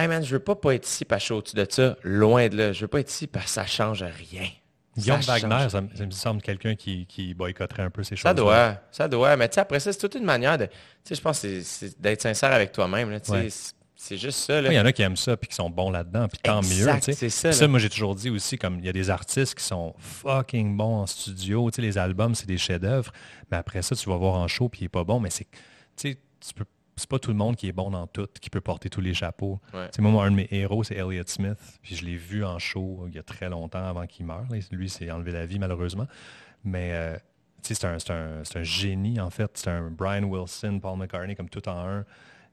hey, 0.00 0.08
man, 0.08 0.24
je 0.24 0.30
veux 0.30 0.40
pas, 0.40 0.54
pas 0.54 0.74
être 0.74 0.86
ici 0.86 1.04
parce 1.04 1.20
que 1.20 1.22
je 1.22 1.24
suis 1.26 1.34
au-dessus 1.34 1.56
de 1.56 1.66
ça, 1.68 1.96
loin 2.02 2.48
de 2.48 2.56
là. 2.56 2.72
Je 2.72 2.82
veux 2.82 2.88
pas 2.88 3.00
être 3.00 3.10
ici 3.10 3.26
parce 3.26 3.46
que 3.46 3.50
ça 3.52 3.66
change 3.66 4.02
rien. 4.02 4.48
Guillaume 4.96 5.20
Wagner, 5.20 5.68
ça, 5.68 5.80
me 5.80 6.10
semble 6.10 6.42
quelqu'un 6.42 6.74
qui, 6.74 7.06
qui, 7.06 7.32
boycotterait 7.34 7.84
un 7.84 7.90
peu 7.90 8.02
ces 8.02 8.16
choses. 8.16 8.22
Ça 8.22 8.34
doit, 8.34 8.76
ça 8.90 9.08
doit. 9.08 9.36
Mais 9.36 9.48
tu 9.48 9.54
sais, 9.54 9.60
après 9.60 9.80
ça, 9.80 9.92
c'est 9.92 9.98
toute 9.98 10.16
une 10.16 10.24
manière 10.24 10.58
de. 10.58 10.68
Je 11.08 11.20
pense 11.20 11.40
que 11.40 11.60
c'est 11.62 12.00
d'être 12.00 12.22
sincère 12.22 12.52
avec 12.52 12.72
toi-même. 12.72 13.18
C'est 14.02 14.16
juste 14.16 14.38
ça. 14.38 14.60
Il 14.62 14.72
y 14.72 14.80
en 14.80 14.86
a 14.86 14.92
qui 14.92 15.02
aiment 15.02 15.16
ça 15.16 15.36
puis 15.36 15.48
qui 15.48 15.54
sont 15.54 15.68
bons 15.68 15.90
là-dedans, 15.90 16.26
puis 16.26 16.38
tant 16.42 16.62
mieux. 16.62 16.88
C'est 17.00 17.28
ça. 17.28 17.52
ça 17.52 17.68
moi, 17.68 17.78
j'ai 17.78 17.90
toujours 17.90 18.14
dit 18.14 18.30
aussi, 18.30 18.56
comme 18.56 18.78
il 18.78 18.86
y 18.86 18.88
a 18.88 18.92
des 18.92 19.10
artistes 19.10 19.54
qui 19.54 19.64
sont 19.64 19.94
fucking 19.98 20.76
bons 20.76 21.02
en 21.02 21.06
studio. 21.06 21.70
les 21.76 21.98
albums, 21.98 22.34
c'est 22.34 22.46
des 22.46 22.58
chefs-d'œuvre. 22.58 23.12
Mais 23.50 23.58
après 23.58 23.82
ça, 23.82 23.94
tu 23.94 24.08
vas 24.08 24.16
voir 24.16 24.34
en 24.34 24.48
show 24.48 24.68
puis 24.68 24.80
il 24.80 24.84
n'est 24.84 24.88
pas 24.88 25.04
bon. 25.04 25.20
Mais 25.20 25.30
c'est 25.30 25.46
tu 25.96 26.54
peux 26.54 26.64
c'est 27.00 27.10
pas 27.10 27.18
tout 27.18 27.30
le 27.30 27.36
monde 27.36 27.56
qui 27.56 27.68
est 27.68 27.72
bon 27.72 27.90
dans 27.90 28.06
tout, 28.06 28.28
qui 28.40 28.50
peut 28.50 28.60
porter 28.60 28.88
tous 28.88 29.00
les 29.00 29.14
chapeaux. 29.14 29.60
Moi, 29.98 30.24
un 30.24 30.30
de 30.30 30.36
mes 30.36 30.48
héros, 30.50 30.84
c'est 30.84 30.96
Elliott 30.96 31.28
Smith. 31.28 31.58
Puis 31.82 31.96
je 31.96 32.04
l'ai 32.04 32.16
vu 32.16 32.44
en 32.44 32.58
show 32.58 33.06
il 33.08 33.14
y 33.14 33.18
a 33.18 33.22
très 33.22 33.48
longtemps 33.48 33.84
avant 33.84 34.06
qu'il 34.06 34.26
meure. 34.26 34.46
Lui, 34.70 34.88
s'est 34.88 35.10
enlevé 35.10 35.32
la 35.32 35.46
vie, 35.46 35.58
malheureusement. 35.58 36.06
Mais 36.62 36.90
euh, 36.92 37.16
c'est 37.62 37.84
un, 37.84 37.96
un, 38.10 38.42
un, 38.54 38.62
génie, 38.62 39.18
en 39.18 39.30
fait. 39.30 39.50
C'est 39.54 39.70
un 39.70 39.90
Brian 39.90 40.24
Wilson, 40.24 40.78
Paul 40.80 40.98
McCartney, 40.98 41.34
comme 41.34 41.48
tout 41.48 41.66
en 41.68 41.78
un. 41.78 42.04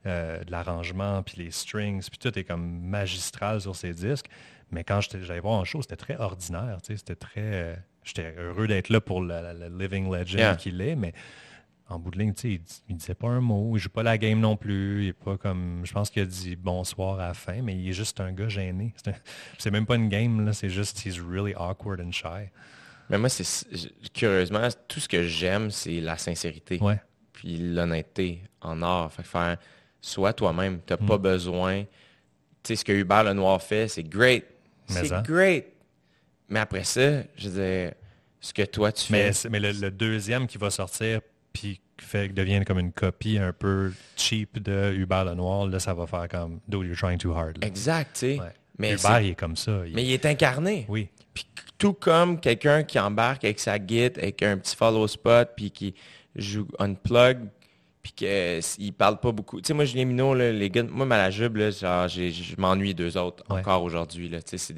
Euh, 0.07 0.41
de 0.43 0.51
l'arrangement, 0.51 1.21
puis 1.23 1.43
les 1.43 1.51
strings, 1.51 2.07
puis 2.07 2.17
tout 2.17 2.39
est 2.39 2.45
comme 2.45 2.79
magistral 2.81 3.59
sur 3.59 3.75
ces 3.75 3.93
disques. 3.93 4.27
Mais 4.71 4.85
quand 4.85 5.01
j'allais 5.01 5.41
voir 5.41 5.55
en 5.55 5.65
show, 5.65 5.81
c'était 5.81 5.97
très 5.97 6.15
ordinaire, 6.17 6.77
c'était 6.81 7.15
très... 7.15 7.41
Euh, 7.41 7.75
j'étais 8.03 8.33
heureux 8.37 8.67
d'être 8.67 8.89
là 8.89 9.01
pour 9.01 9.21
le, 9.21 9.67
living 9.77 10.09
legend 10.09 10.55
qu'il 10.55 10.79
est, 10.81 10.95
mais 10.95 11.13
en 11.89 11.99
bout 11.99 12.11
de 12.11 12.19
ligne, 12.19 12.33
il, 12.43 12.59
il 12.89 12.97
disait 12.97 13.15
pas 13.15 13.27
un 13.27 13.39
mot, 13.39 13.75
il 13.75 13.79
joue 13.79 13.89
pas 13.89 14.03
la 14.03 14.17
game 14.17 14.39
non 14.39 14.57
plus, 14.57 15.03
il 15.03 15.07
est 15.09 15.13
pas 15.13 15.37
comme... 15.37 15.81
Je 15.83 15.93
pense 15.93 16.09
qu'il 16.09 16.21
a 16.21 16.25
dit 16.25 16.55
bonsoir 16.55 17.19
à 17.19 17.27
la 17.27 17.33
fin, 17.33 17.61
mais 17.61 17.75
il 17.75 17.89
est 17.89 17.93
juste 17.93 18.19
un 18.19 18.31
gars 18.33 18.49
gêné. 18.49 18.93
C'est 19.57 19.71
même 19.71 19.85
pas 19.85 19.95
une 19.95 20.09
game, 20.09 20.45
là, 20.45 20.53
c'est 20.53 20.69
juste, 20.69 21.05
he's 21.05 21.19
really 21.19 21.53
awkward 21.55 22.01
and 22.01 22.11
shy. 22.11 22.49
Mais 23.09 23.17
moi, 23.17 23.29
c'est 23.29 23.45
curieusement, 24.13 24.67
tout 24.87 24.99
ce 24.99 25.07
que 25.07 25.23
j'aime, 25.23 25.71
c'est 25.71 26.01
la 26.01 26.17
sincérité. 26.17 26.77
Ouais. 26.81 26.99
Puis 27.31 27.57
l'honnêteté 27.57 28.41
en 28.61 28.81
art. 28.81 29.11
Fait 29.13 29.23
faire 29.23 29.57
sois 30.01 30.33
toi-même. 30.33 30.81
Tu 30.85 30.93
n'as 30.93 30.97
pas 30.97 31.17
mm. 31.17 31.21
besoin. 31.21 31.83
Tu 31.83 31.89
sais, 32.63 32.75
ce 32.75 32.85
que 32.85 32.91
Hubert 32.91 33.23
Lenoir 33.23 33.61
fait, 33.61 33.87
c'est 33.87 34.03
great. 34.03 34.45
C'est 34.87 35.09
great. 35.23 35.65
Mais 36.49 36.59
après 36.59 36.83
ça, 36.83 37.23
je 37.35 37.49
veux 37.49 37.91
ce 38.39 38.53
que 38.53 38.63
toi 38.63 38.91
tu 38.91 39.11
mais, 39.11 39.33
fais. 39.33 39.49
Mais 39.49 39.59
le, 39.59 39.91
deuxième 39.91 40.47
qui 40.47 40.57
va 40.57 40.69
sortir, 40.69 41.19
puis 41.57 41.81
fait 41.99 42.29
devienne 42.29 42.63
comme 42.63 42.77
une 42.77 42.91
copie 42.91 43.39
un 43.39 43.51
peu 43.51 43.91
cheap 44.15 44.61
de 44.61 44.93
Hubert 44.93 45.25
Lenoir, 45.25 45.65
là, 45.67 45.79
ça 45.79 45.93
va 45.93 46.05
faire 46.05 46.27
comme 46.29 46.59
Dude, 46.67 46.85
you're 46.85 46.95
trying 46.95 47.17
too 47.17 47.33
hard. 47.33 47.57
Exact, 47.63 48.13
tu 48.13 48.19
sais. 48.19 48.39
Mais 48.77 48.93
Hubert, 48.93 49.21
il 49.21 49.29
est 49.31 49.35
comme 49.35 49.55
ça. 49.55 49.81
Mais 49.91 50.03
il 50.03 50.11
est 50.11 50.25
incarné. 50.25 50.85
Oui. 50.87 51.09
Puis 51.33 51.47
tout 51.77 51.93
comme 51.93 52.39
quelqu'un 52.39 52.83
qui 52.83 52.99
embarque 52.99 53.43
avec 53.43 53.59
sa 53.59 53.79
guide, 53.79 54.19
avec 54.19 54.43
un 54.43 54.57
petit 54.57 54.75
follow 54.75 55.07
spot, 55.07 55.49
puis 55.55 55.71
qui 55.71 55.95
joue 56.35 56.67
unplug, 56.77 57.39
puis 58.03 58.11
qu'ils 58.11 58.93
parlent 58.93 59.19
pas 59.19 59.31
beaucoup. 59.31 59.59
Tu 59.59 59.67
sais, 59.67 59.73
moi, 59.73 59.85
Julien 59.85 60.05
Minot, 60.05 60.35
les 60.35 60.69
gars, 60.69 60.83
moi, 60.83 61.07
là, 61.07 61.31
genre, 61.31 62.07
je 62.07 62.61
m'ennuie 62.61 62.93
deux 62.93 63.17
autres 63.17 63.43
encore 63.49 63.81
aujourd'hui. 63.81 64.29
Tu 64.29 64.57
sais, 64.57 64.73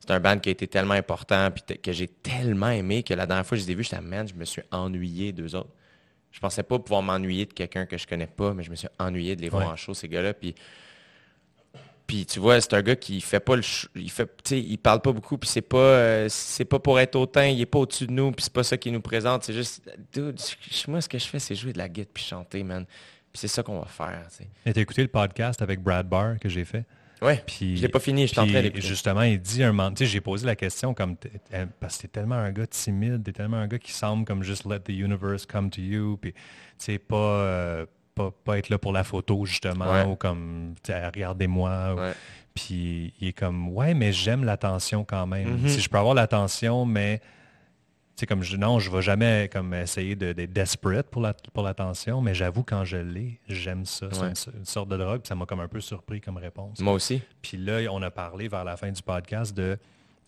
c'est 0.00 0.10
un 0.10 0.18
band 0.18 0.38
qui 0.38 0.48
a 0.48 0.52
été 0.52 0.66
tellement 0.66 0.94
important, 0.94 1.50
puis 1.52 1.78
que 1.78 1.92
j'ai 1.92 2.08
tellement 2.08 2.70
aimé 2.70 3.04
que 3.04 3.14
la 3.14 3.26
dernière 3.26 3.46
fois 3.46 3.56
que 3.56 3.62
je 3.62 3.68
les 3.68 3.72
ai 3.72 3.76
vus, 3.76 3.88
je 3.88 4.34
me 4.34 4.44
suis 4.44 4.62
ennuyé 4.72 5.32
d'eux 5.32 5.54
autres. 5.54 5.70
Je 6.36 6.40
pensais 6.42 6.62
pas 6.62 6.78
pouvoir 6.78 7.00
m'ennuyer 7.00 7.46
de 7.46 7.54
quelqu'un 7.54 7.86
que 7.86 7.96
je 7.96 8.06
connais 8.06 8.26
pas, 8.26 8.52
mais 8.52 8.62
je 8.62 8.70
me 8.70 8.76
suis 8.76 8.88
ennuyé 8.98 9.36
de 9.36 9.40
les 9.40 9.48
voir 9.48 9.70
en 9.70 9.74
show, 9.74 9.94
ces 9.94 10.06
gars-là. 10.06 10.34
Puis 10.34 10.54
puis 12.06 12.26
tu 12.26 12.40
vois, 12.40 12.60
c'est 12.60 12.74
un 12.74 12.82
gars 12.82 12.94
qui 12.94 13.22
fait 13.22 13.40
pas 13.40 13.56
le 13.56 13.62
il 13.94 14.10
fait 14.10 14.30
il 14.50 14.76
parle 14.76 15.00
pas 15.00 15.12
beaucoup 15.12 15.38
puis 15.38 15.48
c'est 15.48 15.62
pas 15.62 15.78
euh, 15.78 16.26
c'est 16.28 16.66
pas 16.66 16.78
pour 16.78 17.00
être 17.00 17.16
hautain, 17.16 17.46
il 17.46 17.58
est 17.62 17.66
pas 17.66 17.78
au-dessus 17.78 18.06
de 18.06 18.12
nous 18.12 18.32
puis 18.32 18.44
c'est 18.44 18.52
pas 18.52 18.64
ça 18.64 18.76
qui 18.76 18.92
nous 18.92 19.00
présente, 19.00 19.44
c'est 19.44 19.54
juste 19.54 19.90
dude, 20.12 20.38
moi 20.88 21.00
ce 21.00 21.08
que 21.08 21.18
je 21.18 21.26
fais 21.26 21.38
c'est 21.38 21.54
jouer 21.54 21.72
de 21.72 21.78
la 21.78 21.88
guitare 21.88 22.12
puis 22.12 22.22
chanter 22.22 22.62
man. 22.62 22.84
Puis 22.84 23.40
c'est 23.40 23.48
ça 23.48 23.62
qu'on 23.62 23.80
va 23.80 23.86
faire, 23.86 24.28
tu 24.36 24.44
Et 24.66 24.74
t'as 24.74 24.80
écouté 24.82 25.00
le 25.00 25.08
podcast 25.08 25.62
avec 25.62 25.80
Brad 25.80 26.06
Barr 26.06 26.38
que 26.38 26.50
j'ai 26.50 26.66
fait? 26.66 26.84
Puis 27.46 27.76
je 27.76 27.82
l'ai 27.82 27.88
pas 27.88 28.00
fini, 28.00 28.26
je 28.26 28.32
suis 28.32 28.40
en 28.40 28.46
train. 28.46 28.62
Justement, 28.74 29.22
il 29.22 29.40
dit 29.40 29.62
un 29.62 29.72
moment, 29.72 29.90
tu 29.90 30.04
sais, 30.04 30.06
j'ai 30.06 30.20
posé 30.20 30.46
la 30.46 30.56
question 30.56 30.94
comme 30.94 31.16
parce 31.80 31.96
que 31.96 32.02
t'es 32.02 32.08
tellement 32.08 32.36
un 32.36 32.52
gars 32.52 32.66
timide, 32.66 33.22
t'es 33.22 33.32
tellement 33.32 33.56
un 33.56 33.68
gars 33.68 33.78
qui 33.78 33.92
semble 33.92 34.24
comme 34.24 34.42
juste 34.42 34.66
let 34.66 34.80
the 34.80 34.90
universe 34.90 35.46
come 35.46 35.70
to 35.70 35.80
you 35.80 36.18
puis 36.20 36.32
tu 36.32 36.40
sais 36.78 36.98
pas 36.98 37.16
euh, 37.16 37.86
pas, 38.44 38.58
être 38.58 38.70
là 38.70 38.78
pour 38.78 38.92
la 38.92 39.04
photo, 39.04 39.44
justement, 39.44 40.04
ou 40.04 40.16
comme, 40.16 40.74
regardez-moi. 40.88 42.12
Puis 42.54 43.12
il 43.20 43.28
est 43.28 43.32
comme, 43.32 43.68
ouais, 43.68 43.92
mais 43.92 44.12
j'aime 44.12 44.44
l'attention 44.44 45.04
quand 45.04 45.26
même. 45.26 45.58
Mm-hmm. 45.58 45.68
Si 45.68 45.80
je 45.80 45.90
peux 45.90 45.98
avoir 45.98 46.14
l'attention, 46.14 46.86
mais 46.86 47.20
c'est 48.16 48.26
comme 48.26 48.42
je 48.42 48.56
non, 48.56 48.78
je 48.78 48.90
vais 48.90 49.02
jamais 49.02 49.50
comme 49.52 49.74
essayer 49.74 50.16
d'être 50.16 50.52
desperate 50.52 51.08
pour 51.10 51.20
la 51.20 51.34
pour 51.34 51.62
l'attention, 51.62 52.22
mais 52.22 52.34
j'avoue 52.34 52.62
quand 52.62 52.84
je 52.84 52.96
l'ai, 52.96 53.40
j'aime 53.46 53.84
ça. 53.84 54.08
C'est 54.10 54.50
une, 54.50 54.64
sorte 54.64 54.88
de 54.88 54.96
drogue, 54.96 55.20
ça 55.24 55.34
m'a 55.34 55.44
comme 55.44 55.60
un 55.60 55.68
peu 55.68 55.80
surpris 55.80 56.20
comme 56.22 56.38
réponse. 56.38 56.80
Moi 56.80 56.94
aussi. 56.94 57.20
Puis 57.42 57.58
là, 57.58 57.86
on 57.90 58.00
a 58.00 58.10
parlé 58.10 58.48
vers 58.48 58.64
la 58.64 58.78
fin 58.78 58.90
du 58.90 59.02
podcast 59.02 59.54
de 59.54 59.78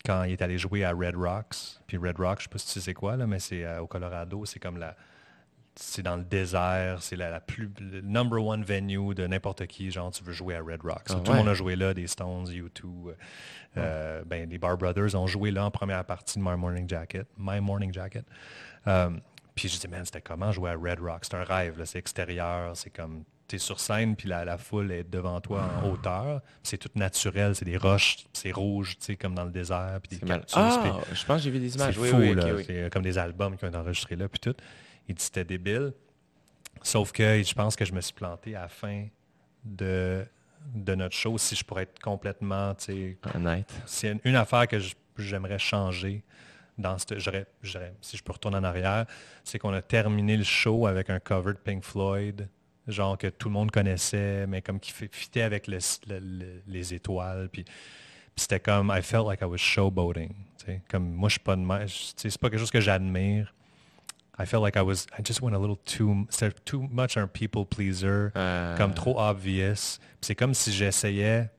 quand 0.05 0.23
il 0.23 0.33
est 0.33 0.41
allé 0.41 0.59
jouer 0.59 0.83
à 0.83 0.91
Red 0.91 1.15
Rocks. 1.15 1.79
Puis 1.87 1.97
Red 1.97 2.19
Rocks, 2.19 2.39
je 2.39 2.43
sais 2.43 2.49
pas 2.49 2.57
si 2.59 2.73
tu 2.73 2.79
sais 2.79 2.93
quoi 2.93 3.17
là, 3.17 3.25
mais 3.25 3.39
c'est 3.39 3.65
euh, 3.65 3.81
au 3.81 3.87
Colorado, 3.87 4.45
c'est 4.45 4.59
comme 4.59 4.77
la 4.77 4.95
c'est 5.81 6.03
dans 6.03 6.17
le 6.17 6.23
désert, 6.23 7.01
c'est 7.01 7.15
la, 7.15 7.39
plus 7.39 7.71
le 7.79 8.01
number 8.01 8.43
one 8.43 8.63
venue 8.63 9.15
de 9.15 9.25
n'importe 9.25 9.65
qui, 9.67 9.89
genre 9.91 10.11
tu 10.11 10.23
veux 10.23 10.33
jouer 10.33 10.55
à 10.55 10.61
Red 10.61 10.81
Rocks. 10.83 11.07
Ah 11.09 11.15
tout 11.23 11.31
le 11.31 11.37
monde 11.37 11.47
a 11.47 11.53
joué 11.53 11.75
là, 11.75 11.93
des 11.93 12.07
Stones, 12.07 12.45
U2, 12.45 12.83
euh, 12.83 13.13
euh, 13.77 14.23
ben, 14.25 14.49
les 14.49 14.57
Bar 14.57 14.77
Brothers 14.77 15.15
ont 15.15 15.25
joué 15.27 15.51
là 15.51 15.65
en 15.65 15.71
première 15.71 16.03
partie 16.03 16.37
de 16.37 16.43
My 16.43 16.57
Morning 16.57 16.87
Jacket. 16.87 17.27
My 17.37 17.61
Morning 17.61 17.93
Jacket. 17.93 18.25
Euh, 18.87 19.11
puis 19.55 19.69
je 19.69 19.79
dis, 19.79 19.87
man, 19.87 20.03
c'était 20.03 20.21
comment 20.21 20.51
jouer 20.51 20.71
à 20.71 20.75
Red 20.75 20.99
Rocks? 20.99 21.23
C'est 21.23 21.35
un 21.35 21.43
rêve, 21.43 21.81
c'est 21.85 21.99
extérieur, 21.99 22.75
c'est 22.75 22.89
comme, 22.89 23.23
tu 23.47 23.55
es 23.55 23.59
sur 23.59 23.79
scène, 23.79 24.17
puis 24.17 24.27
la, 24.27 24.57
foule 24.57 24.91
est 24.91 25.09
devant 25.09 25.39
toi 25.39 25.65
en 25.81 25.89
hauteur. 25.89 26.41
C'est 26.61 26.77
tout 26.77 26.89
naturel, 26.95 27.55
c'est 27.55 27.65
des 27.65 27.77
roches, 27.77 28.17
c'est 28.33 28.51
rouge, 28.51 28.97
tu 28.99 29.05
sais, 29.05 29.15
comme 29.15 29.33
dans 29.33 29.45
le 29.45 29.51
désert, 29.51 29.99
puis 30.03 30.17
des 30.17 30.25
cactus. 30.25 30.55
Ah, 30.57 30.99
je 31.13 31.25
pense 31.25 31.37
que 31.37 31.43
j'ai 31.43 31.51
vu 31.51 31.59
des 31.59 31.75
images. 31.75 31.97
C'est 31.97 32.09
fou, 32.09 32.33
là. 32.33 32.63
C'est 32.65 32.89
comme 32.91 33.03
des 33.03 33.17
albums 33.17 33.57
qui 33.57 33.63
ont 33.63 33.69
été 33.69 33.77
enregistrés 33.77 34.17
là, 34.17 34.27
puis 34.27 34.39
tout. 34.39 34.55
Il 35.09 35.15
dit 35.15 35.23
c'était 35.23 35.43
débile. 35.43 35.91
Sauf 36.81 37.11
que 37.11 37.43
je 37.43 37.53
pense 37.53 37.75
que 37.75 37.83
je 37.83 37.91
me 37.91 37.99
suis 37.99 38.13
planté 38.13 38.55
à 38.55 38.61
la 38.61 38.67
fin 38.69 39.07
de, 39.65 40.23
de 40.73 40.95
notre 40.95 41.15
show 41.15 41.37
si 41.37 41.55
je 41.55 41.65
pourrais 41.65 41.83
être 41.83 41.99
complètement 41.99 42.73
honnête. 43.35 43.73
C'est 43.85 44.17
une, 44.23 44.35
affaire 44.35 44.67
que 44.67 44.77
j'aimerais 45.17 45.59
changer 45.59 46.23
dans 46.77 46.97
si 46.97 47.07
je 47.17 48.23
peux 48.23 48.31
retourner 48.31 48.57
en 48.57 48.63
arrière, 48.63 49.05
c'est 49.43 49.59
qu'on 49.59 49.73
a 49.73 49.81
terminé 49.81 50.37
le 50.37 50.45
show 50.45 50.87
avec 50.87 51.09
un 51.09 51.19
cover 51.19 51.53
de 51.53 51.57
Pink 51.57 51.83
Floyd, 51.83 52.47
genre 52.87 53.17
que 53.17 53.27
tout 53.27 53.49
le 53.49 53.53
monde 53.53 53.71
connaissait, 53.71 54.47
mais 54.47 54.61
comme 54.61 54.79
qui 54.79 54.93
fitait 54.93 55.41
avec 55.41 55.67
les 55.67 56.93
étoiles. 56.93 57.49
Puis, 57.51 57.65
c'était 58.37 58.61
comme 58.61 58.93
I 58.95 59.01
felt 59.01 59.25
like 59.25 59.41
I 59.41 59.45
was 59.45 59.57
showboating. 59.57 60.33
Comme 60.87 61.15
moi 61.15 61.27
je 61.29 61.33
suis 61.33 61.39
pas 61.39 61.55
de 61.55 61.65
c'est 61.87 62.37
pas 62.37 62.49
quelque 62.49 62.59
chose 62.59 62.71
que 62.71 62.79
j'admire 62.79 63.53
I 64.41 64.45
felt 64.45 64.63
like 64.63 64.77
I 64.77 64.81
was, 64.81 65.05
I 65.17 65.21
just 65.21 65.41
went 65.41 65.53
a 65.55 65.59
little 65.59 65.75
too, 65.85 66.25
too 66.63 66.87
much 66.89 67.17
un 67.17 67.27
people 67.27 67.65
pleaser, 67.65 68.31
Euh. 68.35 68.77
comme 68.77 68.93
trop 68.93 69.19
obvious. 69.19 69.99
C'est 70.21 70.35
comme 70.35 70.53
si 70.53 70.71
j'essayais, 70.71 71.49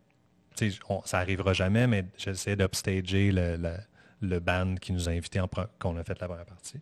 tu 0.56 0.70
sais, 0.70 0.78
on- 0.88 1.02
ça 1.04 1.18
arrivera 1.18 1.52
jamais, 1.52 1.86
mais 1.86 2.06
j'essayais 2.16 2.56
d'upstager 2.56 3.32
le, 3.32 3.56
le, 3.56 3.74
le 4.22 4.40
band 4.40 4.76
qui 4.80 4.92
nous 4.94 5.08
a 5.08 5.12
invités, 5.12 5.40
qu'on 5.78 5.96
a 5.98 6.04
fait 6.04 6.18
la 6.20 6.26
première 6.28 6.46
partie, 6.46 6.80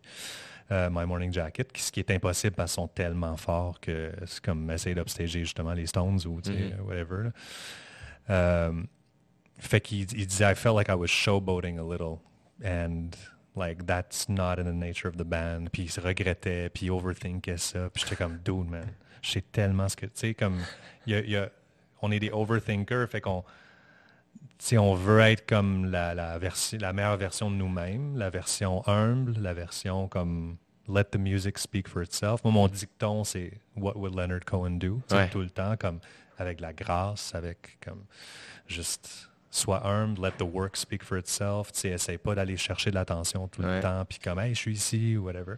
euh, 0.71 0.89
My 0.89 1.05
Morning 1.05 1.33
Jacket, 1.33 1.71
qui- 1.73 1.81
ce 1.81 1.91
qui 1.91 1.99
est 1.99 2.11
impossible 2.11 2.55
parce 2.55 2.71
qu'ils 2.71 2.81
sont 2.81 2.87
tellement 2.87 3.35
forts 3.35 3.79
que 3.81 4.11
c'est 4.25 4.41
comme 4.41 4.71
essayer 4.71 4.95
d'upstager 4.95 5.41
justement 5.41 5.73
les 5.73 5.85
Stones 5.87 6.19
ou 6.25 6.39
tu 6.41 6.53
sais, 6.53 6.75
whatever. 6.81 7.23
là. 7.25 7.31
Euh, 8.29 8.83
fait 9.57 9.81
qu'il 9.81 10.01
il 10.17 10.27
disait, 10.27 10.49
I 10.51 10.55
felt 10.55 10.75
like 10.77 10.87
I 10.87 10.93
was 10.95 11.07
showboating 11.07 11.77
a 11.77 11.83
little. 11.83 12.19
And 12.63 13.09
like, 13.59 13.85
that's 13.85 14.27
not 14.29 14.55
in 14.59 14.63
the 14.63 14.73
nature 14.73 15.07
of 15.09 15.17
the 15.17 15.23
band. 15.25 15.67
Puis 15.71 15.83
il 15.83 15.91
se 15.91 15.99
regrettait, 16.01 16.69
puis 16.69 16.87
il 16.87 16.91
overthinkait 16.91 17.57
ça. 17.57 17.89
Puis 17.89 18.03
j'étais 18.03 18.15
comme, 18.15 18.37
dude, 18.37 18.69
man, 18.69 18.87
je 19.21 19.31
sais 19.31 19.41
tellement 19.41 19.87
ce 19.89 19.95
que... 19.95 20.05
Tu 20.07 20.11
sais, 20.15 20.33
comme, 20.33 20.59
y 21.05 21.13
a- 21.13 21.19
il 21.19 21.29
y 21.29 21.35
a- 21.37 21.49
on 22.01 22.11
est 22.11 22.19
des 22.19 22.31
overthinkers, 22.31 23.07
fait 23.09 23.21
qu'on... 23.21 23.43
tu 24.57 24.65
sais, 24.65 24.77
on 24.77 24.95
veut 24.95 25.19
être 25.19 25.45
comme 25.47 25.91
la, 25.91 26.15
la, 26.15 26.39
versi- 26.39 26.79
la 26.79 26.93
meilleure 26.93 27.17
version 27.17 27.51
de 27.51 27.55
nous-mêmes, 27.57 28.17
la 28.17 28.29
version 28.29 28.81
humble, 28.87 29.33
la 29.39 29.53
version 29.53 30.07
comme 30.07 30.57
let 30.87 31.05
the 31.11 31.17
music 31.17 31.57
speak 31.59 31.87
for 31.87 32.01
itself. 32.01 32.43
Moi, 32.43 32.51
mon 32.53 32.67
dicton, 32.67 33.23
c'est 33.23 33.51
what 33.75 33.95
would 33.97 34.15
Leonard 34.15 34.43
Cohen 34.45 34.71
do? 34.79 35.01
Ouais. 35.11 35.29
Tout 35.29 35.41
le 35.41 35.49
temps, 35.49 35.75
comme 35.77 35.99
avec 36.37 36.61
la 36.61 36.73
grâce, 36.73 37.35
avec 37.35 37.77
comme 37.83 38.05
juste 38.65 39.28
sois 39.51 39.81
humble, 39.85 40.21
let 40.21 40.33
the 40.37 40.43
work 40.43 40.75
speak 40.77 41.03
for 41.03 41.17
itself. 41.17 41.71
Tu 41.71 41.79
sais, 41.81 41.89
essaye 41.89 42.17
pas 42.17 42.35
d'aller 42.35 42.57
chercher 42.57 42.89
de 42.91 42.95
l'attention 42.95 43.47
tout 43.47 43.61
Ouais. 43.61 43.77
le 43.77 43.81
temps, 43.81 44.05
puis 44.05 44.19
comme 44.19 44.39
hey, 44.39 44.53
je 44.53 44.59
suis 44.59 44.73
ici 44.73 45.17
ou 45.17 45.25
whatever. 45.25 45.55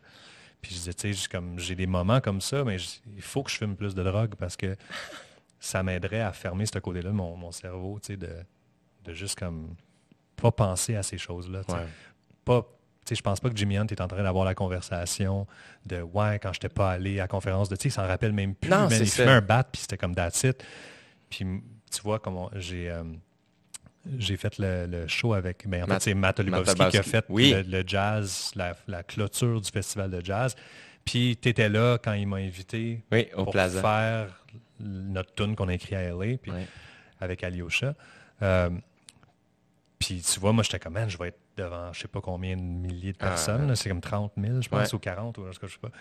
Puis 0.61 0.71
je 0.71 0.77
disais, 0.77 0.93
tu 0.93 1.01
sais, 1.01 1.13
j'ai 1.13 1.27
comme 1.27 1.57
j'ai 1.59 1.75
des 1.75 1.87
moments 1.87 2.21
comme 2.21 2.39
ça, 2.41 2.63
mais 2.63 2.77
je- 2.77 2.99
il 3.15 3.21
faut 3.21 3.41
que 3.43 3.49
je 3.51 3.57
fume 3.57 3.75
plus 3.75 3.95
de 3.95 4.03
drogue 4.03 4.35
parce 4.35 4.55
que 4.55 4.75
ça 5.59 5.83
m'aiderait 5.83 6.21
à 6.21 6.31
fermer 6.31 6.65
ce 6.65 6.79
côté-là 6.79 7.09
de 7.09 7.15
mon, 7.15 7.35
mon 7.35 7.51
cerveau, 7.51 7.99
tu 7.99 8.07
sais, 8.13 8.17
de, 8.17 8.29
de 9.03 9.13
juste 9.13 9.37
comme 9.37 9.75
pas 10.35 10.51
penser 10.51 10.95
à 10.95 11.03
ces 11.03 11.17
choses-là. 11.17 11.63
tu 11.63 11.71
sais. 11.73 11.77
Ouais. 11.79 11.85
Pas, 12.45 12.61
tu 12.61 13.09
sais, 13.09 13.15
je 13.15 13.21
pense 13.21 13.39
pas 13.39 13.49
que 13.49 13.57
Jimmy 13.57 13.77
Hunt 13.77 13.87
est 13.87 14.01
en 14.01 14.07
train 14.07 14.23
d'avoir 14.23 14.45
la 14.45 14.55
conversation 14.55 15.45
de 15.85 16.01
ouais, 16.01 16.39
quand 16.39 16.53
j'étais 16.53 16.69
pas 16.69 16.91
allé 16.91 17.19
à 17.19 17.23
la 17.23 17.27
conférence 17.27 17.67
de, 17.69 17.75
tu 17.75 17.83
sais, 17.83 17.89
il 17.89 17.91
s'en 17.91 18.07
rappelle 18.07 18.31
même 18.33 18.55
plus. 18.55 18.69
Non, 18.69 18.87
mais 18.89 18.99
il 18.99 19.07
ça. 19.09 19.23
fumait 19.23 19.35
un 19.35 19.41
bat, 19.41 19.63
puis 19.63 19.81
c'était 19.81 19.97
comme 19.97 20.15
that's 20.15 20.43
it. 20.43 20.63
Puis 21.29 21.45
tu 21.91 22.01
vois 22.03 22.19
comment 22.19 22.49
j'ai 22.55 22.89
euh, 22.89 23.03
j'ai 24.17 24.35
fait 24.37 24.57
le, 24.57 24.87
le 24.87 25.07
show 25.07 25.33
avec, 25.33 25.67
ben, 25.67 25.83
en 25.83 25.87
Matt- 25.87 26.03
fait, 26.03 26.09
c'est 26.11 26.13
Matt 26.15 26.39
Olubowski 26.39 26.77
Matt 26.79 26.91
qui 26.91 26.97
a 26.97 27.03
fait 27.03 27.25
Oui. 27.29 27.51
le, 27.53 27.61
le 27.61 27.83
jazz, 27.85 28.51
la, 28.55 28.75
la 28.87 29.03
clôture 29.03 29.61
du 29.61 29.69
festival 29.69 30.09
de 30.09 30.23
jazz. 30.23 30.55
Puis 31.05 31.37
tu 31.41 31.49
étais 31.49 31.69
là 31.69 31.97
quand 32.03 32.13
il 32.13 32.27
m'a 32.27 32.37
invité 32.37 33.03
Oui, 33.11 33.27
au 33.35 33.43
pour 33.43 33.53
Plaza. 33.53 33.81
faire 33.81 34.43
notre 34.79 35.33
tune 35.35 35.55
qu'on 35.55 35.67
a 35.67 35.73
écrit 35.73 35.95
à 35.95 36.09
LA, 36.09 36.37
puis 36.37 36.51
avec 37.19 37.43
Alyosha. 37.43 37.93
Euh, 38.41 38.69
puis 39.99 40.21
tu 40.21 40.39
vois, 40.39 40.51
moi, 40.53 40.63
j'étais 40.63 40.79
comme, 40.79 40.93
man, 40.93 41.09
je 41.09 41.17
vais 41.17 41.27
être 41.29 41.39
devant 41.57 41.93
je 41.93 41.99
sais 42.01 42.07
pas 42.07 42.21
combien 42.21 42.55
de 42.55 42.61
milliers 42.61 43.13
de 43.13 43.17
Ah, 43.19 43.27
personnes. 43.29 43.75
C'est 43.75 43.89
comme 43.89 44.01
30 44.01 44.33
000, 44.37 44.61
je 44.61 44.69
pense, 44.69 44.89
Ouais. 44.91 44.95
ou 44.95 44.99
40, 44.99 45.37
ou 45.37 45.47
en 45.47 45.51
tout 45.51 45.59
cas, 45.59 45.67
je 45.67 45.73
sais 45.73 45.79
pas. 45.79 45.91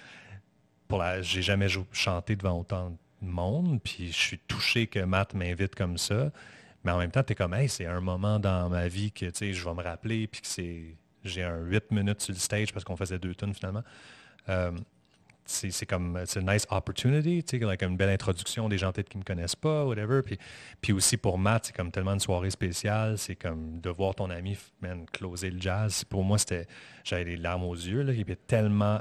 Pour 0.88 0.98
la, 0.98 1.20
j'ai 1.22 1.42
jamais 1.42 1.68
chanté 1.92 2.34
devant 2.36 2.58
autant 2.58 2.90
de 2.90 2.96
monde, 3.28 3.80
puis 3.82 4.08
je 4.08 4.16
suis 4.16 4.38
touché 4.38 4.86
que 4.86 5.00
Matt 5.00 5.34
m'invite 5.34 5.74
comme 5.74 5.98
ça. 5.98 6.30
Mais 6.84 6.92
en 6.92 6.98
même 6.98 7.10
temps, 7.10 7.22
tu 7.22 7.32
es 7.32 7.34
comme, 7.34 7.54
hey, 7.54 7.68
c'est 7.68 7.86
un 7.86 8.00
moment 8.00 8.38
dans 8.38 8.68
ma 8.70 8.88
vie 8.88 9.12
que, 9.12 9.26
tu 9.26 9.32
sais, 9.34 9.52
je 9.52 9.64
vais 9.64 9.74
me 9.74 9.82
rappeler, 9.82 10.26
puis 10.26 10.40
que 10.40 10.46
c'est, 10.46 10.96
j'ai 11.24 11.42
un 11.42 11.58
8 11.58 11.90
minutes 11.90 12.22
sur 12.22 12.32
le 12.32 12.38
stage 12.38 12.72
parce 12.72 12.84
qu'on 12.84 12.96
faisait 12.96 13.18
deux 13.18 13.34
tunes 13.34 13.54
finalement. 13.54 13.82
Euh, 14.48 14.72
c'est 15.44 15.70
c'est 15.70 15.86
comme 15.86 16.18
c'est 16.26 16.40
une 16.40 16.50
nice 16.50 16.66
opportunity, 16.70 17.42
tu 17.42 17.58
sais, 17.58 17.64
like 17.64 17.82
une 17.82 17.96
belle 17.96 18.10
introduction 18.10 18.68
des 18.68 18.78
gens 18.78 18.92
peut-être 18.92 19.08
qui 19.08 19.16
ne 19.16 19.22
me 19.22 19.24
connaissent 19.24 19.56
pas, 19.56 19.84
whatever. 19.84 20.22
Puis, 20.22 20.38
puis 20.80 20.92
aussi 20.92 21.16
pour 21.16 21.38
Matt, 21.38 21.66
c'est 21.66 21.76
comme 21.76 21.90
tellement 21.90 22.12
une 22.12 22.20
soirée 22.20 22.50
spéciale, 22.50 23.18
c'est 23.18 23.36
comme 23.36 23.80
de 23.80 23.90
voir 23.90 24.14
ton 24.14 24.30
ami 24.30 24.56
man, 24.80 25.06
closer 25.12 25.50
le 25.50 25.60
jazz. 25.60 26.04
Pour 26.04 26.24
moi, 26.24 26.38
c'était 26.38 26.66
j'avais 27.04 27.24
des 27.24 27.36
larmes 27.36 27.64
aux 27.64 27.74
yeux. 27.74 28.02
Là, 28.02 28.12
il 28.12 28.20
était 28.20 28.36
tellement 28.36 29.00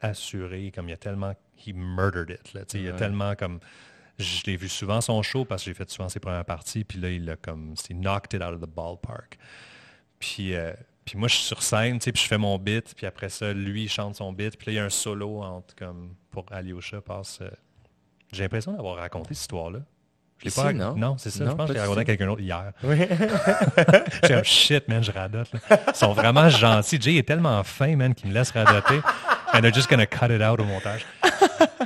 assuré, 0.00 0.70
comme 0.74 0.88
il 0.88 0.92
a 0.92 0.98
tellement 0.98 1.34
he 1.56 1.72
murdered 1.74 2.30
it. 2.30 2.52
Là, 2.52 2.64
tu 2.64 2.78
sais, 2.78 2.84
Il 2.84 2.88
a 2.90 2.92
tellement 2.92 3.34
comme 3.34 3.60
je 4.18 4.44
l'ai 4.46 4.56
vu 4.56 4.68
souvent 4.68 5.00
son 5.00 5.22
show 5.22 5.44
parce 5.44 5.62
que 5.64 5.70
j'ai 5.70 5.74
fait 5.74 5.88
souvent 5.90 6.08
ses 6.08 6.20
premières 6.20 6.44
parties, 6.44 6.84
puis 6.84 6.98
là, 6.98 7.10
il 7.10 7.28
a 7.30 7.36
comme 7.36 7.74
c'est 7.76 7.94
knocked 7.94 8.32
it 8.34 8.42
out 8.42 8.54
of 8.54 8.60
the 8.60 8.66
ballpark. 8.74 9.36
Puis, 10.18 10.54
euh, 10.54 10.72
puis 11.04 11.18
moi, 11.18 11.28
je 11.28 11.34
suis 11.36 11.44
sur 11.44 11.62
scène, 11.62 11.98
tu 11.98 12.04
sais, 12.04 12.12
puis 12.12 12.22
je 12.22 12.28
fais 12.28 12.38
mon 12.38 12.58
beat, 12.58 12.94
puis 12.96 13.06
après 13.06 13.28
ça, 13.28 13.52
lui, 13.52 13.84
il 13.84 13.88
chante 13.88 14.16
son 14.16 14.32
beat, 14.32 14.56
puis 14.56 14.68
là, 14.68 14.72
il 14.72 14.76
y 14.76 14.78
a 14.78 14.84
un 14.84 14.90
solo 14.90 15.42
entre, 15.42 15.74
comme, 15.76 16.14
pour 16.30 16.46
Alyosha 16.50 17.00
passe. 17.00 17.38
euh, 17.42 17.50
J'ai 18.32 18.42
l'impression 18.44 18.72
d'avoir 18.72 18.96
raconté 18.96 19.34
cette 19.34 19.42
histoire-là. 19.42 19.80
Je 20.44 20.50
pas 20.50 20.70
non? 20.74 20.94
Non, 20.96 21.16
c'est 21.16 21.30
ça. 21.30 21.44
Non, 21.44 21.52
je 21.52 21.56
pense 21.56 21.68
que 21.68 21.74
j'ai 21.74 21.80
raconté 21.80 22.00
à 22.00 22.04
quelqu'un 22.04 22.26
d'autre 22.26 22.42
hier. 22.42 22.72
Oui. 22.84 22.98
J'ai 24.24 24.34
un 24.34 24.42
shit, 24.42 24.86
man, 24.86 25.02
je 25.02 25.10
radote. 25.10 25.48
là. 25.70 25.78
Ils 25.88 25.94
sont 25.94 26.12
vraiment 26.12 26.50
gentils. 26.50 27.00
Jay 27.00 27.16
est 27.16 27.26
tellement 27.26 27.62
fin, 27.64 27.96
man, 27.96 28.14
qu'il 28.14 28.28
me 28.28 28.34
laisse 28.34 28.50
radoter. 28.50 29.00
And 29.54 29.62
they're 29.62 29.72
just 29.72 29.88
gonna 29.88 30.04
cut 30.04 30.26
it 30.30 30.42
out 30.42 30.60
au 30.60 30.64
montage. 30.64 31.06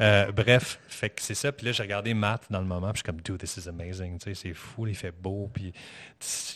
Euh, 0.01 0.33
bref, 0.33 0.81
c'est 0.89 1.35
ça. 1.35 1.53
Puis 1.53 1.67
là, 1.67 1.73
j'ai 1.73 1.83
regardé 1.83 2.15
Matt 2.15 2.47
dans 2.51 2.61
le 2.61 2.67
moment, 2.67 2.93
puis 2.93 3.03
je 3.05 3.11
suis 3.11 3.13
comme, 3.13 3.21
dude, 3.21 3.39
this 3.39 3.57
is 3.57 3.69
amazing. 3.69 4.19
Tu 4.19 4.35
sais, 4.35 4.35
c'est 4.35 4.55
fou, 4.55 4.87
il 4.87 4.97
fait 4.97 5.13
beau, 5.13 5.51
puis 5.53 5.73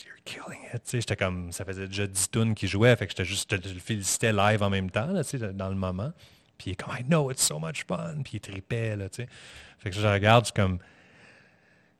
you're 0.05 0.23
killing 0.25 0.61
it. 0.73 0.83
Tu 0.83 0.89
sais, 0.89 1.01
j'étais 1.01 1.15
comme, 1.15 1.51
ça 1.51 1.63
faisait 1.63 1.87
déjà 1.87 2.07
10 2.07 2.31
tunes 2.31 2.55
qu'il 2.55 2.69
jouait, 2.69 2.95
fait 2.95 3.05
que 3.05 3.11
j'étais 3.11 3.25
juste, 3.25 3.55
je 3.63 3.73
le 3.73 3.79
félicitais 3.79 4.33
live 4.33 4.63
en 4.63 4.69
même 4.69 4.89
temps, 4.89 5.07
tu 5.21 5.23
sais, 5.23 5.53
dans 5.53 5.69
le 5.69 5.75
moment. 5.75 6.11
Puis 6.57 6.71
il 6.71 6.73
est 6.73 6.75
comme, 6.75 6.95
I 6.97 7.03
know, 7.03 7.29
it's 7.31 7.43
so 7.43 7.59
much 7.59 7.85
fun. 7.87 8.21
Puis 8.23 8.35
il 8.35 8.39
tripait, 8.39 8.95
là, 8.95 9.09
tu 9.09 9.23
sais. 9.23 9.29
Fait 9.77 9.89
que 9.91 9.95
je 9.95 10.07
regarde, 10.07 10.45
je 10.45 10.47
suis 10.47 10.53
comme, 10.53 10.79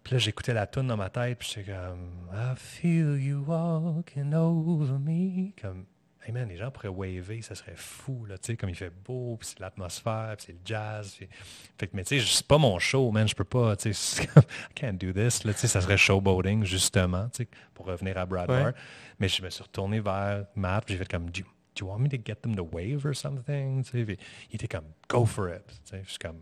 puis 0.04 0.14
là, 0.14 0.20
j'écoutais 0.20 0.54
la 0.54 0.68
tune 0.68 0.88
dans 0.88 0.98
ma 0.98 1.10
tête, 1.10 1.40
puis 1.40 1.52
j'étais 1.54 1.72
comme 1.72 2.30
I 2.32 2.54
feel 2.56 3.20
you 3.20 3.44
walking 3.46 4.34
over 4.34 5.00
me. 5.00 5.52
Comme, 5.62 5.86
hey 6.26 6.32
man, 6.32 6.48
les 6.50 6.58
gens 6.58 6.72
pourraient 6.72 6.88
waver, 6.90 7.42
ça 7.42 7.54
serait 7.56 7.76
fou, 7.76 8.26
là, 8.26 8.38
tu 8.38 8.48
sais, 8.48 8.58
comme 8.58 8.70
il 8.70 8.76
fait 8.76 8.90
beau, 8.90 9.38
puis 9.38 9.50
c'est 9.50 9.60
l'atmosphère, 9.60 10.34
puis 10.38 10.46
c'est 10.48 10.54
le 10.54 10.60
jazz. 10.66 11.14
puis- 11.16 11.30
Fait 11.78 11.88
que, 11.88 11.96
mais 11.96 12.04
tu 12.04 12.20
sais, 12.20 12.26
c'est 12.26 12.48
pas 12.48 12.58
mon 12.58 12.80
show, 12.80 13.12
man, 13.12 13.28
je 13.28 13.36
peux 13.36 13.44
pas, 13.44 13.76
tu 13.76 13.94
sais, 13.94 14.24
I 14.36 14.74
can't 14.74 14.94
do 15.00 15.12
this, 15.14 15.44
là, 15.44 15.54
tu 15.54 15.60
sais, 15.60 15.68
ça 15.68 15.82
serait 15.82 15.98
showboating, 15.98 16.64
justement, 16.64 17.30
tu 17.30 17.44
sais, 17.44 17.50
pour 17.74 17.86
revenir 17.86 18.18
à 18.18 18.26
Brad 18.26 18.50
Ouais. 18.50 18.74
Mais 19.20 19.28
je 19.30 19.42
me 19.44 19.50
suis 19.50 19.64
retourné 19.64 20.00
vers 20.00 20.46
Matt, 20.56 20.86
j'ai 20.88 20.98
fait 20.98 21.08
comme, 21.10 21.30
do, 21.30 21.42
you 21.80 21.88
want 21.88 22.00
me 22.00 22.10
to 22.10 22.18
get 22.18 22.36
them 22.42 22.56
to 22.56 22.68
wave 22.72 23.06
or 23.06 23.16
something? 23.16 23.84
Tu 23.84 23.92
sais, 23.92 24.06
puis 24.06 24.18
il 24.52 24.56
était 24.56 24.68
comme, 24.68 24.86
go 25.08 25.26
for 25.26 25.50
it. 25.50 25.66
Tu 25.68 25.76
sais, 25.92 26.02
je 26.06 26.10
suis 26.10 26.20
comme, 26.20 26.42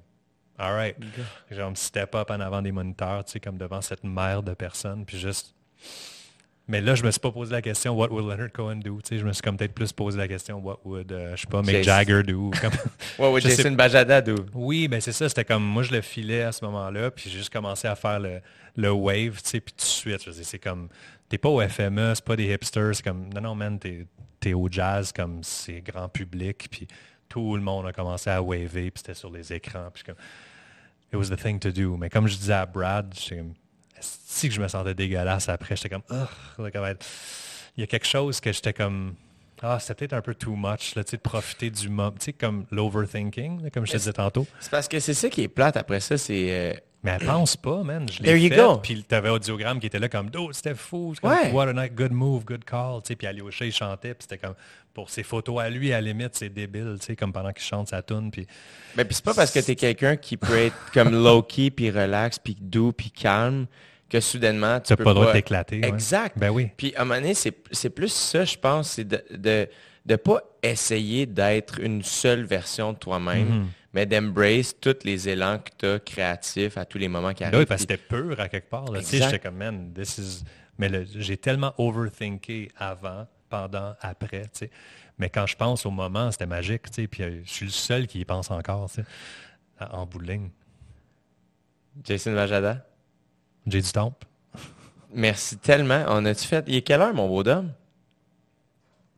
all 0.58 0.74
right. 0.76 0.96
Genre, 1.52 1.72
me 1.72 1.76
step 1.76 2.16
up 2.16 2.30
en 2.32 2.40
avant 2.40 2.62
des 2.62 2.72
moniteurs, 2.72 3.26
tu 3.26 3.34
sais, 3.34 3.40
comme 3.40 3.58
devant 3.58 3.82
cette 3.82 4.04
mer 4.04 4.42
de 4.44 4.54
personnes, 4.54 5.06
puis 5.06 5.20
juste... 5.20 5.54
Mais 6.68 6.80
là, 6.80 6.96
je 6.96 7.04
me 7.04 7.12
suis 7.12 7.20
pas 7.20 7.32
posé 7.32 7.52
la 7.52 7.62
question, 7.62 7.94
what 7.94 8.10
would 8.10 8.26
Leonard 8.26 8.52
Cohen 8.54 8.78
do? 8.78 8.98
Je 9.12 9.26
me 9.26 9.34
suis 9.34 9.42
comme 9.42 9.58
peut-être 9.58 9.74
plus 9.74 9.92
posé 9.92 10.18
la 10.18 10.30
question, 10.30 10.60
what 10.60 10.80
would, 10.86 11.12
euh, 11.12 11.36
je 11.36 11.42
sais 11.42 11.48
pas, 11.48 11.62
Mick 11.62 11.84
Jagger 11.84 12.24
do? 12.24 12.52
Comme- 12.62 12.72
Je 13.42 13.50
sais- 13.50 13.58
Jason 13.58 13.72
Bajada, 13.74 14.22
d'où? 14.22 14.36
oui, 14.54 14.88
ben 14.88 15.02
c'est 15.02 15.12
ça, 15.12 15.28
c'était 15.28 15.44
comme, 15.44 15.64
moi 15.64 15.84
je 15.84 15.92
le 15.92 16.00
filais 16.00 16.44
à 16.44 16.54
ce 16.54 16.64
moment-là, 16.64 17.12
puis 17.12 17.30
j'ai 17.30 17.38
juste 17.40 17.52
commencé 17.52 17.86
à 17.88 17.96
faire 17.96 18.20
le, 18.22 18.40
le 18.78 18.92
wave, 18.92 19.42
puis 19.44 19.62
tout 19.62 19.76
de 19.76 19.82
suite, 19.82 20.22
c'est 20.32 20.60
comme, 20.60 20.88
t'es 21.28 21.38
pas 21.38 21.50
au 21.50 21.60
FME, 21.68 22.14
c'est 22.16 22.24
pas 22.24 22.38
des 22.38 22.54
hipsters, 22.54 22.96
c'est 22.96 23.04
comme, 23.04 23.30
non, 23.34 23.42
non, 23.42 23.56
man, 23.56 23.78
t'es 23.78 24.06
es 24.46 24.54
au 24.54 24.68
jazz, 24.72 25.12
comme 25.12 25.40
c'est 25.44 25.82
grand 25.82 26.08
public, 26.08 26.68
puis 26.72 26.88
tout 27.28 27.56
le 27.58 27.62
monde 27.62 27.88
a 27.88 27.92
commencé 27.92 28.30
à 28.30 28.42
waver, 28.42 28.90
puis 28.90 28.92
c'était 28.96 29.14
sur 29.16 29.32
les 29.32 29.52
écrans, 29.52 29.90
puis 29.94 30.04
comme, 30.04 30.16
it 31.12 31.16
was 31.18 31.26
the 31.36 31.38
thing 31.42 31.60
to 31.60 31.72
do. 31.72 31.98
Mais 31.98 32.10
comme 32.10 32.28
je 32.28 32.38
disais 32.38 32.54
à 32.54 32.66
Brad, 32.66 33.14
si 34.04 34.50
que 34.50 34.56
je 34.56 34.62
me 34.62 34.68
sentais 34.68 34.94
dégueulasse 34.94 35.50
après, 35.50 35.76
j'étais 35.76 35.90
comme, 35.90 36.04
il 36.60 37.82
y 37.82 37.84
a 37.84 37.88
quelque 37.88 38.08
chose 38.08 38.40
que 38.40 38.52
j'étais 38.52 38.74
comme, 38.74 39.16
ah, 39.62 39.80
c'était 39.80 39.96
peut-être 39.96 40.14
un 40.14 40.22
peu 40.22 40.36
too 40.36 40.56
much, 40.56 40.96
là, 40.96 41.04
de 41.04 41.18
profiter 41.18 41.70
du 41.70 41.90
moment, 41.90 42.12
tu 42.12 42.26
sais, 42.26 42.34
comme 42.34 42.66
l'overthinking, 42.72 43.70
comme 43.72 43.86
je 43.86 43.94
te 43.94 43.98
disais 43.98 44.14
tantôt. 44.14 44.46
C'est 44.60 44.70
parce 44.72 44.88
que 44.88 45.00
c'est 45.00 45.14
ça 45.14 45.30
qui 45.30 45.42
est 45.44 45.48
plate 45.48 45.78
après 45.78 46.00
ça, 46.02 46.18
c'est... 46.18 46.48
euh, 46.50 46.74
Mais 47.04 47.12
elle 47.20 47.26
pense 47.26 47.56
pas, 47.56 47.82
man. 47.84 48.06
Je 48.12 48.22
There 48.22 48.34
l'ai 48.36 48.42
you 48.42 48.50
fait, 48.50 48.58
go. 48.58 48.78
puis 48.78 49.04
t'avais 49.04 49.30
Audiogramme 49.30 49.80
qui 49.80 49.88
était 49.88 50.00
là 50.00 50.10
comme, 50.10 50.30
oh, 50.38 50.52
c'était 50.52 50.76
fou. 50.76 51.14
Comme, 51.22 51.32
Ouais. 51.32 51.52
What 51.52 51.70
a 51.70 51.74
night, 51.74 51.96
good 51.96 52.12
move, 52.12 52.44
good 52.44 52.66
call. 52.66 53.02
Tu 53.04 53.10
sais, 53.10 53.16
puis 53.16 53.26
Alyosha, 53.28 53.66
il 53.66 53.72
chantait, 53.72 54.14
puis 54.14 54.28
c'était 54.30 54.38
comme, 54.38 54.56
pour 54.94 55.10
ses 55.10 55.24
photos 55.24 55.62
à 55.62 55.70
lui, 55.70 55.92
à 55.94 56.02
la 56.02 56.08
limite, 56.10 56.36
c'est 56.36 56.50
débile, 56.50 56.98
tu 57.00 57.06
sais, 57.08 57.16
comme 57.16 57.32
pendant 57.34 57.52
qu'il 57.54 57.64
chante 57.64 57.88
sa 57.88 58.02
tune, 58.04 58.32
puis 58.32 58.46
Ben, 58.96 59.06
puis 59.06 59.16
c'est 59.16 59.24
pas 59.26 59.34
parce 59.34 59.50
que 59.52 59.60
t'es 59.60 59.76
quelqu'un 59.76 60.18
qui 60.18 60.36
peut 60.38 60.58
être 60.58 60.76
comme 60.94 61.12
low-key, 61.14 61.72
puis 61.72 61.90
relax, 61.90 62.38
puis 62.38 62.56
doux, 62.60 62.92
puis 62.92 63.10
calme, 63.12 63.66
que 64.14 64.20
soudainement, 64.22 64.80
tu 64.80 64.96
peux 64.96 65.04
pas 65.04 65.10
le 65.12 65.16
droit 65.16 65.34
d'éclater. 65.34 65.80
ouais. 65.82 65.88
Exact. 65.90 66.38
Ben 66.38 66.50
oui. 66.50 66.70
Puis 66.78 66.94
à 66.96 67.02
un 67.02 67.06
moment 67.06 67.20
donné, 67.20 67.34
c'est 67.34 67.90
plus 67.90 68.12
ça, 68.14 68.46
je 68.46 68.58
pense, 68.58 68.92
c'est 68.92 69.04
de 69.06 69.24
de 69.32 69.68
de 70.06 70.16
pas 70.18 70.42
essayer 70.62 71.26
d'être 71.26 71.80
une 71.80 72.04
seule 72.04 72.44
version 72.44 72.92
de 72.92 72.98
toi-même, 72.98 73.48
Mhm. 73.48 73.68
mais 73.94 74.06
d'embrace 74.06 74.76
tous 74.82 74.98
les 75.06 75.30
élans 75.30 75.60
que 75.60 75.70
tu 75.78 75.86
as 75.86 76.00
créatifs 76.00 76.78
à 76.78 76.84
tous 76.84 76.98
les 76.98 77.08
moments 77.08 77.34
qui 77.34 77.44
Ben 77.44 77.48
arrivent. 77.48 77.60
oui, 77.62 77.66
parce 77.66 77.86
que 77.86 77.94
c'était 77.94 78.04
pur 78.04 78.38
à 78.40 78.50
quelque 78.50 78.70
part. 78.70 78.86
J'étais 79.02 79.40
comme, 79.40 79.56
man, 79.56 79.94
this 79.94 80.18
is... 80.18 80.44
Mais 80.78 80.90
j'ai 81.06 81.38
tellement 81.38 81.74
overthinké 81.78 82.70
avant, 82.78 83.28
pendant, 83.48 83.94
après. 84.02 84.42
Mais 85.20 85.30
quand 85.30 85.46
je 85.46 85.56
pense 85.56 85.86
au 85.86 85.92
moment, 85.92 86.32
c'était 86.32 86.48
magique. 86.48 86.82
Puis 87.10 87.24
euh, 87.24 87.40
je 87.46 87.50
suis 87.52 87.66
le 87.68 87.72
seul 87.72 88.08
qui 88.08 88.20
y 88.20 88.26
pense 88.26 88.52
encore 88.52 88.90
en 89.80 90.06
bout 90.06 90.20
de 90.20 90.28
ligne. 90.32 90.50
Jason 92.04 92.34
Vajada? 92.34 92.86
J'ai 93.68 93.82
du 93.82 93.92
temps. 93.92 94.14
Merci 95.14 95.58
tellement. 95.58 96.04
On 96.08 96.26
a-tu 96.26 96.46
fait. 96.46 96.64
Il 96.68 96.76
est 96.76 96.82
quelle 96.82 97.02
heure, 97.02 97.14
mon 97.14 97.28
beau 97.28 97.44
dame? 97.44 97.74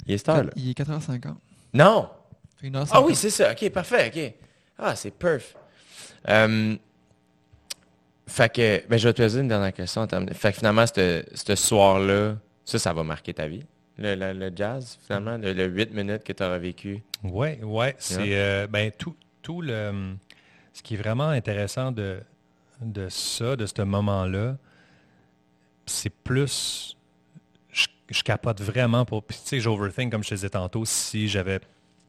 Il 0.05 0.13
est 0.13 0.27
là. 0.27 0.43
Il 0.55 0.69
est 0.69 0.77
4h50. 0.77 1.35
Non! 1.73 2.09
Ah 2.91 3.01
oui, 3.01 3.15
c'est 3.15 3.29
ça. 3.29 3.51
OK, 3.51 3.69
parfait. 3.69 4.11
OK. 4.13 4.33
Ah, 4.77 4.95
c'est 4.95 5.11
perf. 5.11 5.55
Euh, 6.27 6.75
fait 8.27 8.53
que, 8.53 8.87
ben, 8.87 8.97
je 8.97 9.07
vais 9.07 9.13
te 9.13 9.21
poser 9.21 9.41
une 9.41 9.47
dernière 9.47 9.73
question. 9.73 10.07
Fait 10.33 10.51
que 10.51 10.57
finalement, 10.57 10.85
ce 10.87 11.55
soir-là, 11.55 12.35
ça, 12.63 12.79
ça 12.79 12.93
va 12.93 13.03
marquer 13.03 13.33
ta 13.33 13.47
vie. 13.47 13.63
Le, 13.97 14.51
jazz, 14.53 14.97
finalement, 15.05 15.37
le, 15.37 15.65
8 15.65 15.93
minutes 15.93 16.23
que 16.23 16.33
tu 16.33 16.43
auras 16.43 16.57
vécu. 16.57 17.03
Oui, 17.23 17.49
oui. 17.61 17.87
C'est 17.97 18.35
euh, 18.35 18.67
ben, 18.67 18.91
tout, 18.91 19.15
tout 19.41 19.61
le. 19.61 20.15
Ce 20.73 20.81
qui 20.81 20.95
est 20.95 20.97
vraiment 20.97 21.29
intéressant 21.29 21.91
de, 21.91 22.19
de 22.91 23.09
ça, 23.09 23.55
de 23.55 23.65
ce 23.65 23.81
moment-là, 23.81 24.57
c'est 25.85 26.13
plus. 26.13 26.97
Je, 27.71 28.23
capote 28.23 28.61
vraiment 28.61 29.05
pour. 29.05 29.23
Puis, 29.23 29.37
tu 29.41 29.49
sais, 29.49 29.59
j'overthink, 29.59 30.11
comme 30.11 30.23
je 30.23 30.29
te 30.29 30.35
disais 30.35 30.49
tantôt, 30.49 30.85
si 30.85 31.27
j'avais 31.27 31.59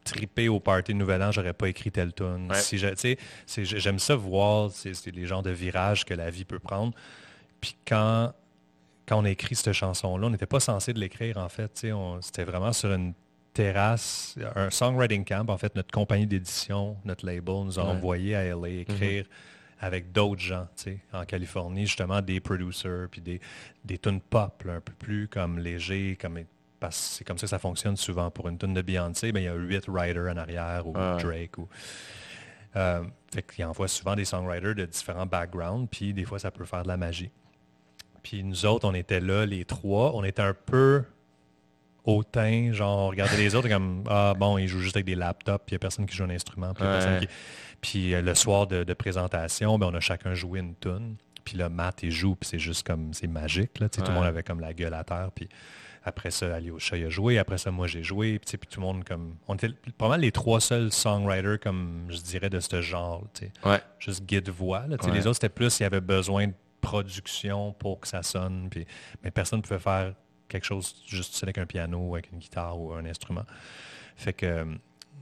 tripé 0.03 0.47
au 0.47 0.59
party 0.59 0.93
de 0.93 0.97
Nouvel 0.97 1.21
An, 1.21 1.31
j'aurais 1.31 1.53
pas 1.53 1.67
écrit 1.69 1.91
tel 1.91 2.13
tune. 2.13 2.51
Si 2.53 2.77
j'aime 2.77 3.99
ça 3.99 4.15
voir 4.15 4.71
les 5.05 5.25
genres 5.25 5.43
de 5.43 5.51
virages 5.51 6.05
que 6.05 6.13
la 6.13 6.29
vie 6.29 6.45
peut 6.45 6.59
prendre. 6.59 6.93
Puis 7.59 7.75
quand, 7.85 8.33
quand 9.07 9.19
on 9.19 9.25
a 9.25 9.29
écrit 9.29 9.55
cette 9.55 9.73
chanson-là, 9.73 10.27
on 10.27 10.29
n'était 10.29 10.45
pas 10.45 10.59
censé 10.59 10.93
de 10.93 10.99
l'écrire 10.99 11.37
en 11.37 11.49
fait. 11.49 11.85
C'était 12.21 12.43
vraiment 12.43 12.71
sur 12.73 12.93
une 12.93 13.13
terrasse, 13.53 14.37
un 14.55 14.69
songwriting 14.69 15.25
camp. 15.25 15.49
En 15.49 15.57
fait, 15.57 15.75
notre 15.75 15.91
compagnie 15.91 16.27
d'édition, 16.27 16.95
notre 17.03 17.25
label, 17.25 17.65
nous 17.65 17.79
a 17.79 17.83
envoyé 17.83 18.35
à 18.35 18.43
LA 18.55 18.69
écrire 18.69 19.23
mm-hmm. 19.23 19.56
Avec 19.79 20.11
d'autres 20.11 20.41
gens, 20.41 20.67
en 21.13 21.25
Californie, 21.25 21.85
justement 21.85 22.21
des 22.21 22.39
producers, 22.39 23.07
puis 23.11 23.21
des, 23.21 23.39
des 23.85 23.97
tunes 23.97 24.21
pop, 24.21 24.63
un 24.67 24.81
peu 24.81 24.93
plus 24.93 25.27
comme 25.27 25.59
léger, 25.59 26.17
comme 26.19 26.39
parce 26.79 26.97
que 26.97 27.15
c'est 27.15 27.23
comme 27.23 27.37
ça 27.37 27.45
que 27.45 27.49
ça 27.49 27.59
fonctionne 27.59 27.97
souvent. 27.97 28.29
Pour 28.29 28.47
une 28.49 28.57
tune 28.57 28.73
de 28.73 28.81
Beyoncé, 28.81 29.31
ben, 29.31 29.39
il 29.39 29.45
y 29.45 29.47
a 29.47 29.55
huit 29.55 29.87
writers 29.87 30.31
en 30.31 30.37
arrière 30.37 30.87
ou 30.87 30.93
Drake. 30.93 31.57
Ou, 31.57 31.67
euh, 32.75 33.03
fait 33.33 33.43
qu'il 33.43 33.65
envoie 33.65 33.87
souvent 33.87 34.15
des 34.15 34.25
songwriters 34.25 34.75
de 34.75 34.85
différents 34.85 35.25
backgrounds, 35.25 35.87
puis 35.89 36.13
des 36.13 36.25
fois 36.25 36.39
ça 36.39 36.51
peut 36.51 36.65
faire 36.65 36.83
de 36.83 36.87
la 36.87 36.97
magie. 36.97 37.31
Puis 38.23 38.43
nous 38.43 38.65
autres, 38.65 38.87
on 38.87 38.93
était 38.93 39.19
là, 39.19 39.45
les 39.45 39.65
trois, 39.65 40.15
on 40.15 40.23
était 40.23 40.41
un 40.41 40.53
peu 40.53 41.03
hautain, 42.03 42.71
genre 42.73 42.99
on 42.99 43.07
regardait 43.09 43.37
les 43.37 43.55
autres 43.55 43.69
comme 43.69 44.03
Ah 44.09 44.33
bon, 44.37 44.57
ils 44.57 44.67
jouent 44.67 44.79
juste 44.79 44.95
avec 44.95 45.05
des 45.05 45.15
laptops, 45.15 45.65
puis 45.65 45.73
il 45.73 45.75
n'y 45.75 45.77
a 45.77 45.79
personne 45.79 46.05
qui 46.05 46.15
joue 46.15 46.23
un 46.23 46.29
instrument. 46.29 46.73
Puis, 46.73 47.27
euh, 47.95 48.21
le 48.21 48.35
soir 48.35 48.67
de, 48.67 48.93
présentation, 48.93 49.77
ben, 49.77 49.87
on 49.87 49.95
a 49.95 49.99
chacun 49.99 50.33
joué 50.33 50.59
une 50.59 50.75
tune. 50.75 51.15
Puis 51.43 51.57
là, 51.57 51.69
Matt, 51.69 52.03
il 52.03 52.11
joue, 52.11 52.35
puis 52.35 52.49
c'est 52.49 52.59
juste 52.59 52.85
comme, 52.85 53.13
c'est 53.13 53.27
magique. 53.27 53.79
Là, 53.79 53.87
Tout 53.87 54.01
le 54.05 54.13
monde 54.13 54.25
avait 54.25 54.43
comme 54.43 54.59
la 54.59 54.73
gueule 54.73 54.93
à 54.93 55.03
terre. 55.03 55.29
Puis 55.33 55.47
après 56.03 56.31
ça, 56.31 56.55
Alyosha 56.55 56.95
a 56.95 57.09
joué. 57.09 57.37
Après 57.37 57.57
ça, 57.57 57.71
moi, 57.71 57.87
j'ai 57.87 58.03
joué. 58.03 58.39
Puis, 58.39 58.57
tout 58.57 58.79
le 58.79 58.85
monde, 58.85 59.03
comme... 59.03 59.35
On 59.47 59.55
était 59.55 59.71
pas 59.97 60.07
mal 60.09 60.21
les 60.21 60.31
trois 60.31 60.59
seuls 60.59 60.91
songwriters, 60.91 61.59
comme 61.59 62.05
je 62.09 62.19
dirais, 62.19 62.49
de 62.49 62.59
ce 62.59 62.81
genre. 62.81 63.23
Ouais. 63.65 63.81
Juste 63.99 64.25
guide-voix. 64.25 64.85
Les 64.87 65.27
autres, 65.27 65.35
c'était 65.35 65.49
plus, 65.49 65.79
il 65.79 65.83
y 65.83 65.85
avait 65.85 66.01
besoin 66.01 66.47
de 66.47 66.53
production 66.81 67.73
pour 67.73 67.99
que 67.99 68.07
ça 68.07 68.23
sonne. 68.23 68.67
Puis... 68.69 68.85
Mais 69.23 69.31
personne 69.31 69.59
ne 69.59 69.63
pouvait 69.63 69.79
faire 69.79 70.13
quelque 70.47 70.65
chose 70.65 71.03
juste 71.05 71.41
avec 71.43 71.57
un 71.57 71.65
piano, 71.65 72.15
avec 72.15 72.31
une 72.31 72.39
guitare 72.39 72.79
ou 72.79 72.93
un 72.93 73.05
instrument. 73.05 73.45
Fait 74.15 74.33
que... 74.33 74.65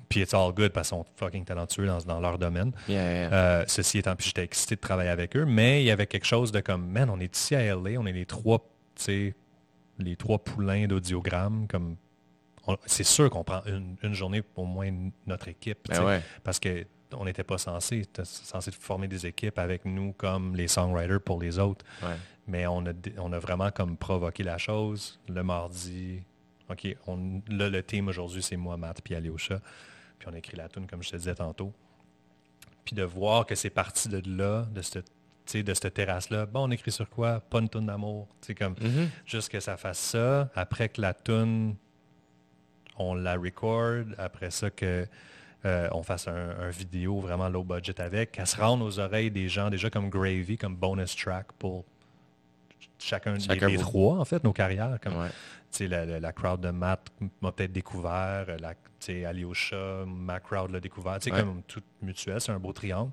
Puis 0.10 0.22
it's 0.22 0.34
all 0.34 0.52
good 0.53 0.72
parce 0.72 0.90
qu'ils 0.90 0.98
sont 0.98 1.06
fucking 1.15 1.45
talentueux 1.45 1.88
dans, 2.06 2.19
leur 2.19 2.38
domaine. 2.38 2.72
Euh, 2.90 3.64
ceci 3.68 3.99
étant, 3.99 4.15
puis 4.15 4.27
j'étais 4.27 4.44
excité 4.44 4.76
de 4.76 4.82
travailler 4.82 5.10
avec 5.10 5.36
eux, 5.36 5.45
mais 5.45 5.84
il 5.84 5.86
y 5.86 5.91
avait 5.91 6.07
quelque 6.07 6.26
chose 6.26 6.52
de 6.52 6.60
comme, 6.60 6.88
man, 6.88 7.10
on 7.10 7.19
est 7.19 7.36
ici 7.36 7.56
à 7.56 7.76
LA, 7.76 7.99
on 7.99 8.06
est 8.06 8.11
les 8.11 8.26
trois, 8.26 8.60
tu 8.95 9.03
sais, 9.03 9.36
les 9.99 10.15
trois 10.15 10.40
poulains 10.40 10.88
d'audiogramme, 10.88 11.68
comme 11.68 11.95
c'est 12.86 13.03
sûr 13.03 13.30
qu'on 13.30 13.44
prend 13.44 13.61
une, 13.65 14.14
journée 14.14 14.41
pour 14.41 14.65
moins 14.65 14.91
notre 15.27 15.48
équipe. 15.48 15.88
Ben 15.88 16.22
parce 16.44 16.60
qu'on 16.60 17.26
n'était 17.26 17.44
pas 17.44 17.57
censé, 17.57 18.03
censé 18.23 18.72
former 18.72 19.07
des 19.07 19.26
équipes 19.27 19.60
avec 19.60 19.86
nous 19.86 20.14
comme 20.14 20.56
les 20.56 20.68
songwriters 20.68 21.22
pour 21.22 21.40
les 21.40 21.60
autres. 21.60 21.86
Mais 22.48 22.68
on 22.68 22.86
a, 22.86 22.94
on 23.18 23.34
a 23.34 23.40
vraiment 23.40 23.72
comme 23.72 23.98
provoqué 23.98 24.44
la 24.44 24.57
chose 24.57 25.19
le 25.27 25.44
mardi. 25.44 26.22
OK, 26.69 26.95
on, 27.07 27.41
le 27.48 27.82
team 27.82 28.07
aujourd'hui, 28.07 28.41
c'est 28.41 28.57
moi, 28.57 28.77
Matt, 28.77 29.02
puis 29.03 29.14
Alyosha. 29.15 29.60
Puis 30.19 30.27
on 30.29 30.33
a 30.33 30.37
écrit 30.37 30.57
la 30.57 30.69
tune 30.69 30.87
comme 30.87 31.03
je 31.03 31.11
te 31.11 31.17
disais 31.17 31.35
tantôt. 31.35 31.73
Puis 32.83 32.95
de 32.95 33.03
voir 33.03 33.45
que 33.45 33.55
c'est 33.55 33.69
parti 33.69 34.09
de 34.09 34.21
là, 34.25 34.63
de 34.71 34.81
cette 34.81 35.11
de 35.53 35.73
cette 35.73 35.93
terrasse-là. 35.93 36.47
Bon, 36.47 36.67
on 36.67 36.71
écrit 36.71 36.91
sur 36.91 37.07
quoi? 37.09 37.39
Pas 37.39 37.59
une 37.59 37.69
toune 37.69 37.85
d'amour. 37.85 38.27
comme 38.57 38.73
mm-hmm. 38.73 39.07
juste 39.25 39.49
que 39.49 39.59
ça 39.59 39.77
fasse 39.77 39.99
ça. 39.99 40.49
Après 40.55 40.89
que 40.89 40.99
la 40.99 41.13
toune, 41.13 41.75
on 42.97 43.13
la 43.13 43.35
record. 43.35 44.05
Après 44.17 44.51
ça 44.51 44.69
que 44.69 45.07
euh, 45.65 45.87
on 45.91 46.03
fasse 46.03 46.27
un, 46.27 46.69
vidéo 46.69 47.19
vraiment 47.19 47.49
low 47.49 47.63
budget 47.63 47.99
avec, 47.99 48.33
qu'elle 48.33 48.47
se 48.47 48.57
rende 48.57 48.81
aux 48.81 48.99
oreilles 48.99 49.31
des 49.31 49.49
gens 49.49 49.69
déjà 49.69 49.89
comme 49.89 50.09
Gravy, 50.09 50.57
comme 50.57 50.75
bonus 50.75 51.15
track 51.15 51.51
pour 51.53 51.85
chacun, 52.99 53.33
des 53.33 53.77
trois, 53.77 54.19
en 54.19 54.25
fait, 54.25 54.43
nos 54.43 54.53
carrières. 54.53 54.99
Comme, 55.01 55.27
la, 55.79 56.33
crowd 56.33 56.61
de 56.61 56.69
Matt 56.69 57.09
m'a 57.41 57.51
peut-être 57.51 57.71
découvert, 57.71 58.45
la, 58.59 58.73
Alyosha, 59.10 60.06
ma 60.06 60.40
crowd 60.40 60.72
l'a 60.72 60.80
découvert. 60.80 61.19
Comme 61.30 61.61
tout 61.64 61.84
mutuel, 62.02 62.41
c'est 62.41 62.52
un 62.52 62.60
beau 62.60 62.73
triangle. 62.73 63.11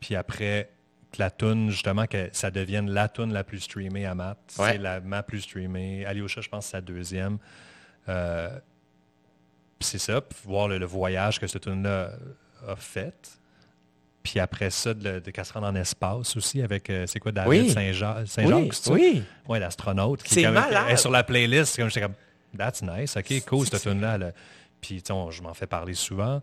Puis 0.00 0.16
après, 0.16 0.70
la 1.18 1.30
tune 1.30 1.70
justement, 1.70 2.06
que 2.06 2.28
ça 2.32 2.50
devienne 2.50 2.90
la 2.90 3.08
tune 3.08 3.32
la 3.32 3.44
plus 3.44 3.60
streamée 3.60 4.06
à 4.06 4.14
Matt. 4.14 4.38
C'est 4.48 4.78
la 4.78 5.00
ma 5.00 5.22
plus 5.22 5.42
streamée. 5.42 6.04
Alyosha, 6.06 6.40
je 6.40 6.48
pense, 6.48 6.66
c'est 6.66 6.72
sa 6.72 6.80
deuxième. 6.80 7.38
Euh, 8.08 8.58
c'est 9.80 9.98
ça, 9.98 10.20
voir 10.44 10.68
le, 10.68 10.84
voyage 10.84 11.40
que 11.40 11.46
cette 11.46 11.62
tune-là 11.62 12.12
a 12.66 12.76
fait. 12.76 13.38
Puis 14.22 14.38
après 14.38 14.70
ça, 14.70 14.94
de, 14.94 15.18
de 15.18 15.30
qu'elle 15.30 15.44
se 15.44 15.52
rende 15.52 15.64
en 15.64 15.74
espace 15.74 16.36
aussi 16.36 16.62
avec, 16.62 16.88
euh, 16.90 17.06
c'est 17.08 17.18
quoi, 17.18 17.32
David 17.32 17.70
Saint-Jacques, 17.70 18.28
Saint 18.28 18.44
oui, 18.44 18.70
oui. 18.90 19.22
Oui, 19.48 19.58
l'astronaute. 19.58 20.22
C'est 20.24 20.48
malade. 20.48 20.90
Est 20.90 20.96
sur 20.96 21.10
la 21.10 21.24
playlist. 21.24 21.76
Comme, 21.76 21.88
j'étais 21.88 22.02
comme, 22.02 22.14
that's 22.56 22.82
nice, 22.82 23.16
OK, 23.16 23.44
cool, 23.46 23.66
cette 23.66 23.82
tune-là. 23.82 24.32
Puis, 24.82 25.02
je 25.06 25.42
m'en 25.42 25.54
fais 25.54 25.66
parler 25.66 25.94
souvent. 25.94 26.42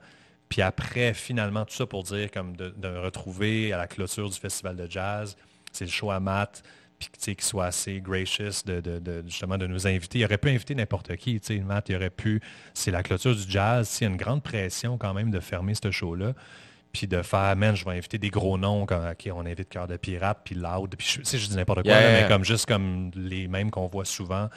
Puis 0.50 0.64
après, 0.64 1.14
finalement, 1.14 1.64
tout 1.64 1.76
ça 1.76 1.86
pour 1.86 2.04
dire 2.04 2.32
comme 2.32 2.58
de, 2.58 2.98
retrouver 2.98 3.72
à 3.72 3.78
la 3.78 3.88
clôture 3.88 4.30
du 4.30 4.38
festival 4.38 4.76
de 4.76 4.90
jazz, 4.90 5.38
c'est 5.72 5.86
le 5.86 5.92
choix 5.92 6.16
à 6.16 6.20
Matt, 6.20 6.64
puis 6.98 7.36
qu'il 7.36 7.42
soit 7.42 7.68
assez 7.68 8.02
gracious 8.02 8.64
de, 8.66 9.24
justement 9.28 9.58
de 9.58 9.68
nous 9.68 9.88
inviter. 9.88 10.20
Il 10.20 10.26
aurait 10.26 10.40
pu 10.40 10.50
inviter 10.50 10.74
n'importe 10.74 11.16
qui, 11.18 11.40
Matt, 11.64 11.90
il 11.90 11.96
aurait 11.96 12.10
pu, 12.10 12.42
c'est 12.74 12.90
la 12.90 13.04
clôture 13.04 13.36
du 13.36 13.44
jazz, 13.48 14.00
il 14.02 14.06
y 14.06 14.08
a 14.08 14.10
une 14.10 14.18
grande 14.18 14.42
pression 14.42 14.98
quand 14.98 15.14
même 15.14 15.30
de 15.30 15.40
fermer 15.40 15.76
ce 15.76 15.92
show-là, 15.92 16.34
puis 16.92 17.06
de 17.06 17.22
faire, 17.22 17.56
man, 17.56 17.76
je 17.76 17.86
vais 17.86 17.92
inviter 17.92 18.18
des 18.18 18.32
gros 18.32 18.58
noms, 18.58 18.88
comme, 18.88 19.08
OK, 19.08 19.30
on 19.32 19.46
invite 19.46 19.70
Cœur 19.70 19.88
de 19.88 19.98
Pirate, 19.98 20.40
puis 20.44 20.56
Loud, 20.56 20.96
puis 20.98 21.22
je, 21.24 21.38
je 21.38 21.48
dis 21.48 21.56
n'importe 21.56 21.84
quoi, 21.84 21.94
mais 21.94 22.26
comme 22.28 22.44
juste 22.44 22.66
comme 22.66 23.12
les 23.16 23.48
mêmes 23.48 23.70
qu'on 23.70 23.86
voit 23.86 24.06
souvent 24.06 24.50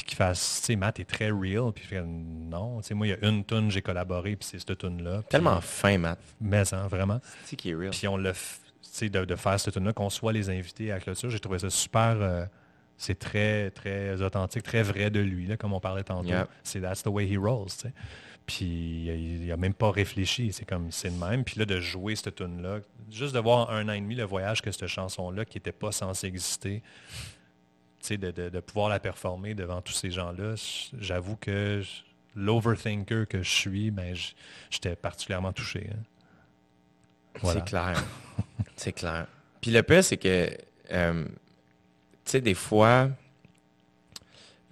puis 0.00 0.06
qu'il 0.06 0.16
fasse, 0.16 0.60
tu 0.60 0.66
sais, 0.66 0.76
Matt 0.76 0.98
est 0.98 1.04
très 1.04 1.30
real, 1.30 1.72
puis 1.74 1.84
non, 2.02 2.80
tu 2.80 2.88
sais, 2.88 2.94
moi, 2.94 3.06
il 3.06 3.10
y 3.10 3.12
a 3.12 3.28
une 3.28 3.44
tune, 3.44 3.70
j'ai 3.70 3.82
collaboré, 3.82 4.34
puis 4.34 4.48
c'est 4.50 4.58
cette 4.58 4.78
tune-là. 4.78 5.22
Tellement 5.28 5.60
fin, 5.60 5.98
Matt. 5.98 6.18
Mais, 6.40 6.72
hein, 6.72 6.88
vraiment. 6.88 7.20
C'est 7.44 7.56
qui 7.56 7.68
est 7.68 7.74
real. 7.74 7.90
Puis 7.90 8.08
on 8.08 8.16
tu 8.16 8.32
sais, 8.80 9.10
de, 9.10 9.36
faire 9.36 9.60
cette 9.60 9.74
tune-là, 9.74 9.92
qu'on 9.92 10.08
soit 10.08 10.32
les 10.32 10.48
invités 10.48 10.90
à 10.90 10.94
la 10.94 11.00
clôture, 11.02 11.28
j'ai 11.28 11.38
trouvé 11.38 11.58
ça 11.58 11.68
super, 11.68 12.16
euh, 12.18 12.46
c'est 12.96 13.18
très, 13.18 13.70
très 13.72 14.22
authentique, 14.22 14.62
très 14.62 14.82
vrai 14.82 15.10
de 15.10 15.20
lui, 15.20 15.44
là, 15.44 15.58
comme 15.58 15.74
on 15.74 15.80
parlait 15.80 16.02
tantôt. 16.02 16.30
C'est 16.62 16.80
that's 16.80 17.02
the 17.02 17.08
way 17.08 17.30
he 17.30 17.36
rolls, 17.36 17.66
tu 17.66 17.88
sais. 17.88 17.92
Puis 18.46 18.64
il 18.64 19.46
n'a 19.48 19.58
même 19.58 19.74
pas 19.74 19.90
réfléchi, 19.90 20.50
c'est 20.50 20.64
comme 20.64 20.90
c'est 20.90 21.10
le 21.10 21.16
même. 21.16 21.44
Puis 21.44 21.58
là, 21.58 21.66
de 21.66 21.78
jouer 21.78 22.16
cette 22.16 22.36
tune-là, 22.36 22.78
juste 23.10 23.34
de 23.34 23.38
voir 23.38 23.70
un 23.70 23.86
an 23.90 23.92
et 23.92 24.00
demi 24.00 24.14
le 24.14 24.24
voyage 24.24 24.62
que 24.62 24.72
cette 24.72 24.86
chanson-là, 24.86 25.44
qui 25.44 25.58
n'était 25.58 25.72
pas 25.72 25.92
censée 25.92 26.26
exister, 26.26 26.82
de, 28.08 28.60
pouvoir 28.60 28.88
la 28.88 29.00
performer 29.00 29.54
devant 29.54 29.80
tous 29.82 29.92
ces 29.92 30.10
gens-là, 30.10 30.54
j'avoue 30.98 31.36
que 31.36 31.82
l'overthinker 32.34 33.26
que 33.26 33.42
je 33.42 33.50
suis, 33.50 33.90
ben, 33.90 34.14
j'étais 34.70 34.96
particulièrement 34.96 35.52
touché. 35.52 35.88
Hein. 35.92 37.40
C'est 37.44 37.64
clair. 37.64 38.04
c'est 38.76 38.92
clair. 38.92 39.26
Puis 39.60 39.70
le 39.70 39.82
pire, 39.82 40.02
c'est 40.02 40.16
que, 40.16 40.50
euh, 40.92 41.24
tu 41.24 41.30
sais, 42.24 42.40
des 42.40 42.54
fois, 42.54 43.10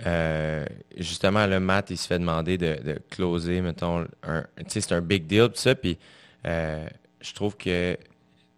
euh, 0.07 0.65
justement, 0.97 1.47
le 1.47 1.61
Matt, 1.61 1.91
il 1.91 1.99
se 1.99 2.07
fait 2.07 2.19
demander 2.19 2.57
de, 2.59 3.01
closer, 3.11 3.61
mettons, 3.61 4.05
tu 4.05 4.65
sais, 4.69 4.81
c'est 4.81 4.95
un 4.95 5.01
big 5.01 5.27
deal, 5.27 5.49
tout 5.49 5.57
ça, 5.57 5.75
puis 5.75 5.99
euh, 6.47 6.87
je 7.21 7.33
trouve 7.35 7.57
que 7.57 7.97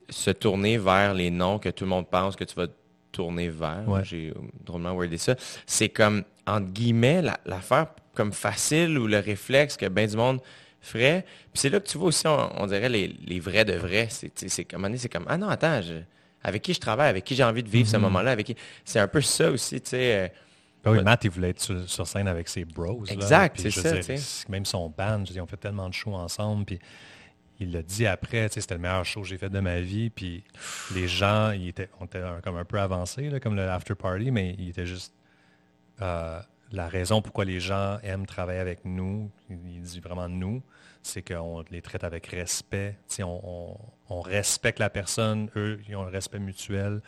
se 0.09 0.30
tourner 0.30 0.76
vers 0.76 1.14
les 1.14 1.30
noms 1.30 1.59
que 1.59 1.68
tout 1.68 1.84
le 1.84 1.90
monde 1.90 2.09
pense 2.09 2.36
que 2.36 2.44
tu 2.44 2.55
vas 2.55 2.66
tourner 3.12 3.48
vers. 3.48 4.04
J'ai 4.04 4.32
drôlement 4.64 4.92
wordé 4.92 5.18
ça. 5.18 5.34
C'est 5.66 5.88
comme, 5.88 6.24
entre 6.46 6.70
guillemets, 6.72 7.22
l'affaire 7.44 7.86
comme 8.14 8.32
facile 8.32 8.98
ou 8.98 9.06
le 9.06 9.18
réflexe 9.18 9.76
que 9.76 9.86
bien 9.86 10.06
du 10.06 10.16
monde 10.16 10.40
ferait. 10.80 11.24
Puis 11.52 11.60
c'est 11.60 11.70
là 11.70 11.80
que 11.80 11.86
tu 11.86 11.98
vois 11.98 12.08
aussi, 12.08 12.26
on, 12.26 12.66
dirait, 12.66 12.88
les, 12.88 13.40
vrais 13.40 13.64
de 13.64 13.74
vrais. 13.74 14.08
C'est 14.10 14.64
comme, 14.64 14.96
c'est 14.96 15.08
comme, 15.08 15.26
ah 15.28 15.36
non, 15.36 15.48
attends, 15.48 15.80
avec 16.42 16.62
qui 16.62 16.74
je 16.74 16.80
travaille, 16.80 17.08
avec 17.08 17.24
qui 17.24 17.34
j'ai 17.34 17.44
envie 17.44 17.62
de 17.62 17.68
vivre 17.68 17.88
ce 17.88 17.96
mm-hmm. 17.96 18.00
moment-là, 18.00 18.30
avec 18.32 18.46
qui... 18.46 18.56
C'est 18.84 18.98
un 18.98 19.08
peu 19.08 19.20
ça 19.20 19.50
aussi, 19.50 19.80
tu 19.80 19.90
sais. 19.90 20.14
Euh, 20.14 20.28
ben 20.82 20.92
oui, 20.92 21.02
Matt, 21.02 21.24
il 21.24 21.30
voulait 21.30 21.50
être 21.50 21.60
sur, 21.86 22.06
scène 22.06 22.26
avec 22.26 22.48
ses 22.48 22.64
bros. 22.64 23.04
Exact, 23.06 23.60
c'est 23.60 23.70
ça. 23.70 24.14
même 24.48 24.64
son 24.64 24.88
band, 24.88 25.24
ils 25.30 25.38
ont 25.40 25.46
fait 25.46 25.58
tellement 25.58 25.88
de 25.88 25.94
shows 25.94 26.14
ensemble. 26.14 26.64
Puis 26.64 26.78
il 27.60 27.72
l'a 27.72 27.82
dit 27.82 28.06
après, 28.06 28.48
c'était 28.48 28.74
le 28.74 28.80
meilleur 28.80 29.04
show 29.04 29.20
que 29.20 29.28
j'ai 29.28 29.36
fait 29.36 29.50
de 29.50 29.60
ma 29.60 29.80
vie. 29.80 30.08
Puis 30.10 30.42
les 30.94 31.06
gens, 31.06 31.50
ils 31.52 31.68
étaient, 31.68 31.90
comme 32.42 32.56
un 32.56 32.64
peu 32.64 32.80
avancés, 32.80 33.30
comme 33.42 33.54
le 33.54 33.68
after 33.68 33.94
party, 33.94 34.30
mais 34.30 34.56
il 34.58 34.70
était 34.70 34.86
juste 34.86 35.14
euh, 36.00 36.40
la 36.72 36.88
raison 36.88 37.20
pourquoi 37.20 37.44
les 37.44 37.60
gens 37.60 37.98
aiment 38.02 38.26
travailler 38.26 38.60
avec 38.60 38.84
nous. 38.84 39.30
Il 39.50 39.82
dit 39.82 40.00
vraiment 40.00 40.28
nous, 40.28 40.62
c'est 41.02 41.22
qu'on 41.22 41.62
les 41.70 41.82
traite 41.82 42.02
avec 42.02 42.26
respect. 42.28 42.96
On, 43.20 43.76
on, 44.08 44.20
respecte 44.22 44.78
la 44.78 44.88
personne, 44.88 45.50
eux, 45.54 45.80
ils 45.86 45.96
ont 45.96 46.04
le 46.04 46.10
respect 46.10 46.38
mutuel. 46.38 47.02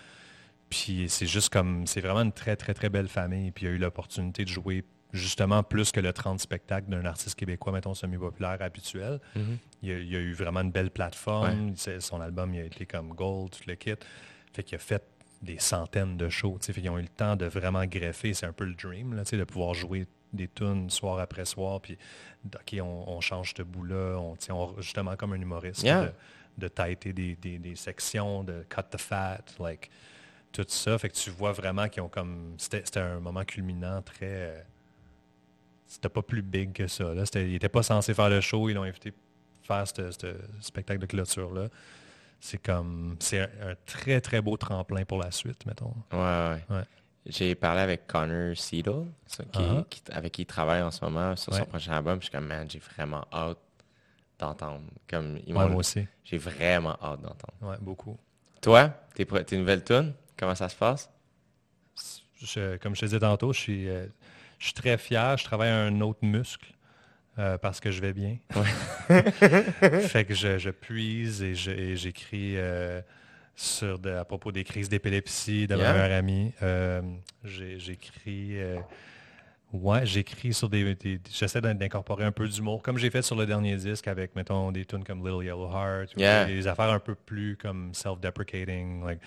Puis 0.68 1.06
c'est 1.08 1.26
juste 1.26 1.50
comme, 1.50 1.86
c'est 1.86 2.00
vraiment 2.00 2.22
une 2.22 2.32
très, 2.32 2.56
très, 2.56 2.74
très 2.74 2.90
belle 2.90 3.08
famille. 3.08 3.50
Puis 3.52 3.64
il 3.64 3.68
a 3.68 3.72
eu 3.72 3.78
l'opportunité 3.78 4.44
de 4.44 4.50
jouer 4.50 4.84
justement 5.12 5.62
plus 5.62 5.92
que 5.92 6.00
le 6.00 6.12
30 6.12 6.40
spectacles 6.40 6.88
d'un 6.88 7.04
artiste 7.04 7.34
québécois, 7.34 7.72
mettons, 7.72 7.94
semi-populaire 7.94 8.58
habituel. 8.60 9.20
Mm-hmm. 9.36 9.56
il, 9.82 9.92
a, 9.92 9.94
a, 9.94 10.20
eu 10.20 10.32
vraiment 10.32 10.60
une 10.60 10.70
belle 10.70 10.90
plateforme. 10.90 11.74
Son 11.76 12.20
album 12.20 12.54
il 12.54 12.60
a 12.60 12.64
été 12.64 12.86
comme 12.86 13.14
gold, 13.14 13.50
tout 13.50 13.62
le 13.66 13.74
kit. 13.74 13.94
Fait 14.52 14.62
qu'il 14.62 14.76
a 14.76 14.78
fait 14.78 15.04
des 15.42 15.58
centaines 15.58 16.16
de 16.16 16.28
shows. 16.28 16.58
Fait 16.60 16.80
ils 16.80 16.88
ont 16.88 16.98
eu 16.98 17.02
le 17.02 17.08
temps 17.08 17.36
de 17.36 17.46
vraiment 17.46 17.84
greffer. 17.84 18.32
C'est 18.32 18.46
un 18.46 18.52
peu 18.52 18.64
le 18.64 18.74
dream, 18.74 19.14
là, 19.14 19.24
de 19.24 19.44
pouvoir 19.44 19.74
jouer 19.74 20.06
des 20.32 20.48
tunes 20.48 20.88
soir 20.88 21.18
après 21.18 21.44
soir. 21.44 21.80
Puis, 21.80 21.98
OK, 22.46 22.80
on, 22.80 23.20
change 23.20 23.54
ce 23.56 23.62
bout-là. 23.62 24.18
On, 24.18 24.80
justement, 24.80 25.16
comme 25.16 25.32
un 25.32 25.40
humoriste, 25.40 25.84
de, 25.84 26.12
de 26.58 27.12
des, 27.12 27.58
des, 27.58 27.76
sections, 27.76 28.44
de 28.44 28.64
cut 28.68 28.82
the 28.90 28.98
fat, 28.98 29.44
like, 29.58 29.90
tout 30.52 30.64
ça. 30.68 30.98
Fait 30.98 31.08
que 31.08 31.14
tu 31.14 31.30
vois 31.30 31.52
vraiment 31.52 31.88
qu'ils 31.88 32.02
ont 32.02 32.08
comme... 32.08 32.54
C'était 32.58 33.00
un 33.00 33.20
moment 33.20 33.44
culminant 33.44 34.00
très... 34.02 34.64
C'était 35.92 36.08
pas 36.08 36.22
plus 36.22 36.40
big 36.40 36.72
que 36.72 36.86
ça. 36.86 37.12
Là. 37.12 37.24
Ils 37.34 37.50
n'étaient 37.50 37.68
pas 37.68 37.82
censés 37.82 38.14
faire 38.14 38.30
le 38.30 38.40
show, 38.40 38.70
ils 38.70 38.74
l'ont 38.74 38.82
invité 38.82 39.12
faire 39.62 39.84
ce 39.86 40.10
spectacle 40.60 40.98
de 40.98 41.04
clôture-là. 41.04 41.68
C'est 42.40 42.56
comme 42.56 43.16
c'est 43.20 43.40
un, 43.40 43.74
très 43.84 44.22
très 44.22 44.40
beau 44.40 44.56
tremplin 44.56 45.04
pour 45.04 45.18
la 45.18 45.30
suite, 45.30 45.66
mettons. 45.66 45.92
Ouais, 46.10 46.64
ouais. 46.70 46.84
J'ai 47.26 47.54
parlé 47.54 47.82
avec 47.82 48.06
Connor 48.06 48.56
Seedle, 48.56 49.04
uh-huh. 49.38 49.84
avec 50.12 50.32
qui 50.32 50.42
il 50.42 50.46
travaille 50.46 50.80
en 50.80 50.90
ce 50.90 51.04
moment 51.04 51.36
sur 51.36 51.52
son 51.52 51.66
prochain 51.66 51.92
album. 51.92 52.20
Je 52.20 52.24
suis 52.24 52.32
comme, 52.32 52.46
man, 52.46 52.68
j'ai 52.70 52.78
vraiment 52.78 53.26
hâte 53.30 53.58
d'entendre. 54.38 54.80
Comme, 55.10 55.40
moi 55.46 55.66
aussi. 55.66 56.08
J'ai 56.24 56.38
vraiment 56.38 56.96
hâte 57.02 57.20
d'entendre. 57.20 57.58
Ouais, 57.60 57.76
beaucoup. 57.82 58.18
Toi, 58.62 58.88
tes, 59.14 59.26
tes 59.26 59.58
nouvelles 59.58 59.84
tunes, 59.84 60.14
comment 60.38 60.54
ça 60.54 60.70
se 60.70 60.76
passe? 60.76 61.10
comme 62.80 62.94
je 62.94 63.00
te 63.00 63.04
disais 63.04 63.20
tantôt, 63.20 63.52
je 63.52 63.58
suis, 63.60 63.88
euh, 63.88 64.06
je 64.62 64.68
suis 64.68 64.74
très 64.74 64.96
fier. 64.96 65.36
Je 65.36 65.44
travaille 65.44 65.70
un 65.70 66.00
autre 66.02 66.20
muscle 66.22 66.72
euh, 67.36 67.58
parce 67.58 67.80
que 67.80 67.90
je 67.90 68.00
vais 68.00 68.12
bien. 68.12 68.36
fait 70.08 70.24
que 70.24 70.34
je, 70.34 70.70
puise 70.70 71.42
et 71.42 71.56
j'écris 71.96 72.56
euh, 72.56 73.02
sur 73.56 73.98
à 74.06 74.24
propos 74.24 74.52
des 74.52 74.62
crises 74.62 74.88
d'épilepsie 74.88 75.66
de 75.66 75.74
ma 75.74 75.92
meilleure 75.92 76.16
amie. 76.16 76.52
Euh, 76.62 77.02
j'écris. 77.42 78.56
ouais, 79.72 80.06
j'écris 80.06 80.54
sur 80.54 80.68
des. 80.68 80.96
J'essaie 81.28 81.60
d'incorporer 81.60 82.24
un 82.24 82.32
peu 82.32 82.46
d'humour, 82.46 82.82
comme 82.82 82.98
j'ai 82.98 83.10
fait 83.10 83.22
sur 83.22 83.34
le 83.34 83.46
dernier 83.46 83.74
disque 83.74 84.06
avec, 84.06 84.36
mettons, 84.36 84.70
des 84.70 84.84
tunes 84.84 85.02
comme 85.02 85.26
Little 85.26 85.44
Yellow 85.44 85.68
Heart, 85.72 86.16
des, 86.16 86.66
affaires 86.68 86.90
un 86.90 87.00
peu 87.00 87.16
plus 87.16 87.56
comme 87.56 87.92
self-deprecating. 87.94 89.04
Like, 89.04 89.18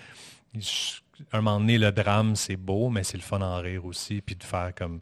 un 1.30 1.42
moment 1.42 1.60
donné, 1.60 1.76
le 1.76 1.92
drame, 1.92 2.36
c'est 2.36 2.56
beau, 2.56 2.88
mais 2.88 3.04
c'est 3.04 3.18
le 3.18 3.22
fun 3.22 3.42
en 3.42 3.60
rire 3.60 3.84
aussi, 3.84 4.22
puis 4.22 4.34
de 4.34 4.42
faire 4.42 4.72
comme 4.74 5.00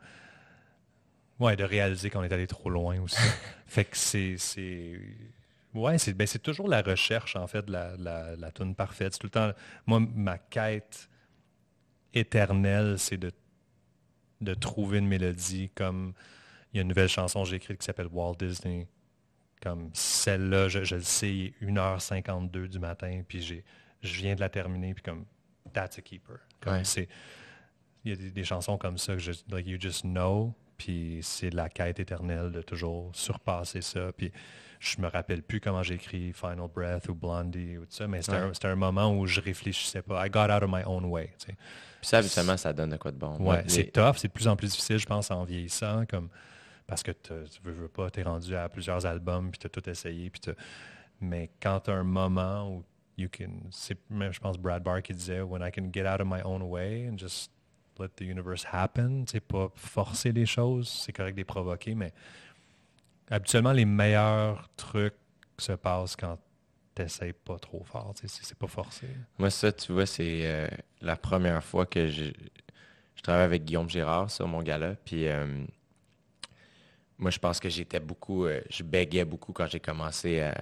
Ouais, 1.45 1.57
de 1.57 1.65
réaliser 1.65 2.09
qu'on 2.09 2.23
est 2.23 2.33
allé 2.33 2.47
trop 2.47 2.71
loin 2.71 2.99
aussi. 3.01 3.21
fait 3.66 3.85
que 3.85 3.97
c'est. 3.97 4.99
Ouais, 5.75 5.99
c'est 5.99 6.15
ben, 6.15 6.27
toujours 6.43 6.69
la 6.69 6.81
recherche, 6.81 7.37
en 7.37 7.47
fait, 7.47 7.66
de 7.66 7.73
la, 7.73 7.97
la, 7.99 8.35
la 8.35 8.51
tune 8.51 8.75
parfaite. 8.75 9.12
C'est 9.12 9.19
tout 9.19 9.27
le 9.27 9.31
temps. 9.31 9.53
Moi, 9.87 10.01
ma 10.15 10.39
quête 10.39 11.11
éternelle, 12.15 12.99
c'est 12.99 13.19
de, 13.19 13.31
de 14.41 14.55
trouver 14.55 14.99
une 14.99 15.09
mélodie 15.09 15.71
comme. 15.75 16.15
Il 16.73 16.79
y 16.79 16.81
a 16.81 16.83
une 16.83 16.89
nouvelle 16.89 17.11
chanson 17.11 17.43
que 17.43 17.51
j'ai 17.51 17.57
écrite 17.57 17.79
qui 17.79 17.85
s'appelle 17.85 18.09
Walt 18.11 18.37
Disney. 18.39 18.89
Comme 19.61 19.91
celle-là, 19.93 20.69
je, 20.69 20.95
le 20.95 21.03
sais, 21.03 21.31
il 21.31 21.47
est 21.47 21.62
1h52 21.62 22.69
du 22.69 22.79
matin, 22.79 23.23
puis 23.29 23.62
je 24.03 24.15
viens 24.15 24.35
de 24.35 24.41
la 24.41 24.49
terminer, 24.49 24.95
puis 24.95 25.03
comme 25.03 25.27
That's 25.75 25.99
a 25.99 26.03
Keeper. 26.03 26.39
c'est. 26.85 27.09
Il 28.05 28.11
y 28.11 28.12
a 28.12 28.31
des, 28.31 28.45
chansons 28.45 28.77
comme 28.77 28.99
ça 28.99 29.15
que 29.15 29.19
je, 29.19 29.33
like 29.49 29.66
You 29.66 29.79
Just 29.81 30.03
Know, 30.03 30.55
puis 30.76 31.20
c'est 31.22 31.51
la 31.51 31.68
quête 31.68 32.01
éternelle 32.01 32.51
de 32.51 32.62
toujours 32.62 33.10
surpasser 33.14 33.80
ça. 33.80 34.12
Puis 34.16 34.32
je 34.80 35.01
me 35.01 35.09
rappelle 35.09 35.42
plus 35.42 35.60
comment 35.60 35.82
j'ai 35.82 35.94
écrit 35.94 36.32
Final 36.32 36.68
Breath 36.74 37.09
ou 37.09 37.14
Blondie 37.14 37.78
ou 37.78 37.82
tout 37.82 37.92
ça, 37.92 38.06
mais 38.06 38.20
c'était 38.22 38.68
un, 38.68 38.76
moment 38.76 39.16
où 39.16 39.26
je 39.26 39.40
réfléchissais 39.40 40.02
pas. 40.02 40.26
I 40.26 40.30
got 40.30 40.51
out 40.51 40.62
of 40.62 40.70
my 40.70 40.82
own 40.84 41.05
way. 41.06 41.32
Puis 41.38 41.56
ça, 42.02 42.18
habituellement, 42.18 42.56
ça 42.56 42.72
donne 42.72 42.90
de 42.90 42.96
quoi 42.96 43.10
de 43.10 43.16
bon. 43.16 43.38
Ouais, 43.38 43.64
c'est 43.66 43.92
tough, 43.92 44.16
c'est 44.16 44.28
de 44.28 44.32
plus 44.32 44.48
en 44.48 44.56
plus 44.56 44.70
difficile, 44.70 44.98
je 44.98 45.06
pense, 45.06 45.30
en 45.30 45.44
vieillissant, 45.44 46.05
comme 46.06 46.28
parce 46.86 47.02
que 47.02 47.12
tu 47.12 47.32
veux, 47.62 47.72
veux 47.72 47.88
pas, 47.88 48.10
tu 48.10 48.20
es 48.20 48.22
rendu 48.22 48.55
à 48.55 48.68
plusieurs 48.68 49.06
albums, 49.06 49.51
puis 49.51 49.59
tu 49.59 49.66
as 49.66 49.70
tout 49.70 49.88
essayé. 49.88 50.28
Puis 50.28 50.52
mais 51.20 51.51
quand 51.62 51.80
tu 51.80 51.90
as 51.90 51.94
un 51.94 52.05
moment 52.05 52.68
où 52.68 52.84
you 53.16 53.28
can, 53.28 53.70
je 53.70 54.38
pense 54.38 54.59
Brad 54.59 54.82
Barr 54.82 55.02
qui 55.02 55.14
disait, 55.14 55.40
when 55.40 55.62
I 55.62 55.70
can 55.70 55.90
get 55.92 56.06
out 56.06 56.20
of 56.20 56.26
my 56.26 56.42
own 56.44 56.62
way 56.62 57.09
and 57.09 57.16
just 57.16 57.53
let 57.99 58.09
the 58.16 58.23
universe 58.23 58.66
happen. 58.71 59.25
C'est 59.27 59.41
pas 59.41 59.71
forcer 59.75 60.33
les 60.33 60.47
choses, 60.47 60.89
c'est 60.89 61.12
correct 61.12 61.35
de 61.35 61.41
les 61.41 61.45
provoquer, 61.45 61.95
mais 61.95 62.12
habituellement, 63.31 63.73
les 63.73 63.85
meilleurs 63.85 64.69
trucs 64.77 65.15
se 65.59 65.73
passent 65.73 66.16
quand 66.16 66.39
tu 66.95 67.03
n'essayes 67.03 67.33
pas 67.33 67.59
trop 67.59 67.83
fort. 67.85 68.15
C'est 68.15 68.59
pas 68.59 68.66
forcé. 68.66 69.09
Moi, 69.39 69.51
ça, 69.51 69.73
tu 69.73 69.93
vois, 69.93 70.07
c'est 70.07 70.41
euh, 70.45 70.69
la 71.01 71.16
première 71.16 71.62
fois 71.62 71.87
que 71.87 72.09
je, 72.09 72.25
je 73.16 73.23
travaille 73.23 73.45
avec 73.45 73.65
Guillaume 73.65 73.89
Girard 73.89 74.31
sur 74.31 74.47
mon 74.47 74.62
gala. 74.62 74.95
Puis 75.05 75.29
euh, 75.29 75.65
moi, 77.16 77.31
je 77.31 77.39
pense 77.39 77.61
que 77.61 77.69
j'étais 77.69 78.01
beaucoup, 78.01 78.47
euh, 78.47 78.61
je 78.69 78.82
bégayais 78.82 79.24
beaucoup 79.24 79.53
quand 79.53 79.69
j'ai 79.69 79.78
commencé 79.78 80.41
à, 80.41 80.55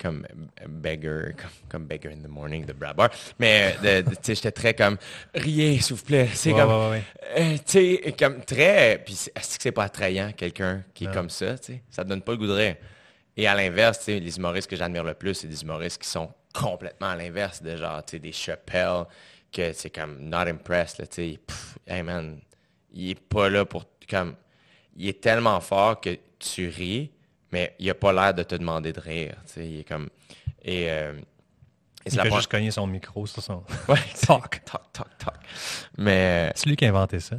comme 0.00 0.26
beggar, 0.68 1.28
comme, 1.68 1.86
beggar 1.86 2.12
in 2.12 2.18
the 2.18 2.28
morning 2.28 2.66
de 2.66 2.72
Brad 2.74 2.96
Bar. 2.96 3.10
Mais 3.38 3.76
j'étais 4.22 4.52
très 4.52 4.74
comme, 4.74 4.98
riez, 5.34 5.80
s'il 5.80 5.96
vous 5.96 6.04
plaît. 6.04 6.28
C'est 6.34 6.52
comme, 6.52 6.70
euh, 6.70 7.56
tu 7.58 7.62
sais, 7.66 8.14
comme 8.18 8.44
très, 8.44 9.02
puis 9.04 9.14
est-ce 9.14 9.56
que 9.56 9.62
c'est 9.62 9.72
pas 9.72 9.84
attrayant, 9.84 10.32
quelqu'un 10.32 10.84
qui 10.92 11.04
est 11.04 11.12
comme 11.12 11.30
ça, 11.30 11.58
tu 11.58 11.72
sais? 11.72 11.82
Ça 11.88 12.04
te 12.04 12.08
donne 12.08 12.22
pas 12.22 12.32
le 12.32 12.38
goût 12.38 12.46
de 12.46 12.52
rire. 12.52 12.76
Et 13.36 13.46
à 13.46 13.54
l'inverse, 13.54 14.06
les 14.06 14.36
humoristes 14.36 14.68
que 14.68 14.76
j'admire 14.76 15.04
le 15.04 15.14
plus, 15.14 15.34
c'est 15.34 15.48
des 15.48 15.62
humoristes 15.62 16.00
qui 16.00 16.08
sont 16.08 16.30
complètement 16.52 17.08
à 17.08 17.16
l'inverse 17.16 17.62
de 17.62 17.76
genre, 17.76 18.04
tu 18.04 18.12
sais, 18.12 18.18
des 18.18 18.32
Chappelle, 18.32 19.04
que 19.50 19.72
c'est 19.72 19.90
comme 19.90 20.18
not 20.20 20.48
impressed, 20.48 21.08
tu 21.08 21.14
sais. 21.14 21.40
Hey 21.86 22.02
man, 22.02 22.40
il 22.92 23.10
est 23.10 23.20
pas 23.20 23.48
là 23.48 23.64
pour, 23.64 23.84
comme, 24.08 24.36
il 24.96 25.08
est 25.08 25.20
tellement 25.20 25.60
fort 25.60 26.00
que 26.00 26.18
tu 26.38 26.68
ris, 26.68 27.10
mais 27.52 27.74
il 27.78 27.86
n'a 27.86 27.94
pas 27.94 28.12
l'air 28.12 28.34
de 28.34 28.42
te 28.42 28.54
demander 28.54 28.92
de 28.92 29.00
rire. 29.00 29.36
Il 29.56 29.80
est 29.80 29.88
comme. 29.88 30.08
Et, 30.62 30.90
euh, 30.90 31.12
il 32.06 32.12
fait 32.12 32.30
juste 32.30 32.50
cogner 32.50 32.70
son 32.70 32.86
micro 32.86 33.26
sur 33.26 33.42
son 33.42 33.62
ouais, 33.88 33.98
talk. 34.26 34.62
Talk, 34.64 34.92
talk, 34.92 35.18
talk. 35.18 35.36
Mais. 35.96 36.48
Euh, 36.48 36.52
c'est 36.54 36.68
lui 36.68 36.76
qui 36.76 36.84
a 36.84 36.88
inventé 36.88 37.20
ça. 37.20 37.36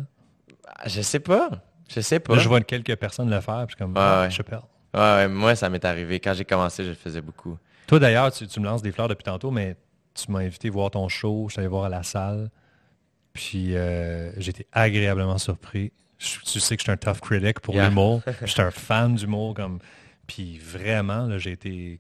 Je 0.86 1.02
sais 1.02 1.20
pas. 1.20 1.50
Je 1.94 2.02
sais 2.02 2.20
pas. 2.20 2.38
je 2.38 2.48
vois 2.48 2.62
quelques 2.62 2.96
personnes 2.96 3.30
le 3.30 3.42
faire, 3.42 3.66
puis 3.68 3.76
comme 3.76 3.94
ah, 3.96 4.28
je 4.30 4.42
perds. 4.42 4.66
Ouais, 4.94 5.28
moi, 5.28 5.56
ça 5.56 5.70
m'est 5.70 5.84
arrivé. 5.86 6.20
Quand 6.20 6.34
j'ai 6.34 6.46
commencé, 6.46 6.84
je 6.84 6.90
le 6.90 6.96
faisais 6.96 7.22
beaucoup. 7.22 7.58
Toi, 7.86 8.00
d'ailleurs, 8.00 8.32
tu, 8.32 8.60
me 8.60 8.66
lances 8.66 8.82
des 8.82 8.92
fleurs 8.92 9.08
depuis 9.08 9.24
tantôt, 9.24 9.52
mais 9.52 9.76
tu 10.16 10.32
m'as 10.32 10.40
invité 10.40 10.70
voir 10.70 10.90
ton 10.90 11.08
show, 11.10 11.46
je 11.48 11.54
suis 11.54 11.60
allé 11.60 11.68
voir 11.68 11.84
à 11.84 11.90
la 11.90 12.02
salle. 12.02 12.50
Puis 13.34 13.76
euh, 13.76 14.32
été 14.40 14.66
agréablement 14.72 15.38
surpris 15.38 15.92
tu 16.18 16.60
sais 16.60 16.76
que 16.76 16.82
je 16.82 16.84
suis 16.84 16.92
un 16.92 16.98
tough 16.98 17.20
critic 17.22 17.60
pour 17.60 17.76
l'humour. 17.76 18.22
Je 18.42 18.48
suis 18.48 18.62
un 18.62 18.72
fan 18.72 19.16
d'humour. 19.16 19.54
Comme... 19.54 19.80
Puis 20.28 20.58
vraiment, 20.58 21.38
j'ai 21.38 21.52
été... 21.52 22.00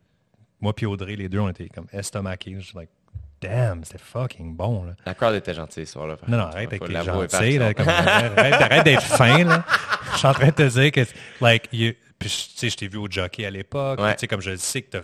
Moi 0.62 0.74
puis 0.74 0.86
Audrey, 0.86 1.16
les 1.16 1.30
deux, 1.30 1.40
on 1.40 1.50
était 1.50 1.70
comme 1.70 1.88
estomaqués. 1.92 2.56
Je 2.60 2.66
suis 2.68 2.78
like, 2.78 2.90
damn, 3.42 3.84
c'était 3.84 4.00
fucking 4.00 4.56
bon. 4.56 4.86
Là. 4.86 4.94
La 5.06 5.14
corde 5.14 5.36
était 5.36 5.54
gentille 5.54 5.86
ce 5.86 5.94
soir-là. 5.94 6.18
Non, 6.28 6.38
non, 6.38 6.44
arrête 6.46 6.70
d'être 6.70 6.90
gentil. 6.90 7.60
arrête, 7.60 8.84
d'être 8.86 9.04
fin. 9.04 9.44
Là. 9.44 9.64
Je 10.14 10.18
suis 10.18 10.28
en 10.28 10.34
train 10.34 10.48
de 10.48 10.52
te 10.52 10.80
dire 10.80 10.92
que, 10.92 11.02
like, 11.42 11.68
you... 11.72 11.92
puis, 12.18 12.30
tu 12.30 12.58
sais, 12.58 12.70
je 12.70 12.78
t'ai 12.78 12.88
vu 12.88 12.98
au 12.98 13.08
jockey 13.10 13.46
à 13.46 13.52
l'époque. 13.52 14.00
Tu 14.00 14.14
sais, 14.20 14.28
comme 14.28 14.42
je 14.42 14.56
sais 14.56 14.82
que 14.82 14.98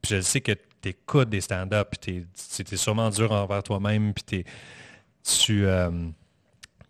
Puis 0.00 0.16
je 0.16 0.20
sais 0.20 0.40
que 0.40 0.52
tu 0.52 0.88
écoutes 0.88 1.28
des 1.28 1.40
stand-up, 1.40 1.88
puis 1.90 2.26
tu 2.34 2.74
es 2.74 2.76
sûrement 2.76 3.10
dur 3.10 3.30
envers 3.32 3.62
toi-même, 3.62 4.14
puis 4.14 4.24
tu 4.24 4.44
tu 5.22 5.66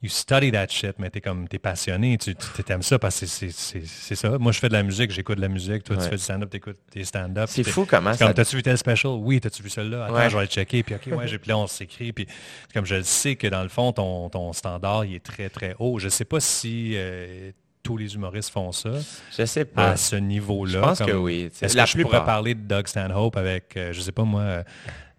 you 0.03 0.11
study 0.11 0.53
that 0.53 0.69
shit, 0.69 0.99
mais 0.99 1.11
t'es 1.11 1.21
comme, 1.21 1.49
t'es 1.49 1.59
passionné, 1.59 2.19
tu 2.19 2.35
t'aimes 2.35 2.83
ça 2.83 2.99
parce 2.99 3.21
que 3.21 3.27
c'est 3.27 4.15
ça. 4.15 4.39
Moi, 4.39 4.53
je 4.53 4.59
fais 4.59 4.69
de 4.69 4.75
la 4.75 4.83
musique, 4.83 5.11
j'écoute 5.11 5.37
de 5.37 5.41
la 5.41 5.49
musique. 5.49 5.85
Toi, 5.85 5.97
tu 5.97 6.03
fais 6.03 6.17
du 6.17 6.23
stand-up, 6.23 6.51
t'écoutes 6.51 6.79
tes 6.91 7.03
stand-up. 7.05 7.49
C'est 7.51 7.65
fou 7.65 7.87
comment 7.89 8.13
ça... 8.13 8.27
Comme, 8.27 8.35
t'as-tu 8.35 8.57
vu 8.57 8.63
tel 8.63 8.77
special? 8.77 9.13
Oui, 9.13 9.41
t'as-tu 9.41 9.63
vu 9.63 9.71
celui-là? 9.71 10.05
Attends, 10.05 10.29
je 10.29 10.37
vais 10.37 10.43
le 10.43 10.49
checker. 10.49 10.83
Puis, 10.83 10.95
OK, 10.95 11.19
ouais, 11.19 11.27
j'ai 11.27 11.39
puis 11.39 11.49
là, 11.49 11.59
on 11.59 11.67
s'écrit. 11.67 12.13
Puis, 12.13 12.27
comme 12.75 12.85
je 12.85 12.97
le 12.97 13.03
sais 13.03 13.37
que 13.37 13.47
dans 13.47 13.63
le 13.63 13.69
fond, 13.69 13.93
ton, 13.93 14.29
ton 14.29 14.53
standard, 14.53 15.05
il 15.07 15.15
est 15.15 15.25
très, 15.25 15.49
très 15.49 15.75
haut. 15.79 15.99
Je 15.99 16.09
sais 16.09 16.25
pas 16.25 16.41
si... 16.41 16.93
Euh, 16.95 17.51
tous 17.83 17.97
les 17.97 18.17
humoristes 18.17 18.51
font 18.51 18.73
ça. 18.73 18.91
Je 19.39 19.45
sais 19.45 19.65
pas. 19.65 19.91
À 19.91 19.97
ce 19.97 20.17
niveau-là. 20.17 20.73
Je 20.73 20.79
pense 20.79 20.99
que 20.99 21.13
oui. 21.13 21.51
Est-ce 21.63 21.77
que 21.77 21.87
je 21.87 22.03
pourrais 22.03 22.25
parler 22.25 22.55
de 22.55 22.61
Doug 22.61 22.89
Stanhope 22.89 23.37
avec, 23.37 23.77
euh, 23.77 23.93
je 23.93 24.01
sais 24.01 24.11
pas 24.11 24.25
moi, 24.25 24.41
euh, 24.41 24.63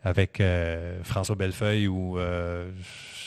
avec 0.03 0.43
François 1.03 1.35
Bellefeuille 1.35 1.87
ou 1.87 2.19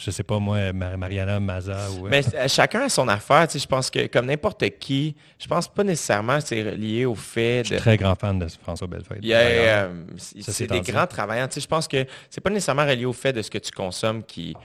je 0.05 0.11
sais 0.11 0.23
pas 0.23 0.39
moi, 0.39 0.73
Mariana 0.73 1.39
Maza. 1.41 1.91
Ou, 1.91 2.07
euh, 2.07 2.11
Mais 2.11 2.23
euh, 2.35 2.49
chacun 2.49 2.83
a 2.83 2.89
son 2.89 3.07
affaire. 3.09 3.47
Je 3.53 3.67
pense 3.67 3.91
que 3.91 4.07
comme 4.07 4.27
n'importe 4.27 4.65
qui, 4.79 5.15
je 5.39 5.47
pense 5.47 5.69
pas 5.69 5.85
nécessairement 5.85 6.39
que 6.39 6.47
c'est 6.47 6.75
lié 6.77 7.05
au 7.05 7.15
fait 7.15 7.63
de... 7.63 7.69
Je 7.69 7.75
suis 7.75 7.81
très 7.81 7.97
grand 7.97 8.15
fan 8.15 8.39
de 8.39 8.47
François 8.63 8.87
Bellefeuille. 8.87 9.21
Euh, 9.33 9.89
c'est 10.17 10.67
des 10.67 10.81
grands 10.81 11.07
travailleurs. 11.07 11.49
Je 11.55 11.67
pense 11.67 11.87
que 11.87 12.07
c'est 12.31 12.41
pas 12.41 12.51
nécessairement 12.51 12.87
relié 12.87 13.05
au 13.05 13.13
fait 13.13 13.33
de 13.33 13.43
ce 13.43 13.51
que 13.51 13.59
tu 13.59 13.71
consommes 13.73 14.23
qui... 14.25 14.57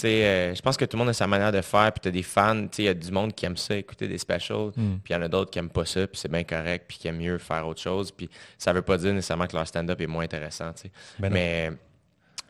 je 0.00 0.60
pense 0.60 0.76
que 0.76 0.84
tout 0.84 0.96
le 0.96 1.00
monde 1.00 1.10
a 1.10 1.14
sa 1.14 1.26
manière 1.26 1.52
de 1.52 1.60
faire, 1.62 1.90
puis 1.92 2.00
tu 2.00 2.08
as 2.08 2.12
des 2.12 2.22
fans, 2.22 2.66
il 2.78 2.84
y 2.84 2.88
a 2.88 2.94
du 2.94 3.10
monde 3.10 3.34
qui 3.34 3.46
aime 3.46 3.56
ça, 3.56 3.74
écouter 3.76 4.06
des 4.06 4.18
specials, 4.18 4.68
hmm. 4.76 4.98
puis 5.02 5.12
il 5.12 5.12
y 5.12 5.16
en 5.16 5.22
a 5.22 5.28
d'autres 5.28 5.50
qui 5.50 5.58
n'aiment 5.58 5.70
pas 5.70 5.84
ça, 5.84 6.06
puis 6.06 6.18
c'est 6.18 6.30
bien 6.30 6.44
correct, 6.44 6.84
puis 6.86 6.98
qui 6.98 7.08
aiment 7.08 7.18
mieux 7.18 7.38
faire 7.38 7.66
autre 7.66 7.80
chose, 7.80 8.12
puis 8.12 8.30
ça 8.56 8.72
veut 8.72 8.82
pas 8.82 8.96
dire 8.96 9.12
nécessairement 9.12 9.46
que 9.46 9.56
leur 9.56 9.66
stand-up 9.66 10.00
est 10.00 10.06
moins 10.06 10.24
intéressant, 10.24 10.70
ben 11.18 11.30
Mais 11.32 11.72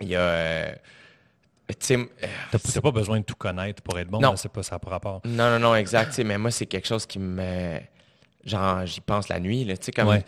il 0.01 0.09
y 0.09 0.17
a... 0.17 0.73
Tu 0.73 0.79
n'as 1.71 2.81
pas 2.81 2.91
besoin 2.91 3.21
de 3.21 3.25
tout 3.25 3.35
connaître 3.35 3.83
pour 3.83 3.99
être 3.99 4.09
bon, 4.09 4.21
non. 4.21 4.37
c'est 4.37 4.51
pas 4.51 4.63
ça 4.63 4.79
par 4.79 4.91
rapport. 4.91 5.21
Non, 5.25 5.51
non, 5.51 5.59
non, 5.59 5.75
exact. 5.75 6.19
mais 6.19 6.39
moi, 6.39 6.51
c'est 6.51 6.67
quelque 6.67 6.87
chose 6.87 7.07
qui 7.07 7.19
me. 7.19 7.79
Genre, 8.45 8.87
j'y 8.87 9.01
pense 9.01 9.29
la 9.29 9.39
nuit. 9.39 9.65
Là, 9.65 9.75
comme... 9.95 10.19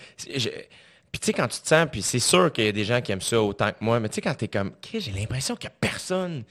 Puis 1.12 1.20
tu 1.20 1.27
sais, 1.27 1.32
quand 1.35 1.48
tu 1.48 1.60
te 1.60 1.69
sens, 1.69 1.86
puis 1.93 2.01
c'est 2.01 2.19
sûr 2.19 2.51
qu'il 2.51 2.64
y 2.64 2.69
a 2.69 2.73
des 2.73 2.85
gens 2.85 3.02
qui 3.02 3.12
aiment 3.12 3.20
ça 3.20 3.40
autant 3.40 3.70
que 3.70 3.82
moi, 3.82 4.01
mais 4.01 4.09
tu 4.09 4.16
sais, 4.16 4.20
quand 4.23 4.35
tu 4.35 4.47
es 4.47 4.48
comme, 4.48 4.73
j'ai 4.94 5.12
l'impression 5.12 5.56
qu'il 5.56 5.69
n'y 5.69 5.74
a 5.74 5.77
personne 5.78 6.44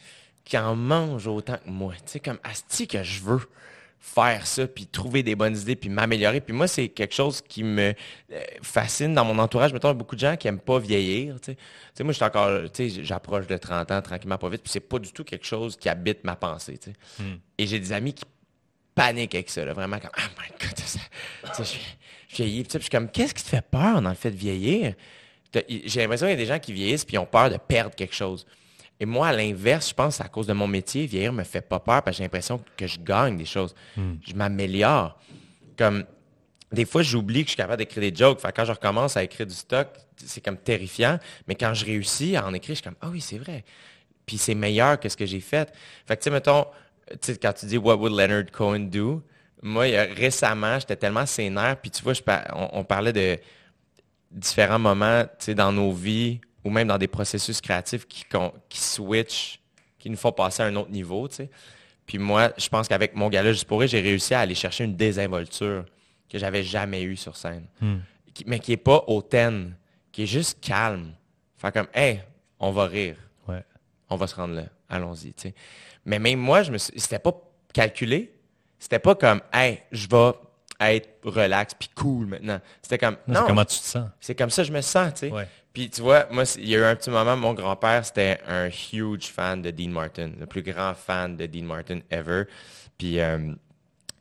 qui 0.45 0.55
en 0.55 0.76
mange 0.76 1.26
autant 1.26 1.57
que 1.57 1.69
moi. 1.69 1.93
Tu 1.95 2.11
sais, 2.11 2.19
comme, 2.19 2.38
asti 2.43 2.88
que 2.88 3.01
je 3.01 3.22
veux 3.22 3.49
faire 4.02 4.48
ça, 4.48 4.68
puis 4.68 4.88
trouver 4.88 5.22
des 5.22 5.36
bonnes 5.36 5.56
idées, 5.56 5.76
puis 5.76 5.88
m'améliorer. 5.88 6.41
Puis 6.41 6.53
moi, 6.53 6.68
c'est 6.68 6.90
quelque 6.90 7.14
chose 7.14 7.40
qui 7.40 7.64
me 7.64 7.94
euh, 8.34 8.41
fascine 8.64 9.14
dans 9.14 9.23
mon 9.23 9.38
entourage. 9.38 9.72
Mettons, 9.72 9.94
beaucoup 9.94 10.15
de 10.15 10.22
gens 10.22 10.36
qui 10.36 10.48
n'aiment 10.48 10.60
pas 10.60 10.80
vieillir. 10.80 11.40
Tu 11.40 11.56
sais. 11.94 12.03
moi, 12.03 12.11
je 12.11 12.23
encore, 12.23 12.64
tu 12.73 12.90
sais, 12.90 13.03
j'approche 13.03 13.45
de 13.45 13.56
30 13.56 13.91
ans 13.91 14.02
tranquillement, 14.02 14.40
pas 14.40 14.49
vite, 14.49 14.64
puis 14.64 14.72
c'est 14.72 14.80
pas 14.80 14.98
du 14.98 15.14
tout 15.14 15.23
quelque 15.23 15.45
chose 15.45 15.78
qui 15.78 15.88
habite 15.88 16.23
ma 16.23 16.36
pensée. 16.36 16.80
Tu 16.80 16.90
sais. 16.90 17.23
Hmm. 17.23 17.38
Et 17.60 17.68
j'ai 17.68 17.80
des 17.80 17.94
amis 17.94 18.14
qui 18.14 18.26
paniquent 18.95 19.36
avec 19.36 19.52
ça, 19.52 19.64
là, 19.64 19.73
vraiment 19.73 19.99
comme, 19.99 20.11
oh 20.18 20.41
my 20.41 20.49
god, 20.60 20.80
ça, 20.80 21.64
je 21.64 22.36
vieillis. 22.36 22.64
Puis 22.64 22.73
je 22.73 22.80
suis 22.80 22.90
comme, 22.90 23.10
qu'est-ce 23.10 23.36
qui 23.36 23.44
te 23.44 23.49
fait 23.49 23.65
peur 23.65 24.02
dans 24.02 24.10
le 24.10 24.15
fait 24.15 24.32
de 24.32 24.38
vieillir? 24.38 24.95
J'ai 25.53 26.02
l'impression 26.02 26.26
qu'il 26.26 26.32
y 26.32 26.41
a 26.41 26.44
des 26.44 26.45
gens 26.48 26.60
qui 26.60 26.73
vieillissent 26.73 27.06
puis 27.06 27.18
ont 27.19 27.26
peur 27.26 27.52
de 27.52 27.57
perdre 27.57 27.94
quelque 27.94 28.15
chose. 28.15 28.48
Et 29.02 29.06
moi, 29.07 29.30
à 29.30 29.34
l'inverse, 29.34 29.90
je 29.90 29.95
pense 29.95 30.22
à 30.22 30.28
cause 30.28 30.45
de 30.45 30.53
mon 30.53 30.68
métier, 30.68 31.07
vieillir 31.07 31.34
me 31.34 31.44
fait 31.44 31.61
pas 31.64 31.80
peur 31.80 32.03
parce 32.03 32.15
que 32.15 32.18
j'ai 32.19 32.23
l'impression 32.23 32.64
que 32.78 32.86
je 32.86 32.99
gagne 32.99 33.36
des 33.36 33.45
choses. 33.45 33.73
Hmm. 33.98 34.14
Je 34.22 34.36
m'améliore. 34.36 35.18
Comme 35.76 36.06
des 36.72 36.86
fois, 36.86 37.02
j'oublie 37.02 37.41
que 37.41 37.48
je 37.48 37.53
suis 37.53 37.57
capable 37.57 37.80
d'écrire 37.80 38.11
des 38.11 38.15
jokes. 38.15 38.40
quand 38.56 38.64
je 38.64 38.72
recommence 38.72 39.18
à 39.18 39.23
écrire 39.23 39.48
du 39.48 39.56
stock, 39.56 39.88
c'est 40.23 40.45
comme 40.45 40.57
terrifiant. 40.57 41.18
Mais 41.48 41.56
quand 41.56 41.73
je 41.73 41.84
réussis 41.84 42.36
à 42.36 42.45
en 42.45 42.53
écrire, 42.53 42.76
je 42.76 42.82
suis 42.82 42.84
comme 42.84 42.95
Ah 43.02 43.10
oui, 43.10 43.22
c'est 43.22 43.40
vrai. 43.40 43.65
Puis 44.28 44.38
c'est 44.38 44.53
meilleur 44.53 44.99
que 44.99 45.10
ce 45.10 45.18
que 45.18 45.26
j'ai 45.26 45.40
fait. 45.41 45.73
Fait 46.06 46.15
que 46.15 46.22
tu 46.22 46.26
sais, 46.26 46.30
mettons, 46.30 46.68
quand 47.41 47.53
tu 47.53 47.65
dis 47.65 47.80
What 47.80 47.95
would 47.95 48.14
Leonard 48.14 48.52
Cohen 48.52 48.82
do? 48.82 49.23
Moi, 49.64 49.86
récemment, 50.15 50.80
j'étais 50.80 50.95
tellement 50.95 51.26
sénère, 51.26 51.78
puis 51.82 51.90
tu 51.90 52.03
vois, 52.03 52.14
on, 52.53 52.69
on, 52.73 52.84
parlait 52.84 53.14
de 53.14 53.40
différents 54.30 54.80
moments 54.80 55.26
dans 55.56 55.72
nos 55.72 55.91
vies 55.91 56.40
ou 56.63 56.69
même 56.69 56.88
dans 56.88 56.97
des 56.97 57.07
processus 57.07 57.61
créatifs 57.61 58.07
qui, 58.07 58.25
qui 58.69 58.79
switchent, 58.79 59.59
qui 59.99 60.09
nous 60.09 60.17
font 60.17 60.31
passer 60.31 60.63
à 60.63 60.65
un 60.65 60.75
autre 60.75 60.91
niveau, 60.91 61.27
tu 61.27 61.35
sais. 61.35 61.49
Puis 62.05 62.17
moi, 62.17 62.51
je 62.57 62.67
pense 62.67 62.88
qu'avec 62.88 63.15
mon 63.15 63.29
gala 63.29 63.53
Juste 63.53 63.65
pour 63.65 63.85
j'ai 63.85 64.01
réussi 64.01 64.33
à 64.33 64.41
aller 64.41 64.55
chercher 64.55 64.83
une 64.83 64.95
désinvolture 64.95 65.85
que 66.29 66.38
j'avais 66.38 66.63
jamais 66.63 67.03
eue 67.03 67.15
sur 67.15 67.35
scène. 67.38 67.65
Hmm. 67.79 67.99
mais 68.45 68.59
qui 68.59 68.71
n'est 68.71 68.77
pas 68.77 69.03
hautaine, 69.07 69.75
qui 70.11 70.23
est 70.23 70.27
juste 70.27 70.59
calme. 70.61 71.13
Faire 71.57 71.71
comme, 71.71 71.88
hey, 71.93 72.21
on 72.59 72.71
va 72.71 72.85
rire. 72.85 73.17
Ouais. 73.47 73.63
On 74.09 74.15
va 74.15 74.27
se 74.27 74.35
rendre 74.35 74.55
là. 74.55 74.63
Allons-y, 74.89 75.33
tu 75.33 75.43
sais. 75.43 75.55
Mais 76.05 76.19
même 76.19 76.39
moi, 76.39 76.63
je 76.63 76.71
me 76.71 76.77
c'était 76.77 77.19
pas 77.19 77.33
calculé. 77.73 78.33
C'était 78.79 78.99
pas 78.99 79.15
comme, 79.15 79.41
hey, 79.53 79.83
je 79.91 80.07
vais 80.07 80.31
être 80.81 81.09
relax 81.23 81.75
puis 81.75 81.89
cool 81.95 82.25
maintenant. 82.25 82.59
C'était 82.81 82.97
comme, 82.97 83.17
non. 83.27 83.43
comment 83.45 83.65
tu 83.65 83.77
te 83.77 83.83
sens? 83.83 84.09
C'est 84.19 84.35
comme 84.35 84.49
ça 84.49 84.63
je 84.63 84.71
me 84.71 84.81
sens, 84.81 85.13
tu 85.13 85.29
sais. 85.29 85.47
Puis 85.73 85.89
tu 85.89 86.02
vois, 86.02 86.27
moi, 86.31 86.43
il 86.57 86.68
y 86.68 86.76
a 86.76 86.80
eu 86.80 86.84
un 86.84 86.95
petit 86.95 87.10
moment, 87.10 87.38
mon 87.38 87.53
grand-père, 87.53 88.06
c'était 88.06 88.39
un 88.48 88.68
huge 88.68 89.27
fan 89.27 89.61
de 89.61 89.72
Dean 89.72 89.89
Martin, 89.89 90.31
le 90.38 90.45
plus 90.45 90.64
grand 90.64 90.93
fan 90.93 91.38
de 91.38 91.45
Dean 91.45 91.64
Martin 91.64 91.99
ever. 92.10 92.43
Puis 92.98 93.19
euh, 93.19 93.53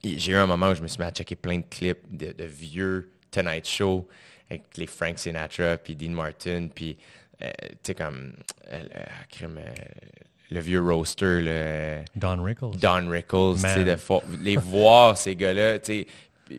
j'ai 0.05 0.33
eu 0.33 0.37
un 0.37 0.47
moment 0.47 0.71
où 0.71 0.75
je 0.75 0.83
me 0.83 0.87
suis 0.87 1.01
mis 1.01 1.07
à 1.07 1.11
checker 1.11 1.37
plein 1.37 1.59
de 1.59 1.65
clips 1.69 2.05
de, 2.09 2.45
vieux 2.45 3.11
Tonight 3.33 3.67
Show 3.67 4.09
avec 4.49 4.77
les 4.77 4.87
Frank 4.87 5.19
Sinatra, 5.19 5.77
puis 5.77 5.97
Dean 5.97 6.11
Martin, 6.11 6.69
puis 6.73 6.97
euh, 7.43 7.51
tu 7.61 7.79
sais 7.83 7.95
comme 7.95 8.33
euh, 8.73 8.83
le 10.51 10.61
vieux 10.61 10.83
roaster, 10.83 11.41
le 11.43 11.99
Don 12.15 12.43
Rickles. 12.43 12.77
Don 12.77 13.09
Rickles, 13.09 13.57
les 14.41 14.57
voir 14.57 15.17
ces 15.17 15.35
gars-là, 15.35 15.79
tu 15.81 15.93
sais 15.93 16.07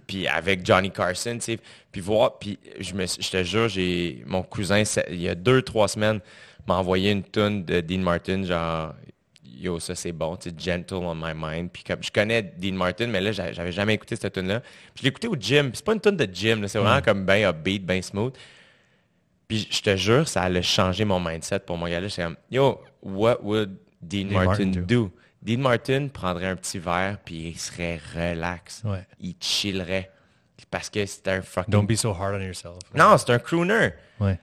puis 0.07 0.27
avec 0.27 0.65
Johnny 0.65 0.91
Carson, 0.91 1.35
tu 1.35 1.41
sais, 1.41 1.59
puis 1.91 2.01
voir, 2.01 2.37
puis 2.39 2.57
je, 2.79 2.93
me, 2.93 3.05
je 3.05 3.29
te 3.29 3.43
jure, 3.43 3.67
j'ai 3.67 4.23
mon 4.25 4.43
cousin, 4.43 4.83
il 5.09 5.21
y 5.21 5.29
a 5.29 5.35
deux, 5.35 5.61
trois 5.61 5.87
semaines, 5.87 6.19
m'a 6.67 6.75
envoyé 6.75 7.11
une 7.11 7.23
tune 7.23 7.65
de 7.65 7.81
Dean 7.81 7.99
Martin, 7.99 8.43
genre, 8.43 8.93
yo, 9.43 9.79
ça 9.79 9.95
c'est 9.95 10.11
bon, 10.11 10.35
tu 10.35 10.49
sais, 10.49 10.55
Gentle 10.57 10.95
on 10.95 11.15
My 11.15 11.33
Mind, 11.35 11.69
puis 11.71 11.83
comme, 11.83 12.01
je 12.01 12.11
connais 12.11 12.41
Dean 12.41 12.73
Martin, 12.73 13.07
mais 13.07 13.21
là, 13.21 13.31
j'avais 13.31 13.71
jamais 13.71 13.95
écouté 13.95 14.15
cette 14.15 14.33
tune-là, 14.33 14.59
puis 14.59 14.69
je 14.97 15.03
l'ai 15.03 15.09
écouté 15.09 15.27
au 15.27 15.35
gym, 15.35 15.69
puis 15.69 15.77
c'est 15.77 15.85
pas 15.85 15.93
une 15.93 16.01
tune 16.01 16.17
de 16.17 16.27
gym, 16.31 16.67
c'est 16.67 16.79
vraiment 16.79 16.99
mm. 16.99 17.03
comme 17.03 17.25
ben 17.25 17.49
upbeat, 17.49 17.85
ben 17.85 18.01
smooth, 18.01 18.33
puis 19.47 19.67
je 19.69 19.81
te 19.81 19.95
jure, 19.95 20.27
ça 20.27 20.43
allait 20.43 20.61
changer 20.61 21.05
mon 21.05 21.19
mindset 21.19 21.59
pour 21.59 21.77
mon 21.77 21.87
gars-là, 21.87 22.09
c'est 22.09 22.23
comme, 22.23 22.37
yo, 22.49 22.81
what 23.01 23.43
would 23.43 23.75
Dean, 24.01 24.27
Martin, 24.31 24.71
do? 24.87 25.11
Dean 25.41 25.57
Martin 25.57 26.07
prendrait 26.07 26.47
un 26.47 26.55
petit 26.55 26.79
verre 26.79 27.17
puis 27.23 27.49
il 27.49 27.59
serait 27.59 27.99
relax. 28.15 28.83
Il 29.19 29.35
chillerait. 29.39 30.11
Parce 30.69 30.89
que 30.89 31.05
c'est 31.05 31.27
un 31.27 31.41
fucking... 31.41 31.71
Don't 31.71 31.85
be 31.85 31.95
so 31.95 32.11
hard 32.11 32.35
on 32.35 32.41
yourself. 32.41 32.77
Non, 32.93 33.17
c'est 33.17 33.31
un 33.31 33.39
crooner. 33.39 33.89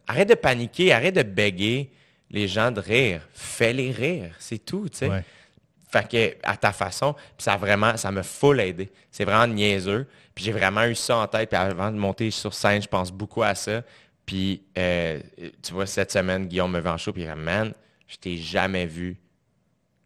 Arrête 0.07 0.29
de 0.29 0.35
paniquer, 0.35 0.93
arrête 0.93 1.15
de 1.15 1.23
béguer 1.23 1.91
les 2.31 2.49
gens 2.49 2.71
de 2.71 2.81
rire. 2.81 3.27
Fais-les 3.33 3.93
rire, 3.93 4.35
c'est 4.39 4.59
tout, 4.59 4.89
tu 4.89 4.99
sais. 4.99 5.25
Fait 5.91 6.07
que, 6.07 6.37
à 6.43 6.55
ta 6.57 6.73
façon, 6.73 7.15
puis 7.15 7.45
ça 7.45 7.57
vraiment, 7.57 7.97
ça 7.97 8.11
me 8.11 8.23
full 8.23 8.61
aidé. 8.61 8.91
C'est 9.11 9.25
vraiment 9.25 9.47
niaiseux. 9.47 10.07
Puis 10.35 10.45
j'ai 10.45 10.53
vraiment 10.53 10.85
eu 10.85 10.95
ça 10.95 11.17
en 11.17 11.27
tête. 11.27 11.49
Puis 11.49 11.59
avant 11.59 11.91
de 11.91 11.97
monter 11.97 12.31
sur 12.31 12.53
scène, 12.53 12.83
je 12.83 12.89
pense 12.89 13.11
beaucoup 13.11 13.43
à 13.43 13.55
ça. 13.55 13.83
Puis, 14.27 14.63
euh, 14.77 15.19
tu 15.63 15.73
vois, 15.73 15.87
cette 15.87 16.13
semaine, 16.13 16.47
Guillaume 16.47 16.73
me 16.73 16.81
vend 16.81 16.99
chaud, 16.99 17.15
puis 17.15 17.23
il 17.23 17.29
dit, 17.29 17.41
man, 17.41 17.73
je 18.07 18.17
t'ai 18.17 18.37
jamais 18.37 18.85
vu 18.85 19.17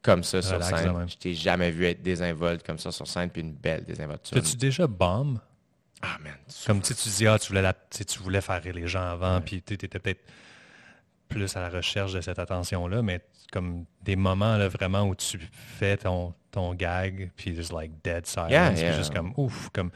comme 0.02 0.24
ça 0.24 0.42
sur 0.42 0.62
scène. 0.62 1.08
Je 1.08 1.16
t'ai 1.16 1.34
jamais 1.34 1.70
vu 1.70 1.86
être 1.86 2.02
désinvolte 2.02 2.66
comme 2.66 2.78
ça 2.78 2.90
sur 2.90 3.06
scène, 3.06 3.30
puis 3.30 3.42
une 3.42 3.52
belle 3.52 3.84
désinvolture. 3.84 4.36
As-tu 4.36 4.56
déjà 4.56 4.86
bomb? 4.86 5.40
Ah, 6.02 6.18
man. 6.22 6.34
Comme 6.66 6.80
tu 6.82 6.92
dis, 6.94 7.26
ah, 7.26 7.38
tu 7.38 7.48
voulais, 7.48 7.72
tu 7.90 8.18
voulais 8.18 8.40
faire 8.40 8.60
rire 8.62 8.74
les 8.74 8.88
gens 8.88 9.12
avant, 9.12 9.40
puis 9.40 9.62
tu 9.62 9.74
étais 9.74 9.86
peut-être 9.86 10.20
plus 11.28 11.56
à 11.56 11.60
la 11.60 11.70
recherche 11.70 12.12
de 12.12 12.20
cette 12.20 12.38
attention-là, 12.38 13.02
mais 13.02 13.20
comme 13.52 13.84
des 14.02 14.16
moments 14.16 14.56
là, 14.56 14.68
vraiment 14.68 15.02
où 15.02 15.14
tu 15.14 15.38
fais 15.52 15.96
ton, 15.96 16.34
ton 16.50 16.74
gag, 16.74 17.30
puis 17.36 17.54
there's 17.54 17.72
like 17.72 17.92
dead 18.02 18.26
silence, 18.26 18.80
puis 18.80 18.92
juste 18.92 19.14
comme 19.14 19.32
ouf, 19.36 19.70
comme 19.72 19.90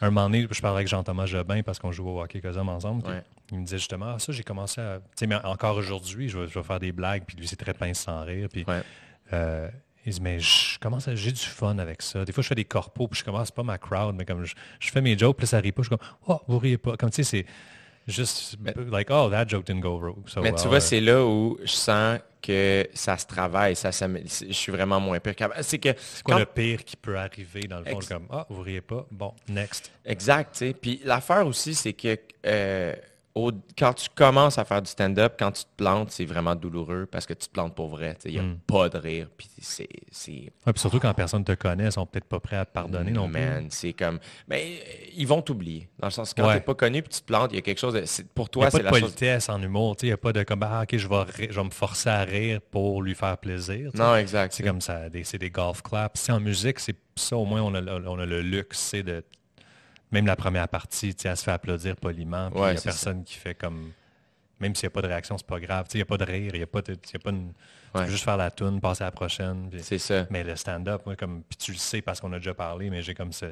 un 0.00 0.10
moment 0.10 0.28
donné, 0.28 0.46
je 0.50 0.60
parlais 0.60 0.76
avec 0.76 0.88
Jean-Thomas 0.88 1.26
Jobin 1.26 1.62
parce 1.62 1.78
qu'on 1.78 1.90
joue 1.90 2.08
au 2.08 2.22
hockey 2.22 2.40
Cosum 2.40 2.68
ensemble. 2.68 3.24
Il 3.50 3.58
me 3.58 3.64
disait 3.64 3.78
justement, 3.78 4.14
ah, 4.14 4.18
ça, 4.18 4.32
j'ai 4.32 4.42
commencé 4.42 4.80
à. 4.80 4.98
Tu 4.98 5.04
sais, 5.20 5.26
mais 5.26 5.36
encore 5.36 5.76
aujourd'hui, 5.76 6.28
je, 6.28 6.38
vais, 6.38 6.62
faire 6.62 6.80
des 6.80 6.92
blagues, 6.92 7.24
puis 7.26 7.36
lui, 7.36 7.46
c'est 7.46 7.56
très 7.56 7.74
pince 7.74 8.00
sans 8.00 8.22
rire. 8.24 8.48
Puis, 8.52 8.66
euh, 9.32 9.68
il 10.04 10.12
dit, 10.12 10.20
mais 10.20 10.40
je 10.40 10.78
commence 10.78 11.08
à, 11.08 11.14
j'ai 11.14 11.32
du 11.32 11.40
fun 11.40 11.78
avec 11.78 12.02
ça. 12.02 12.24
Des 12.24 12.32
fois, 12.32 12.42
je 12.42 12.48
fais 12.48 12.54
des 12.54 12.64
corpos, 12.64 13.08
puis 13.08 13.20
je 13.20 13.24
commence 13.24 13.50
pas 13.50 13.62
ma 13.62 13.78
crowd, 13.78 14.14
mais 14.16 14.24
comme 14.24 14.44
je, 14.44 14.54
fais 14.80 15.00
mes 15.00 15.16
jokes, 15.18 15.36
puis 15.36 15.46
ça 15.46 15.58
rit 15.58 15.72
pas, 15.72 15.82
je 15.82 15.88
suis 15.88 15.96
comme, 15.96 16.08
oh, 16.26 16.40
vous 16.46 16.58
riez 16.58 16.78
pas. 16.78 16.96
Comme 16.96 17.10
tu 17.10 17.22
sais, 17.22 17.24
c'est 17.24 17.46
juste, 18.06 18.56
like, 18.90 19.08
oh, 19.10 19.28
that 19.30 19.48
joke 19.48 19.66
didn't 19.66 19.80
go 19.80 20.16
so 20.26 20.40
Mais 20.40 20.52
tu 20.52 20.68
vois, 20.68 20.80
c'est 20.80 21.00
là 21.00 21.24
où 21.24 21.58
je 21.62 21.72
sens 21.72 22.20
que 22.40 22.88
ça 22.94 23.18
se 23.18 23.26
travaille, 23.26 23.76
ça, 23.76 23.90
je 23.90 24.52
suis 24.52 24.72
vraiment 24.72 25.00
moins 25.00 25.20
pire. 25.20 25.34
C'est 25.62 25.78
que 25.78 25.90
c'est 25.98 26.22
quoi 26.22 26.38
le 26.38 26.46
pire 26.46 26.84
qui 26.84 26.96
peut 26.96 27.18
arriver 27.18 27.62
dans 27.62 27.80
le 27.80 27.84
fond, 27.86 27.98
comme 28.08 28.26
ah 28.30 28.46
vous 28.48 28.62
riez 28.62 28.80
pas, 28.80 29.06
bon 29.10 29.34
next. 29.48 29.90
Exact, 30.04 30.52
tu 30.52 30.58
sais. 30.58 30.74
Puis 30.74 31.00
l'affaire 31.04 31.46
aussi, 31.46 31.74
c'est 31.74 31.92
que 31.92 32.16
euh, 32.46 32.94
quand 33.78 33.92
tu 33.94 34.08
commences 34.14 34.58
à 34.58 34.64
faire 34.64 34.82
du 34.82 34.90
stand-up, 34.90 35.34
quand 35.38 35.52
tu 35.52 35.62
te 35.62 35.68
plantes, 35.76 36.10
c'est 36.10 36.24
vraiment 36.24 36.54
douloureux 36.54 37.06
parce 37.10 37.26
que 37.26 37.34
tu 37.34 37.46
te 37.46 37.52
plantes 37.52 37.74
pour 37.74 37.88
vrai. 37.88 38.16
Il 38.24 38.32
n'y 38.32 38.38
a 38.38 38.42
mm. 38.42 38.58
pas 38.66 38.88
de 38.88 38.98
rire. 38.98 39.28
Puis 39.36 39.48
c'est, 39.60 39.88
surtout 40.76 40.98
quand 40.98 41.12
personne 41.14 41.44
te 41.44 41.52
connaît, 41.52 41.86
ils 41.86 41.92
sont 41.92 42.06
peut-être 42.06 42.24
pas 42.24 42.40
prêts 42.40 42.56
à 42.56 42.64
te 42.64 42.72
pardonner 42.72 43.12
non 43.12 43.28
man, 43.28 43.68
C'est 43.70 43.92
comme. 43.92 44.18
Mais 44.48 44.82
ils 45.16 45.26
vont 45.26 45.42
t'oublier. 45.42 45.88
Dans 45.98 46.08
le 46.08 46.12
sens 46.12 46.34
que 46.34 46.40
quand 46.40 46.48
tu 46.48 46.54
n'es 46.54 46.60
pas 46.60 46.74
connu 46.74 47.02
puis 47.02 47.10
tu 47.10 47.20
te 47.20 47.26
plantes, 47.26 47.52
il 47.52 47.56
y 47.56 47.58
a 47.58 47.62
quelque 47.62 47.78
chose 47.80 47.94
de. 47.94 48.04
Pour 48.34 48.50
toi, 48.50 48.70
c'est 48.70 48.82
la 48.82 48.90
chose. 48.90 48.98
Il 48.98 49.02
n'y 49.02 49.04
a 49.04 49.06
pas 49.06 49.06
de 49.06 49.14
politesse 49.14 49.48
en 49.48 49.62
humour. 49.62 49.96
Il 50.02 50.06
n'y 50.06 50.12
a 50.12 50.16
pas 50.16 50.32
de 50.32 50.42
comme 50.42 50.62
ah, 50.62 50.82
ok, 50.82 50.96
je 50.96 51.08
vais, 51.08 51.50
je 51.50 51.54
vais 51.54 51.64
me 51.64 51.70
forcer 51.70 52.10
à 52.10 52.24
rire 52.24 52.60
pour 52.70 53.02
lui 53.02 53.14
faire 53.14 53.38
plaisir. 53.38 53.90
Non, 53.94 54.16
exact. 54.16 54.52
C'est 54.54 54.62
comme 54.62 54.80
ça. 54.80 55.02
C'est 55.22 55.38
des 55.38 55.50
golf 55.50 55.82
claps. 55.82 56.20
Si 56.20 56.32
en 56.32 56.40
musique, 56.40 56.80
c'est 56.80 56.96
ça, 57.14 57.36
au 57.36 57.44
moins, 57.44 57.62
on 57.62 57.74
a, 57.74 57.82
on 57.82 58.18
a 58.18 58.26
le 58.26 58.42
luxe, 58.42 58.78
c'est 58.78 59.02
de 59.02 59.22
même 60.10 60.26
la 60.26 60.36
première 60.36 60.68
partie, 60.68 61.14
elle 61.24 61.36
se 61.36 61.44
fait 61.44 61.50
applaudir 61.50 61.96
poliment. 61.96 62.50
il 62.54 62.60
n'y 62.60 62.78
a 62.78 62.80
personne 62.80 63.24
qui 63.24 63.34
fait 63.34 63.54
comme. 63.54 63.92
Même 64.60 64.74
s'il 64.74 64.88
n'y 64.88 64.92
a 64.92 64.94
pas 64.94 65.02
de 65.02 65.06
réaction, 65.06 65.38
c'est 65.38 65.46
pas 65.46 65.60
grave. 65.60 65.86
Il 65.94 65.98
n'y 65.98 66.02
a 66.02 66.06
pas 66.06 66.16
de 66.16 66.24
rire, 66.24 66.50
il 66.52 66.58
n'y 66.58 66.64
a 66.64 66.66
pas 66.66 66.82
de. 66.82 66.92
Y 66.92 67.16
a 67.16 67.18
pas 67.20 67.30
une... 67.30 67.52
Tu 67.94 68.02
peux 68.02 68.10
juste 68.10 68.24
faire 68.24 68.36
la 68.36 68.50
tune, 68.50 68.80
passer 68.80 69.02
à 69.02 69.06
la 69.06 69.12
prochaine. 69.12 69.70
C'est 69.78 69.98
ça. 69.98 70.26
Mais 70.30 70.42
le 70.42 70.56
stand-up, 70.56 71.02
comme. 71.16 71.42
Puis 71.44 71.56
tu 71.56 71.72
le 71.72 71.78
sais 71.78 72.02
parce 72.02 72.20
qu'on 72.20 72.32
a 72.32 72.38
déjà 72.38 72.54
parlé, 72.54 72.90
mais 72.90 73.02
j'ai 73.02 73.14
comme 73.14 73.32
ce, 73.32 73.46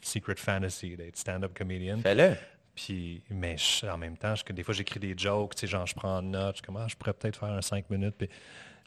secret 0.00 0.36
fantasy 0.36 0.96
d'être 0.96 1.16
stand-up 1.16 1.52
comedian. 1.56 1.98
Fais-le. 1.98 2.34
Puis, 2.74 3.22
mais 3.30 3.56
en 3.90 3.96
même 3.96 4.16
temps, 4.16 4.34
des 4.50 4.62
fois, 4.62 4.74
j'écris 4.74 5.00
des 5.00 5.14
jokes, 5.16 5.54
tu 5.54 5.60
sais, 5.60 5.66
genre, 5.66 5.86
je 5.86 5.94
prends 5.94 6.20
une 6.20 6.32
note, 6.32 6.58
je, 6.58 6.62
comme, 6.62 6.76
ah, 6.76 6.86
je 6.88 6.94
pourrais 6.94 7.14
peut-être 7.14 7.38
faire 7.38 7.48
un 7.48 7.62
5 7.62 7.88
minutes. 7.88 8.14
Puis... 8.18 8.28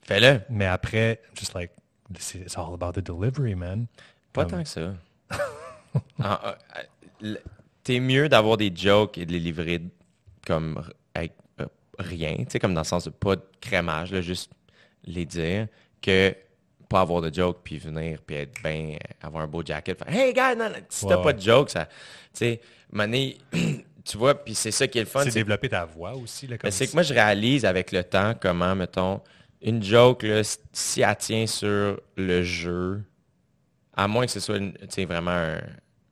Fais-le. 0.03 0.41
Mais 0.49 0.67
après, 0.67 1.21
just 1.33 1.55
like, 1.55 1.71
it's 2.13 2.55
all 2.55 2.73
about 2.73 2.93
the 2.93 3.03
delivery, 3.03 3.55
man. 3.55 3.87
Pas 4.31 4.45
tant 4.45 4.61
que 4.61 4.69
ça. 4.69 4.93
Ah, 6.23 6.57
ah, 6.73 7.25
t'es 7.83 7.99
mieux 7.99 8.29
d'avoir 8.29 8.57
des 8.57 8.71
jokes 8.75 9.17
et 9.17 9.25
de 9.25 9.31
les 9.31 9.39
livrer 9.39 9.81
comme 10.45 10.83
avec 11.13 11.33
euh, 11.61 11.65
rien, 11.97 12.35
tu 12.37 12.45
sais, 12.49 12.59
comme 12.59 12.73
dans 12.73 12.81
le 12.81 12.85
sens 12.85 13.05
de 13.05 13.09
pas 13.09 13.35
de 13.35 13.43
crémage, 13.61 14.19
juste 14.21 14.51
les 15.05 15.25
dire, 15.25 15.67
que 16.01 16.35
pas 16.87 17.01
avoir 17.01 17.21
de 17.21 17.33
jokes 17.33 17.59
puis 17.63 17.77
venir 17.77 18.19
puis 18.25 18.35
être 18.35 18.61
bien, 18.63 18.97
avoir 19.21 19.43
un 19.43 19.47
beau 19.47 19.63
jacket. 19.63 20.01
hey, 20.07 20.33
gars, 20.33 20.55
si 20.89 21.05
t'as 21.07 21.17
pas 21.17 21.33
de 21.33 21.41
jokes, 21.41 21.69
ça, 21.69 21.85
tu 21.85 21.91
sais, 22.33 22.61
tu 24.05 24.17
vois, 24.17 24.33
puis 24.35 24.55
c'est 24.55 24.71
ça 24.71 24.87
qui 24.87 24.97
est 24.97 25.01
le 25.01 25.07
fun. 25.07 25.23
C'est 25.23 25.31
développer 25.31 25.69
ta 25.69 25.85
voix 25.85 26.15
aussi. 26.15 26.49
c'est 26.71 26.87
que 26.87 26.93
moi, 26.93 27.03
je 27.03 27.13
réalise 27.13 27.63
avec 27.65 27.91
le 27.91 28.03
temps 28.03 28.33
comment, 28.39 28.75
mettons, 28.75 29.21
une 29.61 29.83
joke, 29.83 30.25
si 30.73 31.01
elle 31.01 31.15
tient 31.17 31.45
sur 31.45 31.99
le 32.15 32.43
jeu, 32.43 33.03
à 33.95 34.07
moins 34.07 34.25
que 34.25 34.31
ce 34.31 34.39
soit 34.39 34.59
vraiment 35.05 35.31
un, 35.31 35.59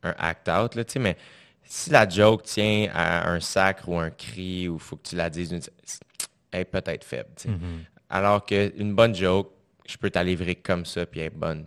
un 0.09 0.15
act-out, 0.17 0.75
mais 0.97 1.17
si 1.63 1.89
la 1.89 2.07
joke 2.07 2.43
tient 2.43 2.89
à 2.93 3.29
un 3.29 3.39
sacre 3.39 3.89
ou 3.89 3.97
un 3.99 4.09
cri, 4.09 4.69
ou 4.69 4.79
faut 4.79 4.95
que 4.95 5.09
tu 5.09 5.15
la 5.15 5.29
dises, 5.29 5.69
elle 6.51 6.61
est 6.61 6.65
peut-être 6.65 7.03
faible. 7.03 7.29
Mm-hmm. 7.45 7.79
Alors 8.09 8.45
qu'une 8.45 8.93
bonne 8.93 9.13
joke, 9.13 9.51
je 9.85 9.97
peux 9.97 10.09
t'en 10.09 10.23
livrer 10.23 10.55
comme 10.55 10.85
ça, 10.85 11.05
puis 11.05 11.19
elle 11.19 11.27
est 11.27 11.29
bonne. 11.29 11.65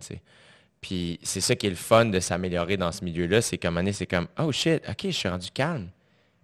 Puis 0.79 1.19
c'est 1.21 1.41
ça 1.41 1.55
qui 1.55 1.67
est 1.67 1.71
le 1.71 1.75
fun 1.75 2.05
de 2.05 2.19
s'améliorer 2.19 2.77
dans 2.77 2.91
ce 2.91 3.03
milieu-là, 3.03 3.41
c'est 3.41 3.57
comme 3.57 3.91
c'est 3.91 4.07
comme 4.07 4.27
Oh 4.39 4.51
shit, 4.51 4.81
ok, 4.89 5.01
je 5.03 5.11
suis 5.11 5.29
rendu 5.29 5.49
calme. 5.51 5.89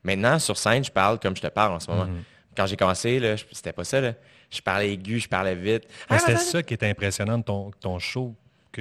Maintenant, 0.04 0.38
sur 0.40 0.58
scène, 0.58 0.84
je 0.86 0.92
parle 0.92 1.20
comme 1.20 1.36
je 1.36 1.42
te 1.42 1.48
parle 1.48 1.74
en 1.74 1.80
ce 1.80 1.90
moment. 1.90 2.06
Mm-hmm. 2.06 2.56
Quand 2.56 2.66
j'ai 2.68 2.78
commencé, 2.78 3.20
là, 3.20 3.36
c'était 3.52 3.74
pas 3.74 3.84
ça. 3.84 4.02
Je 4.50 4.62
parlais 4.62 4.94
aigu, 4.94 5.20
je 5.20 5.28
parlais 5.28 5.56
vite. 5.56 5.84
Ah, 6.10 6.18
c'était 6.20 6.38
ça 6.38 6.64
qui 6.64 6.74
était 6.74 6.90
impressionnant 6.90 7.38
de 7.38 7.44
ton, 7.44 7.72
ton 7.80 8.00
show 8.00 8.36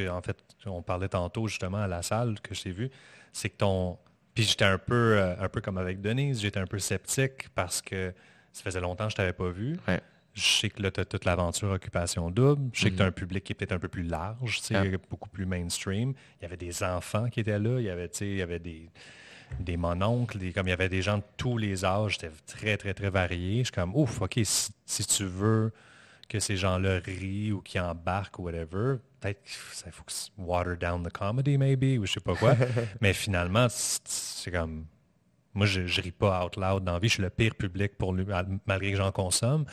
en 0.09 0.23
fait, 0.23 0.37
on 0.67 0.83
parlait 0.83 1.09
tantôt 1.09 1.49
justement 1.49 1.83
à 1.83 1.89
la 1.89 2.03
salle 2.03 2.41
que 2.41 2.55
j'ai 2.55 2.71
vu, 2.71 2.91
c'est 3.33 3.51
que 3.51 3.57
ton. 3.57 3.99
Puis 4.35 4.45
j'étais 4.45 4.65
un 4.65 4.79
peu, 4.79 5.19
euh, 5.19 5.35
un 5.41 5.49
peu 5.49 5.61
comme 5.61 5.79
avec 5.79 6.01
Denise, 6.01 6.41
j'étais 6.41 6.61
un 6.61 6.67
peu 6.67 6.79
sceptique 6.79 7.49
parce 7.55 7.81
que 7.81 8.13
ça 8.53 8.63
faisait 8.63 8.81
longtemps 8.81 9.05
que 9.05 9.13
je 9.13 9.17
t'avais 9.17 9.33
pas 9.33 9.49
vu. 9.49 9.79
Je 10.35 10.43
sais 10.43 10.69
que 10.69 10.83
là, 10.83 10.91
tu 10.91 11.01
as 11.01 11.07
toute 11.07 11.25
l'aventure 11.25 11.71
Occupation 11.71 12.31
Double. 12.31 12.69
Je 12.75 12.83
sais 12.83 12.91
que 12.91 12.97
tu 12.97 13.03
as 13.03 13.07
un 13.07 13.09
mm-hmm. 13.09 13.13
public 13.13 13.45
qui 13.45 13.53
est 13.53 13.55
peut-être 13.55 13.73
un 13.73 13.79
peu 13.79 13.89
plus 13.89 14.03
large, 14.03 14.61
beaucoup 15.09 15.31
plus 15.31 15.47
mainstream. 15.47 16.13
Il 16.39 16.43
y 16.43 16.45
avait 16.45 16.59
des 16.59 16.83
enfants 16.83 17.31
qui 17.31 17.41
étaient 17.41 17.59
là. 17.59 17.81
Il 17.81 17.85
y 17.85 17.89
avait, 17.89 18.11
il 18.21 18.37
y 18.37 18.43
avait 18.43 18.59
des, 18.59 18.91
des 19.59 19.79
mononcles, 19.79 20.53
comme 20.53 20.67
il 20.67 20.71
y 20.71 20.75
avait 20.75 20.91
des 20.91 21.01
gens 21.01 21.19
de 21.19 21.25
tous 21.39 21.57
les 21.57 21.87
âges. 21.87 22.19
C'était 22.19 22.35
très, 22.47 22.77
très, 22.77 22.93
très 22.93 23.09
varié. 23.09 23.61
Je 23.61 23.65
suis 23.65 23.73
comme, 23.73 23.97
ouf, 23.97 24.21
OK, 24.21 24.39
si 24.45 25.07
tu 25.07 25.25
veux 25.25 25.73
que 26.29 26.41
ces 26.41 26.57
gens-là 26.57 26.99
rient 26.99 27.53
ou 27.53 27.61
qui 27.61 27.79
embarquent 27.79 28.39
ou 28.39 28.45
whatever, 28.45 28.97
peut-être 29.27 29.43
qu'il 29.43 29.93
faut 29.93 30.05
que 30.05 30.13
water 30.39 30.77
down 30.77 31.03
the 31.03 31.13
comedy, 31.13 31.59
maybe, 31.59 31.99
ou 31.99 32.07
je 32.07 32.13
sais 32.13 32.21
pas 32.21 32.35
quoi. 32.35 32.57
Mais 33.01 33.13
finalement, 33.13 33.67
c'est 33.69 34.51
comme. 34.51 34.87
Moi, 35.55 35.65
je, 35.65 36.01
ris 36.03 36.13
pas 36.13 36.45
out 36.45 36.57
loud 36.57 36.85
dans 36.85 36.93
la 36.93 36.99
vie. 36.99 37.09
Je 37.09 37.15
suis 37.15 37.23
le 37.23 37.31
pire 37.31 37.55
public 37.55 37.97
pour 37.97 38.13
lui, 38.13 38.27
malgré 38.67 38.91
que 38.91 38.99
j'en 38.99 39.11
consomme. 39.11 39.65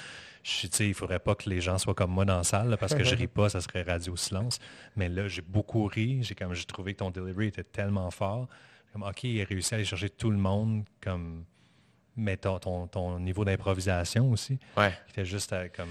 Je, 0.41 0.67
il 0.79 0.89
ne 0.89 0.93
faudrait 0.93 1.19
pas 1.19 1.35
que 1.35 1.49
les 1.49 1.59
gens 1.59 1.77
soient 1.77 1.93
comme 1.93 2.11
moi 2.11 2.23
dans 2.23 2.37
la 2.37 2.43
salle, 2.43 2.77
parce 2.79 2.95
que 2.95 3.03
je 3.03 3.15
ris 3.15 3.27
pas, 3.27 3.49
ça 3.49 3.59
serait 3.59 3.81
radio 3.81 4.15
silence. 4.15 4.59
Mais 4.95 5.09
là, 5.09 5.27
j'ai 5.27 5.41
beaucoup 5.41 5.85
ri. 5.87 6.23
J'ai 6.23 6.35
comme 6.35 6.53
j'ai 6.53 6.65
trouvé 6.65 6.93
que 6.93 6.99
ton 6.99 7.11
delivery 7.11 7.47
était 7.47 7.65
tellement 7.65 8.09
fort. 8.11 8.47
Comme, 8.93 9.03
OK, 9.03 9.23
il 9.23 9.41
a 9.41 9.45
réussi 9.45 9.73
à 9.73 9.77
aller 9.77 9.85
chercher 9.85 10.09
tout 10.09 10.31
le 10.31 10.37
monde 10.37 10.85
comme 11.01 11.43
mais 12.15 12.37
ton, 12.37 12.59
ton, 12.59 13.19
niveau 13.19 13.45
d'improvisation 13.45 14.31
aussi. 14.31 14.59
Ouais. 14.77 14.93
Était 15.09 15.25
juste 15.25 15.53
euh, 15.53 15.67
comme. 15.75 15.89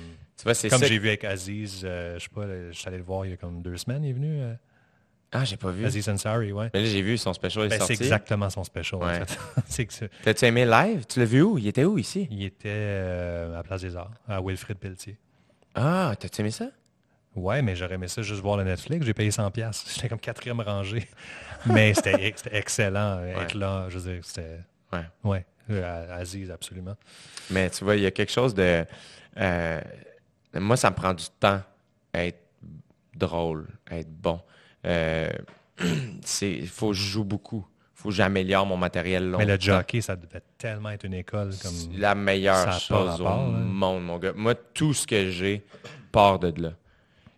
comme 0.70 0.84
j'ai 0.84 0.98
vu 0.98 1.08
avec 1.08 1.24
Aziz, 1.24 1.82
euh, 1.84 2.18
je 2.18 2.24
sais 2.24 2.30
pas, 2.34 2.46
je 2.46 2.72
suis 2.72 2.88
allé 2.88 2.98
le 2.98 3.02
voir 3.02 3.24
il 3.26 3.30
y 3.30 3.34
a 3.34 3.36
comme 3.36 3.62
deux 3.62 3.76
semaines, 3.76 4.04
il 4.04 4.10
est 4.10 4.14
venu. 4.14 4.40
Euh. 4.40 4.54
ah, 5.32 5.44
j'ai 5.44 5.56
pas 5.56 5.70
vu. 5.70 5.84
Aziz 5.84 6.08
Ansari, 6.08 6.52
ouais. 6.52 6.70
Mais 6.74 6.80
là, 6.80 6.86
j'ai 6.86 7.02
vu 7.02 7.18
son 7.18 7.32
special 7.32 7.68
ben, 7.68 7.80
C'est 7.80 7.94
exactement 7.94 8.50
son 8.50 8.64
special, 8.64 9.02
ouais. 9.02 9.20
en 9.20 9.26
fait. 9.26 10.08
T'as-tu 10.22 10.44
aimé 10.44 10.64
live? 10.64 11.04
Tu 11.06 11.18
l'as 11.18 11.26
vu 11.26 11.42
où? 11.42 11.58
Il 11.58 11.66
était 11.66 11.84
où 11.84 11.98
ici? 11.98 12.28
Il 12.30 12.44
était 12.44 12.70
à 12.70 13.48
la 13.48 13.62
Place 13.62 13.82
des 13.82 13.96
Arts, 13.96 14.12
à 14.28 14.40
Wilfrid 14.40 14.78
Pelletier. 14.78 15.16
Ah, 15.74 16.14
t'as-tu 16.18 16.42
aimé 16.42 16.50
ça? 16.50 16.66
Ouais, 17.34 17.62
mais 17.62 17.74
j'aurais 17.74 17.94
aimé 17.94 18.08
ça 18.08 18.20
juste 18.20 18.42
voir 18.42 18.58
le 18.58 18.64
Netflix. 18.64 19.06
J'ai 19.06 19.14
payé 19.14 19.30
100$. 19.30 19.92
J'étais 19.94 20.08
comme 20.08 20.20
quatrième 20.20 20.60
rangée. 20.60 21.08
mais 21.66 21.94
c'était 21.94 22.34
excellent 22.50 23.22
être 23.24 23.54
là. 23.54 23.86
Je 23.88 23.98
veux 23.98 24.12
dire, 24.12 24.24
c'était. 24.24 24.60
Ouais. 24.92 25.04
Ouais. 25.24 25.46
Euh, 25.70 26.18
Aziz, 26.18 26.50
absolument. 26.50 26.96
Mais 27.50 27.70
tu 27.70 27.84
vois, 27.84 27.96
il 27.96 28.02
y 28.02 28.06
a 28.06 28.10
quelque 28.10 28.32
chose 28.32 28.54
de... 28.54 28.84
Euh, 29.38 29.80
moi, 30.54 30.76
ça 30.76 30.90
me 30.90 30.96
prend 30.96 31.14
du 31.14 31.24
temps 31.40 31.62
à 32.12 32.24
être 32.24 32.42
drôle, 33.14 33.68
à 33.90 33.98
être 33.98 34.12
bon. 34.12 34.40
Euh, 34.84 35.30
il 36.42 36.68
faut 36.68 36.88
que 36.88 36.94
je 36.94 37.02
joue 37.02 37.24
beaucoup. 37.24 37.66
Il 37.96 38.02
faut 38.02 38.08
que 38.08 38.14
j'améliore 38.14 38.66
mon 38.66 38.76
matériel 38.76 39.30
longtemps. 39.30 39.44
Mais 39.44 39.56
le 39.56 39.60
jockey, 39.60 40.00
ça 40.00 40.16
devait 40.16 40.42
tellement 40.58 40.90
être 40.90 41.04
une 41.04 41.14
école 41.14 41.50
comme... 41.62 41.72
La 41.96 42.14
meilleure 42.14 42.72
chose 42.80 43.20
au 43.20 43.24
monde, 43.24 44.04
mon 44.04 44.18
gars. 44.18 44.32
Moi, 44.34 44.54
tout 44.54 44.92
ce 44.92 45.06
que 45.06 45.30
j'ai 45.30 45.64
part 46.10 46.38
de 46.38 46.62
là. 46.62 46.72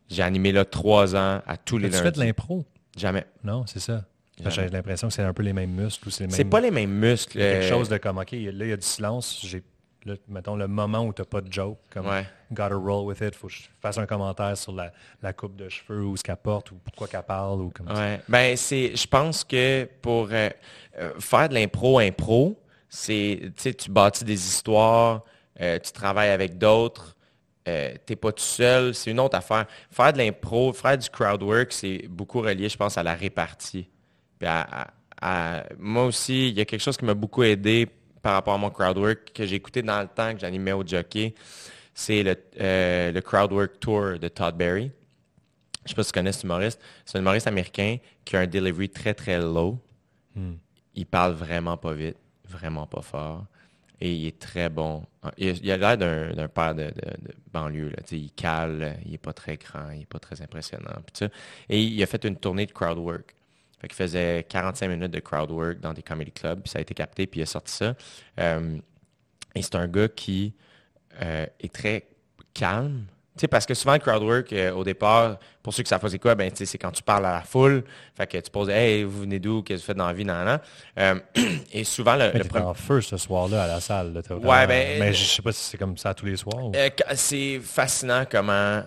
J'ai 0.09 0.23
animé 0.23 0.53
là 0.53 0.65
trois 0.65 1.15
ans 1.17 1.43
à 1.47 1.57
tous 1.57 1.79
les 1.79 1.89
lundis. 1.89 1.99
Tu 1.99 2.03
fais 2.03 2.13
de 2.13 2.21
l'impro? 2.21 2.65
Jamais. 2.97 3.27
Non, 3.43 3.67
c'est 3.67 3.81
ça. 3.81 4.05
J'ai 4.47 4.69
l'impression 4.69 5.09
que 5.09 5.15
c'est 5.15 5.23
un 5.23 5.33
peu 5.33 5.43
les 5.43 5.53
mêmes 5.53 5.71
muscles. 5.71 6.11
C'est 6.11 6.45
pas 6.45 6.61
les 6.61 6.71
mêmes 6.71 6.93
muscles. 6.93 7.39
quelque 7.39 7.69
chose 7.69 7.89
de 7.89 7.99
comme, 7.99 8.19
OK, 8.19 8.33
là, 8.33 8.39
il 8.39 8.69
y 8.69 8.73
a 8.73 8.77
du 8.77 8.87
silence. 8.87 9.41
J'ai, 9.45 9.63
mettons, 10.29 10.57
le 10.57 10.69
moment 10.69 11.05
où 11.05 11.13
tu 11.13 11.23
n'as 11.23 11.27
pas 11.27 11.41
de 11.41 11.53
joke, 11.53 11.79
comme, 11.91 12.07
gotta 12.53 12.75
roll 12.75 13.07
with 13.07 13.21
it. 13.21 13.35
Faut 13.35 13.47
que 13.47 13.53
je 13.53 13.63
fasse 13.81 13.99
un 13.99 14.07
commentaire 14.07 14.57
sur 14.57 14.73
la, 14.73 15.33
coupe 15.33 15.57
de 15.57 15.69
cheveux 15.69 16.05
ou 16.05 16.17
ce 16.17 16.23
qu'elle 16.23 16.37
porte 16.37 16.73
ou 16.73 16.77
pourquoi 16.77 17.09
qu'elle 17.09 17.23
parle 17.23 17.61
ou 17.61 17.71
comme 17.71 17.89
ouais. 17.89 18.21
Ben, 18.29 18.57
c'est, 18.57 18.97
je 18.97 19.07
pense 19.07 19.45
que 19.45 19.89
pour 20.03 20.29
euh, 20.31 20.51
euh, 20.99 21.13
faire 21.21 21.49
de 21.49 21.55
l'impro, 21.55 21.99
impro, 21.99 22.59
c'est, 22.89 23.53
tu 23.57 23.91
bâtis 23.91 24.25
des 24.25 24.35
histoires, 24.35 25.25
euh, 25.61 25.79
tu 25.79 25.93
travailles 25.93 26.31
avec 26.31 26.59
d'autres. 26.59 27.17
tu 27.65 27.71
n'es 27.73 28.17
pas 28.17 28.33
tout 28.33 28.43
seul, 28.43 28.95
c'est 28.95 29.11
une 29.11 29.21
autre 29.21 29.37
affaire. 29.37 29.67
Faire 29.91 30.13
de 30.13 30.19
l'impro, 30.19 30.73
faire 30.73 30.99
du 30.99 31.09
crowd 31.09 31.43
work, 31.43 31.73
c'est 31.73 32.07
beaucoup 32.09 32.41
relié, 32.41 32.69
je 32.69 32.77
pense, 32.77 32.99
à 32.99 33.03
la 33.03 33.15
répartie 33.15 33.89
moi 35.79 36.05
aussi, 36.07 36.49
il 36.49 36.59
y 36.59 36.61
a 36.61 36.65
quelque 36.65 36.81
chose 36.81 36.97
qui 36.97 37.05
m'a 37.05 37.15
beaucoup 37.15 37.43
aidé 37.43 37.89
par 38.23 38.35
rapport 38.35 38.55
à 38.55 38.59
mon 38.59 38.71
crowdwork 38.71 39.33
que 39.35 39.45
j'ai 39.45 39.57
écouté 39.57 39.83
dans 39.83 40.01
le 40.01 40.09
temps 40.09 40.33
que 40.33 40.41
j'animais 40.41 40.73
au 40.73 40.85
jockey. 40.85 41.35
C'est 41.95 42.23
le, 42.23 42.37
euh, 42.61 43.13
le 43.13 43.21
crowdwork 43.21 43.79
tour 43.79 44.19
de 44.19 44.29
Todd 44.29 44.57
Berry. 44.57 44.91
Je 45.85 45.85
ne 45.85 45.89
sais 45.89 45.95
pas 45.95 46.03
si 46.03 46.13
tu 46.13 46.19
connais 46.19 46.33
cet 46.33 46.45
humoriste. 46.45 46.81
C'est 47.05 47.19
un 47.19 47.21
humoriste 47.21 47.47
américain 47.47 47.99
qui 48.25 48.37
a 48.37 48.41
un 48.41 48.47
delivery 48.47 48.89
très, 48.89 49.13
très 49.13 49.39
low. 49.39 49.79
Hmm. 50.35 50.55
Il 50.95 51.07
parle 51.07 51.35
vraiment 51.35 51.77
pas 51.77 51.93
vite, 51.93 52.17
vraiment 52.49 52.87
pas 52.87 53.03
fort. 53.03 53.45
Et 54.01 54.13
il 54.13 54.27
est 54.27 54.39
très 54.39 54.71
bon. 54.71 55.05
Il, 55.37 55.71
a 55.71 55.77
l'air 55.77 55.99
d'un 55.99 56.49
père 56.49 56.75
de, 56.75 56.93
banlieue. 57.53 57.93
Il 58.11 58.31
cale, 58.33 58.99
il 59.05 59.13
n'est 59.13 59.19
pas 59.19 59.33
très 59.33 59.57
grand, 59.57 59.91
il 59.91 60.01
n'est 60.01 60.07
pas 60.07 60.19
très 60.19 60.41
impressionnant. 60.41 60.91
Et 61.69 61.83
il 61.83 62.03
a 62.03 62.07
fait 62.07 62.25
une 62.25 62.37
tournée 62.37 62.67
de 62.67 62.73
crowdwork. 62.73 63.35
Fait 63.85 63.89
qu'il 63.89 63.97
faisait 63.97 64.47
45 64.49 64.89
minutes 64.89 65.11
de 65.11 65.21
crowd 65.21 65.51
work 65.51 65.79
dans 65.81 65.93
des 65.93 66.03
comedy 66.03 66.33
clubs, 66.33 66.63
puis 66.63 66.71
ça 66.71 66.79
a 66.79 66.81
été 66.81 66.95
capté, 66.95 67.27
puis 67.27 67.41
il 67.41 67.43
a 67.43 67.47
sorti 67.47 67.71
ça. 67.71 67.95
Euh, 68.41 68.79
et 69.55 69.61
c'est 69.61 69.75
un 69.75 69.87
gars 69.87 70.09
qui 70.09 70.55
euh, 71.21 71.45
est 71.61 71.71
très 71.71 72.07
calme, 72.55 73.05
parce 73.51 73.67
que 73.67 73.75
souvent, 73.75 73.93
le 73.93 73.99
crowdwork, 73.99 74.51
euh, 74.55 74.73
au 74.73 74.85
départ, 74.85 75.39
pour 75.63 75.75
ceux 75.75 75.83
qui 75.83 75.91
savent 75.91 76.01
pas 76.01 76.09
c'est 76.09 76.19
quoi, 76.19 76.35
ben, 76.35 76.51
c'est 76.55 76.79
quand 76.79 76.93
tu 76.93 77.03
parles 77.03 77.27
à 77.27 77.33
la 77.33 77.43
foule. 77.43 77.85
Fait 78.17 78.27
que 78.27 78.39
tu 78.39 78.51
poses, 78.51 78.71
hey, 78.71 79.03
vous 79.03 79.21
venez 79.21 79.39
d'où, 79.39 79.63
qu'est-ce 79.63 79.81
que 79.81 79.83
vous 79.83 79.87
faites 79.89 79.97
dans 79.99 80.07
la 80.07 80.15
vie, 80.15 80.25
nan, 80.25 80.61
euh, 80.99 81.21
et 81.73 81.85
souvent, 81.85 82.17
le, 82.17 82.31
le 82.33 82.45
premier... 82.45 82.65
en 82.65 82.73
feu 82.73 83.03
ce 83.03 83.19
soir-là 83.19 83.65
à 83.65 83.67
la 83.67 83.81
salle. 83.81 84.15
Là, 84.15 84.23
ouais, 84.35 84.67
ben, 84.67 84.99
mais 84.99 85.13
je 85.13 85.25
sais 85.27 85.43
pas 85.43 85.53
si 85.53 85.63
c'est 85.63 85.77
comme 85.77 85.99
ça 85.99 86.15
tous 86.15 86.25
les 86.25 86.39
soirs. 86.39 86.71
C'est 87.17 87.61
fascinant 87.61 88.25
comment... 88.31 88.83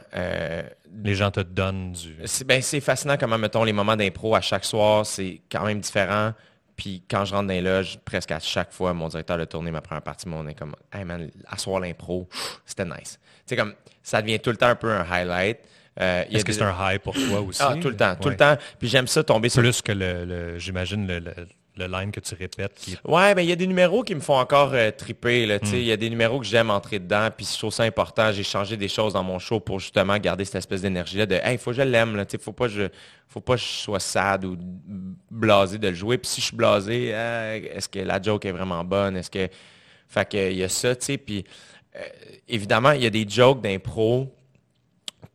les 1.03 1.15
gens 1.15 1.31
te 1.31 1.39
donnent 1.39 1.91
du... 1.91 2.15
Ben, 2.45 2.61
c'est 2.61 2.79
fascinant 2.79 3.17
comment, 3.17 3.37
mettons, 3.37 3.63
les 3.63 3.73
moments 3.73 3.95
d'impro 3.95 4.35
à 4.35 4.41
chaque 4.41 4.65
soir, 4.65 5.05
c'est 5.05 5.41
quand 5.51 5.65
même 5.65 5.79
différent. 5.79 6.33
Puis 6.75 7.03
quand 7.09 7.25
je 7.25 7.33
rentre 7.33 7.47
dans 7.47 7.53
les 7.53 7.61
loges, 7.61 7.97
presque 8.05 8.31
à 8.31 8.39
chaque 8.39 8.71
fois, 8.71 8.93
mon 8.93 9.07
directeur 9.07 9.37
de 9.37 9.45
tournée, 9.45 9.71
ma 9.71 9.81
première 9.81 10.03
partie, 10.03 10.27
on 10.27 10.47
est 10.47 10.53
comme, 10.53 10.75
hey 10.93 11.03
man, 11.03 11.29
asseoir 11.47 11.79
l'impro, 11.79 12.29
c'était 12.65 12.85
nice. 12.85 13.19
C'est 13.45 13.55
comme, 13.55 13.73
ça 14.03 14.21
devient 14.21 14.39
tout 14.39 14.51
le 14.51 14.57
temps 14.57 14.67
un 14.67 14.75
peu 14.75 14.91
un 14.91 15.05
highlight. 15.09 15.59
Euh, 15.99 16.23
Est-ce 16.29 16.45
que 16.45 16.53
c'est 16.53 16.61
un 16.61 16.75
high 16.79 16.99
pour 16.99 17.15
toi 17.15 17.41
aussi? 17.41 17.59
Ah, 17.63 17.75
tout 17.81 17.89
le 17.89 17.95
temps, 17.97 18.15
tout 18.15 18.29
le 18.29 18.37
temps. 18.37 18.55
Puis 18.77 18.87
j'aime 18.87 19.07
ça 19.07 19.23
tomber 19.23 19.49
sur... 19.49 19.63
Plus 19.63 19.81
que 19.81 19.91
le, 19.91 20.59
j'imagine, 20.59 21.07
le, 21.07 21.17
le 21.19 21.33
line 21.85 22.11
que 22.11 22.19
tu 22.19 22.35
répètes. 22.35 22.73
Qui... 22.75 22.97
Ouais, 23.05 23.35
ben 23.35 23.41
il 23.41 23.49
y 23.49 23.51
a 23.51 23.55
des 23.55 23.67
numéros 23.67 24.03
qui 24.03 24.15
me 24.15 24.19
font 24.19 24.37
encore 24.37 24.71
euh, 24.73 24.91
triper. 24.91 25.45
Hmm. 25.45 25.65
Il 25.73 25.83
y 25.83 25.91
a 25.91 25.97
des 25.97 26.09
numéros 26.09 26.39
que 26.39 26.45
j'aime 26.45 26.69
entrer 26.69 26.99
dedans, 26.99 27.29
puis 27.35 27.47
je 27.51 27.57
trouve 27.57 27.73
ça 27.73 27.83
important. 27.83 28.31
J'ai 28.31 28.43
changé 28.43 28.77
des 28.77 28.87
choses 28.87 29.13
dans 29.13 29.23
mon 29.23 29.39
show 29.39 29.59
pour 29.59 29.79
justement 29.79 30.17
garder 30.17 30.45
cette 30.45 30.55
espèce 30.55 30.81
d'énergie-là 30.81 31.25
de 31.25 31.35
Hey, 31.35 31.53
il 31.53 31.57
faut 31.57 31.71
que 31.71 31.77
je 31.77 31.81
l'aime. 31.83 32.25
Il 32.31 32.39
faut 32.39 32.53
pas 32.53 32.67
je 32.67 32.89
faut 33.27 33.41
pas 33.41 33.55
que 33.55 33.61
je 33.61 33.65
sois 33.65 33.99
sad 33.99 34.45
ou 34.45 34.57
blasé 35.29 35.77
de 35.77 35.87
le 35.89 35.95
jouer. 35.95 36.17
Puis 36.17 36.29
si 36.29 36.41
je 36.41 36.47
suis 36.47 36.55
blasé, 36.55 37.09
euh, 37.13 37.59
est-ce 37.73 37.89
que 37.89 37.99
la 37.99 38.21
joke 38.21 38.45
est 38.45 38.51
vraiment 38.51 38.83
bonne? 38.83 39.17
Est-ce 39.17 39.29
que. 39.29 39.47
Fait 40.07 40.29
que 40.29 40.51
il 40.51 40.57
y 40.57 40.63
a 40.63 40.69
ça, 40.69 40.95
tu 40.95 41.05
sais. 41.05 41.17
Puis 41.17 41.43
euh, 41.95 41.99
évidemment, 42.47 42.91
il 42.91 43.03
y 43.03 43.05
a 43.05 43.09
des 43.09 43.27
jokes 43.27 43.61
d'impro 43.61 44.33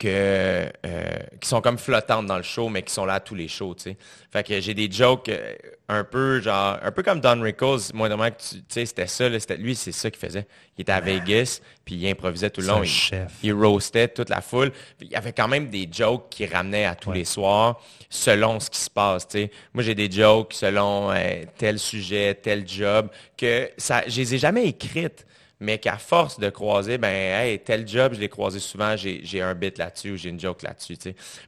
que, 0.02 0.68
euh, 0.84 1.18
qui 1.40 1.48
sont 1.48 1.60
comme 1.60 1.78
flottantes 1.78 2.26
dans 2.26 2.36
le 2.36 2.42
show, 2.42 2.68
mais 2.68 2.82
qui 2.82 2.92
sont 2.92 3.04
là 3.04 3.14
à 3.14 3.20
tous 3.20 3.36
les 3.36 3.46
shows, 3.46 3.74
tu 3.74 3.82
sais. 3.84 3.96
Fait 4.32 4.42
que 4.42 4.60
j'ai 4.60 4.74
des 4.74 4.90
jokes 4.90 5.28
euh, 5.28 5.54
un 5.88 6.02
peu 6.02 6.40
genre, 6.40 6.78
un 6.82 6.90
peu 6.90 7.04
comme 7.04 7.20
Don 7.20 7.40
Rickles, 7.40 7.92
moi, 7.94 8.08
que 8.08 8.40
tu 8.40 8.62
sais, 8.68 8.84
c'était 8.84 9.06
ça, 9.06 9.28
là, 9.28 9.38
c'était, 9.38 9.56
lui, 9.56 9.76
c'est 9.76 9.92
ça 9.92 10.10
qu'il 10.10 10.18
faisait. 10.18 10.44
Il 10.76 10.82
était 10.82 10.90
à 10.90 10.98
Vegas, 10.98 11.60
puis 11.84 11.94
il 11.94 12.08
improvisait 12.08 12.50
tout 12.50 12.62
le 12.62 12.66
long. 12.66 12.82
Il, 12.82 13.26
il, 13.44 13.52
roastait 13.52 14.08
toute 14.08 14.28
la 14.28 14.40
foule. 14.40 14.72
Puis, 14.98 15.06
il 15.06 15.12
y 15.12 15.16
avait 15.16 15.32
quand 15.32 15.46
même 15.46 15.68
des 15.68 15.88
jokes 15.90 16.30
qui 16.30 16.46
ramenaient 16.46 16.86
à 16.86 16.96
tous 16.96 17.12
les 17.12 17.24
soirs, 17.24 17.80
selon 18.10 18.58
ce 18.58 18.70
qui 18.70 18.80
se 18.80 18.90
passe, 18.90 19.28
tu 19.28 19.38
sais. 19.38 19.50
Moi, 19.72 19.84
j'ai 19.84 19.94
des 19.94 20.10
jokes 20.10 20.52
selon 20.54 21.12
euh, 21.12 21.44
tel 21.56 21.78
sujet, 21.78 22.34
tel 22.34 22.66
job, 22.66 23.08
que 23.36 23.70
ça, 23.76 24.02
je 24.08 24.16
les 24.16 24.34
ai 24.34 24.38
jamais 24.38 24.64
écrites 24.64 25.24
mais 25.62 25.78
qu'à 25.78 25.97
force 25.97 26.40
de 26.40 26.51
croiser, 26.51 26.98
ben, 26.98 27.09
hey, 27.09 27.59
tel 27.60 27.86
job, 27.86 28.14
je 28.14 28.20
l'ai 28.20 28.28
croisé 28.28 28.59
souvent, 28.59 28.97
j'ai 28.97 29.40
un 29.40 29.55
bit 29.55 29.78
là-dessus 29.78 30.10
ou 30.10 30.16
j'ai 30.16 30.28
une 30.28 30.40
joke 30.40 30.62
là-dessus. 30.62 30.98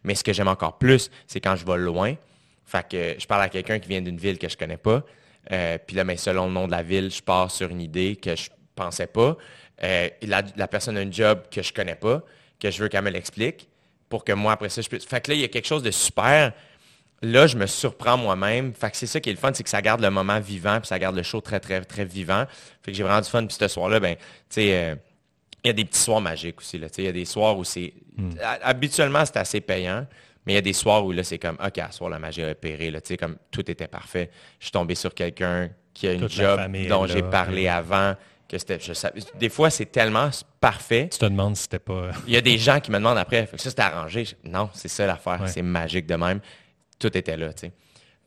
Mais 0.05 0.15
ce 0.15 0.23
que 0.23 0.32
j'aime 0.32 0.49
encore 0.49 0.78
plus, 0.78 1.11
c'est 1.27 1.41
quand 1.41 1.57
je 1.57 1.66
vais 1.66 1.77
loin. 1.77 2.15
Je 2.73 3.27
parle 3.27 3.43
à 3.43 3.49
quelqu'un 3.49 3.78
qui 3.78 3.89
vient 3.89 4.01
d'une 4.01 4.16
ville 4.16 4.39
que 4.39 4.49
je 4.49 4.57
connais 4.57 4.77
pas. 4.77 5.03
Euh, 5.53 5.78
puis 5.85 5.97
là, 5.97 6.05
ben, 6.05 6.16
selon 6.16 6.47
le 6.47 6.53
nom 6.53 6.66
de 6.66 6.70
la 6.70 6.82
ville, 6.82 7.11
je 7.11 7.23
pars 7.23 7.51
sur 7.51 7.69
une 7.69 7.81
idée 7.81 8.16
que 8.16 8.35
je 8.36 8.49
pensais 8.74 9.07
pas. 9.07 9.36
Euh, 9.82 10.09
la, 10.23 10.43
la, 10.57 10.69
personne 10.69 10.97
a 10.97 11.01
un 11.01 11.11
job 11.11 11.43
que 11.51 11.62
je 11.62 11.73
connais 11.73 11.97
pas, 11.97 12.23
que 12.61 12.70
je 12.70 12.82
veux 12.82 12.89
qu'elle 12.89 13.05
me 13.05 13.11
l'explique, 13.11 13.69
pour 14.09 14.24
que 14.24 14.32
moi, 14.32 14.53
après 14.53 14.69
ça, 14.69 14.81
je 14.81 14.89
puisse. 14.89 15.05
Fait 15.05 15.20
que 15.20 15.32
là, 15.32 15.35
il 15.35 15.41
y 15.41 15.45
a 15.45 15.49
quelque 15.49 15.66
chose 15.66 15.82
de 15.82 15.91
super 15.91 16.53
là, 17.25 17.47
je 17.47 17.57
me 17.57 17.67
surprends 17.67 18.17
moi-même. 18.17 18.73
Fait 18.75 18.91
que 18.91 18.97
c'est 18.97 19.07
ça 19.07 19.21
qui 19.21 19.31
est 19.31 19.33
le 19.33 19.39
fun, 19.39 19.51
c'est 19.55 19.65
que 19.65 19.71
ça 19.71 19.83
garde 19.83 20.01
le 20.01 20.11
moment 20.11 20.39
vivant, 20.41 20.79
puis 20.81 20.89
ça 20.89 20.99
garde 20.99 21.17
le 21.17 21.23
show 21.23 21.41
très, 21.41 21.61
très, 21.61 21.81
très 21.83 22.05
vivant. 22.05 22.45
Fait 22.83 22.93
que 22.93 22.97
j'ai 22.97 23.03
vraiment 23.03 23.21
du 23.21 23.29
fun. 23.29 23.45
Puis 23.47 23.57
ce 23.59 23.69
soir-là, 23.69 24.01
ben, 24.01 24.17
tu 24.17 24.23
sais, 24.51 24.77
euh, 24.77 24.95
il 25.65 25.69
y 25.69 25.71
a 25.71 25.73
des 25.73 25.85
petits 25.85 26.01
soirs 26.01 26.21
magiques 26.21 26.59
aussi. 26.59 26.79
Là. 26.79 26.89
Il 26.99 27.05
y 27.05 27.09
a 27.09 27.13
des 27.13 27.25
soirs 27.25 27.57
où 27.57 27.65
c'est. 27.65 27.95
Hmm. 28.17 28.31
Habituellement, 28.63 29.25
c'est 29.25 29.39
assez 29.39 29.61
payant. 29.61 30.07
Mais 30.47 30.53
il 30.53 30.57
y 30.57 30.59
a 30.59 30.63
des 30.63 30.75
soirs 30.75 31.05
où 31.07 31.13
là, 31.13 31.25
c'est 31.25 31.39
comme, 31.39 31.57
OK, 31.65 31.79
à 31.79 31.91
ce 31.91 31.99
soir, 31.99 32.11
la 32.11 32.19
magie 32.19 32.43
a 32.43 32.51
opéré. 32.51 32.91
Là, 32.91 33.01
comme 33.19 33.37
tout 33.51 33.69
était 33.71 33.89
parfait. 33.89 34.31
Je 34.59 34.67
suis 34.67 34.73
tombé 34.73 34.95
sur 34.95 35.15
quelqu'un 35.15 35.71
qui 35.95 36.07
a 36.07 36.13
une 36.13 36.29
job 36.29 36.61
dont 36.89 37.07
j'ai 37.07 37.23
parlé 37.23 37.69
avant. 37.69 38.15
Que 38.47 38.59
c'était, 38.59 38.79
des 39.41 39.49
fois, 39.49 39.71
c'est 39.71 39.87
tellement 39.87 40.29
parfait. 40.61 41.09
Tu 41.11 41.19
te 41.19 41.25
demandes 41.25 41.57
si 41.57 41.63
c'était 41.63 41.79
pas. 41.79 42.11
il 42.27 42.35
y 42.35 42.37
a 42.37 42.43
des 42.43 42.59
gens 42.59 42.79
qui 42.79 42.91
me 42.91 42.99
demandent 42.99 43.17
après, 43.17 43.49
ça, 43.57 43.71
c'était 43.71 43.81
arrangé. 43.81 44.27
Non, 44.45 44.69
c'est 44.75 44.89
ça 44.89 45.07
l'affaire. 45.07 45.41
C'est 45.47 45.63
magique 45.63 46.05
de 46.05 46.17
même 46.17 46.41
tout 47.05 47.18
était 47.18 47.36
là, 47.36 47.52
tu 47.52 47.66
sais. 47.66 47.72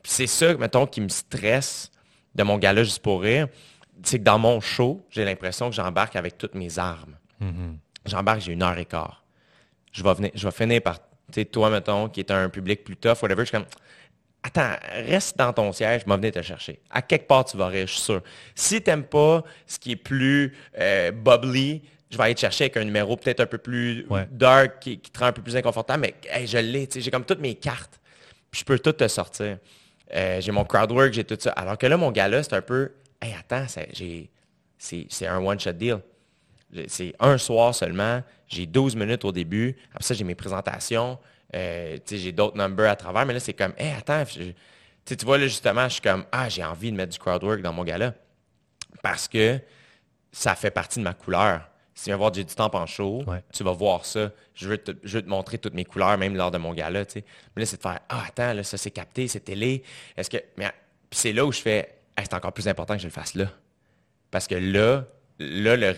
c'est 0.04 0.26
ça, 0.28 0.54
mettons, 0.54 0.86
qui 0.86 1.00
me 1.00 1.08
stresse 1.08 1.90
de 2.34 2.44
mon 2.44 2.58
gala 2.58 2.84
juste 2.84 3.02
pour 3.02 3.22
rire, 3.22 3.48
c'est 4.04 4.20
que 4.20 4.24
dans 4.24 4.38
mon 4.38 4.60
show, 4.60 5.04
j'ai 5.10 5.24
l'impression 5.24 5.68
que 5.68 5.74
j'embarque 5.74 6.14
avec 6.14 6.38
toutes 6.38 6.54
mes 6.54 6.78
armes. 6.78 7.16
Mm-hmm. 7.42 7.76
J'embarque, 8.06 8.40
j'ai 8.40 8.52
une 8.52 8.62
heure 8.62 8.78
et 8.78 8.84
quart. 8.84 9.24
Je 9.90 10.04
vais, 10.04 10.14
venir, 10.14 10.30
je 10.32 10.46
vais 10.46 10.52
finir 10.52 10.80
par, 10.80 11.00
tu 11.00 11.04
sais, 11.32 11.44
toi, 11.44 11.70
mettons, 11.70 12.08
qui 12.08 12.20
est 12.20 12.30
un 12.30 12.48
public 12.48 12.84
plus 12.84 12.96
tough, 12.96 13.20
whatever, 13.20 13.40
je 13.40 13.46
suis 13.46 13.56
comme, 13.56 13.66
attends, 14.44 14.76
reste 14.92 15.36
dans 15.36 15.52
ton 15.52 15.72
siège, 15.72 16.02
je 16.06 16.08
vais 16.08 16.16
venir 16.16 16.32
te 16.32 16.42
chercher. 16.42 16.80
À 16.88 17.02
quelque 17.02 17.26
part, 17.26 17.44
tu 17.44 17.56
vas 17.56 17.66
rire, 17.66 17.88
je 17.88 17.94
suis 17.94 18.02
sûr. 18.02 18.22
Si 18.54 18.80
tu 18.80 18.90
n'aimes 18.90 19.04
pas 19.04 19.42
ce 19.66 19.80
qui 19.80 19.92
est 19.92 19.96
plus 19.96 20.54
euh, 20.78 21.10
bubbly, 21.10 21.82
je 22.10 22.16
vais 22.16 22.22
aller 22.22 22.34
te 22.36 22.40
chercher 22.40 22.64
avec 22.64 22.76
un 22.76 22.84
numéro 22.84 23.16
peut-être 23.16 23.40
un 23.40 23.46
peu 23.46 23.58
plus 23.58 24.06
dark, 24.30 24.78
qui, 24.78 25.00
te 25.00 25.18
rend 25.18 25.26
un 25.26 25.32
peu 25.32 25.42
plus 25.42 25.56
inconfortable, 25.56 26.02
mais 26.02 26.46
je 26.46 26.58
l'ai, 26.58 26.88
j'ai 26.94 27.10
comme 27.10 27.24
toutes 27.24 27.40
mes 27.40 27.56
cartes 27.56 27.98
je 28.52 28.64
peux 28.64 28.78
tout 28.78 28.92
te 28.92 29.06
sortir. 29.08 29.58
Euh, 30.14 30.40
j'ai 30.40 30.52
mon 30.52 30.64
crowdwork, 30.64 31.12
j'ai 31.12 31.24
tout 31.24 31.36
ça. 31.38 31.50
Alors 31.52 31.76
que 31.76 31.86
là, 31.86 31.96
mon 31.96 32.10
gars-là, 32.10 32.42
c'est 32.42 32.54
un 32.54 32.62
peu, 32.62 32.92
hey, 33.20 33.34
attends, 33.38 33.66
c'est 33.68 35.26
un 35.26 35.38
one-shot 35.38 35.72
deal. 35.72 35.98
C'est 36.86 37.14
un 37.18 37.38
soir 37.38 37.74
seulement, 37.74 38.22
j'ai 38.46 38.66
12 38.66 38.94
minutes 38.96 39.24
au 39.24 39.32
début, 39.32 39.76
après 39.90 40.04
ça, 40.04 40.14
j'ai 40.14 40.24
mes 40.24 40.34
présentations, 40.34 41.18
euh, 41.54 41.96
j'ai 42.10 42.32
d'autres 42.32 42.58
numbers 42.58 42.90
à 42.90 42.96
travers, 42.96 43.24
mais 43.24 43.32
là, 43.32 43.40
c'est 43.40 43.54
comme, 43.54 43.72
hey, 43.78 43.94
attends, 43.96 44.22
tu 44.24 45.24
vois, 45.24 45.38
là, 45.38 45.46
justement, 45.46 45.84
je 45.84 45.94
suis 45.94 46.02
comme, 46.02 46.24
ah, 46.30 46.48
j'ai 46.48 46.62
envie 46.62 46.90
de 46.90 46.96
mettre 46.96 47.12
du 47.12 47.18
crowdwork 47.18 47.62
dans 47.62 47.72
mon 47.72 47.84
gars-là. 47.84 48.12
Parce 49.02 49.28
que 49.28 49.58
ça 50.30 50.54
fait 50.54 50.70
partie 50.70 50.98
de 50.98 51.04
ma 51.04 51.14
couleur 51.14 51.62
si 51.98 52.04
tu 52.04 52.10
viens 52.10 52.16
voir 52.16 52.30
du 52.30 52.44
temps 52.44 52.70
en 52.72 52.86
show, 52.86 53.24
tu 53.52 53.64
vas 53.64 53.72
voir 53.72 54.04
ça. 54.04 54.30
Je 54.54 54.68
veux, 54.68 54.78
te, 54.78 54.92
te, 54.92 55.28
montrer 55.28 55.58
toutes 55.58 55.74
mes 55.74 55.84
couleurs, 55.84 56.16
même 56.16 56.36
lors 56.36 56.52
de 56.52 56.58
mon 56.58 56.72
gala. 56.72 57.02
Mais 57.16 57.24
là, 57.56 57.66
c'est 57.66 57.76
de 57.76 57.82
faire 57.82 57.98
Ah, 58.08 58.22
attends, 58.28 58.52
là, 58.52 58.62
ça 58.62 58.78
c'est 58.78 58.92
capté, 58.92 59.26
c'est 59.26 59.40
télé. 59.40 59.82
Est-ce 60.16 60.30
que. 60.30 60.36
Mais 60.56 60.70
c'est 61.10 61.32
là 61.32 61.44
où 61.44 61.50
je 61.50 61.58
fais 61.58 61.96
c'est 62.16 62.34
encore 62.34 62.52
plus 62.52 62.68
important 62.68 62.94
que 62.94 63.00
je 63.00 63.08
le 63.08 63.12
fasse 63.12 63.34
là. 63.34 63.46
Parce 64.30 64.46
que 64.46 64.54
là, 64.54 65.06
là, 65.40 65.76
le, 65.76 65.92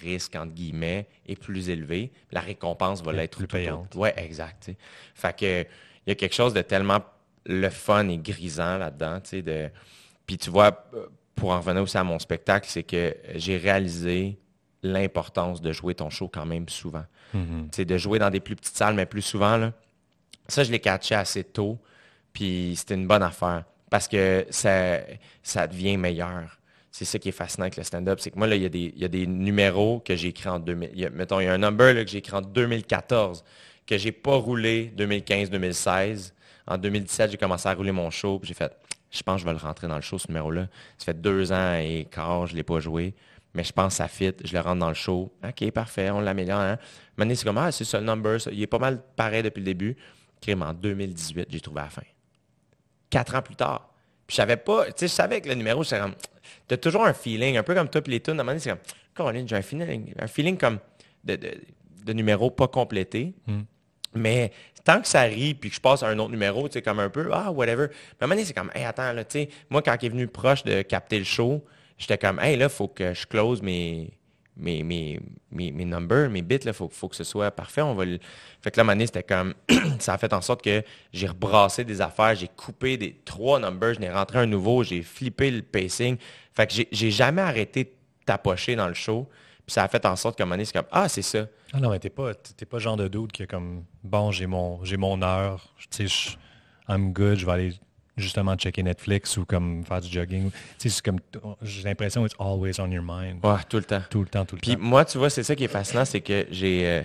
risque, 0.00 0.36
entre 0.36 0.54
guillemets, 0.54 1.06
est 1.26 1.38
plus 1.38 1.68
élevé. 1.68 2.12
La 2.32 2.40
récompense 2.40 3.02
va 3.02 3.12
l'être 3.12 3.36
plus 3.36 3.46
payante. 3.46 3.92
Oui, 3.94 4.08
exact. 4.16 4.70
Fait 5.14 5.36
que 5.38 5.62
il 6.06 6.10
y 6.10 6.12
a 6.12 6.14
quelque 6.14 6.34
chose 6.34 6.54
de 6.54 6.62
tellement 6.62 7.00
le 7.44 7.68
fun 7.68 8.08
et 8.08 8.16
grisant 8.16 8.78
là-dedans. 8.78 9.18
De... 9.32 9.70
Puis 10.26 10.38
tu 10.38 10.48
vois, 10.48 10.88
pour 11.34 11.50
en 11.50 11.58
revenir 11.58 11.82
aussi 11.82 11.98
à 11.98 12.04
mon 12.04 12.18
spectacle, 12.18 12.66
c'est 12.70 12.84
que 12.84 13.14
j'ai 13.34 13.58
réalisé 13.58 14.38
l'importance 14.86 15.60
de 15.60 15.72
jouer 15.72 15.94
ton 15.94 16.10
show 16.10 16.28
quand 16.32 16.46
même 16.46 16.68
souvent. 16.68 17.04
C'est 17.32 17.38
mm-hmm. 17.38 17.84
De 17.84 17.98
jouer 17.98 18.18
dans 18.18 18.30
des 18.30 18.40
plus 18.40 18.56
petites 18.56 18.76
salles, 18.76 18.94
mais 18.94 19.06
plus 19.06 19.22
souvent. 19.22 19.56
Là. 19.56 19.72
Ça, 20.48 20.64
je 20.64 20.70
l'ai 20.70 20.80
catché 20.80 21.14
assez 21.14 21.44
tôt, 21.44 21.78
puis 22.32 22.74
c'était 22.76 22.94
une 22.94 23.06
bonne 23.06 23.22
affaire 23.22 23.64
parce 23.90 24.08
que 24.08 24.46
ça, 24.50 25.00
ça 25.42 25.66
devient 25.66 25.96
meilleur. 25.96 26.58
C'est 26.90 27.04
ça 27.04 27.18
qui 27.18 27.28
est 27.28 27.32
fascinant 27.32 27.64
avec 27.64 27.76
le 27.76 27.82
stand-up. 27.82 28.20
C'est 28.20 28.30
que 28.30 28.38
moi, 28.38 28.46
là, 28.46 28.56
il 28.56 28.62
y, 28.62 28.66
a 28.66 28.70
des, 28.70 28.92
y 28.96 29.04
a 29.04 29.08
des 29.08 29.26
numéros 29.26 30.00
que 30.00 30.16
j'ai 30.16 30.28
écrits 30.28 30.48
en 30.48 30.58
2000. 30.58 31.10
mettons, 31.12 31.40
il 31.40 31.44
y 31.44 31.46
a 31.46 31.52
un 31.52 31.58
number 31.58 31.92
là, 31.92 32.04
que 32.04 32.10
j'ai 32.10 32.18
écrit 32.18 32.34
en 32.34 32.40
2014, 32.40 33.44
que 33.86 33.98
j'ai 33.98 34.12
pas 34.12 34.36
roulé 34.36 34.92
2015-2016. 34.96 36.32
En 36.66 36.78
2017, 36.78 37.32
j'ai 37.32 37.36
commencé 37.36 37.68
à 37.68 37.74
rouler 37.74 37.92
mon 37.92 38.10
show, 38.10 38.38
puis 38.38 38.48
j'ai 38.48 38.54
fait, 38.54 38.72
je 39.10 39.22
pense 39.22 39.36
que 39.36 39.40
je 39.42 39.44
vais 39.44 39.52
le 39.52 39.58
rentrer 39.58 39.88
dans 39.88 39.96
le 39.96 40.00
show, 40.00 40.18
ce 40.18 40.28
numéro-là. 40.28 40.68
Ça 40.98 41.04
fait 41.04 41.20
deux 41.20 41.52
ans 41.52 41.74
et 41.74 42.08
quart, 42.10 42.46
je 42.46 42.52
ne 42.52 42.56
l'ai 42.56 42.64
pas 42.64 42.80
joué 42.80 43.14
mais 43.56 43.64
je 43.64 43.72
pense 43.72 43.94
que 43.94 43.96
ça 43.96 44.08
fit, 44.08 44.34
je 44.44 44.52
le 44.52 44.60
rentre 44.60 44.80
dans 44.80 44.90
le 44.90 44.94
show. 44.94 45.32
OK, 45.42 45.70
parfait, 45.70 46.10
on 46.10 46.20
l'améliore. 46.20 46.60
Hein? 46.60 46.78
Maintenant, 47.16 47.34
c'est 47.34 47.44
comme, 47.44 47.56
ah, 47.56 47.72
c'est 47.72 47.84
ça 47.84 47.98
le 47.98 48.04
number, 48.04 48.36
il 48.52 48.60
est 48.60 48.66
pas 48.66 48.78
mal 48.78 49.02
pareil 49.16 49.42
depuis 49.42 49.60
le 49.60 49.64
début. 49.64 49.96
Crime, 50.42 50.60
en 50.60 50.74
2018, 50.74 51.46
j'ai 51.48 51.60
trouvé 51.60 51.80
à 51.80 51.84
la 51.84 51.90
fin. 51.90 52.02
Quatre 53.08 53.34
ans 53.34 53.40
plus 53.40 53.56
tard. 53.56 53.88
Puis 54.26 54.34
je 54.34 54.36
savais 54.36 54.58
pas, 54.58 54.84
tu 54.86 54.92
sais, 54.96 55.08
je 55.08 55.12
savais 55.12 55.40
que 55.40 55.48
le 55.48 55.54
numéro, 55.54 55.82
c'est 55.84 55.98
comme, 55.98 56.14
as 56.70 56.76
toujours 56.76 57.06
un 57.06 57.14
feeling, 57.14 57.56
un 57.56 57.62
peu 57.62 57.74
comme 57.74 57.88
toi 57.88 58.02
puis 58.02 58.12
les 58.12 58.20
tunes. 58.20 58.32
À 58.32 58.42
un 58.42 58.44
moment 58.44 58.50
donné, 58.50 58.60
c'est 58.60 58.68
comme, 58.68 58.80
Caroline, 59.14 59.48
j'ai 59.48 59.56
un 59.56 59.62
feeling, 59.62 60.12
un 60.18 60.26
feeling 60.26 60.58
comme 60.58 60.78
de, 61.24 61.36
de, 62.04 62.12
numéro 62.12 62.50
pas 62.50 62.68
complété. 62.68 63.32
Hmm. 63.46 63.62
Mais 64.14 64.52
tant 64.84 65.00
que 65.00 65.08
ça 65.08 65.22
rit 65.22 65.54
puis 65.54 65.70
que 65.70 65.76
je 65.76 65.80
passe 65.80 66.02
à 66.02 66.08
un 66.08 66.18
autre 66.18 66.30
numéro, 66.30 66.68
tu 66.68 66.74
sais, 66.74 66.82
comme 66.82 67.00
un 67.00 67.08
peu, 67.08 67.30
ah, 67.32 67.50
whatever. 67.50 67.86
Mais 67.88 67.94
à 68.20 68.24
un 68.24 68.26
moment 68.26 68.34
donné, 68.34 68.44
c'est 68.44 68.52
comme, 68.52 68.70
hey, 68.74 68.84
attends, 68.84 69.14
là, 69.14 69.24
tu 69.24 69.38
sais, 69.38 69.48
moi, 69.70 69.80
quand 69.80 69.96
il 70.02 70.06
est 70.06 70.10
venu 70.10 70.26
proche 70.26 70.62
de 70.62 70.82
capter 70.82 71.18
le 71.18 71.24
show, 71.24 71.64
j'étais 71.98 72.18
comme, 72.18 72.38
hey, 72.40 72.56
là, 72.56 72.66
il 72.66 72.70
faut 72.70 72.88
que 72.88 73.14
je 73.14 73.26
close 73.26 73.62
mes, 73.62 74.10
mes, 74.56 74.82
mes, 74.82 75.20
mes, 75.50 75.84
numbers, 75.84 76.30
mes 76.30 76.42
bits, 76.42 76.58
il 76.64 76.72
faut, 76.72 76.88
faut 76.88 77.08
que 77.08 77.16
ce 77.16 77.24
soit 77.24 77.50
parfait. 77.50 77.82
On 77.82 77.94
va 77.94 78.04
Fait 78.62 78.70
que 78.70 78.80
là, 78.80 78.90
à 78.90 78.98
c'était 79.00 79.22
comme, 79.22 79.54
ça 79.98 80.14
a 80.14 80.18
fait 80.18 80.32
en 80.32 80.40
sorte 80.40 80.62
que 80.62 80.82
j'ai 81.12 81.26
rebrassé 81.26 81.84
des 81.84 82.00
affaires, 82.00 82.34
j'ai 82.34 82.48
coupé 82.48 82.96
des 82.96 83.20
trois 83.24 83.60
numbers, 83.60 83.94
je 83.94 84.00
n'ai 84.00 84.10
rentré 84.10 84.38
un 84.38 84.46
nouveau, 84.46 84.82
j'ai 84.82 85.02
flippé 85.02 85.50
le 85.50 85.62
pacing. 85.62 86.16
Fait 86.54 86.66
que 86.66 86.82
j'ai 86.90 87.10
jamais 87.10 87.42
arrêté 87.42 87.84
de 87.84 87.90
tapocher 88.24 88.76
dans 88.76 88.88
le 88.88 88.94
show. 88.94 89.28
Puis 89.66 89.74
ça 89.74 89.82
a 89.82 89.88
fait 89.88 90.06
en 90.06 90.16
sorte 90.16 90.38
qu'à 90.38 90.44
un 90.44 90.64
c'est 90.64 90.72
comme, 90.72 90.86
ah, 90.92 91.08
c'est 91.08 91.22
ça. 91.22 91.46
Ah 91.72 91.80
non, 91.80 91.90
mais 91.90 91.98
t'es 91.98 92.10
pas, 92.10 92.34
t'es 92.34 92.64
pas 92.64 92.78
genre 92.78 92.96
de 92.96 93.08
doute 93.08 93.32
qui 93.32 93.42
est 93.42 93.46
comme, 93.46 93.84
bon, 94.04 94.30
j'ai 94.30 94.46
mon, 94.46 94.84
j'ai 94.84 94.96
mon 94.96 95.20
heure, 95.22 95.74
tu 95.90 96.08
sais, 96.08 96.36
I'm 96.88 97.12
good, 97.12 97.36
je 97.36 97.46
vais 97.46 97.52
aller 97.52 97.74
justement 98.16 98.56
checker 98.56 98.82
Netflix 98.82 99.36
ou 99.36 99.44
comme 99.44 99.84
faire 99.84 100.00
du 100.00 100.08
jogging. 100.08 100.50
Tu 100.50 100.56
sais, 100.78 100.88
c'est 100.88 101.04
comme, 101.04 101.18
j'ai 101.62 101.82
l'impression 101.82 102.24
it's 102.24 102.34
always 102.38 102.80
on 102.80 102.90
your 102.90 103.04
mind. 103.04 103.44
Ouais, 103.44 103.58
tout 103.68 103.76
le 103.76 103.84
temps. 103.84 104.02
Tout 104.08 104.20
le 104.22 104.28
temps, 104.28 104.44
tout 104.44 104.56
le 104.56 104.60
Puis 104.60 104.74
temps. 104.76 104.80
moi, 104.82 105.04
tu 105.04 105.18
vois, 105.18 105.30
c'est 105.30 105.42
ça 105.42 105.54
qui 105.54 105.64
est 105.64 105.68
fascinant, 105.68 106.04
c'est 106.04 106.20
que 106.20 106.46
j'ai, 106.50 106.86
euh, 106.86 107.02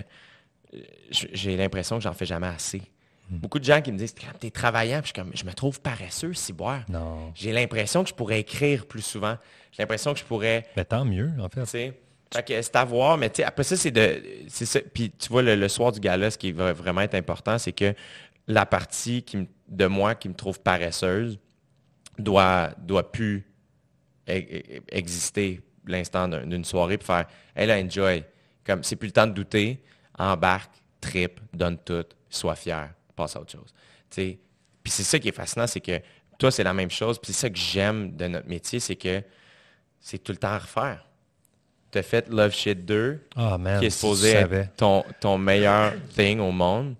j'ai 1.10 1.56
l'impression 1.56 1.96
que 1.98 2.02
j'en 2.02 2.14
fais 2.14 2.26
jamais 2.26 2.46
assez. 2.46 2.82
Beaucoup 3.30 3.58
de 3.58 3.64
gens 3.64 3.80
qui 3.80 3.92
me 3.92 3.96
disent, 3.98 4.14
t'es 4.40 4.50
travaillant, 4.50 5.00
puis 5.00 5.12
je, 5.14 5.22
comme, 5.22 5.30
je 5.34 5.44
me 5.44 5.52
trouve 5.54 5.80
paresseux, 5.80 6.34
si 6.34 6.52
boire. 6.52 6.82
Non. 6.88 7.32
J'ai 7.34 7.52
l'impression 7.52 8.02
que 8.02 8.10
je 8.10 8.14
pourrais 8.14 8.40
écrire 8.40 8.84
plus 8.84 9.00
souvent. 9.00 9.38
J'ai 9.70 9.82
l'impression 9.82 10.12
que 10.12 10.18
je 10.18 10.24
pourrais, 10.24 10.66
Mais 10.76 10.84
tant 10.84 11.04
mieux, 11.06 11.30
en 11.40 11.48
fait. 11.48 11.62
tu 11.62 11.66
sais, 11.66 12.00
fait 12.30 12.46
que 12.46 12.60
c'est 12.62 12.76
à 12.76 12.84
voir, 12.84 13.16
mais 13.16 13.30
après 13.42 13.62
ça, 13.62 13.76
c'est 13.76 13.90
de, 13.90 14.22
ça. 14.48 14.80
Puis 14.92 15.10
tu 15.18 15.28
vois, 15.30 15.42
le, 15.42 15.54
le 15.54 15.68
soir 15.68 15.92
du 15.92 16.00
gala, 16.00 16.30
ce 16.30 16.36
qui 16.36 16.52
va 16.52 16.72
vraiment 16.74 17.00
être 17.02 17.14
important, 17.14 17.56
c'est 17.58 17.72
que 17.72 17.94
la 18.48 18.66
partie 18.66 19.22
qui 19.22 19.48
de 19.68 19.86
moi 19.86 20.14
qui 20.14 20.28
me 20.28 20.34
trouve 20.34 20.60
paresseuse 20.60 21.38
doit, 22.18 22.70
doit 22.78 23.10
plus 23.10 23.46
e- 24.28 24.32
e- 24.38 24.80
exister 24.90 25.60
l'instant 25.86 26.28
d'un- 26.28 26.46
d'une 26.46 26.64
soirée 26.64 26.98
pour 26.98 27.06
faire 27.06 27.26
elle 27.54 27.70
a 27.70 27.78
enjoy. 27.78 28.24
Comme 28.64 28.82
c'est 28.84 28.96
plus 28.96 29.08
le 29.08 29.12
temps 29.12 29.26
de 29.26 29.32
douter, 29.32 29.82
embarque, 30.18 30.72
trip, 31.00 31.40
donne 31.52 31.78
tout, 31.78 32.04
sois 32.28 32.54
fier, 32.54 32.92
passe 33.16 33.34
à 33.36 33.40
autre 33.40 33.52
chose. 33.52 33.72
Puis 34.10 34.38
c'est 34.90 35.02
ça 35.04 35.18
qui 35.18 35.28
est 35.28 35.32
fascinant, 35.32 35.66
c'est 35.66 35.80
que 35.80 36.00
toi, 36.38 36.50
c'est 36.50 36.64
la 36.64 36.72
même 36.74 36.90
chose. 36.90 37.18
Puis 37.18 37.32
c'est 37.32 37.40
ça 37.40 37.50
que 37.50 37.58
j'aime 37.58 38.14
de 38.16 38.26
notre 38.28 38.48
métier, 38.48 38.78
c'est 38.80 38.96
que 38.96 39.22
c'est 40.00 40.18
tout 40.18 40.32
le 40.32 40.38
temps 40.38 40.48
à 40.52 40.58
refaire. 40.58 41.06
Tu 41.90 41.98
as 41.98 42.02
fait 42.02 42.28
Love 42.28 42.52
Shit 42.52 42.84
2, 42.84 43.20
Ah, 43.36 43.58
man, 43.58 43.78
qui 43.80 43.86
est 43.86 43.90
supposé 43.90 44.32
savais. 44.32 44.56
être 44.60 44.76
ton, 44.76 45.04
ton 45.20 45.38
meilleur 45.38 45.92
thing 46.14 46.40
au 46.40 46.50
monde. 46.52 46.94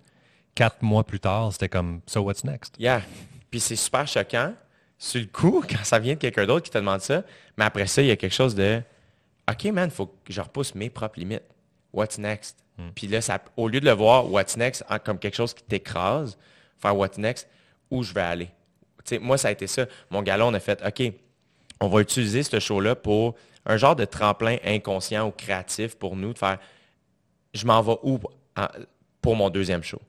Quatre 0.55 0.81
mois 0.81 1.03
plus 1.03 1.19
tard, 1.19 1.51
c'était 1.51 1.69
comme, 1.69 2.01
so 2.05 2.21
what's 2.21 2.43
next? 2.43 2.75
Yeah. 2.79 3.01
Puis 3.49 3.59
c'est 3.59 3.75
super 3.75 4.07
choquant. 4.07 4.53
Sur 4.97 5.21
le 5.21 5.27
coup, 5.27 5.63
quand 5.69 5.83
ça 5.83 5.99
vient 5.99 6.13
de 6.13 6.19
quelqu'un 6.19 6.45
d'autre 6.45 6.65
qui 6.65 6.71
te 6.71 6.77
demande 6.77 7.01
ça, 7.01 7.23
mais 7.57 7.65
après 7.65 7.87
ça, 7.87 8.01
il 8.01 8.07
y 8.07 8.11
a 8.11 8.15
quelque 8.15 8.35
chose 8.35 8.55
de 8.55 8.81
OK, 9.49 9.65
man, 9.65 9.89
il 9.89 9.95
faut 9.95 10.07
que 10.07 10.31
je 10.31 10.39
repousse 10.39 10.73
mes 10.75 10.89
propres 10.89 11.19
limites. 11.19 11.43
What's 11.91 12.17
next? 12.17 12.57
Puis 12.95 13.07
là, 13.07 13.21
ça, 13.21 13.39
au 13.55 13.67
lieu 13.67 13.79
de 13.79 13.85
le 13.85 13.91
voir 13.91 14.31
What's 14.31 14.57
next 14.57 14.83
comme 15.03 15.19
quelque 15.19 15.35
chose 15.35 15.53
qui 15.53 15.63
t'écrase, 15.63 16.37
faire 16.79 16.97
What's 16.97 17.17
next, 17.17 17.47
où 17.91 18.01
je 18.03 18.13
vais 18.13 18.21
aller? 18.21 18.49
Moi, 19.21 19.37
ça 19.37 19.49
a 19.49 19.51
été 19.51 19.67
ça. 19.67 19.85
Mon 20.09 20.21
gala, 20.21 20.45
on 20.45 20.53
a 20.53 20.59
fait 20.59 20.81
OK, 20.85 21.13
on 21.79 21.87
va 21.87 22.01
utiliser 22.01 22.41
ce 22.41 22.59
show-là 22.59 22.95
pour 22.95 23.35
un 23.65 23.77
genre 23.77 23.95
de 23.95 24.05
tremplin 24.05 24.57
inconscient 24.65 25.27
ou 25.27 25.31
créatif 25.31 25.95
pour 25.95 26.15
nous, 26.15 26.33
de 26.33 26.37
faire 26.37 26.59
je 27.53 27.65
m'en 27.67 27.81
vais 27.81 27.97
où 28.01 28.19
pour 29.21 29.35
mon 29.35 29.49
deuxième 29.49 29.83
show? 29.83 30.01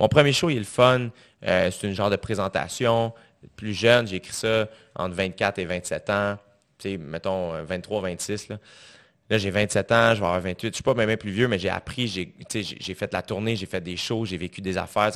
Mon 0.00 0.08
premier 0.08 0.32
show, 0.32 0.48
il 0.48 0.56
est 0.56 0.60
le 0.60 0.64
fun. 0.64 1.10
Euh, 1.46 1.70
c'est 1.70 1.86
une 1.86 1.92
genre 1.92 2.08
de 2.08 2.16
présentation. 2.16 3.12
Plus 3.54 3.74
jeune, 3.74 4.08
j'ai 4.08 4.16
écrit 4.16 4.32
ça 4.32 4.66
entre 4.96 5.14
24 5.14 5.58
et 5.58 5.66
27 5.66 6.10
ans. 6.10 6.38
Tu 6.78 6.92
sais, 6.92 6.96
mettons 6.96 7.52
euh, 7.52 7.62
23, 7.64 8.00
26. 8.00 8.48
Là, 8.48 8.58
j'ai 9.38 9.50
27 9.50 9.92
ans, 9.92 10.14
je 10.14 10.20
vais 10.20 10.26
avoir 10.26 10.40
28. 10.40 10.68
Je 10.68 10.74
suis 10.74 10.82
pas 10.82 10.94
même 10.94 11.14
plus 11.18 11.30
vieux, 11.30 11.48
mais 11.48 11.58
j'ai 11.58 11.68
appris, 11.68 12.08
j'ai 12.08 12.94
fait 12.94 13.12
la 13.12 13.20
tournée, 13.20 13.54
j'ai 13.56 13.66
fait 13.66 13.82
des 13.82 13.96
shows, 13.96 14.24
j'ai 14.24 14.38
vécu 14.38 14.62
des 14.62 14.78
affaires. 14.78 15.12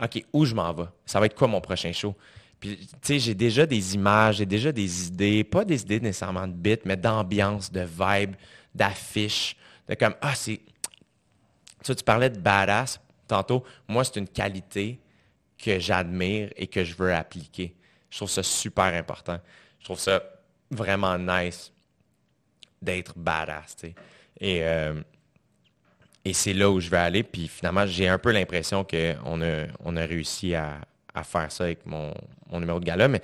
OK, 0.00 0.22
où 0.32 0.44
je 0.44 0.54
m'en 0.54 0.72
vais? 0.74 0.84
Ça 1.06 1.18
va 1.18 1.26
être 1.26 1.34
quoi 1.34 1.48
mon 1.48 1.62
prochain 1.62 1.92
show? 1.92 2.14
Puis, 2.60 2.76
tu 2.76 2.88
sais, 3.02 3.18
j'ai 3.18 3.34
déjà 3.34 3.64
des 3.64 3.94
images, 3.94 4.36
j'ai 4.36 4.46
déjà 4.46 4.70
des 4.72 5.06
idées, 5.06 5.42
pas 5.42 5.64
des 5.64 5.80
idées 5.80 6.00
nécessairement 6.00 6.46
de 6.46 6.52
bits, 6.52 6.76
mais 6.84 6.96
d'ambiance, 6.96 7.72
de 7.72 7.80
vibe, 7.80 8.34
d'affiches, 8.74 9.56
de 9.88 9.94
comme, 9.94 10.14
ah, 10.20 10.34
c'est, 10.34 10.60
tu, 11.82 11.96
tu 11.96 12.04
parlais 12.04 12.28
de 12.28 12.38
badass 12.38 13.00
tantôt. 13.28 13.64
Moi, 13.86 14.04
c'est 14.04 14.16
une 14.16 14.28
qualité 14.28 14.98
que 15.56 15.78
j'admire 15.78 16.50
et 16.56 16.66
que 16.66 16.84
je 16.84 16.94
veux 16.94 17.14
appliquer. 17.14 17.74
Je 18.10 18.16
trouve 18.16 18.30
ça 18.30 18.42
super 18.42 18.84
important. 18.84 19.38
Je 19.78 19.84
trouve 19.84 19.98
ça 19.98 20.22
vraiment 20.70 21.18
nice 21.18 21.72
d'être 22.80 23.18
badass. 23.18 23.76
euh, 24.42 25.02
et 26.24 26.32
c'est 26.32 26.52
là 26.52 26.70
où 26.70 26.80
je 26.80 26.90
vais 26.90 26.98
aller. 26.98 27.22
Puis 27.22 27.48
finalement, 27.48 27.86
j'ai 27.86 28.08
un 28.08 28.18
peu 28.18 28.32
l'impression 28.32 28.84
qu'on 28.84 29.42
a, 29.42 29.66
on 29.80 29.96
a 29.96 30.02
réussi 30.02 30.54
à, 30.54 30.80
faire 31.24 31.50
ça 31.50 31.64
avec 31.64 31.84
mon, 31.84 32.14
numéro 32.52 32.78
de 32.78 32.84
gala. 32.84 33.08
Mais 33.08 33.20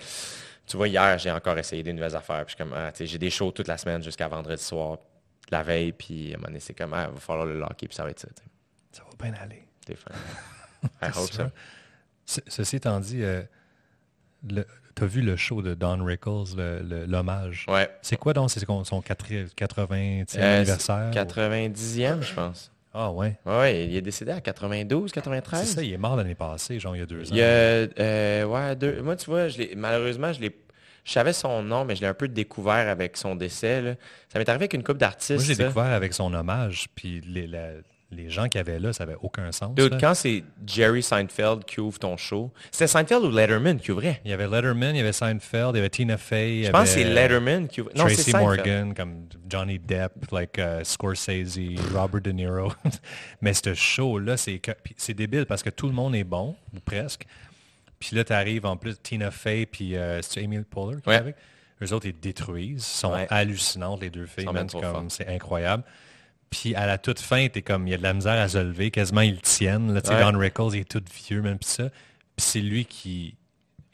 tu 0.66 0.76
vois, 0.76 0.88
hier, 0.88 1.16
j'ai 1.18 1.30
encore 1.30 1.56
essayé 1.58 1.82
des 1.82 1.92
nouvelles 1.92 2.16
affaires. 2.16 2.44
Puis 2.44 2.56
comme, 2.56 2.72
ah, 2.74 2.90
j'ai 2.98 3.18
des 3.18 3.30
shows 3.30 3.52
toute 3.52 3.68
la 3.68 3.78
semaine 3.78 4.02
jusqu'à 4.02 4.26
vendredi 4.26 4.62
soir, 4.62 4.98
la 5.50 5.62
veille. 5.62 5.92
Puis 5.92 6.32
à 6.32 6.34
un 6.34 6.38
moment 6.38 6.48
donné, 6.48 6.60
c'est 6.60 6.74
comme, 6.74 6.92
ah, 6.94 7.06
il 7.08 7.14
va 7.14 7.20
falloir 7.20 7.46
le 7.46 7.58
locker. 7.58 7.86
Puis 7.86 7.94
ça 7.94 8.04
va 8.04 8.10
être 8.10 8.20
ça. 8.20 8.28
Ça 8.90 9.04
va 9.04 9.30
bien 9.30 9.40
aller. 9.40 9.62
T'es 9.86 9.96
fin. 9.96 10.10
I 11.02 11.10
hope 11.16 11.32
so. 11.32 11.42
Ce- 12.26 12.40
Ceci 12.46 12.76
étant 12.76 13.00
dit, 13.00 13.22
euh, 13.22 13.42
le- 14.48 14.66
t'as 14.94 15.06
vu 15.06 15.20
le 15.20 15.36
show 15.36 15.62
de 15.62 15.74
Don 15.74 16.02
Rickles, 16.04 16.56
le- 16.56 16.80
le- 16.82 17.04
l'hommage? 17.06 17.66
Ouais. 17.68 17.90
C'est 18.02 18.16
quoi 18.16 18.32
donc? 18.32 18.50
C'est 18.50 18.64
son 18.64 18.84
son 18.84 19.00
80e 19.00 20.26
Euh, 20.38 20.56
anniversaire? 20.58 21.08
ou- 21.10 21.14
90e, 21.14 22.22
je 22.22 22.34
pense. 22.34 22.70
Ah 22.96 23.10
ouais. 23.10 23.36
Ouais, 23.44 23.86
il 23.86 23.96
est 23.96 24.00
décédé 24.02 24.30
à 24.30 24.40
92, 24.40 25.10
C'est 25.10 25.14
93. 25.14 25.66
ça, 25.74 25.82
il 25.82 25.92
est 25.92 25.96
mort 25.98 26.14
l'année 26.16 26.36
passée, 26.36 26.78
genre 26.78 26.94
il 26.94 27.00
y 27.00 27.02
a 27.02 27.06
deux 27.06 27.22
ans. 27.24 27.30
Il 27.32 27.38
y 27.38 27.42
a, 27.42 27.44
euh, 27.44 28.44
ouais, 28.44 28.76
deux. 28.76 29.02
Moi, 29.02 29.16
tu 29.16 29.26
vois, 29.26 29.48
je 29.48 29.74
malheureusement, 29.76 30.32
je 30.32 30.40
l'ai. 30.40 30.56
Je 31.04 31.12
savais 31.12 31.32
son 31.34 31.62
nom, 31.62 31.84
mais 31.84 31.96
je 31.96 32.00
l'ai 32.00 32.06
un 32.06 32.14
peu 32.14 32.28
découvert 32.28 32.88
avec 32.88 33.16
son 33.18 33.34
décès. 33.34 33.82
là. 33.82 33.94
Ça 34.32 34.38
m'est 34.38 34.48
arrivé 34.48 34.62
avec 34.62 34.72
une 34.74 34.82
couple 34.84 35.00
d'artistes. 35.00 35.34
Moi, 35.34 35.44
j'ai 35.44 35.54
découvert 35.56 35.92
avec 35.92 36.14
son 36.14 36.32
hommage, 36.32 36.86
puis 36.94 37.20
les, 37.26 37.46
la- 37.46 37.72
les 38.14 38.30
gens 38.30 38.48
qui 38.48 38.58
avaient 38.58 38.78
là, 38.78 38.92
ça 38.92 39.04
avait 39.04 39.16
aucun 39.20 39.50
sens. 39.52 39.74
Dude, 39.74 39.98
quand 40.00 40.14
c'est 40.14 40.44
Jerry 40.66 41.02
Seinfeld 41.02 41.64
qui 41.64 41.80
ouvre 41.80 41.98
ton 41.98 42.16
show, 42.16 42.52
c'était 42.70 42.86
Seinfeld 42.86 43.24
ou 43.24 43.30
Letterman 43.30 43.78
qui 43.78 43.92
ouvrait? 43.92 44.20
Il 44.24 44.30
y 44.30 44.34
avait 44.34 44.46
Letterman, 44.48 44.94
il 44.94 44.98
y 44.98 45.00
avait 45.02 45.12
Seinfeld, 45.12 45.70
il 45.74 45.76
y 45.76 45.78
avait 45.80 45.90
Tina 45.90 46.16
Fey, 46.16 46.64
Je 46.64 46.70
pense 46.70 46.82
que 46.82 47.00
c'est 47.00 47.04
Letterman 47.04 47.68
qui 47.68 47.80
ouvre. 47.80 47.90
Non, 47.94 48.08
c'est 48.08 48.30
Tracy. 48.30 48.36
Morgan, 48.36 48.94
comme 48.94 49.26
Johnny 49.48 49.78
Depp, 49.78 50.12
like 50.32 50.58
uh, 50.58 50.84
Scorsese, 50.84 51.58
Robert 51.92 52.20
De 52.22 52.30
Niro. 52.32 52.72
Mais 53.40 53.52
ce 53.54 53.74
show-là, 53.74 54.36
c'est 54.36 55.14
débile 55.14 55.46
parce 55.46 55.62
que 55.62 55.70
tout 55.70 55.86
le 55.86 55.92
monde 55.94 56.14
est 56.14 56.24
bon, 56.24 56.56
ou 56.74 56.80
presque. 56.80 57.26
Puis 57.98 58.16
là, 58.16 58.24
tu 58.24 58.32
arrives 58.32 58.66
en 58.66 58.76
plus 58.76 58.96
Tina 59.02 59.30
Fey, 59.30 59.66
puis 59.66 59.96
euh, 59.96 60.20
c'est 60.22 60.42
Amy 60.42 60.58
Poehler 60.62 61.00
qui 61.00 61.08
est 61.08 61.12
Ouais. 61.12 61.16
avec? 61.18 61.36
Eux 61.82 61.92
autres, 61.92 62.06
ils 62.06 62.18
détruisent. 62.18 62.86
Ils 62.86 62.98
sont 63.00 63.12
Ouais. 63.12 63.26
hallucinantes, 63.30 64.00
les 64.02 64.10
deux 64.10 64.26
filles. 64.26 64.46
C'est 65.08 65.26
incroyable. 65.28 65.82
Puis 66.54 66.74
à 66.76 66.86
la 66.86 66.98
toute 66.98 67.18
fin, 67.20 67.48
t'es 67.48 67.62
comme, 67.62 67.86
il 67.88 67.90
y 67.90 67.94
a 67.94 67.96
de 67.98 68.02
la 68.02 68.12
misère 68.14 68.40
à 68.40 68.48
se 68.48 68.58
lever. 68.58 68.90
Quasiment, 68.92 69.22
ils 69.22 69.34
le 69.34 69.40
tiennent. 69.40 69.92
Là, 69.92 70.00
Ouais. 70.08 70.32
Don 70.32 70.38
Rickles, 70.38 70.74
il 70.74 70.80
est 70.80 70.88
tout 70.88 71.02
vieux, 71.28 71.42
même 71.42 71.58
pis 71.58 71.66
ça. 71.68 71.88
Puis 71.88 72.46
c'est 72.46 72.60
lui 72.60 72.84
qui... 72.84 73.36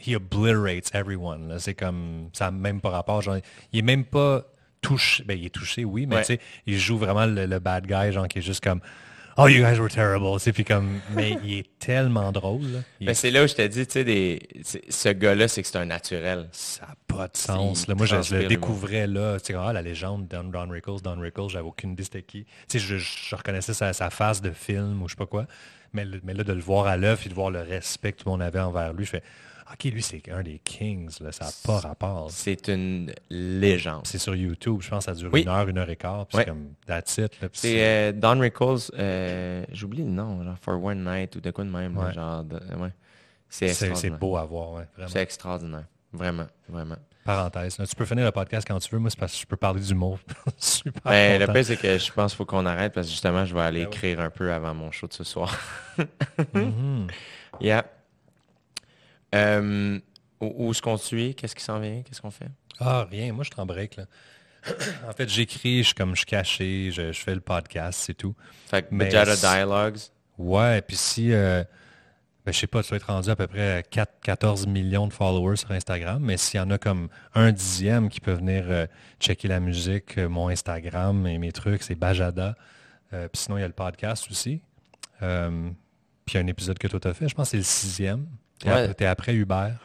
He 0.07 0.15
obliterates 0.17 0.95
everyone. 0.95 1.49
là. 1.49 1.59
C'est 1.59 1.75
comme... 1.75 2.29
Ça 2.35 2.47
n'a 2.47 2.51
même 2.51 2.81
pas 2.81 2.91
rapport. 2.91 3.23
Genre, 3.23 3.37
il 3.73 3.79
est 3.79 3.83
même 3.83 4.05
pas 4.05 4.45
touché. 4.83 5.25
Ben, 5.25 5.39
il 5.39 5.47
est 5.47 5.51
touché, 5.55 5.85
oui, 5.85 6.07
mais 6.07 6.17
Ouais. 6.17 6.21
tu 6.23 6.35
sais, 6.35 6.41
il 6.67 6.79
joue 6.79 6.99
vraiment 6.99 7.25
le, 7.27 7.47
le 7.47 7.59
bad 7.59 7.87
guy, 7.87 8.13
genre, 8.13 8.29
qui 8.29 8.39
est 8.41 8.43
juste 8.43 8.63
comme... 8.63 8.81
Oh, 9.43 9.49
you 9.49 9.63
guys 9.63 9.79
were 9.81 9.89
terrible. 9.89 10.39
Sais, 10.39 10.53
puis 10.53 10.65
comme... 10.65 11.01
Mais 11.15 11.39
il 11.43 11.59
est 11.61 11.67
tellement 11.79 12.31
drôle. 12.31 12.83
Mais 13.01 13.13
est- 13.13 13.15
c'est 13.15 13.31
là 13.31 13.45
où 13.45 13.47
je 13.47 13.55
te 13.55 13.67
dis, 13.67 13.87
tu 13.87 13.93
sais, 13.93 14.05
des... 14.05 14.39
c'est- 14.63 14.91
ce 14.93 15.09
gars-là, 15.09 15.49
c'est 15.49 15.63
que 15.63 15.69
c'est 15.69 15.79
un 15.79 15.87
naturel. 15.87 16.49
ça 16.53 16.83
n'a 16.87 16.95
pas 17.07 17.27
de 17.29 17.37
sens. 17.37 17.87
Là. 17.87 17.95
Moi, 17.95 18.05
je, 18.05 18.35
le 18.35 18.47
découvrais 18.47 19.07
là. 19.07 19.41
Tu 19.41 19.53
sais, 19.53 19.59
ah, 19.59 19.73
la 19.73 19.81
légende 19.81 20.29
Don, 20.29 20.45
Don 20.45 20.69
Rickles, 20.69 21.01
Don 21.03 21.19
Rickles, 21.19 21.49
j'avais 21.49 21.65
aucune 21.67 21.93
idée 21.93 22.05
c'était 22.05 22.23
qui. 22.23 22.45
Tu 22.69 22.79
sais, 22.79 22.79
je, 22.79 22.97
je 22.99 23.35
reconnaissais 23.35 23.73
sa, 23.73 23.93
sa 23.95 24.11
face 24.11 24.43
de 24.43 24.51
film 24.51 25.03
ou 25.03 25.09
je 25.09 25.15
sais 25.15 25.17
pas 25.19 25.27
quoi. 25.27 25.47
Mais, 25.95 26.05
mais 26.23 26.35
là, 26.35 26.45
de 26.45 26.53
le 26.53 26.61
voir 26.61 26.87
à 26.87 26.97
l'œuvre 26.99 27.23
et 27.25 27.29
de 27.29 27.35
voir 27.35 27.51
le 27.51 27.63
respect 27.63 28.13
que 28.13 28.19
tout 28.19 28.27
le 28.29 28.33
monde 28.33 28.43
avait 28.43 28.61
envers 28.61 28.93
lui, 28.93 29.05
je 29.07 29.11
fais 29.11 29.23
OK, 29.73 29.85
lui, 29.85 30.03
c'est 30.03 30.23
un 30.31 30.43
des 30.43 30.59
Kings. 30.59 31.17
Là. 31.21 31.31
Ça 31.33 31.45
n'a 31.47 31.51
pas 31.65 31.79
rapport. 31.89 32.31
C'est 32.31 32.69
une 32.69 33.13
légende. 33.31 34.03
C'est 34.05 34.19
sur 34.19 34.35
YouTube. 34.35 34.81
Je 34.81 34.91
pense 34.91 35.07
que 35.07 35.13
ça 35.13 35.17
dure 35.17 35.31
Oui. 35.33 35.43
une 35.43 35.49
heure, 35.49 35.69
une 35.69 35.79
heure 35.79 35.89
et 35.91 35.97
quart. 35.97 36.27
Puis 36.27 36.39
c'est 36.39 36.45
comme 36.47 36.73
That's 36.87 37.19
it. 37.19 37.33
C'est 37.53 37.85
euh, 37.85 38.13
Don 38.13 38.39
Rickles, 38.41 38.91
euh, 38.99 39.65
j'oublie 39.73 40.03
le 40.03 40.11
nom, 40.11 40.43
genre 40.43 40.57
For 40.61 40.83
One 40.83 41.05
Night 41.05 41.37
ou 41.37 41.41
de 41.41 41.51
quoi 41.53 41.65
de 41.65 41.71
même. 41.71 41.95
là, 41.95 42.07
Ouais. 42.07 42.13
genre 42.13 42.43
de- 42.45 42.57
ouais. 42.77 42.93
C'est 43.49 43.69
c'est- 43.75 44.11
beau 44.11 44.37
à 44.37 44.45
voir. 44.45 44.73
Ouais, 44.73 44.87
vraiment. 44.97 45.11
C'est 45.11 45.23
extraordinaire. 45.23 45.85
Vraiment, 46.13 46.47
vraiment. 46.69 46.97
Parenthèse. 47.25 47.79
là. 47.79 47.87
Tu 47.87 47.95
peux 47.95 48.05
finir 48.07 48.25
le 48.25 48.33
podcast 48.33 48.67
quand 48.67 48.79
tu 48.81 48.89
veux. 48.91 48.99
Moi, 48.99 49.11
c'est 49.11 49.19
parce 49.21 49.33
que 49.35 49.39
je 49.41 49.47
peux 49.47 49.57
parler 49.57 49.81
d'humour. 49.81 50.19
Super. 50.57 51.01
Ben, 51.05 51.41
le 51.41 51.47
pire, 51.53 51.65
c'est 51.65 51.77
que 51.77 51.99
je 51.99 52.11
pense 52.13 52.33
qu'il 52.33 52.39
faut 52.39 52.45
qu'on 52.47 52.65
arrête 52.67 52.93
parce 52.93 53.07
que 53.07 53.13
justement, 53.13 53.45
je 53.45 53.55
vais 53.55 53.61
aller 53.61 53.81
Ben 53.85 53.89
écrire 53.89 54.21
un 54.21 54.31
peu 54.31 54.53
avant 54.53 54.75
mon 54.75 54.91
show 54.91 55.07
de 55.07 55.13
ce 55.13 55.23
soir. 55.23 55.57
Mhm. 56.55 57.07
yeah. 57.61 57.85
Euh, 59.35 59.99
où 60.41 60.67
où 60.67 60.71
est-ce 60.71 60.83
qu'on 60.83 60.97
suit? 60.97 61.35
Qu'est-ce 61.35 61.55
qui 61.55 61.63
s'en 61.65 61.79
vient? 61.79 62.03
Qu'est-ce 62.03 62.21
qu'on 62.21 62.31
fait? 62.31 62.49
Ah, 62.79 63.07
rien. 63.11 63.33
Moi, 63.33 63.45
je 63.45 63.51
suis 63.53 63.61
en 63.61 63.67
break, 63.67 63.97
là. 63.97 64.05
en 65.09 65.13
fait, 65.13 65.29
j'écris, 65.29 65.79
je 65.79 65.87
suis 65.89 65.95
comme, 65.95 66.11
je 66.15 66.19
suis 66.21 66.27
caché, 66.27 66.91
je, 66.93 67.13
je 67.13 67.21
fais 67.21 67.35
le 67.35 67.41
podcast, 67.41 68.01
c'est 68.05 68.15
tout. 68.15 68.35
Fait 68.67 68.83
que 68.83 68.89
Mais 68.91 69.07
Bejada 69.07 69.37
c'est- 69.37 69.47
Dialogues? 69.47 69.99
Ouais, 70.39 70.83
puis 70.83 70.97
si... 70.97 71.33
euh, 71.33 71.63
ben, 72.45 72.53
je 72.53 72.59
sais 72.59 72.67
pas, 72.67 72.83
tu 72.83 72.89
dois 72.89 72.97
être 72.97 73.07
rendu 73.07 73.29
à 73.31 73.37
peu 73.37 73.47
près 73.47 73.85
4, 73.91 74.21
14 74.23 74.67
millions 74.67 75.07
de 75.07 75.13
followers 75.13 75.57
sur 75.57 75.71
Instagram, 75.73 76.23
mais 76.23 76.37
s'il 76.39 76.59
y 76.59 76.63
en 76.63 76.71
a 76.71 76.79
comme 76.79 77.09
un 77.35 77.53
dixième 77.53 78.09
qui 78.09 78.21
peut 78.21 78.33
venir 78.33 78.65
euh, 78.69 78.87
checker 79.19 79.49
la 79.49 79.61
musique, 79.61 80.17
euh, 80.19 80.29
mon 80.29 80.49
Instagram 80.49 81.27
et 81.27 81.37
mes 81.39 81.53
trucs, 81.53 81.83
c'est 81.83 81.95
Bajada. 81.95 82.55
puis 83.11 83.19
sinon, 83.35 83.59
il 83.59 83.61
y 83.61 83.65
a 83.65 83.67
le 83.69 83.75
podcast 83.75 84.27
aussi. 84.31 84.63
puis 85.19 85.27
il 85.27 86.35
y 86.35 86.37
a 86.39 86.41
un 86.41 86.47
épisode 86.47 86.79
que 86.79 86.89
toi 86.89 87.01
as 87.05 87.13
fait, 87.15 87.29
je 87.29 87.35
pense 87.35 87.49
que 87.49 87.51
c'est 87.53 87.57
le 87.59 87.63
sixième. 87.63 88.27
Tu 88.61 88.69
es, 88.69 89.07
après 89.07 89.35
Hubert. 89.35 89.77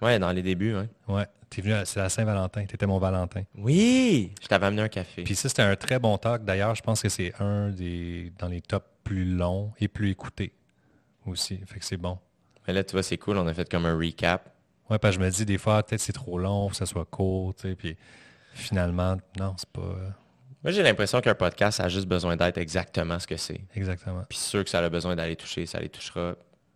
Ouais, 0.00 0.18
dans 0.18 0.32
les 0.32 0.42
débuts, 0.42 0.74
ouais. 0.74 0.88
Ouais. 1.08 1.26
T'es 1.48 1.62
venu, 1.62 1.74
c'est 1.84 2.00
la 2.00 2.08
Saint-Valentin. 2.08 2.64
Tu 2.64 2.74
étais 2.74 2.86
mon 2.86 2.98
Valentin. 2.98 3.42
Oui, 3.56 4.32
je 4.42 4.48
t'avais 4.48 4.66
amené 4.66 4.82
un 4.82 4.88
café. 4.88 5.22
Puis 5.22 5.34
ça, 5.34 5.48
c'était 5.48 5.62
un 5.62 5.76
très 5.76 5.98
bon 5.98 6.16
talk. 6.18 6.44
D'ailleurs, 6.44 6.74
je 6.74 6.82
pense 6.82 7.02
que 7.02 7.08
c'est 7.08 7.32
un 7.40 7.68
des 7.68 8.32
dans 8.38 8.48
les 8.48 8.62
tops 8.62 8.86
plus 9.04 9.24
longs 9.24 9.72
et 9.78 9.86
plus 9.86 10.10
écoutés 10.10 10.52
aussi. 11.26 11.58
Fait 11.66 11.78
que 11.78 11.84
c'est 11.84 11.98
bon. 11.98 12.18
Mais 12.66 12.72
là, 12.72 12.82
tu 12.82 12.92
vois, 12.92 13.02
c'est 13.02 13.18
cool. 13.18 13.36
On 13.36 13.46
a 13.46 13.54
fait 13.54 13.68
comme 13.70 13.86
un 13.86 13.96
recap. 13.96 14.50
Ouais, 14.88 14.98
parce 14.98 15.16
que 15.16 15.22
je 15.22 15.26
me 15.26 15.30
dis 15.30 15.44
des 15.44 15.58
fois, 15.58 15.82
peut-être 15.82 16.00
c'est 16.00 16.12
trop 16.12 16.38
long, 16.38 16.68
que 16.68 16.76
ça 16.76 16.86
soit 16.86 17.04
court, 17.04 17.54
tu 17.54 17.68
sais. 17.68 17.74
Puis 17.76 17.96
finalement, 18.54 19.16
non, 19.38 19.54
c'est 19.56 19.68
pas... 19.68 19.80
Euh, 19.82 20.08
Moi, 20.62 20.72
j'ai 20.72 20.82
l'impression 20.82 21.20
qu'un 21.20 21.34
podcast 21.34 21.80
a 21.80 21.88
juste 21.88 22.06
besoin 22.06 22.36
d'être 22.36 22.58
exactement 22.58 23.18
ce 23.18 23.26
que 23.26 23.36
c'est. 23.36 23.60
Exactement. 23.74 24.22
Puis 24.28 24.38
ceux 24.38 24.64
que 24.64 24.70
ça 24.70 24.78
a 24.78 24.88
besoin 24.88 25.16
d'aller 25.16 25.36
toucher, 25.36 25.66
ça 25.66 25.80
les 25.80 25.88
touchera. 25.88 26.34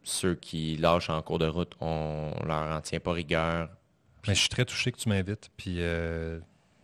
Ceux 0.09 0.36
qui 0.36 0.76
lâchent 0.76 1.10
en 1.10 1.20
cours 1.20 1.41
de 1.41 1.49
route, 1.49 1.75
on 1.81 2.31
leur 2.47 2.76
en 2.76 2.81
tient 2.81 3.01
pas 3.01 3.10
rigueur. 3.10 3.68
Mais 4.28 4.36
je 4.36 4.41
suis 4.41 4.49
très 4.49 4.65
touché 4.65 4.93
que 4.93 4.99
tu 4.99 5.09
m'invites. 5.09 5.51
Puis, 5.57 5.78
euh, 5.81 6.39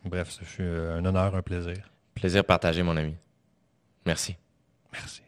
bref, 0.05 0.31
ce 0.31 0.43
fut 0.43 0.65
un 0.65 1.05
honneur, 1.05 1.37
un 1.37 1.41
plaisir. 1.41 1.89
Plaisir 2.17 2.45
partagé, 2.45 2.83
mon 2.83 2.97
ami. 2.97 3.15
Merci. 4.05 4.35
Merci. 4.93 5.23